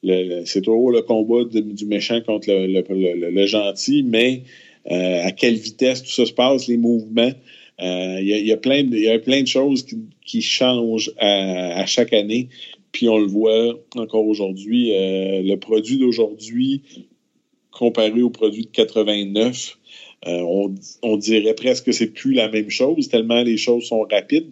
Euh, 0.04 0.42
c'est 0.44 0.60
toujours 0.60 0.90
le 0.90 1.00
combat 1.00 1.44
du 1.50 1.86
méchant 1.86 2.20
contre 2.20 2.48
le, 2.50 3.46
gentil, 3.46 4.02
mais 4.02 4.42
euh, 4.90 5.24
à 5.24 5.32
quelle 5.32 5.54
vitesse 5.54 6.02
tout 6.02 6.10
ça 6.10 6.26
se 6.26 6.32
passe, 6.32 6.68
les 6.68 6.76
mouvements. 6.76 7.32
Il 7.80 8.26
y 8.26 8.52
a 8.52 8.56
plein 8.58 8.82
de 8.82 9.46
choses 9.46 9.86
qui, 10.26 10.42
changent 10.42 11.10
à, 11.18 11.86
chaque 11.86 12.12
année. 12.12 12.48
Puis 12.92 13.08
on 13.08 13.18
le 13.18 13.26
voit 13.26 13.78
encore 13.96 14.26
aujourd'hui. 14.26 14.90
le 14.90 15.54
produit 15.56 15.98
d'aujourd'hui 15.98 16.82
comparé 17.78 18.22
au 18.22 18.30
produit 18.30 18.64
de 18.64 18.70
89, 18.70 19.78
euh, 20.26 20.68
on, 21.02 21.16
dirait 21.16 21.54
presque 21.54 21.84
que 21.84 21.92
c'est 21.92 22.08
plus 22.08 22.34
la 22.34 22.48
même 22.48 22.70
chose, 22.70 23.08
tellement 23.08 23.42
les 23.42 23.56
choses 23.56 23.84
sont 23.84 24.06
rapides. 24.10 24.50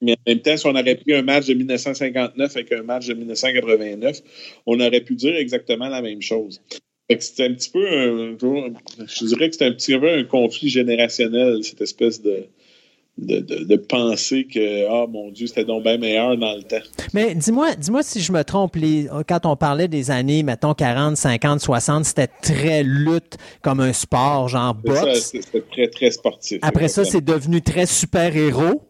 Mais 0.00 0.12
en 0.12 0.30
même 0.30 0.40
temps, 0.40 0.56
si 0.56 0.66
on 0.66 0.70
aurait 0.70 0.94
pris 0.94 1.14
un 1.14 1.22
match 1.22 1.46
de 1.46 1.54
1959 1.54 2.56
avec 2.56 2.72
un 2.72 2.82
match 2.82 3.06
de 3.06 3.14
1989, 3.14 4.22
on 4.66 4.80
aurait 4.80 5.00
pu 5.00 5.14
dire 5.14 5.36
exactement 5.36 5.88
la 5.88 6.00
même 6.00 6.22
chose. 6.22 6.62
C'était 7.20 7.44
un 7.44 7.54
petit 7.54 7.70
peu 7.70 8.36
je 9.06 9.24
dirais 9.26 9.48
que 9.48 9.54
c'était 9.54 9.64
un 9.64 9.72
petit 9.72 9.98
peu 9.98 10.10
un 10.10 10.24
conflit 10.24 10.68
générationnel, 10.68 11.64
cette 11.64 11.80
espèce 11.80 12.22
de, 12.22 12.44
de, 13.18 13.76
penser 13.76 14.44
que, 14.44 14.86
ah 14.88 15.06
mon 15.08 15.30
Dieu, 15.30 15.46
c'était 15.46 15.64
donc 15.64 15.82
bien 15.82 15.98
meilleur 15.98 16.36
dans 16.36 16.54
le 16.54 16.62
temps. 16.62 16.76
Mais 17.12 17.34
dis-moi 17.34 17.74
dis-moi 17.74 18.02
si 18.02 18.20
je 18.20 18.32
me 18.32 18.42
trompe, 18.44 18.76
les, 18.76 19.08
quand 19.28 19.44
on 19.46 19.56
parlait 19.56 19.88
des 19.88 20.10
années, 20.10 20.42
mettons 20.42 20.74
40, 20.74 21.16
50, 21.16 21.60
60, 21.60 22.04
c'était 22.04 22.28
très 22.28 22.82
lutte 22.82 23.36
comme 23.62 23.80
un 23.80 23.92
sport, 23.92 24.48
genre 24.48 24.74
boxe? 24.74 25.32
C'était 25.32 25.62
très, 25.62 25.88
très 25.88 26.10
sportif. 26.10 26.58
Après 26.62 26.88
ça, 26.88 27.04
c'est 27.04 27.24
devenu 27.24 27.60
très 27.60 27.86
super-héros? 27.86 28.82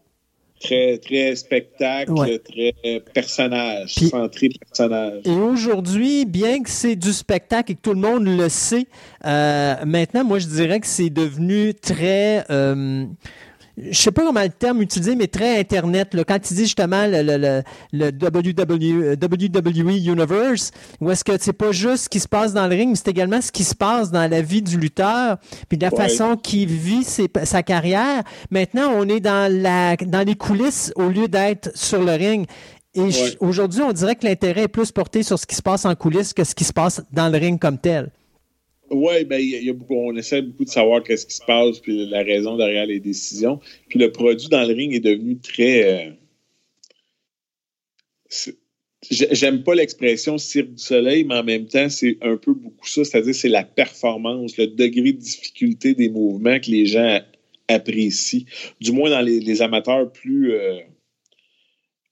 Très, 0.61 0.97
très 0.97 1.37
spectacle, 1.37 2.13
très 2.39 2.99
personnage, 3.13 3.93
centré 3.93 4.49
personnage. 4.49 5.21
Et 5.23 5.31
aujourd'hui, 5.31 6.25
bien 6.25 6.61
que 6.61 6.69
c'est 6.69 6.97
du 6.97 7.13
spectacle 7.13 7.71
et 7.71 7.75
que 7.75 7.81
tout 7.81 7.93
le 7.93 8.01
monde 8.01 8.25
le 8.25 8.49
sait, 8.49 8.85
euh, 9.25 9.75
maintenant, 9.85 10.25
moi, 10.25 10.39
je 10.39 10.47
dirais 10.47 10.81
que 10.81 10.87
c'est 10.87 11.09
devenu 11.09 11.73
très... 11.73 12.43
Euh, 12.49 13.05
je 13.91 13.97
sais 13.97 14.11
pas 14.11 14.23
comment 14.23 14.41
le 14.41 14.49
terme 14.49 14.81
utiliser, 14.81 15.15
mais 15.15 15.27
très 15.27 15.59
Internet. 15.59 16.13
Là, 16.13 16.23
quand 16.23 16.39
tu 16.39 16.53
dis 16.53 16.63
justement 16.63 17.05
le, 17.07 17.21
le, 17.21 17.63
le, 17.93 18.11
WWE, 18.11 19.15
WWE 19.15 20.11
Universe, 20.11 20.71
où 20.99 21.11
est-ce 21.11 21.23
que 21.23 21.33
c'est 21.39 21.53
pas 21.53 21.71
juste 21.71 22.05
ce 22.05 22.09
qui 22.09 22.19
se 22.19 22.27
passe 22.27 22.53
dans 22.53 22.67
le 22.67 22.75
ring, 22.75 22.89
mais 22.89 22.95
c'est 22.95 23.09
également 23.09 23.41
ce 23.41 23.51
qui 23.51 23.63
se 23.63 23.75
passe 23.75 24.11
dans 24.11 24.29
la 24.29 24.41
vie 24.41 24.61
du 24.61 24.77
lutteur, 24.77 25.37
puis 25.67 25.77
de 25.77 25.83
la 25.83 25.91
façon 25.91 26.35
qu'il 26.35 26.69
vit 26.69 27.05
sa 27.43 27.63
carrière. 27.63 28.23
Maintenant, 28.51 28.91
on 28.95 29.07
est 29.07 29.19
dans, 29.19 29.51
la, 29.51 29.95
dans 29.95 30.25
les 30.25 30.35
coulisses 30.35 30.91
au 30.95 31.09
lieu 31.09 31.27
d'être 31.27 31.71
sur 31.75 32.03
le 32.03 32.13
ring. 32.13 32.47
Et 32.95 33.09
aujourd'hui, 33.39 33.81
on 33.81 33.93
dirait 33.93 34.15
que 34.15 34.25
l'intérêt 34.25 34.63
est 34.63 34.67
plus 34.67 34.91
porté 34.91 35.23
sur 35.23 35.37
ce 35.37 35.45
qui 35.45 35.55
se 35.55 35.61
passe 35.61 35.85
en 35.85 35.95
coulisses 35.95 36.33
que 36.33 36.43
ce 36.43 36.55
qui 36.55 36.63
se 36.63 36.73
passe 36.73 37.01
dans 37.11 37.29
le 37.29 37.37
ring 37.37 37.59
comme 37.59 37.77
tel. 37.77 38.09
Oui, 38.91 39.23
ben, 39.25 39.39
y 39.39 39.63
y 39.63 39.69
a 39.69 39.73
beaucoup, 39.73 39.95
on 39.95 40.15
essaie 40.15 40.41
beaucoup 40.41 40.65
de 40.65 40.69
savoir 40.69 41.03
qu'est-ce 41.03 41.25
qui 41.25 41.35
se 41.35 41.45
passe, 41.45 41.79
puis 41.79 42.05
la 42.07 42.23
raison 42.23 42.57
derrière 42.57 42.85
les 42.85 42.99
décisions. 42.99 43.59
Puis 43.87 43.99
le 43.99 44.11
produit 44.11 44.47
dans 44.47 44.63
le 44.67 44.73
ring 44.73 44.93
est 44.93 44.99
devenu 44.99 45.37
très. 45.39 46.07
Euh, 46.07 46.11
j'aime 49.09 49.63
pas 49.63 49.75
l'expression 49.75 50.37
cirque 50.37 50.73
du 50.73 50.83
soleil, 50.83 51.23
mais 51.23 51.35
en 51.35 51.43
même 51.43 51.67
temps, 51.67 51.89
c'est 51.89 52.17
un 52.21 52.37
peu 52.37 52.53
beaucoup 52.53 52.87
ça. 52.87 53.03
C'est-à-dire, 53.03 53.35
c'est 53.35 53.49
la 53.49 53.63
performance, 53.63 54.57
le 54.57 54.67
degré 54.67 55.13
de 55.13 55.19
difficulté 55.19 55.93
des 55.93 56.09
mouvements 56.09 56.59
que 56.59 56.71
les 56.71 56.85
gens 56.85 57.19
apprécient. 57.67 58.45
Du 58.81 58.91
moins 58.91 59.09
dans 59.09 59.21
les, 59.21 59.61
amateurs 59.61 60.11
plus. 60.11 60.53
Euh, 60.53 60.79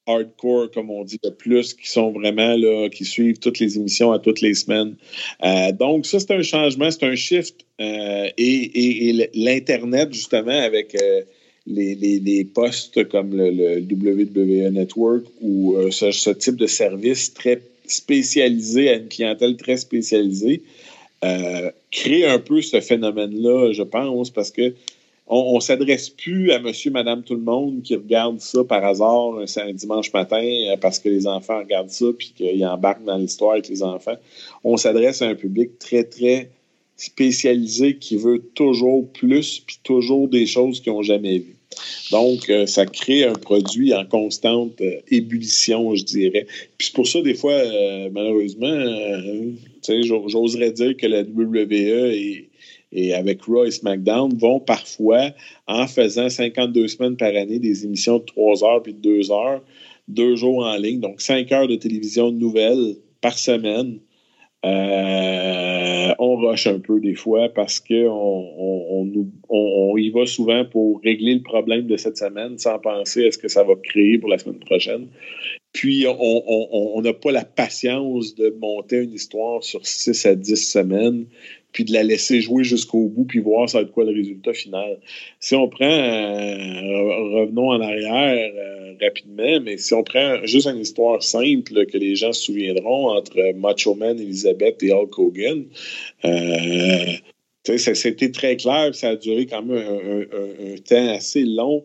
hardcore, 0.08 0.72
comme 0.72 0.90
on 0.90 1.04
dit, 1.04 1.20
de 1.24 1.30
plus, 1.30 1.74
qui 1.74 1.90
sont 1.90 2.12
vraiment 2.12 2.56
là, 2.56 2.90
qui 2.90 3.06
suivent 3.06 3.40
toutes 3.40 3.60
les 3.60 3.78
émissions 3.78 4.12
à 4.12 4.20
toutes 4.20 4.42
les 4.42 4.54
semaines. 4.54 4.96
Euh, 5.44 5.72
donc, 5.72 6.06
ça, 6.06 6.20
c'est 6.20 6.32
un 6.32 6.42
changement, 6.42 6.90
c'est 6.90 7.04
un 7.04 7.16
shift. 7.16 7.66
Euh, 7.80 8.30
et, 8.38 9.30
l'Internet, 9.34 10.14
justement, 10.14 10.60
avec 10.60 10.96
euh, 10.96 11.22
les, 11.68 12.48
postes 12.54 13.08
comme 13.10 13.36
le, 13.36 13.80
WWE 13.82 14.72
Network 14.72 15.26
ou 15.42 15.76
ce, 15.92 16.12
ce, 16.12 16.30
type 16.32 16.56
de 16.56 16.68
service 16.68 17.34
très 17.34 17.62
spécialisé 17.86 18.90
à 18.90 18.94
une 18.96 19.08
clientèle 19.08 19.58
très 19.58 19.78
spécialisée, 19.78 20.62
crée 21.92 22.26
un 22.26 22.40
peu 22.40 22.62
ce 22.62 22.80
phénomène-là, 22.80 23.74
je 23.74 23.84
pense, 23.84 24.30
parce 24.30 24.52
que 24.52 24.74
on, 25.30 25.56
ne 25.56 25.60
s'adresse 25.60 26.10
plus 26.10 26.52
à 26.52 26.60
monsieur, 26.60 26.92
madame, 26.92 27.24
tout 27.24 27.36
le 27.36 27.42
monde 27.42 27.82
qui 27.82 27.96
regarde 27.96 28.40
ça 28.40 28.64
par 28.64 28.84
hasard 28.86 29.40
un, 29.40 29.74
dimanche 29.74 30.14
matin 30.14 30.42
euh, 30.42 30.78
parce 30.78 31.00
que 31.00 31.10
les 31.10 31.28
enfants 31.28 31.60
regardent 31.60 31.90
ça 31.90 32.06
puis 32.18 32.34
qu'ils 32.36 32.66
embarquent 32.66 33.04
dans 33.04 33.18
l'histoire 33.18 33.54
avec 33.54 33.68
les 33.68 33.84
enfants. 33.84 34.16
On 34.64 34.78
s'adresse 34.78 35.22
à 35.22 35.28
un 35.28 35.36
public 35.36 35.80
très, 35.80 36.04
très 36.04 36.50
spécialisé 36.96 37.98
qui 37.98 38.16
veut 38.16 38.40
toujours 38.56 39.08
plus 39.10 39.60
puis 39.60 39.78
toujours 39.84 40.28
des 40.30 40.46
choses 40.46 40.80
qu'ils 40.80 40.94
n'ont 40.94 41.04
jamais 41.04 41.40
vues. 41.40 41.56
Donc, 42.12 42.50
euh, 42.50 42.66
ça 42.66 42.86
crée 42.86 43.26
un 43.26 43.34
produit 43.34 43.94
en 43.94 44.06
constante 44.06 44.80
euh, 44.82 45.00
ébullition, 45.12 45.94
je 45.94 46.06
dirais. 46.06 46.48
Puis 46.78 46.88
c'est 46.88 46.96
pour 46.96 47.08
ça, 47.08 47.22
des 47.22 47.36
fois, 47.36 47.62
malheureusement, 48.12 48.74
j'oserais 49.88 50.72
dire 50.72 50.96
que 50.98 51.06
la 51.06 51.22
WWE 51.22 52.14
est 52.14 52.47
et 52.98 53.14
avec 53.14 53.44
Raw 53.44 53.66
et 53.66 53.72
SmackDown 53.72 54.36
vont 54.38 54.60
parfois, 54.60 55.30
en 55.68 55.86
faisant 55.86 56.30
52 56.30 56.88
semaines 56.88 57.16
par 57.16 57.30
année, 57.30 57.60
des 57.60 57.86
émissions 57.86 58.18
de 58.18 58.24
3 58.24 58.64
heures 58.64 58.82
puis 58.82 58.96
de 58.96 59.00
2 59.00 59.32
heures, 59.32 59.62
deux 60.08 60.36
jours 60.36 60.66
en 60.66 60.76
ligne, 60.78 61.00
donc 61.00 61.22
5 61.22 61.52
heures 61.52 61.68
de 61.68 61.76
télévision 61.76 62.32
nouvelles 62.32 62.96
par 63.22 63.38
semaine. 63.38 64.00
Euh, 64.66 66.14
on 66.18 66.38
rush 66.38 66.66
un 66.66 66.80
peu 66.80 67.00
des 67.00 67.14
fois 67.14 67.50
parce 67.50 67.80
qu'on 67.80 68.08
on, 68.08 69.30
on, 69.48 69.98
y 69.98 70.10
va 70.10 70.26
souvent 70.26 70.66
pour 70.66 71.00
régler 71.04 71.36
le 71.36 71.44
problème 71.44 71.86
de 71.86 71.98
cette 71.98 72.18
semaine 72.18 72.58
sans 72.58 72.80
penser 72.80 73.28
à 73.28 73.32
ce 73.32 73.38
que 73.38 73.48
ça 73.48 73.64
va 73.64 73.76
créer 73.76 74.18
pour 74.18 74.30
la 74.30 74.40
semaine 74.40 74.60
prochaine. 74.60 75.08
Puis, 75.74 76.08
on 76.08 77.02
n'a 77.04 77.14
pas 77.14 77.32
la 77.32 77.46
patience 77.46 78.34
de 78.34 78.50
monter 78.60 79.04
une 79.04 79.14
histoire 79.14 79.64
sur 79.64 79.86
6 79.86 80.26
à 80.26 80.34
10 80.34 80.56
semaines 80.56 81.28
puis 81.72 81.84
de 81.84 81.94
la 81.94 82.04
laisser 82.04 82.42
jouer 82.42 82.64
jusqu'au 82.64 83.08
bout, 83.08 83.26
puis 83.26 83.40
voir 83.40 83.70
ça 83.70 83.80
va 83.80 83.84
être 83.84 83.92
quoi 83.92 84.06
le 84.06 84.12
résultat 84.12 84.54
final. 84.54 85.00
Si 85.40 85.56
on 85.56 85.68
prend, 85.68 85.86
euh, 85.86 87.40
revenons 87.42 87.70
en 87.70 87.82
arrière 87.82 88.52
euh, 88.56 88.94
rapidement, 89.02 89.60
mais 89.62 89.78
si 89.78 89.94
on 89.94 90.04
prend 90.04 90.46
juste 90.46 90.68
une 90.68 90.80
histoire 90.80 91.22
simple 91.22 91.86
que 91.86 91.98
les 91.98 92.16
gens 92.16 92.34
se 92.34 92.44
souviendront 92.44 93.10
entre 93.16 93.54
Macho 93.54 93.96
Man, 93.96 94.20
Elizabeth 94.20 94.82
et 94.82 94.92
Hulk 94.92 95.18
Hogan, 95.20 95.66
euh, 96.26 97.14
c'était 97.64 98.32
très 98.32 98.56
clair, 98.56 98.96
ça 98.96 99.10
a 99.10 99.16
duré 99.16 99.46
quand 99.46 99.62
même 99.62 99.78
un, 99.78 100.74
un 100.74 100.78
temps 100.78 101.14
assez 101.14 101.44
long. 101.44 101.84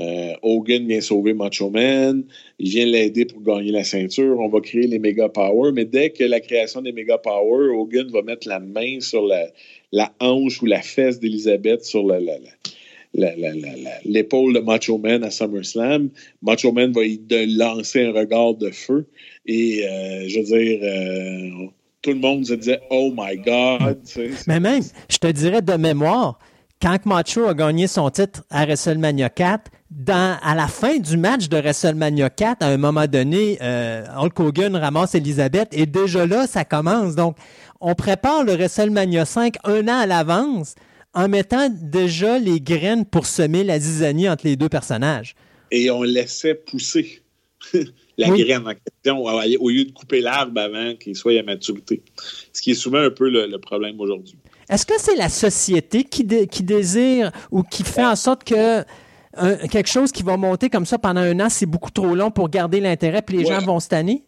Euh, 0.00 0.34
Hogan 0.42 0.88
vient 0.88 1.00
sauver 1.00 1.34
Macho 1.34 1.70
Man, 1.70 2.24
il 2.58 2.70
vient 2.70 2.86
l'aider 2.86 3.26
pour 3.26 3.42
gagner 3.42 3.70
la 3.70 3.84
ceinture, 3.84 4.40
on 4.40 4.48
va 4.48 4.60
créer 4.60 4.88
les 4.88 4.98
Mega 4.98 5.28
Power, 5.28 5.70
mais 5.72 5.84
dès 5.84 6.10
que 6.10 6.24
la 6.24 6.40
création 6.40 6.82
des 6.82 6.90
Mega 6.90 7.16
Power, 7.16 7.68
Hogan 7.68 8.10
va 8.10 8.22
mettre 8.22 8.48
la 8.48 8.58
main 8.58 8.98
sur 8.98 9.24
la, 9.24 10.12
hanche 10.18 10.60
ou 10.62 10.66
la 10.66 10.82
fesse 10.82 11.20
d'Elizabeth 11.20 11.84
sur 11.84 12.04
l'épaule 13.14 14.54
de 14.54 14.60
Macho 14.60 14.98
Man 14.98 15.22
à 15.22 15.30
SummerSlam. 15.30 16.10
Macho 16.42 16.72
Man 16.72 16.90
va 16.90 17.04
y 17.04 17.20
lancer 17.56 18.02
un 18.02 18.12
regard 18.12 18.54
de 18.54 18.70
feu 18.70 19.06
et 19.46 19.86
euh, 19.86 20.28
je 20.28 20.40
veux 20.40 20.44
dire, 20.44 20.80
euh, 20.82 21.68
tout 22.02 22.10
le 22.10 22.18
monde 22.18 22.44
se 22.44 22.54
disait 22.54 22.80
Oh 22.90 23.12
my 23.16 23.36
God. 23.36 23.98
Mais 24.48 24.58
même, 24.58 24.82
je 25.08 25.18
te 25.18 25.28
dirais 25.28 25.62
de 25.62 25.74
mémoire, 25.74 26.38
quand 26.80 27.06
Macho 27.06 27.46
a 27.46 27.54
gagné 27.54 27.86
son 27.86 28.10
titre 28.10 28.42
à 28.50 28.64
WrestleMania 28.64 29.30
4, 29.30 29.70
dans, 29.90 30.38
à 30.42 30.54
la 30.54 30.68
fin 30.68 30.98
du 30.98 31.16
match 31.16 31.48
de 31.48 31.56
WrestleMania 31.56 32.30
4, 32.30 32.62
à 32.62 32.68
un 32.68 32.76
moment 32.76 33.06
donné, 33.06 33.58
euh, 33.62 34.04
Hulk 34.16 34.40
Hogan 34.40 34.76
ramasse 34.76 35.14
Elisabeth 35.14 35.68
et 35.72 35.86
déjà 35.86 36.26
là, 36.26 36.46
ça 36.46 36.64
commence. 36.64 37.14
Donc, 37.14 37.36
on 37.80 37.94
prépare 37.94 38.44
le 38.44 38.52
WrestleMania 38.52 39.24
5 39.24 39.56
un 39.64 39.88
an 39.88 39.98
à 40.00 40.06
l'avance 40.06 40.74
en 41.14 41.28
mettant 41.28 41.68
déjà 41.70 42.38
les 42.38 42.60
graines 42.60 43.04
pour 43.06 43.26
semer 43.26 43.62
la 43.64 43.78
zizanie 43.78 44.28
entre 44.28 44.46
les 44.46 44.56
deux 44.56 44.68
personnages. 44.68 45.34
Et 45.70 45.90
on 45.90 46.02
laissait 46.02 46.54
pousser 46.54 47.22
la 48.18 48.28
graine 48.28 48.66
en 48.66 48.74
question 48.74 49.24
au 49.24 49.68
lieu 49.70 49.84
de 49.84 49.92
couper 49.92 50.20
l'arbre 50.20 50.60
avant 50.60 50.94
qu'il 50.96 51.16
soit 51.16 51.38
à 51.38 51.42
maturité. 51.42 52.02
Ce 52.52 52.60
qui 52.62 52.72
est 52.72 52.74
souvent 52.74 52.98
un 52.98 53.10
peu 53.10 53.30
le, 53.30 53.56
problème 53.58 54.00
aujourd'hui. 54.00 54.36
Est-ce 54.68 54.86
que 54.86 54.94
c'est 54.98 55.16
la 55.16 55.28
société 55.28 56.04
qui, 56.04 56.26
qui 56.48 56.62
désire 56.62 57.30
ou 57.50 57.62
qui 57.62 57.82
fait 57.84 58.04
en 58.04 58.16
sorte 58.16 58.44
que 58.44 58.84
quelque 59.68 59.88
chose 59.88 60.12
qui 60.12 60.22
va 60.22 60.36
monter 60.36 60.70
comme 60.70 60.86
ça 60.86 60.98
pendant 60.98 61.20
un 61.20 61.38
an, 61.40 61.48
c'est 61.48 61.66
beaucoup 61.66 61.90
trop 61.90 62.14
long 62.14 62.30
pour 62.30 62.48
garder 62.48 62.80
l'intérêt, 62.80 63.22
puis 63.22 63.38
les 63.38 63.44
gens 63.44 63.60
vont 63.60 63.80
se 63.80 63.88
tanner? 63.88 64.22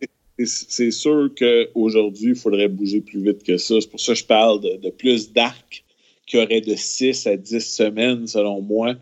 C'est 0.45 0.91
sûr 0.91 1.31
qu'aujourd'hui, 1.39 2.31
il 2.31 2.37
faudrait 2.37 2.69
bouger 2.69 3.01
plus 3.01 3.23
vite 3.23 3.43
que 3.43 3.57
ça. 3.57 3.81
C'est 3.81 3.89
pour 3.89 4.01
ça 4.01 4.13
que 4.13 4.19
je 4.19 4.25
parle 4.25 4.61
de, 4.61 4.91
plus 4.91 5.33
d'arcs 5.33 5.83
qui 6.27 6.37
auraient 6.37 6.61
de 6.61 6.75
6 6.75 7.27
à 7.27 7.37
10 7.37 7.61
semaines, 7.61 8.27
selon 8.27 8.61
moi. 8.61 8.97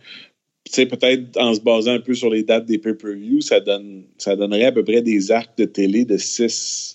peut-être 0.72 1.36
en 1.40 1.54
se 1.54 1.60
basant 1.60 1.92
un 1.92 2.00
peu 2.00 2.14
sur 2.14 2.30
les 2.30 2.44
dates 2.44 2.66
des 2.66 2.78
pay-per-view, 2.78 3.40
ça, 3.40 3.58
donne, 3.58 4.04
ça 4.18 4.36
donnerait 4.36 4.66
à 4.66 4.72
peu 4.72 4.84
près 4.84 5.02
des 5.02 5.32
arcs 5.32 5.58
de 5.58 5.64
télé 5.64 6.04
de 6.04 6.18
6, 6.18 6.93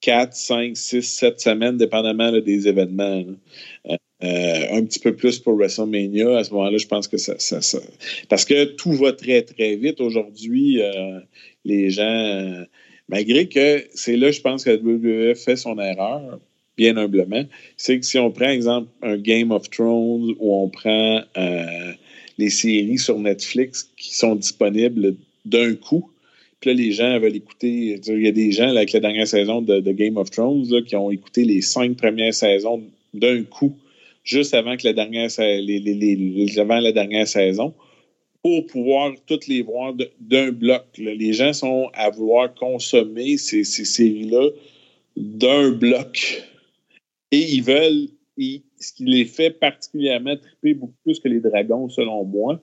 4, 0.00 0.34
5, 0.34 0.76
6, 0.76 1.02
7 1.02 1.40
semaines, 1.40 1.76
dépendamment 1.76 2.32
des 2.32 2.68
événements. 2.68 3.24
Euh, 3.88 3.96
euh, 4.22 4.76
un 4.76 4.84
petit 4.84 4.98
peu 4.98 5.16
plus 5.16 5.38
pour 5.38 5.54
WrestleMania. 5.54 6.38
À 6.38 6.44
ce 6.44 6.52
moment-là, 6.52 6.76
je 6.76 6.86
pense 6.86 7.08
que 7.08 7.16
ça, 7.16 7.34
Parce 8.28 8.44
que 8.44 8.64
tout 8.64 8.92
va 8.92 9.12
très, 9.12 9.42
très 9.42 9.76
vite. 9.76 10.00
Aujourd'hui, 10.00 10.82
euh, 10.82 11.20
les 11.64 11.90
gens, 11.90 12.64
malgré 13.08 13.48
que 13.48 13.84
c'est 13.94 14.16
là, 14.16 14.30
je 14.30 14.40
pense 14.40 14.64
que 14.64 14.70
la 14.70 14.76
WWE 14.76 15.34
fait 15.34 15.56
son 15.56 15.78
erreur, 15.78 16.38
bien 16.76 16.96
humblement, 16.96 17.44
c'est 17.78 17.98
que 17.98 18.06
si 18.06 18.18
on 18.18 18.30
prend, 18.30 18.48
exemple, 18.50 18.88
un 19.02 19.16
Game 19.16 19.52
of 19.52 19.70
Thrones 19.70 20.34
ou 20.38 20.64
on 20.64 20.68
prend 20.68 21.22
les 22.38 22.50
séries 22.50 22.98
sur 22.98 23.18
Netflix 23.18 23.90
qui 23.96 24.14
sont 24.14 24.34
disponibles 24.34 25.16
d'un 25.44 25.74
coup, 25.74 26.10
puis 26.60 26.70
là, 26.70 26.74
les 26.74 26.92
gens 26.92 27.18
veulent 27.18 27.36
écouter. 27.36 27.98
Il 28.06 28.22
y 28.22 28.28
a 28.28 28.32
des 28.32 28.52
gens 28.52 28.68
avec 28.68 28.92
la 28.92 29.00
dernière 29.00 29.26
saison 29.26 29.62
de, 29.62 29.80
Game 29.92 30.18
of 30.18 30.30
Thrones 30.30 30.84
qui 30.84 30.94
ont 30.94 31.10
écouté 31.10 31.44
les 31.44 31.62
cinq 31.62 31.96
premières 31.96 32.34
saisons 32.34 32.82
d'un 33.14 33.42
coup 33.44 33.74
juste 34.24 34.52
avant 34.52 34.74
la 34.74 34.92
dernière 34.92 35.30
saison 37.26 37.74
pour 38.42 38.66
pouvoir 38.66 39.12
toutes 39.26 39.46
les 39.46 39.62
voir 39.62 39.94
d'un 40.20 40.52
bloc. 40.52 40.84
Les 40.98 41.32
gens 41.32 41.52
sont 41.54 41.90
à 41.94 42.10
vouloir 42.10 42.54
consommer 42.54 43.38
ces, 43.38 43.64
séries-là 43.64 44.50
d'un 45.16 45.70
bloc. 45.70 46.42
Et 47.32 47.38
ils 47.38 47.62
veulent, 47.62 48.08
ce 48.36 48.92
qui 48.92 49.04
les 49.04 49.24
fait 49.24 49.50
particulièrement 49.50 50.36
triper 50.36 50.74
beaucoup 50.74 50.98
plus 51.04 51.20
que 51.20 51.28
les 51.28 51.40
dragons, 51.40 51.88
selon 51.88 52.24
moi, 52.24 52.60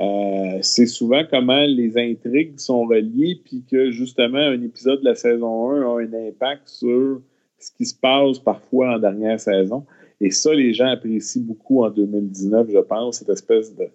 euh, 0.00 0.58
c'est 0.62 0.86
souvent 0.86 1.22
comment 1.30 1.64
les 1.66 1.98
intrigues 1.98 2.58
sont 2.58 2.84
reliées, 2.86 3.40
puis 3.44 3.62
que 3.70 3.90
justement, 3.90 4.38
un 4.38 4.62
épisode 4.62 5.00
de 5.00 5.04
la 5.04 5.14
saison 5.14 5.70
1 5.70 5.82
a 5.82 6.02
un 6.02 6.28
impact 6.28 6.62
sur 6.66 7.20
ce 7.58 7.70
qui 7.76 7.86
se 7.86 7.94
passe 7.94 8.38
parfois 8.38 8.96
en 8.96 8.98
dernière 8.98 9.38
saison. 9.38 9.84
Et 10.20 10.30
ça, 10.30 10.54
les 10.54 10.72
gens 10.72 10.86
apprécient 10.86 11.42
beaucoup 11.42 11.84
en 11.84 11.90
2019, 11.90 12.68
je 12.72 12.78
pense, 12.78 13.18
cette 13.18 13.28
espèce 13.28 13.74
de, 13.74 13.88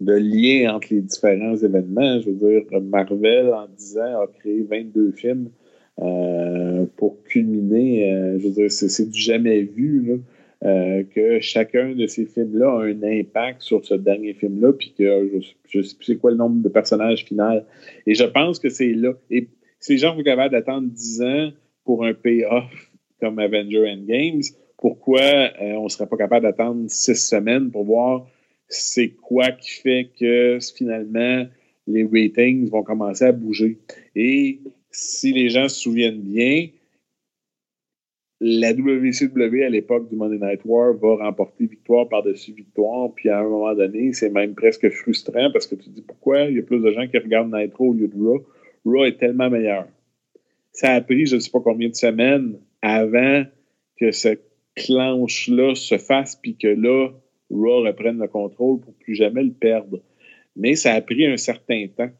lien 0.00 0.74
entre 0.74 0.88
les 0.90 1.02
différents 1.02 1.56
événements. 1.56 2.20
Je 2.20 2.30
veux 2.30 2.60
dire, 2.60 2.80
Marvel, 2.82 3.52
en 3.52 3.66
10 3.68 3.98
ans, 3.98 4.20
a 4.22 4.26
créé 4.38 4.62
22 4.62 5.12
films 5.12 5.50
euh, 6.00 6.86
pour 6.96 7.22
culminer. 7.24 8.12
Euh, 8.12 8.38
je 8.38 8.48
veux 8.48 8.54
dire, 8.54 8.70
c'est 8.70 9.08
du 9.08 9.20
jamais 9.20 9.62
vu. 9.62 10.20
Euh, 10.66 11.04
que 11.14 11.38
chacun 11.38 11.94
de 11.94 12.06
ces 12.08 12.26
films-là 12.26 12.80
a 12.80 12.84
un 12.86 13.02
impact 13.02 13.62
sur 13.62 13.84
ce 13.84 13.94
dernier 13.94 14.34
film-là, 14.34 14.72
puis 14.72 14.92
que 14.98 15.30
je 15.68 15.78
ne 15.78 15.82
sais 15.82 15.94
plus 15.94 16.04
c'est 16.04 16.16
quoi 16.16 16.32
le 16.32 16.36
nombre 16.36 16.60
de 16.60 16.68
personnages 16.68 17.24
final. 17.24 17.64
Et 18.04 18.14
je 18.14 18.24
pense 18.24 18.58
que 18.58 18.68
c'est 18.68 18.92
là. 18.92 19.12
Et 19.30 19.48
ces 19.78 19.96
gens 19.96 20.16
vont 20.16 20.24
capables 20.24 20.50
d'attendre 20.50 20.88
10 20.88 21.22
ans 21.22 21.50
pour 21.84 22.04
un 22.04 22.14
payoff 22.14 22.90
comme 23.20 23.38
Avenger 23.38 23.88
Endgames, 23.88 24.42
pourquoi 24.76 25.20
euh, 25.20 25.74
on 25.76 25.84
ne 25.84 25.88
serait 25.88 26.06
pas 26.06 26.16
capable 26.16 26.42
d'attendre 26.42 26.84
six 26.88 27.16
semaines 27.16 27.70
pour 27.70 27.84
voir 27.84 28.26
c'est 28.68 29.10
quoi 29.10 29.52
qui 29.52 29.70
fait 29.70 30.10
que 30.18 30.58
finalement 30.76 31.46
les 31.86 32.04
ratings 32.04 32.68
vont 32.68 32.82
commencer 32.82 33.24
à 33.24 33.32
bouger? 33.32 33.78
Et 34.14 34.60
si 34.90 35.32
les 35.32 35.48
gens 35.48 35.68
se 35.68 35.80
souviennent 35.80 36.20
bien, 36.20 36.68
la 38.40 38.72
WCW 38.72 39.64
à 39.64 39.70
l'époque 39.70 40.08
du 40.08 40.16
Monday 40.16 40.38
Night 40.38 40.60
War 40.64 40.92
va 40.94 41.16
remporter 41.16 41.66
victoire 41.66 42.08
par-dessus 42.08 42.52
victoire, 42.52 43.12
puis 43.14 43.30
à 43.30 43.40
un 43.40 43.48
moment 43.48 43.74
donné, 43.74 44.12
c'est 44.12 44.28
même 44.28 44.54
presque 44.54 44.88
frustrant 44.90 45.50
parce 45.52 45.66
que 45.66 45.74
tu 45.74 45.84
te 45.86 45.90
dis 45.90 46.02
pourquoi? 46.02 46.42
Il 46.42 46.56
y 46.56 46.58
a 46.58 46.62
plus 46.62 46.80
de 46.80 46.90
gens 46.90 47.06
qui 47.06 47.16
regardent 47.18 47.54
Nitro 47.54 47.86
au 47.86 47.92
lieu 47.94 48.08
de 48.08 48.16
Raw. 48.16 48.46
Raw 48.84 49.04
est 49.06 49.18
tellement 49.18 49.48
meilleur. 49.48 49.86
Ça 50.72 50.92
a 50.92 51.00
pris 51.00 51.26
je 51.26 51.36
ne 51.36 51.40
sais 51.40 51.50
pas 51.50 51.60
combien 51.60 51.88
de 51.88 51.94
semaines 51.94 52.58
avant 52.82 53.44
que 53.98 54.10
cette 54.10 54.44
clenche-là 54.74 55.74
se 55.74 55.96
fasse, 55.96 56.36
puis 56.36 56.56
que 56.56 56.68
là, 56.68 57.08
Raw 57.50 57.84
reprenne 57.84 58.18
le 58.18 58.28
contrôle 58.28 58.80
pour 58.80 58.92
plus 58.94 59.14
jamais 59.14 59.42
le 59.42 59.52
perdre. 59.52 60.02
Mais 60.56 60.74
ça 60.74 60.92
a 60.92 61.00
pris 61.00 61.26
un 61.26 61.38
certain 61.38 61.86
temps. 61.96 62.10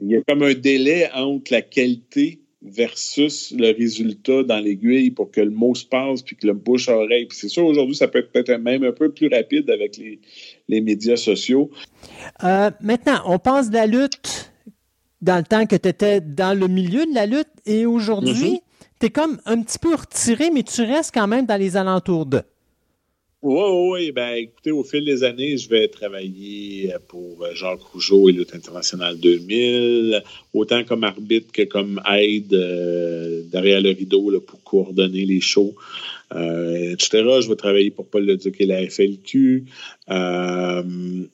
Il 0.00 0.10
y 0.10 0.16
a 0.16 0.22
comme 0.22 0.42
un 0.42 0.54
délai 0.54 1.08
entre 1.14 1.52
la 1.52 1.62
qualité 1.62 2.41
versus 2.64 3.52
le 3.56 3.76
résultat 3.76 4.42
dans 4.44 4.58
l'aiguille 4.58 5.10
pour 5.10 5.30
que 5.30 5.40
le 5.40 5.50
mot 5.50 5.74
se 5.74 5.84
passe 5.84 6.22
puis 6.22 6.36
que 6.36 6.46
le 6.46 6.52
bouche 6.52 6.88
à 6.88 6.96
oreille. 6.96 7.26
c'est 7.30 7.48
sûr, 7.48 7.64
aujourd'hui, 7.64 7.96
ça 7.96 8.08
peut 8.08 8.20
être 8.20 8.32
peut-être 8.32 8.60
même 8.60 8.84
un 8.84 8.92
peu 8.92 9.10
plus 9.10 9.28
rapide 9.28 9.68
avec 9.70 9.96
les, 9.96 10.20
les 10.68 10.80
médias 10.80 11.16
sociaux. 11.16 11.70
Euh, 12.44 12.70
maintenant, 12.80 13.20
on 13.26 13.38
pense 13.38 13.70
de 13.70 13.74
la 13.74 13.86
lutte 13.86 14.52
dans 15.20 15.38
le 15.38 15.44
temps 15.44 15.66
que 15.66 15.76
tu 15.76 15.88
étais 15.88 16.20
dans 16.20 16.58
le 16.58 16.68
milieu 16.68 17.06
de 17.06 17.14
la 17.14 17.26
lutte 17.26 17.48
et 17.66 17.86
aujourd'hui, 17.86 18.54
mm-hmm 18.54 18.72
tu 19.02 19.10
comme 19.10 19.40
un 19.46 19.60
petit 19.62 19.78
peu 19.78 19.94
retiré, 19.94 20.50
mais 20.50 20.62
tu 20.62 20.82
restes 20.82 21.12
quand 21.12 21.26
même 21.26 21.46
dans 21.46 21.56
les 21.56 21.76
alentours 21.76 22.26
de. 22.26 22.42
Oui, 23.42 23.90
oui. 23.90 24.12
Ben, 24.12 24.34
écoutez, 24.36 24.70
au 24.70 24.84
fil 24.84 25.04
des 25.04 25.24
années, 25.24 25.56
je 25.58 25.68
vais 25.68 25.88
travailler 25.88 26.94
pour 27.08 27.42
euh, 27.42 27.52
Jacques 27.54 27.82
Rougeau 27.82 28.28
et 28.28 28.32
Lutte 28.32 28.54
internationale 28.54 29.18
2000, 29.18 30.22
autant 30.54 30.84
comme 30.84 31.02
arbitre 31.02 31.50
que 31.50 31.62
comme 31.62 32.00
aide 32.08 32.54
euh, 32.54 33.42
derrière 33.50 33.80
le 33.80 33.90
rideau 33.90 34.40
pour 34.40 34.62
coordonner 34.62 35.24
les 35.24 35.40
shows. 35.40 35.74
Euh, 36.34 36.92
etc. 36.92 37.24
Je 37.42 37.48
vais 37.48 37.56
travailler 37.56 37.90
pour 37.90 38.06
Paul 38.06 38.24
Leduc 38.24 38.60
et 38.60 38.66
la 38.66 38.86
FLQ. 38.88 39.64
Euh, 40.10 40.82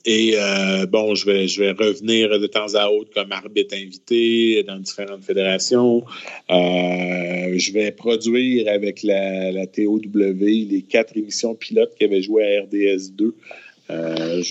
et 0.04 0.32
euh, 0.34 0.86
bon, 0.86 1.14
je 1.14 1.26
vais, 1.26 1.46
je 1.46 1.62
vais 1.62 1.70
revenir 1.70 2.38
de 2.40 2.46
temps 2.46 2.74
à 2.74 2.88
autre 2.88 3.10
comme 3.14 3.30
arbitre 3.30 3.74
invité 3.76 4.62
dans 4.64 4.78
différentes 4.78 5.22
fédérations. 5.22 6.04
je 6.48 7.72
vais 7.72 7.92
produire 7.92 8.68
avec 8.68 9.02
la, 9.02 9.52
la, 9.52 9.66
TOW 9.66 10.00
les 10.04 10.84
quatre 10.88 11.16
émissions 11.16 11.54
pilotes 11.54 11.94
qui 11.96 12.04
avaient 12.04 12.22
joué 12.22 12.56
à 12.56 12.62
RDS 12.62 13.12
2 13.12 13.34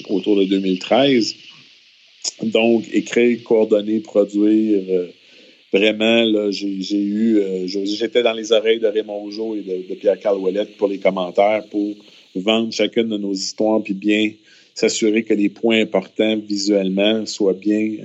autour 0.09 0.37
de 0.37 0.45
2013. 0.45 1.35
Donc, 2.43 2.85
écrire, 2.93 3.43
coordonner, 3.43 3.99
produire 3.99 5.09
vraiment, 5.77 6.51
j'ai 6.51 6.97
eu, 6.97 7.41
j'étais 7.65 8.23
dans 8.23 8.33
les 8.33 8.51
oreilles 8.51 8.79
de 8.79 8.87
Raymond 8.87 9.19
Rougeau 9.19 9.55
et 9.55 9.61
de, 9.61 9.95
Pierre 9.95 10.19
Calouellette 10.19 10.77
pour 10.77 10.87
les 10.87 10.99
commentaires, 10.99 11.63
pour 11.69 11.95
vendre 12.35 12.71
chacune 12.71 13.09
de 13.09 13.17
nos 13.17 13.33
histoires, 13.33 13.81
puis 13.81 13.93
bien 13.93 14.31
s'assurer 14.73 15.23
que 15.23 15.33
les 15.33 15.49
points 15.49 15.81
importants 15.81 16.37
visuellement 16.37 17.25
soient 17.25 17.53
bien 17.53 17.95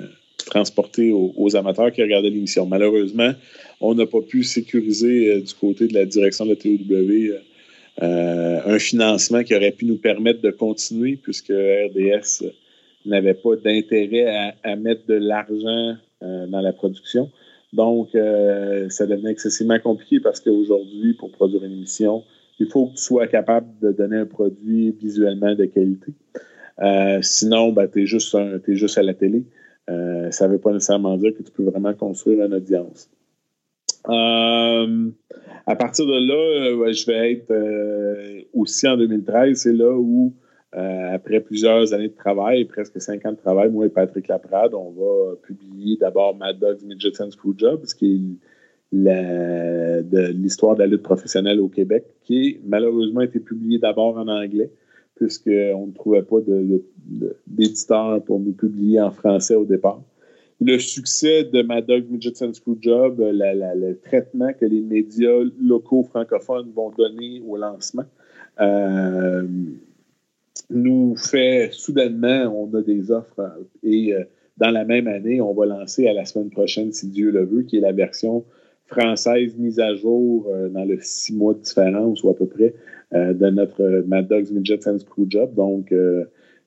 transportés 0.46 1.12
aux, 1.12 1.56
amateurs 1.56 1.92
qui 1.92 2.02
regardaient 2.02 2.30
l'émission. 2.30 2.66
Malheureusement, 2.66 3.32
on 3.80 3.94
n'a 3.94 4.06
pas 4.06 4.20
pu 4.20 4.42
sécuriser 4.42 5.40
du 5.40 5.54
côté 5.54 5.86
de 5.86 5.94
la 5.94 6.04
direction 6.04 6.46
de 6.46 6.50
la 6.50 6.56
TOW 6.56 7.38
un 8.00 8.78
financement 8.78 9.42
qui 9.42 9.54
aurait 9.54 9.72
pu 9.72 9.84
nous 9.84 9.98
permettre 9.98 10.40
de 10.40 10.50
continuer, 10.50 11.16
puisque 11.16 11.52
RDS 11.52 12.44
n'avait 13.04 13.34
pas 13.34 13.56
d'intérêt 13.56 14.54
à, 14.62 14.76
mettre 14.76 15.06
de 15.06 15.14
l'argent 15.14 15.96
euh, 16.22 16.46
dans 16.46 16.60
la 16.60 16.72
production. 16.72 17.30
Donc, 17.72 18.14
euh, 18.14 18.88
ça 18.90 19.06
devenait 19.06 19.30
excessivement 19.30 19.78
compliqué 19.80 20.20
parce 20.20 20.40
qu'aujourd'hui, 20.40 21.14
pour 21.14 21.30
produire 21.30 21.64
une 21.64 21.72
émission, 21.72 22.22
il 22.58 22.66
faut 22.66 22.86
que 22.86 22.92
tu 22.92 23.02
sois 23.02 23.26
capable 23.26 23.66
de 23.80 23.92
donner 23.92 24.18
un 24.18 24.26
produit 24.26 24.92
visuellement 24.92 25.54
de 25.54 25.64
qualité. 25.64 26.12
Euh, 26.80 27.18
sinon, 27.22 27.72
ben, 27.72 27.88
tu 27.88 28.02
es, 28.02 28.06
juste 28.06 28.36
juste 28.68 28.98
à 28.98 29.02
la 29.02 29.14
télé. 29.14 29.44
ça 29.86 30.46
ne 30.46 30.52
veut 30.52 30.58
pas 30.58 30.72
nécessairement 30.72 31.16
dire 31.16 31.32
que 31.36 31.42
tu 31.42 31.50
peux 31.50 31.64
vraiment 31.64 31.94
construire 31.94 32.44
une 32.44 32.54
audience. 32.54 33.10
à 34.04 35.76
partir 35.76 36.06
de 36.06 36.12
là, 36.12 36.92
je 36.92 37.06
vais 37.06 37.32
être 37.32 38.48
aussi 38.52 38.86
en 38.86 38.96
2013, 38.96 39.56
c'est 39.56 39.72
là 39.72 39.96
où 39.96 40.34
euh, 40.74 41.14
après 41.14 41.40
plusieurs 41.40 41.92
années 41.92 42.08
de 42.08 42.14
travail, 42.14 42.64
presque 42.64 43.00
cinq 43.00 43.26
ans 43.26 43.32
de 43.32 43.36
travail, 43.36 43.70
moi 43.70 43.86
et 43.86 43.90
Patrick 43.90 44.28
Laprade, 44.28 44.72
on 44.74 44.90
va 44.90 45.36
publier 45.42 45.96
d'abord 45.96 46.34
Mad 46.34 46.58
Dogs 46.58 46.82
Midgets 46.82 47.20
and 47.20 47.30
Screwjobs, 47.30 47.84
qui 47.98 48.14
est 48.14 48.18
de 48.92 50.32
l'histoire 50.32 50.74
de 50.74 50.80
la 50.80 50.86
lutte 50.86 51.02
professionnelle 51.02 51.60
au 51.60 51.68
Québec, 51.68 52.04
qui 52.22 52.58
malheureusement 52.64 53.20
a 53.20 53.24
été 53.24 53.40
publié 53.40 53.78
d'abord 53.78 54.16
en 54.16 54.28
anglais, 54.28 54.70
puisqu'on 55.14 55.86
ne 55.86 55.92
trouvait 55.92 56.22
pas 56.22 56.38
d'éditeur 57.46 58.22
pour 58.24 58.40
nous 58.40 58.52
publier 58.52 59.00
en 59.00 59.10
français 59.10 59.54
au 59.54 59.64
départ. 59.64 60.02
Le 60.64 60.78
succès 60.78 61.44
de 61.44 61.62
Mad 61.62 61.86
Dogs 61.86 62.08
Midgets 62.08 62.44
and 62.44 62.54
Screwjobs, 62.54 63.18
le 63.18 63.94
traitement 63.94 64.52
que 64.52 64.64
les 64.64 64.80
médias 64.80 65.42
locaux 65.60 66.04
francophones 66.04 66.70
vont 66.74 66.90
donner 66.90 67.42
au 67.46 67.56
lancement, 67.56 68.04
euh, 68.60 69.42
nous 70.72 71.16
fait 71.16 71.70
soudainement, 71.72 72.52
on 72.54 72.74
a 72.76 72.82
des 72.82 73.10
offres 73.10 73.40
euh, 73.40 73.48
et 73.82 74.14
euh, 74.14 74.24
dans 74.58 74.70
la 74.70 74.84
même 74.84 75.06
année, 75.06 75.40
on 75.40 75.54
va 75.54 75.66
lancer 75.66 76.06
à 76.06 76.12
la 76.12 76.24
semaine 76.24 76.50
prochaine, 76.50 76.92
si 76.92 77.08
Dieu 77.08 77.30
le 77.30 77.44
veut, 77.44 77.62
qui 77.62 77.78
est 77.78 77.80
la 77.80 77.92
version 77.92 78.44
française 78.86 79.56
mise 79.56 79.80
à 79.80 79.94
jour 79.94 80.46
euh, 80.48 80.68
dans 80.68 80.84
le 80.84 80.98
six 81.00 81.34
mois 81.34 81.54
de 81.54 81.60
différence 81.60 82.22
ou 82.22 82.30
à 82.30 82.34
peu 82.34 82.46
près 82.46 82.74
de 83.14 83.50
notre 83.50 84.02
Mad 84.06 84.26
Dogs 84.26 84.50
Midgets 84.50 84.88
and 84.88 84.98
Screwjob. 84.98 85.54
Donc, 85.54 85.92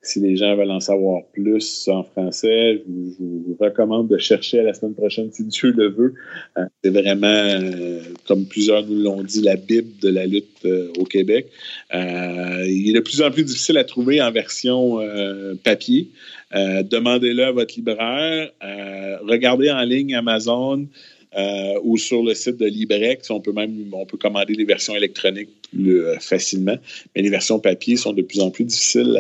si 0.06 0.20
les 0.20 0.36
gens 0.36 0.56
veulent 0.56 0.72
en 0.72 0.80
savoir 0.80 1.24
plus 1.34 1.88
en 1.88 2.04
français, 2.04 2.84
je 2.88 3.24
vous, 3.24 3.58
recommande 3.60 4.08
de 4.08 4.18
chercher 4.18 4.60
à 4.60 4.64
la 4.64 4.74
semaine 4.74 4.94
prochaine, 4.94 5.32
si 5.32 5.44
Dieu 5.46 5.72
le 5.72 5.90
veut. 5.90 6.14
Euh, 6.58 6.66
c'est 6.84 6.92
vraiment, 6.92 7.28
euh, 7.28 8.02
comme 8.28 8.46
plusieurs 8.46 8.86
nous 8.86 9.02
l'ont 9.02 9.24
dit, 9.24 9.42
la 9.42 9.56
Bible 9.56 9.90
de 10.02 10.10
la 10.10 10.26
lutte 10.26 10.66
euh, 10.66 10.92
au 11.00 11.06
Québec. 11.06 11.48
il 11.94 12.90
est 12.90 12.94
de 12.94 13.00
plus 13.00 13.22
en 13.22 13.32
plus 13.32 13.44
difficile 13.44 13.78
à 13.78 13.84
trouver 13.84 14.22
en 14.22 14.32
version 14.32 15.00
papier. 15.64 16.10
Demandez-le 16.54 17.44
à 17.44 17.52
votre 17.52 17.76
libraire. 17.76 18.52
regardez 19.24 19.72
en 19.72 19.82
ligne 19.82 20.16
Amazon. 20.16 20.88
ou 21.84 21.98
sur 21.98 22.24
le 22.24 22.34
site 22.34 22.58
de 22.58 22.66
Librex. 22.66 23.30
On 23.30 23.42
peut 23.42 23.52
même 23.52 23.90
on 23.92 24.06
peut 24.06 24.18
commander 24.18 24.56
des 24.56 24.66
versions 24.66 24.96
électroniques 24.96 25.50
plus 25.76 26.02
facilement, 26.20 26.78
mais 27.16 27.22
les 27.22 27.30
versions 27.30 27.60
papier 27.60 27.96
sont 27.96 28.14
de 28.14 28.22
plus 28.22 28.40
en 28.40 28.50
plus 28.50 28.64
difficiles 28.64 29.20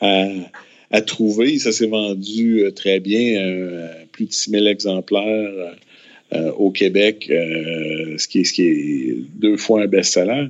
à, 0.00 1.00
trouver. 1.00 1.58
Ça 1.58 1.72
s'est 1.72 1.86
vendu 1.86 2.60
euh, 2.60 2.70
très 2.70 3.00
bien, 3.00 3.42
euh, 3.42 3.88
plus 4.12 4.26
de 4.26 4.32
6 4.32 4.50
000 4.50 4.66
exemplaires 4.66 5.74
euh, 6.32 6.52
au 6.52 6.70
Québec, 6.70 7.26
ce, 7.28 8.28
qui 8.28 8.40
est, 8.40 8.44
ce 8.44 8.52
qui 8.52 8.62
est 8.62 9.16
deux 9.34 9.56
fois 9.56 9.82
un 9.82 9.86
best-seller. 9.86 10.48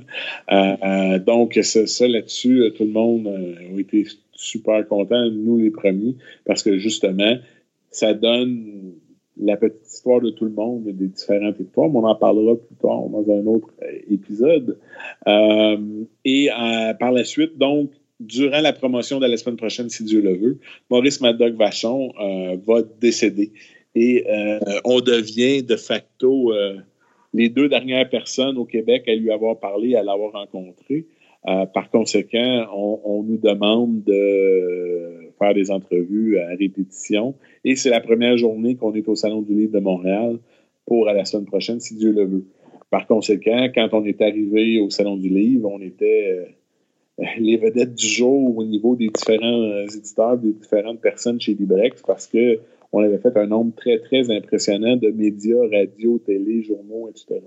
donc, 1.25 1.59
ça, 1.61 2.07
là-dessus, 2.07 2.71
tout 2.77 2.85
le 2.85 2.91
monde 2.91 3.27
a 3.27 3.79
été 3.79 4.05
super 4.33 4.87
content, 4.87 5.29
nous 5.31 5.57
les 5.57 5.71
premiers, 5.71 6.15
parce 6.45 6.63
que 6.63 6.77
justement, 6.77 7.37
ça 7.91 8.13
donne 8.13 8.93
la 9.37 9.57
petite 9.57 9.85
histoire 9.85 10.21
de 10.21 10.29
tout 10.29 10.45
le 10.45 10.51
monde 10.51 10.87
et 10.87 10.93
des 10.93 11.07
différentes 11.07 11.59
histoires, 11.59 11.89
mais 11.89 11.99
on 11.99 12.05
en 12.05 12.15
parlera 12.15 12.55
plus 12.55 12.75
tard 12.81 13.09
dans 13.09 13.25
un 13.29 13.45
autre 13.45 13.69
épisode. 14.09 14.77
et 16.25 16.49
par 16.99 17.11
la 17.11 17.23
suite, 17.23 17.57
donc, 17.57 17.91
durant 18.19 18.61
la 18.61 18.73
promotion 18.73 19.19
de 19.19 19.27
la 19.27 19.37
semaine 19.37 19.57
prochaine, 19.57 19.89
si 19.89 20.03
Dieu 20.03 20.21
le 20.21 20.35
veut, 20.35 20.59
Maurice 20.89 21.21
Maddox 21.21 21.55
Vachon 21.55 22.13
euh, 22.19 22.57
va 22.65 22.81
décéder. 22.99 23.51
Et 23.93 24.25
euh, 24.29 24.59
on 24.83 24.99
devient 25.01 25.63
de 25.63 25.75
facto 25.75 26.51
euh, 26.51 26.77
les 27.33 27.49
deux 27.49 27.69
dernières 27.69 28.09
personnes 28.09 28.57
au 28.57 28.65
Québec 28.65 29.03
à 29.07 29.15
lui 29.15 29.31
avoir 29.31 29.59
parlé, 29.59 29.95
à 29.95 30.03
l'avoir 30.03 30.33
rencontré. 30.33 31.05
par 31.43 31.89
conséquent, 31.91 32.67
on, 32.73 33.23
nous 33.23 33.37
demande 33.37 34.03
de 34.03 35.24
faire 35.37 35.53
des 35.53 35.71
entrevues 35.71 36.37
à 36.39 36.49
répétition. 36.49 37.35
Et 37.63 37.75
c'est 37.75 37.89
la 37.89 38.01
première 38.01 38.37
journée 38.37 38.75
qu'on 38.75 38.93
est 38.93 39.07
au 39.07 39.15
Salon 39.15 39.41
du 39.41 39.53
Livre 39.53 39.73
de 39.73 39.79
Montréal 39.79 40.37
pour 40.85 41.07
à 41.07 41.13
la 41.13 41.25
semaine 41.25 41.45
prochaine, 41.45 41.79
si 41.79 41.95
Dieu 41.95 42.11
le 42.11 42.25
veut. 42.25 42.45
Par 42.89 43.07
conséquent, 43.07 43.67
quand 43.73 43.89
on 43.93 44.05
est 44.05 44.21
arrivé 44.21 44.79
au 44.79 44.89
Salon 44.89 45.17
du 45.17 45.29
Livre, 45.29 45.69
on 45.71 45.81
était 45.81 46.55
les 47.37 47.57
vedettes 47.57 47.95
du 47.95 48.07
jour 48.07 48.57
au 48.57 48.63
niveau 48.63 48.95
des 48.95 49.09
différents 49.09 49.61
euh, 49.61 49.85
éditeurs, 49.85 50.37
des 50.37 50.53
différentes 50.53 51.01
personnes 51.01 51.39
chez 51.39 51.53
Librex, 51.53 52.01
parce 52.01 52.27
que 52.27 52.59
on 52.91 52.99
avait 52.99 53.17
fait 53.17 53.35
un 53.37 53.47
nombre 53.47 53.73
très, 53.75 53.99
très 53.99 54.29
impressionnant 54.31 54.95
de 54.95 55.09
médias, 55.09 55.67
radio, 55.71 56.17
télé, 56.19 56.61
journaux, 56.61 57.09
etc. 57.09 57.41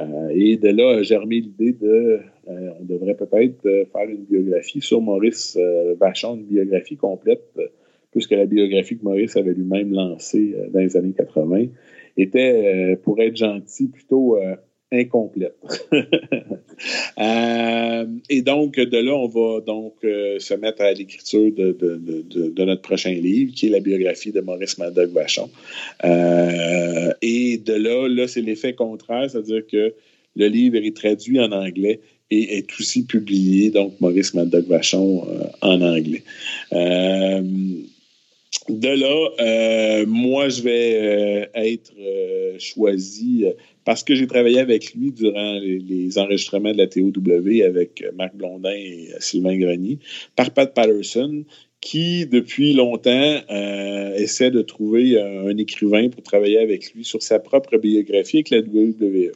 Euh, 0.00 0.28
et 0.30 0.56
de 0.56 0.68
là 0.68 0.98
a 0.98 1.02
germé 1.02 1.40
l'idée 1.40 1.72
de, 1.72 2.20
euh, 2.48 2.70
on 2.80 2.84
devrait 2.84 3.14
peut-être 3.14 3.62
faire 3.62 4.08
une 4.08 4.24
biographie 4.24 4.80
sur 4.80 5.00
Maurice 5.00 5.58
Vachon, 5.98 6.36
une 6.36 6.44
biographie 6.44 6.96
complète, 6.96 7.42
puisque 8.12 8.30
la 8.30 8.46
biographie 8.46 8.96
que 8.96 9.04
Maurice 9.04 9.36
avait 9.36 9.54
lui-même 9.54 9.92
lancée 9.92 10.54
dans 10.72 10.80
les 10.80 10.96
années 10.96 11.14
80 11.16 11.66
était, 12.16 12.96
pour 13.02 13.20
être 13.20 13.36
gentil, 13.36 13.88
plutôt 13.88 14.38
incomplète. 14.92 15.56
Euh, 17.18 18.06
et 18.30 18.40
donc, 18.42 18.76
de 18.76 18.98
là, 18.98 19.12
on 19.12 19.26
va 19.26 19.60
donc 19.60 19.94
euh, 20.04 20.38
se 20.38 20.54
mettre 20.54 20.80
à 20.82 20.92
l'écriture 20.92 21.50
de, 21.50 21.72
de, 21.72 22.64
notre 22.64 22.82
prochain 22.82 23.10
livre, 23.10 23.52
qui 23.52 23.66
est 23.66 23.70
la 23.70 23.80
biographie 23.80 24.30
de 24.30 24.40
Maurice 24.40 24.78
Madoc 24.78 25.10
Vachon. 25.10 25.50
Euh, 26.04 27.12
et 27.20 27.58
de 27.58 27.72
là, 27.72 28.06
là, 28.08 28.28
c'est 28.28 28.42
l'effet 28.42 28.74
contraire, 28.74 29.28
c'est-à-dire 29.28 29.66
que 29.66 29.92
le 30.36 30.46
livre 30.46 30.76
est 30.76 30.96
traduit 30.96 31.40
en 31.40 31.50
anglais 31.50 31.98
et 32.30 32.58
est 32.58 32.68
aussi 32.78 33.04
publié, 33.04 33.70
donc 33.70 34.00
Maurice 34.00 34.34
Madoc 34.34 34.66
Vachon 34.66 35.26
en 35.60 35.82
anglais. 35.82 36.22
De 38.68 38.88
là, 38.88 40.04
moi, 40.06 40.48
je 40.48 40.62
vais 40.62 41.50
être 41.54 41.92
choisi 42.58 43.44
parce 43.84 44.02
que 44.02 44.14
j'ai 44.14 44.26
travaillé 44.26 44.58
avec 44.58 44.92
lui 44.94 45.12
durant 45.12 45.58
les, 45.58 46.18
enregistrements 46.18 46.72
de 46.72 46.78
la 46.78 46.86
TOW 46.86 47.10
avec 47.64 48.04
Marc 48.16 48.34
Blondin 48.36 48.70
et 48.70 49.08
Sylvain 49.18 49.56
Grenier, 49.56 49.98
par 50.36 50.50
Pat 50.50 50.72
Patterson, 50.72 51.44
qui, 51.80 52.26
depuis 52.26 52.72
longtemps, 52.72 53.40
euh, 53.50 54.14
essaie 54.16 54.50
de 54.50 54.62
trouver 54.62 55.20
un, 55.20 55.56
écrivain 55.56 56.08
pour 56.08 56.22
travailler 56.22 56.58
avec 56.58 56.92
lui 56.92 57.04
sur 57.04 57.22
sa 57.22 57.38
propre 57.38 57.78
biographie 57.78 58.38
avec 58.38 58.50
la 58.50 58.58
WWE. 58.58 59.32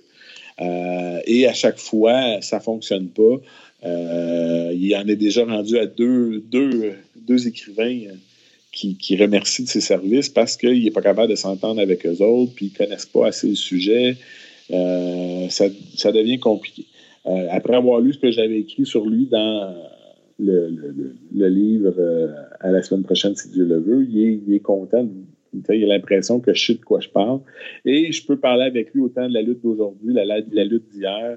Euh, 0.61 1.21
et 1.27 1.47
à 1.47 1.55
chaque 1.55 1.79
fois, 1.79 2.41
ça 2.43 2.59
ne 2.59 2.63
fonctionne 2.63 3.09
pas. 3.09 3.41
Euh, 3.85 4.73
il 4.75 4.95
en 4.97 5.07
est 5.07 5.17
déjà 5.17 5.45
rendu 5.45 5.79
à 5.79 5.87
deux 5.87 6.43
écrivains 7.47 8.01
qui, 8.73 9.17
remercient 9.17 9.65
de 9.65 9.69
ses 9.69 9.81
services 9.81 10.29
parce 10.29 10.57
qu'il 10.57 10.83
n'est 10.83 10.91
pas 10.91 11.03
capable 11.03 11.31
de 11.31 11.37
s'entendre 11.37 11.81
avec 11.81 12.07
eux 12.07 12.23
autres, 12.23 12.53
puis 12.55 12.67
ils 12.67 12.73
ne 12.73 12.87
connaissent 12.87 13.07
pas 13.07 13.29
assez 13.29 13.49
le 13.49 13.55
sujet. 13.55 14.17
Euh, 14.71 15.49
ça, 15.51 16.13
devient 16.13 16.39
compliqué. 16.39 16.87
Euh, 17.27 17.47
après 17.51 17.77
avoir 17.77 18.01
lu 18.01 18.15
ce 18.15 18.19
que 18.19 18.31
j'avais 18.31 18.59
écrit 18.61 18.87
sur 18.87 19.07
lui 19.07 19.27
dans 19.27 19.75
le, 20.39 20.69
livre 21.31 21.95
euh, 21.99 22.33
à 22.61 22.71
la 22.71 22.83
semaine 22.83 23.05
prochaine, 23.05 23.37
si 23.37 23.51
Dieu 23.51 23.65
le 23.65 23.79
veut, 23.79 24.07
il 24.09 24.19
est, 24.19 24.41
il 24.47 24.55
est 24.55 24.61
content. 24.61 25.07
Il 25.69 25.85
a 25.85 25.87
l'impression 25.87 26.41
que 26.41 26.55
je 26.55 26.67
sais 26.67 26.75
de 26.75 26.81
quoi 26.81 27.01
je 27.01 27.11
parle. 27.11 27.41
Et 27.85 28.11
je 28.11 28.27
peux 28.27 28.39
parler 28.39 28.65
avec 28.65 28.95
lui 28.95 29.03
autant 29.03 29.29
de 29.29 29.35
la 29.35 29.43
lutte 29.43 29.63
d'aujourd'hui, 29.63 30.15
la, 30.15 30.25
la, 30.25 30.65
lutte 30.65 30.89
d'hier, 30.91 31.37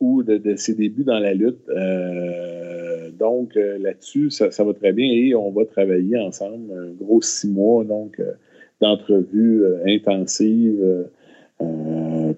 ou 0.00 0.22
de, 0.22 0.56
ses 0.56 0.74
débuts 0.74 1.04
dans 1.04 1.18
la 1.18 1.34
lutte. 1.34 1.66
donc 3.18 3.54
là-dessus, 3.54 4.30
ça, 4.30 4.64
va 4.64 4.74
très 4.74 4.92
bien 4.92 5.10
et 5.10 5.34
on 5.34 5.50
va 5.50 5.64
travailler 5.64 6.18
ensemble 6.18 6.72
un 6.72 6.90
gros 6.90 7.22
six 7.22 7.48
mois. 7.48 7.84
Donc 7.84 8.20
d'entrevues 8.80 9.64
intensives, 9.86 11.06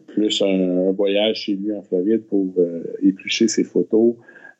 plus 0.07 0.42
un, 0.42 0.91
voyage 0.92 1.42
chez 1.42 1.55
lui 1.55 1.73
en 1.73 1.82
Floride 1.82 2.23
pour 2.23 2.55
éplucher 3.02 3.49
ses 3.49 3.65
photos 3.65 4.15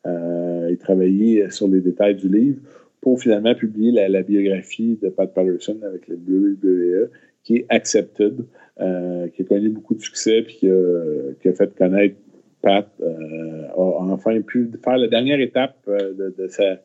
et 0.05 0.77
travailler 0.77 1.49
sur 1.49 1.67
les 1.67 1.81
détails 1.81 2.15
du 2.15 2.29
livre 2.29 2.59
pour 3.03 3.21
finalement 3.21 3.53
publier 3.53 4.07
la, 4.07 4.23
biographie 4.23 4.97
de 5.01 5.09
Pat 5.09 5.31
Patterson 5.31 5.77
avec 5.85 6.07
le 6.07 6.15
WWE, 6.15 7.09
qui 7.43 7.57
est 7.57 7.65
Accepted, 7.67 8.45
qui 8.77 9.41
a 9.41 9.45
connu 9.47 9.69
beaucoup 9.69 9.93
de 9.93 10.01
succès 10.01 10.41
puis 10.41 10.55
qui 10.55 10.69
a, 10.69 11.53
fait 11.53 11.75
connaître 11.75 12.15
Pat, 12.63 12.87
a 13.01 13.77
enfin 13.77 14.41
pu 14.41 14.71
faire 14.83 14.97
la 14.97 15.07
dernière 15.07 15.39
étape 15.39 15.77
de, 15.87 16.33
de 16.35 16.47
sa 16.47 16.79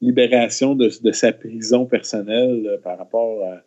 libération 0.00 0.74
de, 0.74 0.88
sa 1.12 1.32
prison 1.32 1.86
personnelle 1.86 2.66
euh, 2.66 2.78
par 2.78 2.98
rapport 2.98 3.42
à, 3.44 3.62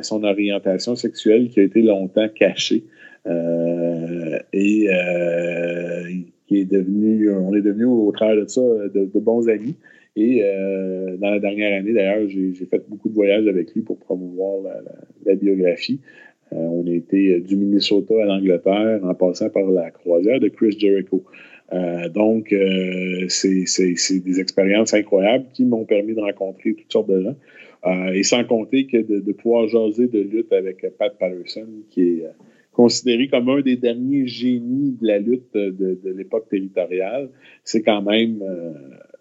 son 0.00 0.24
orientation 0.24 0.96
sexuelle 0.96 1.50
qui 1.50 1.60
a 1.60 1.62
été 1.62 1.82
longtemps 1.82 2.28
cachée. 2.34 2.84
Euh, 3.26 4.38
et 4.54 4.88
euh, 4.88 6.04
qui 6.46 6.60
est 6.60 6.64
devenu, 6.64 7.30
on 7.30 7.54
est 7.54 7.60
devenu 7.60 7.84
au 7.84 8.10
travers 8.12 8.36
de 8.36 8.48
ça 8.48 8.62
de, 8.62 9.10
bons 9.20 9.46
amis. 9.50 9.76
Et 10.16 10.42
dans 11.18 11.30
la 11.30 11.38
dernière 11.38 11.78
année, 11.78 11.92
d'ailleurs, 11.92 12.26
j'ai 12.28 12.54
fait 12.64 12.82
beaucoup 12.88 13.10
de 13.10 13.14
voyages 13.14 13.46
avec 13.46 13.74
lui 13.74 13.82
pour 13.82 13.98
promouvoir 13.98 14.62
la, 15.26 15.34
biographie. 15.34 16.00
On 16.50 16.86
a 16.86 16.90
été 16.90 17.40
du 17.40 17.56
Minnesota 17.56 18.14
à 18.22 18.26
l'Angleterre 18.26 19.00
en 19.02 19.14
passant 19.14 19.50
par 19.50 19.70
la 19.70 19.90
croisière 19.90 20.40
de 20.40 20.48
Chris 20.48 20.78
Jericho. 20.78 21.24
Euh, 21.72 22.08
donc, 22.08 22.52
euh, 22.52 23.26
c'est 23.28 24.20
des 24.20 24.40
expériences 24.40 24.94
incroyables 24.94 25.46
qui 25.52 25.64
m'ont 25.64 25.84
permis 25.84 26.14
de 26.14 26.20
rencontrer 26.20 26.74
toutes 26.74 26.92
sortes 26.92 27.10
de 27.10 27.22
gens. 27.22 27.36
Euh, 27.86 28.12
et 28.12 28.22
sans 28.22 28.42
compter 28.44 28.86
que 28.86 28.96
de, 28.96 29.32
pouvoir 29.32 29.68
jaser 29.68 30.08
de 30.08 30.20
lutte 30.20 30.52
avec 30.52 30.84
Pat 30.98 31.16
Patterson, 31.16 31.68
qui 31.90 32.02
est 32.02 32.24
considéré 32.72 33.28
comme 33.28 33.48
un 33.50 33.60
des 33.60 33.76
derniers 33.76 34.26
génies 34.26 34.96
de 35.00 35.06
la 35.06 35.18
lutte 35.18 35.54
de, 35.54 35.98
l'époque 36.16 36.48
territoriale, 36.48 37.28
c'est 37.64 37.82
quand 37.82 38.02
même 38.02 38.42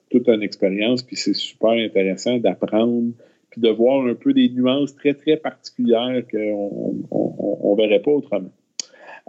toute 0.09 0.27
une 0.27 0.41
expérience, 0.41 1.03
puis 1.03 1.15
c'est 1.15 1.35
super 1.35 1.72
intéressant 1.72 2.38
d'apprendre, 2.38 3.11
de 3.57 3.69
voir 3.69 4.05
un 4.05 4.13
peu 4.13 4.33
des 4.33 4.49
nuances 4.49 4.95
très, 4.95 5.13
très 5.13 5.35
particulières 5.37 6.23
qu'on 6.31 6.93
ne 7.11 7.75
verrait 7.75 8.01
pas 8.01 8.11
autrement. 8.11 8.51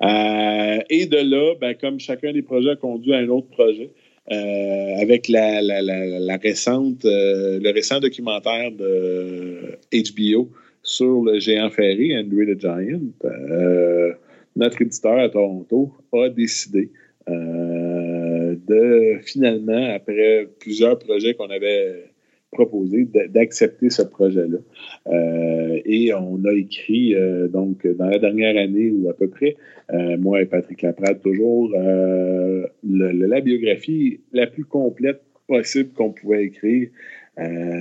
Euh, 0.03 0.79
et 0.91 1.07
de 1.07 1.17
là, 1.17 1.55
ben, 1.61 1.75
comme 1.75 1.99
chacun 1.99 2.33
des 2.33 2.43
projets 2.43 2.71
a 2.71 2.77
conduit 2.77 3.15
à 3.15 3.19
un 3.19 3.29
autre 3.29 3.49
projet, 3.49 3.91
euh, 4.31 5.01
avec 5.01 5.29
la, 5.29 5.63
la, 5.63 5.81
la, 5.83 6.37
récente, 6.37 7.05
euh, 7.05 7.59
le 7.61 7.71
récent 7.73 7.99
documentaire 7.99 8.71
de 8.71 9.79
HBO 9.93 10.51
sur 10.83 11.23
le 11.23 11.41
géant 11.41 11.71
ferry, 11.71 12.17
Andrew 12.17 12.45
the 12.45 12.61
Giant, 12.61 13.01
notre 14.55 14.83
éditeur 14.83 15.19
à 15.19 15.29
Toronto 15.29 15.93
a 16.13 16.29
décidé 16.29 16.91
de 17.27 19.19
finalement, 19.23 19.95
après 19.95 20.49
plusieurs 20.61 20.99
projets 20.99 21.35
qu'on 21.35 21.51
avait 21.51 22.05
proposé 22.51 23.07
d'accepter 23.29 23.91
ce 23.91 24.03
projet-là. 24.03 24.59
Euh, 25.07 25.81
et 25.85 26.13
on 26.15 26.43
a 26.45 26.53
écrit, 26.53 27.15
euh, 27.15 27.49
donc, 27.49 27.87
dans 27.87 28.07
la 28.07 28.19
dernière 28.19 28.57
année 28.57 28.91
ou 28.91 29.09
à 29.09 29.15
peu 29.15 29.29
près, 29.29 29.57
euh, 29.93 30.17
moi 30.19 30.41
et 30.41 30.47
Patrick 30.47 30.83
Laprade, 30.83 31.21
toujours, 31.23 31.71
la 32.83 33.41
biographie 33.41 34.21
la 34.33 34.47
plus 34.47 34.65
complète 34.65 35.23
possible 35.47 35.91
qu'on 35.93 36.11
pouvait 36.11 36.45
écrire 36.45 36.89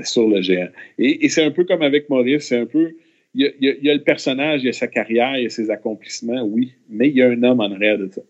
sur 0.04 0.28
le 0.28 0.42
géant. 0.42 0.70
Et, 1.00 1.28
c'est 1.30 1.44
un 1.44 1.52
peu 1.52 1.64
comme 1.64 1.82
avec 1.82 2.10
Maurice, 2.10 2.48
c'est 2.48 2.58
un 2.58 2.68
peu. 2.68 2.92
Il 3.34 3.54
y, 3.60 3.90
a, 3.90 3.94
le 3.94 4.04
personnage, 4.04 4.64
il 4.64 4.68
y 4.68 4.70
a 4.70 4.74
sa 4.74 4.88
carrière, 4.88 5.38
il 5.38 5.44
y 5.44 5.46
a 5.46 5.50
ses 5.50 5.70
accomplissements, 5.70 6.44
oui, 6.44 6.74
mais 6.90 7.10
il 7.10 7.16
y 7.16 7.22
a 7.22 7.30
un 7.30 7.44
homme 7.44 7.60
en 7.60 7.72
arrière 7.72 7.98
de 7.98 8.10
ça. 8.10 8.22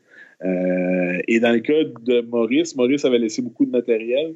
et 1.27 1.39
dans 1.39 1.51
le 1.51 1.59
cas 1.59 1.83
de 2.05 2.21
Maurice, 2.21 2.75
Maurice 2.75 3.05
avait 3.05 3.19
laissé 3.19 3.41
beaucoup 3.41 3.65
de 3.65 3.71
matériel. 3.71 4.33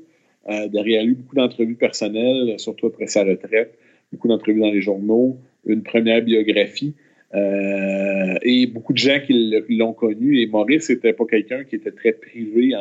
Euh, 0.49 0.67
derrière 0.67 1.03
lui, 1.03 1.15
beaucoup 1.15 1.35
d'entrevues 1.35 1.75
personnelles, 1.75 2.59
surtout 2.59 2.87
après 2.87 3.07
sa 3.07 3.23
retraite, 3.23 3.77
beaucoup 4.11 4.27
d'entrevues 4.27 4.59
dans 4.59 4.71
les 4.71 4.81
journaux, 4.81 5.37
une 5.65 5.83
première 5.83 6.21
biographie. 6.21 6.95
Euh, 7.33 8.35
et 8.41 8.65
beaucoup 8.65 8.93
de 8.93 8.97
gens 8.97 9.19
qui 9.25 9.33
l'ont 9.69 9.93
connu. 9.93 10.41
Et 10.41 10.47
Maurice 10.47 10.89
n'était 10.89 11.13
pas 11.13 11.25
quelqu'un 11.25 11.63
qui 11.63 11.75
était 11.75 11.91
très 11.91 12.11
privé 12.11 12.73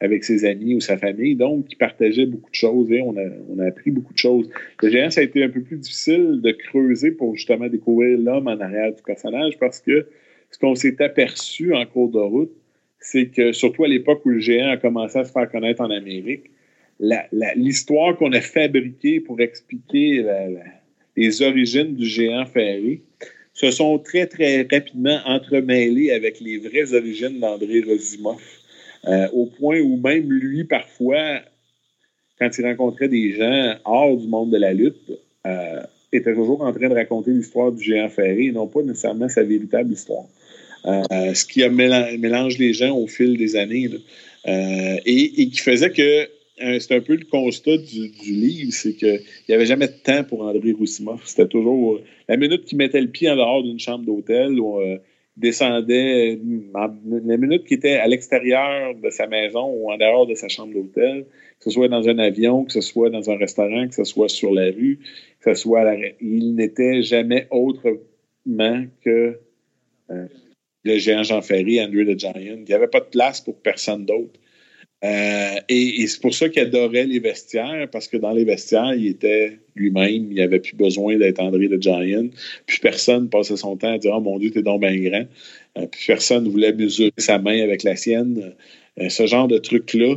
avec 0.00 0.24
ses 0.24 0.44
amis 0.44 0.74
ou 0.74 0.80
sa 0.80 0.96
famille, 0.96 1.36
donc 1.36 1.66
qui 1.66 1.76
partageait 1.76 2.26
beaucoup 2.26 2.50
de 2.50 2.56
choses. 2.56 2.90
Et 2.90 3.00
on 3.00 3.16
a, 3.16 3.24
on 3.50 3.58
a 3.58 3.66
appris 3.66 3.90
beaucoup 3.90 4.12
de 4.12 4.18
choses. 4.18 4.48
Le 4.82 4.90
géant, 4.90 5.10
ça 5.10 5.20
a 5.20 5.24
été 5.24 5.42
un 5.44 5.48
peu 5.48 5.60
plus 5.60 5.76
difficile 5.76 6.40
de 6.42 6.50
creuser 6.52 7.12
pour 7.12 7.36
justement 7.36 7.68
découvrir 7.68 8.18
l'homme 8.18 8.48
en 8.48 8.58
arrière 8.58 8.92
du 8.92 9.02
personnage 9.02 9.58
parce 9.58 9.80
que 9.80 10.06
ce 10.50 10.58
qu'on 10.58 10.74
s'est 10.74 11.00
aperçu 11.02 11.74
en 11.74 11.84
cours 11.86 12.10
de 12.10 12.18
route, 12.18 12.52
c'est 13.00 13.26
que 13.26 13.52
surtout 13.52 13.84
à 13.84 13.88
l'époque 13.88 14.24
où 14.24 14.30
le 14.30 14.40
géant 14.40 14.70
a 14.70 14.76
commencé 14.76 15.18
à 15.18 15.24
se 15.24 15.32
faire 15.32 15.48
connaître 15.50 15.80
en 15.80 15.90
Amérique, 15.90 16.50
l'histoire 17.00 18.16
qu'on 18.16 18.32
a 18.32 18.40
fabriquée 18.40 19.20
pour 19.20 19.40
expliquer 19.40 20.24
les 21.16 21.42
origines 21.42 21.94
du 21.94 22.06
géant 22.06 22.46
ferré 22.46 23.02
se 23.58 23.72
sont 23.72 23.98
très, 23.98 24.26
très 24.26 24.62
rapidement 24.70 25.18
entremêlées 25.26 26.12
avec 26.12 26.40
les 26.40 26.58
vraies 26.58 26.94
origines 26.94 27.40
d'André 27.40 27.80
Rosimov, 27.80 28.40
euh, 29.06 29.26
au 29.32 29.46
point 29.46 29.80
où 29.80 29.96
même 29.96 30.30
lui, 30.30 30.62
parfois, 30.62 31.40
quand 32.38 32.50
il 32.56 32.64
rencontrait 32.64 33.08
des 33.08 33.32
gens 33.32 33.74
hors 33.84 34.16
du 34.16 34.28
monde 34.28 34.52
de 34.52 34.58
la 34.58 34.72
lutte, 34.72 35.10
euh, 35.44 35.82
était 36.12 36.34
toujours 36.34 36.62
en 36.62 36.72
train 36.72 36.88
de 36.88 36.94
raconter 36.94 37.32
l'histoire 37.32 37.72
du 37.72 37.82
géant 37.82 38.08
ferré 38.08 38.44
et 38.44 38.52
non 38.52 38.68
pas 38.68 38.82
nécessairement 38.82 39.28
sa 39.28 39.42
véritable 39.42 39.92
histoire. 39.92 40.26
Euh, 40.86 41.34
ce 41.34 41.44
qui 41.44 41.64
a 41.64 41.68
mélange 41.68 42.58
les 42.58 42.72
gens 42.72 42.96
au 42.96 43.08
fil 43.08 43.36
des 43.36 43.56
années. 43.56 43.90
et, 45.04 45.50
qui 45.50 45.58
faisait 45.58 45.90
que 45.90 46.28
c'est 46.58 46.92
un 46.94 47.00
peu 47.00 47.16
le 47.16 47.24
constat 47.24 47.76
du, 47.78 48.10
livre, 48.32 48.72
c'est 48.72 48.94
qu'il 48.94 49.20
n'y 49.48 49.54
avait 49.54 49.66
jamais 49.66 49.88
de 49.88 49.92
temps 49.92 50.24
pour 50.24 50.42
André 50.42 50.72
Roussimoff. 50.72 51.22
C'était 51.24 51.48
toujours 51.48 51.96
euh, 51.96 52.02
la 52.28 52.36
minute 52.36 52.64
qu'il 52.64 52.78
mettait 52.78 53.00
le 53.00 53.08
pied 53.08 53.30
en 53.30 53.36
dehors 53.36 53.62
d'une 53.62 53.78
chambre 53.78 54.04
d'hôtel 54.04 54.58
ou 54.58 54.80
euh, 54.80 54.98
descendait, 55.36 56.36
euh, 56.36 56.88
la 57.24 57.36
minute 57.36 57.64
qu'il 57.64 57.78
était 57.78 57.96
à 57.96 58.06
l'extérieur 58.06 58.94
de 58.94 59.10
sa 59.10 59.26
maison 59.26 59.66
ou 59.66 59.90
en 59.90 59.96
dehors 59.96 60.26
de 60.26 60.34
sa 60.34 60.48
chambre 60.48 60.74
d'hôtel, 60.74 61.26
que 61.58 61.64
ce 61.64 61.70
soit 61.70 61.88
dans 61.88 62.08
un 62.08 62.18
avion, 62.18 62.64
que 62.64 62.72
ce 62.72 62.80
soit 62.80 63.10
dans 63.10 63.30
un 63.30 63.36
restaurant, 63.36 63.88
que 63.88 63.94
ce 63.94 64.04
soit 64.04 64.28
sur 64.28 64.52
la 64.52 64.66
rue, 64.66 64.98
que 65.40 65.54
ce 65.54 65.62
soit 65.62 65.80
à 65.80 65.84
la... 65.84 65.96
Il 66.20 66.54
n'était 66.54 67.02
jamais 67.02 67.46
autrement 67.50 68.86
que 69.04 69.38
le 70.84 70.98
géant 70.98 71.22
Jean 71.22 71.42
Ferry, 71.42 71.80
Andrew 71.80 72.04
the 72.04 72.18
Giant. 72.18 72.32
Il 72.36 72.64
n'y 72.64 72.72
avait 72.72 72.88
pas 72.88 73.00
de 73.00 73.06
place 73.06 73.40
pour 73.40 73.60
personne 73.60 74.06
d'autre. 74.06 74.40
Euh, 75.04 75.60
et, 75.68 76.06
c'est 76.08 76.20
pour 76.20 76.34
ça 76.34 76.48
qu'il 76.48 76.60
adorait 76.60 77.06
les 77.06 77.20
vestiaires, 77.20 77.88
parce 77.90 78.08
que 78.08 78.16
dans 78.16 78.32
les 78.32 78.44
vestiaires, 78.44 78.94
il 78.94 79.06
était 79.06 79.58
lui-même, 79.76 80.32
il 80.32 80.34
n'avait 80.34 80.58
plus 80.58 80.74
besoin 80.74 81.16
d'être 81.16 81.40
André 81.40 81.68
le 81.68 81.80
Giant. 81.80 82.28
Puis 82.66 82.80
personne 82.80 83.28
passait 83.28 83.56
son 83.56 83.76
temps 83.76 83.92
à 83.92 83.98
dire 83.98 84.12
Oh 84.16 84.20
mon 84.20 84.38
Dieu, 84.38 84.50
t'es 84.50 84.62
donc 84.62 84.80
bien 84.80 84.96
grand. 84.96 85.26
Euh, 85.78 85.86
puis 85.86 86.04
personne 86.08 86.44
ne 86.44 86.48
voulait 86.48 86.72
mesurer 86.72 87.12
sa 87.16 87.38
main 87.38 87.62
avec 87.62 87.84
la 87.84 87.94
sienne. 87.94 88.54
Euh, 89.00 89.08
ce 89.08 89.26
genre 89.28 89.46
de 89.46 89.58
truc-là. 89.58 90.16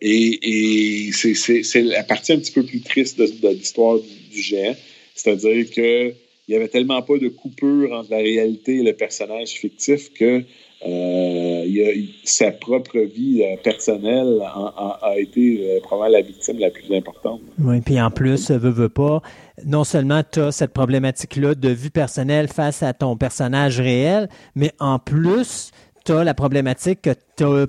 et, 0.00 1.10
c'est 1.12 1.82
la 1.82 2.04
partie 2.04 2.32
un 2.32 2.38
petit 2.38 2.52
peu 2.52 2.62
plus 2.62 2.80
triste 2.80 3.18
de, 3.18 3.48
l'histoire 3.48 3.98
du, 3.98 4.40
géant. 4.40 4.76
C'est-à-dire 5.16 5.68
qu'il 5.68 6.14
n'y 6.48 6.54
avait 6.54 6.68
tellement 6.68 7.02
pas 7.02 7.18
de 7.18 7.26
coupure 7.26 7.92
entre 7.92 8.12
la 8.12 8.18
réalité 8.18 8.76
et 8.76 8.82
le 8.84 8.92
personnage 8.92 9.48
fictif 9.48 10.12
que 10.12 10.44
euh, 10.86 12.06
sa 12.24 12.52
propre 12.52 12.98
vie 12.98 13.42
euh, 13.42 13.56
personnelle 13.62 14.40
a, 14.42 15.14
été 15.18 15.60
euh, 15.60 15.80
probablement 15.80 16.18
la 16.18 16.22
victime 16.22 16.58
la 16.58 16.70
plus 16.70 16.94
importante. 16.94 17.42
Oui, 17.58 17.80
puis 17.82 18.00
en 18.00 18.10
plus, 18.10 18.50
veut, 18.50 18.70
veut 18.70 18.88
pas, 18.88 19.20
non 19.66 19.84
seulement 19.84 20.22
tu 20.22 20.40
as 20.40 20.52
cette 20.52 20.72
problématique-là 20.72 21.54
de 21.54 21.68
vue 21.68 21.90
personnelle 21.90 22.48
face 22.48 22.82
à 22.82 22.94
ton 22.94 23.16
personnage 23.16 23.78
réel, 23.78 24.28
mais 24.54 24.72
en 24.78 24.98
plus, 24.98 25.70
tu 26.06 26.12
as 26.12 26.24
la 26.24 26.32
problématique 26.32 27.02
que 27.02 27.10
tu 27.36 27.44
as 27.44 27.66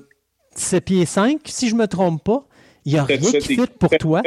7 0.54 0.84
pieds 0.84 1.06
5, 1.06 1.40
si 1.44 1.68
je 1.68 1.74
me 1.74 1.86
trompe 1.86 2.24
pas. 2.24 2.46
Il 2.84 2.94
n'y 2.94 2.98
a 2.98 3.04
rien 3.04 3.18
qui 3.18 3.40
fit 3.40 3.60
pour 3.78 3.90
toi. 3.90 4.22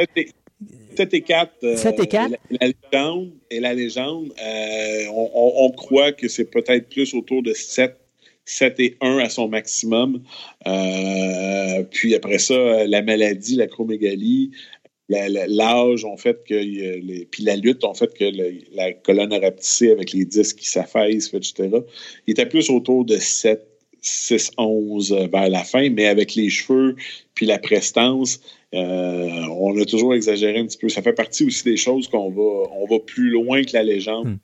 7 0.96 1.12
et 1.12 1.20
4. 1.22 1.76
7 1.76 2.00
et 2.00 2.06
4. 2.06 2.34
La, 2.50 2.68
légende, 2.68 3.30
et 3.50 3.60
la 3.60 3.74
légende 3.74 4.32
on, 5.10 5.30
on, 5.34 5.70
croit 5.72 6.12
que 6.12 6.28
c'est 6.28 6.50
peut-être 6.50 6.88
plus 6.88 7.12
autour 7.14 7.42
de 7.42 7.52
7 7.52 7.98
7 8.46 8.80
et 8.80 8.96
1 9.00 9.18
à 9.18 9.28
son 9.28 9.48
maximum. 9.48 10.22
Euh, 10.66 11.82
puis 11.90 12.14
après 12.14 12.38
ça, 12.38 12.86
la 12.86 13.02
maladie, 13.02 13.56
la 13.56 13.66
chromégalie, 13.66 14.52
l'âge 15.08 16.04
ont 16.04 16.16
fait 16.16 16.42
que 16.48 17.24
puis 17.24 17.44
la 17.44 17.56
lutte 17.56 17.84
ont 17.84 17.94
fait 17.94 18.12
que 18.14 18.24
la 18.74 18.92
colonne 18.92 19.32
a 19.32 19.38
rapetissé 19.38 19.90
avec 19.90 20.12
les 20.12 20.24
disques 20.24 20.58
qui 20.58 20.68
s'affaissent, 20.68 21.32
etc. 21.34 21.68
Il 22.26 22.32
était 22.32 22.46
plus 22.46 22.70
autour 22.70 23.04
de 23.04 23.16
7, 23.16 23.66
6, 24.00 24.52
11 24.56 25.28
vers 25.32 25.48
la 25.48 25.64
fin, 25.64 25.90
mais 25.90 26.06
avec 26.06 26.34
les 26.34 26.48
cheveux 26.48 26.96
puis 27.34 27.46
la 27.46 27.58
prestance, 27.58 28.40
on 28.72 29.80
a 29.80 29.84
toujours 29.84 30.14
exagéré 30.14 30.58
un 30.58 30.66
petit 30.66 30.78
peu. 30.78 30.88
Ça 30.88 31.02
fait 31.02 31.12
partie 31.12 31.44
aussi 31.44 31.64
des 31.64 31.76
choses 31.76 32.08
qu'on 32.08 32.30
va, 32.30 32.68
on 32.72 32.86
va 32.86 32.98
plus 33.00 33.30
loin 33.30 33.62
que 33.62 33.72
la 33.74 33.82
légende. 33.82 34.38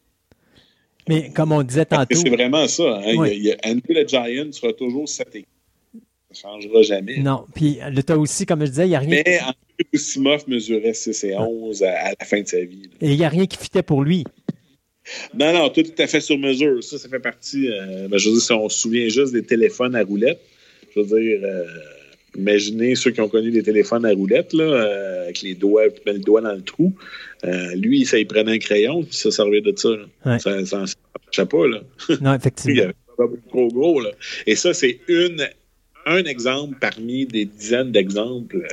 Mais 1.09 1.31
comme 1.31 1.53
on 1.53 1.63
disait 1.63 1.87
tantôt. 1.87 2.17
C'est 2.17 2.31
vraiment 2.31 2.67
ça. 2.69 3.01
Hein? 3.05 3.17
the 3.17 4.09
Giant 4.09 4.53
sera 4.53 4.73
toujours 4.73 5.09
cette 5.09 5.35
équipe. 5.35 5.49
Ça 6.33 6.49
ne 6.49 6.61
changera 6.61 6.83
jamais. 6.83 7.19
Non. 7.19 7.45
Puis, 7.55 7.79
tu 8.07 8.13
as 8.13 8.19
aussi, 8.19 8.47
comme 8.47 8.61
je 8.61 8.71
disais, 8.71 8.87
il 8.87 8.91
n'y 8.91 8.97
a 8.97 9.01
rien. 9.01 9.23
Mais 9.27 9.41
André 9.41 9.55
Simov 9.95 10.45
mesurait 10.49 10.95
6 10.95 11.25
et 11.25 11.37
11 11.37 11.83
à, 11.83 12.11
la 12.19 12.25
fin 12.25 12.41
de 12.41 12.47
sa 12.47 12.61
vie. 12.61 12.89
Et 13.01 13.11
il 13.11 13.19
n'y 13.19 13.25
a 13.25 13.29
rien 13.29 13.47
qui 13.47 13.59
fitait 13.59 13.83
pour 13.83 14.03
lui. 14.03 14.25
Non, 15.35 15.53
non, 15.53 15.69
tout 15.69 15.81
est 15.81 16.01
à 16.01 16.07
fait 16.07 16.21
sur 16.21 16.39
mesure. 16.39 16.83
Ça, 16.83 16.97
ça 16.97 17.09
fait 17.09 17.19
partie. 17.19 17.69
Euh, 17.69 18.09
ben, 18.09 18.19
je 18.19 18.29
veux 18.29 18.37
dire, 18.37 18.43
si 18.43 18.53
on 18.53 18.69
se 18.69 18.79
souvient 18.79 19.09
juste 19.09 19.33
des 19.33 19.43
téléphones 19.43 19.97
à 19.97 20.03
roulettes, 20.05 20.41
je 20.95 21.01
veux 21.01 21.21
dire, 21.21 21.41
euh, 21.43 21.65
imaginez 22.37 22.95
ceux 22.95 23.11
qui 23.11 23.21
ont 23.21 23.29
connu 23.29 23.51
des 23.51 23.63
téléphones 23.63 24.05
à 24.07 24.13
roulettes, 24.13 24.53
là, 24.53 24.65
euh, 24.65 25.25
avec 25.25 25.43
les 25.43 25.55
doigts, 25.55 25.85
le 26.07 26.19
doigt 26.19 26.41
dans 26.41 26.55
le 26.55 26.63
trou. 26.63 26.93
lui, 27.77 28.05
ça, 28.05 28.19
il 28.19 28.27
prenait 28.27 28.53
un 28.53 28.59
crayon, 28.59 29.03
puis 29.03 29.17
ça 29.17 29.31
servait 29.31 29.61
de 29.61 29.73
ça. 29.77 29.91
Ça 30.39 30.57
ne 30.57 30.71
marchait 30.71 31.47
pas. 31.47 31.67
Là. 31.67 31.81
Non, 32.21 32.35
effectivement. 32.35 32.75
il 32.77 32.81
avait 32.81 32.95
pas 33.17 33.25
trop 33.49 33.69
gros. 33.69 34.01
Là. 34.01 34.11
Et 34.47 34.57
ça, 34.57 34.75
c'est 34.75 35.01
une 35.09 35.47
un 36.05 36.25
exemple 36.25 36.77
parmi 36.81 37.27
des 37.27 37.45
dizaines 37.45 37.93
d'exemples 37.93 38.67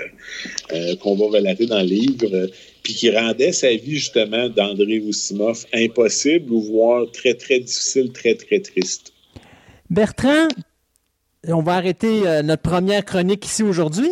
qu'on 1.00 1.16
va 1.16 1.26
relater 1.38 1.68
dans 1.68 1.82
le 1.82 1.86
livre 1.86 2.50
puis 2.84 2.94
qui 2.94 3.12
rendait 3.12 3.52
sa 3.52 3.70
vie 3.70 3.98
justement 3.98 4.50
d'André 4.50 5.00
Roussimov 5.00 5.66
impossible 5.74 6.52
ou 6.52 6.62
voire 6.62 7.12
très, 7.12 7.34
très 7.34 7.60
difficile, 7.60 8.12
très, 8.12 8.36
très 8.36 8.60
triste. 8.60 9.14
Bertrand, 9.90 10.48
on 11.48 11.62
va 11.62 11.74
arrêter 11.74 12.28
euh, 12.28 12.42
notre 12.42 12.62
première 12.62 13.06
chronique 13.06 13.46
ici 13.46 13.64
aujourd'hui. 13.64 14.10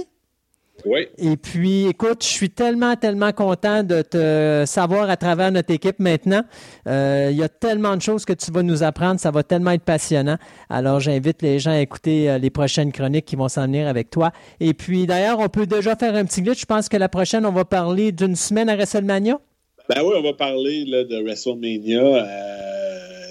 Oui. 0.85 1.07
Et 1.17 1.37
puis, 1.37 1.87
écoute, 1.87 2.23
je 2.23 2.27
suis 2.27 2.49
tellement, 2.49 2.95
tellement 2.95 3.31
content 3.31 3.83
de 3.83 4.01
te 4.01 4.63
savoir 4.65 5.09
à 5.09 5.17
travers 5.17 5.51
notre 5.51 5.71
équipe 5.71 5.99
maintenant. 5.99 6.43
Euh, 6.87 7.29
il 7.31 7.37
y 7.37 7.43
a 7.43 7.49
tellement 7.49 7.95
de 7.95 8.01
choses 8.01 8.25
que 8.25 8.33
tu 8.33 8.51
vas 8.51 8.63
nous 8.63 8.83
apprendre. 8.83 9.19
Ça 9.19 9.31
va 9.31 9.43
tellement 9.43 9.71
être 9.71 9.83
passionnant. 9.83 10.37
Alors, 10.69 10.99
j'invite 10.99 11.41
les 11.41 11.59
gens 11.59 11.71
à 11.71 11.79
écouter 11.79 12.29
euh, 12.29 12.37
les 12.37 12.49
prochaines 12.49 12.91
chroniques 12.91 13.25
qui 13.25 13.35
vont 13.35 13.49
s'en 13.49 13.63
venir 13.63 13.87
avec 13.87 14.09
toi. 14.09 14.31
Et 14.59 14.73
puis, 14.73 15.07
d'ailleurs, 15.07 15.39
on 15.39 15.49
peut 15.49 15.65
déjà 15.65 15.95
faire 15.95 16.15
un 16.15 16.25
petit 16.25 16.41
glitch. 16.41 16.61
Je 16.61 16.65
pense 16.65 16.89
que 16.89 16.97
la 16.97 17.09
prochaine, 17.09 17.45
on 17.45 17.51
va 17.51 17.65
parler 17.65 18.11
d'une 18.11 18.35
semaine 18.35 18.69
à 18.69 18.75
WrestleMania. 18.75 19.39
Ben 19.89 20.01
oui, 20.03 20.13
on 20.17 20.21
va 20.21 20.33
parler 20.33 20.85
de 20.85 21.23
WrestleMania. 21.23 22.01
Euh, 22.01 22.76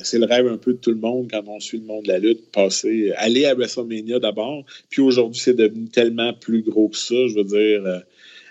c'est 0.07 0.19
le 0.19 0.27
rêve 0.27 0.47
un 0.47 0.57
peu 0.57 0.73
de 0.73 0.79
tout 0.79 0.91
le 0.91 0.99
monde 0.99 1.29
quand 1.31 1.43
on 1.47 1.61
suit 1.61 1.79
le 1.79 1.85
monde 1.85 2.05
de 2.05 2.09
la 2.09 2.19
lutte. 2.19 2.51
Passer, 2.53 3.13
aller 3.17 3.45
à 3.45 3.55
WrestleMania 3.55 4.19
d'abord. 4.19 4.65
Puis 4.91 5.03
aujourd'hui, 5.03 5.41
c'est 5.41 5.55
devenu 5.55 5.89
tellement 5.89 6.33
plus 6.33 6.63
gros 6.63 6.89
que 6.89 6.97
ça. 6.97 7.15
Je 7.29 7.35
veux 7.35 7.45
dire, 7.45 7.85
euh, 7.85 7.99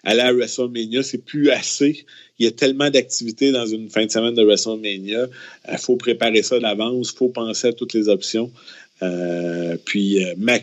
aller 0.03 0.21
à 0.21 0.33
WrestleMania, 0.33 1.03
c'est 1.03 1.23
plus 1.23 1.49
assez. 1.49 2.05
Il 2.37 2.45
y 2.45 2.47
a 2.47 2.51
tellement 2.51 2.89
d'activités 2.89 3.51
dans 3.51 3.65
une 3.65 3.89
fin 3.89 4.05
de 4.05 4.11
semaine 4.11 4.33
de 4.33 4.43
WrestleMania. 4.43 5.27
Il 5.67 5.73
euh, 5.73 5.77
faut 5.77 5.95
préparer 5.95 6.43
ça 6.43 6.59
d'avance. 6.59 7.11
Il 7.13 7.17
faut 7.17 7.29
penser 7.29 7.69
à 7.69 7.73
toutes 7.73 7.93
les 7.93 8.09
options. 8.09 8.51
Euh, 9.03 9.75
puis 9.83 10.19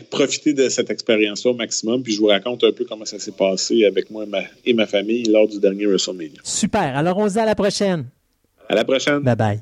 profiter 0.09 0.53
de 0.53 0.67
cette 0.67 0.89
expérience-là 0.89 1.51
au 1.51 1.55
maximum. 1.55 2.01
Puis 2.01 2.13
je 2.13 2.19
vous 2.19 2.27
raconte 2.27 2.63
un 2.63 2.71
peu 2.71 2.85
comment 2.85 3.05
ça 3.05 3.19
s'est 3.19 3.31
passé 3.31 3.85
avec 3.85 4.09
moi 4.09 4.23
et 4.23 4.27
ma, 4.27 4.41
et 4.65 4.73
ma 4.73 4.87
famille 4.87 5.23
lors 5.23 5.47
du 5.47 5.59
dernier 5.59 5.85
WrestleMania. 5.85 6.41
Super. 6.43 6.97
Alors 6.97 7.17
on 7.17 7.27
se 7.27 7.33
dit 7.33 7.39
à 7.39 7.45
la 7.45 7.55
prochaine. 7.55 8.05
À 8.69 8.75
la 8.75 8.83
prochaine. 8.83 9.19
Bye 9.19 9.35
bye. 9.35 9.59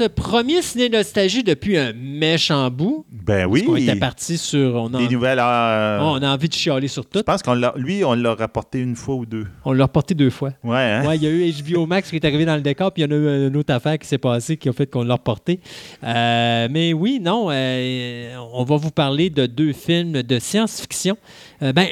Ce 0.00 0.08
premier 0.08 0.62
ciné 0.62 0.88
nostalgie 0.88 1.42
depuis 1.42 1.76
un 1.76 1.92
méchant 1.92 2.70
bout? 2.70 3.04
Ben 3.12 3.44
oui. 3.44 3.66
on 3.68 3.76
était 3.76 3.96
parti 3.96 4.38
sur. 4.38 4.76
On 4.76 4.94
a, 4.94 4.98
Des 4.98 5.08
nouvelles. 5.08 5.38
Euh, 5.38 5.98
on 6.00 6.22
a 6.22 6.32
envie 6.32 6.48
de 6.48 6.54
chialer 6.54 6.88
sur 6.88 7.04
tout. 7.04 7.18
Je 7.18 7.22
pense 7.22 7.42
qu'on 7.42 7.52
l'a. 7.52 7.74
Lui, 7.76 8.02
on 8.02 8.14
l'a 8.14 8.34
rapporté 8.34 8.78
une 8.80 8.96
fois 8.96 9.16
ou 9.16 9.26
deux. 9.26 9.46
On 9.66 9.72
l'a 9.72 9.84
rapporté 9.84 10.14
deux 10.14 10.30
fois. 10.30 10.52
Ouais. 10.64 10.78
Hein? 10.78 11.06
Ouais, 11.06 11.16
il 11.16 11.22
y 11.22 11.26
a 11.26 11.30
eu 11.30 11.52
HBO 11.52 11.84
Max 11.84 12.08
qui 12.08 12.16
est 12.16 12.24
arrivé 12.24 12.46
dans 12.46 12.54
le 12.54 12.62
décor, 12.62 12.92
puis 12.92 13.02
il 13.02 13.10
y 13.10 13.12
en 13.12 13.14
a 13.14 13.18
eu 13.18 13.48
une 13.48 13.56
autre 13.58 13.74
affaire 13.74 13.98
qui 13.98 14.08
s'est 14.08 14.16
passée 14.16 14.56
qui 14.56 14.70
a 14.70 14.72
fait 14.72 14.86
qu'on 14.86 15.04
l'a 15.04 15.14
reporté. 15.14 15.60
Euh, 16.02 16.68
mais 16.70 16.94
oui, 16.94 17.20
non, 17.20 17.48
euh, 17.50 18.36
on 18.54 18.64
va 18.64 18.76
vous 18.76 18.90
parler 18.90 19.28
de 19.28 19.44
deux 19.44 19.74
films 19.74 20.22
de 20.22 20.38
science-fiction. 20.38 21.18
ben. 21.60 21.88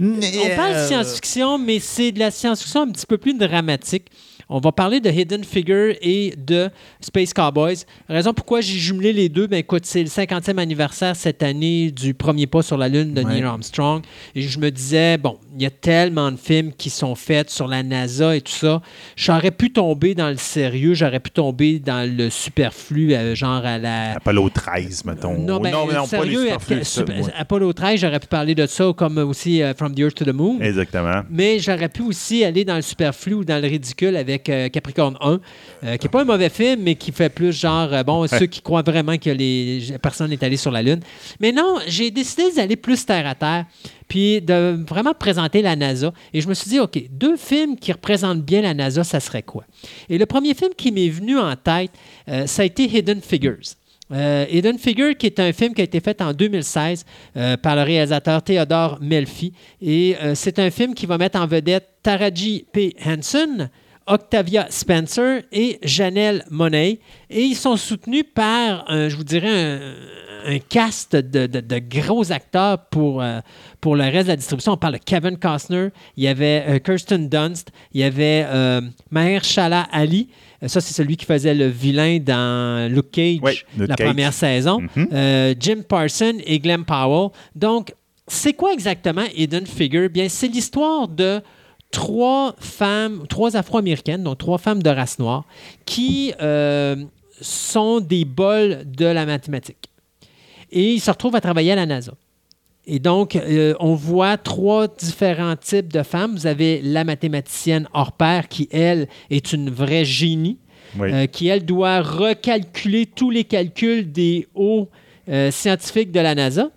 On 0.00 0.56
parle 0.56 0.74
de 0.74 0.86
science-fiction, 0.88 1.58
mais 1.58 1.78
c'est 1.78 2.10
de 2.10 2.18
la 2.18 2.32
science-fiction 2.32 2.82
un 2.82 2.90
petit 2.90 3.06
peu 3.06 3.18
plus 3.18 3.34
dramatique. 3.34 4.06
On 4.48 4.60
va 4.60 4.70
parler 4.70 5.00
de 5.00 5.10
Hidden 5.10 5.42
Figure 5.42 5.94
et 6.00 6.32
de 6.36 6.70
Space 7.00 7.34
Cowboys. 7.34 7.78
Raison 8.08 8.32
pourquoi 8.32 8.60
j'ai 8.60 8.78
jumelé 8.78 9.12
les 9.12 9.28
deux, 9.28 9.48
ben 9.48 9.56
écoute, 9.56 9.84
c'est 9.86 10.02
le 10.02 10.08
50e 10.08 10.58
anniversaire 10.58 11.16
cette 11.16 11.42
année 11.42 11.90
du 11.90 12.14
premier 12.14 12.46
pas 12.46 12.62
sur 12.62 12.76
la 12.76 12.88
Lune 12.88 13.12
de 13.12 13.22
Neil 13.22 13.42
Armstrong. 13.42 14.04
Et 14.36 14.42
je 14.42 14.60
me 14.60 14.70
disais, 14.70 15.18
bon, 15.18 15.38
il 15.56 15.62
y 15.62 15.66
a 15.66 15.70
tellement 15.70 16.30
de 16.30 16.36
films 16.36 16.70
qui 16.72 16.90
sont 16.90 17.16
faits 17.16 17.50
sur 17.50 17.66
la 17.66 17.82
NASA 17.82 18.36
et 18.36 18.40
tout 18.40 18.52
ça. 18.52 18.82
J'aurais 19.16 19.50
pu 19.50 19.72
tomber 19.72 20.14
dans 20.14 20.28
le 20.28 20.36
sérieux, 20.36 20.94
j'aurais 20.94 21.18
pu 21.18 21.32
tomber 21.32 21.80
dans 21.80 22.08
le 22.08 22.30
superflu, 22.30 23.14
euh, 23.14 23.34
genre 23.34 23.66
à 23.66 23.78
la. 23.78 24.12
Apollo 24.12 24.50
13, 24.50 25.06
mettons. 25.06 25.38
Non, 25.40 25.58
mais 25.58 25.72
non, 25.72 25.88
non 25.92 26.06
sérieux, 26.06 26.50
Apollo 27.36 27.72
13, 27.72 27.98
j'aurais 28.00 28.20
pu 28.20 28.28
parler 28.28 28.54
de 28.54 28.66
ça 28.66 28.92
comme 28.96 29.18
aussi 29.18 29.60
euh, 29.60 29.74
From 29.74 29.92
the 29.92 29.98
Earth 29.98 30.14
to 30.14 30.24
the 30.24 30.32
Moon. 30.32 30.60
Exactement. 30.60 31.22
Mais 31.28 31.58
j'aurais 31.58 31.88
pu 31.88 32.02
aussi 32.02 32.44
aller 32.44 32.64
dans 32.64 32.76
le 32.76 32.82
superflu 32.82 33.34
ou 33.34 33.44
dans 33.44 33.60
le 33.60 33.66
ridicule 33.66 34.14
avec 34.14 34.35
euh, 34.48 34.68
Capricorne 34.68 35.16
1, 35.20 35.40
euh, 35.84 35.96
qui 35.96 36.06
n'est 36.06 36.10
pas 36.10 36.22
un 36.22 36.24
mauvais 36.24 36.48
film, 36.48 36.82
mais 36.82 36.94
qui 36.94 37.12
fait 37.12 37.28
plus 37.28 37.52
genre, 37.52 37.92
euh, 37.92 38.02
bon, 38.02 38.26
ceux 38.26 38.46
qui 38.46 38.60
croient 38.60 38.82
vraiment 38.82 39.16
que 39.18 39.30
les 39.30 39.96
personnes 40.02 40.32
est 40.32 40.42
allée 40.42 40.56
sur 40.56 40.70
la 40.70 40.82
Lune. 40.82 41.00
Mais 41.40 41.52
non, 41.52 41.78
j'ai 41.86 42.10
décidé 42.10 42.52
d'aller 42.52 42.76
plus 42.76 43.04
terre 43.04 43.26
à 43.26 43.34
terre, 43.34 43.66
puis 44.08 44.40
de 44.40 44.78
vraiment 44.88 45.14
présenter 45.14 45.62
la 45.62 45.76
NASA. 45.76 46.12
Et 46.32 46.40
je 46.40 46.48
me 46.48 46.54
suis 46.54 46.70
dit, 46.70 46.80
OK, 46.80 47.00
deux 47.10 47.36
films 47.36 47.76
qui 47.76 47.92
représentent 47.92 48.42
bien 48.42 48.62
la 48.62 48.74
NASA, 48.74 49.04
ça 49.04 49.20
serait 49.20 49.42
quoi? 49.42 49.64
Et 50.08 50.18
le 50.18 50.26
premier 50.26 50.54
film 50.54 50.70
qui 50.76 50.92
m'est 50.92 51.08
venu 51.08 51.38
en 51.38 51.54
tête, 51.56 51.90
ça 52.46 52.62
a 52.62 52.64
été 52.64 52.84
Hidden 52.84 53.20
Figures. 53.20 53.74
Hidden 54.10 54.78
Figure, 54.78 55.16
qui 55.16 55.26
est 55.26 55.40
un 55.40 55.52
film 55.52 55.74
qui 55.74 55.80
a 55.80 55.84
été 55.84 55.98
fait 55.98 56.20
en 56.22 56.32
2016 56.32 57.04
par 57.60 57.74
le 57.74 57.82
réalisateur 57.82 58.42
Theodore 58.42 58.98
Melfi. 59.00 59.52
Et 59.82 60.16
c'est 60.34 60.58
un 60.58 60.70
film 60.70 60.94
qui 60.94 61.06
va 61.06 61.18
mettre 61.18 61.38
en 61.40 61.46
vedette 61.46 61.88
Taraji 62.06 62.66
P. 62.72 62.94
Henson, 63.04 63.68
Octavia 64.06 64.66
Spencer 64.70 65.42
et 65.52 65.78
Janelle 65.82 66.44
Monet. 66.50 67.00
Et 67.30 67.42
ils 67.42 67.56
sont 67.56 67.76
soutenus 67.76 68.24
par, 68.34 68.86
je 68.88 69.14
vous 69.16 69.24
dirais, 69.24 69.80
un, 70.46 70.58
cast 70.58 71.16
de, 71.16 71.78
gros 71.78 72.32
acteurs 72.32 72.78
pour, 72.86 73.22
euh, 73.22 73.40
pour 73.80 73.96
le 73.96 74.04
reste 74.04 74.26
de 74.26 74.32
la 74.32 74.36
distribution. 74.36 74.72
On 74.72 74.76
parle 74.76 74.94
de 74.94 75.00
Kevin 75.04 75.36
Costner, 75.36 75.88
il 76.16 76.24
y 76.24 76.28
avait 76.28 76.64
euh, 76.68 76.78
Kirsten 76.78 77.28
Dunst, 77.28 77.70
il 77.92 78.00
y 78.00 78.04
avait 78.04 78.44
euh, 78.46 78.80
Maher 79.10 79.44
Shala 79.44 79.86
Ali. 79.92 80.28
Ça, 80.66 80.80
c'est 80.80 80.94
celui 80.94 81.16
qui 81.16 81.26
faisait 81.26 81.54
le 81.54 81.66
vilain 81.66 82.18
dans 82.18 82.90
Luke 82.90 83.10
Cage, 83.10 83.66
la 83.76 83.94
première 83.94 84.32
saison. 84.32 84.80
Mm-hmm. 84.96 85.56
Jim 85.60 85.82
Parson 85.86 86.38
et 86.44 86.58
Glenn 86.58 86.84
Powell. 86.84 87.28
Donc, 87.54 87.92
c'est 88.26 88.54
quoi 88.54 88.72
exactement 88.72 89.24
Hidden 89.36 89.66
Figure? 89.66 90.08
Bien, 90.08 90.28
c'est 90.30 90.48
l'histoire 90.48 91.08
de 91.08 91.42
trois 91.96 92.54
femmes, 92.58 93.26
trois 93.26 93.56
Afro-américaines, 93.56 94.22
donc 94.22 94.36
trois 94.36 94.58
femmes 94.58 94.82
de 94.82 94.90
race 94.90 95.18
noire, 95.18 95.46
qui 95.86 96.34
euh, 96.42 96.94
sont 97.40 98.00
des 98.00 98.26
bols 98.26 98.82
de 98.84 99.06
la 99.06 99.24
mathématique. 99.24 99.88
Et 100.70 100.92
ils 100.92 101.00
se 101.00 101.10
retrouvent 101.10 101.36
à 101.36 101.40
travailler 101.40 101.72
à 101.72 101.76
la 101.76 101.86
NASA. 101.86 102.12
Et 102.86 102.98
donc, 102.98 103.34
euh, 103.34 103.72
on 103.80 103.94
voit 103.94 104.36
trois 104.36 104.88
différents 104.88 105.56
types 105.56 105.90
de 105.90 106.02
femmes. 106.02 106.34
Vous 106.34 106.46
avez 106.46 106.82
la 106.82 107.02
mathématicienne 107.04 107.88
hors 107.94 108.12
pair, 108.12 108.48
qui, 108.48 108.68
elle, 108.70 109.08
est 109.30 109.54
une 109.54 109.70
vraie 109.70 110.04
génie, 110.04 110.58
euh, 111.00 111.26
qui, 111.26 111.48
elle, 111.48 111.64
doit 111.64 112.02
recalculer 112.02 113.06
tous 113.06 113.30
les 113.30 113.44
calculs 113.44 114.12
des 114.12 114.48
hauts 114.54 114.90
scientifiques 115.50 116.12
de 116.12 116.20
la 116.20 116.34
NASA. 116.34 116.70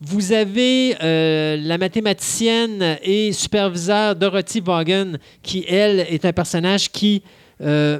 Vous 0.00 0.32
avez 0.32 0.94
euh, 1.02 1.56
la 1.56 1.78
mathématicienne 1.78 2.98
et 3.02 3.32
superviseur 3.32 4.14
Dorothy 4.14 4.60
Vaughan, 4.60 5.12
qui, 5.42 5.64
elle, 5.66 6.00
est 6.00 6.26
un 6.26 6.34
personnage 6.34 6.92
qui 6.92 7.22
euh, 7.62 7.98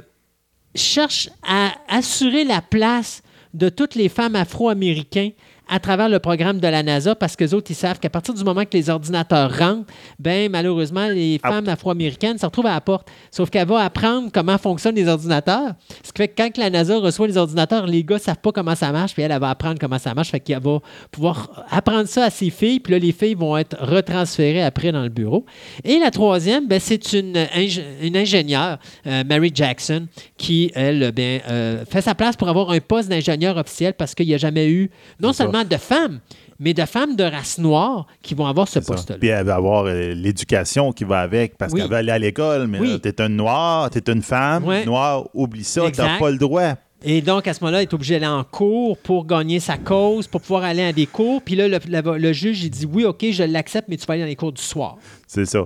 cherche 0.75 1.29
à 1.41 1.71
assurer 1.87 2.43
la 2.43 2.61
place 2.61 3.23
de 3.55 3.69
toutes 3.69 3.95
les 3.95 4.09
femmes 4.09 4.35
afro-américaines 4.35 5.31
à 5.69 5.79
travers 5.79 6.09
le 6.09 6.19
programme 6.19 6.59
de 6.59 6.67
la 6.67 6.83
NASA 6.83 7.15
parce 7.15 7.35
que 7.35 7.43
les 7.43 7.53
autres, 7.53 7.71
ils 7.71 7.75
savent 7.75 7.99
qu'à 7.99 8.09
partir 8.09 8.33
du 8.33 8.43
moment 8.43 8.63
que 8.63 8.75
les 8.77 8.89
ordinateurs 8.89 9.51
rentrent, 9.57 9.85
ben 10.19 10.49
malheureusement, 10.51 11.07
les 11.07 11.39
Ah. 11.43 11.49
femmes 11.51 11.67
afro-américaines 11.69 12.37
se 12.37 12.45
retrouvent 12.45 12.65
à 12.67 12.73
la 12.73 12.81
porte. 12.81 13.07
Sauf 13.31 13.49
qu'elle 13.49 13.67
va 13.67 13.83
apprendre 13.83 14.29
comment 14.33 14.57
fonctionnent 14.57 14.95
les 14.95 15.07
ordinateurs. 15.07 15.73
Ce 16.03 16.11
qui 16.11 16.17
fait 16.21 16.27
que 16.29 16.41
quand 16.41 16.57
la 16.57 16.69
NASA 16.69 16.97
reçoit 16.97 17.27
les 17.27 17.37
ordinateurs, 17.37 17.85
les 17.87 18.03
gars 18.03 18.15
ne 18.15 18.21
savent 18.21 18.37
pas 18.41 18.51
comment 18.51 18.75
ça 18.75 18.91
marche, 18.91 19.13
puis 19.13 19.23
elle, 19.23 19.31
elle 19.31 19.39
va 19.39 19.49
apprendre 19.49 19.77
comment 19.79 19.99
ça 19.99 20.13
marche. 20.13 20.29
Fait 20.29 20.39
qu'elle 20.39 20.61
va 20.61 20.79
pouvoir 21.11 21.65
apprendre 21.69 22.07
ça 22.07 22.25
à 22.25 22.29
ses 22.29 22.49
filles, 22.49 22.79
puis 22.79 22.93
là, 22.93 22.99
les 22.99 23.11
filles 23.11 23.35
vont 23.35 23.57
être 23.57 23.75
retransférées 23.79 24.63
après 24.63 24.91
dans 24.91 25.03
le 25.03 25.09
bureau. 25.09 25.45
Et 25.83 25.99
la 25.99 26.11
troisième, 26.11 26.67
ben, 26.67 26.79
c'est 26.79 27.13
une, 27.13 27.33
ingé- 27.33 27.83
une 28.01 28.15
ingénieure, 28.17 28.77
euh, 29.05 29.23
Mary 29.27 29.51
Jackson, 29.53 30.07
qui, 30.37 30.71
elle, 30.75 31.11
ben, 31.11 31.41
euh, 31.49 31.83
fait 31.89 32.01
sa 32.01 32.15
place 32.15 32.35
pour 32.35 32.49
avoir 32.49 32.71
un 32.71 32.79
poste 32.79 33.09
d'ingénieur 33.09 33.57
officiel 33.57 33.93
parce 33.93 34.15
qu'il 34.15 34.27
n'y 34.27 34.33
a 34.33 34.37
jamais 34.37 34.69
eu, 34.69 34.89
non 35.19 35.33
C'est 35.33 35.43
de 35.63 35.77
femmes, 35.77 36.19
mais 36.59 36.73
de 36.73 36.85
femmes 36.85 37.15
de 37.15 37.23
race 37.23 37.57
noire 37.57 38.07
qui 38.21 38.33
vont 38.33 38.45
avoir 38.47 38.67
ce 38.67 38.79
poste-là. 38.79 39.17
Puis 39.19 39.29
elle 39.29 39.45
va 39.45 39.55
avoir 39.55 39.85
euh, 39.85 40.13
l'éducation 40.13 40.91
qui 40.91 41.03
va 41.03 41.19
avec 41.19 41.57
parce 41.57 41.73
Oui. 41.73 41.81
qu'elle 41.81 41.89
va 41.89 41.97
aller 41.97 42.11
à 42.11 42.19
l'école, 42.19 42.67
mais 42.67 42.79
Oui. 42.79 42.91
là, 42.93 42.99
t'es 42.99 43.21
un 43.21 43.29
noir, 43.29 43.89
t'es 43.89 44.11
une 44.11 44.21
femme, 44.23 44.63
Ouais. 44.65 44.85
noir, 44.85 45.27
oublie 45.33 45.63
ça, 45.63 45.83
t'as 45.91 46.17
pas 46.17 46.31
le 46.31 46.37
droit. 46.37 46.73
Et 47.03 47.21
donc, 47.21 47.47
à 47.47 47.53
ce 47.53 47.59
moment-là, 47.63 47.81
il 47.81 47.83
est 47.83 47.93
obligé 47.93 48.15
d'aller 48.15 48.25
en 48.31 48.43
cours 48.43 48.97
pour 48.97 49.27
gagner 49.27 49.59
sa 49.59 49.77
cause, 49.77 50.25
pour 50.25 50.41
pouvoir 50.41 50.63
aller 50.63 50.81
à 50.81 50.91
des 50.91 51.05
cours. 51.05 51.43
Puis 51.43 51.55
là, 51.55 51.67
le, 51.67 51.77
le- 51.87 52.17
le 52.17 52.33
juge, 52.33 52.63
il 52.63 52.71
dit 52.71 52.87
Oui, 52.91 53.05
OK, 53.05 53.23
je 53.31 53.43
l'accepte, 53.43 53.87
mais 53.87 53.97
tu 53.97 54.05
vas 54.07 54.15
aller 54.15 54.23
dans 54.23 54.27
les 54.27 54.35
cours 54.35 54.51
du 54.51 54.61
soir. 54.63 54.97
C'est 55.27 55.45
ça. 55.45 55.59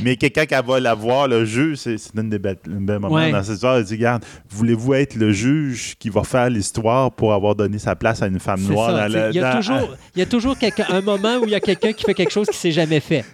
Mais 0.00 0.14
quelqu'un 0.16 0.46
qui 0.46 0.54
va 0.54 0.78
la 0.78 0.94
voir, 0.94 1.26
le 1.26 1.44
juge, 1.44 1.78
c'est 1.78 1.96
un 2.16 2.22
des 2.24 2.38
belles, 2.38 2.58
un 2.68 2.80
bel 2.80 3.00
moment 3.00 3.16
Ouais. 3.16 3.32
dans 3.32 3.42
cette 3.42 3.54
histoire. 3.54 3.80
Il 3.80 3.84
dit 3.86 3.94
Regarde, 3.94 4.24
voulez-vous 4.50 4.94
être 4.94 5.16
le 5.16 5.32
juge 5.32 5.96
qui 5.98 6.10
va 6.10 6.22
faire 6.22 6.48
l'histoire 6.48 7.10
pour 7.10 7.32
avoir 7.34 7.56
donné 7.56 7.80
sa 7.80 7.96
place 7.96 8.22
à 8.22 8.28
une 8.28 8.38
femme 8.38 8.62
noire 8.62 8.92
ça. 8.92 9.08
dans 9.08 9.12
le- 9.12 9.30
il, 9.30 9.34
y 9.34 9.40
a 9.40 9.50
dans- 9.52 9.56
toujours, 9.58 9.96
il 10.14 10.18
y 10.20 10.22
a 10.22 10.26
toujours 10.26 10.56
un 10.90 11.00
moment 11.00 11.38
où 11.38 11.44
il 11.46 11.50
y 11.50 11.54
a 11.56 11.60
quelqu'un 11.60 11.92
qui 11.92 12.04
fait 12.04 12.14
quelque 12.14 12.32
chose 12.32 12.46
qui 12.46 12.56
s'est 12.56 12.70
jamais 12.72 13.00
fait. 13.00 13.24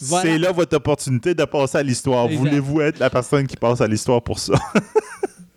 Voilà. 0.00 0.28
C'est 0.30 0.38
là 0.38 0.50
votre 0.50 0.76
opportunité 0.76 1.32
de 1.32 1.44
passer 1.44 1.78
à 1.78 1.82
l'histoire. 1.84 2.26
Voulez-vous 2.28 2.80
être 2.80 2.98
la 2.98 3.08
personne 3.08 3.46
qui 3.46 3.56
passe 3.56 3.80
à 3.80 3.86
l'histoire 3.86 4.20
pour 4.20 4.40
ça? 4.40 4.54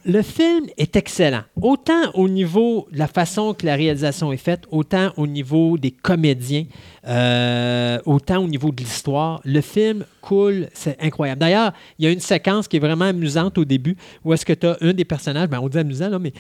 Le 0.04 0.24
film 0.24 0.66
est 0.78 0.96
excellent, 0.96 1.44
autant 1.62 2.12
au 2.16 2.28
niveau 2.28 2.88
de 2.92 2.98
la 2.98 3.08
façon 3.08 3.54
que 3.54 3.68
la 3.68 3.76
réalisation 3.76 4.34
est 4.34 4.38
faite, 4.38 4.62
autant 4.72 5.12
au 5.16 5.28
niveau 5.28 5.78
des 5.78 5.92
comédiens, 5.92 6.66
euh, 7.08 8.00
autant 8.06 8.38
au 8.44 8.48
niveau 8.48 8.72
de 8.72 8.78
l'histoire. 8.82 9.42
Le 9.46 9.62
film 9.62 10.04
coule, 10.22 10.70
c'est 10.74 10.98
incroyable. 11.04 11.40
D'ailleurs, 11.40 11.72
il 12.00 12.06
y 12.06 12.08
a 12.08 12.12
une 12.12 12.20
séquence 12.20 12.68
qui 12.68 12.78
est 12.78 12.80
vraiment 12.80 13.06
amusante 13.06 13.60
au 13.60 13.66
début, 13.66 13.96
où 14.26 14.34
est-ce 14.34 14.46
que 14.46 14.54
tu 14.54 14.66
as 14.66 14.78
un 14.82 14.94
des 14.94 15.06
personnages, 15.06 15.50
ben 15.50 15.60
on 15.62 15.70
dit 15.70 15.78
amusant, 15.78 16.10
là, 16.10 16.18
mais 16.18 16.34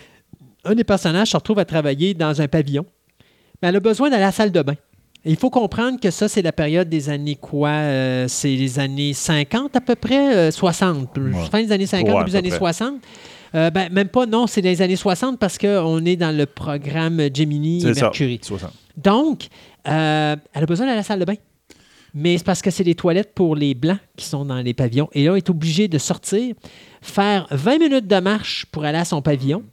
un 0.65 0.73
des 0.73 0.83
personnages 0.83 1.29
se 1.29 1.37
retrouve 1.37 1.59
à 1.59 1.65
travailler 1.65 2.15
dans 2.15 2.41
un 2.41 2.47
pavillon, 2.47 2.85
mais 3.61 3.69
elle 3.69 3.75
a 3.75 3.79
besoin 3.79 4.09
d'aller 4.09 4.23
à 4.23 4.27
la 4.27 4.31
salle 4.31 4.51
de 4.51 4.61
bain. 4.63 4.75
Il 5.23 5.35
faut 5.35 5.51
comprendre 5.51 5.99
que 5.99 6.09
ça, 6.09 6.27
c'est 6.27 6.41
la 6.41 6.51
période 6.51 6.89
des 6.89 7.09
années 7.09 7.35
quoi? 7.35 7.69
Euh, 7.69 8.25
c'est 8.27 8.55
les 8.55 8.79
années 8.79 9.13
50 9.13 9.75
à 9.75 9.81
peu 9.81 9.93
près, 9.93 10.35
euh, 10.35 10.49
60. 10.51 11.09
Fin 11.51 11.61
des 11.61 11.71
années 11.71 11.85
50, 11.85 12.09
Ouais, 12.09 12.15
à 12.15 12.19
début 12.21 12.31
des 12.31 12.37
années 12.37 12.49
près. 12.49 12.57
60. 12.57 12.95
Euh, 13.53 13.69
ben, 13.69 13.91
même 13.91 14.07
pas, 14.07 14.25
non, 14.25 14.47
c'est 14.47 14.61
dans 14.61 14.69
les 14.69 14.81
années 14.81 14.95
60 14.95 15.37
parce 15.37 15.57
qu'on 15.57 16.05
est 16.05 16.15
dans 16.15 16.35
le 16.35 16.45
programme 16.45 17.21
Gemini 17.33 17.85
et 17.85 17.93
ça. 17.93 18.01
Mercury. 18.05 18.39
60. 18.41 18.71
Donc, 18.97 19.47
euh, 19.87 20.35
elle 20.53 20.63
a 20.63 20.65
besoin 20.65 20.85
d'aller 20.85 20.97
à 20.97 21.01
la 21.01 21.03
salle 21.03 21.19
de 21.19 21.25
bain. 21.25 21.35
Mais 22.13 22.37
c'est 22.37 22.43
parce 22.43 22.61
que 22.61 22.71
c'est 22.71 22.83
des 22.83 22.95
toilettes 22.95 23.33
pour 23.33 23.55
les 23.55 23.73
Blancs 23.73 23.99
qui 24.17 24.25
sont 24.25 24.43
dans 24.43 24.57
les 24.57 24.73
pavillons. 24.73 25.09
Et 25.13 25.25
là, 25.25 25.31
elle 25.31 25.37
est 25.37 25.49
obligée 25.49 25.87
de 25.87 25.97
sortir, 25.97 26.55
faire 27.01 27.47
20 27.51 27.79
minutes 27.79 28.07
de 28.07 28.19
marche 28.19 28.65
pour 28.65 28.83
aller 28.83 28.97
à 28.97 29.05
son 29.05 29.21
pavillon, 29.21 29.63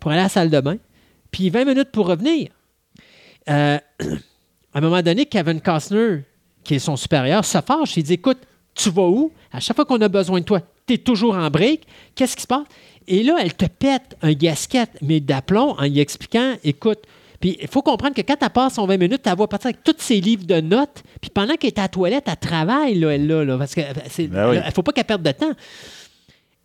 pour 0.00 0.10
aller 0.10 0.20
à 0.20 0.24
la 0.24 0.28
salle 0.30 0.48
de 0.48 0.60
bain, 0.60 0.76
puis 1.30 1.50
20 1.50 1.66
minutes 1.66 1.90
pour 1.92 2.06
revenir. 2.06 2.48
Euh, 3.50 3.78
à 4.74 4.78
un 4.78 4.80
moment 4.80 5.02
donné, 5.02 5.26
Kevin 5.26 5.60
Costner, 5.60 6.22
qui 6.64 6.76
est 6.76 6.78
son 6.78 6.96
supérieur, 6.96 7.44
se 7.44 7.60
fâche. 7.60 7.96
Il 7.96 8.04
dit 8.04 8.14
Écoute, 8.14 8.38
tu 8.74 8.90
vas 8.90 9.08
où? 9.08 9.32
À 9.52 9.60
chaque 9.60 9.76
fois 9.76 9.84
qu'on 9.84 10.00
a 10.00 10.08
besoin 10.08 10.40
de 10.40 10.44
toi, 10.44 10.60
tu 10.86 10.94
es 10.94 10.98
toujours 10.98 11.34
en 11.34 11.50
break. 11.50 11.82
Qu'est-ce 12.14 12.36
qui 12.36 12.42
se 12.42 12.46
passe 12.46 12.66
Et 13.08 13.22
là, 13.22 13.36
elle 13.40 13.54
te 13.54 13.66
pète 13.66 14.16
un 14.22 14.32
gasket, 14.32 14.90
mais 15.02 15.20
d'aplomb, 15.20 15.74
en 15.78 15.84
lui 15.84 16.00
expliquant 16.00 16.54
Écoute, 16.64 17.00
puis 17.40 17.58
il 17.60 17.66
faut 17.68 17.82
comprendre 17.82 18.14
que 18.14 18.22
quand 18.22 18.36
elle 18.40 18.50
passe 18.50 18.74
son 18.74 18.86
20 18.86 18.98
minutes, 18.98 19.22
elle 19.26 19.36
va 19.36 19.46
partir 19.48 19.68
avec 19.68 19.82
tous 19.82 19.96
ses 19.98 20.20
livres 20.20 20.44
de 20.44 20.60
notes. 20.60 21.02
Puis 21.20 21.30
pendant 21.30 21.54
qu'elle 21.56 21.68
est 21.68 21.78
à 21.78 21.82
la 21.82 21.88
toilette, 21.88 22.24
elle 22.28 22.36
travaille, 22.36 22.94
là, 22.94 23.10
elle, 23.10 23.26
là, 23.26 23.44
là, 23.44 23.58
parce 23.58 23.74
qu'il 23.74 24.28
Ben 24.28 24.50
oui. 24.50 24.58
ne 24.64 24.70
faut 24.70 24.82
pas 24.82 24.92
qu'elle 24.92 25.04
perde 25.04 25.22
de 25.24 25.32
temps. 25.32 25.52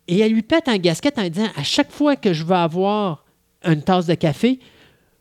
Et 0.06 0.20
elle 0.20 0.32
lui 0.32 0.42
pète 0.42 0.68
un 0.68 0.78
gasket 0.78 1.18
en 1.18 1.22
lui 1.22 1.30
disant 1.30 1.48
À 1.56 1.64
chaque 1.64 1.90
fois 1.90 2.14
que 2.16 2.32
je 2.32 2.44
veux 2.44 2.54
avoir 2.54 3.24
une 3.64 3.82
tasse 3.82 4.06
de 4.06 4.14
café, 4.14 4.60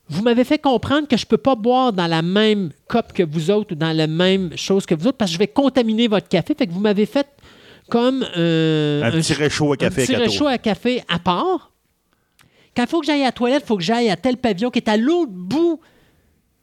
vous 0.10 0.22
m'avez 0.22 0.44
fait 0.44 0.60
comprendre 0.60 1.08
que 1.08 1.18
je 1.18 1.26
ne 1.26 1.28
peux 1.28 1.38
pas 1.38 1.56
boire 1.56 1.92
dans 1.92 2.08
la 2.08 2.22
même 2.22 2.72
coupe 2.88 3.12
que 3.12 3.24
vous 3.24 3.50
autres 3.52 3.74
ou 3.74 3.76
dans 3.76 3.92
la 3.92 4.08
même 4.08 4.56
chose 4.56 4.86
que 4.86 4.96
vous 4.96 5.08
autres 5.08 5.18
parce 5.18 5.32
que 5.32 5.34
je 5.34 5.40
vais 5.40 5.48
contaminer 5.48 6.08
votre 6.08 6.30
café. 6.30 6.54
Fait 6.56 6.68
que 6.68 6.72
vous 6.72 6.80
m'avez 6.80 7.06
fait 7.06 7.28
comme 7.90 8.26
euh, 8.38 9.04
Un 9.04 9.12
petit 9.12 9.34
réchaud 9.34 9.74
à 9.74 9.78
café 9.78 10.02
un 10.02 10.06
petit 10.06 10.16
à 10.16 10.20
réchaud 10.20 10.48
à 10.48 10.58
café 10.58 11.04
à 11.08 11.20
part. 11.20 11.72
Quand 12.76 12.84
il 12.84 12.90
faut 12.90 13.00
que 13.00 13.06
j'aille 13.06 13.22
à 13.22 13.26
la 13.26 13.32
toilette, 13.32 13.64
il 13.64 13.68
faut 13.68 13.78
que 13.78 13.84
j'aille 13.84 14.10
à 14.10 14.16
tel 14.16 14.38
pavillon 14.38 14.70
qui 14.70 14.80
est 14.80 14.90
à 14.90 14.98
l'autre 14.98 15.32
bout 15.32 15.80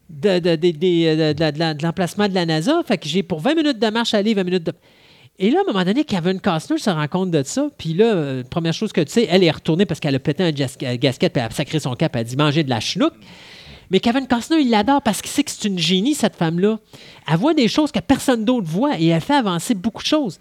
de, 0.09 1.83
l'emplacement 1.83 2.29
de 2.29 2.35
la 2.35 2.47
NASA. 2.47 2.83
Fait 2.87 2.99
que 2.99 3.09
j'ai 3.09 3.23
pour 3.23 3.41
20 3.41 3.55
minutes 3.55 3.79
de 3.79 3.89
marche 3.89 4.15
à 4.15 4.19
aller, 4.19 4.35
20 4.35 4.45
minutes 4.45 4.65
de. 4.65 4.73
Et 5.39 5.51
là, 5.51 5.59
à 5.59 5.63
un 5.63 5.73
moment 5.73 5.85
donné, 5.85 6.05
Kevin 6.05 6.41
Costner 6.41 6.79
se 6.79 6.91
rend 6.91 7.09
compte 7.09 7.33
de 7.33 7.43
ça. 7.43 7.69
Puis 7.77 7.95
là, 7.95 8.05
euh, 8.05 8.43
première 8.49 8.73
chose 8.73 8.93
que 8.93 9.01
tu 9.01 9.11
sais, 9.11 9.27
elle 9.29 9.43
est 9.43 9.51
retournée 9.51 9.85
parce 9.87 9.99
qu'elle 9.99 10.15
a 10.15 10.21
pété 10.21 10.45
un 10.45 10.53
gasket, 10.53 10.99
puis 11.01 11.29
elle 11.35 11.41
a 11.41 11.51
sacré 11.51 11.81
son 11.81 11.95
cap, 11.95 12.15
elle 12.15 12.21
a 12.21 12.25
dit 12.25 12.37
manger 12.37 12.63
de 12.63 12.71
la 12.71 12.79
chenouk. 12.79 13.13
Mais 13.91 14.01
Kevin 14.01 14.27
Costner, 14.27 14.61
il 14.61 14.71
l'adore 14.71 15.03
parce 15.03 15.21
qu'il 15.23 15.31
sait 15.31 15.43
que 15.45 15.51
c'est 15.51 15.69
une 15.69 15.79
génie, 15.79 16.15
cette 16.15 16.37
femme-là. 16.37 16.79
Elle 17.31 17.37
voit 17.37 17.55
des 17.55 17.69
choses 17.69 17.93
que 17.93 18.01
personne 18.01 18.45
d'autre 18.45 18.67
voit 18.67 18.99
et 18.99 19.07
elle 19.09 19.21
fait 19.21 19.35
avancer 19.35 19.75
beaucoup 19.75 20.03
de 20.03 20.09
choses. 20.09 20.39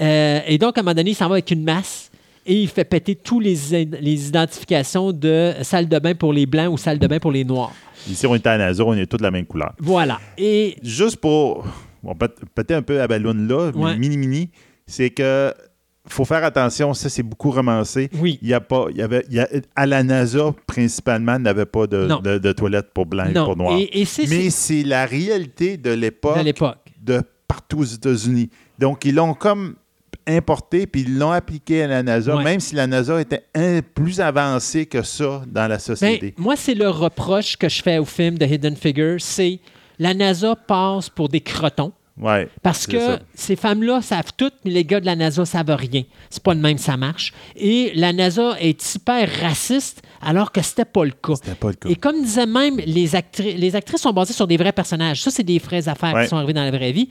Euh, 0.00 0.40
et 0.46 0.58
donc, 0.58 0.76
à 0.78 0.80
un 0.80 0.84
moment 0.84 0.94
donné, 0.94 1.10
il 1.10 1.14
s'en 1.14 1.28
va 1.28 1.34
avec 1.34 1.50
une 1.50 1.62
masse 1.64 2.10
et 2.46 2.54
il 2.62 2.68
fait 2.68 2.84
péter 2.84 3.14
tous 3.16 3.40
les, 3.40 3.56
les 4.00 4.28
identifications 4.28 5.12
de 5.12 5.52
salle 5.62 5.88
de 5.88 5.98
bain 5.98 6.14
pour 6.14 6.32
les 6.32 6.46
blancs 6.46 6.72
ou 6.72 6.76
salle 6.78 6.98
de 6.98 7.06
bain 7.06 7.18
pour 7.18 7.32
les 7.32 7.44
noirs. 7.44 7.72
Ici, 8.08 8.26
on 8.26 8.34
est 8.34 8.46
à 8.46 8.56
NASA, 8.56 8.84
on 8.84 8.94
est 8.94 9.06
tous 9.06 9.16
de 9.16 9.22
la 9.24 9.30
même 9.30 9.46
couleur. 9.46 9.72
Voilà. 9.80 10.20
Et 10.38 10.76
Juste 10.82 11.16
pour 11.16 11.66
bon, 12.02 12.14
peut- 12.14 12.32
peut-être 12.54 12.70
un 12.72 12.82
peu 12.82 13.00
à 13.00 13.08
ballon 13.08 13.34
là, 13.34 13.70
Ouais. 13.74 13.96
mini-mini, 13.96 14.50
c'est 14.86 15.10
que 15.10 15.52
faut 16.08 16.24
faire 16.24 16.44
attention, 16.44 16.94
ça 16.94 17.08
c'est 17.08 17.22
beaucoup 17.22 17.50
romancé. 17.50 18.08
Oui. 18.20 18.38
Il 18.42 18.48
y 18.48 18.54
a 18.54 18.60
pas, 18.60 18.86
il 18.90 18.96
y 18.98 19.02
avait, 19.02 19.24
il 19.28 19.34
y 19.36 19.40
a- 19.40 19.48
à 19.74 19.86
la 19.86 20.02
NASA 20.02 20.54
principalement, 20.66 21.38
n'avait 21.38 21.66
pas 21.66 21.86
de, 21.86 22.08
de, 22.22 22.38
de 22.38 22.52
toilettes 22.52 22.92
pour 22.94 23.06
blancs 23.06 23.28
et 23.30 23.34
pour 23.34 23.56
noirs. 23.56 23.78
Et, 23.78 24.04
Mais 24.28 24.50
c'est 24.50 24.82
la 24.82 25.06
réalité 25.06 25.76
de 25.76 25.90
l'époque 25.90 26.38
de 26.38 26.44
l'époque. 26.44 26.78
de 27.02 27.22
partout 27.48 27.78
aux 27.80 27.84
États-Unis. 27.84 28.50
Donc, 28.78 29.04
ils 29.04 29.14
l'ont 29.14 29.34
comme 29.34 29.76
importé, 30.28 30.86
puis 30.86 31.02
ils 31.02 31.18
l'ont 31.18 31.30
appliqué 31.30 31.82
à 31.84 31.86
la 31.86 32.02
NASA, 32.02 32.36
Ouais. 32.36 32.42
même 32.44 32.58
si 32.60 32.74
la 32.74 32.86
NASA 32.86 33.20
était 33.20 33.44
un- 33.54 33.80
plus 33.80 34.20
avancée 34.20 34.86
que 34.86 35.02
ça 35.02 35.42
dans 35.46 35.62
la 35.68 35.76
Ben, 35.76 35.78
société. 35.78 36.34
moi, 36.36 36.56
c'est 36.56 36.74
le 36.74 36.88
reproche 36.88 37.56
que 37.56 37.68
je 37.68 37.80
fais 37.82 37.98
au 37.98 38.04
film 38.04 38.36
de 38.36 38.44
Hidden 38.46 38.74
Figures, 38.76 39.20
c'est 39.20 39.60
la 39.98 40.14
NASA 40.14 40.56
passe 40.56 41.08
pour 41.08 41.28
des 41.28 41.40
crotons. 41.40 41.92
Ouais, 42.20 42.48
Parce 42.62 42.86
que 42.86 42.98
ça. 42.98 43.18
ces 43.34 43.56
femmes-là 43.56 44.02
savent 44.02 44.32
tout, 44.36 44.50
mais 44.64 44.70
les 44.70 44.84
gars 44.84 45.00
de 45.00 45.06
la 45.06 45.16
NASA 45.16 45.44
savent 45.44 45.70
rien. 45.76 46.02
C'est 46.30 46.42
pas 46.42 46.54
de 46.54 46.60
même, 46.60 46.78
ça 46.78 46.96
marche. 46.96 47.32
Et 47.56 47.92
la 47.94 48.12
NASA 48.12 48.56
est 48.60 48.94
hyper 48.94 49.28
raciste, 49.42 50.02
alors 50.22 50.52
que 50.52 50.62
c'était 50.62 50.84
pas 50.84 51.04
le 51.04 51.10
cas. 51.12 51.34
C'était 51.36 51.54
pas 51.54 51.68
le 51.68 51.74
cas. 51.74 51.88
Et 51.88 51.96
comme 51.96 52.22
disait 52.22 52.46
même, 52.46 52.78
les, 52.78 53.10
actri- 53.14 53.56
les 53.56 53.76
actrices 53.76 54.00
sont 54.02 54.12
basées 54.12 54.32
sur 54.34 54.46
des 54.46 54.56
vrais 54.56 54.72
personnages. 54.72 55.22
Ça, 55.22 55.30
c'est 55.30 55.42
des 55.44 55.58
vraies 55.58 55.88
affaires 55.88 56.14
Ouais. 56.14 56.24
qui 56.24 56.28
sont 56.30 56.36
arrivées 56.36 56.52
dans 56.54 56.64
la 56.64 56.70
vraie 56.70 56.92
vie. 56.92 57.08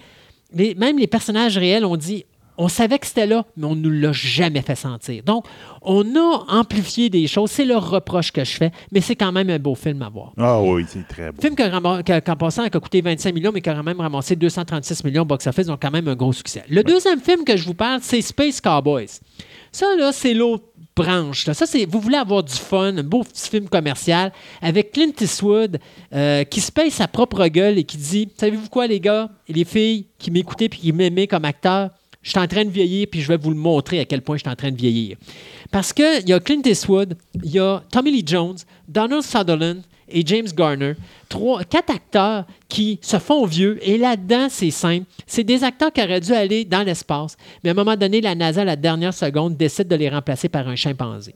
Les- 0.54 0.76
même 0.76 0.98
les 0.98 1.08
personnages 1.08 1.58
réels 1.58 1.86
ont 1.86 1.98
dit 1.98 2.26
on 2.58 2.68
savait 2.68 3.00
que 3.00 3.06
c'était 3.08 3.28
là, 3.28 3.46
mais 3.58 3.66
on 3.66 3.76
ne 3.76 3.82
nous 3.82 3.90
l'a 3.90 4.12
jamais 4.14 4.62
fait 4.62 4.76
sentir. 4.76 5.24
Donc, 5.24 5.46
on 5.82 6.04
a 6.16 6.46
amplifié 6.50 7.10
des 7.10 7.28
choses. 7.28 7.52
C'est 7.52 7.66
le 7.66 7.78
reproche 7.78 8.32
que 8.32 8.44
je 8.44 8.52
fais, 8.52 8.72
mais 8.92 9.02
c'est 9.02 9.16
quand 9.16 9.32
même 9.32 9.50
un 9.50 9.60
beau 9.60 9.76
film 9.76 10.02
à 10.02 10.10
voir. 10.10 10.32
Ah 10.38 10.62
oui, 10.62 10.86
c'est 10.88 11.08
très 11.08 11.32
beau. 11.32 11.42
Film 11.42 11.56
qui 11.56 11.62
a 11.64 11.70
ram- 11.70 12.04
qui 12.04 12.12
a- 12.12 12.22
qui, 12.22 12.32
en 12.32 12.36
passant, 12.36 12.68
qui 12.70 12.78
a 12.78 12.80
coûté 12.80 13.02
25 13.02 13.34
millions, 13.34 13.52
mais 13.54 13.62
qui 13.62 13.70
a 13.70 13.76
quand 13.76 13.84
même 13.84 14.00
ramassé 14.00 14.36
236 14.36 15.04
millions 15.04 15.24
au 15.24 15.26
box-office, 15.26 15.68
donc 15.68 15.82
quand 15.82 15.92
même 15.92 16.08
un 16.08 16.16
gros 16.16 16.34
succès. 16.34 16.64
Le 16.70 16.84
deuxième 16.84 17.20
film 17.20 17.44
que 17.44 17.58
je 17.58 17.66
vous 17.66 17.74
parle, 17.74 18.00
c'est 18.02 18.22
Space 18.22 18.62
Cowboys. 18.62 19.08
Ça, 19.72 19.86
là, 19.98 20.12
c'est 20.14 20.34
l'autre 20.34 20.64
branche. 20.96 21.46
là. 21.48 21.54
Ça, 21.54 21.66
c'est 21.66 21.86
vous 21.86 22.00
voulez 22.00 22.16
avoir 22.18 22.42
du 22.42 22.54
fun, 22.54 22.96
un 22.98 23.04
beau 23.04 23.22
petit 23.24 23.50
film 23.50 23.68
commercial 23.68 24.32
avec 24.62 24.94
Clint 24.94 25.12
Eastwood 25.20 25.78
euh, 26.14 26.46
qui 26.46 26.62
se 26.62 26.72
paye 26.72 26.90
sa 26.90 27.10
propre 27.10 27.46
gueule 27.48 27.78
et 27.78 27.84
qui 27.84 27.98
dit 27.98 28.30
Savez-vous 28.38 28.70
quoi, 28.70 28.88
les 28.88 29.02
gars 29.02 29.30
et 29.50 29.52
les 29.54 29.66
filles 29.66 30.06
qui 30.18 30.32
m'écoutaient 30.32 30.70
puis 30.70 30.80
qui 30.80 30.94
m'aimaient 30.94 31.28
comme 31.28 31.44
acteur 31.44 31.90
je 32.26 32.32
suis 32.32 32.40
en 32.40 32.48
train 32.48 32.66
de 32.66 32.72
vieillir, 32.72 33.06
puis 33.10 33.22
je 33.22 33.28
vais 33.28 33.38
vous 33.38 33.52
le 33.52 33.56
montrer 33.56 34.00
à 34.00 34.06
quel 34.06 34.24
point 34.24 34.36
je 34.36 34.42
suis 34.42 34.50
en 34.50 34.56
train 34.56 34.72
de 34.72 34.76
vieillir. 34.76 35.16
Parce 35.70 35.94
qu'il 35.94 36.28
y 36.28 36.34
a 36.34 36.40
Clint 36.40 36.64
Eastwood, 36.66 37.16
il 37.44 37.52
y 37.52 37.60
a 37.60 37.84
Tommy 37.92 38.12
Lee 38.12 38.24
Jones, 38.26 38.58
Donald 38.88 39.22
Sutherland 39.22 39.84
et 40.10 40.26
James 40.26 40.48
Garner, 40.58 40.96
trois, 41.30 41.64
quatre 41.64 41.92
acteurs 41.94 42.46
qui 42.68 42.98
se 43.04 43.20
font 43.20 43.46
vieux. 43.46 43.78
Et 43.88 44.00
là-dedans, 44.00 44.48
c'est 44.50 44.72
simple. 44.72 45.06
C'est 45.28 45.44
des 45.44 45.64
acteurs 45.64 45.94
qui 45.94 46.02
auraient 46.02 46.20
dû 46.20 46.34
aller 46.34 46.66
dans 46.66 46.82
l'espace, 46.82 47.38
mais 47.64 47.70
à 47.70 47.74
un 47.74 47.76
moment 47.76 47.96
donné, 47.96 48.22
la 48.22 48.34
NASA, 48.34 48.62
à 48.62 48.66
la 48.66 48.76
dernière 48.76 49.14
seconde, 49.14 49.56
décide 49.56 49.88
de 49.88 49.96
les 49.96 50.10
remplacer 50.10 50.50
par 50.50 50.68
un 50.68 50.76
chimpanzé. 50.76 51.36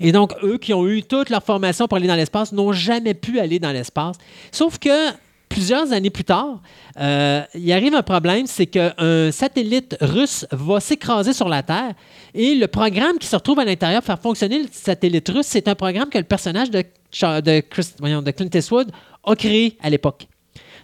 Et 0.00 0.12
donc, 0.12 0.32
eux 0.42 0.56
qui 0.56 0.72
ont 0.72 0.88
eu 0.88 1.02
toute 1.02 1.28
leur 1.28 1.42
formation 1.42 1.86
pour 1.88 1.98
aller 1.98 2.08
dans 2.08 2.16
l'espace 2.16 2.52
n'ont 2.52 2.72
jamais 2.72 3.12
pu 3.12 3.38
aller 3.38 3.58
dans 3.58 3.72
l'espace. 3.72 4.16
Sauf 4.50 4.78
que 4.78 5.12
plusieurs 5.54 5.92
années 5.92 6.10
plus 6.10 6.24
tard, 6.24 6.60
euh, 6.98 7.42
il 7.54 7.72
arrive 7.72 7.94
un 7.94 8.02
problème, 8.02 8.46
c'est 8.48 8.66
qu'un 8.66 9.30
satellite 9.30 9.96
russe 10.00 10.44
va 10.50 10.80
s'écraser 10.80 11.32
sur 11.32 11.48
la 11.48 11.62
Terre 11.62 11.94
et 12.34 12.56
le 12.56 12.66
programme 12.66 13.18
qui 13.18 13.28
se 13.28 13.36
retrouve 13.36 13.60
à 13.60 13.64
l'intérieur 13.64 14.00
pour 14.00 14.06
faire 14.06 14.20
fonctionner 14.20 14.58
le 14.58 14.68
satellite 14.72 15.28
russe, 15.28 15.46
c'est 15.46 15.68
un 15.68 15.76
programme 15.76 16.08
que 16.08 16.18
le 16.18 16.24
personnage 16.24 16.72
de, 16.72 16.80
de, 16.80 18.20
de 18.20 18.30
Clint 18.32 18.50
Eastwood 18.52 18.90
a 19.24 19.36
créé 19.36 19.78
à 19.80 19.90
l'époque. 19.90 20.26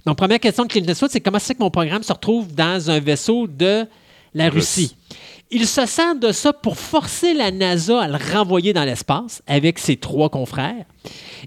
Donc, 0.07 0.17
première 0.17 0.39
question 0.39 0.65
de 0.65 0.69
Clint 0.69 0.85
Eastwood, 0.87 1.11
c'est 1.11 1.21
comment 1.21 1.41
c'est 1.41 1.55
que 1.55 1.63
mon 1.63 1.71
programme 1.71 2.05
se 2.05 2.13
retrouve 2.13 2.55
dans 2.55 2.91
un 2.93 3.01
vaisseau 3.01 3.49
de 3.49 3.87
la 4.33 4.51
Russie? 4.51 4.95
Il 5.53 5.67
se 5.67 5.85
sert 5.85 6.15
de 6.15 6.31
ça 6.31 6.53
pour 6.53 6.79
forcer 6.79 7.35
la 7.35 7.51
NASA 7.51 8.03
à 8.03 8.07
le 8.07 8.17
renvoyer 8.33 8.73
dans 8.73 8.85
l'espace 8.85 9.43
avec 9.49 9.81
ses 9.81 9.97
trois 9.97 10.29
confrères. 10.29 10.85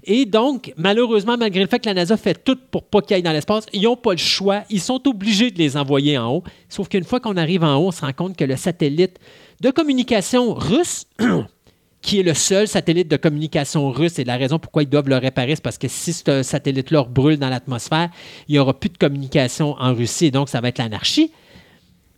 Et 0.04 0.26
donc, 0.26 0.74
malheureusement, 0.76 1.38
malgré 1.38 1.62
le 1.62 1.68
fait 1.68 1.78
que 1.78 1.88
la 1.88 1.94
NASA 1.94 2.18
fait 2.18 2.44
tout 2.44 2.58
pour 2.70 2.84
pas 2.84 3.00
qu'ils 3.00 3.16
aillent 3.16 3.22
dans 3.22 3.32
l'espace, 3.32 3.64
ils 3.72 3.80
n'ont 3.80 3.96
pas 3.96 4.12
le 4.12 4.18
choix. 4.18 4.64
Ils 4.68 4.82
sont 4.82 5.00
obligés 5.08 5.50
de 5.50 5.58
les 5.58 5.78
envoyer 5.78 6.18
en 6.18 6.34
haut. 6.34 6.44
Sauf 6.68 6.88
qu'une 6.90 7.04
fois 7.04 7.18
qu'on 7.18 7.38
arrive 7.38 7.64
en 7.64 7.76
haut, 7.76 7.88
on 7.88 7.92
se 7.92 8.02
rend 8.02 8.12
compte 8.12 8.36
que 8.36 8.44
le 8.44 8.56
satellite 8.56 9.18
de 9.62 9.70
communication 9.70 10.52
russe, 10.52 11.06
qui 12.02 12.20
est 12.20 12.24
le 12.24 12.34
seul 12.34 12.68
satellite 12.68 13.08
de 13.08 13.16
communication 13.16 13.90
russe, 13.90 14.18
et 14.18 14.24
la 14.24 14.36
raison 14.36 14.58
pourquoi 14.58 14.82
ils 14.82 14.88
doivent 14.90 15.08
le 15.08 15.16
réparer, 15.16 15.54
c'est 15.54 15.64
parce 15.64 15.78
que 15.78 15.88
si 15.88 16.12
ce 16.12 16.42
satellite-là 16.42 17.04
brûle 17.04 17.38
dans 17.38 17.48
l'atmosphère, 17.48 18.10
il 18.48 18.52
n'y 18.52 18.58
aura 18.58 18.74
plus 18.78 18.90
de 18.90 18.98
communication 18.98 19.76
en 19.78 19.94
Russie, 19.94 20.26
et 20.26 20.30
donc 20.30 20.50
ça 20.50 20.60
va 20.60 20.68
être 20.68 20.78
l'anarchie 20.78 21.30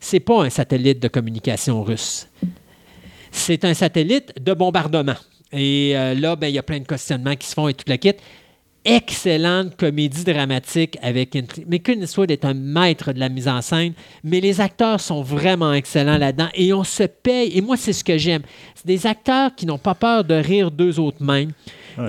c'est 0.01 0.21
pas 0.21 0.45
un 0.45 0.51
satellite 0.51 1.01
de 1.01 1.09
communication 1.09 1.83
russe. 1.83 2.29
C'est 3.31 3.65
un 3.65 3.75
satellite 3.75 4.33
de 4.41 4.55
bombardement. 4.55 5.17
Et 5.53 5.93
euh, 5.95 6.15
là, 6.15 6.37
ben, 6.37 6.49
il 6.49 6.55
y 6.55 6.59
a 6.59 6.63
plein 6.63 6.81
de 6.81 6.87
questionnements 6.87 7.37
qui 7.37 7.47
se 7.47 7.55
font 7.55 7.69
et 7.69 7.75
tout 7.75 7.85
le 7.89 7.97
kit. 7.97 8.15
Excellente 8.85 9.77
comédie 9.77 10.23
dramatique 10.23 10.97
avec 11.03 11.35
une... 11.35 11.47
Mais 11.67 11.83
Eastwood 11.85 12.31
est 12.31 12.45
un 12.45 12.55
maître 12.55 13.13
de 13.13 13.19
la 13.19 13.29
mise 13.29 13.49
en 13.49 13.61
scène, 13.61 13.95
mais 14.23 14.41
les 14.41 14.61
acteurs 14.61 15.01
sont 15.01 15.23
vraiment 15.23 15.73
excellents 15.73 16.19
là-dedans 16.19 16.49
et 16.55 16.73
on 16.73 16.85
se 16.85 17.03
paye. 17.03 17.51
Et 17.57 17.61
moi, 17.61 17.77
c'est 17.77 17.93
ce 17.93 18.05
que 18.05 18.17
j'aime. 18.17 18.43
C'est 18.77 18.87
des 18.87 19.07
acteurs 19.07 19.55
qui 19.57 19.67
n'ont 19.67 19.79
pas 19.79 19.97
peur 19.97 20.23
de 20.23 20.35
rire 20.35 20.71
d'eux 20.71 21.01
autres 21.01 21.23
mêmes. 21.23 21.51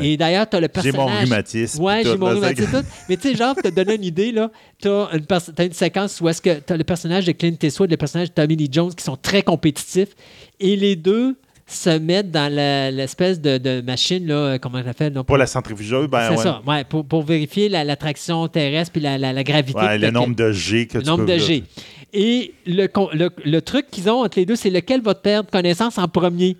Et 0.01 0.17
d'ailleurs, 0.17 0.49
tu 0.49 0.56
as 0.56 0.59
le 0.59 0.67
personnage. 0.67 0.93
J'ai 0.93 0.99
mon 0.99 1.19
rhumatisme. 1.19 1.83
Ouais, 1.83 2.03
j'ai 2.03 2.17
mon 2.17 2.27
rhumatisme. 2.27 2.83
Mais 3.09 3.17
tu 3.17 3.30
sais, 3.30 3.35
genre, 3.35 3.56
te 3.56 3.67
donner 3.69 3.95
une 3.95 4.03
idée, 4.03 4.32
là, 4.32 4.51
tu 4.82 4.88
as, 4.88 5.09
une, 5.59 5.74
séquence 5.74 6.22
où 6.22 6.30
est-ce 6.30 6.41
que 6.41 6.59
tu 6.59 6.74
as 6.74 6.77
le 6.77 6.83
personnage 6.83 7.25
de 7.25 7.32
Clint 7.32 7.56
Eastwood 7.61 7.90
et 7.90 7.93
le 7.93 7.98
personnage 7.98 8.30
de 8.30 8.33
Tommy 8.33 8.56
Lee 8.56 8.69
Jones 8.72 8.93
qui 8.93 9.03
sont 9.03 9.17
très 9.17 9.41
compétitifs. 9.41 10.09
Et 10.59 10.75
les 10.75 10.95
deux 10.95 11.35
se 11.67 11.90
mettent 11.90 12.32
dans 12.32 12.51
l'espèce 12.51 13.41
de, 13.41 13.82
machine, 13.82 14.25
là, 14.25 14.57
comment 14.57 14.80
on 14.80 14.83
l'appelle? 14.83 15.14
Pour 15.25 15.38
la 15.38 15.48
centrifugeuse, 15.48 16.07
ben 16.07 16.30
C'est 16.30 16.41
ça, 16.41 16.61
ouais, 16.66 16.83
pour, 16.85 17.06
pour 17.06 17.24
vérifier 17.24 17.67
l'attraction 17.69 18.48
terrestre 18.48 18.93
puis 18.93 19.01
la, 19.01 19.17
la, 19.17 19.43
gravité. 19.43 19.80
Ouais, 19.80 19.98
le 19.98 20.11
nombre 20.11 20.35
de 20.35 20.51
G 20.51 20.88
que 20.88 20.99
le 20.99 21.03
nombre 21.03 21.25
de 21.25 21.38
G. 21.38 21.64
Et 22.14 22.53
le, 22.66 22.88
le, 23.14 23.30
le 23.43 23.61
truc 23.61 23.88
qu'ils 23.91 24.09
ont 24.09 24.24
entre 24.24 24.40
les 24.40 24.45
deux, 24.45 24.56
c'est 24.56 24.69
lequel 24.69 25.01
va 25.01 25.14
te 25.14 25.22
perdre 25.22 25.49
connaissance 25.49 25.98
en 25.98 26.07
premier? 26.07 26.56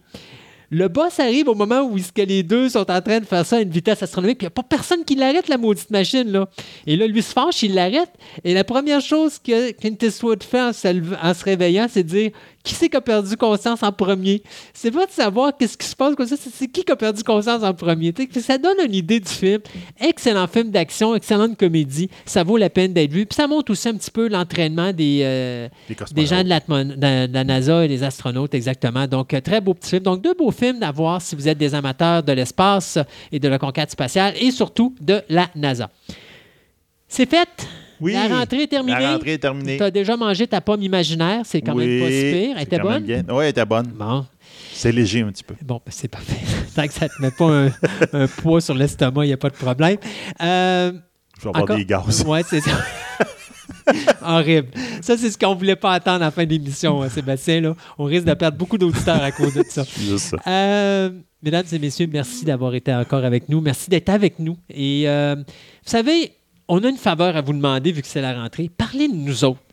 Le 0.70 0.90
boss 0.90 1.20
arrive 1.20 1.48
au 1.48 1.56
moment 1.56 1.82
où 1.82 1.98
les 2.18 2.44
deux 2.44 2.70
sont 2.70 2.92
en 2.92 3.02
train 3.02 3.20
de 3.20 3.26
faire 3.26 3.46
ça 3.46 3.58
à 3.58 3.62
une 3.62 3.70
vitesse 3.70 4.04
astronomique, 4.04 4.40
puis 4.40 4.46
il 4.46 4.50
n'y 4.50 4.54
a 4.54 4.62
pas 4.62 4.64
personne 4.64 5.06
qui 5.06 5.16
l'arrête, 5.16 5.48
la 5.48 5.58
maudite 5.58 5.90
machine. 5.92 6.30
Là. 6.30 6.50
Et 6.86 6.98
là, 6.98 7.08
lui 7.08 7.22
se 7.22 7.32
fâche, 7.32 7.64
il 7.64 7.74
l'arrête. 7.74 8.12
Et 8.44 8.54
la 8.54 8.66
première 8.66 9.00
chose 9.00 9.40
que 9.40 9.72
Clint 9.72 9.96
Eastwood 10.02 10.44
fait 10.44 10.62
en 10.62 10.74
se, 10.74 11.44
réveillant, 11.44 11.88
c'est 11.90 12.04
de 12.04 12.10
dire 12.10 12.32
qui 12.68 12.76
c'est 12.76 12.90
qui 12.90 12.98
a 12.98 13.02
perdu 13.02 13.36
conscience 13.38 13.82
en 13.82 13.92
premier? 13.92 14.44
C'est 14.74 14.92
pas 14.92 15.06
de 15.06 15.12
savoir 15.12 15.56
qu'est-ce 15.58 15.78
qui 15.78 15.88
se 15.88 15.96
passe 15.96 16.16
comme 16.16 16.28
ça, 16.28 16.36
c'est 16.38 16.68
qui 16.68 16.84
qui 16.84 16.92
a 16.92 16.96
perdu 16.96 17.24
conscience 17.24 17.64
en 17.64 17.74
premier. 17.74 18.14
ça 18.42 18.58
donne 18.58 18.78
une 18.86 18.94
idée 18.94 19.20
du 19.20 19.30
film. 19.30 19.62
Excellent 20.00 20.48
film 20.48 20.70
d'action, 20.70 21.16
excellente 21.16 21.58
comédie. 21.58 22.10
Ça 22.26 22.44
vaut 22.44 22.58
la 22.58 22.70
peine 22.70 22.94
d'être 22.94 23.12
vu. 23.12 23.26
Puis 23.26 23.36
ça 23.36 23.48
montre 23.48 23.72
aussi 23.72 23.88
un 23.88 23.96
petit 23.96 24.12
peu 24.12 24.28
l'entraînement 24.28 24.92
des, 24.92 25.22
euh, 25.24 25.70
des 26.12 26.26
gens 26.26 26.44
de 26.44 26.50
la, 26.50 27.44
NASA 27.44 27.86
et 27.86 27.88
des 27.88 28.04
astronautes, 28.04 28.54
exactement. 28.54 29.08
Donc, 29.08 29.34
euh, 29.34 29.42
très 29.42 29.62
beau 29.62 29.74
petit 29.74 29.92
film. 29.92 30.04
Donc, 30.04 30.22
deux 30.22 30.34
beaux 30.34 30.52
films 30.52 30.84
à 30.84 30.92
voir 30.92 31.22
si 31.22 31.36
vous 31.36 31.48
êtes 31.48 31.58
des 31.58 31.74
amateurs 31.74 32.24
de 32.24 32.34
l'espace 32.34 33.00
et 33.32 33.40
de 33.40 33.48
la 33.48 33.58
conquête 33.58 33.92
spatiale 33.92 34.34
et 34.40 34.52
surtout 34.52 34.94
de 35.00 35.22
la 35.30 35.50
NASA. 35.56 35.90
C'est 37.08 37.30
fait. 37.30 37.48
Oui, 38.00 38.14
la 38.14 38.27
rentrée 38.27 38.64
est 38.64 38.67
terminée. 38.67 39.00
La 39.00 39.14
rentrée 39.14 39.34
est 39.34 39.38
terminée. 39.38 39.77
Tu 39.77 39.84
as 39.84 39.92
déjà 39.92 40.16
mangé 40.17 40.48
ta 40.48 40.61
pomme 40.61 40.82
imaginaire. 40.82 41.42
C'est 41.45 41.61
quand 41.61 41.76
même 41.76 42.00
pas 42.00 42.09
si 42.09 42.32
pire. 42.32 42.56
Elle 42.58 42.64
était 42.64 42.80
bonne? 42.80 43.03
Oui, 43.08 43.43
elle 43.43 43.50
était 43.50 43.66
bonne. 43.66 43.88
Bon. 43.88 44.26
C'est 44.74 44.92
léger 44.92 45.22
un 45.22 45.32
petit 45.32 45.43
peu. 45.43 45.56
Bon, 45.64 45.82
ben, 45.84 45.92
c'est 45.92 46.08
parfait. 46.08 46.38
Tant 46.76 46.85
que 46.88 46.93
ça 46.93 47.06
ne 47.06 47.09
te 47.09 47.22
met 47.22 47.32
pas 47.32 47.72
un, 48.14 48.27
poids 48.27 48.61
sur 48.61 48.76
l'estomac, 48.76 49.26
il 49.26 49.30
n'y 49.30 49.34
a 49.34 49.38
pas 49.38 49.50
de 49.50 49.56
problème. 49.56 49.98
Euh, 50.42 50.92
Je 51.40 51.43
vais 51.43 51.50
avoir 51.50 51.77
des 51.77 51.85
gaz. 51.85 52.24
Oui, 52.27 52.40
c'est 52.48 52.61
ça. 52.61 52.72
Horrible. 54.22 54.69
Ça, 55.01 55.17
c'est 55.17 55.32
ce 55.32 55.38
qu'on 55.38 55.53
ne 55.53 55.59
voulait 55.59 55.76
pas 55.76 55.93
attendre 55.93 56.22
à 56.22 56.26
la 56.26 56.32
fin 56.32 56.45
de 56.45 56.50
l'émission, 56.50 57.01
hein, 57.01 57.09
Sébastien. 57.09 57.61
Là. 57.61 57.76
On 57.98 58.03
risque 58.03 58.26
de 58.26 58.34
perdre 58.34 58.58
beaucoup 58.58 58.77
d'auditeurs 58.77 59.22
à 59.22 59.32
cause 59.32 59.53
de 59.53 59.64
ça. 59.67 59.84
Juste 60.00 60.35
ça. 60.35 60.38
Euh, 60.45 61.09
mesdames 61.42 61.66
et 61.72 61.80
messieurs, 61.80 62.08
merci 62.11 62.45
d'avoir 62.45 62.76
été 62.76 62.93
encore 62.93 63.24
avec 63.24 63.50
nous. 63.50 63.61
Merci 63.61 63.90
d'être 63.90 64.09
avec 64.09 64.40
nous. 64.40 64.58
Et 64.69 65.03
euh, 65.08 65.35
vous 65.35 65.43
savez, 65.90 66.34
on 66.68 66.84
a 66.84 66.90
une 66.90 66.98
faveur 66.98 67.36
à 67.36 67.42
vous 67.42 67.54
demander 67.54 67.92
vu 67.92 68.02
que 68.02 68.08
c'est 68.08 68.22
la 68.22 68.34
rentrée. 68.34 68.70
Parlez 68.70 69.08
de 69.08 69.14
nous 69.14 69.44
autres. 69.44 69.67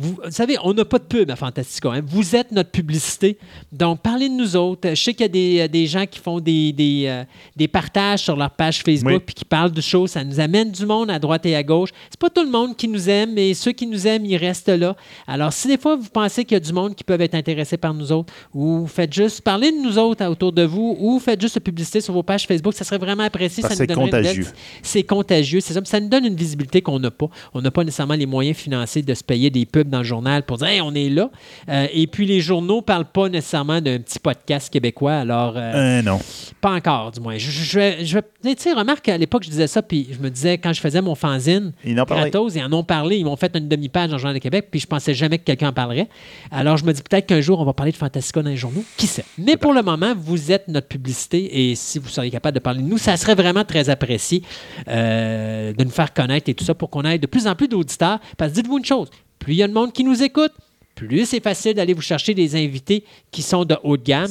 Vous, 0.00 0.16
savez, 0.30 0.56
on 0.62 0.72
n'a 0.74 0.84
pas 0.84 0.98
de 0.98 1.04
pub 1.04 1.28
à 1.28 1.34
Fantastica. 1.34 1.90
Hein. 1.90 2.02
Vous 2.06 2.36
êtes 2.36 2.52
notre 2.52 2.70
publicité. 2.70 3.36
Donc, 3.72 4.00
parlez 4.00 4.28
de 4.28 4.34
nous 4.34 4.54
autres. 4.54 4.90
Je 4.90 4.94
sais 4.94 5.12
qu'il 5.12 5.34
y 5.36 5.60
a 5.60 5.66
des, 5.66 5.86
gens 5.88 6.06
qui 6.06 6.20
font 6.20 6.38
des, 6.38 6.72
des, 6.72 7.06
euh, 7.06 7.66
partages 7.66 8.20
sur 8.20 8.36
leur 8.36 8.50
page 8.50 8.82
Facebook 8.84 9.24
puis 9.26 9.34
qui 9.34 9.44
parlent 9.44 9.72
de 9.72 9.80
choses. 9.80 10.10
Ça 10.10 10.22
nous 10.22 10.38
amène 10.38 10.70
du 10.70 10.86
monde 10.86 11.10
à 11.10 11.18
droite 11.18 11.44
et 11.46 11.56
à 11.56 11.64
gauche. 11.64 11.90
C'est 12.10 12.20
pas 12.20 12.30
tout 12.30 12.44
le 12.44 12.50
monde 12.50 12.76
qui 12.76 12.86
nous 12.86 13.10
aime, 13.10 13.32
mais 13.34 13.54
ceux 13.54 13.72
qui 13.72 13.88
nous 13.88 14.06
aiment, 14.06 14.24
ils 14.24 14.36
restent 14.36 14.68
là. 14.68 14.94
Alors, 15.26 15.52
si 15.52 15.66
des 15.66 15.76
fois 15.76 15.96
vous 15.96 16.10
pensez 16.10 16.44
qu'il 16.44 16.54
y 16.54 16.58
a 16.58 16.60
du 16.60 16.72
monde 16.72 16.94
qui 16.94 17.02
peut 17.02 17.20
être 17.20 17.34
intéressé 17.34 17.76
par 17.76 17.92
nous 17.92 18.12
autres, 18.12 18.32
ou 18.54 18.86
faites 18.86 19.12
juste 19.12 19.40
parler 19.40 19.72
de 19.72 19.78
nous 19.78 19.98
autres 19.98 20.24
autour 20.26 20.52
de 20.52 20.62
vous, 20.62 20.96
ou 21.00 21.18
faites 21.18 21.40
juste 21.40 21.56
la 21.56 21.60
publicité 21.60 22.00
sur 22.00 22.14
vos 22.14 22.22
pages 22.22 22.46
Facebook, 22.46 22.74
ça 22.74 22.84
serait 22.84 22.98
vraiment 22.98 23.24
apprécié. 23.24 23.64
c'est 23.68 23.92
contagieux. 23.92 24.46
C'est 24.80 25.02
contagieux, 25.02 25.58
c'est 25.58 25.74
ça. 25.74 25.80
Ça 25.84 25.98
nous 25.98 26.08
donne 26.08 26.24
une 26.24 26.36
visibilité 26.36 26.82
qu'on 26.82 27.00
n'a 27.00 27.10
pas. 27.10 27.28
On 27.52 27.60
n'a 27.60 27.72
pas 27.72 27.82
nécessairement 27.82 28.14
les 28.14 28.26
moyens 28.26 28.56
financiers 28.56 29.02
de 29.02 29.14
se 29.14 29.24
payer 29.24 29.50
des 29.50 29.66
pubs 29.66 29.87
dans 29.88 29.98
le 29.98 30.04
journal 30.04 30.42
pour 30.42 30.58
dire 30.58 30.68
on 30.84 30.94
est 30.94 31.08
là. 31.08 31.30
Euh, 31.68 31.86
et 31.92 32.06
puis 32.06 32.26
les 32.26 32.40
journaux 32.40 32.76
ne 32.76 32.82
parlent 32.82 33.10
pas 33.10 33.28
nécessairement 33.28 33.80
d'un 33.80 33.98
petit 33.98 34.18
podcast 34.18 34.72
québécois. 34.72 35.14
Alors, 35.14 35.54
euh, 35.56 35.72
euh, 35.74 36.02
non. 36.02 36.20
Pas 36.60 36.72
encore, 36.72 37.12
du 37.12 37.20
moins. 37.20 37.38
Je, 37.38 37.50
je, 37.50 38.04
je, 38.04 38.18
tu 38.18 38.54
sais, 38.56 38.72
remarque, 38.72 39.08
à 39.08 39.18
l'époque, 39.18 39.44
je 39.44 39.50
disais 39.50 39.66
ça, 39.66 39.82
puis 39.82 40.08
je 40.10 40.18
me 40.18 40.30
disais, 40.30 40.58
quand 40.58 40.72
je 40.72 40.80
faisais 40.80 41.00
mon 41.00 41.14
fanzine, 41.14 41.72
ils 41.84 42.00
en, 42.00 42.04
gratos, 42.04 42.54
ils 42.54 42.62
en 42.62 42.72
ont 42.72 42.84
parlé. 42.84 43.16
Ils 43.18 43.24
m'ont 43.24 43.36
fait 43.36 43.54
une 43.56 43.68
demi-page 43.68 44.08
dans 44.08 44.16
le 44.16 44.20
Journal 44.20 44.36
de 44.36 44.42
Québec, 44.42 44.68
puis 44.70 44.80
je 44.80 44.86
pensais 44.86 45.14
jamais 45.14 45.38
que 45.38 45.44
quelqu'un 45.44 45.68
en 45.68 45.72
parlerait. 45.72 46.08
Alors, 46.50 46.76
je 46.76 46.84
me 46.84 46.92
dis 46.92 47.02
peut-être 47.02 47.26
qu'un 47.26 47.40
jour, 47.40 47.60
on 47.60 47.64
va 47.64 47.72
parler 47.72 47.92
de 47.92 47.96
Fantastica 47.96 48.42
dans 48.42 48.50
les 48.50 48.56
journaux. 48.56 48.84
Qui 48.96 49.06
sait? 49.06 49.24
Mais 49.38 49.56
pour 49.56 49.72
le 49.72 49.82
moment, 49.82 50.14
vous 50.16 50.52
êtes 50.52 50.68
notre 50.68 50.88
publicité, 50.88 51.70
et 51.70 51.74
si 51.74 51.98
vous 51.98 52.08
seriez 52.08 52.30
capable 52.30 52.54
de 52.54 52.60
parler 52.60 52.82
de 52.82 52.88
nous, 52.88 52.98
ça 52.98 53.16
serait 53.16 53.34
vraiment 53.34 53.64
très 53.64 53.90
apprécié 53.90 54.42
de 54.86 55.84
nous 55.84 55.90
faire 55.90 56.12
connaître 56.12 56.48
et 56.48 56.54
tout 56.54 56.64
ça 56.64 56.74
pour 56.74 56.90
qu'on 56.90 57.02
ait 57.02 57.18
de 57.18 57.26
plus 57.26 57.46
en 57.46 57.54
plus 57.54 57.68
d'auditeurs. 57.68 58.18
Parce 58.36 58.50
que 58.52 58.56
dites-vous 58.56 58.78
une 58.78 58.84
chose, 58.84 59.08
plus 59.38 59.54
il 59.54 59.56
y 59.56 59.62
a 59.62 59.68
de 59.68 59.72
monde 59.72 59.92
qui 59.92 60.04
nous 60.04 60.22
écoute, 60.22 60.52
plus 60.94 61.26
c'est 61.26 61.42
facile 61.42 61.74
d'aller 61.74 61.94
vous 61.94 62.02
chercher 62.02 62.34
des 62.34 62.56
invités 62.56 63.04
qui 63.30 63.42
sont 63.42 63.64
de 63.64 63.76
haut 63.84 63.96
de 63.96 64.02
gamme. 64.02 64.30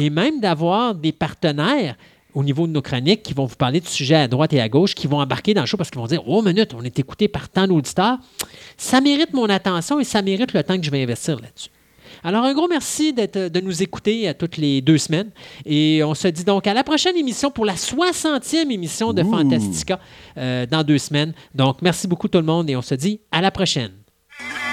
Et 0.00 0.10
même 0.10 0.40
d'avoir 0.40 0.94
des 0.94 1.12
partenaires 1.12 1.96
au 2.34 2.42
niveau 2.42 2.66
de 2.66 2.72
nos 2.72 2.82
chroniques 2.82 3.22
qui 3.22 3.34
vont 3.34 3.46
vous 3.46 3.56
parler 3.56 3.80
de 3.80 3.86
sujets 3.86 4.16
à 4.16 4.28
droite 4.28 4.52
et 4.52 4.60
à 4.60 4.68
gauche, 4.68 4.94
qui 4.94 5.06
vont 5.06 5.20
embarquer 5.20 5.54
dans 5.54 5.62
le 5.62 5.66
show 5.66 5.76
parce 5.76 5.90
qu'ils 5.90 6.00
vont 6.00 6.06
dire 6.06 6.22
Oh, 6.26 6.42
minute, 6.42 6.74
on 6.74 6.82
est 6.82 6.98
écouté 6.98 7.28
par 7.28 7.48
tant 7.48 7.66
d'auditeurs. 7.66 8.18
Ça 8.76 9.00
mérite 9.00 9.32
mon 9.32 9.48
attention 9.48 10.00
et 10.00 10.04
ça 10.04 10.22
mérite 10.22 10.52
le 10.52 10.62
temps 10.62 10.76
que 10.76 10.84
je 10.84 10.90
vais 10.90 11.02
investir 11.02 11.36
là-dessus. 11.36 11.70
Alors, 12.24 12.44
un 12.44 12.52
gros 12.52 12.68
merci 12.68 13.12
de 13.12 13.60
nous 13.60 13.82
écouter 13.82 14.28
à 14.28 14.34
toutes 14.34 14.56
les 14.56 14.80
deux 14.80 14.98
semaines. 14.98 15.30
Et 15.64 16.02
on 16.04 16.14
se 16.14 16.28
dit 16.28 16.44
donc 16.44 16.66
à 16.66 16.74
la 16.74 16.82
prochaine 16.82 17.16
émission 17.16 17.50
pour 17.50 17.64
la 17.64 17.74
60e 17.74 18.70
émission 18.70 19.12
de 19.12 19.22
Fantastica 19.22 20.00
euh, 20.36 20.66
dans 20.66 20.82
deux 20.82 20.98
semaines. 20.98 21.32
Donc, 21.54 21.80
merci 21.80 22.08
beaucoup 22.08 22.28
tout 22.28 22.38
le 22.38 22.44
monde 22.44 22.68
et 22.68 22.76
on 22.76 22.82
se 22.82 22.94
dit 22.94 23.20
à 23.30 23.40
la 23.40 23.50
prochaine. 23.50 23.92
Yeah. 24.40 24.67